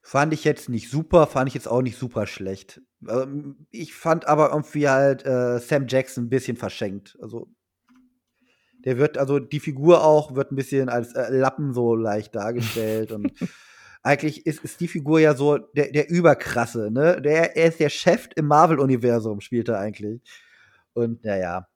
Fand 0.00 0.32
ich 0.32 0.42
jetzt 0.42 0.68
nicht 0.68 0.90
super, 0.90 1.28
fand 1.28 1.46
ich 1.48 1.54
jetzt 1.54 1.68
auch 1.68 1.82
nicht 1.82 1.96
super 1.96 2.26
schlecht. 2.26 2.80
Ähm, 3.08 3.66
ich 3.70 3.94
fand 3.94 4.26
aber 4.26 4.50
irgendwie 4.50 4.88
halt 4.88 5.24
äh, 5.24 5.60
Sam 5.60 5.86
Jackson 5.86 6.24
ein 6.24 6.28
bisschen 6.28 6.56
verschenkt. 6.56 7.16
Also 7.20 7.48
der 8.84 8.98
wird, 8.98 9.16
also 9.16 9.38
die 9.38 9.60
Figur 9.60 10.04
auch 10.04 10.34
wird 10.34 10.50
ein 10.50 10.56
bisschen 10.56 10.88
als 10.88 11.14
äh, 11.14 11.30
Lappen 11.30 11.72
so 11.72 11.94
leicht 11.94 12.34
dargestellt 12.34 13.12
und 13.12 13.32
eigentlich 14.02 14.46
ist, 14.46 14.64
ist 14.64 14.80
die 14.80 14.88
Figur 14.88 15.20
ja 15.20 15.34
so 15.34 15.58
der, 15.58 15.92
der 15.92 16.10
Überkrasse, 16.10 16.90
ne? 16.90 17.20
Der, 17.22 17.56
er 17.56 17.68
ist 17.68 17.80
der 17.80 17.88
Chef 17.88 18.28
im 18.34 18.46
Marvel-Universum, 18.46 19.40
spielt 19.40 19.68
er 19.68 19.78
eigentlich. 19.78 20.20
Und 20.94 21.24
naja. 21.24 21.68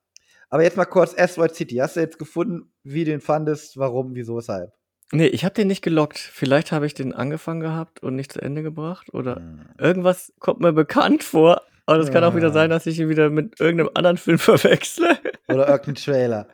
Aber 0.48 0.62
jetzt 0.62 0.77
mal 0.77 0.85
kurz 0.85 1.16
Asteroid 1.16 1.55
City. 1.55 1.77
Hast 1.77 1.97
du 1.97 2.01
jetzt 2.01 2.19
gefunden, 2.19 2.73
wie 2.82 3.05
du 3.05 3.11
den 3.11 3.20
fandest? 3.20 3.77
Warum, 3.77 4.15
wieso, 4.15 4.36
weshalb? 4.36 4.73
Nee, 5.12 5.27
ich 5.27 5.44
habe 5.44 5.55
den 5.55 5.69
nicht 5.69 5.82
gelockt. 5.82 6.19
Vielleicht 6.19 6.73
habe 6.73 6.86
ich 6.86 6.94
den 6.94 7.12
angefangen 7.12 7.61
gehabt 7.61 8.03
und 8.03 8.16
nicht 8.16 8.32
zu 8.32 8.43
Ende 8.43 8.62
gebracht. 8.62 9.12
Oder 9.15 9.36
hm. 9.36 9.61
irgendwas 9.78 10.32
kommt 10.39 10.61
mir 10.61 10.73
bekannt 10.73 11.23
vor. 11.23 11.62
Aber 11.86 11.98
das 11.98 12.09
ja. 12.09 12.15
kann 12.15 12.24
auch 12.24 12.35
wieder 12.35 12.51
sein, 12.51 12.70
dass 12.70 12.86
ich 12.86 12.98
ihn 12.98 13.09
wieder 13.09 13.31
mit 13.31 13.61
irgendeinem 13.61 13.90
anderen 13.94 14.16
Film 14.16 14.39
verwechsle. 14.40 15.19
Oder 15.48 15.69
irgendeinem 15.69 15.94
Trailer. 15.94 16.48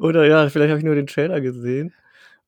Oder 0.00 0.26
ja, 0.26 0.48
vielleicht 0.48 0.70
habe 0.70 0.78
ich 0.78 0.84
nur 0.84 0.96
den 0.96 1.06
Trailer 1.06 1.40
gesehen. 1.40 1.94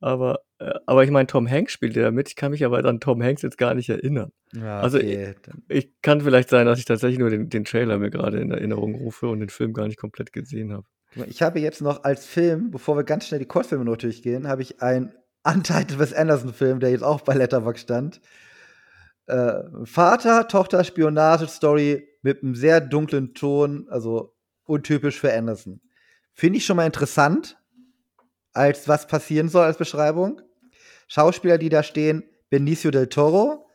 Aber, 0.00 0.40
aber 0.58 1.04
ich 1.04 1.10
meine, 1.10 1.26
Tom 1.26 1.48
Hanks 1.48 1.72
spielt 1.72 1.96
ja 1.96 2.10
mit. 2.10 2.28
Ich 2.28 2.36
kann 2.36 2.50
mich 2.50 2.64
aber 2.64 2.84
an 2.84 3.00
Tom 3.00 3.22
Hanks 3.22 3.42
jetzt 3.42 3.58
gar 3.58 3.74
nicht 3.74 3.88
erinnern. 3.88 4.32
Ja, 4.54 4.80
also 4.80 4.98
okay. 4.98 5.26
Also 5.26 5.58
ich, 5.68 5.84
ich, 5.84 6.02
kann 6.02 6.22
vielleicht 6.22 6.48
sein, 6.48 6.66
dass 6.66 6.78
ich 6.78 6.86
tatsächlich 6.86 7.18
nur 7.18 7.30
den, 7.30 7.50
den 7.50 7.64
Trailer 7.64 7.98
mir 7.98 8.10
gerade 8.10 8.38
in 8.38 8.50
Erinnerung 8.50 8.94
rufe 8.94 9.28
und 9.28 9.40
den 9.40 9.50
Film 9.50 9.74
gar 9.74 9.86
nicht 9.86 9.98
komplett 9.98 10.32
gesehen 10.32 10.72
habe. 10.72 10.86
Ich 11.26 11.42
habe 11.42 11.60
jetzt 11.60 11.80
noch 11.82 12.04
als 12.04 12.26
Film, 12.26 12.70
bevor 12.70 12.96
wir 12.96 13.04
ganz 13.04 13.26
schnell 13.26 13.40
die 13.40 13.46
Kurzfilme 13.46 13.84
noch 13.84 13.96
durchgehen, 13.96 14.48
habe 14.48 14.62
ich 14.62 14.82
einen 14.82 15.12
Untitled 15.44 15.98
Wes 15.98 16.12
Anderson-Film, 16.12 16.80
der 16.80 16.90
jetzt 16.90 17.04
auch 17.04 17.20
bei 17.20 17.34
Letterboxd 17.34 17.84
stand. 17.84 18.20
Äh, 19.26 19.62
Vater, 19.84 20.48
Tochter, 20.48 20.84
Spionage-Story 20.84 22.06
mit 22.22 22.42
einem 22.42 22.54
sehr 22.54 22.80
dunklen 22.80 23.34
Ton, 23.34 23.86
also 23.88 24.34
untypisch 24.64 25.20
für 25.20 25.32
Anderson. 25.32 25.80
Finde 26.32 26.58
ich 26.58 26.64
schon 26.64 26.76
mal 26.76 26.86
interessant, 26.86 27.56
als 28.56 28.88
was 28.88 29.06
passieren 29.06 29.48
soll 29.48 29.64
als 29.64 29.76
Beschreibung. 29.76 30.40
Schauspieler, 31.08 31.58
die 31.58 31.68
da 31.68 31.82
stehen, 31.82 32.24
Benicio 32.50 32.90
del 32.90 33.08
Toro, 33.08 33.68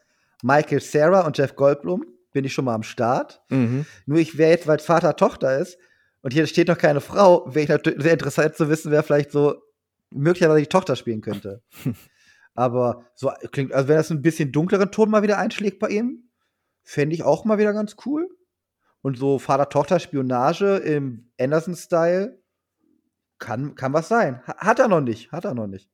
Michael 0.44 0.82
Sarah 0.82 1.26
und 1.26 1.38
Jeff 1.38 1.56
Goldblum, 1.56 2.06
bin 2.34 2.46
ich 2.46 2.54
schon 2.54 2.66
mal 2.66 2.76
am 2.76 2.84
Start. 2.84 3.42
Mhm. 3.50 3.86
Nur 4.06 4.20
ich 4.20 4.38
wäre 4.38 4.52
jetzt, 4.52 4.68
weil 4.68 4.78
es 4.78 4.86
Vater 4.86 5.16
Tochter 5.16 5.58
ist 5.60 5.78
und 6.22 6.34
hier 6.34 6.48
steht 6.48 6.68
noch 6.68 6.78
keine 6.78 7.02
Frau, 7.02 7.46
wäre 7.48 7.64
ich 7.64 7.70
natürlich 7.70 8.02
sehr 8.02 8.14
interessant 8.14 8.56
zu 8.56 8.70
wissen, 8.70 8.92
wer 8.92 9.04
vielleicht 9.04 9.32
so 9.32 9.62
möglicherweise 10.10 10.62
die 10.62 10.68
Tochter 10.68 10.96
spielen 10.96 11.22
könnte. 11.22 11.62
Aber 12.54 13.06
so 13.16 13.32
klingt, 13.52 13.74
also 13.74 13.88
wenn 13.88 13.98
das 13.98 14.10
ein 14.10 14.22
bisschen 14.22 14.52
dunkleren 14.52 14.92
Ton 14.92 15.10
mal 15.10 15.24
wieder 15.24 15.38
einschlägt 15.38 15.80
bei 15.80 15.90
ihm, 15.90 16.30
fände 16.84 17.16
ich 17.16 17.24
auch 17.24 17.46
mal 17.46 17.58
wieder 17.58 17.74
ganz 17.74 17.96
cool. 18.06 18.28
Und 19.02 19.18
so 19.18 19.40
Vater-Tochter-Spionage 19.40 20.78
im 20.78 21.32
Anderson-Style 21.40 22.41
kann, 23.42 23.76
kann 23.76 23.92
was 23.92 24.08
sein. 24.08 24.42
Hat 24.46 24.80
er 24.80 24.88
noch 24.88 25.02
nicht, 25.02 25.34
hat 25.34 25.44
er 25.44 25.54
noch 25.54 25.68
nicht. 25.68 25.90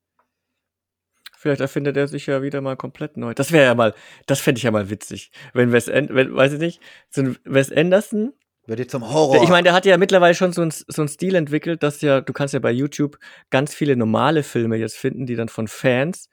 Vielleicht 1.35 1.61
erfindet 1.61 1.97
er 1.97 2.07
sich 2.07 2.25
ja 2.27 2.41
wieder 2.41 2.61
mal 2.61 2.75
komplett 2.75 3.15
neu. 3.15 3.33
Das 3.33 3.51
wäre 3.51 3.65
ja 3.65 3.75
mal, 3.75 3.93
das 4.25 4.39
fände 4.39 4.57
ich 4.57 4.63
ja 4.63 4.71
mal 4.71 4.89
witzig. 4.89 5.31
Wenn 5.53 5.71
Wes, 5.71 5.87
wenn, 5.87 6.35
weiß 6.35 6.53
ich 6.53 6.59
nicht, 6.59 6.81
so 7.09 7.21
ein 7.21 7.37
Wes 7.43 7.71
Anderson 7.71 8.33
wird 8.67 8.79
jetzt 8.79 8.91
zum 8.91 9.09
Horror. 9.09 9.43
Ich 9.43 9.49
meine, 9.49 9.63
der 9.63 9.73
hat 9.73 9.85
ja 9.85 9.97
mittlerweile 9.97 10.35
schon 10.35 10.51
so 10.53 10.61
einen 10.61 10.71
so 10.71 11.07
Stil 11.07 11.35
entwickelt, 11.35 11.83
dass 11.83 12.01
ja, 12.01 12.21
du 12.21 12.33
kannst 12.33 12.53
ja 12.53 12.59
bei 12.59 12.71
YouTube 12.71 13.17
ganz 13.49 13.73
viele 13.73 13.95
normale 13.95 14.43
Filme 14.43 14.75
jetzt 14.75 14.97
finden, 14.97 15.25
die 15.25 15.35
dann 15.35 15.49
von 15.49 15.67
Fans 15.67 16.29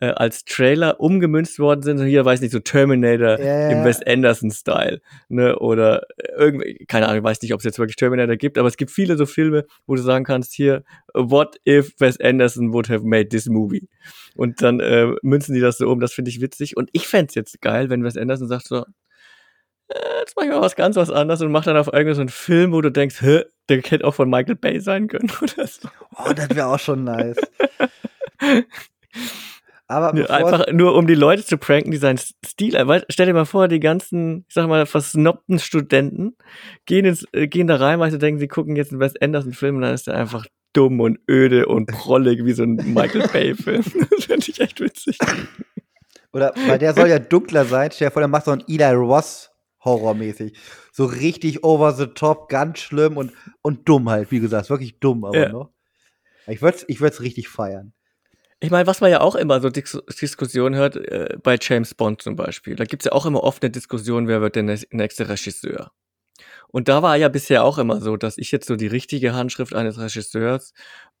äh, 0.00 0.08
als 0.08 0.44
Trailer 0.44 1.00
umgemünzt 1.00 1.58
worden 1.58 1.82
sind. 1.82 2.04
Hier, 2.04 2.24
weiß 2.24 2.40
nicht, 2.40 2.52
so 2.52 2.58
Terminator 2.58 3.38
Ja, 3.38 3.70
im. 3.70 3.84
Wes 3.84 4.02
Anderson-Style. 4.04 5.00
Ne? 5.28 5.58
Oder 5.58 6.06
irgendwie, 6.36 6.84
keine 6.86 7.06
Ahnung, 7.06 7.18
ich 7.18 7.24
weiß 7.24 7.40
nicht, 7.42 7.54
ob 7.54 7.60
es 7.60 7.64
jetzt 7.64 7.78
wirklich 7.78 7.96
Terminator 7.96 8.36
gibt, 8.36 8.58
aber 8.58 8.68
es 8.68 8.76
gibt 8.76 8.90
viele 8.90 9.16
so 9.16 9.26
Filme, 9.26 9.64
wo 9.86 9.94
du 9.94 10.02
sagen 10.02 10.24
kannst, 10.24 10.52
hier, 10.52 10.82
what 11.14 11.60
if 11.66 11.94
Wes 11.98 12.20
Anderson 12.20 12.72
would 12.72 12.88
have 12.88 13.04
made 13.04 13.28
this 13.28 13.46
movie? 13.46 13.88
Und 14.34 14.60
dann 14.60 14.80
äh, 14.80 15.12
münzen 15.22 15.54
die 15.54 15.60
das 15.60 15.78
so 15.78 15.88
um, 15.88 16.00
das 16.00 16.12
finde 16.12 16.30
ich 16.30 16.40
witzig. 16.40 16.76
Und 16.76 16.90
ich 16.92 17.06
fänd's 17.06 17.34
jetzt 17.34 17.60
geil, 17.62 17.90
wenn 17.90 18.04
Wes 18.04 18.16
Anderson 18.16 18.48
sagt 18.48 18.66
so, 18.66 18.78
äh, 18.78 18.84
jetzt 20.20 20.34
mach 20.36 20.44
ich 20.44 20.50
mal 20.50 20.60
was 20.60 20.76
ganz 20.76 20.96
was 20.96 21.10
anderes 21.10 21.40
und 21.40 21.52
mach 21.52 21.64
dann 21.64 21.76
auf 21.76 21.86
irgendeinen 21.86 22.14
so 22.14 22.20
einen 22.22 22.28
Film, 22.28 22.72
wo 22.72 22.80
du 22.80 22.90
denkst, 22.90 23.20
hä, 23.20 23.44
der 23.68 23.82
hätte 23.82 24.04
auch 24.04 24.14
von 24.14 24.28
Michael 24.28 24.56
Bay 24.56 24.80
sein 24.80 25.08
können 25.08 25.30
oder 25.42 25.66
so. 25.66 25.88
Oh, 26.16 26.32
das 26.32 26.50
wäre 26.50 26.66
auch 26.66 26.78
schon 26.78 27.04
nice. 27.04 27.36
Aber 29.88 30.18
Ja, 30.18 30.26
einfach 30.26 30.66
nur 30.72 30.96
um 30.96 31.06
die 31.06 31.14
Leute 31.14 31.44
zu 31.44 31.58
pranken, 31.58 31.92
die 31.92 31.96
seinen 31.96 32.18
Stil, 32.18 32.74
weil, 32.88 33.04
stell 33.08 33.26
dir 33.26 33.34
mal 33.34 33.44
vor, 33.44 33.68
die 33.68 33.78
ganzen, 33.78 34.44
ich 34.48 34.54
sag 34.54 34.66
mal, 34.68 34.84
versnobten 34.84 35.60
Studenten 35.60 36.36
gehen 36.86 37.04
ins, 37.04 37.24
äh, 37.32 37.46
gehen 37.46 37.68
da 37.68 37.76
rein, 37.76 38.00
weil 38.00 38.10
sie 38.10 38.18
denken, 38.18 38.40
sie 38.40 38.48
gucken 38.48 38.74
jetzt 38.74 38.90
einen 38.90 39.00
Wes 39.00 39.14
Anderson 39.20 39.52
Film 39.52 39.76
und 39.76 39.82
dann 39.82 39.94
ist 39.94 40.08
der 40.08 40.16
einfach 40.16 40.44
dumm 40.72 40.98
und 41.00 41.20
öde 41.30 41.66
und 41.66 41.86
prollig 41.86 42.44
wie 42.44 42.52
so 42.52 42.64
ein 42.64 42.74
Michael 42.94 43.28
Bay 43.28 43.54
Film. 43.54 43.84
Das 44.10 44.24
finde 44.24 44.46
ich 44.48 44.60
echt 44.60 44.80
witzig. 44.80 45.18
Oder, 46.32 46.52
weil 46.66 46.78
der 46.78 46.92
soll 46.92 47.08
ja 47.08 47.20
dunkler 47.20 47.64
sein. 47.64 47.90
Stell 47.92 48.08
dir 48.08 48.12
vor, 48.12 48.20
der 48.20 48.28
macht 48.28 48.44
so 48.44 48.50
einen 48.50 48.64
Eli 48.68 48.92
Ross 48.92 49.50
horrormäßig. 49.86 50.58
So 50.92 51.06
richtig 51.06 51.64
over 51.64 51.92
the 51.94 52.08
top, 52.08 52.50
ganz 52.50 52.80
schlimm 52.80 53.16
und, 53.16 53.32
und 53.62 53.88
dumm 53.88 54.10
halt, 54.10 54.30
wie 54.30 54.40
gesagt. 54.40 54.68
Wirklich 54.68 55.00
dumm, 55.00 55.24
aber 55.24 55.38
Ja. 55.38 55.48
noch. 55.48 55.72
Ich 56.46 56.60
würde 56.60 56.76
es 56.76 56.84
ich 56.88 57.00
würd's 57.00 57.22
richtig 57.22 57.48
feiern. 57.48 57.94
Ich 58.60 58.70
meine, 58.70 58.86
was 58.86 59.00
man 59.00 59.10
ja 59.10 59.20
auch 59.20 59.34
immer 59.34 59.60
so 59.60 59.68
Dis 59.70 59.98
Diskussionen 60.20 60.74
hört, 60.74 60.96
äh, 60.96 61.36
bei 61.42 61.58
James 61.60 61.94
Bond 61.94 62.22
zum 62.22 62.36
Beispiel, 62.36 62.74
da 62.76 62.84
gibt's 62.84 63.04
ja 63.04 63.12
auch 63.12 63.26
immer 63.26 63.42
oft 63.42 63.62
eine 63.62 63.70
Diskussion, 63.70 64.28
wer 64.28 64.40
wird 64.40 64.56
der 64.56 64.64
nä- 64.64 64.86
nächste 64.90 65.28
Regisseur. 65.28 65.92
Und 66.68 66.88
da 66.88 67.02
war 67.02 67.16
ja 67.16 67.28
bisher 67.28 67.64
auch 67.64 67.78
immer 67.78 68.00
so, 68.00 68.16
dass 68.16 68.38
ich 68.38 68.50
jetzt 68.52 68.66
so 68.66 68.76
die 68.76 68.86
richtige 68.86 69.34
Handschrift 69.34 69.74
eines 69.74 69.98
Regisseurs 69.98 70.72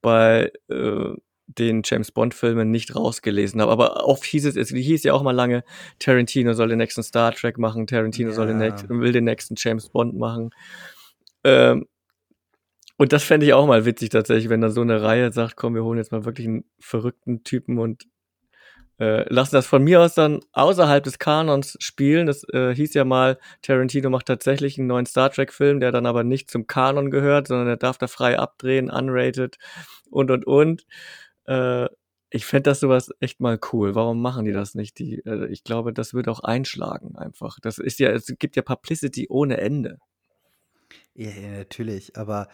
bei 0.02 0.52
äh, 0.68 1.12
den 1.46 1.82
James 1.84 2.10
Bond-Filmen 2.12 2.70
nicht 2.70 2.94
rausgelesen 2.96 3.60
habe. 3.60 3.72
Aber 3.72 4.04
oft 4.06 4.24
hieß 4.24 4.46
es, 4.46 4.56
es 4.56 4.70
hieß 4.70 5.04
ja 5.04 5.12
auch 5.14 5.22
mal 5.22 5.32
lange, 5.32 5.64
Tarantino 5.98 6.52
soll 6.54 6.68
den 6.68 6.78
nächsten 6.78 7.02
Star 7.02 7.32
Trek 7.32 7.58
machen, 7.58 7.86
Tarantino 7.86 8.32
soll 8.32 8.48
den 8.48 8.60
Ja. 8.60 8.66
nächsten, 8.66 9.00
will 9.00 9.12
den 9.12 9.24
nächsten 9.24 9.54
James 9.56 9.88
Bond 9.88 10.16
machen. 10.18 10.50
Ähm, 11.44 11.86
und 12.98 13.12
das 13.12 13.24
fände 13.24 13.44
ich 13.46 13.52
auch 13.52 13.66
mal 13.66 13.84
witzig 13.84 14.08
tatsächlich, 14.10 14.48
wenn 14.48 14.60
dann 14.62 14.70
so 14.70 14.80
eine 14.80 15.02
Reihe 15.02 15.30
sagt, 15.32 15.56
komm, 15.56 15.74
wir 15.74 15.84
holen 15.84 15.98
jetzt 15.98 16.12
mal 16.12 16.24
wirklich 16.24 16.46
einen 16.46 16.64
verrückten 16.78 17.44
Typen 17.44 17.78
und 17.78 18.06
äh, 18.98 19.30
lassen 19.32 19.54
das 19.54 19.66
von 19.66 19.84
mir 19.84 20.00
aus 20.00 20.14
dann 20.14 20.40
außerhalb 20.52 21.04
des 21.04 21.18
Kanons 21.18 21.76
spielen. 21.80 22.26
Das 22.26 22.44
äh, 22.52 22.74
hieß 22.74 22.94
ja 22.94 23.04
mal, 23.04 23.38
Tarantino 23.62 24.08
macht 24.08 24.26
tatsächlich 24.26 24.78
einen 24.78 24.86
neuen 24.88 25.04
Star 25.06 25.30
Trek-Film, 25.30 25.80
der 25.80 25.92
dann 25.92 26.06
aber 26.06 26.24
nicht 26.24 26.50
zum 26.50 26.66
Kanon 26.66 27.10
gehört, 27.10 27.48
sondern 27.48 27.68
er 27.68 27.76
darf 27.76 27.98
da 27.98 28.06
frei 28.06 28.38
abdrehen, 28.38 28.90
unrated 28.90 29.58
und 30.10 30.30
und 30.30 30.46
und. 30.46 30.86
Äh, 31.46 31.86
ich 32.30 32.44
fände 32.44 32.64
das 32.70 32.80
sowas 32.80 33.10
echt 33.20 33.40
mal 33.40 33.58
cool. 33.72 33.94
Warum 33.94 34.20
machen 34.20 34.44
die 34.44 34.52
das 34.52 34.74
nicht? 34.74 34.98
Die, 34.98 35.20
äh, 35.24 35.46
ich 35.46 35.62
glaube, 35.64 35.92
das 35.92 36.12
wird 36.12 36.28
auch 36.28 36.40
einschlagen 36.40 37.16
einfach. 37.16 37.58
Das 37.60 37.78
ist 37.78 37.98
ja, 38.00 38.10
es 38.10 38.26
gibt 38.38 38.56
ja 38.56 38.62
Publicity 38.62 39.26
ohne 39.30 39.58
Ende. 39.58 39.98
Ja, 41.14 41.30
ja, 41.30 41.58
natürlich, 41.58 42.16
aber 42.16 42.48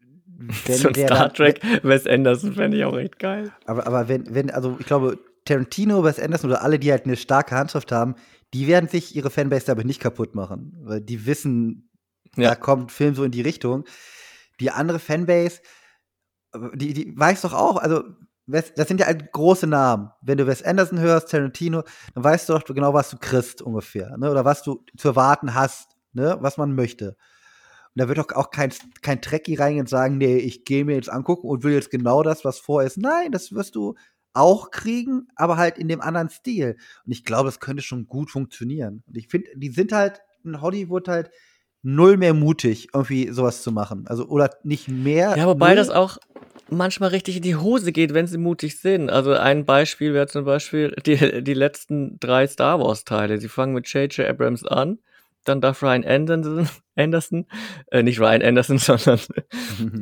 wenn 0.66 0.76
so 0.76 0.88
ein 0.88 0.94
Star 0.94 1.08
dann- 1.08 1.34
Trek, 1.34 1.60
Wes 1.82 2.06
Anderson 2.06 2.52
fände 2.54 2.76
ich 2.78 2.84
auch 2.84 2.96
echt 2.96 3.18
geil. 3.18 3.52
Aber, 3.66 3.86
aber 3.86 4.08
wenn, 4.08 4.32
wenn, 4.34 4.50
also 4.50 4.76
ich 4.78 4.86
glaube, 4.86 5.18
Tarantino, 5.44 6.04
Wes 6.04 6.20
Anderson 6.20 6.50
oder 6.50 6.62
alle, 6.62 6.78
die 6.78 6.90
halt 6.92 7.04
eine 7.04 7.16
starke 7.16 7.54
Handschrift 7.56 7.90
haben, 7.92 8.14
die 8.54 8.66
werden 8.68 8.88
sich 8.88 9.14
ihre 9.16 9.30
Fanbase 9.30 9.66
damit 9.66 9.86
nicht 9.86 10.00
kaputt 10.00 10.34
machen. 10.34 10.76
Weil 10.82 11.00
die 11.00 11.26
wissen, 11.26 11.90
Ja. 12.36 12.50
da 12.50 12.54
kommt 12.54 12.92
Film 12.92 13.14
so 13.14 13.24
in 13.24 13.32
die 13.32 13.42
Richtung. 13.42 13.84
Die 14.60 14.70
andere 14.70 14.98
Fanbase, 14.98 15.60
die, 16.74 16.92
die 16.92 17.18
weiß 17.18 17.42
doch 17.42 17.52
auch, 17.52 17.76
also 17.76 18.02
das 18.46 18.88
sind 18.88 19.00
ja 19.00 19.06
halt 19.06 19.32
große 19.32 19.66
Namen. 19.66 20.10
Wenn 20.22 20.38
du 20.38 20.46
Wes 20.46 20.62
Anderson 20.62 20.98
hörst, 20.98 21.30
Tarantino, 21.30 21.82
dann 22.14 22.24
weißt 22.24 22.48
du 22.48 22.54
doch 22.54 22.64
genau, 22.64 22.92
was 22.94 23.10
du 23.10 23.18
kriegst 23.18 23.62
ungefähr. 23.62 24.16
Ne? 24.18 24.30
Oder 24.30 24.44
was 24.44 24.62
du 24.62 24.84
zu 24.96 25.08
erwarten 25.08 25.54
hast, 25.54 25.96
ne? 26.12 26.36
was 26.40 26.56
man 26.56 26.74
möchte. 26.74 27.16
Und 27.94 28.02
da 28.02 28.08
wird 28.08 28.18
doch 28.18 28.32
auch 28.34 28.50
kein, 28.50 28.72
kein 29.02 29.20
Trekkie 29.20 29.56
reingehen 29.56 29.84
und 29.84 29.88
sagen, 29.88 30.18
nee, 30.18 30.36
ich 30.36 30.64
gehe 30.64 30.84
mir 30.84 30.94
jetzt 30.94 31.10
angucken 31.10 31.48
und 31.48 31.62
will 31.64 31.74
jetzt 31.74 31.90
genau 31.90 32.22
das, 32.22 32.44
was 32.44 32.58
vor 32.58 32.82
ist. 32.82 32.98
Nein, 32.98 33.32
das 33.32 33.52
wirst 33.52 33.74
du 33.74 33.94
auch 34.32 34.70
kriegen, 34.70 35.28
aber 35.34 35.56
halt 35.56 35.76
in 35.78 35.88
dem 35.88 36.00
anderen 36.00 36.28
Stil. 36.28 36.76
Und 37.04 37.12
ich 37.12 37.24
glaube, 37.24 37.48
es 37.48 37.60
könnte 37.60 37.82
schon 37.82 38.06
gut 38.06 38.30
funktionieren. 38.30 39.02
Und 39.06 39.16
ich 39.16 39.28
finde, 39.28 39.50
die 39.56 39.70
sind 39.70 39.92
halt 39.92 40.20
in 40.44 40.60
Hollywood 40.60 41.08
halt 41.08 41.30
null 41.82 42.16
mehr 42.16 42.34
mutig, 42.34 42.88
irgendwie 42.94 43.30
sowas 43.30 43.62
zu 43.62 43.72
machen. 43.72 44.04
Also, 44.06 44.26
oder 44.26 44.50
nicht 44.62 44.88
mehr. 44.88 45.34
Ja, 45.36 45.46
wobei 45.46 45.68
null. 45.68 45.76
das 45.76 45.90
auch 45.90 46.18
manchmal 46.70 47.10
richtig 47.10 47.36
in 47.36 47.42
die 47.42 47.56
Hose 47.56 47.92
geht, 47.92 48.14
wenn 48.14 48.26
sie 48.26 48.38
mutig 48.38 48.80
sind. 48.80 49.10
Also 49.10 49.32
ein 49.32 49.64
Beispiel 49.64 50.14
wäre 50.14 50.26
zum 50.26 50.44
Beispiel 50.44 50.94
die, 51.04 51.42
die 51.42 51.54
letzten 51.54 52.18
drei 52.20 52.46
Star 52.46 52.80
Wars 52.80 53.04
Teile. 53.04 53.38
Sie 53.38 53.48
fangen 53.48 53.74
mit 53.74 53.88
J.J. 53.88 54.28
Abrams 54.28 54.64
an, 54.64 54.98
dann 55.44 55.60
darf 55.60 55.82
Ryan 55.82 56.04
Anderson, 56.04 56.68
Anderson 56.96 57.46
äh, 57.90 58.02
nicht 58.02 58.20
Ryan 58.20 58.42
Anderson, 58.42 58.78
sondern 58.78 59.20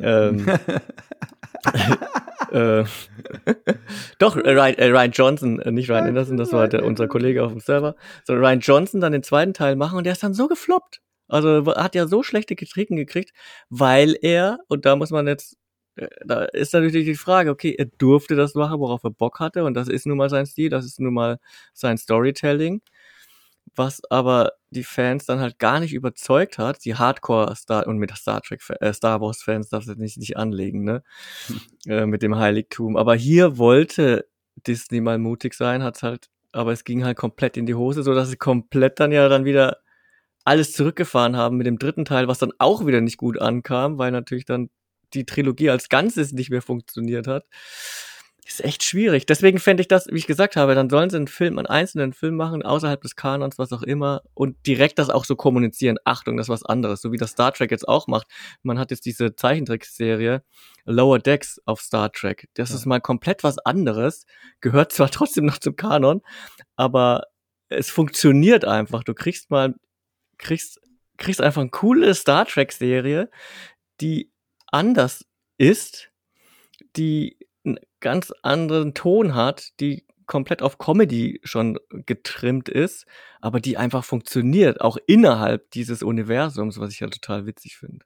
ähm, 0.02 0.46
äh, 2.52 2.84
doch, 4.18 4.36
äh, 4.36 4.50
Ryan, 4.50 4.74
äh, 4.74 4.86
Ryan 4.86 5.10
Johnson, 5.12 5.60
äh, 5.60 5.70
nicht 5.70 5.90
Ryan 5.90 6.09
Anderson, 6.09 6.36
das 6.36 6.52
war 6.52 6.68
der, 6.68 6.84
unser 6.84 7.09
Kollege 7.09 7.44
auf 7.44 7.52
dem 7.52 7.60
Server, 7.60 7.94
sondern 8.24 8.44
Ryan 8.44 8.60
Johnson 8.60 9.00
dann 9.00 9.12
den 9.12 9.22
zweiten 9.22 9.55
Teil 9.55 9.76
machen 9.76 9.96
und 9.96 10.05
der 10.05 10.12
ist 10.12 10.22
dann 10.22 10.34
so 10.34 10.48
gefloppt. 10.48 11.00
Also 11.28 11.70
er 11.72 11.82
hat 11.82 11.94
ja 11.94 12.06
so 12.06 12.22
schlechte 12.22 12.56
Kritiken 12.56 12.96
gekriegt, 12.96 13.32
weil 13.70 14.16
er, 14.22 14.59
und 14.68 14.86
da 14.86 14.96
muss 14.96 15.10
man 15.10 15.26
jetzt, 15.26 15.56
äh, 15.96 16.09
da 16.24 16.44
ist 16.44 16.72
natürlich 16.74 17.06
die 17.06 17.14
Frage, 17.14 17.50
okay, 17.50 17.74
er 17.78 17.86
durfte 17.86 18.36
das 18.36 18.55
machen, 18.55 18.80
worauf 18.80 19.05
er 19.05 19.10
Bock 19.10 19.40
hatte, 19.40 19.64
und 19.64 19.74
das 19.74 19.88
ist 19.88 20.06
nun 20.06 20.18
mal 20.18 20.30
sein 20.30 20.46
Stil, 20.46 20.70
das 20.70 20.84
ist 20.86 21.00
nun 21.00 21.14
mal 21.14 21.38
sein 21.74 21.98
Storytelling, 21.98 22.82
was 23.76 24.00
aber 24.10 24.52
die 24.70 24.84
Fans 24.84 25.26
dann 25.26 25.40
halt 25.40 25.59
gar 25.59 25.80
nicht 25.80 25.94
überzeugt 25.94 26.59
hat, 26.59 26.84
die 26.84 26.96
Hardcore 26.96 27.55
Star 27.56 27.86
und 27.86 27.98
mit 27.98 28.10
Star 28.16 28.42
Trek 28.42 28.60
äh, 28.80 28.92
Star 28.92 29.20
Wars 29.20 29.42
Fans 29.42 29.68
darfst 29.68 29.88
du 29.88 29.92
jetzt 29.92 30.00
nicht, 30.00 30.18
nicht 30.18 30.36
anlegen, 30.36 30.84
ne? 30.84 31.02
äh, 31.86 32.06
mit 32.06 32.22
dem 32.22 32.36
Heiligtum. 32.36 32.96
Aber 32.96 33.14
hier 33.14 33.59
wollte 33.59 34.28
Disney 34.66 35.00
mal 35.00 35.18
mutig 35.18 35.55
sein, 35.55 35.82
hat's 35.82 36.02
halt, 36.02 36.28
aber 36.52 36.72
es 36.72 36.84
ging 36.84 37.05
halt 37.05 37.16
komplett 37.16 37.56
in 37.56 37.66
die 37.66 37.74
Hose, 37.74 38.02
so 38.02 38.14
dass 38.14 38.30
sie 38.30 38.36
komplett 38.36 39.00
dann 39.00 39.12
ja 39.12 39.28
dann 39.28 39.44
wieder 39.44 39.78
alles 40.48 40.72
zurückgefahren 40.72 41.36
haben 41.36 41.58
mit 41.58 41.66
dem 41.66 41.78
dritten 41.78 42.04
Teil, 42.06 42.26
was 42.26 42.38
dann 42.38 42.52
auch 42.58 42.86
wieder 42.86 43.00
nicht 43.02 43.18
gut 43.18 43.38
ankam, 43.40 43.98
weil 43.98 44.10
natürlich 44.10 44.46
dann 44.46 44.70
die 45.14 45.26
Trilogie 45.26 45.70
als 45.70 45.88
Ganzes 45.90 46.32
nicht 46.32 46.50
mehr 46.50 46.62
funktioniert 46.62 47.26
hat. 47.26 47.44
Ist 48.46 48.64
echt 48.64 48.82
schwierig. 48.82 49.26
Deswegen 49.26 49.58
fände 49.58 49.82
ich 49.82 49.88
das, 49.88 50.06
wie 50.06 50.16
ich 50.16 50.26
gesagt 50.26 50.56
habe, 50.56 50.74
dann 50.74 50.88
sollen 50.88 51.10
sie 51.10 51.18
einen 51.18 51.26
Film, 51.28 51.58
einen 51.58 51.66
einzelnen 51.66 52.14
Film 52.14 52.34
machen, 52.36 52.62
außerhalb 52.62 52.98
des 53.02 53.14
Kanons, 53.14 53.58
was 53.58 53.74
auch 53.74 53.82
immer, 53.82 54.22
und 54.32 54.56
direkt 54.66 54.98
das 54.98 55.10
auch 55.10 55.26
so 55.26 55.36
kommunizieren. 55.36 55.98
Achtung, 56.04 56.38
das 56.38 56.46
ist 56.46 56.50
was 56.50 56.62
anderes, 56.64 57.02
so 57.02 57.12
wie 57.12 57.18
das 57.18 57.32
Star 57.32 57.52
Trek 57.52 57.70
jetzt 57.70 57.86
auch 57.86 58.06
macht. 58.06 58.26
Man 58.62 58.78
hat 58.78 58.90
jetzt 58.90 59.04
diese 59.04 59.36
Zeichentrickserie 59.36 60.42
Lower 60.86 61.18
Decks 61.18 61.60
auf 61.66 61.82
Star 61.82 62.10
Trek. 62.10 62.48
Das 62.54 62.70
Ja. 62.70 62.76
ist 62.76 62.86
mal 62.86 63.02
komplett 63.02 63.44
was 63.44 63.58
anderes, 63.58 64.24
gehört 64.62 64.92
zwar 64.92 65.10
trotzdem 65.10 65.44
noch 65.44 65.58
zum 65.58 65.76
Kanon, 65.76 66.22
aber 66.76 67.24
es 67.68 67.90
funktioniert 67.90 68.64
einfach. 68.64 69.04
Du 69.04 69.12
kriegst 69.12 69.50
mal, 69.50 69.74
kriegst, 70.39 70.81
kriegst 71.16 71.40
einfach 71.40 71.62
eine 71.62 71.70
coole 71.70 72.15
Star 72.15 72.47
Trek 72.47 72.73
Serie, 72.73 73.31
die 74.01 74.32
anders 74.66 75.24
ist, 75.59 76.10
die 76.97 77.39
einen 77.65 77.78
ganz 78.01 78.32
anderen 78.43 78.94
Ton 78.94 79.35
hat, 79.35 79.78
die 79.81 80.06
komplett 80.27 80.62
auf 80.62 80.78
Comedy 80.78 81.40
schon 81.43 81.78
getrimmt 81.90 82.69
ist, 82.69 83.06
aber 83.40 83.60
die 83.60 83.77
einfach 83.77 84.05
funktioniert, 84.05 84.81
auch 84.81 84.98
innerhalb 85.06 85.70
dieses 85.73 86.02
Universums, 86.02 86.78
was 86.78 86.93
ich 86.93 87.01
ja 87.01 87.09
total 87.09 87.47
witzig 87.47 87.78
finde. 87.78 88.05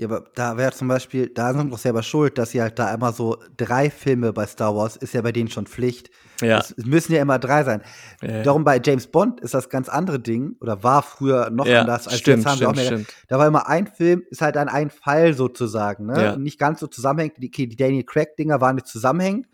Ja, 0.00 0.06
aber 0.08 0.24
da 0.34 0.56
wäre 0.56 0.72
zum 0.72 0.88
Beispiel, 0.88 1.28
da 1.28 1.52
sind 1.52 1.66
wir 1.66 1.70
doch 1.72 1.78
selber 1.78 2.02
schuld, 2.02 2.38
dass 2.38 2.52
sie 2.52 2.62
halt 2.62 2.78
da 2.78 2.92
immer 2.94 3.12
so 3.12 3.36
drei 3.58 3.90
Filme 3.90 4.32
bei 4.32 4.46
Star 4.46 4.74
Wars 4.74 4.96
ist 4.96 5.12
ja 5.12 5.20
bei 5.20 5.30
denen 5.30 5.50
schon 5.50 5.66
Pflicht. 5.66 6.10
Ja. 6.40 6.58
Es, 6.58 6.74
müssen 6.78 7.12
ja 7.12 7.20
immer 7.20 7.38
drei 7.38 7.64
sein. 7.64 7.82
Ja. 8.22 8.42
Darum 8.42 8.64
bei 8.64 8.80
James 8.82 9.06
Bond 9.08 9.40
ist 9.42 9.52
das 9.52 9.68
ganz 9.68 9.90
andere 9.90 10.18
Ding 10.18 10.56
oder 10.62 10.82
war 10.82 11.02
früher 11.02 11.50
noch 11.50 11.66
Ja, 11.66 11.82
anders 11.82 12.08
als 12.08 12.16
stimmt, 12.18 12.38
jetzt 12.38 12.46
haben 12.46 12.60
wir 12.60 12.70
auch 12.70 12.74
stimmt, 12.74 12.90
mehr. 12.90 12.98
stimmt. 13.04 13.24
Da 13.28 13.38
war 13.38 13.46
immer 13.46 13.68
ein 13.68 13.86
Film, 13.88 14.22
ist 14.30 14.40
halt 14.40 14.56
an 14.56 14.68
ein 14.68 14.88
Fall 14.88 15.34
sozusagen, 15.34 16.06
ne? 16.06 16.22
Ja. 16.22 16.36
Nicht 16.36 16.58
ganz 16.58 16.80
so 16.80 16.86
zusammenhängend. 16.86 17.36
Die, 17.38 17.50
die 17.50 17.76
Daniel 17.76 18.04
Craig-Dinger 18.04 18.58
waren 18.62 18.76
nicht 18.76 18.86
zusammenhängend, 18.86 19.48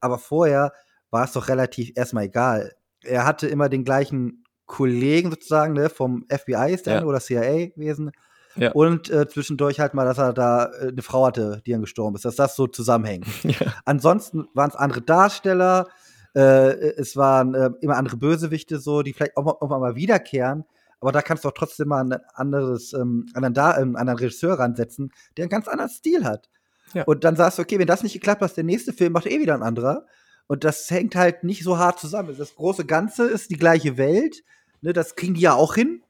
aber 0.00 0.16
vorher 0.18 0.72
war 1.10 1.24
es 1.24 1.32
doch 1.32 1.48
relativ 1.48 1.92
erstmal 1.94 2.24
egal. 2.24 2.72
Er 3.02 3.26
hatte 3.26 3.48
immer 3.48 3.68
den 3.68 3.84
gleichen 3.84 4.44
Kollegen 4.64 5.30
sozusagen, 5.30 5.74
ne, 5.74 5.90
vom 5.90 6.24
FBI 6.30 6.72
ist 6.72 6.86
der 6.86 7.00
Ja. 7.00 7.04
oder 7.04 7.20
CIA-Wesen. 7.20 8.12
Ja. 8.56 8.72
Und 8.72 9.10
äh, 9.10 9.28
zwischendurch 9.28 9.80
halt 9.80 9.94
mal, 9.94 10.04
dass 10.04 10.18
er 10.18 10.32
da 10.32 10.66
äh, 10.66 10.88
eine 10.88 11.02
Frau 11.02 11.26
hatte, 11.26 11.62
die 11.66 11.72
dann 11.72 11.80
gestorben 11.80 12.16
ist, 12.16 12.24
dass 12.24 12.36
das 12.36 12.56
so 12.56 12.66
zusammenhängt. 12.66 13.26
Ja. 13.44 13.74
Ansonsten 13.84 14.46
waren 14.54 14.70
es 14.70 14.76
andere 14.76 15.02
Darsteller, 15.02 15.88
äh, 16.34 16.40
es 16.40 17.16
waren 17.16 17.54
äh, 17.54 17.70
immer 17.80 17.96
andere 17.96 18.16
Bösewichte 18.16 18.78
so, 18.78 19.02
die 19.02 19.12
vielleicht 19.12 19.36
auch 19.36 19.44
mal, 19.44 19.54
irgendwann 19.60 19.80
mal 19.80 19.96
wiederkehren. 19.96 20.64
Aber 21.00 21.12
da 21.12 21.22
kannst 21.22 21.44
du 21.44 21.48
auch 21.48 21.54
trotzdem 21.54 21.88
mal 21.88 22.04
ein 22.04 22.20
anderes, 22.34 22.92
ähm, 22.92 23.26
anderen, 23.34 23.54
da, 23.54 23.78
ähm, 23.78 23.96
anderen 23.96 24.18
Regisseur 24.18 24.58
ransetzen, 24.58 25.12
der 25.36 25.44
einen 25.44 25.50
ganz 25.50 25.66
anderen 25.66 25.90
Stil 25.90 26.24
hat. 26.24 26.48
Ja. 26.92 27.04
Und 27.04 27.24
dann 27.24 27.36
sagst 27.36 27.58
du, 27.58 27.62
okay, 27.62 27.78
wenn 27.78 27.86
das 27.86 28.02
nicht 28.02 28.12
geklappt 28.12 28.42
hat, 28.42 28.56
der 28.56 28.64
nächste 28.64 28.92
Film 28.92 29.12
macht 29.12 29.26
eh 29.26 29.40
wieder 29.40 29.54
ein 29.54 29.62
anderer. 29.62 30.06
Und 30.46 30.64
das 30.64 30.90
hängt 30.90 31.14
halt 31.16 31.44
nicht 31.44 31.62
so 31.62 31.78
hart 31.78 31.98
zusammen. 31.98 32.34
Das 32.36 32.54
große 32.54 32.84
Ganze 32.84 33.28
ist 33.28 33.50
die 33.50 33.56
gleiche 33.56 33.96
Welt. 33.96 34.42
Ne, 34.82 34.92
das 34.92 35.14
kriegen 35.14 35.34
die 35.34 35.40
ja 35.40 35.54
auch 35.54 35.74
hin. 35.74 36.02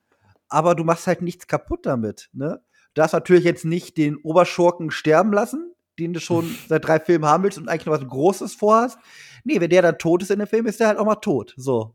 Aber 0.50 0.74
du 0.74 0.84
machst 0.84 1.06
halt 1.06 1.22
nichts 1.22 1.46
kaputt 1.46 1.86
damit. 1.86 2.28
Ne? 2.32 2.60
Du 2.94 3.00
darfst 3.00 3.14
natürlich 3.14 3.44
jetzt 3.44 3.64
nicht 3.64 3.96
den 3.96 4.16
Oberschurken 4.16 4.90
sterben 4.90 5.32
lassen, 5.32 5.72
den 5.98 6.12
du 6.12 6.20
schon 6.20 6.54
seit 6.68 6.84
drei 6.86 7.00
Filmen 7.00 7.24
haben 7.24 7.44
willst 7.44 7.56
und 7.58 7.68
eigentlich 7.68 7.86
noch 7.86 7.94
was 8.00 8.06
Großes 8.06 8.54
vorhast. 8.54 8.98
Nee, 9.44 9.60
wenn 9.60 9.70
der 9.70 9.82
dann 9.82 9.96
tot 9.98 10.22
ist 10.22 10.30
in 10.30 10.38
dem 10.40 10.48
Film, 10.48 10.66
ist 10.66 10.80
der 10.80 10.88
halt 10.88 10.98
auch 10.98 11.06
mal 11.06 11.14
tot. 11.16 11.54
So. 11.56 11.94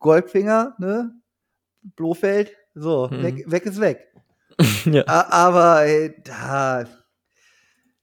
Goldfinger, 0.00 0.74
ne? 0.78 1.12
Blofeld, 1.96 2.52
so, 2.74 3.08
Mhm. 3.10 3.22
weg, 3.22 3.44
weg 3.50 3.66
ist 3.66 3.80
weg. 3.80 4.06
ja. 4.86 5.06
Aber 5.06 5.82
ey, 5.84 6.14
da. 6.24 6.84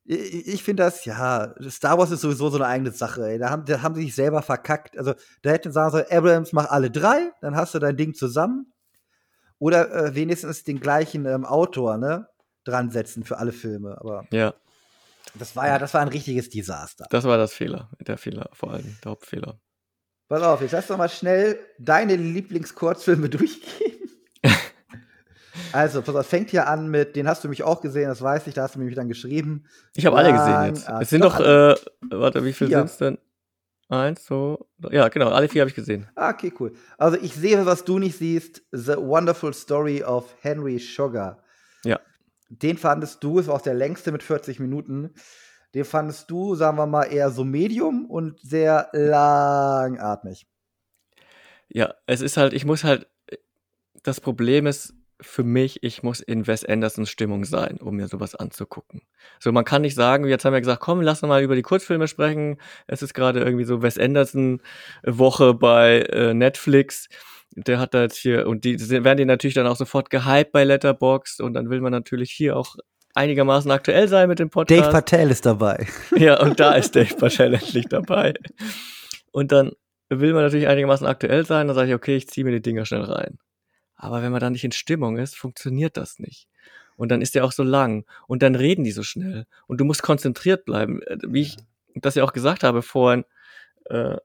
Ich, 0.06 0.48
ich 0.48 0.64
finde 0.64 0.84
das, 0.84 1.04
ja, 1.06 1.54
Star 1.70 1.98
Wars 1.98 2.12
ist 2.12 2.22
sowieso 2.22 2.50
so 2.50 2.58
eine 2.58 2.66
eigene 2.68 2.92
Sache, 2.92 3.28
ey. 3.28 3.38
Da 3.40 3.50
haben, 3.50 3.66
da 3.66 3.82
haben 3.82 3.96
sie 3.96 4.04
sich 4.04 4.16
selber 4.16 4.42
verkackt. 4.42 4.98
Also, 4.98 5.14
da 5.42 5.50
hätten 5.50 5.72
sagen 5.72 5.92
sollen, 5.92 6.06
Abrams, 6.10 6.54
mach 6.54 6.70
alle 6.70 6.90
drei, 6.90 7.32
dann 7.42 7.56
hast 7.56 7.74
du 7.76 7.80
dein 7.80 7.98
Ding 7.98 8.14
zusammen. 8.14 8.72
Oder 9.60 9.92
äh, 9.94 10.16
wenigstens 10.16 10.64
den 10.64 10.80
gleichen 10.80 11.26
ähm, 11.26 11.46
Autor, 11.46 11.98
ne? 11.98 12.28
Dran 12.64 12.92
setzen 12.92 13.24
für 13.24 13.38
alle 13.38 13.54
Filme. 13.54 13.98
Aber 14.00 14.26
ja, 14.32 14.54
das 15.36 15.56
war 15.56 15.68
ja, 15.68 15.80
das 15.80 15.94
war 15.94 16.02
ein 16.02 16.10
richtiges 16.10 16.50
Desaster. 16.50 17.06
das 17.10 17.24
war 17.24 17.38
das 17.38 17.54
Fehler, 17.54 17.90
der 18.00 18.18
Fehler 18.18 18.50
vor 18.54 18.74
allem, 18.74 18.98
der 19.04 19.12
Hauptfehler. 19.12 19.60
Pass 20.28 20.42
auf, 20.44 20.62
jetzt 20.62 20.72
lass 20.74 20.88
doch 20.88 20.98
mal 20.98 21.08
schnell 21.10 21.58
deine 21.80 22.16
Lieblingskurzfilme 22.18 23.30
durchgehen. 23.30 24.10
also, 25.72 26.02
pass 26.02 26.16
auf, 26.16 26.28
fängt 26.28 26.50
hier 26.50 26.68
an 26.68 26.90
mit, 26.90 27.16
den 27.16 27.28
hast 27.28 27.44
du 27.44 27.50
mich 27.50 27.64
auch 27.64 27.82
gesehen, 27.82 28.10
das 28.10 28.22
weiß 28.22 28.48
ich, 28.48 28.54
da 28.54 28.64
hast 28.64 28.76
du 28.76 28.80
mich 28.80 28.94
dann 28.96 29.08
geschrieben. 29.08 29.66
Ich 29.96 30.06
habe 30.06 30.18
alle 30.18 30.34
gesehen 30.34 30.76
jetzt. 30.76 30.90
ah, 30.90 31.02
Es 31.02 31.10
sind 31.10 31.24
doch 31.24 31.38
doch, 31.38 31.46
äh, 31.46 31.76
warte, 32.10 32.44
wie 32.44 32.54
viel 32.54 32.68
Vier. 32.68 32.80
sind 32.80 32.86
es 32.88 32.98
denn? 32.98 33.18
Eins, 33.90 34.26
zwei, 34.26 34.58
ja, 34.92 35.08
genau, 35.08 35.30
alle 35.30 35.48
vier 35.48 35.62
habe 35.62 35.70
ich 35.70 35.76
gesehen. 35.76 36.08
Ah, 36.16 36.32
okay, 36.32 36.52
cool. 36.60 36.74
Also, 36.98 37.18
ich 37.18 37.34
sehe, 37.34 37.66
was 37.66 37.86
du 37.86 38.00
nicht 38.00 38.18
siehst, 38.18 38.64
The 38.72 38.98
Wonderful 38.98 39.54
Story 39.54 40.04
of 40.04 40.36
Henry 40.42 40.78
Sugar. 40.78 41.42
Ja. 41.86 42.00
Den 42.50 42.78
fandest 42.78 43.24
du, 43.24 43.40
es 43.40 43.48
war 43.48 43.56
auch 43.56 43.62
der 43.62 43.74
längste 43.74 44.12
mit 44.12 44.24
40 44.24 44.60
Minuten. 44.60 45.14
Den 45.74 45.86
fandest 45.86 46.30
du, 46.30 46.56
sagen 46.56 46.78
wir 46.78 46.86
mal, 46.86 47.04
eher 47.04 47.30
so 47.30 47.46
medium 47.46 48.06
und 48.06 48.40
sehr 48.42 48.90
langatmig. 48.92 50.48
Ja, 51.70 51.94
es 52.08 52.22
ist 52.22 52.36
halt, 52.36 52.54
ich 52.54 52.66
muss 52.66 52.84
halt, 52.84 53.08
das 54.04 54.20
Problem 54.20 54.66
ist 54.66 54.97
für 55.20 55.44
mich, 55.44 55.84
ich 55.84 56.04
muss 56.04 56.20
in 56.20 56.46
Wes 56.46 56.64
Andersons 56.64 57.10
Stimmung 57.10 57.44
sein, 57.44 57.78
um 57.82 57.96
mir 57.96 58.08
sowas 58.08 58.36
anzugucken. 58.36 59.02
So, 59.40 59.52
man 59.52 59.66
kann 59.66 59.82
nicht 59.82 59.96
sagen, 59.96 60.28
jetzt 60.28 60.46
haben 60.46 60.54
wir 60.54 60.62
gesagt, 60.62 60.82
komm, 60.82 61.02
lass 61.02 61.24
uns 61.24 61.30
mal 61.30 61.42
über 61.42 61.56
die 61.56 61.64
Kurzfilme 61.64 62.08
sprechen. 62.08 62.58
Es 62.86 63.02
ist 63.02 63.14
gerade 63.14 63.40
irgendwie 63.40 63.66
so 63.66 63.82
Wes 63.82 63.98
Anderson 63.98 64.62
Woche 65.04 65.54
bei 65.54 66.02
äh, 66.02 66.34
Netflix. 66.34 67.10
Der 67.56 67.80
hat 67.80 67.94
da 67.94 68.04
jetzt 68.04 68.18
hier, 68.18 68.48
und 68.48 68.64
die 68.64 68.80
werden 68.80 69.18
die 69.18 69.26
natürlich 69.26 69.56
dann 69.56 69.68
auch 69.68 69.76
sofort 69.76 70.10
gehypt 70.10 70.52
bei 70.52 70.64
Letterboxd 70.64 71.42
und 71.42 71.54
dann 71.54 71.70
will 71.70 71.82
man 71.82 71.92
natürlich 71.92 72.32
hier 72.32 72.56
auch 72.56 72.76
einigermaßen 73.16 73.72
aktuell 73.72 74.08
sein 74.08 74.30
mit 74.30 74.38
dem 74.38 74.50
Podcast. 74.52 74.82
Dave 74.82 74.92
Patel 74.92 75.32
ist 75.32 75.46
dabei. 75.46 75.88
Ja, 76.16 76.40
und 76.40 76.60
da 76.60 76.74
ist 76.74 76.96
Dave 76.96 77.16
Patel 77.16 77.56
endlich 77.56 77.86
dabei. 77.90 78.36
Und 79.32 79.52
dann 79.52 79.72
will 80.10 80.34
man 80.34 80.44
natürlich 80.44 80.68
einigermaßen 80.68 81.08
aktuell 81.08 81.46
sein, 81.46 81.68
dann 81.68 81.76
sage 81.76 81.90
ich, 81.90 81.96
okay, 81.96 82.16
ich 82.16 82.28
ziehe 82.30 82.46
mir 82.46 82.52
die 82.52 82.62
Dinger 82.62 82.86
schnell 82.86 83.02
rein. 83.02 83.40
Aber 83.98 84.22
wenn 84.22 84.32
man 84.32 84.40
da 84.40 84.50
nicht 84.50 84.64
in 84.64 84.72
Stimmung 84.72 85.18
ist, 85.18 85.36
funktioniert 85.36 85.98
das 85.98 86.20
nicht. 86.20 86.48
Und 86.96 87.10
dann 87.10 87.22
ist 87.22 87.36
der 87.36 87.46
auch 87.46 87.52
so 87.52 87.64
lang. 87.64 88.06
Und 88.28 88.42
dann 88.44 88.56
reden 88.56 88.84
die 88.84 88.92
so 88.92 89.04
schnell. 89.04 89.46
Und 89.68 89.80
du 89.80 89.86
musst 89.86 90.04
konzentriert 90.04 90.66
bleiben. 90.66 91.02
Äh, 91.04 91.18
Wie 91.28 91.42
ich 91.42 91.58
das 91.96 92.16
ja 92.16 92.24
auch 92.24 92.34
gesagt 92.34 92.64
habe 92.64 92.82
vorhin, 92.82 93.26
äh, 93.86 94.18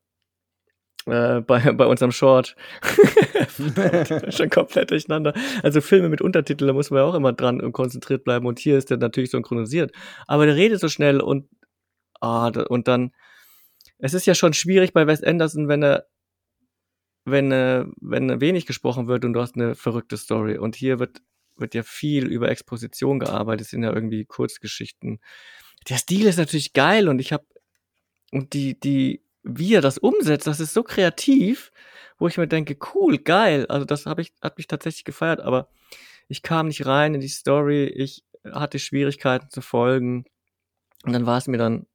äh, 1.07 1.41
bei, 1.41 1.59
bei 1.73 1.87
unserem 1.87 2.13
Short. 2.13 2.55
Schon 4.29 4.51
komplett 4.51 4.91
durcheinander. 4.91 5.35
Also 5.63 5.81
Filme 5.81 6.09
mit 6.09 6.21
Untertiteln, 6.21 6.69
da 6.69 6.75
muss 6.75 6.91
man 6.91 7.01
ja 7.01 7.05
auch 7.05 7.15
immer 7.15 7.33
dran 7.33 7.61
und 7.61 7.73
konzentriert 7.73 8.25
bleiben. 8.25 8.47
Und 8.47 8.59
hier 8.59 8.79
ist 8.79 8.91
der 8.91 8.99
natürlich 8.99 9.31
synchronisiert. 9.31 9.93
Aber 10.27 10.47
der 10.47 10.57
redet 10.57 10.81
so 10.81 10.89
schnell 10.89 11.21
und, 11.21 11.49
ah, 12.21 12.49
und 12.69 12.89
dann, 12.89 13.13
es 13.99 14.15
ist 14.15 14.27
ja 14.27 14.35
schon 14.35 14.53
schwierig 14.53 14.93
bei 14.93 15.07
Wes 15.07 15.23
Anderson, 15.23 15.69
wenn 15.69 15.83
er, 15.83 16.07
wenn, 17.25 17.53
äh, 17.53 17.85
wenn 18.01 18.41
wenig 18.41 18.67
gesprochen 18.67 19.07
wird 19.07 19.25
und 19.25 19.33
du 19.33 19.41
hast 19.41 19.57
eine 19.57 19.75
verrückte 19.75 20.17
Story. 20.17 20.59
Und 20.59 20.77
hier 20.77 20.99
wird, 20.99 21.23
wird 21.57 21.75
ja 21.75 21.83
viel 21.83 22.27
über 22.27 22.51
Exposition 22.51 23.19
gearbeitet, 23.19 23.69
sind 23.69 23.83
ja 23.83 23.93
irgendwie 23.93 24.25
Kurzgeschichten. 24.25 25.21
Der 25.89 25.99
Stil 25.99 26.27
ist 26.27 26.39
natürlich 26.39 26.73
geil 26.73 27.09
und 27.09 27.19
ich 27.19 27.33
habe 27.33 27.45
und 28.33 28.55
die, 28.55 28.79
die, 28.79 29.23
wie 29.43 29.75
er 29.75 29.83
das 29.83 29.99
umsetzt, 29.99 30.47
das 30.47 30.59
ist 30.59 30.73
so 30.73 30.83
kreativ, 30.83 31.71
wo 32.19 32.29
ich 32.29 32.39
mir 32.39 32.49
denke, 32.49 32.77
cool, 32.95 33.19
geil. 33.19 33.67
Also 33.69 33.85
das 33.85 34.07
habe 34.07 34.23
ich, 34.23 34.33
hat 34.41 34.57
mich 34.57 34.67
tatsächlich 34.67 35.05
gefeiert, 35.05 35.41
aber 35.41 35.69
ich 36.29 36.43
kam 36.43 36.69
nicht 36.69 36.87
rein 36.87 37.15
in 37.15 37.21
die 37.21 37.29
Story, 37.29 37.85
ich 37.85 38.25
hatte 38.45 38.79
Schwierigkeiten 38.79 39.51
zu 39.51 39.61
folgen. 39.61 40.25
Und 41.05 41.13
dann 41.13 41.27
war 41.27 41.39
es 41.39 41.47
mir 41.47 41.59
dann 41.59 41.87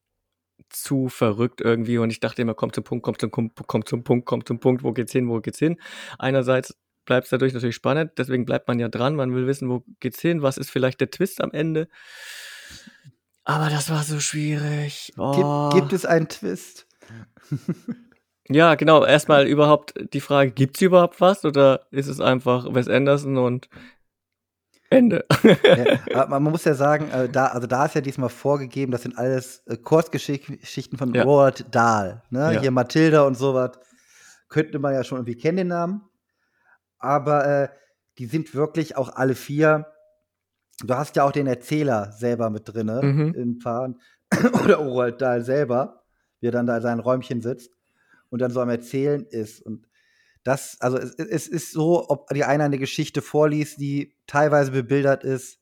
zu 0.70 1.10
verrückt 1.10 1.62
irgendwie 1.62 1.98
und 1.98 2.10
ich 2.10 2.20
dachte 2.20 2.42
immer, 2.42 2.54
kommt 2.54 2.76
zum 2.76 2.84
Punkt, 2.84 3.04
kommt 3.04 3.20
zum 3.22 3.32
Punkt, 3.32 3.56
kommt 3.68 3.88
zum 3.88 4.04
Punkt, 4.04 4.26
kommt 4.26 4.48
zum 4.48 4.60
Punkt, 4.60 4.84
wo 4.84 4.92
geht's 4.92 5.12
hin, 5.12 5.30
wo 5.30 5.40
geht's 5.40 5.60
hin. 5.60 5.80
Einerseits 6.20 6.78
bleibt 7.06 7.26
es 7.26 7.30
dadurch 7.30 7.54
natürlich 7.54 7.76
spannend, 7.76 8.12
deswegen 8.18 8.46
bleibt 8.46 8.68
man 8.68 8.80
ja 8.80 8.90
dran, 8.90 9.16
man 9.16 9.34
will 9.34 9.48
wissen, 9.48 9.70
wo 9.70 9.84
geht's 10.00 10.22
hin, 10.22 10.42
was 10.42 10.58
ist 10.58 10.70
vielleicht 10.70 11.00
der 11.00 11.12
Twist 11.12 11.42
am 11.42 11.52
Ende. 11.52 11.88
Aber 13.44 13.70
das 13.70 13.90
war 13.90 14.04
so 14.04 14.20
schwierig. 14.20 15.14
Oh. 15.18 15.70
Gibt, 15.70 15.82
gibt 15.82 15.94
es 15.94 16.06
einen 16.06 16.28
Twist? 16.28 16.86
Ja, 18.50 18.76
genau. 18.76 19.04
Erstmal 19.04 19.46
überhaupt 19.46 19.94
die 20.14 20.22
Frage, 20.22 20.52
gibt's 20.52 20.82
überhaupt 20.82 21.20
was 21.20 21.44
oder 21.44 21.86
ist 21.92 22.08
es 22.08 22.22
einfach 22.22 22.74
Wes 22.74 22.88
Anderson 22.88 23.38
und 23.38 23.68
Ende? 24.90 25.26
ja, 26.10 26.26
man 26.28 26.44
muss 26.44 26.64
ja 26.66 26.74
sagen, 26.74 27.10
äh, 27.12 27.28
da, 27.30 27.48
also 27.48 27.68
da 27.68 27.86
ist 27.86 27.96
ja 27.96 28.02
diesmal 28.02 28.30
vorgegeben, 28.30 28.92
das 28.92 29.04
sind 29.04 29.18
alles 29.18 29.62
äh, 29.68 29.78
Kurzgeschichten 29.78 30.98
von 30.98 31.14
Ja. 31.14 31.24
Roald 31.24 31.66
Dahl. 31.74 32.24
Ne? 32.30 32.54
Ja. 32.56 32.62
Hier 32.62 32.72
Mathilda 32.72 33.24
und 33.24 33.36
sowas. 33.36 33.72
Könnte 34.50 34.80
man 34.80 34.94
ja 34.94 35.04
schon 35.04 35.18
irgendwie 35.18 35.36
kennen, 35.38 35.58
den 35.58 35.68
Namen. 35.68 36.02
Aber 37.00 37.46
äh, 37.46 37.70
die 38.18 38.26
sind 38.26 38.56
wirklich 38.56 38.96
auch 38.98 39.16
alle 39.16 39.36
vier. 39.36 39.88
Du 40.86 40.94
hast 40.94 41.16
ja 41.16 41.24
auch 41.24 41.32
den 41.32 41.48
Erzähler 41.48 42.12
selber 42.12 42.50
mit 42.50 42.64
drin, 42.72 42.88
Mhm. 42.88 43.34
in 43.36 43.60
Paaren. 43.60 44.00
Oder 44.64 44.76
Roald 44.78 45.22
Dahl 45.22 45.42
selber, 45.44 46.04
wie 46.40 46.48
er 46.48 46.52
dann 46.52 46.66
da 46.68 46.78
in 46.78 46.82
seinem 46.84 47.00
Räumchen 47.00 47.42
sitzt 47.42 47.72
und 48.30 48.42
dann 48.42 48.52
so 48.52 48.62
am 48.62 48.70
Erzählen 48.70 49.26
ist. 49.26 49.62
Und 49.62 49.87
das, 50.48 50.80
also 50.80 50.98
es, 50.98 51.16
es 51.18 51.48
ist 51.48 51.72
so, 51.74 52.10
ob 52.10 52.30
die 52.30 52.46
einer 52.46 52.64
eine 52.64 52.78
Geschichte 52.78 53.22
vorliest, 53.22 53.80
die 53.82 54.16
teilweise 54.28 54.72
bebildert 54.72 55.26
ist. 55.26 55.60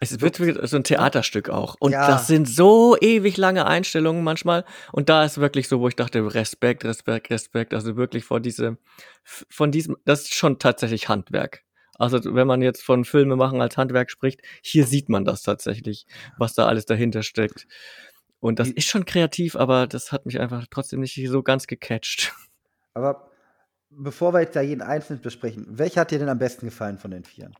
Es 0.00 0.20
wird 0.20 0.36
so 0.68 0.76
ein 0.76 0.84
Theaterstück 0.84 1.48
auch. 1.50 1.76
Und 1.80 1.92
Ja. 1.92 2.06
das 2.06 2.26
sind 2.26 2.48
so 2.48 2.96
ewig 3.00 3.36
lange 3.36 3.66
Einstellungen 3.66 4.24
manchmal. 4.24 4.64
Und 4.92 5.08
da 5.08 5.24
ist 5.24 5.38
wirklich 5.38 5.68
so, 5.68 5.80
wo 5.80 5.88
ich 5.88 5.96
dachte, 5.96 6.34
Respekt, 6.34 6.84
Respekt, 6.84 7.30
Respekt. 7.30 7.74
Also 7.74 7.96
wirklich 7.96 8.24
vor 8.24 8.40
diese, 8.40 8.78
von 9.24 9.70
diesem, 9.70 9.96
das 10.04 10.22
ist 10.22 10.34
schon 10.34 10.58
tatsächlich 10.58 11.08
Handwerk. 11.08 11.62
Also 11.96 12.20
wenn 12.34 12.46
man 12.46 12.62
jetzt 12.62 12.82
von 12.82 13.04
Filme 13.04 13.36
machen 13.36 13.60
als 13.60 13.76
Handwerk 13.76 14.10
spricht, 14.10 14.40
hier 14.62 14.86
sieht 14.86 15.08
man 15.08 15.24
das 15.24 15.42
tatsächlich, 15.42 16.06
was 16.38 16.54
da 16.54 16.66
alles 16.66 16.86
dahinter 16.86 17.22
steckt. 17.22 17.66
Und 18.40 18.60
das 18.60 18.68
ist 18.70 18.88
schon 18.88 19.04
kreativ, 19.04 19.56
aber 19.56 19.88
das 19.88 20.12
hat 20.12 20.26
mich 20.26 20.38
einfach 20.38 20.66
trotzdem 20.70 21.00
nicht 21.00 21.20
so 21.28 21.42
ganz 21.42 21.66
gecatcht. 21.66 22.32
Aber 22.94 23.27
bevor 23.98 24.32
wir 24.32 24.40
jetzt 24.40 24.56
da 24.56 24.60
jeden 24.60 24.82
einzelnen 24.82 25.20
besprechen, 25.20 25.66
welcher 25.68 26.02
hat 26.02 26.10
dir 26.10 26.18
denn 26.18 26.28
am 26.28 26.38
besten 26.38 26.66
gefallen 26.66 26.98
von 26.98 27.10
den 27.10 27.24
Vieren? 27.24 27.54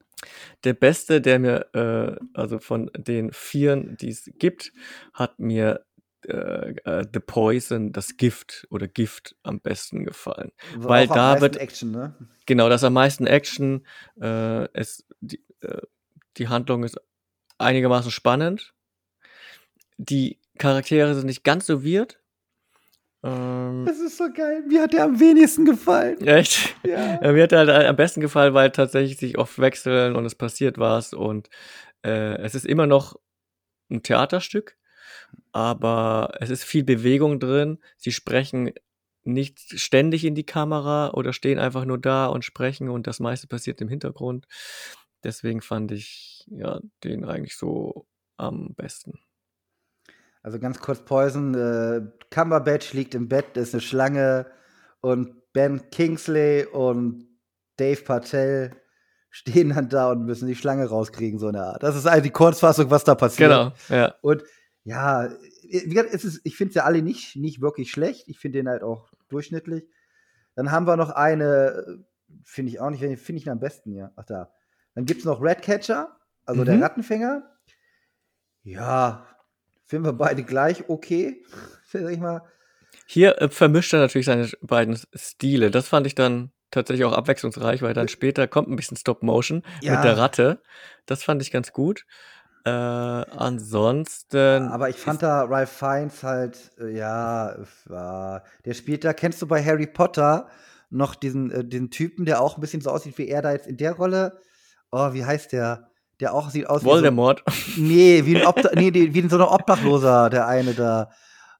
Der 0.65 0.75
beste, 0.75 1.21
der 1.21 1.39
mir, 1.39 1.67
äh, 1.75 2.17
also 2.35 2.59
von 2.59 2.91
den 2.97 3.33
Vieren, 3.33 3.97
die 3.97 4.09
es 4.09 4.29
gibt, 4.39 4.73
hat 5.15 5.39
mir 5.39 5.85
äh, 6.27 6.71
äh, 6.85 7.07
The 7.13 7.21
Poison, 7.21 7.93
das 7.93 8.17
Gift 8.17 8.67
oder 8.71 8.89
Gift 8.89 9.37
am 9.45 9.61
besten 9.61 10.05
gefallen. 10.05 10.51
Also 10.75 10.89
Weil 10.89 11.07
da 11.07 11.15
meisten 11.31 11.41
wird- 11.43 11.57
Action, 11.59 11.91
ne? 11.93 12.15
Genau, 12.47 12.69
das 12.69 12.83
am 12.83 12.93
meisten 12.95 13.27
Action. 13.27 13.87
Äh, 14.21 14.69
es, 14.73 15.05
die, 15.21 15.45
äh, 15.61 15.81
die 16.37 16.49
Handlung 16.49 16.83
ist 16.83 16.99
einigermaßen 17.59 18.11
spannend. 18.11 18.75
Die 19.97 20.41
Charaktere 20.59 21.15
sind 21.15 21.27
nicht 21.27 21.45
ganz 21.45 21.67
so 21.67 21.85
weird. 21.85 22.21
Ähm, 23.23 23.85
Das 23.87 23.99
ist 23.99 24.17
so 24.17 24.33
geil. 24.33 24.63
Mir 24.69 24.83
hat 24.83 24.93
der 24.93 25.05
am 25.05 25.19
wenigsten 25.19 25.65
gefallen. 25.65 26.21
echt? 26.27 26.77
Ja. 26.85 27.21
Ja, 27.23 27.33
mir 27.33 27.43
hat 27.45 27.53
er 27.53 27.59
halt 27.67 27.87
am 27.87 27.97
besten 27.97 28.21
gefallen, 28.21 28.55
weil 28.55 28.71
tatsächlich 28.71 29.17
sich 29.19 29.39
oft 29.39 29.59
wechseln 29.59 30.15
und 30.17 30.25
es 30.25 30.35
passiert 30.35 30.79
was 30.79 31.13
und 31.13 31.49
äh, 32.05 32.37
es 32.43 32.55
ist 32.55 32.65
immer 32.67 32.87
noch 32.87 33.17
ein 33.91 34.03
Theaterstück, 34.03 34.77
aber 35.53 36.33
es 36.41 36.51
ist 36.51 36.65
viel 36.65 36.85
Bewegung 36.85 37.41
drin. 37.41 37.79
Sie 37.97 38.13
sprechen 38.13 38.73
nicht 39.25 39.59
ständig 39.81 40.25
in 40.25 40.35
die 40.35 40.47
Kamera 40.47 41.11
oder 41.11 41.33
stehen 41.33 41.59
einfach 41.59 41.85
nur 41.85 41.99
da 41.99 42.27
und 42.27 42.45
sprechen 42.45 42.89
und 42.89 43.07
das 43.07 43.21
meiste 43.21 43.47
passiert 43.47 43.81
im 43.81 43.89
Hintergrund. 43.89 44.47
Deswegen 45.25 45.61
fand 45.61 45.91
ich 45.91 46.45
ja 46.51 46.81
den 47.03 47.25
eigentlich 47.25 47.57
so 47.57 48.07
am 48.37 48.75
besten. 48.75 49.19
Also 50.43 50.59
ganz 50.59 50.79
kurz 50.81 51.01
Poison, 51.01 51.55
äh, 51.55 52.01
Cumberbatch 52.31 52.93
liegt 52.93 53.15
im 53.15 53.29
Bett, 53.29 53.57
ist 53.57 53.75
eine 53.75 53.81
Schlange 53.81 54.47
und 55.01 55.53
Ben 55.53 55.91
Kingsley 55.91 56.65
und 56.67 57.27
Dave 57.77 58.03
Patel 58.03 58.73
stehen 59.31 59.71
dann 59.71 59.89
da 59.89 60.11
und 60.11 60.25
müssen 60.25 60.49
die 60.49 60.55
Schlange 60.55 60.87
rauskriegen, 60.87 61.39
so 61.39 61.49
eine 61.49 61.63
Art. 61.63 61.83
Das 61.83 61.97
ist 61.97 62.07
also 62.07 62.23
die 62.23 62.31
Kurzfassung, 62.31 62.91
was 62.91 63.05
da 63.05 63.15
passiert. 63.15 63.51
Genau, 63.51 63.73
ja. 63.89 64.15
Und 64.23 64.43
ja, 64.85 65.29
wie 65.63 65.89
gesagt, 65.89 66.15
es 66.15 66.25
ist, 66.25 66.41
ich 66.45 66.57
finde 66.57 66.71
es 66.71 66.75
ja 66.77 66.85
alle 66.85 67.03
nicht, 67.03 67.37
nicht 67.37 67.61
wirklich 67.61 67.91
schlecht. 67.91 68.27
Ich 68.29 68.39
finde 68.39 68.59
den 68.61 68.69
halt 68.69 68.83
auch 68.83 69.11
durchschnittlich. 69.29 69.85
Dann 70.55 70.71
haben 70.71 70.87
wir 70.87 70.97
noch 70.97 71.11
eine, 71.11 72.05
finde 72.43 72.71
ich 72.73 72.81
auch 72.81 72.91
nicht, 72.91 73.01
finde 73.21 73.41
ich 73.41 73.47
ihn 73.47 73.53
am 73.53 73.61
besten, 73.61 73.93
ja. 73.93 74.11
Ach 74.17 74.25
da. 74.25 74.51
Dann 74.95 75.05
gibt 75.05 75.21
es 75.21 75.27
noch 75.27 75.43
Ratcatcher, 75.43 76.17
also 76.47 76.65
der 76.65 76.77
Mhm. 76.77 76.83
Rattenfänger. 76.83 77.43
Ja, 78.63 79.27
finden 79.89 80.05
wir 80.05 80.13
beide 80.13 80.45
gleich 80.45 80.89
okay, 80.89 81.43
sag 81.93 82.11
ich 82.11 82.19
mal. 82.21 82.43
Hier 83.07 83.41
äh, 83.41 83.49
vermischt 83.49 83.93
er 83.93 84.01
natürlich 84.01 84.27
seine 84.27 84.49
beiden 84.61 84.99
Stile. 85.15 85.71
Das 85.71 85.89
fand 85.89 86.07
ich 86.07 86.15
dann 86.15 86.53
tatsächlich 86.71 87.07
auch 87.07 87.15
abwechslungsreich, 87.15 87.83
weil 87.83 87.95
dann 87.95 88.09
später 88.09 88.47
kommt 88.47 88.69
ein 88.69 88.77
bisschen 88.77 88.97
Stop 88.97 89.23
Motion 89.23 89.63
Ja. 89.81 89.95
mit 89.95 90.05
der 90.05 90.19
Ratte. 90.19 90.63
Das 91.07 91.23
fand 91.25 91.41
ich 91.43 91.51
ganz 91.51 91.73
gut. 91.73 92.05
Äh, 92.65 92.71
ansonsten. 92.71 94.69
Aber 94.69 94.91
ich 94.91 94.97
fand 94.97 95.23
da 95.23 95.45
Ralph 95.45 95.71
Fiennes 95.71 96.23
halt, 96.23 96.71
äh, 96.79 96.91
ja, 96.95 97.57
war, 97.87 98.43
der 98.67 98.75
spielt 98.75 99.05
da, 99.05 99.15
kennst 99.15 99.41
du 99.41 99.47
bei 99.47 99.65
Harry 99.65 99.87
Potter 99.87 100.49
noch 100.91 101.15
diesen, 101.15 101.51
äh, 101.51 101.65
diesen 101.65 101.91
Typen, 101.91 102.27
der 102.27 102.43
auch 102.43 102.57
ein 102.57 102.61
bisschen 102.61 102.83
so 102.83 102.91
aussieht 102.91 103.17
wie 103.17 103.29
er 103.29 103.41
da 103.43 103.53
jetzt 103.53 103.67
in 103.67 103.79
der 103.79 103.93
Rolle? 103.93 104.41
Oh, 104.91 105.13
wie 105.13 105.25
heißt 105.25 105.53
der? 105.53 105.91
Der 106.21 106.35
auch 106.35 106.51
sieht 106.51 106.69
aus 106.69 106.85
Voldemort. 106.85 107.43
wie 107.47 107.53
so, 107.53 107.81
nee, 107.81 108.25
wie 108.27 108.37
ein 108.37 108.47
Obda 108.47 108.71
nee, 108.75 108.93
wie 108.93 109.29
so 109.29 109.37
ein 109.37 109.43
Obdachloser, 109.43 110.31
der 110.31 110.47
eine 110.47 110.75
da. 110.75 111.11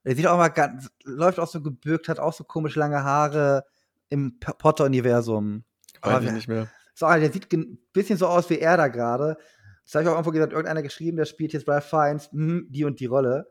Der 0.05 0.15
sieht 0.15 0.27
auch 0.27 0.37
mal 0.37 0.49
ganz, 0.49 0.89
läuft 1.03 1.39
auch 1.39 1.47
so 1.47 1.61
gebürgt, 1.61 2.07
hat 2.09 2.19
auch 2.19 2.33
so 2.33 2.43
komisch 2.43 2.75
lange 2.75 3.03
Haare 3.03 3.63
im 4.09 4.39
Potter-Universum. 4.39 5.63
Weiß 6.01 6.23
ich 6.23 6.31
nicht 6.31 6.47
mehr. 6.47 6.67
so, 6.93 7.07
der 7.07 7.31
sieht 7.31 7.51
ein 7.53 7.77
bisschen 7.93 8.17
so 8.17 8.27
aus 8.27 8.49
wie 8.49 8.59
er 8.59 8.77
da 8.77 8.87
gerade. 8.87 9.37
Das 9.85 9.95
habe 9.95 10.03
ich 10.03 10.09
auch 10.09 10.13
irgendwo 10.13 10.31
gesagt, 10.31 10.53
irgendeiner 10.53 10.81
geschrieben, 10.83 11.17
der 11.17 11.25
spielt 11.25 11.53
jetzt 11.53 11.67
Ralph 11.67 11.85
Fiennes, 11.85 12.31
hm, 12.31 12.67
die 12.69 12.85
und 12.85 12.99
die 12.99 13.05
Rolle. 13.07 13.47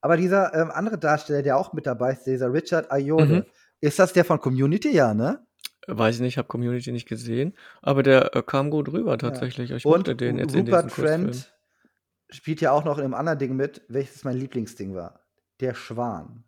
Aber 0.00 0.16
dieser 0.16 0.54
ähm, 0.54 0.70
andere 0.70 0.98
Darsteller, 0.98 1.42
der 1.42 1.56
auch 1.58 1.72
mit 1.72 1.86
dabei 1.86 2.12
ist, 2.12 2.24
dieser 2.24 2.52
Richard 2.52 2.90
Ayone, 2.90 3.26
Mhm. 3.40 3.44
ist 3.80 3.98
das 3.98 4.12
der 4.12 4.24
von 4.24 4.40
Community, 4.40 4.90
ja, 4.94 5.12
ne? 5.14 5.44
Weiß 5.98 6.16
ich 6.16 6.20
nicht, 6.20 6.38
habe 6.38 6.48
Community 6.48 6.92
nicht 6.92 7.08
gesehen. 7.08 7.54
Aber 7.82 8.02
der 8.02 8.34
äh, 8.34 8.42
kam 8.42 8.70
gut 8.70 8.92
rüber 8.92 9.18
tatsächlich. 9.18 9.70
Ich 9.70 9.84
mochte 9.84 10.16
den 10.16 10.38
jetzt 10.38 10.54
in 10.54 10.66
Rupert 10.66 10.86
diesem 10.86 10.96
Kurzfilm. 10.96 11.24
Trent 11.32 11.54
spielt 12.30 12.60
ja 12.60 12.72
auch 12.72 12.84
noch 12.84 12.98
in 12.98 13.04
einem 13.04 13.14
anderen 13.14 13.38
Ding 13.38 13.56
mit, 13.56 13.82
welches 13.88 14.24
mein 14.24 14.36
Lieblingsding 14.36 14.94
war. 14.94 15.20
Der 15.60 15.74
Schwan. 15.74 16.44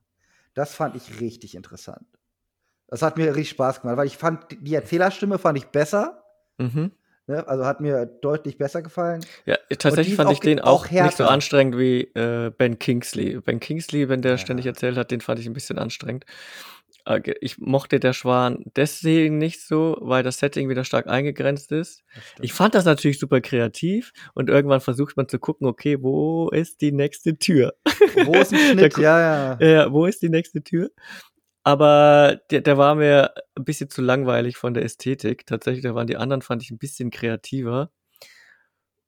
Das 0.55 0.75
fand 0.75 0.97
ich 0.97 1.21
richtig 1.21 1.55
interessant. 1.55 2.07
Das 2.89 3.03
hat 3.03 3.17
mir 3.17 3.29
richtig 3.35 3.51
Spaß 3.51 3.81
gemacht, 3.81 3.97
weil 3.97 4.07
ich 4.07 4.19
fand, 4.19 4.47
die 4.61 4.75
Erzählerstimme 4.75 5.39
fand 5.39 5.59
ich 5.59 5.67
besser. 5.67 6.23
Mhm. 6.59 6.93
Ne? 7.27 7.47
Also 7.47 7.65
hat 7.65 7.81
mir 7.81 8.05
deutlich 8.05 8.59
besser 8.59 8.83
gefallen. 8.83 9.25
Ja, 9.47 9.57
tatsächlich 9.79 10.17
fand 10.17 10.31
ich 10.33 10.41
den 10.41 10.61
auch, 10.61 10.87
auch 10.87 10.91
nicht 10.91 11.17
so 11.17 11.25
anstrengend 11.25 11.79
wie 11.79 12.03
äh, 12.15 12.51
Ben 12.51 12.79
Kingsley. 12.79 13.41
Ben 13.41 13.61
Kingsley, 13.61 14.09
wenn 14.09 14.23
der 14.23 14.33
Ja. 14.33 14.39
ständig 14.39 14.67
erzählt 14.67 14.97
hat, 14.97 15.11
den 15.11 15.21
fand 15.21 15.39
ich 15.39 15.47
ein 15.47 15.53
bisschen 15.53 15.79
anstrengend. 15.79 16.27
Ich 17.41 17.59
mochte 17.59 17.99
der 18.01 18.13
Schwan 18.13 18.65
deswegen 18.77 19.39
nicht 19.39 19.61
so, 19.67 19.97
weil 20.01 20.23
das 20.23 20.39
Setting 20.39 20.69
wieder 20.69 20.85
stark 20.85 21.09
eingegrenzt 21.09 21.73
ist. 21.73 22.05
Ich 22.41 22.53
fand 22.53 22.75
das 22.75 22.85
natürlich 22.85 23.19
super 23.19 23.41
kreativ 23.41 24.13
und 24.35 24.49
irgendwann 24.49 24.81
versucht 24.81 25.17
man 25.17 25.29
zu 25.29 25.39
gucken, 25.39 25.67
okay, 25.67 25.99
wo 26.01 26.49
ist 26.51 26.81
die 26.81 26.93
nächste 26.93 27.37
Tür? 27.39 27.75
großen 28.15 28.57
Da 28.59 28.71
Schnitt, 28.71 28.95
gu- 28.95 29.03
ja, 29.03 29.21
ja. 29.21 29.59
Ja, 29.61 29.67
ja, 29.69 29.93
wo 29.93 30.07
ist 30.07 30.23
die 30.23 30.29
nächste 30.29 30.63
Tür? 30.63 30.91
Aber 31.65 32.41
der, 32.51 32.61
der 32.61 32.77
war 32.79 32.95
mir 32.95 33.33
ein 33.57 33.65
bisschen 33.65 33.89
zu 33.91 34.03
langweilig 34.03 34.57
von 34.57 34.75
der 34.75 34.85
Ästhetik. 34.85 35.47
Tatsächlich, 35.47 35.83
da 35.85 35.95
waren 35.95 36.07
die 36.09 36.17
anderen, 36.17 36.43
fand 36.43 36.63
ich 36.63 36.71
ein 36.71 36.79
bisschen 36.79 37.11
kreativer. 37.11 37.91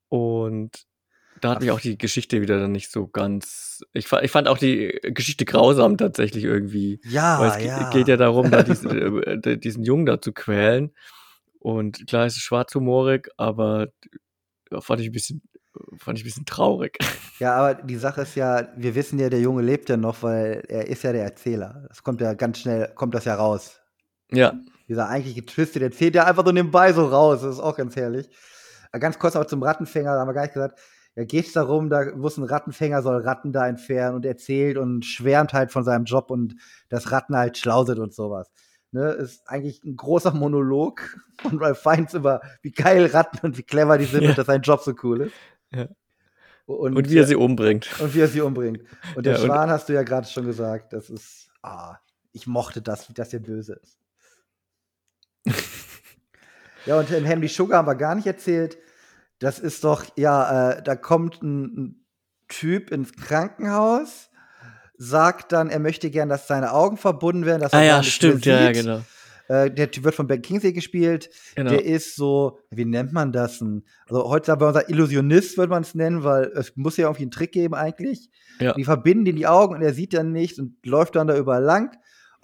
Und 0.09 0.85
da 1.45 1.51
hat 1.51 1.61
mich 1.61 1.71
auch 1.71 1.81
die 1.81 1.99
Geschichte 1.99 2.41
wieder 2.41 2.59
dann 2.59 2.73
nicht 2.73 2.91
so 2.91 3.07
ganz. 3.07 3.85
Ich, 3.93 4.11
ich 4.11 4.31
fand 4.31 4.49
auch 4.49 4.57
die 4.57 4.99
Geschichte 5.03 5.45
grausam 5.45 5.99
tatsächlich 5.99 6.43
irgendwie. 6.43 7.03
Ja, 7.05 7.39
Weil 7.39 7.51
es 7.51 7.66
ja. 7.66 7.91
geht 7.91 8.09
ja 8.09 8.16
darum, 8.16 8.51
da 8.51 8.62
diesen, 8.62 9.23
äh, 9.23 9.59
diesen 9.59 9.85
Jungen 9.85 10.07
da 10.07 10.23
zu 10.23 10.33
quälen. 10.33 10.95
Und 11.59 12.07
klar, 12.07 12.25
es 12.25 12.37
ist 12.37 12.45
schwarzhumorig, 12.45 13.29
aber 13.37 13.89
fand 14.81 15.03
ich 15.03 15.09
ein 15.09 15.12
bisschen, 15.12 15.43
fand 15.99 16.16
ich 16.16 16.25
ein 16.25 16.29
bisschen 16.29 16.47
traurig. 16.47 16.99
Ja, 17.41 17.57
aber 17.57 17.75
die 17.83 17.97
Sache 17.97 18.21
ist 18.21 18.37
ja, 18.37 18.69
wir 18.77 18.95
wissen 18.95 19.19
ja, 19.19 19.29
der 19.29 19.41
Junge 19.41 19.61
lebt 19.61 19.89
ja 19.89 19.97
noch, 19.97 20.23
weil 20.23 20.62
er 20.69 20.87
ist 20.87 21.03
ja 21.03 21.12
der 21.12 21.25
Erzähler. 21.25 21.85
Das 21.89 22.05
kommt 22.05 22.21
ja 22.21 22.33
ganz 22.35 22.61
schnell, 22.61 22.93
kommt 22.95 23.12
das 23.12 23.25
ja 23.25 23.35
raus. 23.35 23.81
Ja, 24.31 24.55
Dieser 24.89 25.09
eigentliche 25.09 25.45
Twist, 25.45 25.75
der 25.75 25.91
zählt 25.91 26.15
ja 26.15 26.27
einfach 26.27 26.47
so 26.47 26.53
nebenbei 26.53 26.93
so 26.93 27.05
raus. 27.05 27.43
Das 27.43 27.57
ist 27.57 27.61
auch 27.61 27.77
ganz 27.77 27.97
herrlich. 27.97 28.31
Äh, 28.93 29.01
Ganz 29.01 29.19
kurz 29.19 29.35
noch 29.35 29.45
zum 29.47 29.62
Rattenfänger, 29.62 30.15
da 30.15 30.21
haben 30.21 30.29
wir 30.29 30.35
gar 30.35 30.43
nicht 30.43 30.55
gesagt. 30.55 30.79
Da 31.16 31.24
geht 31.24 31.47
es 31.47 31.53
darum, 31.53 31.91
da 31.91 32.15
muss 32.16 32.36
ein 32.39 32.45
Rattenfänger, 32.45 33.03
soll 33.03 33.23
Ratten 33.23 33.53
da 33.53 33.69
entfernen 33.69 34.16
und 34.16 34.27
erzählt 34.27 34.77
und 34.77 35.05
schwärmt 35.05 35.53
halt 35.53 35.70
von 35.70 35.85
seinem 35.85 36.05
Job 36.07 36.31
und 36.31 36.57
dass 36.89 37.12
Ratten 37.12 37.36
halt 37.36 37.57
schlau 37.57 37.85
sind 37.85 38.01
und 38.01 38.12
sowas. 38.12 38.51
Ne, 38.91 39.11
ist 39.11 39.49
eigentlich 39.49 39.82
ein 39.85 39.97
großer 39.97 40.32
Monolog 40.32 41.19
von 41.43 41.59
Ralph 41.59 41.81
Fiennes 41.82 42.15
über, 42.15 42.41
wie 42.62 42.70
geil 42.73 43.07
Ratten 43.07 43.39
und 43.45 43.59
wie 43.59 43.62
clever 43.65 43.99
die 43.99 44.05
sind 44.05 44.23
Ja. 44.23 44.31
und 44.31 44.39
dass 44.39 44.47
sein 44.47 44.62
Job 44.62 44.81
so 44.81 44.93
cool 45.03 45.23
ist. 45.23 45.35
Ja. 45.73 45.89
Und, 46.66 46.97
und 46.97 47.11
wie 47.11 47.19
er 47.19 47.27
sie 47.27 47.35
umbringt. 47.36 47.89
und 48.01 48.15
wie 48.15 48.20
er 48.20 48.28
sie 48.28 48.41
umbringt. 48.41 48.82
Und 49.16 49.27
der 49.27 49.35
Ja, 49.35 49.41
Schwan 49.45 49.69
hast 49.70 49.89
du 49.89 49.93
ja 49.93 50.03
gerade 50.03 50.27
schon 50.27 50.47
gesagt, 50.47 50.93
das 50.93 51.11
ist, 51.11 51.51
ah, 51.62 51.97
ich 52.32 52.47
mochte 52.47 52.81
das, 52.82 53.07
dass 53.12 53.32
er 53.35 53.41
böse 53.41 53.74
ist. 53.82 53.99
ja, 56.86 56.99
und 56.99 57.11
in 57.11 57.24
Henry 57.24 57.49
Sugar 57.49 57.78
haben 57.78 57.86
wir 57.89 57.95
gar 57.95 58.15
nicht 58.15 58.27
erzählt. 58.27 58.78
Das 59.39 59.59
ist 59.59 59.85
doch, 59.85 60.05
ja, 60.16 60.70
äh, 60.70 60.82
da 60.82 60.97
kommt 60.97 61.43
ein, 61.43 61.62
ein 61.62 62.06
Typ 62.48 62.90
ins 62.90 63.12
Krankenhaus, 63.12 64.31
sagt 64.97 65.52
dann, 65.52 65.70
er 65.70 65.81
möchte 65.81 66.11
gern, 66.11 66.28
dass 66.28 66.47
seine 66.47 66.73
Augen 66.73 66.97
verbunden 66.97 67.47
werden. 67.47 67.62
Dass 67.62 67.73
er 67.73 67.78
Ah 67.81 67.82
ja, 67.82 68.02
stimmt, 68.02 68.47
ja, 68.47 68.61
ja, 68.65 68.73
genau. 68.73 69.01
Äh, 69.48 69.70
der 69.70 69.90
Typ 69.90 70.05
wird 70.05 70.15
von 70.15 70.27
Ben 70.27 70.40
Kingsley 70.40 70.73
gespielt. 70.73 71.28
genau. 71.55 71.70
Der 71.70 71.85
ist 71.85 72.16
so, 72.16 72.61
wie 72.70 72.85
nennt 72.85 73.12
man 73.12 73.32
das 73.32 73.59
denn? 73.59 73.85
Also 74.06 74.28
heutzutage 74.28 74.61
würde 74.61 74.73
man 74.73 74.82
sagen, 74.82 74.93
Illusionist 74.93 75.59
würde 75.59 75.70
man 75.70 75.82
es 75.82 75.94
nennen, 75.94 76.24
weil 76.24 76.44
es 76.55 76.77
muss 76.77 76.97
ja 76.97 77.06
irgendwie 77.06 77.24
einen 77.24 77.31
Trick 77.31 77.52
geben 77.52 77.74
eigentlich. 77.74 78.31
Ja. 78.59 78.73
Die 78.73 78.85
verbinden 78.85 79.27
ihn 79.27 79.36
die 79.36 79.47
Augen 79.47 79.74
und 79.74 79.82
er 79.82 79.93
sieht 79.93 80.15
dann 80.15 80.32
nicht 80.32 80.59
und 80.59 80.77
läuft 80.86 81.16
dann 81.16 81.27
da 81.27 81.36
überall 81.36 81.62
lang 81.62 81.94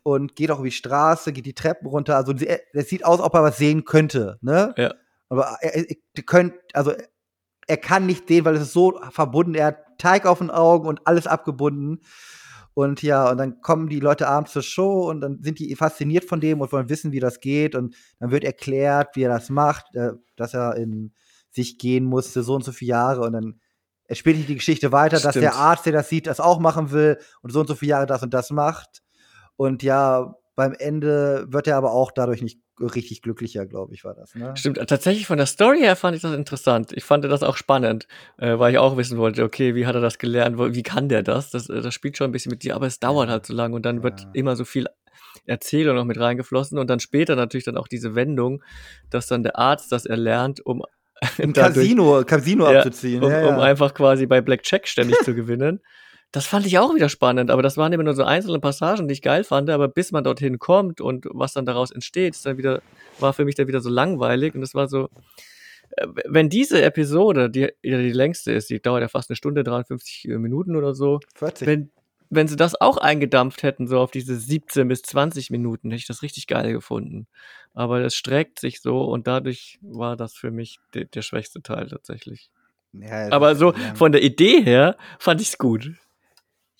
und 0.02 0.36
geht 0.36 0.50
auch 0.50 0.58
über 0.58 0.68
die 0.68 0.72
Straße, 0.72 1.32
geht 1.32 1.46
die 1.46 1.54
Treppen 1.54 1.86
runter. 1.86 2.16
Also 2.16 2.34
er, 2.34 2.60
es 2.74 2.88
sieht 2.88 3.04
aus, 3.04 3.20
ob 3.20 3.32
er 3.34 3.42
was 3.44 3.56
sehen 3.56 3.84
könnte, 3.84 4.38
ne? 4.42 4.74
Ja. 4.76 4.94
Aber 5.30 5.56
er, 5.62 5.88
er, 5.88 6.22
könnt, 6.24 6.54
also 6.74 6.92
er 7.66 7.76
kann 7.78 8.04
nicht 8.04 8.28
sehen, 8.28 8.44
weil 8.44 8.56
es 8.56 8.62
ist 8.62 8.72
so 8.72 9.00
verbunden. 9.10 9.54
Er 9.54 9.66
hat 9.66 9.78
Teig 9.96 10.26
auf 10.26 10.38
den 10.38 10.50
Augen 10.50 10.86
und 10.86 11.06
alles 11.06 11.26
abgebunden. 11.26 12.00
Und 12.74 13.02
ja, 13.02 13.30
und 13.30 13.38
dann 13.38 13.60
kommen 13.60 13.88
die 13.88 14.00
Leute 14.00 14.28
abends 14.28 14.52
zur 14.52 14.62
Show 14.62 15.08
und 15.08 15.20
dann 15.20 15.42
sind 15.42 15.58
die 15.58 15.74
fasziniert 15.76 16.24
von 16.24 16.40
dem 16.40 16.60
und 16.60 16.72
wollen 16.72 16.88
wissen, 16.88 17.12
wie 17.12 17.20
das 17.20 17.40
geht. 17.40 17.74
Und 17.74 17.96
dann 18.18 18.30
wird 18.30 18.44
erklärt, 18.44 19.16
wie 19.16 19.22
er 19.22 19.30
das 19.30 19.50
macht, 19.50 19.94
äh, 19.94 20.12
dass 20.36 20.54
er 20.54 20.76
in 20.76 21.12
sich 21.50 21.78
gehen 21.78 22.04
musste, 22.04 22.42
so 22.42 22.54
und 22.54 22.64
so 22.64 22.72
viele 22.72 22.90
Jahre. 22.90 23.22
Und 23.22 23.32
dann 23.32 23.60
spielt 24.12 24.36
nicht 24.36 24.48
die 24.48 24.56
Geschichte 24.56 24.92
weiter, 24.92 25.20
dass 25.20 25.32
Stimmt. 25.32 25.44
der 25.44 25.54
Arzt, 25.56 25.86
der 25.86 25.92
das 25.92 26.08
sieht, 26.08 26.26
das 26.26 26.40
auch 26.40 26.58
machen 26.58 26.90
will 26.90 27.18
und 27.42 27.52
so 27.52 27.60
und 27.60 27.66
so 27.66 27.74
viele 27.74 27.90
Jahre 27.90 28.06
das 28.06 28.22
und 28.22 28.34
das 28.34 28.50
macht. 28.50 29.02
Und 29.56 29.82
ja, 29.82 30.34
beim 30.56 30.74
Ende 30.78 31.46
wird 31.48 31.66
er 31.66 31.76
aber 31.76 31.92
auch 31.92 32.10
dadurch 32.10 32.42
nicht 32.42 32.60
richtig 32.80 33.22
glücklicher, 33.22 33.66
glaube 33.66 33.94
ich, 33.94 34.04
war 34.04 34.14
das. 34.14 34.34
Ne? 34.34 34.52
Stimmt, 34.56 34.78
tatsächlich 34.88 35.26
von 35.26 35.36
der 35.36 35.46
Story 35.46 35.80
her 35.80 35.96
fand 35.96 36.16
ich 36.16 36.22
das 36.22 36.32
interessant. 36.34 36.92
Ich 36.94 37.04
fand 37.04 37.24
das 37.24 37.42
auch 37.42 37.56
spannend, 37.56 38.06
äh, 38.38 38.58
weil 38.58 38.72
ich 38.72 38.78
auch 38.78 38.96
wissen 38.96 39.18
wollte, 39.18 39.44
okay, 39.44 39.74
wie 39.74 39.86
hat 39.86 39.94
er 39.94 40.00
das 40.00 40.18
gelernt, 40.18 40.58
wie 40.58 40.82
kann 40.82 41.08
der 41.08 41.22
das? 41.22 41.50
Das, 41.50 41.68
äh, 41.68 41.80
das 41.82 41.92
spielt 41.94 42.16
schon 42.16 42.28
ein 42.28 42.32
bisschen 42.32 42.50
mit 42.50 42.62
dir, 42.62 42.74
aber 42.76 42.86
es 42.86 42.98
dauert 42.98 43.28
halt 43.28 43.46
so 43.46 43.52
lange 43.54 43.74
und 43.76 43.84
dann 43.84 44.02
wird 44.02 44.20
Ja. 44.22 44.26
immer 44.32 44.56
so 44.56 44.64
viel 44.64 44.86
Erzählung 45.46 45.96
noch 45.96 46.04
mit 46.04 46.18
reingeflossen 46.18 46.78
und 46.78 46.88
dann 46.88 47.00
später 47.00 47.36
natürlich 47.36 47.64
dann 47.64 47.76
auch 47.76 47.88
diese 47.88 48.14
Wendung, 48.14 48.62
dass 49.10 49.26
dann 49.26 49.42
der 49.42 49.58
Arzt 49.58 49.92
das 49.92 50.06
erlernt, 50.06 50.64
um 50.64 50.82
Ein 51.38 51.52
dadurch- 51.54 51.74
Casino, 51.76 52.24
Casino 52.24 52.70
Ja, 52.70 52.78
abzuziehen. 52.78 53.22
um, 53.22 53.30
ja, 53.30 53.40
ja. 53.42 53.48
um 53.48 53.58
einfach 53.60 53.92
quasi 53.94 54.26
bei 54.26 54.40
Blackjack 54.40 54.88
ständig 54.88 55.18
zu 55.18 55.34
gewinnen. 55.34 55.80
Das 56.32 56.46
fand 56.46 56.64
ich 56.64 56.78
auch 56.78 56.94
wieder 56.94 57.08
spannend, 57.08 57.50
aber 57.50 57.62
das 57.62 57.76
waren 57.76 57.92
immer 57.92 58.04
nur 58.04 58.14
so 58.14 58.22
einzelne 58.22 58.60
Passagen, 58.60 59.08
die 59.08 59.14
ich 59.14 59.22
geil 59.22 59.42
fand, 59.42 59.68
aber 59.68 59.88
bis 59.88 60.12
man 60.12 60.22
dorthin 60.22 60.60
kommt 60.60 61.00
und 61.00 61.26
was 61.30 61.54
dann 61.54 61.66
daraus 61.66 61.90
entsteht, 61.90 62.34
ist 62.34 62.46
dann 62.46 62.56
wieder, 62.56 62.82
war 63.18 63.32
für 63.32 63.44
mich 63.44 63.56
dann 63.56 63.66
wieder 63.66 63.80
so 63.80 63.90
langweilig 63.90 64.54
und 64.54 64.62
es 64.62 64.74
war 64.74 64.86
so, 64.86 65.08
äh, 65.96 66.06
wenn 66.26 66.48
diese 66.48 66.82
Episode, 66.82 67.50
die 67.50 67.72
ja 67.82 67.98
die 67.98 68.12
längste 68.12 68.52
ist, 68.52 68.70
die 68.70 68.80
dauert 68.80 69.02
ja 69.02 69.08
fast 69.08 69.28
eine 69.28 69.36
Stunde, 69.36 69.64
53 69.64 70.26
Minuten 70.38 70.76
oder 70.76 70.94
so, 70.94 71.18
40. 71.34 71.66
wenn, 71.66 71.90
wenn 72.30 72.46
sie 72.46 72.56
das 72.56 72.80
auch 72.80 72.96
eingedampft 72.96 73.64
hätten, 73.64 73.88
so 73.88 73.98
auf 73.98 74.12
diese 74.12 74.36
17 74.36 74.86
bis 74.86 75.02
20 75.02 75.50
Minuten, 75.50 75.90
hätte 75.90 76.00
ich 76.00 76.06
das 76.06 76.22
richtig 76.22 76.46
geil 76.46 76.72
gefunden. 76.72 77.26
Aber 77.74 78.00
das 78.00 78.14
streckt 78.14 78.60
sich 78.60 78.80
so 78.80 79.02
und 79.02 79.26
dadurch 79.26 79.78
war 79.82 80.16
das 80.16 80.34
für 80.34 80.52
mich 80.52 80.78
de 80.94 81.06
der 81.06 81.22
schwächste 81.22 81.60
Teil 81.60 81.88
tatsächlich. 81.88 82.50
Ja, 82.92 83.26
es 83.26 83.32
Aber 83.32 83.56
so 83.56 83.74
von 83.94 84.12
der 84.12 84.22
Idee 84.22 84.62
her 84.62 84.96
fand 85.18 85.40
ich's 85.40 85.58
gut. 85.58 85.92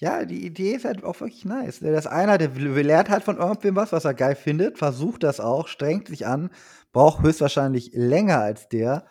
Ja, 0.01 0.25
die 0.25 0.47
Idee 0.47 0.73
ist 0.73 0.87
halt 0.87 1.05
auch 1.05 1.21
wirklich 1.21 1.45
nice. 1.45 1.81
Das 1.81 2.07
einer, 2.07 2.39
der 2.39 2.49
lernt 2.49 3.11
halt 3.11 3.23
von 3.23 3.37
irgendwem 3.37 3.77
was, 3.77 3.93
was 3.93 4.07
er 4.07 4.15
geil 4.15 4.35
findet, 4.35 4.79
versucht 4.79 5.23
das 5.23 5.41
auch, 5.41 5.69
strengt 5.69 6.09
sich 6.09 6.27
an, 6.27 6.49
braucht 6.91 7.23
höchstwahrscheinlich 7.23 7.91
länger 7.93 8.39
als 8.41 8.71
der 8.71 9.05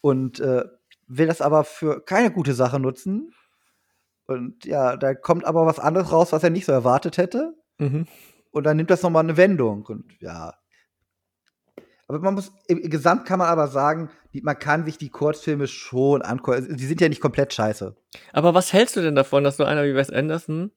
und 0.00 0.40
äh, 0.40 0.64
will 1.06 1.26
das 1.26 1.42
aber 1.42 1.64
für 1.64 2.02
keine 2.02 2.30
gute 2.30 2.54
Sache 2.54 2.80
nutzen. 2.80 3.34
Und 4.24 4.64
ja, 4.64 4.96
da 4.96 5.14
kommt 5.14 5.44
aber 5.44 5.66
was 5.66 5.78
anderes 5.78 6.10
raus, 6.10 6.32
was 6.32 6.42
er 6.42 6.48
nicht 6.50 6.64
so 6.64 6.72
erwartet 6.72 7.18
hätte. 7.18 7.54
Mhm. 7.76 8.06
Und 8.52 8.64
dann 8.64 8.78
nimmt 8.78 8.90
das 8.90 9.02
nochmal 9.02 9.24
eine 9.24 9.36
Wendung. 9.36 9.84
Und 9.84 10.18
ja. 10.20 10.54
Aber 12.14 12.24
man 12.24 12.34
muss, 12.34 12.52
im, 12.68 12.80
Gesamt 12.90 13.24
kann 13.26 13.38
man 13.38 13.48
aber 13.48 13.68
sagen, 13.68 14.10
die, 14.34 14.42
man 14.42 14.58
kann 14.58 14.84
sich 14.84 14.98
die 14.98 15.08
Kurzfilme 15.10 15.66
schon 15.66 16.22
angucken. 16.22 16.76
Die 16.76 16.86
sind 16.86 17.00
ja 17.00 17.08
nicht 17.08 17.20
komplett 17.20 17.52
scheiße. 17.54 17.94
Aber 18.32 18.54
was 18.54 18.72
hältst 18.72 18.96
du 18.96 19.00
denn 19.00 19.14
davon, 19.14 19.44
dass 19.44 19.56
so 19.56 19.64
einer 19.64 19.84
wie 19.84 19.94
Wes 19.94 20.10
Anderson, 20.10 20.70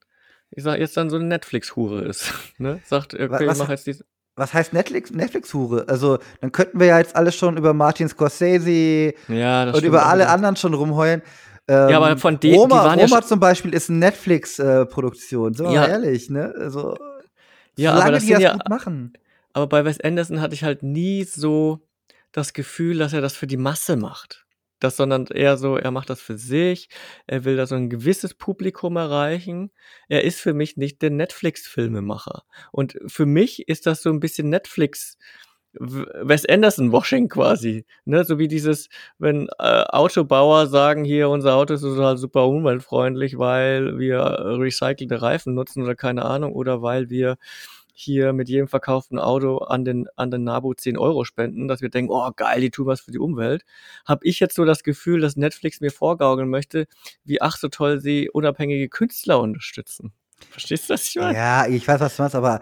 ich 0.50 0.62
sag 0.62 0.78
jetzt 0.78 0.96
dann 0.96 1.10
so 1.10 1.16
eine 1.16 1.26
Netflix-Hure 1.26 2.02
ist, 2.04 2.32
ne? 2.58 2.80
Sagt, 2.84 3.14
okay, 3.14 3.28
was- 3.46 3.58
mach 3.58 3.68
jetzt 3.68 3.86
dies. 3.86 4.04
Was 4.38 4.52
heißt 4.52 4.74
Netflix, 4.74 5.10
Netflix-Hure? 5.12 5.86
Also, 5.88 6.18
dann 6.42 6.52
könnten 6.52 6.78
wir 6.78 6.86
ja 6.88 6.98
jetzt 6.98 7.16
alles 7.16 7.34
schon 7.36 7.56
über 7.56 7.72
Martin 7.72 8.06
Scorsese 8.06 9.14
Ja, 9.28 9.70
und 9.72 9.82
über 9.82 10.02
alle 10.04 10.10
allerdings. 10.24 10.30
anderen 10.34 10.56
schon 10.56 10.74
rumheulen. 10.74 11.22
Ähm, 11.68 11.88
Ja, 11.88 11.96
aber 11.96 12.18
von 12.18 12.38
denen- 12.38 12.52
die 12.52 12.58
Roma, 12.58 12.84
ja 12.86 12.92
Roma 12.94 13.08
schon- 13.08 13.22
zum 13.24 13.40
Beispiel 13.40 13.72
ist 13.72 13.88
eine 13.88 13.98
Netflix-Produktion. 14.00 15.54
Sind 15.54 15.66
wir 15.68 15.72
Ja. 15.74 15.80
mal 15.82 15.88
ehrlich, 15.90 16.28
ne? 16.30 16.54
Also, 16.58 16.96
Ja, 17.76 17.90
aber 17.92 17.98
solange 18.00 18.12
das 18.12 18.24
die 18.24 18.32
das 18.32 18.42
ja- 18.42 18.52
gut 18.52 18.68
machen. 18.68 19.12
Aber 19.56 19.68
bei 19.68 19.86
Wes 19.86 20.02
Anderson 20.02 20.42
hatte 20.42 20.52
ich 20.52 20.64
halt 20.64 20.82
nie 20.82 21.24
so 21.24 21.80
das 22.30 22.52
Gefühl, 22.52 22.98
dass 22.98 23.14
er 23.14 23.22
das 23.22 23.34
für 23.34 23.46
die 23.46 23.56
Masse 23.56 23.96
macht. 23.96 24.44
Das, 24.80 24.98
sondern 24.98 25.24
eher 25.28 25.56
so, 25.56 25.78
er 25.78 25.90
macht 25.90 26.10
das 26.10 26.20
für 26.20 26.36
sich, 26.36 26.90
er 27.26 27.46
will 27.46 27.56
da 27.56 27.64
so 27.64 27.74
ein 27.74 27.88
gewisses 27.88 28.34
Publikum 28.34 28.96
erreichen. 28.96 29.70
Er 30.10 30.24
ist 30.24 30.40
für 30.40 30.52
mich 30.52 30.76
nicht 30.76 31.00
der 31.00 31.08
Netflix-Filmemacher. 31.08 32.42
Und 32.70 32.98
für 33.06 33.24
mich 33.24 33.66
ist 33.66 33.86
das 33.86 34.02
so 34.02 34.10
ein 34.10 34.20
bisschen 34.20 34.50
Netflix, 34.50 35.16
Wes 35.72 36.44
Anderson-Washing 36.46 37.30
quasi. 37.30 37.86
Ne? 38.04 38.24
So 38.24 38.38
wie 38.38 38.48
dieses, 38.48 38.90
wenn 39.18 39.48
äh, 39.58 39.84
Autobauer 39.88 40.66
sagen, 40.66 41.02
hier, 41.06 41.30
unser 41.30 41.54
Auto 41.54 41.72
ist 41.72 41.80
total 41.80 42.18
super 42.18 42.46
umweltfreundlich, 42.46 43.38
weil 43.38 43.98
wir 43.98 44.18
recycelte 44.20 45.22
Reifen 45.22 45.54
nutzen 45.54 45.82
oder 45.82 45.94
keine 45.94 46.26
Ahnung, 46.26 46.52
oder 46.52 46.82
weil 46.82 47.08
wir 47.08 47.38
hier 47.98 48.34
mit 48.34 48.48
jedem 48.48 48.68
verkauften 48.68 49.18
Auto 49.18 49.58
an 49.58 49.84
den, 49.84 50.06
an 50.16 50.30
den 50.30 50.44
NABU 50.44 50.74
10 50.74 50.98
Euro 50.98 51.24
spenden, 51.24 51.66
dass 51.66 51.80
wir 51.80 51.88
denken, 51.88 52.12
oh 52.12 52.30
geil, 52.36 52.60
die 52.60 52.70
tun 52.70 52.86
was 52.86 53.00
für 53.00 53.10
die 53.10 53.18
Umwelt, 53.18 53.64
habe 54.04 54.24
ich 54.26 54.38
jetzt 54.38 54.54
so 54.54 54.64
das 54.66 54.82
Gefühl, 54.82 55.20
dass 55.20 55.36
Netflix 55.36 55.80
mir 55.80 55.90
vorgaukeln 55.90 56.50
möchte, 56.50 56.86
wie 57.24 57.40
ach 57.40 57.56
so 57.56 57.68
toll 57.68 58.00
sie 58.00 58.28
unabhängige 58.30 58.88
Künstler 58.90 59.40
unterstützen. 59.40 60.12
Verstehst 60.50 60.90
du, 60.90 60.94
was 60.94 61.06
ich? 61.06 61.14
Ja, 61.14 61.66
ich 61.66 61.88
weiß, 61.88 62.00
was 62.00 62.16
du 62.16 62.22
meinst, 62.22 62.34
aber 62.34 62.60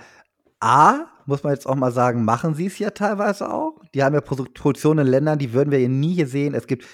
A, 0.61 1.07
muss 1.27 1.43
man 1.43 1.53
jetzt 1.53 1.67
auch 1.67 1.75
mal 1.75 1.91
sagen, 1.91 2.25
machen 2.25 2.55
sie 2.55 2.67
es 2.67 2.79
ja 2.79 2.91
teilweise 2.91 3.53
auch. 3.53 3.81
Die 3.95 4.03
haben 4.05 4.15
ja 4.15 4.21
Pro- 4.21 4.37
Produktionen 4.55 5.05
in 5.07 5.11
Ländern, 5.11 5.39
die 5.39 5.53
würden 5.53 5.71
wir 5.71 5.81
ja 5.81 5.89
nie 5.89 6.15
hier 6.15 6.27
sehen. 6.29 6.55
Es 6.55 6.67
gibt 6.67 6.85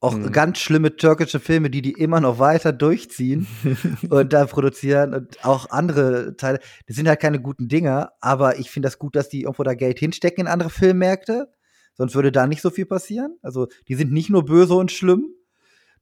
auch 0.00 0.14
Mhm. 0.14 0.32
ganz 0.32 0.58
schlimme 0.58 0.96
türkische 0.96 1.40
Filme, 1.40 1.68
die 1.70 1.82
die 1.82 1.92
immer 1.92 2.20
noch 2.20 2.38
weiter 2.38 2.72
durchziehen 2.72 3.46
und 4.10 4.32
da 4.32 4.46
produzieren 4.46 5.14
und 5.14 5.44
auch 5.44 5.70
andere 5.70 6.36
Teile. 6.36 6.58
Das 6.86 6.96
sind 6.96 7.06
halt 7.06 7.20
keine 7.20 7.40
guten 7.40 7.68
Dinger, 7.68 8.12
aber 8.20 8.58
ich 8.58 8.70
finde 8.70 8.86
das 8.86 8.98
gut, 8.98 9.14
dass 9.14 9.28
die 9.28 9.42
irgendwo 9.42 9.62
da 9.62 9.74
Geld 9.74 9.98
hinstecken 9.98 10.46
in 10.46 10.52
andere 10.52 10.70
Filmmärkte. 10.70 11.52
Sonst 11.94 12.14
würde 12.14 12.32
da 12.32 12.46
nicht 12.46 12.62
so 12.62 12.70
viel 12.70 12.86
passieren. 12.86 13.36
Also, 13.42 13.68
die 13.88 13.94
sind 13.94 14.10
nicht 14.10 14.30
nur 14.30 14.44
böse 14.46 14.74
und 14.74 14.90
schlimm, 14.90 15.26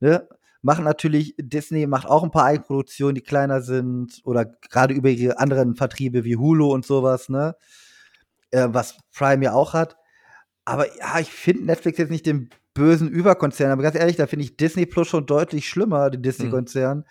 ne? 0.01 0.29
Machen 0.61 0.85
natürlich, 0.85 1.35
Disney 1.39 1.87
macht 1.87 2.09
auch 2.09 2.25
ein 2.25 2.33
paar 2.33 2.45
Eigenproduktionen, 2.45 3.15
die 3.15 3.21
kleiner 3.21 3.61
sind 3.63 4.21
oder 4.25 4.45
gerade 4.45 4.93
über 4.93 5.09
ihre 5.09 5.39
anderen 5.39 5.77
Vertriebe 5.77 6.25
wie 6.25 6.37
Hulu 6.37 6.73
und 6.73 6.85
sowas, 6.85 7.29
ne? 7.29 7.55
Äh, 8.51 8.69
was 8.71 8.97
Prime 9.13 9.45
ja 9.45 9.53
auch 9.55 9.73
hat. 9.75 9.97
Aber 10.65 10.87
ja, 10.99 11.19
ich 11.21 11.33
finde 11.33 11.65
Netflix 11.67 11.99
jetzt 11.99 12.11
nicht 12.11 12.27
den 12.27 12.51
bösen 12.79 13.09
Überkonzern, 13.09 13.71
aber 13.71 13.83
ganz 13.83 13.97
ehrlich, 13.97 14.17
da 14.17 14.27
finde 14.27 14.45
ich 14.45 14.57
Disney 14.57 14.87
Plus 14.87 15.09
schon 15.09 15.27
deutlich 15.27 15.69
schlimmer, 15.69 16.11
den 16.11 16.23
Disney-Konzern. 16.23 17.05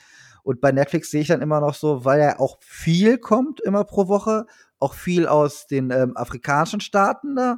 Und 0.43 0.61
bei 0.61 0.71
Netflix 0.71 1.11
sehe 1.11 1.21
ich 1.21 1.27
dann 1.27 1.41
immer 1.41 1.59
noch 1.59 1.73
so, 1.75 2.05
weil 2.05 2.19
ja 2.21 2.39
auch 2.39 2.57
viel 2.61 3.17
kommt 3.17 3.59
immer 3.59 3.83
pro 3.83 4.07
Woche, 4.07 4.45
auch 4.79 4.93
viel 4.93 5.27
aus 5.27 5.67
den 5.67 5.91
ähm, 5.91 6.15
afrikanischen 6.15 6.79
Staaten 6.79 7.35
da. 7.35 7.57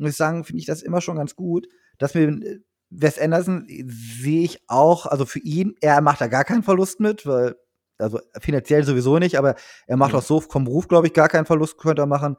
Muss 0.00 0.10
ich 0.10 0.16
sagen, 0.16 0.44
finde 0.44 0.60
ich 0.60 0.66
das 0.66 0.82
immer 0.82 1.00
schon 1.00 1.16
ganz 1.16 1.36
gut. 1.36 1.68
Dass 1.98 2.14
mir 2.14 2.28
äh, 2.28 2.60
Wes 2.90 3.18
Anderson 3.18 3.66
sehe 3.68 4.42
ich 4.42 4.62
auch, 4.68 5.06
also 5.06 5.26
für 5.26 5.40
ihn, 5.40 5.74
er 5.80 6.00
macht 6.00 6.20
da 6.20 6.28
gar 6.28 6.44
keinen 6.44 6.62
Verlust 6.62 6.98
mit, 7.00 7.26
weil, 7.26 7.56
also 7.98 8.20
finanziell 8.40 8.84
sowieso 8.84 9.18
nicht, 9.18 9.36
aber 9.36 9.54
er 9.86 9.96
macht 9.96 10.12
Mhm. 10.12 10.18
auch 10.18 10.22
so 10.22 10.40
vom 10.40 10.64
Beruf, 10.64 10.88
glaube 10.88 11.08
ich, 11.08 11.12
gar 11.12 11.28
keinen 11.28 11.44
Verlust, 11.46 11.76
könnte 11.76 12.02
er 12.02 12.06
machen. 12.06 12.36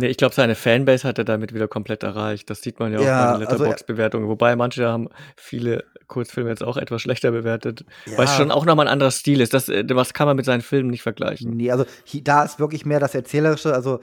Nee, 0.00 0.08
ich 0.08 0.16
glaube, 0.16 0.34
seine 0.34 0.54
Fanbase 0.54 1.06
hat 1.06 1.18
er 1.18 1.24
damit 1.24 1.54
wieder 1.54 1.68
komplett 1.68 2.02
erreicht. 2.02 2.48
Das 2.50 2.62
sieht 2.62 2.78
man 2.80 2.92
ja 2.92 2.98
auch 2.98 3.04
Ja, 3.04 3.32
bei 3.32 3.38
den 3.38 3.46
also 3.48 3.64
er- 3.64 3.70
Letterbox-Bewertungen. 3.70 4.28
Wobei 4.28 4.56
manche 4.56 4.86
haben 4.88 5.08
viele 5.36 5.84
Kurzfilme 6.06 6.50
jetzt 6.50 6.62
auch 6.62 6.76
etwas 6.76 7.02
schlechter 7.02 7.30
bewertet, 7.30 7.84
weil 8.16 8.24
es 8.24 8.30
Ja. 8.32 8.36
schon 8.38 8.50
auch 8.50 8.64
nochmal 8.64 8.86
ein 8.86 8.92
anderer 8.92 9.10
Stil 9.10 9.40
ist. 9.40 9.52
Das, 9.54 9.68
äh, 9.68 9.84
was 9.90 10.14
kann 10.14 10.26
man 10.26 10.36
mit 10.36 10.44
seinen 10.46 10.62
Filmen 10.62 10.90
nicht 10.90 11.02
vergleichen. 11.02 11.50
Nee, 11.56 11.70
also 11.70 11.84
da 12.24 12.44
ist 12.44 12.58
wirklich 12.58 12.86
mehr 12.86 13.00
das 13.00 13.14
Erzählerische, 13.14 13.74
also 13.74 14.00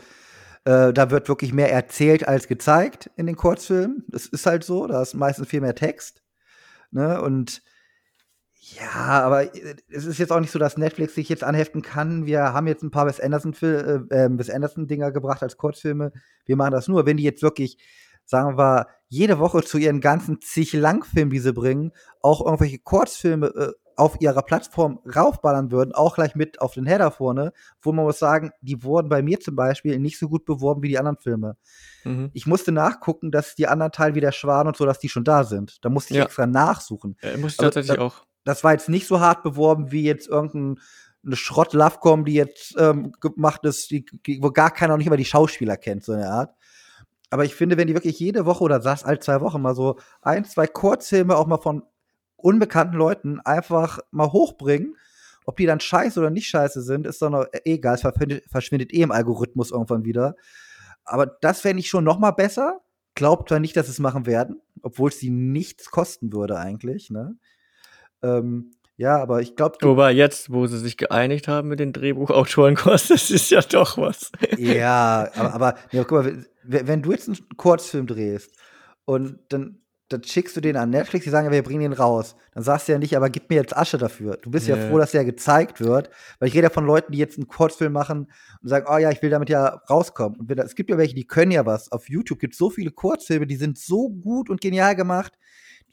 äh, 0.66 0.94
da 0.94 1.12
wird 1.12 1.28
wirklich 1.30 1.54
mehr 1.54 1.72
erzählt 1.72 2.28
als 2.28 2.48
gezeigt 2.48 3.10
in 3.18 3.26
den 3.28 3.36
Kurzfilmen. 3.36 4.04
Das 4.08 4.26
ist 4.26 4.46
halt 4.46 4.64
so, 4.64 4.88
da 4.88 5.02
ist 5.02 5.14
meistens 5.14 5.48
viel 5.48 5.62
mehr 5.62 5.76
Text. 5.76 6.22
Ne? 6.92 7.22
Und 7.22 7.62
ja, 8.80 9.24
aber 9.24 9.54
äh, 9.56 9.76
es 9.90 10.06
ist 10.06 10.18
jetzt 10.18 10.32
auch 10.32 10.40
nicht 10.40 10.52
so, 10.52 10.60
dass 10.60 10.78
Netflix 10.78 11.16
sich 11.16 11.30
jetzt 11.30 11.44
anheften 11.44 11.82
kann. 11.82 12.26
Wir 12.26 12.54
haben 12.54 12.68
jetzt 12.68 12.84
ein 12.84 12.92
paar 12.92 13.06
Wes 13.06 13.20
Anderson, 13.20 13.54
äh, 13.62 13.66
äh, 13.66 14.30
Wes 14.38 14.50
Anderson 14.50 14.88
Dinger 14.88 15.12
gebracht 15.12 15.44
als 15.44 15.58
Kurzfilme. 15.58 16.12
Wir 16.46 16.56
machen 16.56 16.72
das 16.72 16.88
nur, 16.88 17.06
wenn 17.06 17.18
die 17.18 17.24
jetzt 17.24 17.44
wirklich, 17.44 17.78
sagen 18.26 18.58
wir, 18.58 18.88
jede 19.08 19.40
Woche 19.40 19.62
zu 19.64 19.78
ihren 19.78 20.02
ganzen 20.02 20.42
zig 20.42 20.74
Langfilmen, 20.74 21.30
die 21.30 21.40
sie 21.40 21.54
bringen, 21.54 21.92
auch 22.22 22.44
irgendwelche 22.44 22.80
Kurzfilme 22.80 23.48
äh, 23.48 23.72
auf 23.98 24.20
ihrer 24.20 24.42
Plattform 24.42 25.00
raufballern 25.16 25.72
würden, 25.72 25.94
auch 25.94 26.16
gleich 26.16 26.36
mit 26.36 26.60
auf 26.60 26.74
den 26.74 26.86
Header 26.86 27.12
vorne, 27.12 27.54
wo 27.82 27.94
man 27.94 28.04
muss 28.04 28.20
sagen, 28.20 28.52
die 28.60 28.84
wurden 28.84 29.08
bei 29.08 29.22
mir 29.22 29.40
zum 29.40 29.56
Beispiel 29.56 30.00
nicht 30.00 30.20
so 30.20 30.28
gut 30.28 30.44
beworben 30.44 30.82
wie 30.84 30.90
die 30.90 30.98
anderen 31.00 31.18
Filme. 31.18 31.56
Mhm. 32.04 32.30
Ich 32.34 32.46
musste 32.46 32.74
nachgucken, 32.74 33.32
dass 33.32 33.56
die 33.56 33.68
anderen 33.68 33.94
Teile 33.94 34.16
wie 34.16 34.20
der 34.22 34.34
Schwan 34.34 34.68
und 34.68 34.76
so, 34.76 34.86
dass 34.86 35.00
die 35.00 35.08
schon 35.08 35.24
da 35.24 35.46
sind. 35.46 35.78
Da 35.86 35.90
musste 35.90 36.14
ich 36.14 36.18
Ja. 36.18 36.26
extra 36.26 36.46
nachsuchen. 36.46 37.16
Äh, 37.22 37.38
muss 37.38 37.54
ich 37.54 37.58
tatsächlich 37.58 37.96
da- 37.96 38.02
auch. 38.04 38.26
Das 38.46 38.64
war 38.64 38.72
jetzt 38.72 38.88
nicht 38.88 39.08
so 39.08 39.20
hart 39.20 39.44
beworben 39.44 39.92
wie 39.92 40.04
jetzt 40.04 40.30
irgendein 40.30 40.80
eine 41.26 41.36
Schrott-Lovecom, 41.36 42.24
die 42.24 42.36
jetzt 42.36 42.76
ähm, 42.78 43.12
gemacht 43.20 43.66
ist, 43.66 43.90
die, 43.92 44.06
wo 44.42 44.52
gar 44.52 44.72
keiner 44.72 44.94
noch 44.94 45.00
nicht 45.00 45.10
mal 45.10 45.18
die 45.18 45.26
Schauspieler 45.26 45.76
kennt, 45.76 46.04
so 46.04 46.14
eine 46.14 46.30
Art. 46.30 46.56
Aber 47.32 47.44
ich 47.44 47.56
finde, 47.56 47.78
wenn 47.78 47.88
die 47.88 47.96
wirklich 47.96 48.20
jede 48.20 48.46
Woche 48.46 48.64
oder 48.64 48.80
das 48.80 49.04
alle 49.04 49.20
zwei 49.20 49.42
Wochen 49.42 49.62
mal 49.62 49.76
so 49.76 49.98
ein, 50.22 50.46
zwei 50.46 50.68
Kurzfilme 50.68 51.36
auch 51.36 51.48
mal 51.48 51.58
von 51.58 51.84
unbekannten 52.36 52.96
Leuten 52.96 53.40
einfach 53.40 54.00
mal 54.12 54.32
hochbringen, 54.32 54.96
ob 55.46 55.58
die 55.58 55.66
dann 55.66 55.80
scheiße 55.80 56.20
oder 56.20 56.30
nicht 56.30 56.48
scheiße 56.48 56.82
sind, 56.82 57.08
ist 57.08 57.22
doch 57.22 57.30
noch 57.30 57.46
egal. 57.66 57.96
Es 57.96 58.02
verschwindet, 58.02 58.46
verschwindet 58.50 58.94
eh 58.94 59.02
im 59.02 59.12
Algorithmus 59.12 59.72
irgendwann 59.72 60.06
wieder. 60.06 60.36
Aber 61.04 61.26
das 61.26 61.62
fände 61.62 61.80
ich 61.80 61.90
schon 61.90 62.04
noch 62.04 62.20
mal 62.20 62.32
besser. 62.32 62.82
Glaubt 63.16 63.50
zwar 63.50 63.60
nicht, 63.60 63.78
dass 63.78 63.88
es 63.88 64.00
machen 64.00 64.26
werden, 64.26 64.62
obwohl 64.82 65.10
es 65.10 65.20
sie 65.20 65.30
nichts 65.30 65.90
kosten 65.90 66.34
würde 66.34 66.58
eigentlich. 66.58 67.10
Ne? 67.10 67.38
Ähm, 68.26 68.72
ja, 68.98 69.22
aber 69.22 69.42
ich 69.42 69.56
glaube. 69.56 69.78
Wobei 69.82 70.12
jetzt, 70.12 70.52
wo 70.52 70.68
sie 70.68 70.80
sich 70.80 70.96
geeinigt 70.98 71.48
haben 71.48 71.68
mit 71.68 71.80
den 71.80 71.92
Drehbuchautoren, 71.92 72.76
das 72.86 73.10
ist 73.10 73.52
ja 73.52 73.62
doch 73.62 73.98
was. 73.98 74.32
Ja, 74.58 75.30
aber, 75.36 75.54
aber 75.54 75.76
ja, 75.92 76.04
guck 76.04 76.24
mal, 76.24 76.46
wenn 76.64 77.02
du 77.02 77.12
jetzt 77.12 77.28
einen 77.28 77.38
Kurzfilm 77.58 78.08
drehst 78.08 78.56
und 79.04 79.40
dann, 79.50 79.80
dann 80.08 80.24
schickst 80.24 80.56
du 80.56 80.62
den 80.62 80.78
an 80.78 80.92
Netflix, 80.92 81.26
die 81.26 81.30
sagen, 81.30 81.52
wir 81.52 81.62
bringen 81.62 81.82
den 81.82 81.94
raus. 81.94 82.38
Dann 82.54 82.64
sagst 82.64 82.88
du 82.88 82.94
ja 82.94 82.98
nicht, 82.98 83.18
aber 83.18 83.30
gib 83.30 83.50
mir 83.50 83.58
jetzt 83.58 83.76
Asche 83.76 83.98
dafür. 83.98 84.38
Du 84.38 84.50
bist 84.50 84.66
ja, 84.68 84.78
ja 84.78 84.88
froh, 84.88 84.98
dass 84.98 85.12
der 85.12 85.26
gezeigt 85.26 85.82
wird, 85.82 86.10
weil 86.40 86.48
ich 86.48 86.56
rede 86.56 86.68
ja 86.68 86.70
von 86.70 86.86
Leuten, 86.86 87.12
die 87.12 87.18
jetzt 87.18 87.38
einen 87.38 87.48
Kurzfilm 87.48 87.92
machen 87.92 88.32
und 88.62 88.70
sagen, 88.70 88.86
oh 88.90 88.98
ja, 88.98 89.12
ich 89.12 89.22
will 89.22 89.30
damit 89.30 89.50
ja 89.50 89.82
rauskommen. 89.90 90.40
Und 90.40 90.50
es 90.60 90.76
gibt 90.76 90.90
ja 90.90 90.98
welche, 90.98 91.16
die 91.16 91.28
können 91.28 91.52
ja 91.52 91.66
was. 91.66 91.92
Auf 91.92 92.10
YouTube 92.10 92.40
gibt 92.40 92.54
es 92.54 92.60
so 92.60 92.70
viele 92.70 92.92
Kurzfilme, 92.92 93.46
die 93.46 93.58
sind 93.58 93.78
so 93.78 94.10
gut 94.10 94.50
und 94.50 94.62
genial 94.62 94.96
gemacht 94.96 95.34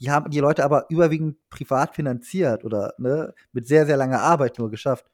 die 0.02 0.10
haben 0.10 0.30
die 0.32 0.40
Leute 0.40 0.64
aber 0.64 0.86
überwiegend 0.88 1.36
privat 1.48 1.94
finanziert 1.94 2.64
oder 2.64 2.92
ne, 2.98 3.32
mit 3.52 3.68
sehr, 3.68 3.86
sehr 3.86 3.96
langer 3.96 4.20
Arbeit 4.20 4.58
nur 4.58 4.68
geschafft. 4.68 5.06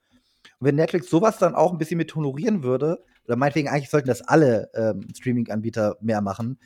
Und 0.59 0.66
wenn 0.66 0.77
Netflix 0.77 1.10
sowas 1.10 1.36
dann 1.36 1.55
auch 1.55 1.73
ein 1.73 1.78
bisschen 1.78 1.98
mit 1.98 2.15
honorieren 2.15 2.62
würde, 2.62 3.05
oder 3.27 3.36
meinetwegen 3.36 3.69
eigentlich 3.69 3.90
sollten 3.90 4.09
das 4.09 4.23
alle 4.23 4.70
ähm, 4.74 5.06
Streaming-Anbieter 5.15 5.98
mehr 6.01 6.23
machen, 6.23 6.59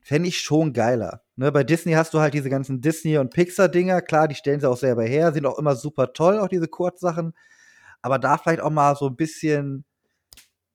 fände 0.00 0.28
ich 0.28 0.38
schon 0.38 0.72
geiler. 0.72 1.22
Ne, 1.34 1.50
bei 1.50 1.64
Disney 1.64 1.94
hast 1.94 2.14
du 2.14 2.20
halt 2.20 2.32
diese 2.32 2.48
ganzen 2.48 2.80
Disney- 2.80 3.18
und 3.18 3.34
Pixar-Dinger, 3.34 4.02
klar, 4.02 4.28
die 4.28 4.36
stellen 4.36 4.60
sie 4.60 4.70
auch 4.70 4.76
selber 4.76 5.02
her, 5.02 5.32
sind 5.32 5.44
auch 5.44 5.58
immer 5.58 5.74
super 5.74 6.12
toll, 6.12 6.38
auch 6.38 6.48
diese 6.48 6.68
Kurzsachen. 6.68 7.34
Aber 8.02 8.20
da 8.20 8.38
vielleicht 8.38 8.60
auch 8.60 8.70
mal 8.70 8.94
so 8.94 9.08
ein 9.08 9.16
bisschen, 9.16 9.84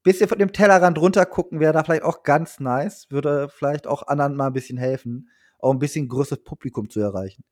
bisschen 0.04 0.28
von 0.28 0.38
dem 0.38 0.52
Tellerrand 0.52 0.98
runter 0.98 1.26
gucken, 1.26 1.62
wäre 1.62 1.72
da 1.72 1.86
vielleicht 1.86 2.04
auch 2.04 2.24
ganz 2.24 2.60
nice, 2.60 3.08
würde 3.10 3.48
vielleicht 3.48 3.88
auch 3.88 4.06
anderen 4.06 4.36
mal 4.36 4.48
ein 4.48 4.54
bisschen 4.54 4.78
helfen 4.78 5.30
auch 5.64 5.72
ein 5.72 5.80
bisschen 5.80 6.08
größeres 6.08 6.44
Publikum 6.44 6.90
zu 6.90 7.00
erreichen. 7.00 7.44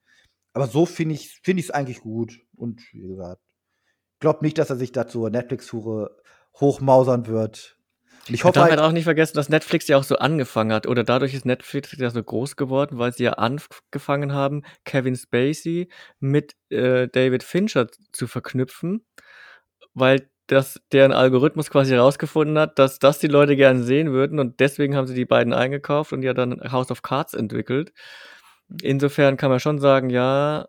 Aber 0.54 0.68
so 0.68 0.86
finde 0.86 1.16
ich 1.16 1.26
es 1.26 1.40
find 1.44 1.74
eigentlich 1.74 2.02
gut. 2.02 2.42
Und 2.56 2.82
wie 2.94 3.08
gesagt, 3.08 3.42
ich 4.14 4.20
glaube 4.20 4.44
nicht, 4.44 4.58
dass 4.58 4.70
er 4.70 4.76
sich 4.76 4.92
dazu 4.92 5.28
Netflix-Hure 5.28 6.22
hochmausern 6.60 7.28
wird. 7.28 7.78
Ich 8.28 8.44
hoffe 8.44 8.62
halt 8.62 8.80
auch 8.80 8.92
nicht 8.92 9.06
vergessen, 9.06 9.36
dass 9.36 9.50
Netflix 9.50 9.88
ja 9.88 9.98
auch 9.98 10.04
so 10.04 10.18
angefangen 10.18 10.74
hat. 10.74 10.88
Oder 10.88 11.04
dadurch 11.04 11.34
ist 11.34 11.46
Netflix 11.46 11.94
ja 11.98 12.10
so 12.10 12.22
groß 12.22 12.56
geworden, 12.56 13.00
weil 13.00 13.14
sie 13.14 13.24
ja 13.24 13.34
angefangen 13.34 14.34
haben, 14.34 14.64
Kevin 14.84 15.16
Spacey 15.16 15.90
mit 16.20 16.56
äh, 16.70 17.08
David 17.08 17.44
Fincher 17.44 17.88
zu 18.12 18.28
verknüpfen. 18.28 19.06
Weil 19.94 20.30
dass 20.52 20.82
deren 20.92 21.14
Algorithmus 21.14 21.70
quasi 21.70 21.94
herausgefunden 21.94 22.60
hat, 22.60 22.78
dass 22.78 23.00
das 23.00 23.20
die 23.20 23.28
Leute 23.28 23.56
gerne 23.56 23.84
sehen 23.84 24.12
würden 24.12 24.38
und 24.38 24.60
deswegen 24.60 24.98
haben 24.98 25.08
sie 25.08 25.16
die 25.16 25.26
beiden 25.26 25.54
eingekauft 25.54 26.12
und 26.12 26.24
ja 26.24 26.34
dann 26.34 26.60
House 26.74 26.92
of 26.92 27.04
Cards 27.04 27.34
entwickelt. 27.34 27.94
Insofern 28.82 29.38
kann 29.38 29.50
man 29.50 29.62
schon 29.62 29.80
sagen, 29.80 30.10
ja, 30.10 30.68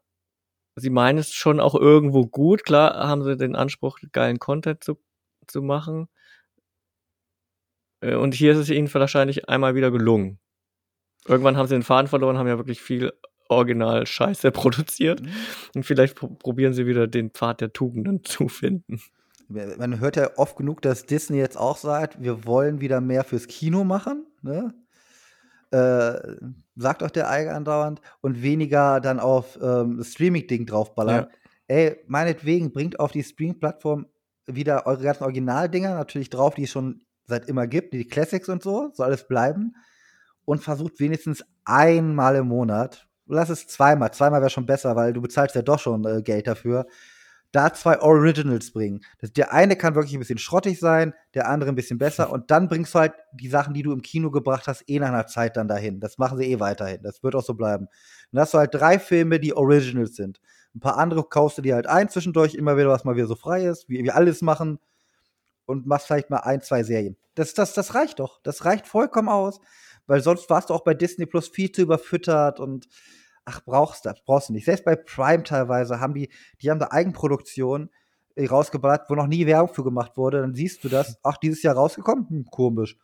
sie 0.77 0.91
meinen 0.91 1.19
es 1.19 1.33
schon 1.33 1.59
auch 1.59 1.75
irgendwo 1.75 2.27
gut. 2.27 2.65
Klar 2.65 2.95
haben 3.09 3.25
sie 3.25 3.37
den 3.37 3.57
Anspruch, 3.57 3.99
geilen 4.13 4.39
Content 4.39 4.85
zu, 4.85 4.99
zu 5.49 5.63
machen. 5.63 6.09
Äh, 8.01 8.15
und 8.15 8.35
hier 8.35 8.53
ist 8.53 8.59
es 8.59 8.71
ihnen 8.71 8.93
wahrscheinlich 8.95 9.49
einmal 9.49 9.75
wieder 9.75 9.91
gelungen. 9.91 10.39
Irgendwann 11.27 11.57
haben 11.57 11.67
sie 11.67 11.75
den 11.75 11.83
Faden 11.83 12.09
verloren, 12.09 12.39
haben 12.39 12.49
ja 12.49 12.59
wirklich 12.59 12.81
viel 12.81 13.13
Original 13.49 14.07
Scheiße 14.07 14.53
produziert. 14.53 15.23
Mhm. 15.23 15.33
Und 15.75 15.87
vielleicht 15.87 16.15
probieren 16.15 16.73
sie 16.73 16.87
wieder 16.87 17.09
den 17.09 17.31
Pfad 17.31 17.61
der 17.61 17.73
Tugenden 17.73 18.23
zu 18.25 18.49
finden 18.49 19.01
man 19.79 20.01
hört 20.01 20.16
ja 20.16 20.31
oft 20.37 20.57
genug, 20.57 20.83
dass 20.83 21.07
Disney 21.07 21.39
jetzt 21.39 21.57
auch 21.57 21.77
sagt, 21.77 22.23
wir 22.23 22.45
wollen 22.45 22.81
wieder 22.81 23.01
mehr 23.01 23.24
fürs 23.24 23.47
Kino 23.47 23.85
machen, 23.85 24.27
ne? 24.43 24.74
Äh, 25.70 26.37
sagt 26.77 27.03
auch 27.03 27.11
der 27.11 27.31
Eiger 27.31 27.55
andauernd, 27.55 28.01
und 28.20 28.43
weniger 28.43 29.01
dann 29.01 29.20
auf 29.20 29.59
ähm, 29.62 29.97
das 29.99 30.09
Streaming-Ding 30.09 30.66
draufballern. 30.66 31.27
Ja. 31.27 31.29
Ey, 31.66 31.97
meinetwegen, 32.07 32.73
bringt 32.73 33.01
auf 33.01 33.12
die 33.12 33.23
Streaming-Plattform 33.23 34.07
wieder 34.47 34.87
eure 34.87 35.03
ganzen 35.03 35.24
Originaldinger 35.24 35.95
natürlich 35.95 36.29
drauf, 36.29 36.55
die 36.55 36.65
es 36.65 36.70
schon 36.70 37.03
seit 37.27 37.49
immer 37.49 37.66
gibt, 37.66 37.95
die 37.95 38.07
Classics 38.07 38.49
und 38.49 38.62
so, 38.62 38.91
soll 38.93 39.07
alles 39.07 39.27
bleiben. 39.27 39.74
Und 40.45 40.62
versucht 40.62 40.99
wenigstens 40.99 41.45
einmal 41.65 42.37
im 42.37 42.49
Monat, 42.49 43.09
lass 43.27 43.49
es 43.49 43.66
zweimal, 43.69 44.12
zweimal 44.12 44.41
wäre 44.41 44.51
schon 44.51 44.66
besser, 44.66 44.97
weil 44.97 45.12
du 45.12 45.23
bezahlst 45.23 45.55
ja 45.55 45.62
doch 45.62 45.79
schon 45.79 46.05
äh, 46.05 46.23
Geld 46.23 46.47
dafür, 46.49 46.87
da 47.53 47.73
zwei 47.73 48.01
Originals 48.01 48.73
bringen. 48.73 49.03
Das, 49.20 49.33
der 49.33 49.53
eine 49.53 49.77
kann 49.77 49.95
wirklich 49.95 50.15
ein 50.15 50.20
bisschen 50.20 50.39
schrottig 50.39 50.81
sein, 50.81 51.15
der 51.35 51.49
andere 51.49 51.70
ein 51.70 51.77
bisschen 51.77 51.99
besser 51.99 52.31
und 52.33 52.51
dann 52.51 52.69
bringst 52.69 52.95
du 52.95 52.99
halt 52.99 53.12
die 53.33 53.49
Sachen, 53.49 53.74
die 53.74 53.83
du 53.83 53.93
im 53.93 54.03
Kino 54.03 54.31
gebracht 54.31 54.66
hast, 54.66 54.89
eh 54.89 54.99
nach 54.99 55.09
einer 55.09 55.27
Zeit 55.27 55.57
dann 55.57 55.69
dahin. 55.69 56.01
Das 56.01 56.19
machen 56.19 56.39
sie 56.39 56.51
eh 56.51 56.61
weiterhin. 56.61 57.03
Das 57.03 57.23
wird 57.23 57.35
auch 57.35 57.45
so 57.45 57.55
bleiben. 57.55 57.89
dann 58.33 58.41
hast 58.41 58.55
du 58.55 58.59
halt 58.59 58.74
drei 58.74 58.99
Filme, 58.99 59.39
die 59.39 59.55
Originals 59.55 60.16
sind. 60.16 60.41
Ein 60.74 60.81
paar 60.81 60.97
andere 60.97 61.23
kaufst 61.24 61.59
du 61.59 61.62
dir 61.62 61.74
halt 61.74 61.87
ein 61.87 62.09
zwischendurch, 62.09 62.55
immer 62.55 62.77
wieder, 62.77 62.89
was 62.89 63.05
mal 63.05 63.15
wieder 63.15 63.27
so 63.27 63.37
frei 63.37 63.66
ist, 63.66 63.89
wie 63.89 64.03
wir 64.03 64.16
alles 64.16 64.41
machen 64.41 64.79
und 65.66 65.87
machst 65.87 66.07
vielleicht 66.07 66.31
mal 66.31 66.39
ein, 66.39 66.62
zwei 66.62 66.83
Serien. 66.83 67.16
Das, 67.35 67.55
das, 67.55 67.74
das 67.74 67.95
reicht 67.95 68.20
doch. 68.20 68.41
Das 68.43 68.65
reicht 68.65 68.87
vollkommen 68.87 69.29
aus, 69.29 69.61
weil 70.07 70.23
sonst 70.23 70.49
warst 70.51 70.70
du 70.70 70.74
auch 70.74 70.85
bei 70.85 70.95
Disney 70.95 71.27
Plus 71.27 71.49
viel 71.49 71.70
zu 71.70 71.83
überfüttert 71.83 72.59
und 72.59 72.89
ach, 73.44 73.60
brauchst 73.64 74.06
du, 74.06 74.12
brauchst 74.24 74.48
du 74.48 74.52
nicht. 74.52 74.64
Selbst 74.64 74.85
bei 74.85 74.97
Prime 74.97 75.43
teilweise 75.43 76.01
haben 76.01 76.14
die, 76.14 76.31
die 76.60 76.70
haben 76.70 76.78
da 76.78 76.89
Eigenproduktion 76.90 77.90
äh, 78.35 78.47
rausgeballert, 78.47 79.09
wo 79.09 79.14
noch 79.14 79.27
nie 79.27 79.47
Werbung 79.47 79.74
für 79.74 79.85
gemacht 79.85 80.16
wurde. 80.16 80.40
Dann 80.40 80.55
siehst 80.55 80.85
du 80.85 80.89
das, 80.89 81.19
ach, 81.23 81.36
dieses 81.39 81.62
Jahr 81.62 81.74
rausgekommen? 81.74 82.28
Hm, 82.28 82.44
komisch. 82.51 82.97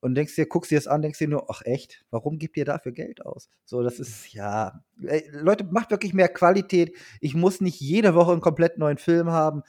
Und 0.00 0.16
denkst 0.16 0.34
dir, 0.34 0.46
guckst 0.46 0.70
dir 0.72 0.78
das 0.78 0.88
an, 0.88 1.02
denkst 1.02 1.20
dir 1.20 1.28
nur, 1.28 1.48
ach 1.48 1.62
echt, 1.64 2.04
warum 2.10 2.38
gibt 2.38 2.56
ihr 2.56 2.64
dafür 2.64 2.90
Geld 2.90 3.24
aus? 3.24 3.48
So, 3.64 3.82
das 3.82 4.00
ist, 4.00 4.32
ja, 4.32 4.82
ey, 5.00 5.28
Leute, 5.30 5.64
macht 5.64 5.92
wirklich 5.92 6.12
mehr 6.12 6.28
Qualität. 6.28 6.96
Ich 7.20 7.34
muss 7.34 7.60
nicht 7.60 7.80
jede 7.80 8.14
Woche 8.14 8.32
einen 8.32 8.40
komplett 8.40 8.78
neuen 8.78 8.98
Film 8.98 9.30
haben. 9.30 9.62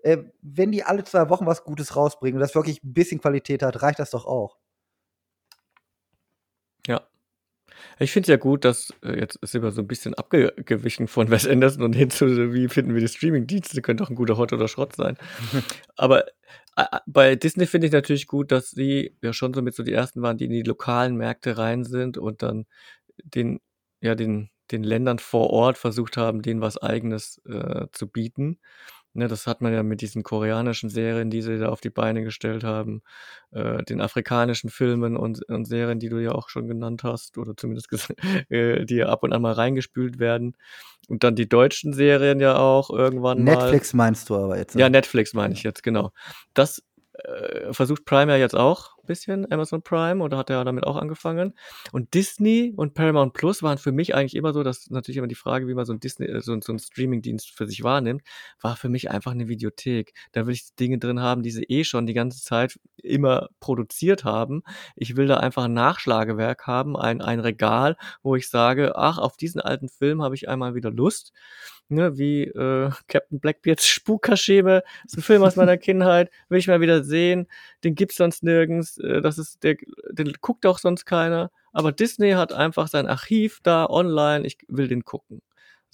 Äh, 0.00 0.18
wenn 0.42 0.72
die 0.72 0.82
alle 0.82 1.04
zwei 1.04 1.28
Wochen 1.30 1.46
was 1.46 1.64
Gutes 1.64 1.94
rausbringen 1.94 2.36
und 2.36 2.40
das 2.40 2.54
wirklich 2.54 2.82
ein 2.82 2.94
bisschen 2.94 3.20
Qualität 3.20 3.62
hat, 3.62 3.80
reicht 3.82 4.00
das 4.00 4.10
doch 4.10 4.26
auch. 4.26 4.58
Ja, 6.86 7.02
ich 7.98 8.12
finde 8.12 8.24
es 8.24 8.28
ja 8.30 8.36
gut, 8.36 8.64
dass 8.64 8.92
äh, 9.02 9.18
jetzt 9.18 9.38
sind 9.42 9.62
wir 9.62 9.70
so 9.70 9.82
ein 9.82 9.86
bisschen 9.86 10.14
abgewichen 10.14 11.08
von 11.08 11.30
Wes 11.30 11.46
Anderson 11.46 11.82
und 11.82 11.94
hin 11.94 12.10
zu, 12.10 12.52
wie 12.52 12.68
finden 12.68 12.94
wir 12.94 13.00
die 13.00 13.08
Streaming-Dienste, 13.08 13.80
könnte 13.82 14.04
auch 14.04 14.10
ein 14.10 14.16
guter 14.16 14.36
Hot 14.36 14.52
oder 14.52 14.68
Schrott 14.68 14.94
sein. 14.94 15.16
Aber 15.96 16.26
äh, 16.76 16.84
bei 17.06 17.36
Disney 17.36 17.66
finde 17.66 17.86
ich 17.86 17.92
natürlich 17.92 18.26
gut, 18.26 18.52
dass 18.52 18.70
sie 18.70 19.16
ja 19.22 19.32
schon 19.32 19.54
so 19.54 19.62
mit 19.62 19.74
so 19.74 19.82
die 19.82 19.92
ersten 19.92 20.22
waren, 20.22 20.36
die 20.36 20.44
in 20.44 20.52
die 20.52 20.62
lokalen 20.62 21.16
Märkte 21.16 21.56
rein 21.56 21.84
sind 21.84 22.18
und 22.18 22.42
dann 22.42 22.66
den, 23.24 23.60
ja, 24.00 24.14
den, 24.14 24.50
den 24.70 24.84
Ländern 24.84 25.18
vor 25.18 25.50
Ort 25.50 25.78
versucht 25.78 26.16
haben, 26.16 26.42
denen 26.42 26.60
was 26.60 26.76
Eigenes 26.76 27.40
äh, 27.46 27.86
zu 27.92 28.08
bieten. 28.08 28.58
Ne, 29.16 29.28
das 29.28 29.46
hat 29.46 29.62
man 29.62 29.72
ja 29.72 29.82
mit 29.82 30.02
diesen 30.02 30.22
koreanischen 30.22 30.90
Serien, 30.90 31.30
die 31.30 31.40
sie 31.40 31.58
da 31.58 31.70
auf 31.70 31.80
die 31.80 31.90
Beine 31.90 32.22
gestellt 32.22 32.64
haben, 32.64 33.02
äh, 33.50 33.82
den 33.84 34.02
afrikanischen 34.02 34.68
Filmen 34.68 35.16
und, 35.16 35.42
und, 35.48 35.64
Serien, 35.64 35.98
die 35.98 36.10
du 36.10 36.18
ja 36.18 36.32
auch 36.32 36.50
schon 36.50 36.68
genannt 36.68 37.02
hast, 37.02 37.38
oder 37.38 37.56
zumindest 37.56 37.88
äh, 38.50 38.84
die 38.84 39.02
ab 39.04 39.22
und 39.22 39.32
an 39.32 39.40
mal 39.40 39.54
reingespült 39.54 40.18
werden. 40.18 40.56
Und 41.08 41.24
dann 41.24 41.34
die 41.34 41.48
deutschen 41.48 41.94
Serien 41.94 42.40
ja 42.40 42.58
auch 42.58 42.90
irgendwann 42.90 43.42
Netflix 43.42 43.94
mal. 43.94 44.04
Meinst 44.04 44.28
du 44.28 44.36
aber 44.36 44.58
jetzt. 44.58 44.74
Ja, 44.74 44.90
Netflix 44.90 45.32
meine 45.32 45.54
ich 45.54 45.62
jetzt, 45.62 45.82
genau. 45.82 46.12
Das 46.52 46.82
äh, 47.14 47.72
versucht 47.72 48.04
Prime 48.04 48.32
ja 48.32 48.38
jetzt 48.38 48.54
auch 48.54 48.95
bisschen, 49.06 49.50
Amazon 49.50 49.82
Prime, 49.82 50.22
oder 50.22 50.36
hat 50.36 50.50
er 50.50 50.64
damit 50.64 50.84
auch 50.84 50.96
angefangen. 50.96 51.54
Und 51.92 52.14
Disney 52.14 52.72
und 52.76 52.94
Paramount 52.94 53.34
Plus 53.34 53.62
waren 53.62 53.78
für 53.78 53.92
mich 53.92 54.14
eigentlich 54.14 54.36
immer 54.36 54.52
so, 54.52 54.62
dass 54.62 54.90
natürlich 54.90 55.18
immer 55.18 55.26
die 55.26 55.34
Frage, 55.34 55.68
wie 55.68 55.74
man 55.74 55.86
so 55.86 55.92
ein 55.92 56.00
Disney, 56.00 56.26
äh, 56.26 56.40
so, 56.40 56.58
so 56.60 56.72
ein 56.72 56.78
Streaming-Dienst 56.78 57.50
für 57.50 57.66
sich 57.66 57.82
wahrnimmt, 57.82 58.22
war 58.60 58.76
für 58.76 58.88
mich 58.88 59.10
einfach 59.10 59.32
eine 59.32 59.48
Videothek. 59.48 60.12
Da 60.32 60.46
will 60.46 60.54
ich 60.54 60.74
Dinge 60.74 60.98
drin 60.98 61.20
haben, 61.20 61.42
die 61.42 61.50
sie 61.50 61.64
eh 61.64 61.84
schon 61.84 62.06
die 62.06 62.14
ganze 62.14 62.42
Zeit 62.42 62.78
immer 63.02 63.48
produziert 63.60 64.24
haben. 64.24 64.62
Ich 64.96 65.16
will 65.16 65.26
da 65.26 65.38
einfach 65.38 65.64
ein 65.64 65.72
Nachschlagewerk 65.72 66.66
haben, 66.66 66.96
ein, 66.96 67.20
ein 67.20 67.40
Regal, 67.40 67.96
wo 68.22 68.36
ich 68.36 68.48
sage, 68.48 68.96
ach, 68.96 69.18
auf 69.18 69.36
diesen 69.36 69.60
alten 69.60 69.88
Film 69.88 70.22
habe 70.22 70.34
ich 70.34 70.48
einmal 70.48 70.74
wieder 70.74 70.90
Lust 70.90 71.32
ne, 71.88 72.18
wie 72.18 72.44
äh, 72.44 72.90
Captain 73.08 73.40
Blackbeards 73.40 73.86
Spukkascheme, 73.86 74.82
ist 75.04 75.16
ein 75.16 75.22
Film 75.22 75.42
aus 75.42 75.56
meiner 75.56 75.76
Kindheit, 75.76 76.30
will 76.48 76.58
ich 76.58 76.68
mal 76.68 76.80
wieder 76.80 77.02
sehen, 77.02 77.46
den 77.86 77.94
gibt's 77.94 78.16
sonst 78.16 78.42
nirgends, 78.42 78.98
äh, 78.98 79.22
das 79.22 79.38
ist, 79.38 79.62
der, 79.62 79.76
den 80.10 80.32
guckt 80.40 80.66
auch 80.66 80.78
sonst 80.78 81.06
keiner, 81.06 81.50
aber 81.72 81.92
Disney 81.92 82.32
hat 82.32 82.52
einfach 82.52 82.88
sein 82.88 83.06
Archiv 83.06 83.60
da 83.62 83.86
online, 83.88 84.46
ich 84.46 84.58
will 84.68 84.88
den 84.88 85.04
gucken. 85.04 85.40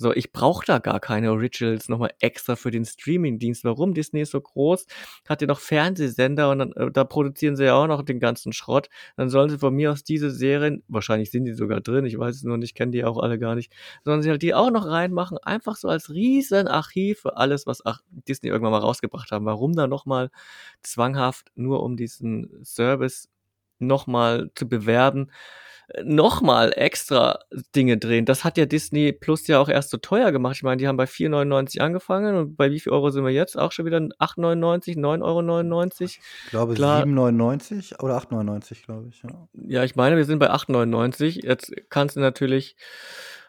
So, 0.03 0.13
ich 0.13 0.33
brauche 0.33 0.65
da 0.67 0.79
gar 0.79 1.01
keine 1.01 1.31
Originals 1.31 1.89
nochmal 1.89 2.13
extra 2.21 2.57
für 2.57 2.71
den 2.71 2.85
Streaming-Dienst. 2.85 3.65
Warum? 3.65 3.95
Disney 3.95 4.21
ist 4.23 4.33
so 4.33 4.41
groß, 4.41 4.87
hat 5.29 5.41
ja 5.43 5.47
noch 5.47 5.61
Fernsehsender 5.61 6.51
und 6.51 6.59
dann, 6.59 6.73
äh, 6.73 6.91
da 6.91 7.05
produzieren 7.05 7.57
sie 7.57 7.65
ja 7.65 7.75
auch 7.75 7.87
noch 7.87 8.03
den 8.03 8.19
ganzen 8.21 8.53
Schrott. 8.53 8.89
Dann 9.17 9.31
sollen 9.31 9.51
sie 9.51 9.59
von 9.59 9.75
mir 9.75 9.93
aus 9.93 10.03
diese 10.05 10.31
Serien, 10.31 10.83
wahrscheinlich 10.89 11.31
sind 11.31 11.45
die 11.45 11.53
sogar 11.55 11.81
drin, 11.81 12.05
ich 12.07 12.19
weiß 12.19 12.35
es 12.37 12.43
nur 12.43 12.59
nicht, 12.59 12.75
kenne 12.75 12.93
die 12.93 13.05
auch 13.05 13.19
alle 13.19 13.39
gar 13.39 13.55
nicht, 13.55 13.73
sollen 14.05 14.23
sie 14.23 14.31
halt 14.31 14.43
die 14.43 14.55
auch 14.55 14.71
noch 14.71 14.87
reinmachen, 14.87 15.39
einfach 15.39 15.77
so 15.77 15.89
als 15.89 16.11
riesen 16.11 16.69
Archiv 16.69 17.21
für 17.21 17.37
alles, 17.37 17.67
was 17.67 17.85
ach, 17.87 18.01
Disney 18.29 18.49
irgendwann 18.51 18.73
mal 18.73 18.79
rausgebracht 18.81 19.31
haben. 19.31 19.47
Warum 19.47 19.75
da 19.75 19.87
nochmal 19.87 20.31
zwanghaft 20.83 21.51
nur 21.55 21.83
um 21.83 21.97
diesen 21.97 22.65
Service 22.65 23.29
nochmal 23.79 24.51
zu 24.55 24.69
bewerben? 24.69 25.31
Nochmal 26.05 26.73
extra 26.75 27.41
Dinge 27.75 27.99
drehen. 27.99 28.25
Das 28.25 28.45
hat 28.45 28.57
ja 28.57 28.67
Disney 28.67 29.13
Plus 29.13 29.47
ja 29.47 29.59
auch 29.59 29.69
erst 29.69 29.91
so 29.91 29.97
teuer 29.99 30.33
gemacht. 30.33 30.57
Ich 30.57 30.63
meine, 30.63 30.79
die 30.79 30.89
haben 30.89 30.97
bei 30.97 31.05
4,99 31.05 31.81
angefangen 31.81 32.37
und 32.37 32.57
bei 32.57 32.71
wie 32.71 32.81
viel 32.81 32.93
Euro 32.93 33.11
sind 33.11 33.25
wir 33.25 33.33
jetzt? 33.33 33.59
Auch 33.59 33.73
schon 33.73 33.85
wieder 33.85 33.99
8,99, 33.99 34.97
9,99 34.97 35.23
Euro? 35.23 35.91
Ich 36.45 36.51
glaube 36.51 36.75
7,99 36.75 38.03
oder 38.03 38.19
8,99, 38.19 38.85
glaube 38.85 39.09
ich. 39.11 39.23
Ja. 39.23 39.49
ja, 39.67 39.85
ich 39.85 39.97
meine, 39.97 40.17
wir 40.17 40.25
sind 40.25 40.39
bei 40.39 40.51
8,99. 40.51 41.45
Jetzt 41.45 41.73
kannst 41.89 42.17
du 42.17 42.21
natürlich 42.21 42.77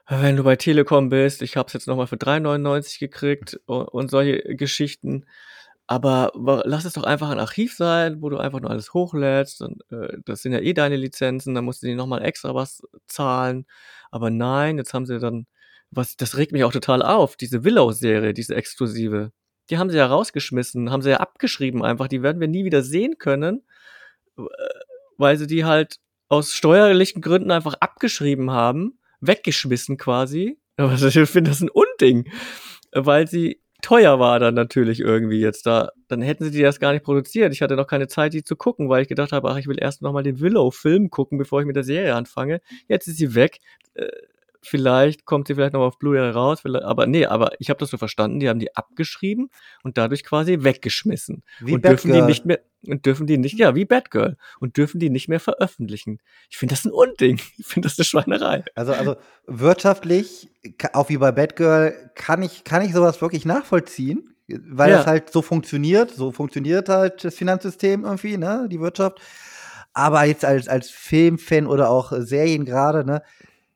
wenn 0.10 0.35
du 0.35 0.43
bei 0.43 0.57
Telekom 0.57 1.07
bist, 1.10 1.41
ich 1.41 1.55
habe 1.55 1.68
es 1.68 1.73
jetzt 1.73 1.88
nochmal 1.88 2.07
für 2.07 2.18
3,99 2.18 2.99
gekriegt 2.99 3.60
und, 3.65 3.88
und 3.88 4.11
solche 4.11 4.55
Geschichten. 4.55 5.26
Aber 5.88 6.31
lass 6.65 6.85
es 6.85 6.93
doch 6.93 7.03
einfach 7.03 7.30
ein 7.30 7.39
Archiv 7.39 7.76
sein, 7.76 8.22
wo 8.22 8.30
du 8.30 8.38
einfach 8.38 8.61
nur 8.61 8.72
alles 8.72 8.93
hochlädst. 8.93 9.61
Und, 9.61 9.81
äh, 9.91 10.18
das 10.26 10.41
sind 10.41 10.53
ja 10.53 10.60
eh 10.60 10.73
deine 10.73 10.95
Lizenzen, 10.95 11.53
dann 11.53 11.65
musst 11.65 11.84
du 11.84 11.88
dir 11.88 11.95
nochmal 11.95 12.23
extra 12.23 12.55
was 12.55 12.81
zahlen. 13.07 13.65
Aber 14.10 14.30
nein, 14.30 14.77
jetzt 14.77 14.93
haben 14.93 15.05
sie 15.05 15.19
dann, 15.19 15.45
was, 15.91 16.15
das 16.15 16.38
regt 16.38 16.51
mich 16.53 16.64
auch 16.64 16.72
total 16.72 17.01
auf, 17.01 17.35
diese 17.35 17.64
Willow-Serie, 17.64 18.34
diese 18.34 18.55
exklusive. 18.55 19.31
Die 19.69 19.77
haben 19.77 19.89
sie 19.89 19.97
ja 19.97 20.05
rausgeschmissen, 20.05 20.91
haben 20.91 21.01
sie 21.01 21.11
ja 21.11 21.18
abgeschrieben 21.18 21.84
einfach, 21.84 22.07
die 22.07 22.22
werden 22.22 22.39
wir 22.39 22.47
nie 22.47 22.65
wieder 22.65 22.81
sehen 22.81 23.18
können, 23.18 23.64
weil 25.18 25.38
sie 25.38 25.47
die 25.47 25.65
halt 25.65 25.97
aus 26.30 26.53
steuerlichen 26.53 27.22
Gründen 27.22 27.51
einfach 27.51 27.76
abgeschrieben 27.76 28.51
haben, 28.51 28.99
weggeschmissen 29.22 29.97
quasi. 29.97 30.60
Aber 30.77 30.93
ich 30.93 31.30
finde 31.30 31.51
das 31.51 31.61
ein 31.61 31.69
Unding, 31.69 32.31
weil 32.91 33.27
sie 33.27 33.62
teuer 33.84 34.19
war 34.19 34.39
dann 34.39 34.55
natürlich 34.55 34.99
irgendwie 34.99 35.39
jetzt 35.39 35.68
da. 35.68 35.91
Dann 36.07 36.23
hätten 36.23 36.45
sie 36.45 36.51
die 36.51 36.61
erst 36.61 36.80
gar 36.80 36.93
nicht 36.93 37.03
produziert. 37.03 37.53
Ich 37.53 37.61
hatte 37.61 37.76
noch 37.76 37.85
keine 37.85 38.07
Zeit, 38.07 38.34
die 38.34 38.43
zu 38.43 38.55
gucken, 38.55 38.89
weil 38.89 39.03
ich 39.03 39.07
gedacht 39.07 39.31
habe, 39.31 39.49
ach, 39.51 39.57
ich 39.57 39.68
will 39.68 39.77
erst 39.80 40.01
noch 40.01 40.14
mal 40.14 40.23
den 40.23 40.39
Willow-Film 40.39 41.11
gucken, 41.11 41.38
bevor 41.38 41.60
ich 41.60 41.68
mit 41.68 41.76
der 41.76 41.84
Serie 41.84 42.15
anfange. 42.15 42.61
Jetzt 42.88 43.07
ist 43.07 43.18
sie 43.18 43.35
weg. 43.35 43.60
Vielleicht 44.65 45.26
kommt 45.26 45.48
sie 45.48 45.56
vielleicht 45.56 45.73
noch 45.73 45.81
auf 45.81 45.99
Blu-ray 45.99 46.31
raus, 46.31 46.64
aber 46.65 47.06
nee, 47.06 47.26
aber 47.26 47.52
ich 47.60 47.69
habe 47.69 47.80
das 47.80 47.90
so 47.90 47.98
verstanden, 47.98 48.40
die 48.40 48.48
haben 48.49 48.60
die 48.60 48.76
abgeschrieben 48.76 49.49
und 49.84 49.98
dadurch 49.98 50.23
quasi 50.23 50.64
weggeschmissen 50.64 51.44
Wie 51.60 51.73
und 51.73 51.85
dürfen 51.85 52.07
die 52.14 52.19
Batgirl. 52.19 52.26
nicht 52.26 52.45
mehr 52.45 52.60
und 52.88 53.06
dürfen 53.06 53.27
die 53.27 53.38
nicht, 53.38 53.57
ja, 53.60 53.76
wie 53.76 53.85
Batgirl 53.85 54.38
und 54.60 54.76
dürfen 54.77 54.99
die 54.99 55.10
nicht 55.10 55.27
mehr 55.30 55.40
veröffentlichen. 55.40 56.19
Ich 56.49 56.57
finde 56.57 56.76
das 56.76 56.85
ein 56.85 56.91
Unding. 56.91 57.40
Ich 57.57 57.65
finde 57.68 57.88
das 57.88 57.98
eine 57.98 58.06
Schweinerei. 58.06 58.64
Also, 58.76 58.94
also 58.94 59.15
wirtschaftlich, 59.48 60.49
auch 60.94 61.10
wie 61.10 61.18
bei 61.18 61.31
Batgirl, 61.31 62.11
kann 62.15 62.41
ich, 62.41 62.64
kann 62.64 62.81
ich 62.84 62.94
sowas 62.94 63.22
wirklich 63.22 63.45
nachvollziehen, 63.45 64.35
weil 64.48 64.91
Ja. 64.91 64.98
das 64.98 65.07
halt 65.07 65.30
so 65.31 65.41
funktioniert. 65.41 66.11
So 66.11 66.31
funktioniert 66.31 66.90
halt 66.90 67.23
das 67.23 67.35
Finanzsystem 67.35 68.03
irgendwie, 68.03 68.38
ne, 68.38 68.68
die 68.69 68.80
Wirtschaft. 68.80 69.19
Aber 69.94 70.23
jetzt 70.26 70.44
als, 70.44 70.68
als 70.68 70.90
Filmfan 70.90 71.68
oder 71.68 71.90
auch 71.90 72.11
Serien 72.18 72.65
gerade, 72.65 73.06
ne, 73.06 73.22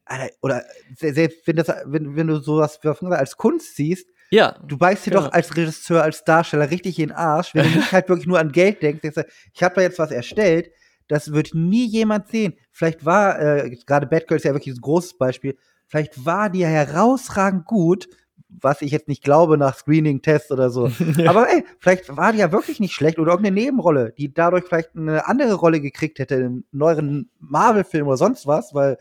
Alter, 0.09 0.33
oder 0.41 0.63
se- 0.95 1.13
selbst 1.13 1.45
wenn, 1.47 1.55
das, 1.55 1.67
wenn, 1.85 2.15
wenn 2.15 2.27
du 2.27 2.37
sowas 2.39 2.79
als 2.83 3.37
Kunst 3.37 3.75
siehst, 3.75 4.07
Ja, 4.29 4.57
du 4.67 4.77
beißt 4.77 5.05
dir 5.05 5.11
Genau. 5.11 5.23
doch 5.23 5.31
als 5.31 5.55
Regisseur, 5.55 6.03
als 6.03 6.23
Darsteller 6.23 6.69
richtig 6.71 6.99
in 6.99 7.09
den 7.09 7.15
Arsch, 7.15 7.53
wenn 7.55 7.63
du 7.63 7.77
nicht 7.77 7.91
halt 7.91 8.09
wirklich 8.09 8.27
nur 8.27 8.39
an 8.39 8.51
Geld 8.51 8.81
denkst. 8.81 9.01
denkst 9.01 9.15
du, 9.15 9.25
Ich 9.53 9.63
habe 9.63 9.75
da 9.75 9.81
jetzt 9.81 9.99
was 9.99 10.11
erstellt, 10.11 10.71
das 11.07 11.31
wird 11.31 11.51
nie 11.53 11.85
jemand 11.87 12.27
sehen. 12.27 12.55
Vielleicht 12.71 13.05
war, 13.05 13.39
äh, 13.39 13.75
gerade 13.85 14.07
Batgirl 14.07 14.37
ist 14.37 14.43
ja 14.43 14.53
wirklich 14.53 14.75
ein 14.75 14.81
großes 14.81 15.17
Beispiel, 15.17 15.57
vielleicht 15.87 16.25
war 16.25 16.49
die 16.49 16.59
ja 16.59 16.67
herausragend 16.67 17.65
gut, 17.65 18.09
was 18.49 18.81
ich 18.81 18.91
jetzt 18.91 19.07
nicht 19.07 19.23
glaube 19.23 19.57
nach 19.57 19.77
Screening-Test 19.77 20.51
oder 20.51 20.69
so. 20.69 20.87
Ja. 21.17 21.29
Aber 21.29 21.49
ey, 21.49 21.63
vielleicht 21.79 22.15
war 22.15 22.31
die 22.33 22.39
ja 22.39 22.51
wirklich 22.51 22.79
nicht 22.79 22.93
schlecht 22.93 23.19
oder 23.19 23.31
irgendeine 23.31 23.55
Nebenrolle, 23.61 24.13
die 24.17 24.33
dadurch 24.33 24.65
vielleicht 24.65 24.95
eine 24.95 25.27
andere 25.27 25.53
Rolle 25.53 25.79
gekriegt 25.81 26.19
hätte 26.19 26.35
im 26.35 26.65
neueren 26.71 27.29
Marvel-Film 27.39 28.07
oder 28.07 28.17
sonst 28.17 28.47
was, 28.47 28.73
weil 28.73 28.97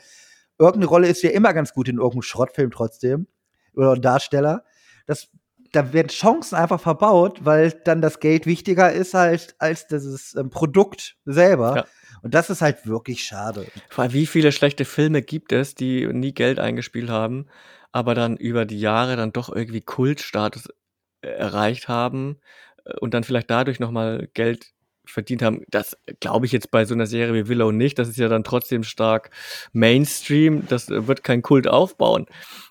irgendeine 0.58 0.86
Rolle 0.86 1.08
ist 1.08 1.22
ja 1.22 1.30
immer 1.30 1.52
ganz 1.52 1.72
gut 1.72 1.88
in 1.88 1.96
irgendeinem 1.96 2.22
Schrottfilm 2.22 2.70
trotzdem 2.70 3.26
oder 3.74 3.94
Darsteller. 3.94 4.64
Das, 5.06 5.28
da 5.72 5.92
werden 5.92 6.08
Chancen 6.08 6.56
einfach 6.56 6.80
verbaut, 6.80 7.44
weil 7.44 7.72
dann 7.84 8.00
das 8.00 8.20
Geld 8.20 8.46
wichtiger 8.46 8.92
ist 8.92 9.14
als, 9.14 9.54
als 9.58 9.86
dieses 9.86 10.34
ähm, 10.34 10.50
Produkt 10.50 11.16
selber. 11.24 11.76
Ja. 11.76 11.84
Und 12.22 12.34
das 12.34 12.50
ist 12.50 12.62
halt 12.62 12.86
wirklich 12.86 13.24
schade. 13.24 13.66
Vor 13.88 14.04
allem, 14.04 14.12
wie 14.12 14.26
viele 14.26 14.52
schlechte 14.52 14.84
Filme 14.84 15.22
gibt 15.22 15.52
es, 15.52 15.74
die 15.74 16.06
nie 16.06 16.32
Geld 16.32 16.58
eingespielt 16.58 17.10
haben, 17.10 17.46
aber 17.92 18.14
dann 18.14 18.36
über 18.36 18.64
die 18.64 18.80
Jahre 18.80 19.16
dann 19.16 19.32
doch 19.32 19.54
irgendwie 19.54 19.80
Kultstatus 19.80 20.68
äh, 21.20 21.28
erreicht 21.28 21.88
haben 21.88 22.38
äh, 22.84 22.94
und 23.00 23.14
dann 23.14 23.24
vielleicht 23.24 23.50
dadurch 23.50 23.80
nochmal 23.80 24.28
Geld 24.34 24.72
verdient 25.06 25.42
haben. 25.42 25.62
Das 25.68 25.96
glaube 26.20 26.46
ich 26.46 26.52
jetzt 26.52 26.70
bei 26.70 26.84
so 26.84 26.94
einer 26.94 27.06
Serie 27.06 27.34
wie 27.34 27.48
Willow 27.48 27.72
nicht. 27.72 27.98
Das 27.98 28.08
ist 28.08 28.16
ja 28.16 28.28
dann 28.28 28.44
trotzdem 28.44 28.82
stark 28.82 29.30
Mainstream. 29.72 30.66
Das 30.68 30.88
äh, 30.88 31.06
wird 31.06 31.24
kein 31.24 31.42
Kult 31.42 31.68
aufbauen. 31.68 32.26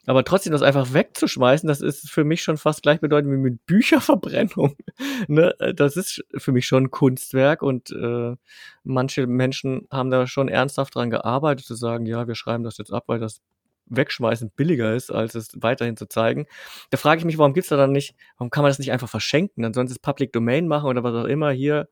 Aber 0.06 0.24
trotzdem 0.24 0.52
das 0.52 0.62
einfach 0.62 0.94
wegzuschmeißen, 0.94 1.68
das 1.68 1.82
ist 1.82 2.12
für 2.12 2.24
mich 2.24 2.44
schon 2.44 2.58
fast 2.58 2.84
gleichbedeutend 2.84 3.34
wie 3.34 3.38
mit 3.38 3.66
Bücherverbrennung. 3.66 4.76
ne? 5.28 5.56
Das 5.76 5.98
ist 5.98 6.24
für 6.38 6.52
mich 6.52 6.68
schon 6.68 6.86
ein 6.86 6.92
Kunstwerk 6.92 7.64
und 7.64 7.92
äh, 7.92 8.36
manche 8.84 9.28
Menschen 9.28 9.88
haben 9.92 10.12
da 10.12 10.28
schon 10.28 10.48
ernsthaft 10.48 10.96
dran 10.96 11.10
gearbeitet, 11.10 11.66
zu 11.66 11.76
sagen, 11.76 12.06
ja, 12.06 12.28
wir 12.28 12.36
schreiben 12.36 12.64
das 12.64 12.78
jetzt 12.78 12.94
ab, 12.94 13.06
weil 13.08 13.20
das 13.20 13.42
Wegschmeißen 13.88 14.52
billiger 14.52 14.96
ist, 14.96 15.12
als 15.12 15.36
es 15.36 15.50
weiterhin 15.56 15.98
zu 15.98 16.08
zeigen. 16.08 16.48
Da 16.90 16.98
frage 16.98 17.20
ich 17.20 17.26
mich, 17.26 17.38
warum 17.38 17.54
gibt's 17.54 17.70
da 17.70 17.78
dann 17.78 17.92
nicht, 17.92 18.16
warum 18.38 18.50
kann 18.50 18.64
man 18.64 18.70
das 18.70 18.80
nicht 18.80 18.92
einfach 18.92 19.10
verschenken? 19.10 19.64
Dann 19.64 19.74
sollen 19.74 19.94
Public 20.02 20.34
Domain 20.34 20.68
machen 20.68 20.88
oder 20.88 21.04
was 21.04 21.14
auch 21.16 21.28
immer 21.28 21.52
hier. 21.52 21.88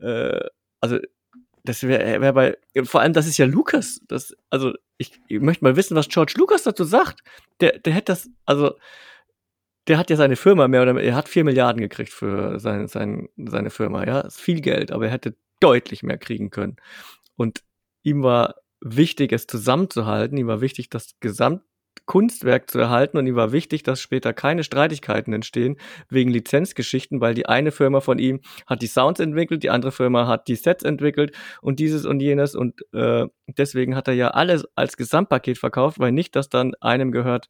Äh, 0.00 0.40
also 0.80 0.98
das 1.64 1.82
wäre 1.82 2.20
wär 2.20 2.32
bei, 2.32 2.56
vor 2.84 3.00
allem 3.00 3.12
das 3.12 3.26
ist 3.26 3.38
ja 3.38 3.46
Lucas. 3.46 4.00
Das, 4.08 4.34
also 4.48 4.72
ich, 4.98 5.20
ich 5.28 5.40
möchte 5.40 5.64
mal 5.64 5.76
wissen, 5.76 5.96
was 5.96 6.08
George 6.08 6.34
Lucas 6.36 6.62
dazu 6.62 6.84
sagt. 6.84 7.20
Der, 7.60 7.78
der 7.78 7.92
hätte 7.92 8.12
das, 8.12 8.30
also 8.46 8.74
der 9.88 9.98
hat 9.98 10.10
ja 10.10 10.16
seine 10.16 10.36
Firma 10.36 10.68
mehr 10.68 10.82
oder 10.82 11.00
er 11.00 11.14
hat 11.14 11.28
vier 11.28 11.44
Milliarden 11.44 11.80
gekriegt 11.80 12.12
für 12.12 12.58
sein, 12.58 12.86
sein, 12.88 13.28
seine 13.36 13.70
Firma, 13.70 14.06
ja. 14.06 14.20
Ist 14.20 14.40
viel 14.40 14.60
Geld, 14.60 14.92
aber 14.92 15.06
er 15.06 15.12
hätte 15.12 15.36
deutlich 15.60 16.02
mehr 16.02 16.18
kriegen 16.18 16.50
können. 16.50 16.76
Und 17.36 17.62
ihm 18.02 18.22
war 18.22 18.56
wichtig, 18.80 19.32
es 19.32 19.46
zusammenzuhalten. 19.46 20.36
Ihm 20.38 20.46
war 20.46 20.60
wichtig, 20.60 20.90
das 20.90 21.14
Gesamtkunstwerk 21.20 22.70
zu 22.70 22.78
erhalten 22.78 23.18
und 23.18 23.26
ihm 23.26 23.36
war 23.36 23.52
wichtig, 23.52 23.82
dass 23.82 24.00
später 24.00 24.32
keine 24.32 24.64
Streitigkeiten 24.64 25.32
entstehen 25.32 25.76
wegen 26.08 26.30
Lizenzgeschichten, 26.30 27.20
weil 27.20 27.34
die 27.34 27.46
eine 27.46 27.72
Firma 27.72 28.00
von 28.00 28.18
ihm 28.18 28.40
hat 28.66 28.82
die 28.82 28.86
Sounds 28.86 29.20
entwickelt, 29.20 29.62
die 29.62 29.70
andere 29.70 29.92
Firma 29.92 30.26
hat 30.26 30.48
die 30.48 30.56
Sets 30.56 30.84
entwickelt 30.84 31.36
und 31.60 31.78
dieses 31.78 32.06
und 32.06 32.20
jenes 32.20 32.54
und 32.54 32.80
äh, 32.92 33.26
deswegen 33.46 33.96
hat 33.96 34.08
er 34.08 34.14
ja 34.14 34.28
alles 34.28 34.66
als 34.76 34.96
Gesamtpaket 34.96 35.58
verkauft, 35.58 35.98
weil 35.98 36.12
nicht, 36.12 36.36
dass 36.36 36.48
dann 36.48 36.74
einem 36.80 37.12
gehört 37.12 37.48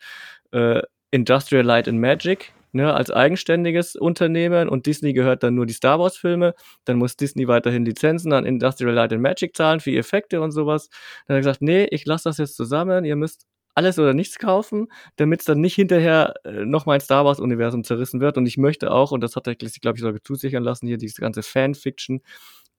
äh, 0.52 0.83
Industrial 1.12 1.65
Light 1.65 1.89
and 1.89 2.00
Magic, 2.00 2.52
ne, 2.73 2.92
als 2.94 3.10
eigenständiges 3.10 3.97
Unternehmen 3.97 4.68
und 4.68 4.86
Disney 4.86 5.12
gehört 5.12 5.42
dann 5.42 5.55
nur 5.55 5.66
die 5.66 5.73
Star 5.73 5.99
Wars 5.99 6.16
Filme, 6.16 6.55
dann 6.84 6.99
muss 6.99 7.16
Disney 7.16 7.49
weiterhin 7.49 7.84
Lizenzen 7.84 8.32
an 8.32 8.44
Industrial 8.47 8.92
Light 8.94 9.12
and 9.12 9.23
Magic 9.23 9.57
zahlen 9.57 9.81
für 9.81 9.92
Effekte 9.92 10.40
und 10.40 10.52
sowas. 10.52 10.89
Dann 11.26 11.36
hat 11.36 11.39
er 11.39 11.40
gesagt, 11.40 11.62
nee, 11.62 11.84
ich 11.90 12.05
lasse 12.07 12.28
das 12.28 12.39
jetzt 12.39 12.57
zusammen, 12.57 13.05
ihr 13.05 13.16
müsst 13.16 13.47
alles 13.74 13.99
oder 13.99 14.15
nichts 14.15 14.39
kaufen, 14.39 14.89
damit 15.16 15.40
es 15.40 15.47
dann 15.47 15.60
nicht 15.60 15.74
hinterher 15.74 16.34
äh, 16.44 16.65
nochmal 16.65 16.97
ein 16.97 17.00
Star 17.00 17.24
Wars 17.24 17.40
Universum 17.40 17.84
zerrissen 17.84 18.20
wird. 18.20 18.36
Und 18.36 18.47
ich 18.47 18.58
möchte 18.58 18.90
auch, 18.90 19.12
und 19.12 19.20
das 19.23 19.36
hat 19.36 19.47
er, 19.47 19.55
glaube 19.55 19.97
ich, 19.97 20.02
sogar 20.02 20.23
zusichern 20.23 20.62
lassen, 20.62 20.86
hier 20.86 20.99
diese 20.99 21.20
ganze 21.20 21.42
Fanfiction, 21.42 22.20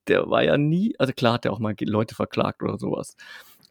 der 0.08 0.30
war 0.30 0.44
ja 0.44 0.58
nie, 0.58 0.96
also 1.00 1.14
klar 1.14 1.34
hat 1.34 1.46
er 1.46 1.54
auch 1.54 1.60
mal 1.60 1.76
Leute 1.82 2.16
verklagt 2.16 2.64
oder 2.64 2.78
sowas, 2.78 3.16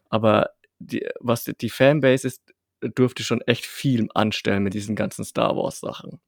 aber 0.09 0.51
die, 0.79 1.05
was 1.19 1.43
die 1.43 1.69
Fanbase 1.69 2.27
ist, 2.27 2.41
dürfte 2.81 3.23
schon 3.23 3.41
echt 3.41 3.65
viel 3.65 4.09
anstellen 4.13 4.63
mit 4.63 4.73
diesen 4.73 4.95
ganzen 4.95 5.25
Star 5.25 5.55
Wars 5.55 5.79
Sachen. 5.79 6.19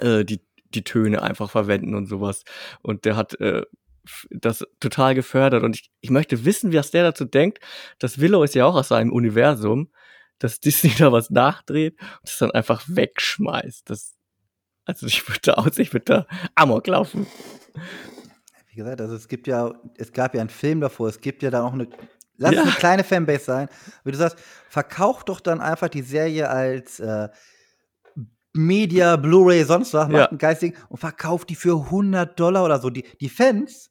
Äh, 0.00 0.24
die, 0.24 0.40
die 0.74 0.84
Töne 0.84 1.22
einfach 1.22 1.50
verwenden 1.50 1.94
und 1.94 2.06
sowas. 2.06 2.44
Und 2.82 3.04
der 3.04 3.16
hat 3.16 3.40
äh, 3.40 3.62
das 4.30 4.64
total 4.80 5.14
gefördert. 5.14 5.62
Und 5.62 5.76
ich, 5.76 5.90
ich 6.00 6.10
möchte 6.10 6.44
wissen, 6.44 6.72
was 6.72 6.90
der 6.90 7.04
dazu 7.04 7.24
denkt. 7.24 7.60
Das 7.98 8.18
Willow 8.18 8.42
ist 8.42 8.54
ja 8.54 8.66
auch 8.66 8.74
aus 8.74 8.88
seinem 8.88 9.12
Universum, 9.12 9.90
dass 10.38 10.60
Disney 10.60 10.92
da 10.98 11.12
was 11.12 11.30
nachdreht 11.30 11.96
und 12.00 12.28
das 12.28 12.38
dann 12.38 12.50
einfach 12.52 12.84
wegschmeißt. 12.86 13.88
Das, 13.88 14.14
also 14.84 15.06
ich 15.06 15.26
würde 15.28 15.40
da 15.42 15.52
aus, 15.54 15.78
ich 15.78 15.92
würde 15.92 16.04
da 16.04 16.26
Amok 16.54 16.86
laufen. 16.86 17.26
Wie 18.70 18.76
gesagt, 18.76 19.00
also 19.00 19.14
es 19.14 19.28
gibt 19.28 19.46
ja, 19.46 19.74
es 19.96 20.12
gab 20.12 20.34
ja 20.34 20.40
einen 20.40 20.50
Film 20.50 20.80
davor, 20.80 21.08
es 21.08 21.20
gibt 21.20 21.42
ja 21.42 21.50
dann 21.50 21.62
auch 21.62 21.72
eine, 21.72 21.88
lass 22.38 22.52
Ja. 22.54 22.60
es 22.62 22.66
eine 22.68 22.76
kleine 22.76 23.04
Fanbase 23.04 23.44
sein. 23.44 23.68
Wie 24.04 24.10
du 24.12 24.16
sagst, 24.16 24.38
verkauf 24.70 25.24
doch 25.24 25.40
dann 25.40 25.60
einfach 25.60 25.88
die 25.88 26.02
Serie 26.02 26.48
als 26.48 26.98
äh, 27.00 27.28
Media, 28.54 29.16
Blu-ray, 29.16 29.64
sonst 29.64 29.92
was, 29.94 30.08
macht 30.08 30.16
Ja. 30.16 30.28
ein 30.30 30.38
geistigen 30.38 30.76
und 30.88 30.98
verkauft 30.98 31.50
die 31.50 31.54
für 31.54 31.76
100 31.90 32.38
Dollar 32.40 32.64
oder 32.64 32.80
so. 32.80 32.90
Die, 32.90 33.02
die 33.20 33.28
Fans, 33.28 33.90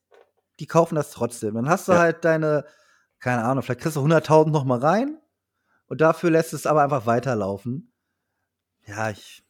die 0.59 0.65
kaufen 0.65 0.95
das 0.95 1.11
trotzdem. 1.11 1.53
Dann 1.53 1.69
hast 1.69 1.87
du 1.87 1.93
Ja. 1.93 1.99
halt 1.99 2.25
deine, 2.25 2.65
keine 3.19 3.43
Ahnung, 3.45 3.63
vielleicht 3.63 3.81
kriegst 3.81 3.95
du 3.95 4.01
100.000 4.01 4.49
noch 4.51 4.65
mal 4.65 4.79
rein 4.79 5.17
und 5.87 6.01
dafür 6.01 6.31
lässt 6.31 6.53
es 6.53 6.65
aber 6.65 6.83
einfach 6.83 7.05
weiterlaufen. 7.05 7.93
Ja, 8.85 9.09
ich, 9.11 9.43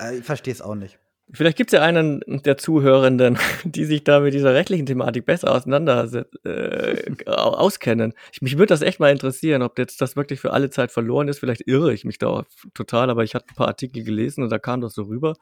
äh, 0.00 0.16
ich 0.18 0.24
verstehe 0.24 0.52
es 0.52 0.60
auch 0.60 0.74
nicht. 0.74 0.98
Vielleicht 1.30 1.58
gibt 1.58 1.72
es 1.72 1.78
ja 1.78 1.84
einen 1.84 2.22
der 2.26 2.56
Zuhörenden, 2.56 3.38
die 3.64 3.84
sich 3.84 4.02
da 4.02 4.20
mit 4.20 4.32
dieser 4.32 4.54
rechtlichen 4.54 4.86
Thematik 4.86 5.26
besser 5.26 5.54
auseinander 5.54 6.26
äh, 6.44 7.14
auskennen. 7.26 8.14
Ich, 8.32 8.40
mich 8.40 8.56
würde 8.56 8.68
das 8.68 8.80
echt 8.80 8.98
mal 8.98 9.12
interessieren, 9.12 9.62
ob 9.62 9.78
jetzt 9.78 10.00
das 10.00 10.16
wirklich 10.16 10.40
für 10.40 10.52
alle 10.52 10.70
Zeit 10.70 10.90
verloren 10.90 11.28
ist. 11.28 11.38
Vielleicht 11.38 11.66
irre 11.66 11.92
ich 11.92 12.04
mich 12.04 12.18
da 12.18 12.44
total, 12.72 13.10
aber 13.10 13.24
ich 13.24 13.34
hatte 13.34 13.46
ein 13.50 13.56
paar 13.56 13.68
Artikel 13.68 14.04
gelesen 14.04 14.42
und 14.42 14.50
da 14.50 14.58
kam 14.58 14.80
das 14.80 14.94
so 14.94 15.02
rüber. 15.02 15.34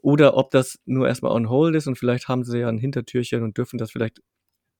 Oder 0.00 0.34
ob 0.36 0.50
das 0.50 0.78
nur 0.86 1.06
erstmal 1.06 1.32
on 1.32 1.50
hold 1.50 1.74
ist 1.74 1.86
und 1.86 1.98
vielleicht 1.98 2.28
haben 2.28 2.44
sie 2.44 2.60
ja 2.60 2.68
ein 2.68 2.78
Hintertürchen 2.78 3.42
und 3.42 3.58
dürfen 3.58 3.78
das 3.78 3.90
vielleicht 3.90 4.20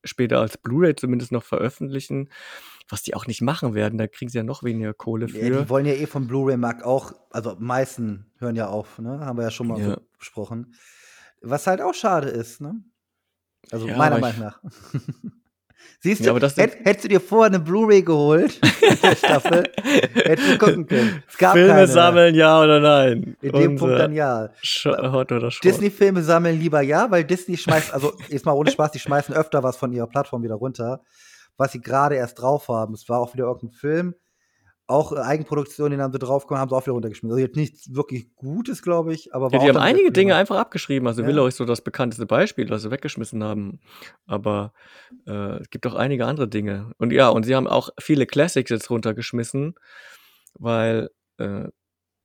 später 0.05 0.41
als 0.41 0.57
Blu-ray 0.57 0.94
zumindest 0.94 1.33
noch 1.33 1.43
veröffentlichen, 1.43 2.31
was 2.89 3.02
die 3.02 3.15
auch 3.15 3.26
nicht 3.26 3.42
machen 3.42 3.75
werden. 3.75 3.99
Da 3.99 4.07
kriegen 4.07 4.31
sie 4.31 4.39
ja 4.39 4.44
noch 4.44 4.62
weniger 4.62 4.94
Kohle 4.94 5.28
für. 5.28 5.39
Ja, 5.39 5.62
die 5.62 5.68
wollen 5.68 5.86
ja 5.86 5.94
eh 5.94 6.07
vom 6.07 6.26
Blu-ray-Markt 6.26 6.84
auch, 6.84 7.12
also 7.31 7.57
meisten 7.58 8.26
hören 8.39 8.57
ja 8.57 8.68
auf, 8.68 8.99
ne? 8.99 9.20
Haben 9.20 9.39
wir 9.39 9.44
ja 9.44 9.50
schon 9.50 9.68
mal 9.68 9.81
ja. 9.81 9.97
besprochen. 10.18 10.75
Was 11.41 11.67
halt 11.67 11.81
auch 11.81 11.94
schade 11.94 12.28
ist, 12.28 12.60
ne? 12.60 12.83
Also 13.70 13.86
ja, 13.86 13.97
meiner 13.97 14.18
Meinung 14.18 14.41
nach. 14.41 14.60
Siehst 16.00 16.25
du, 16.25 16.33
hätt, 16.36 16.78
hättest 16.84 17.05
du 17.05 17.08
dir 17.08 17.20
vorher 17.20 17.49
eine 17.49 17.58
Blu-ray 17.58 18.02
geholt, 18.02 18.60
der 19.02 19.17
Staffel, 19.17 19.65
hättest 19.83 20.52
du 20.52 20.58
gucken 20.58 20.86
können. 20.86 21.23
Filme 21.26 21.68
keine. 21.68 21.86
sammeln, 21.89 22.34
ja 22.36 22.62
oder 22.62 22.78
nein? 22.78 23.36
In 23.41 23.52
dem 23.52 23.70
Und, 23.73 23.76
Punkt 23.78 23.99
dann 23.99 24.12
ja. 24.12 24.49
Hot 24.84 25.33
oder 25.33 25.49
Disney-Filme 25.49 26.23
sammeln 26.23 26.60
lieber 26.60 26.83
ja, 26.83 27.10
weil 27.10 27.25
Disney 27.25 27.57
schmeißt, 27.57 27.92
also 27.92 28.12
jetzt 28.28 28.47
mal 28.47 28.52
ohne 28.52 28.70
Spaß, 28.70 28.92
die 28.92 29.00
schmeißen 29.00 29.34
öfter 29.34 29.65
was 29.65 29.76
von 29.76 29.92
ihrer 29.92 30.07
Plattform 30.07 30.44
wieder 30.44 30.55
runter, 30.55 31.02
was 31.59 31.73
sie 31.73 31.81
gerade 31.81 32.15
erst 32.15 32.41
drauf 32.41 32.69
haben. 32.69 32.95
Es 32.95 33.07
war 33.11 33.20
auch 33.20 33.35
wieder 33.35 33.45
irgendein 33.45 33.73
Film, 33.73 34.15
auch 34.89 35.12
Eigenproduktion, 35.12 35.91
den 35.91 36.01
haben 36.01 36.12
sie 36.12 36.19
draufgekommen, 36.19 36.62
haben 36.62 36.70
sie 36.70 36.75
auch 36.75 36.87
wieder 36.87 36.95
runtergeschmissen. 36.95 37.31
Also 37.31 37.45
jetzt 37.45 37.57
nichts 37.57 37.95
wirklich 37.95 38.35
Gutes, 38.35 38.81
glaube 38.81 39.12
ich, 39.12 39.35
aber 39.35 39.51
ja, 39.53 39.59
die 39.59 39.69
haben 39.69 39.77
einige 39.77 40.11
Dinge 40.11 40.35
einfach 40.35 40.57
abgeschrieben. 40.57 41.07
Also 41.07 41.20
ja. 41.20 41.28
Willow 41.28 41.47
ist 41.47 41.59
so 41.59 41.67
das 41.67 41.83
bekannteste 41.83 42.25
Beispiel, 42.25 42.70
was 42.70 42.83
sie 42.83 42.91
weggeschmissen 42.91 43.45
haben. 43.45 43.81
Aber 44.27 44.73
äh, 45.27 45.59
es 45.61 45.69
gibt 45.69 45.87
auch 45.87 45.95
einige 45.95 46.25
andere 46.25 46.49
Dinge. 46.49 46.93
Und 46.97 47.12
ja, 47.12 47.28
und 47.28 47.45
sie 47.45 47.55
haben 47.55 47.67
auch 47.67 47.91
viele 48.01 48.25
Classics 48.25 48.70
jetzt 48.70 48.89
runtergeschmissen, 48.89 49.75
weil 50.55 51.11
äh, 51.37 51.69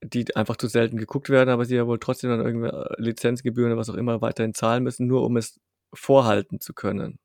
die 0.01 0.33
einfach 0.35 0.55
zu 0.55 0.67
selten 0.67 0.95
geguckt 0.95 1.29
werden, 1.29 1.49
aber 1.49 1.65
sie 1.65 1.75
ja 1.75 1.85
wohl 1.85 1.99
trotzdem 1.99 2.29
dann 2.29 2.45
irgendwie 2.45 2.69
äh, 2.69 2.95
Lizenzgebühren 2.97 3.73
oder 3.73 3.79
was 3.79 3.89
auch 3.89 3.95
immer 3.95 4.21
weiterhin 4.21 4.53
zahlen 4.53 4.83
müssen, 4.83 5.05
nur 5.05 5.23
um 5.23 5.35
es 5.35 5.59
vorhalten 5.93 6.61
zu 6.61 6.73
können. 6.73 7.19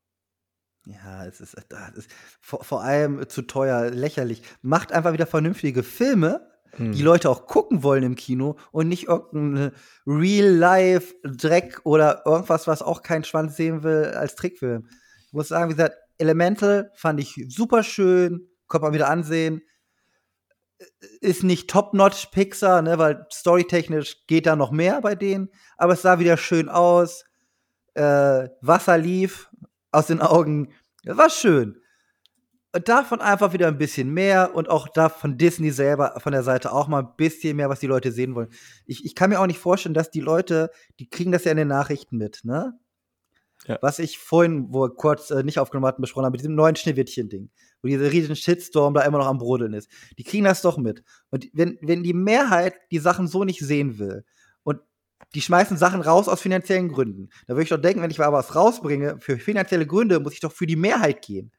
Ja, 0.89 1.23
es 1.25 1.39
ist, 1.39 1.55
das 1.69 1.91
ist 1.95 2.09
vor, 2.41 2.63
vor 2.63 2.81
allem 2.81 3.29
zu 3.29 3.43
teuer, 3.43 3.91
lächerlich. 3.91 4.41
Macht 4.63 4.91
einfach 4.91 5.13
wieder 5.13 5.27
vernünftige 5.27 5.83
Filme, 5.83 6.49
hm. 6.71 6.93
die 6.93 7.03
Leute 7.03 7.29
auch 7.29 7.45
gucken 7.45 7.83
wollen 7.83 8.01
im 8.01 8.15
Kino 8.15 8.57
und 8.71 8.87
nicht 8.87 9.07
irgendein 9.07 9.71
Real-Life-Dreck 10.07 11.81
oder 11.83 12.23
irgendwas, 12.25 12.65
was 12.65 12.81
auch 12.81 13.03
kein 13.03 13.23
Schwanz 13.23 13.55
sehen 13.55 13.83
will, 13.83 14.05
als 14.15 14.35
Trickfilm. 14.35 14.87
Ich 15.27 15.33
muss 15.33 15.49
sagen, 15.49 15.69
wie 15.69 15.75
gesagt, 15.75 15.95
Elemental 16.17 16.91
fand 16.95 17.19
ich 17.19 17.39
super 17.49 17.83
schön, 17.83 18.49
konnte 18.65 18.85
man 18.85 18.93
wieder 18.93 19.09
ansehen. 19.09 19.61
Ist 21.21 21.43
nicht 21.43 21.69
top-notch 21.69 22.31
Pixar, 22.31 22.81
ne, 22.81 22.97
weil 22.97 23.27
storytechnisch 23.31 24.25
geht 24.25 24.47
da 24.47 24.55
noch 24.55 24.71
mehr 24.71 25.01
bei 25.01 25.13
denen, 25.13 25.49
aber 25.77 25.93
es 25.93 26.01
sah 26.01 26.17
wieder 26.17 26.37
schön 26.37 26.67
aus. 26.67 27.25
Äh, 27.93 28.49
Wasser 28.61 28.97
lief, 28.97 29.48
aus 29.91 30.07
den 30.07 30.21
Augen. 30.21 30.73
Das 31.03 31.17
war 31.17 31.29
schön. 31.29 31.81
Und 32.71 32.87
davon 32.87 33.19
einfach 33.19 33.51
wieder 33.53 33.67
ein 33.67 33.79
bisschen 33.79 34.13
mehr 34.13 34.53
und 34.53 34.69
auch 34.69 34.87
da 34.87 35.09
von 35.09 35.37
Disney 35.37 35.71
selber, 35.71 36.19
von 36.19 36.33
der 36.33 36.43
Seite 36.43 36.71
auch 36.71 36.87
mal 36.87 37.01
ein 37.01 37.15
bisschen 37.17 37.57
mehr, 37.57 37.69
was 37.69 37.79
die 37.79 37.87
Leute 37.87 38.11
sehen 38.11 38.35
wollen. 38.35 38.49
Ich, 38.85 39.05
ich 39.05 39.15
kann 39.15 39.31
mir 39.31 39.39
auch 39.39 39.47
nicht 39.47 39.57
vorstellen, 39.57 39.95
dass 39.95 40.11
die 40.11 40.19
Leute, 40.19 40.69
die 40.99 41.09
kriegen 41.09 41.31
das 41.31 41.45
ja 41.45 41.51
in 41.51 41.57
den 41.57 41.67
Nachrichten 41.67 42.17
mit, 42.17 42.41
ne? 42.43 42.77
Ja. 43.67 43.77
Was 43.81 43.99
ich 43.99 44.19
vorhin, 44.19 44.67
wo 44.69 44.83
wir 44.83 44.95
kurz 44.95 45.31
äh, 45.31 45.43
nicht 45.43 45.59
aufgenommen 45.59 45.87
hatten, 45.87 46.01
besprochen 46.01 46.25
habe, 46.25 46.33
mit 46.33 46.41
diesem 46.41 46.55
neuen 46.55 46.75
Schneewittchen-Ding, 46.75 47.49
wo 47.81 47.87
dieser 47.87 48.11
riesen 48.11 48.35
Shitstorm 48.35 48.93
da 48.93 49.01
immer 49.01 49.17
noch 49.17 49.27
am 49.27 49.37
Brodeln 49.37 49.73
ist. 49.73 49.89
Die 50.17 50.23
kriegen 50.23 50.45
das 50.45 50.61
doch 50.61 50.77
mit. 50.77 51.03
Und 51.29 51.49
wenn, 51.53 51.77
wenn 51.81 52.01
die 52.01 52.13
Mehrheit 52.13 52.75
die 52.91 52.99
Sachen 52.99 53.27
so 53.27 53.43
nicht 53.43 53.59
sehen 53.59 53.99
will, 53.99 54.23
die 55.35 55.41
schmeißen 55.41 55.77
Sachen 55.77 56.01
raus 56.01 56.27
aus 56.27 56.41
finanziellen 56.41 56.89
Gründen. 56.89 57.29
Da 57.47 57.53
würde 57.53 57.63
ich 57.63 57.69
doch 57.69 57.77
denken, 57.77 58.01
wenn 58.01 58.11
ich 58.11 58.17
mal 58.17 58.31
was 58.33 58.55
rausbringe, 58.55 59.17
für 59.19 59.37
finanzielle 59.37 59.85
Gründe, 59.85 60.19
muss 60.19 60.33
ich 60.33 60.39
doch 60.39 60.51
für 60.51 60.65
die 60.65 60.75
Mehrheit 60.75 61.21
gehen. 61.21 61.51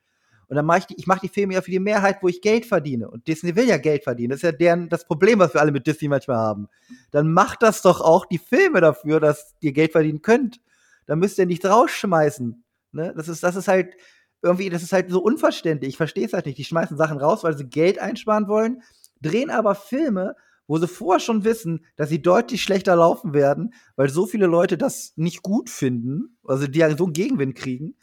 Und 0.49 0.57
dann 0.57 0.67
mache 0.67 0.79
ich 0.79 0.87
die, 0.87 0.97
ich 0.99 1.07
mache 1.07 1.21
die 1.21 1.29
Filme 1.29 1.55
ja 1.55 1.63
für 1.63 1.71
die 1.71 1.79
Mehrheit, 1.79 2.19
wo 2.23 2.29
ich 2.29 2.41
Geld 2.41 2.67
verdiene. 2.67 3.09
Und 3.09 3.29
Disney 3.29 3.55
will 3.55 3.69
ja 3.69 3.77
Geld 3.77 4.03
verdienen. 4.03 4.31
Das 4.31 4.39
ist 4.39 4.43
ja 4.43 4.51
deren, 4.51 4.89
das 4.89 5.07
Problem, 5.07 5.39
was 5.39 5.55
wir 5.55 5.61
alle 5.61 5.71
mit 5.71 5.87
Disney 5.87 6.09
manchmal 6.09 6.39
haben. 6.39 6.69
Dann 7.13 7.33
macht 7.33 7.63
das 7.63 7.83
doch 7.83 8.01
auch 8.01 8.27
die 8.27 8.39
Filme 8.39 8.81
dafür, 8.81 9.21
dass 9.21 9.55
ihr 9.61 9.71
Geld 9.73 9.93
verdienen 9.93 10.23
könnt. 10.23 10.61
Dann 11.07 11.21
müsst 11.21 11.39
ihr 11.39 11.47
nicht 11.47 11.65
rausschmeißen. 11.65 12.65
Ne? 12.91 13.15
Das 13.17 13.29
ist, 13.29 13.45
das 13.45 13.55
ist 13.55 13.69
halt, 13.69 13.95
irgendwie, 14.43 14.71
das 14.71 14.83
ist 14.83 14.93
halt 14.93 15.09
so 15.11 15.21
unverständlich. 15.23 15.91
Ich 15.91 15.97
verstehe 15.97 16.27
es 16.27 16.33
halt 16.33 16.47
nicht. 16.47 16.59
Die 16.59 16.65
schmeißen 16.65 16.97
Sachen 16.97 17.19
raus, 17.19 17.45
weil 17.45 17.57
sie 17.57 17.69
Geld 17.69 18.01
einsparen 18.01 18.49
wollen, 18.49 18.83
drehen 19.21 19.51
aber 19.51 19.77
Filme, 19.77 20.35
wo 20.71 20.79
sie 20.79 20.87
vorher 20.87 21.19
schon 21.19 21.43
wissen, 21.43 21.85
dass 21.97 22.11
sie 22.11 22.23
deutlich 22.23 22.63
schlechter 22.63 22.95
laufen 22.95 23.35
werden, 23.35 23.75
weil 23.97 24.09
so 24.09 24.25
viele 24.25 24.47
Leute 24.47 24.79
das 24.79 25.13
nicht 25.17 25.43
gut 25.43 25.69
finden, 25.69 26.39
also 26.45 26.69
die 26.69 26.79
ja 26.79 26.97
so 26.97 27.07
einen 27.07 27.13
Gegenwind 27.13 27.57
kriegen. 27.57 27.97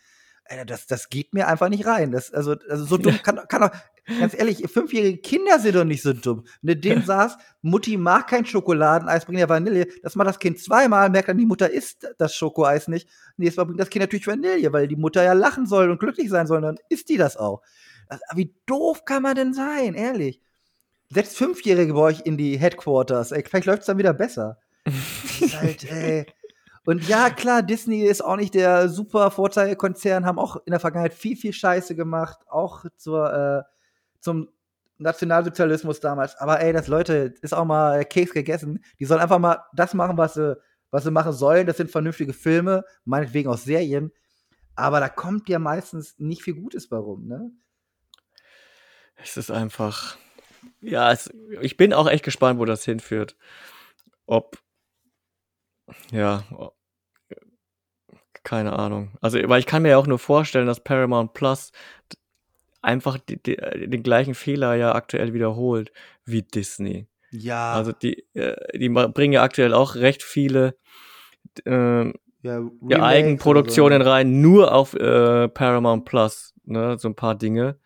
Das, 0.65 0.85
das 0.85 1.07
geht 1.07 1.33
mir 1.33 1.47
einfach 1.47 1.69
nicht 1.69 1.85
rein. 1.85 2.11
Das, 2.11 2.33
also, 2.33 2.55
also 2.67 2.83
so 2.83 2.97
dumm 2.97 3.19
kann, 3.23 3.39
kann 3.47 3.61
doch, 3.61 3.71
ganz 4.19 4.37
ehrlich, 4.37 4.69
fünfjährige 4.69 5.19
Kinder 5.19 5.59
sind 5.59 5.77
doch 5.77 5.85
nicht 5.85 6.01
so 6.01 6.11
dumm. 6.11 6.43
Wenn 6.61 6.81
du 6.81 6.81
denen 6.81 7.05
sagst, 7.05 7.37
Mutti 7.61 7.95
mag 7.95 8.27
kein 8.27 8.45
Schokoladeneis, 8.45 9.23
bringt 9.23 9.39
ja 9.39 9.47
Vanille, 9.47 9.87
dass 10.03 10.17
man 10.17 10.27
das 10.27 10.37
Kind 10.37 10.59
zweimal 10.59 11.09
merkt 11.09 11.29
dann, 11.29 11.37
die 11.37 11.45
Mutter 11.45 11.69
isst 11.69 12.05
das 12.17 12.35
Schokoeis 12.35 12.89
nicht. 12.89 13.07
Nächstes 13.37 13.55
Mal 13.55 13.63
bringt 13.63 13.79
das 13.79 13.89
Kind 13.89 14.03
natürlich 14.03 14.27
Vanille, 14.27 14.73
weil 14.73 14.89
die 14.89 14.97
Mutter 14.97 15.23
ja 15.23 15.31
lachen 15.31 15.67
soll 15.67 15.89
und 15.89 16.01
glücklich 16.01 16.29
sein 16.29 16.47
soll, 16.47 16.59
dann 16.59 16.75
isst 16.89 17.07
die 17.07 17.17
das 17.17 17.37
auch. 17.37 17.61
Also, 18.09 18.23
wie 18.35 18.53
doof 18.65 19.05
kann 19.05 19.23
man 19.23 19.35
denn 19.35 19.53
sein, 19.53 19.93
ehrlich? 19.93 20.41
Setzt 21.09 21.37
Fünfjährige 21.37 21.93
bei 21.93 21.99
euch 21.99 22.21
in 22.25 22.37
die 22.37 22.57
Headquarters. 22.57 23.31
Ey, 23.31 23.43
vielleicht 23.43 23.65
läuft 23.65 23.81
es 23.81 23.85
dann 23.85 23.97
wieder 23.97 24.13
besser. 24.13 24.57
halt, 25.59 25.89
ey. 25.91 26.25
Und 26.85 27.07
ja, 27.07 27.29
klar, 27.29 27.63
Disney 27.63 28.03
ist 28.03 28.23
auch 28.23 28.37
nicht 28.37 28.53
der 28.53 28.87
super 28.87 29.29
Vorteilkonzern, 29.29 30.25
haben 30.25 30.39
auch 30.39 30.55
in 30.65 30.71
der 30.71 30.79
Vergangenheit 30.79 31.13
viel, 31.13 31.35
viel 31.35 31.51
Scheiße 31.51 31.95
gemacht, 31.95 32.39
auch 32.47 32.85
zur, 32.95 33.33
äh, 33.33 33.63
zum 34.21 34.47
Nationalsozialismus 34.97 35.99
damals. 35.99 36.35
Aber 36.37 36.61
ey, 36.61 36.71
das 36.71 36.87
Leute, 36.87 37.33
ist 37.41 37.53
auch 37.53 37.65
mal 37.65 38.05
Keks 38.05 38.33
gegessen. 38.33 38.83
Die 38.99 39.05
sollen 39.05 39.21
einfach 39.21 39.39
mal 39.39 39.63
das 39.73 39.93
machen, 39.93 40.17
was 40.17 40.35
sie, 40.35 40.57
was 40.89 41.03
sie 41.03 41.11
machen 41.11 41.33
sollen. 41.33 41.67
Das 41.67 41.77
sind 41.77 41.91
vernünftige 41.91 42.33
Filme, 42.33 42.85
meinetwegen 43.03 43.49
auch 43.49 43.57
Serien. 43.57 44.11
Aber 44.75 44.99
da 44.99 45.09
kommt 45.09 45.49
ja 45.49 45.59
meistens 45.59 46.15
nicht 46.19 46.43
viel 46.43 46.55
Gutes 46.55 46.87
bei 46.87 46.97
rum, 46.97 47.27
ne? 47.27 47.51
Es 49.15 49.35
ist 49.35 49.49
einfach, 49.49 50.17
ja, 50.81 51.11
es, 51.11 51.29
ich 51.61 51.77
bin 51.77 51.93
auch 51.93 52.07
echt 52.07 52.23
gespannt, 52.23 52.59
wo 52.59 52.65
das 52.65 52.85
hinführt. 52.85 53.35
Ob, 54.25 54.57
ja, 56.11 56.43
keine 58.43 58.73
Ahnung. 58.73 59.11
Also, 59.21 59.39
weil 59.49 59.59
ich 59.59 59.65
kann 59.65 59.81
mir 59.81 59.89
ja 59.89 59.97
auch 59.97 60.07
nur 60.07 60.19
vorstellen, 60.19 60.67
dass 60.67 60.83
Paramount 60.83 61.33
Plus 61.33 61.71
einfach 62.81 63.17
die, 63.17 63.41
die, 63.41 63.55
den 63.55 64.03
gleichen 64.03 64.35
Fehler 64.35 64.75
ja 64.75 64.95
aktuell 64.95 65.33
wiederholt 65.33 65.91
wie 66.25 66.43
Disney. 66.43 67.07
Ja. 67.31 67.73
Also 67.73 67.91
die, 67.91 68.25
äh, 68.33 68.77
die 68.77 68.89
bringen 68.89 69.33
ja 69.33 69.43
aktuell 69.43 69.73
auch 69.73 69.95
recht 69.95 70.23
viele 70.23 70.77
äh, 71.65 72.05
ja, 72.41 72.61
Eigenproduktionen 72.89 74.01
so. 74.03 74.09
rein, 74.09 74.39
nur 74.41 74.73
auf 74.73 74.93
äh, 74.93 75.49
Paramount 75.49 76.05
Plus, 76.05 76.53
ne, 76.63 76.97
so 76.97 77.09
ein 77.09 77.15
paar 77.15 77.35
Dinge 77.35 77.79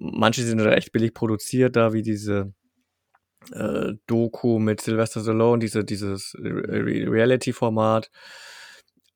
manche 0.00 0.42
sind 0.42 0.60
echt 0.60 0.92
billig 0.92 1.14
produziert, 1.14 1.76
da 1.76 1.92
wie 1.92 2.02
diese 2.02 2.52
äh, 3.52 3.94
Doku 4.06 4.58
mit 4.58 4.80
Sylvester 4.80 5.20
Stallone, 5.20 5.60
diese, 5.60 5.84
dieses 5.84 6.34
Re 6.38 7.10
Reality-Format. 7.10 8.10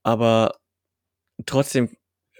Aber 0.02 0.56
trotzdem, 1.46 1.90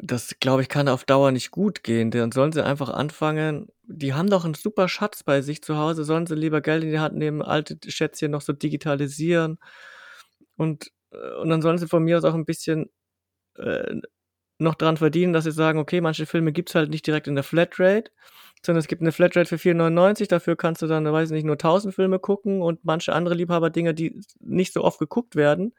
das 0.01 0.39
glaube 0.41 0.63
ich, 0.63 0.69
kann 0.69 0.89
auf 0.89 1.05
Dauer 1.05 1.33
nicht 1.33 1.51
gut 1.51 1.83
gehen. 1.83 2.11
Dann 2.11 2.33
sollen 2.33 2.53
sie 2.53 2.65
einfach 2.65 2.91
anfangen. 2.91 3.69
Die 3.85 4.15
haben 4.15 4.31
doch 4.31 4.45
einen 4.45 4.55
super 4.55 4.89
Schatz 4.89 5.23
bei 5.23 5.41
sich 5.43 5.63
zu 5.63 5.79
Hause. 5.79 6.05
Sollen 6.05 6.27
sie 6.27 6.35
lieber 6.35 6.61
Geld 6.61 6.85
in 6.85 6.91
die 6.91 6.99
Hand 6.99 7.17
nehmen, 7.17 7.43
alte 7.43 7.79
Schätzchen 7.91 8.31
noch 8.31 8.43
so 8.43 8.53
digitalisieren. 8.53 9.59
Und, 10.57 10.91
äh, 11.13 11.35
und 11.41 11.49
dann 11.51 11.63
sollen 11.63 11.79
sie 11.79 11.89
von 11.89 12.05
mir 12.05 12.19
aus 12.19 12.25
auch 12.25 12.35
ein 12.35 12.45
bisschen 12.45 12.91
äh, 13.57 14.01
noch 14.59 14.75
dran 14.75 14.97
verdienen, 14.97 15.33
dass 15.33 15.45
sie 15.45 15.53
sagen, 15.53 15.79
okay, 15.79 16.01
manche 16.01 16.27
Filme 16.27 16.53
gibt 16.53 16.69
es 16.71 16.75
halt 16.75 16.91
nicht 16.91 17.07
direkt 17.07 17.27
in 17.27 17.35
der 17.35 17.45
Flatrate, 17.45 18.11
sondern 18.65 18.81
es 18.81 18.89
gibt 18.89 19.03
eine 19.03 19.13
Flatrate 19.13 19.47
für 19.47 19.57
4,99, 19.57 20.29
dafür 20.29 20.57
kannst 20.57 20.83
du 20.83 20.87
dann, 20.87 21.05
weiß 21.05 21.31
ich 21.31 21.35
nicht, 21.35 21.45
nur 21.45 21.55
1000 21.55 21.95
Filme 21.95 22.19
gucken 22.19 22.63
und 22.63 22.85
manche 22.85 23.13
andere 23.13 23.35
Liebhaber-Dinge, 23.35 23.95
die 23.95 24.21
nicht 24.41 24.73
so 24.73 24.83
oft 24.83 24.99
geguckt 24.99 25.37
werden, 25.37 25.75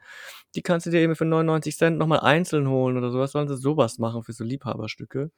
die 0.54 0.62
kannst 0.62 0.86
du 0.86 0.90
dir 0.90 1.00
eben 1.00 1.16
für 1.16 1.24
99 1.24 1.76
Cent 1.76 1.98
nochmal 1.98 2.20
einzeln 2.20 2.68
holen 2.68 2.96
oder 2.96 3.10
sowas, 3.10 3.32
sollen 3.32 3.48
sie 3.48 3.56
sowas 3.56 3.98
machen 3.98 4.22
für 4.22 4.32
so 4.32 4.44
Liebhaberstücke. 4.44 5.30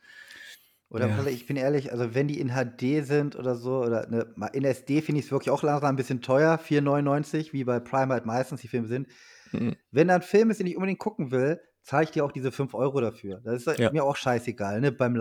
Oder 0.90 1.08
ja. 1.08 1.26
ich 1.26 1.46
bin 1.46 1.56
ehrlich, 1.56 1.92
also 1.92 2.14
wenn 2.14 2.28
die 2.28 2.40
in 2.40 2.50
HD 2.50 3.06
sind 3.06 3.36
oder 3.36 3.54
so, 3.54 3.82
oder 3.82 4.08
ne, 4.08 4.26
in 4.54 4.64
SD 4.64 5.02
finde 5.02 5.20
ich 5.20 5.26
es 5.26 5.32
wirklich 5.32 5.50
auch 5.50 5.62
langsam 5.62 5.90
ein 5.90 5.96
bisschen 5.96 6.22
teuer, 6.22 6.58
4,99, 6.58 7.52
wie 7.52 7.64
bei 7.64 7.78
Prime 7.78 8.12
halt 8.12 8.24
meistens 8.24 8.62
die 8.62 8.68
Filme 8.68 8.88
sind. 8.88 9.06
Mhm. 9.52 9.76
Wenn 9.90 10.08
da 10.08 10.16
ein 10.16 10.22
Film 10.22 10.50
ist, 10.50 10.60
den 10.60 10.66
ich 10.66 10.76
unbedingt 10.76 10.98
gucken 10.98 11.30
will, 11.30 11.60
zahle 11.82 12.04
ich 12.04 12.10
dir 12.10 12.24
auch 12.24 12.32
diese 12.32 12.52
5 12.52 12.74
Euro 12.74 13.00
dafür. 13.00 13.40
Das 13.44 13.66
ist 13.66 13.78
Ja. 13.78 13.90
mir 13.90 14.04
auch 14.04 14.16
scheißegal, 14.16 14.80
ne, 14.80 14.92
beim. 14.92 15.14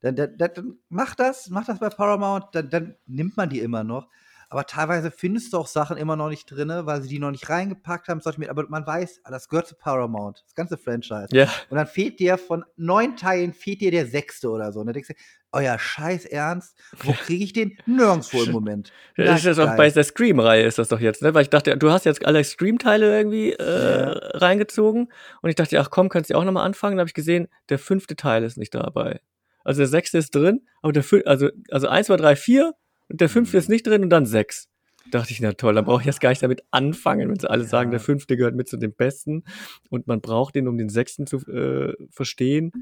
Dann, 0.00 0.16
dann, 0.16 0.36
dann, 0.38 0.50
dann 0.54 0.78
mach 0.88 1.14
das, 1.14 1.50
mach 1.50 1.66
das 1.66 1.80
bei 1.80 1.88
Paramount, 1.88 2.46
dann, 2.52 2.70
dann 2.70 2.96
nimmt 3.06 3.36
man 3.36 3.48
die 3.50 3.60
immer 3.60 3.84
noch. 3.84 4.08
Aber 4.50 4.64
teilweise 4.64 5.10
findest 5.10 5.52
du 5.52 5.58
auch 5.58 5.66
Sachen 5.66 5.98
immer 5.98 6.16
noch 6.16 6.30
nicht 6.30 6.46
drin, 6.50 6.70
weil 6.70 7.02
sie 7.02 7.08
die 7.08 7.18
noch 7.18 7.30
nicht 7.30 7.50
reingepackt 7.50 8.08
haben. 8.08 8.20
solche 8.20 8.48
Aber 8.50 8.64
man 8.68 8.86
weiß, 8.86 9.20
ah, 9.24 9.30
das 9.30 9.48
gehört 9.48 9.66
zu 9.66 9.74
Paramount, 9.74 10.42
das 10.46 10.54
ganze 10.54 10.78
Franchise. 10.78 11.26
Ja, 11.32 11.50
Und 11.68 11.76
dann 11.76 11.86
fehlt 11.86 12.18
dir 12.18 12.38
von 12.38 12.64
neun 12.76 13.16
Teilen, 13.16 13.52
fehlt 13.52 13.82
dir 13.82 13.90
der 13.90 14.06
sechste 14.06 14.48
oder 14.48 14.72
so. 14.72 14.80
Und 14.80 14.86
dann 14.86 14.94
denkst 14.94 15.08
du, 15.08 15.14
euer 15.52 15.78
Scheiß 15.78 16.24
Ernst, 16.24 16.78
wo 16.96 17.12
kriege 17.12 17.44
ich 17.44 17.52
den? 17.52 17.76
Nirgendwo 17.84 18.42
im 18.42 18.52
Moment. 18.52 18.90
das 19.16 19.26
Na, 19.26 19.34
ist 19.36 19.44
das 19.46 19.58
auch 19.58 19.76
bei 19.76 19.90
der 19.90 20.04
Scream-Reihe 20.04 20.64
ist 20.64 20.78
das 20.78 20.88
doch 20.88 21.00
jetzt, 21.00 21.20
ne? 21.22 21.34
Weil 21.34 21.42
ich 21.42 21.50
dachte, 21.50 21.76
du 21.76 21.90
hast 21.90 22.04
jetzt 22.06 22.24
alle 22.24 22.42
Scream-Teile 22.42 23.16
irgendwie 23.18 23.52
äh, 23.52 24.00
Ja. 24.02 24.12
reingezogen 24.34 25.12
und 25.42 25.48
ich 25.50 25.56
dachte, 25.56 25.78
ach 25.80 25.90
komm, 25.90 26.08
kannst 26.08 26.30
du 26.30 26.34
auch 26.34 26.44
nochmal 26.44 26.64
anfangen. 26.64 26.96
Dann 26.96 27.00
habe 27.00 27.08
ich 27.08 27.14
gesehen, 27.14 27.48
der 27.68 27.78
fünfte 27.78 28.16
Teil 28.16 28.44
ist 28.44 28.56
nicht 28.56 28.74
dabei. 28.74 29.20
Also 29.64 29.80
der 29.80 29.88
sechste 29.88 30.16
ist 30.16 30.34
drin, 30.34 30.66
aber 30.80 30.92
der 30.92 31.04
fün- 31.04 31.24
also, 31.26 31.50
also 31.70 31.88
eins, 31.88 32.06
zwei, 32.06 32.16
drei, 32.16 32.34
vier 32.36 32.72
und 33.08 33.20
der 33.20 33.28
fünfte 33.28 33.56
Mhm. 33.56 33.60
ist 33.60 33.68
nicht 33.68 33.86
drin 33.86 34.02
und 34.02 34.10
dann 34.10 34.26
sechs. 34.26 34.68
Dachte 35.10 35.32
ich, 35.32 35.40
na 35.40 35.52
toll, 35.52 35.74
dann 35.74 35.86
brauche 35.86 36.00
ich 36.02 36.06
jetzt 36.06 36.20
gar 36.20 36.28
nicht 36.30 36.42
damit 36.42 36.62
anfangen, 36.70 37.30
wenn 37.30 37.38
sie 37.38 37.48
alle 37.48 37.62
Ja. 37.62 37.68
sagen, 37.68 37.90
der 37.90 38.00
fünfte 38.00 38.36
gehört 38.36 38.54
mit 38.54 38.68
zu 38.68 38.76
den 38.76 38.92
besten 38.94 39.44
und 39.88 40.06
man 40.06 40.20
braucht 40.20 40.54
den, 40.54 40.68
um 40.68 40.76
den 40.76 40.90
sechsten 40.90 41.26
zu 41.26 41.38
äh, 41.48 41.94
verstehen. 42.10 42.72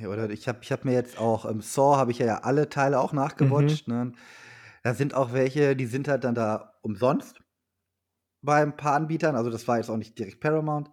Ja, 0.00 0.08
oder 0.08 0.30
ich 0.30 0.48
habe 0.48 0.58
ich 0.62 0.72
hab 0.72 0.84
mir 0.84 0.92
jetzt 0.92 1.18
auch, 1.18 1.44
im 1.44 1.60
Saw 1.60 1.96
habe 1.96 2.10
ich 2.10 2.18
ja 2.18 2.38
alle 2.38 2.68
Teile 2.68 2.98
auch 2.98 3.12
nachgewatcht. 3.12 3.86
Mhm. 3.86 3.94
Ne? 3.94 4.12
Da 4.82 4.94
sind 4.94 5.14
auch 5.14 5.32
welche, 5.32 5.76
die 5.76 5.86
sind 5.86 6.08
halt 6.08 6.24
dann 6.24 6.34
da 6.34 6.74
umsonst 6.82 7.40
bei 8.42 8.62
ein 8.62 8.76
paar 8.76 8.94
Anbietern. 8.94 9.36
Also 9.36 9.50
das 9.50 9.68
war 9.68 9.76
jetzt 9.76 9.90
auch 9.90 9.96
nicht 9.96 10.18
direkt 10.18 10.40
Paramount. 10.40 10.90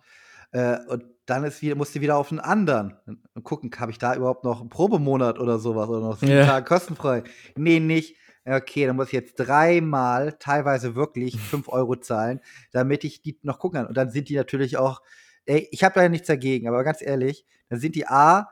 Äh, 0.51 0.77
und 0.87 1.05
dann 1.27 1.43
ist 1.43 1.61
wieder, 1.61 1.75
musste 1.75 2.01
wieder 2.01 2.17
auf 2.17 2.31
einen 2.31 2.39
anderen 2.39 2.97
und 3.35 3.43
gucken, 3.43 3.69
habe 3.77 3.91
ich 3.91 3.99
da 3.99 4.15
überhaupt 4.15 4.43
noch 4.43 4.61
einen 4.61 4.69
Probemonat 4.69 5.39
oder 5.39 5.59
sowas 5.59 5.87
oder 5.89 5.99
noch 5.99 6.17
sieben 6.17 6.31
Ja. 6.31 6.45
Tage 6.45 6.65
kostenfrei? 6.65 7.23
Nee, 7.55 7.79
nicht. 7.79 8.15
Okay, 8.45 8.85
dann 8.87 8.95
muss 8.95 9.07
ich 9.07 9.13
jetzt 9.13 9.35
dreimal 9.35 10.33
teilweise 10.39 10.95
wirklich 10.95 11.37
5 11.39 11.67
Euro 11.67 11.97
zahlen, 11.97 12.39
damit 12.71 13.03
ich 13.03 13.21
die 13.21 13.37
noch 13.43 13.59
gucken 13.59 13.79
kann. 13.81 13.87
Und 13.87 13.97
dann 13.97 14.09
sind 14.09 14.29
die 14.29 14.35
natürlich 14.35 14.77
auch, 14.77 15.01
ey, 15.45 15.67
ich 15.71 15.83
habe 15.83 15.95
da 15.95 16.03
ja 16.03 16.09
nichts 16.09 16.27
dagegen, 16.27 16.67
aber 16.67 16.83
ganz 16.83 17.01
ehrlich, 17.01 17.45
dann 17.69 17.79
sind 17.79 17.95
die 17.95 18.07
A, 18.07 18.49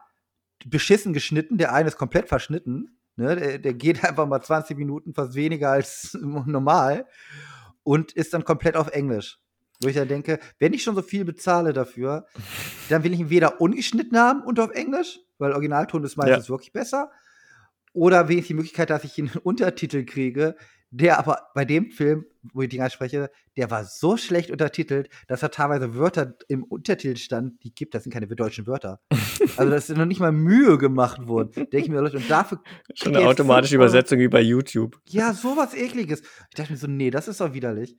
beschissen 0.65 1.13
geschnitten, 1.13 1.57
der 1.57 1.73
eine 1.73 1.87
ist 1.87 1.97
komplett 1.97 2.27
verschnitten, 2.27 2.97
ne? 3.15 3.35
der, 3.37 3.59
der 3.59 3.73
geht 3.73 4.03
einfach 4.03 4.27
mal 4.27 4.41
20 4.41 4.77
Minuten, 4.77 5.13
fast 5.13 5.35
weniger 5.35 5.71
als 5.71 6.13
normal 6.21 7.05
und 7.83 8.11
ist 8.11 8.33
dann 8.33 8.43
komplett 8.43 8.75
auf 8.75 8.89
Englisch. 8.89 9.39
Wo 9.81 9.87
ich 9.87 9.95
dann 9.95 10.07
denke, 10.07 10.39
wenn 10.59 10.73
ich 10.73 10.83
schon 10.83 10.95
so 10.95 11.01
viel 11.01 11.25
bezahle 11.25 11.73
dafür, 11.73 12.25
dann 12.89 13.03
will 13.03 13.13
ich 13.13 13.19
ihn 13.19 13.29
weder 13.29 13.61
ungeschnitten 13.61 14.17
haben 14.17 14.41
und 14.43 14.59
auf 14.59 14.71
Englisch, 14.71 15.19
weil 15.37 15.51
Originalton 15.51 16.03
ist 16.03 16.17
meistens 16.17 16.49
wirklich 16.49 16.71
besser, 16.71 17.11
oder 17.93 18.27
wenigstens 18.27 18.47
die 18.49 18.53
Möglichkeit, 18.55 18.89
dass 18.89 19.03
ich 19.03 19.17
einen 19.17 19.31
Untertitel 19.43 20.03
kriege, 20.05 20.55
der 20.91 21.19
aber 21.19 21.49
bei 21.53 21.65
dem 21.65 21.91
Film, 21.91 22.25
wo 22.53 22.61
ich 22.61 22.69
die 22.69 22.81
spreche, 22.89 23.29
der 23.57 23.71
war 23.71 23.83
so 23.85 24.17
schlecht 24.17 24.51
untertitelt, 24.51 25.09
dass 25.27 25.41
da 25.41 25.49
teilweise 25.49 25.95
Wörter 25.95 26.35
im 26.47 26.63
Untertitel 26.63 27.17
standen, 27.17 27.57
die 27.63 27.73
gibt, 27.73 27.95
das 27.95 28.03
sind 28.03 28.13
keine 28.13 28.27
deutschen 28.27 28.67
Wörter. 28.67 29.01
Also, 29.57 29.71
dass 29.71 29.89
noch 29.89 30.05
nicht 30.05 30.19
mal 30.19 30.31
Mühe 30.31 30.77
gemacht 30.77 31.27
worden. 31.27 31.51
Denke 31.53 31.77
ich 31.77 31.89
mir, 31.89 32.01
Leute, 32.01 32.17
und 32.17 32.29
dafür. 32.29 32.61
Schon 32.93 33.15
eine 33.15 33.27
automatische 33.27 33.75
Übersetzung 33.75 34.19
wie 34.19 34.27
bei 34.27 34.41
YouTube. 34.41 34.99
Ja, 35.07 35.33
sowas 35.33 35.73
ekliges. 35.73 36.21
Ich 36.21 36.55
dachte 36.55 36.71
mir 36.71 36.77
so, 36.77 36.87
nee, 36.87 37.09
das 37.09 37.27
ist 37.27 37.41
doch 37.41 37.53
widerlich. 37.53 37.97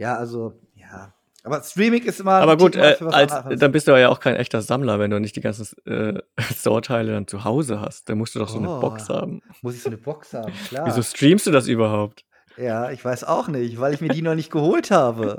Ja, 0.00 0.16
also, 0.16 0.54
ja. 0.76 1.12
Aber 1.44 1.62
Streaming 1.62 2.04
ist 2.04 2.20
immer. 2.20 2.32
Aber 2.32 2.56
gut, 2.56 2.74
äh, 2.74 2.96
als, 3.10 3.34
dann 3.58 3.70
bist 3.70 3.86
du 3.86 3.92
ja 3.98 4.08
auch 4.08 4.18
kein 4.18 4.34
echter 4.34 4.62
Sammler, 4.62 4.98
wenn 4.98 5.10
du 5.10 5.20
nicht 5.20 5.36
die 5.36 5.42
ganzen 5.42 5.66
äh, 5.86 6.22
Saw-Teile 6.54 7.12
dann 7.12 7.26
zu 7.26 7.44
Hause 7.44 7.82
hast. 7.82 8.08
Dann 8.08 8.16
musst 8.16 8.34
du 8.34 8.38
doch 8.38 8.48
so 8.48 8.58
eine 8.58 8.70
Oh. 8.70 8.80
Box 8.80 9.10
haben. 9.10 9.42
Muss 9.60 9.74
ich 9.74 9.82
so 9.82 9.90
eine 9.90 9.98
Box 9.98 10.32
haben, 10.32 10.52
klar. 10.68 10.86
Wieso 10.86 11.02
streamst 11.02 11.46
du 11.46 11.50
das 11.50 11.66
überhaupt? 11.66 12.24
Ja, 12.56 12.90
ich 12.90 13.04
weiß 13.04 13.24
auch 13.24 13.48
nicht, 13.48 13.78
weil 13.78 13.92
ich 13.92 14.00
mir 14.00 14.08
die 14.08 14.22
noch 14.22 14.34
nicht 14.34 14.50
geholt 14.50 14.90
habe. 14.90 15.36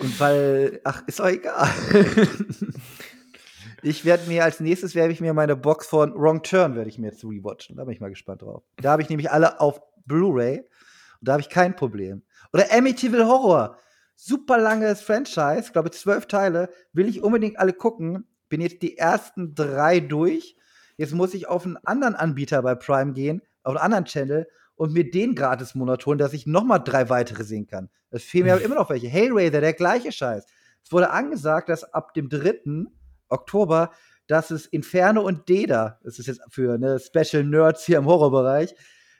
Und 0.00 0.20
weil, 0.20 0.80
ach, 0.82 1.02
ist 1.06 1.20
auch 1.20 1.28
egal. 1.28 1.68
ich 3.82 4.04
werde 4.04 4.28
mir 4.28 4.42
als 4.42 4.58
nächstes 4.58 4.96
werde 4.96 5.12
ich 5.12 5.20
mir 5.20 5.34
meine 5.34 5.54
Box 5.54 5.86
von 5.86 6.14
Wrong 6.14 6.42
Turn 6.42 6.74
werde 6.74 6.90
ich 6.90 6.98
mir 6.98 7.08
jetzt 7.08 7.22
rewatchen. 7.24 7.76
Da 7.76 7.84
bin 7.84 7.94
ich 7.94 8.00
mal 8.00 8.10
gespannt 8.10 8.42
drauf. 8.42 8.64
Da 8.78 8.90
habe 8.90 9.02
ich 9.02 9.08
nämlich 9.08 9.30
alle 9.30 9.60
auf 9.60 9.80
Blu-ray 10.06 10.58
und 10.60 11.28
da 11.28 11.32
habe 11.32 11.42
ich 11.42 11.48
kein 11.48 11.76
Problem. 11.76 12.22
Oder 12.52 12.72
Amityville 12.72 13.26
Horror. 13.26 13.78
Super 14.14 14.58
langes 14.58 15.00
Franchise, 15.00 15.72
glaube 15.72 15.90
zwölf 15.90 16.26
Teile, 16.26 16.68
will 16.92 17.08
ich 17.08 17.22
unbedingt 17.22 17.58
alle 17.58 17.72
gucken. 17.72 18.26
Bin 18.48 18.60
jetzt 18.60 18.82
die 18.82 18.98
ersten 18.98 19.54
drei 19.54 20.00
durch. 20.00 20.56
Jetzt 20.96 21.14
muss 21.14 21.34
ich 21.34 21.48
auf 21.48 21.64
einen 21.64 21.78
anderen 21.78 22.14
Anbieter 22.14 22.62
bei 22.62 22.74
Prime 22.74 23.14
gehen, 23.14 23.42
auf 23.62 23.72
einen 23.72 23.82
anderen 23.82 24.04
Channel 24.04 24.46
und 24.74 24.92
mir 24.92 25.10
den 25.10 25.34
gratis 25.34 25.74
Monat 25.74 26.04
holen, 26.04 26.18
dass 26.18 26.34
ich 26.34 26.46
noch 26.46 26.64
mal 26.64 26.78
drei 26.78 27.08
weitere 27.08 27.44
sehen 27.44 27.66
kann. 27.66 27.88
Es 28.10 28.24
fehlen 28.24 28.44
mir 28.44 28.54
aber 28.54 28.62
immer 28.62 28.74
noch 28.74 28.90
welche. 28.90 29.08
Hellraiser, 29.08 29.60
der 29.60 29.72
gleiche 29.72 30.12
Scheiß. 30.12 30.44
Es 30.84 30.92
wurde 30.92 31.10
angesagt, 31.10 31.68
dass 31.68 31.84
ab 31.94 32.12
dem 32.14 32.28
3. 32.28 32.86
Oktober, 33.28 33.90
dass 34.26 34.50
es 34.50 34.66
Inferno 34.66 35.22
und 35.22 35.48
Deda, 35.48 35.98
das 36.02 36.18
ist 36.18 36.26
jetzt 36.26 36.42
für 36.50 36.78
ne, 36.78 36.98
Special 37.00 37.44
Nerds 37.44 37.86
hier 37.86 37.98
im 37.98 38.06
Horrorbereich, 38.06 38.74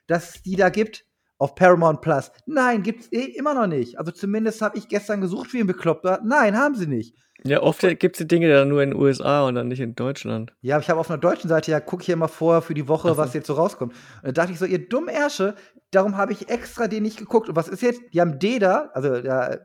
dass 0.07 0.35
es 0.35 0.43
die 0.43 0.57
da 0.57 0.69
gibt 0.69 1.07
auf 1.43 1.55
Paramount 1.55 2.01
Plus. 2.01 2.31
Nein, 2.47 2.83
gibt's 2.83 3.11
eh 3.13 3.25
immer 3.25 3.55
noch 3.55 3.67
nicht. 3.67 3.99
Also 3.99 4.13
zumindest 4.13 4.63
habe 4.63 4.79
ich 4.79 4.89
gestern 4.89 5.21
gesucht 5.21 5.53
wie 5.53 5.61
ein 5.61 5.67
Bekloppter. 5.67 6.21
Nein, 6.25 6.57
haben 6.57 6.77
sie 6.77 6.87
nicht. 6.87 7.17
Ja, 7.45 7.61
oft 7.61 7.81
gibt 7.81 8.15
es 8.15 8.19
die 8.19 8.29
Dinge 8.29 8.49
dann 8.49 8.69
nur 8.69 8.83
in 8.83 8.91
den 8.91 9.01
USA 9.01 9.43
und 9.43 9.57
dann 9.57 9.67
nicht 9.67 9.81
in 9.81 9.97
Deutschland. 9.97 10.53
Ja, 10.61 10.77
aber 10.77 10.83
ich 10.83 10.91
habe 10.91 11.01
auf 11.01 11.11
einer 11.11 11.19
deutschen 11.19 11.49
Seite, 11.49 11.73
ja, 11.73 11.81
gucke 11.81 12.03
ich 12.03 12.07
hier 12.07 12.17
mal 12.17 12.29
vor 12.29 12.63
für 12.63 12.75
die 12.75 12.87
Woche, 12.87 13.11
Ach 13.11 13.17
was 13.17 13.35
jetzt 13.35 13.49
so 13.49 13.55
rauskommt. 13.55 13.93
Und 13.93 14.29
da 14.29 14.43
dachte 14.43 14.53
ich 14.53 14.61
so, 14.61 14.65
ihr 14.65 14.89
dummen 14.89 15.09
Ärsche, 15.09 15.57
darum 15.91 16.17
habe 16.17 16.33
ich 16.33 16.49
extra 16.49 16.87
den 16.87 17.03
nicht 17.03 17.19
geguckt. 17.19 17.49
Und 17.49 17.57
was 17.57 17.67
ist 17.67 17.83
jetzt? 17.83 18.01
Die 18.13 18.21
haben 18.21 18.39
Deda, 18.39 18.91
also 18.95 19.17
ja, 19.17 19.57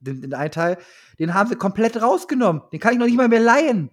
den, 0.00 0.22
den 0.22 0.32
einen 0.32 0.50
Teil, 0.50 0.78
den 1.18 1.34
haben 1.34 1.50
sie 1.50 1.56
komplett 1.56 2.00
rausgenommen. 2.00 2.62
Den 2.72 2.80
kann 2.80 2.94
ich 2.94 2.98
noch 2.98 3.06
nicht 3.06 3.18
mal 3.18 3.28
mehr 3.28 3.40
leihen. 3.40 3.90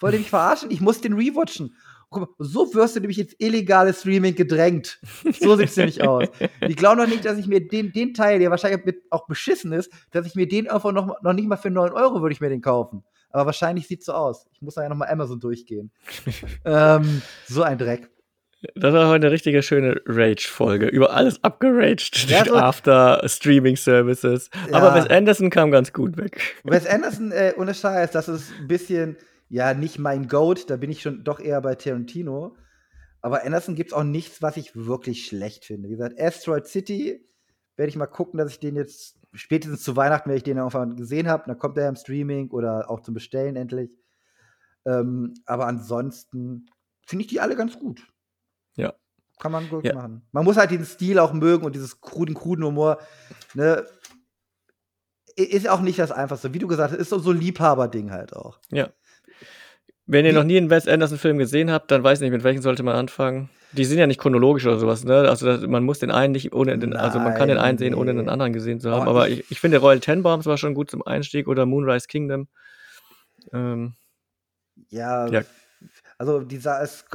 Wollt 0.00 0.12
ihr 0.12 0.18
mich 0.18 0.30
verarschen? 0.30 0.70
Ich 0.70 0.82
muss 0.82 1.00
den 1.00 1.14
rewatchen. 1.14 1.74
Guck 2.12 2.22
mal, 2.22 2.28
so 2.38 2.72
wirst 2.74 2.94
du 2.94 3.00
nämlich 3.00 3.18
ins 3.18 3.34
illegale 3.38 3.92
Streaming 3.92 4.34
gedrängt. 4.34 5.00
So 5.40 5.56
sieht's 5.56 5.76
nämlich 5.78 6.02
aus. 6.06 6.28
Die 6.68 6.74
glauben 6.76 6.98
doch 7.00 7.08
nicht, 7.08 7.24
dass 7.24 7.38
ich 7.38 7.46
mir 7.46 7.66
den, 7.66 7.92
den 7.92 8.14
Teil, 8.14 8.38
der 8.38 8.50
wahrscheinlich 8.50 8.96
auch 9.10 9.26
beschissen 9.26 9.72
ist, 9.72 9.90
dass 10.12 10.26
ich 10.26 10.34
mir 10.34 10.46
den 10.46 10.68
einfach 10.68 10.92
noch, 10.92 11.20
noch 11.22 11.32
nicht 11.32 11.48
mal 11.48 11.56
für 11.56 11.70
9 11.70 11.92
Euro 11.92 12.22
würde 12.22 12.32
ich 12.34 12.40
mir 12.40 12.48
den 12.50 12.60
kaufen. 12.60 13.02
Aber 13.30 13.46
wahrscheinlich 13.46 13.88
sieht's 13.88 14.06
so 14.06 14.12
aus. 14.12 14.46
Ich 14.52 14.60
muss 14.62 14.74
da 14.74 14.82
ja 14.82 14.88
noch 14.88 14.96
mal 14.96 15.08
Amazon 15.08 15.40
durchgehen. 15.40 15.90
ähm, 16.64 17.22
so 17.48 17.62
ein 17.62 17.78
Dreck. 17.78 18.08
Das 18.76 18.94
war 18.94 19.08
heute 19.08 19.26
eine 19.26 19.32
richtige 19.32 19.60
schöne 19.62 20.00
Rage-Folge. 20.06 20.86
Über 20.86 21.12
alles 21.12 21.42
abgeraged. 21.42 22.28
Ja, 22.30 22.44
so- 22.44 22.54
After 22.54 23.20
Streaming 23.26 23.74
Services. 23.76 24.50
Ja. 24.70 24.76
Aber 24.76 24.94
Wes 24.94 25.08
Anderson 25.10 25.50
kam 25.50 25.72
ganz 25.72 25.92
gut 25.92 26.16
weg. 26.16 26.56
Wes 26.62 26.86
Anderson, 26.86 27.32
äh, 27.32 27.54
ohne 27.56 27.74
Scheiß, 27.74 28.12
das 28.12 28.28
ist 28.28 28.52
ein 28.60 28.68
bisschen, 28.68 29.16
ja, 29.52 29.74
nicht 29.74 29.98
mein 29.98 30.28
Goat, 30.28 30.70
da 30.70 30.78
bin 30.78 30.90
ich 30.90 31.02
schon 31.02 31.24
doch 31.24 31.38
eher 31.38 31.60
bei 31.60 31.74
Tarantino. 31.74 32.56
Aber 33.20 33.44
Anderson 33.44 33.74
gibt's 33.74 33.92
auch 33.92 34.02
nichts, 34.02 34.40
was 34.40 34.56
ich 34.56 34.74
wirklich 34.74 35.26
schlecht 35.26 35.66
finde. 35.66 35.90
Wie 35.90 35.92
gesagt, 35.92 36.18
Asteroid 36.18 36.66
City 36.66 37.22
werde 37.76 37.90
ich 37.90 37.96
mal 37.96 38.06
gucken, 38.06 38.38
dass 38.38 38.50
ich 38.50 38.60
den 38.60 38.76
jetzt 38.76 39.18
spätestens 39.34 39.82
zu 39.82 39.94
Weihnachten, 39.94 40.30
wenn 40.30 40.38
ich 40.38 40.42
den 40.42 40.56
irgendwann 40.56 40.96
gesehen 40.96 41.28
habe, 41.28 41.44
dann 41.46 41.58
kommt 41.58 41.76
er 41.76 41.86
im 41.90 41.96
Streaming 41.96 42.50
oder 42.50 42.90
auch 42.90 43.00
zum 43.00 43.12
Bestellen 43.12 43.56
endlich. 43.56 43.90
Ähm, 44.86 45.34
aber 45.44 45.66
ansonsten 45.66 46.64
finde 47.06 47.24
ich 47.24 47.28
die 47.28 47.40
alle 47.40 47.54
ganz 47.54 47.78
gut. 47.78 48.10
Ja. 48.76 48.94
Kann 49.38 49.52
man 49.52 49.68
gut 49.68 49.84
Ja. 49.84 49.94
machen. 49.94 50.22
Man 50.32 50.44
muss 50.44 50.56
halt 50.56 50.70
diesen 50.70 50.86
Stil 50.86 51.18
auch 51.18 51.34
mögen 51.34 51.66
und 51.66 51.74
dieses 51.74 52.00
kruden, 52.00 52.34
kruden 52.34 52.64
Humor. 52.64 53.00
Ne? 53.52 53.86
Ist 55.36 55.68
auch 55.68 55.82
nicht 55.82 55.98
das 55.98 56.10
Einfachste. 56.10 56.54
Wie 56.54 56.58
du 56.58 56.68
gesagt 56.68 56.92
hast, 56.92 56.98
ist 56.98 57.10
so, 57.10 57.18
so 57.18 57.32
Liebhaberding 57.32 58.10
halt 58.12 58.34
auch. 58.34 58.58
Ja. 58.70 58.88
Wenn 60.12 60.26
ihr 60.26 60.32
noch 60.32 60.44
nie 60.44 60.56
einen 60.58 60.68
Wes 60.70 60.86
Anderson-Film 60.86 61.38
gesehen 61.38 61.70
habt, 61.70 61.90
dann 61.90 62.04
weiß 62.04 62.18
ich 62.18 62.22
nicht, 62.22 62.32
mit 62.32 62.44
welchen 62.44 62.60
sollte 62.62 62.82
man 62.82 62.94
anfangen. 62.96 63.48
Die 63.72 63.84
sind 63.86 63.98
ja 63.98 64.06
nicht 64.06 64.20
chronologisch 64.20 64.66
oder 64.66 64.78
sowas, 64.78 65.04
ne? 65.04 65.20
Also 65.28 65.46
das, 65.46 65.62
man 65.62 65.82
muss 65.84 65.98
den 65.98 66.10
einen 66.10 66.32
nicht 66.32 66.52
ohne 66.52 66.78
den, 66.78 66.94
also 66.94 67.18
man 67.18 67.34
kann 67.34 67.48
den 67.48 67.56
einen 67.56 67.78
sehen, 67.78 67.94
ohne 67.94 68.14
den 68.14 68.28
anderen 68.28 68.52
gesehen 68.52 68.80
zu 68.80 68.88
Aber 68.90 69.00
haben. 69.00 69.08
Aber 69.08 69.28
ich- 69.30 69.50
ich, 69.50 69.58
finde 69.60 69.78
Royal 69.78 70.00
Tenenbaums 70.00 70.44
war 70.44 70.58
schon 70.58 70.74
gut 70.74 70.90
zum 70.90 71.02
Einstieg 71.06 71.48
oder 71.48 71.64
Moonrise 71.64 72.06
Kingdom. 72.06 72.48
Ähm, 73.52 73.94
Ja, 74.90 75.26
Ja. 75.28 75.42
also 76.18 76.40
dieser 76.40 76.82
ist 76.82 77.06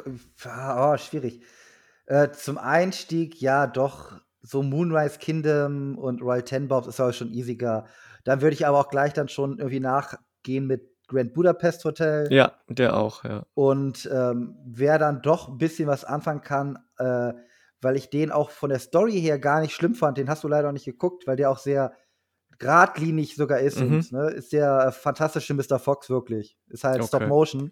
oh, 0.45 0.97
schwierig. 0.97 1.41
Äh, 2.07 2.31
zum 2.31 2.57
Einstieg, 2.57 3.39
ja, 3.41 3.67
doch, 3.67 4.13
so 4.41 4.63
Moonrise 4.63 5.19
Kingdom 5.19 5.97
und 5.97 6.21
Royal 6.21 6.43
Tenenbaums 6.43 6.87
ist 6.87 6.99
aber 6.99 7.13
schon 7.13 7.31
easiger. 7.31 7.85
Dann 8.23 8.41
würde 8.41 8.55
ich 8.55 8.65
aber 8.65 8.79
auch 8.79 8.89
gleich 8.89 9.13
dann 9.13 9.27
schon 9.29 9.59
irgendwie 9.59 9.79
nachgehen 9.79 10.65
mit 10.65 10.96
Grand 11.07 11.33
Budapest 11.33 11.85
Hotel. 11.85 12.27
ja, 12.31 12.51
der 12.67 12.97
auch, 12.97 13.23
ja. 13.23 13.43
Und 13.53 14.09
ähm, 14.11 14.57
wer 14.65 14.99
dann 14.99 15.21
doch 15.21 15.47
ein 15.47 15.57
bisschen 15.57 15.87
was 15.87 16.03
anfangen 16.03 16.41
kann, 16.41 16.77
äh, 16.97 17.33
weil 17.81 17.95
ich 17.95 18.09
den 18.09 18.31
auch 18.31 18.49
von 18.49 18.69
der 18.69 18.79
Story 18.79 19.19
her 19.21 19.39
gar 19.39 19.61
nicht 19.61 19.73
schlimm 19.73 19.95
fand, 19.95 20.17
den 20.17 20.29
hast 20.29 20.43
du 20.43 20.47
leider 20.47 20.67
noch 20.67 20.73
nicht 20.73 20.85
geguckt, 20.85 21.27
weil 21.27 21.35
der 21.37 21.49
auch 21.51 21.59
sehr 21.59 21.93
geradlinig 22.59 23.35
sogar 23.35 23.59
ist 23.59 23.79
Mhm. 23.79 23.93
und 23.97 24.11
ne, 24.11 24.29
ist 24.31 24.51
der 24.51 24.91
fantastische 24.91 25.53
Mr. 25.53 25.79
Fox 25.79 26.09
wirklich. 26.09 26.57
Ist 26.69 26.83
halt 26.83 26.97
Okay. 26.97 27.07
Stop 27.07 27.27
Motion. 27.27 27.71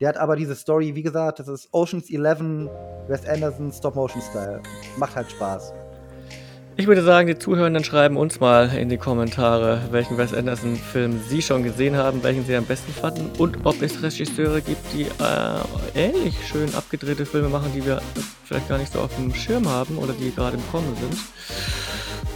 Der 0.00 0.08
hat 0.08 0.16
aber 0.16 0.34
diese 0.34 0.56
Story, 0.56 0.96
wie 0.96 1.02
gesagt, 1.04 1.38
das 1.38 1.46
ist 1.46 1.68
Oceans 1.72 2.10
11, 2.10 2.68
Wes 3.06 3.24
Anderson 3.28 3.70
Stop 3.72 3.94
Motion 3.94 4.20
Style. 4.22 4.60
Macht 4.98 5.14
halt 5.14 5.30
Spaß. 5.30 5.72
Ich 6.76 6.88
würde 6.88 7.04
sagen, 7.04 7.28
die 7.28 7.38
Zuhörenden 7.38 7.84
schreiben 7.84 8.16
uns 8.16 8.40
mal 8.40 8.74
in 8.76 8.88
die 8.88 8.96
Kommentare, 8.96 9.80
welchen 9.92 10.18
Wes 10.18 10.34
Anderson-Film 10.34 11.20
sie 11.28 11.40
schon 11.40 11.62
gesehen 11.62 11.96
haben, 11.96 12.24
welchen 12.24 12.44
sie 12.44 12.56
am 12.56 12.64
besten 12.64 12.92
fanden 12.92 13.30
und 13.38 13.64
ob 13.64 13.80
es 13.80 14.02
Regisseure 14.02 14.60
gibt, 14.60 14.80
die 14.92 15.02
äh, 15.02 15.08
ähnlich 15.94 16.34
schön 16.48 16.74
abgedrehte 16.74 17.26
Filme 17.26 17.48
machen, 17.48 17.70
die 17.76 17.86
wir 17.86 18.02
vielleicht 18.44 18.68
gar 18.68 18.78
nicht 18.78 18.92
so 18.92 18.98
auf 18.98 19.14
dem 19.14 19.32
Schirm 19.32 19.68
haben 19.68 19.98
oder 19.98 20.14
die 20.14 20.34
gerade 20.34 20.56
im 20.56 20.68
Kommen 20.72 20.96
sind. 20.96 21.16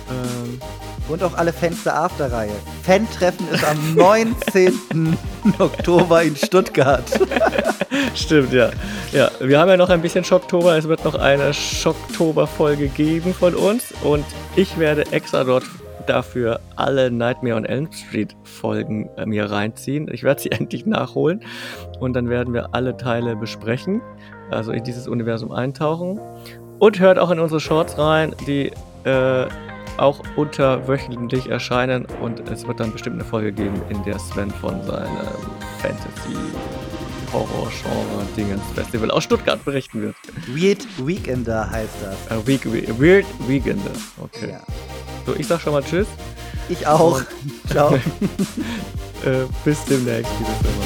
Ähm, 0.08 0.60
Und 1.08 1.22
auch 1.22 1.34
alle 1.34 1.52
Fans 1.52 1.84
der 1.84 1.96
After-Reihe. 1.96 2.52
Fan-Treffen 2.82 3.48
ist 3.48 3.64
am 3.64 3.94
19. 3.94 5.16
Oktober 5.58 6.22
in 6.22 6.36
Stuttgart. 6.36 7.04
Stimmt, 8.14 8.52
ja. 8.52 8.70
Ja, 9.12 9.30
wir 9.40 9.58
haben 9.58 9.68
ja 9.68 9.76
noch 9.76 9.88
ein 9.88 10.02
bisschen 10.02 10.24
Schocktober. 10.24 10.76
Es 10.76 10.86
wird 10.86 11.04
noch 11.04 11.14
eine 11.14 11.54
Schocktober-Folge 11.54 12.88
geben 12.88 13.32
von 13.32 13.54
uns. 13.54 13.94
Und 14.02 14.24
ich 14.54 14.78
werde 14.78 15.10
extra 15.12 15.44
dort 15.44 15.64
dafür 16.06 16.60
alle 16.76 17.10
Nightmare 17.10 17.56
on 17.56 17.64
Elm 17.64 17.90
Street 17.92 18.34
Folgen 18.44 19.08
äh, 19.16 19.26
mir 19.26 19.50
reinziehen. 19.50 20.08
Ich 20.12 20.22
werde 20.22 20.40
sie 20.42 20.50
endlich 20.52 20.84
nachholen. 20.86 21.42
Und 22.00 22.14
dann 22.14 22.28
werden 22.28 22.52
wir 22.52 22.74
alle 22.74 22.96
Teile 22.96 23.36
besprechen. 23.36 24.02
Also 24.50 24.72
in 24.72 24.84
dieses 24.84 25.08
Universum 25.08 25.52
eintauchen. 25.52 26.20
Und 26.78 27.00
hört 27.00 27.18
auch 27.18 27.30
in 27.30 27.40
unsere 27.40 27.60
Shorts 27.60 27.98
rein, 27.98 28.34
die 28.46 28.72
äh, 29.04 29.46
auch 29.99 30.20
unterwöchentlich 30.36 31.49
erscheinen. 31.51 32.07
Und 32.23 32.49
es 32.51 32.67
wird 32.67 32.81
dann 32.81 32.93
bestimmt 32.93 33.17
eine 33.17 33.25
Folge 33.25 33.52
geben, 33.52 33.81
in 33.89 34.02
der 34.05 34.18
Sven 34.18 34.51
von 34.51 34.83
seinem 34.85 35.17
Fantasy 35.81 36.36
Horror-Genre-Dingens 37.33 38.62
Festival 38.75 39.10
aus 39.10 39.25
Stuttgart 39.25 39.62
berichten 39.65 40.01
wird. 40.01 40.15
Weird 40.49 40.86
Weekender 41.07 41.70
heißt 41.70 41.91
das. 42.02 42.39
Äh, 42.39 42.47
Week, 42.47 42.65
We- 42.65 42.89
Weird 42.99 43.27
Weekender. 43.47 43.91
Okay. 44.23 44.51
Ja. 44.52 44.60
So, 45.27 45.35
ich 45.36 45.47
sag 45.47 45.60
schon 45.60 45.75
mal 45.75 45.83
Tschüss. 45.83 46.07
Ich 46.70 46.86
auch. 46.86 47.20
Ciao. 47.70 47.99
Äh, 49.25 49.47
bis 49.65 49.85
demnächst, 49.86 50.31
liebe 50.39 50.52
Firma. 50.62 50.85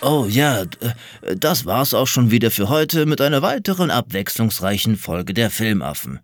Oh 0.00 0.26
ja, 0.28 0.62
äh, 0.62 1.36
das 1.36 1.66
war's 1.66 1.92
auch 1.92 2.06
schon 2.06 2.30
wieder 2.30 2.50
für 2.50 2.68
heute 2.68 3.04
mit 3.04 3.20
einer 3.20 3.42
weiteren 3.42 3.90
abwechslungsreichen 3.90 4.96
Folge 4.96 5.34
der 5.34 5.50
Filmaffen. 5.50 6.20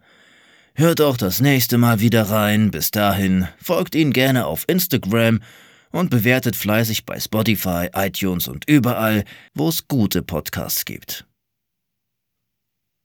Hört 0.75 1.01
auch 1.01 1.17
das 1.17 1.41
nächste 1.41 1.79
Mal 1.79 2.01
wieder 2.01 2.31
rein. 2.31 2.71
Bis 2.71 2.91
dahin 2.91 3.49
folgt 3.61 3.95
ihnen 3.95 4.13
gerne 4.13 4.47
auf 4.47 4.65
Instagram 4.69 5.41
und 5.91 6.11
bewertet 6.11 6.57
fleißig 6.57 7.05
bei 7.05 7.19
Spotify, 7.19 7.89
iTunes 7.95 8.49
und 8.49 8.69
überall, 8.69 9.25
wo 9.55 9.69
es 9.69 9.89
gute 9.89 10.23
Podcasts 10.23 10.85
gibt. 10.85 11.25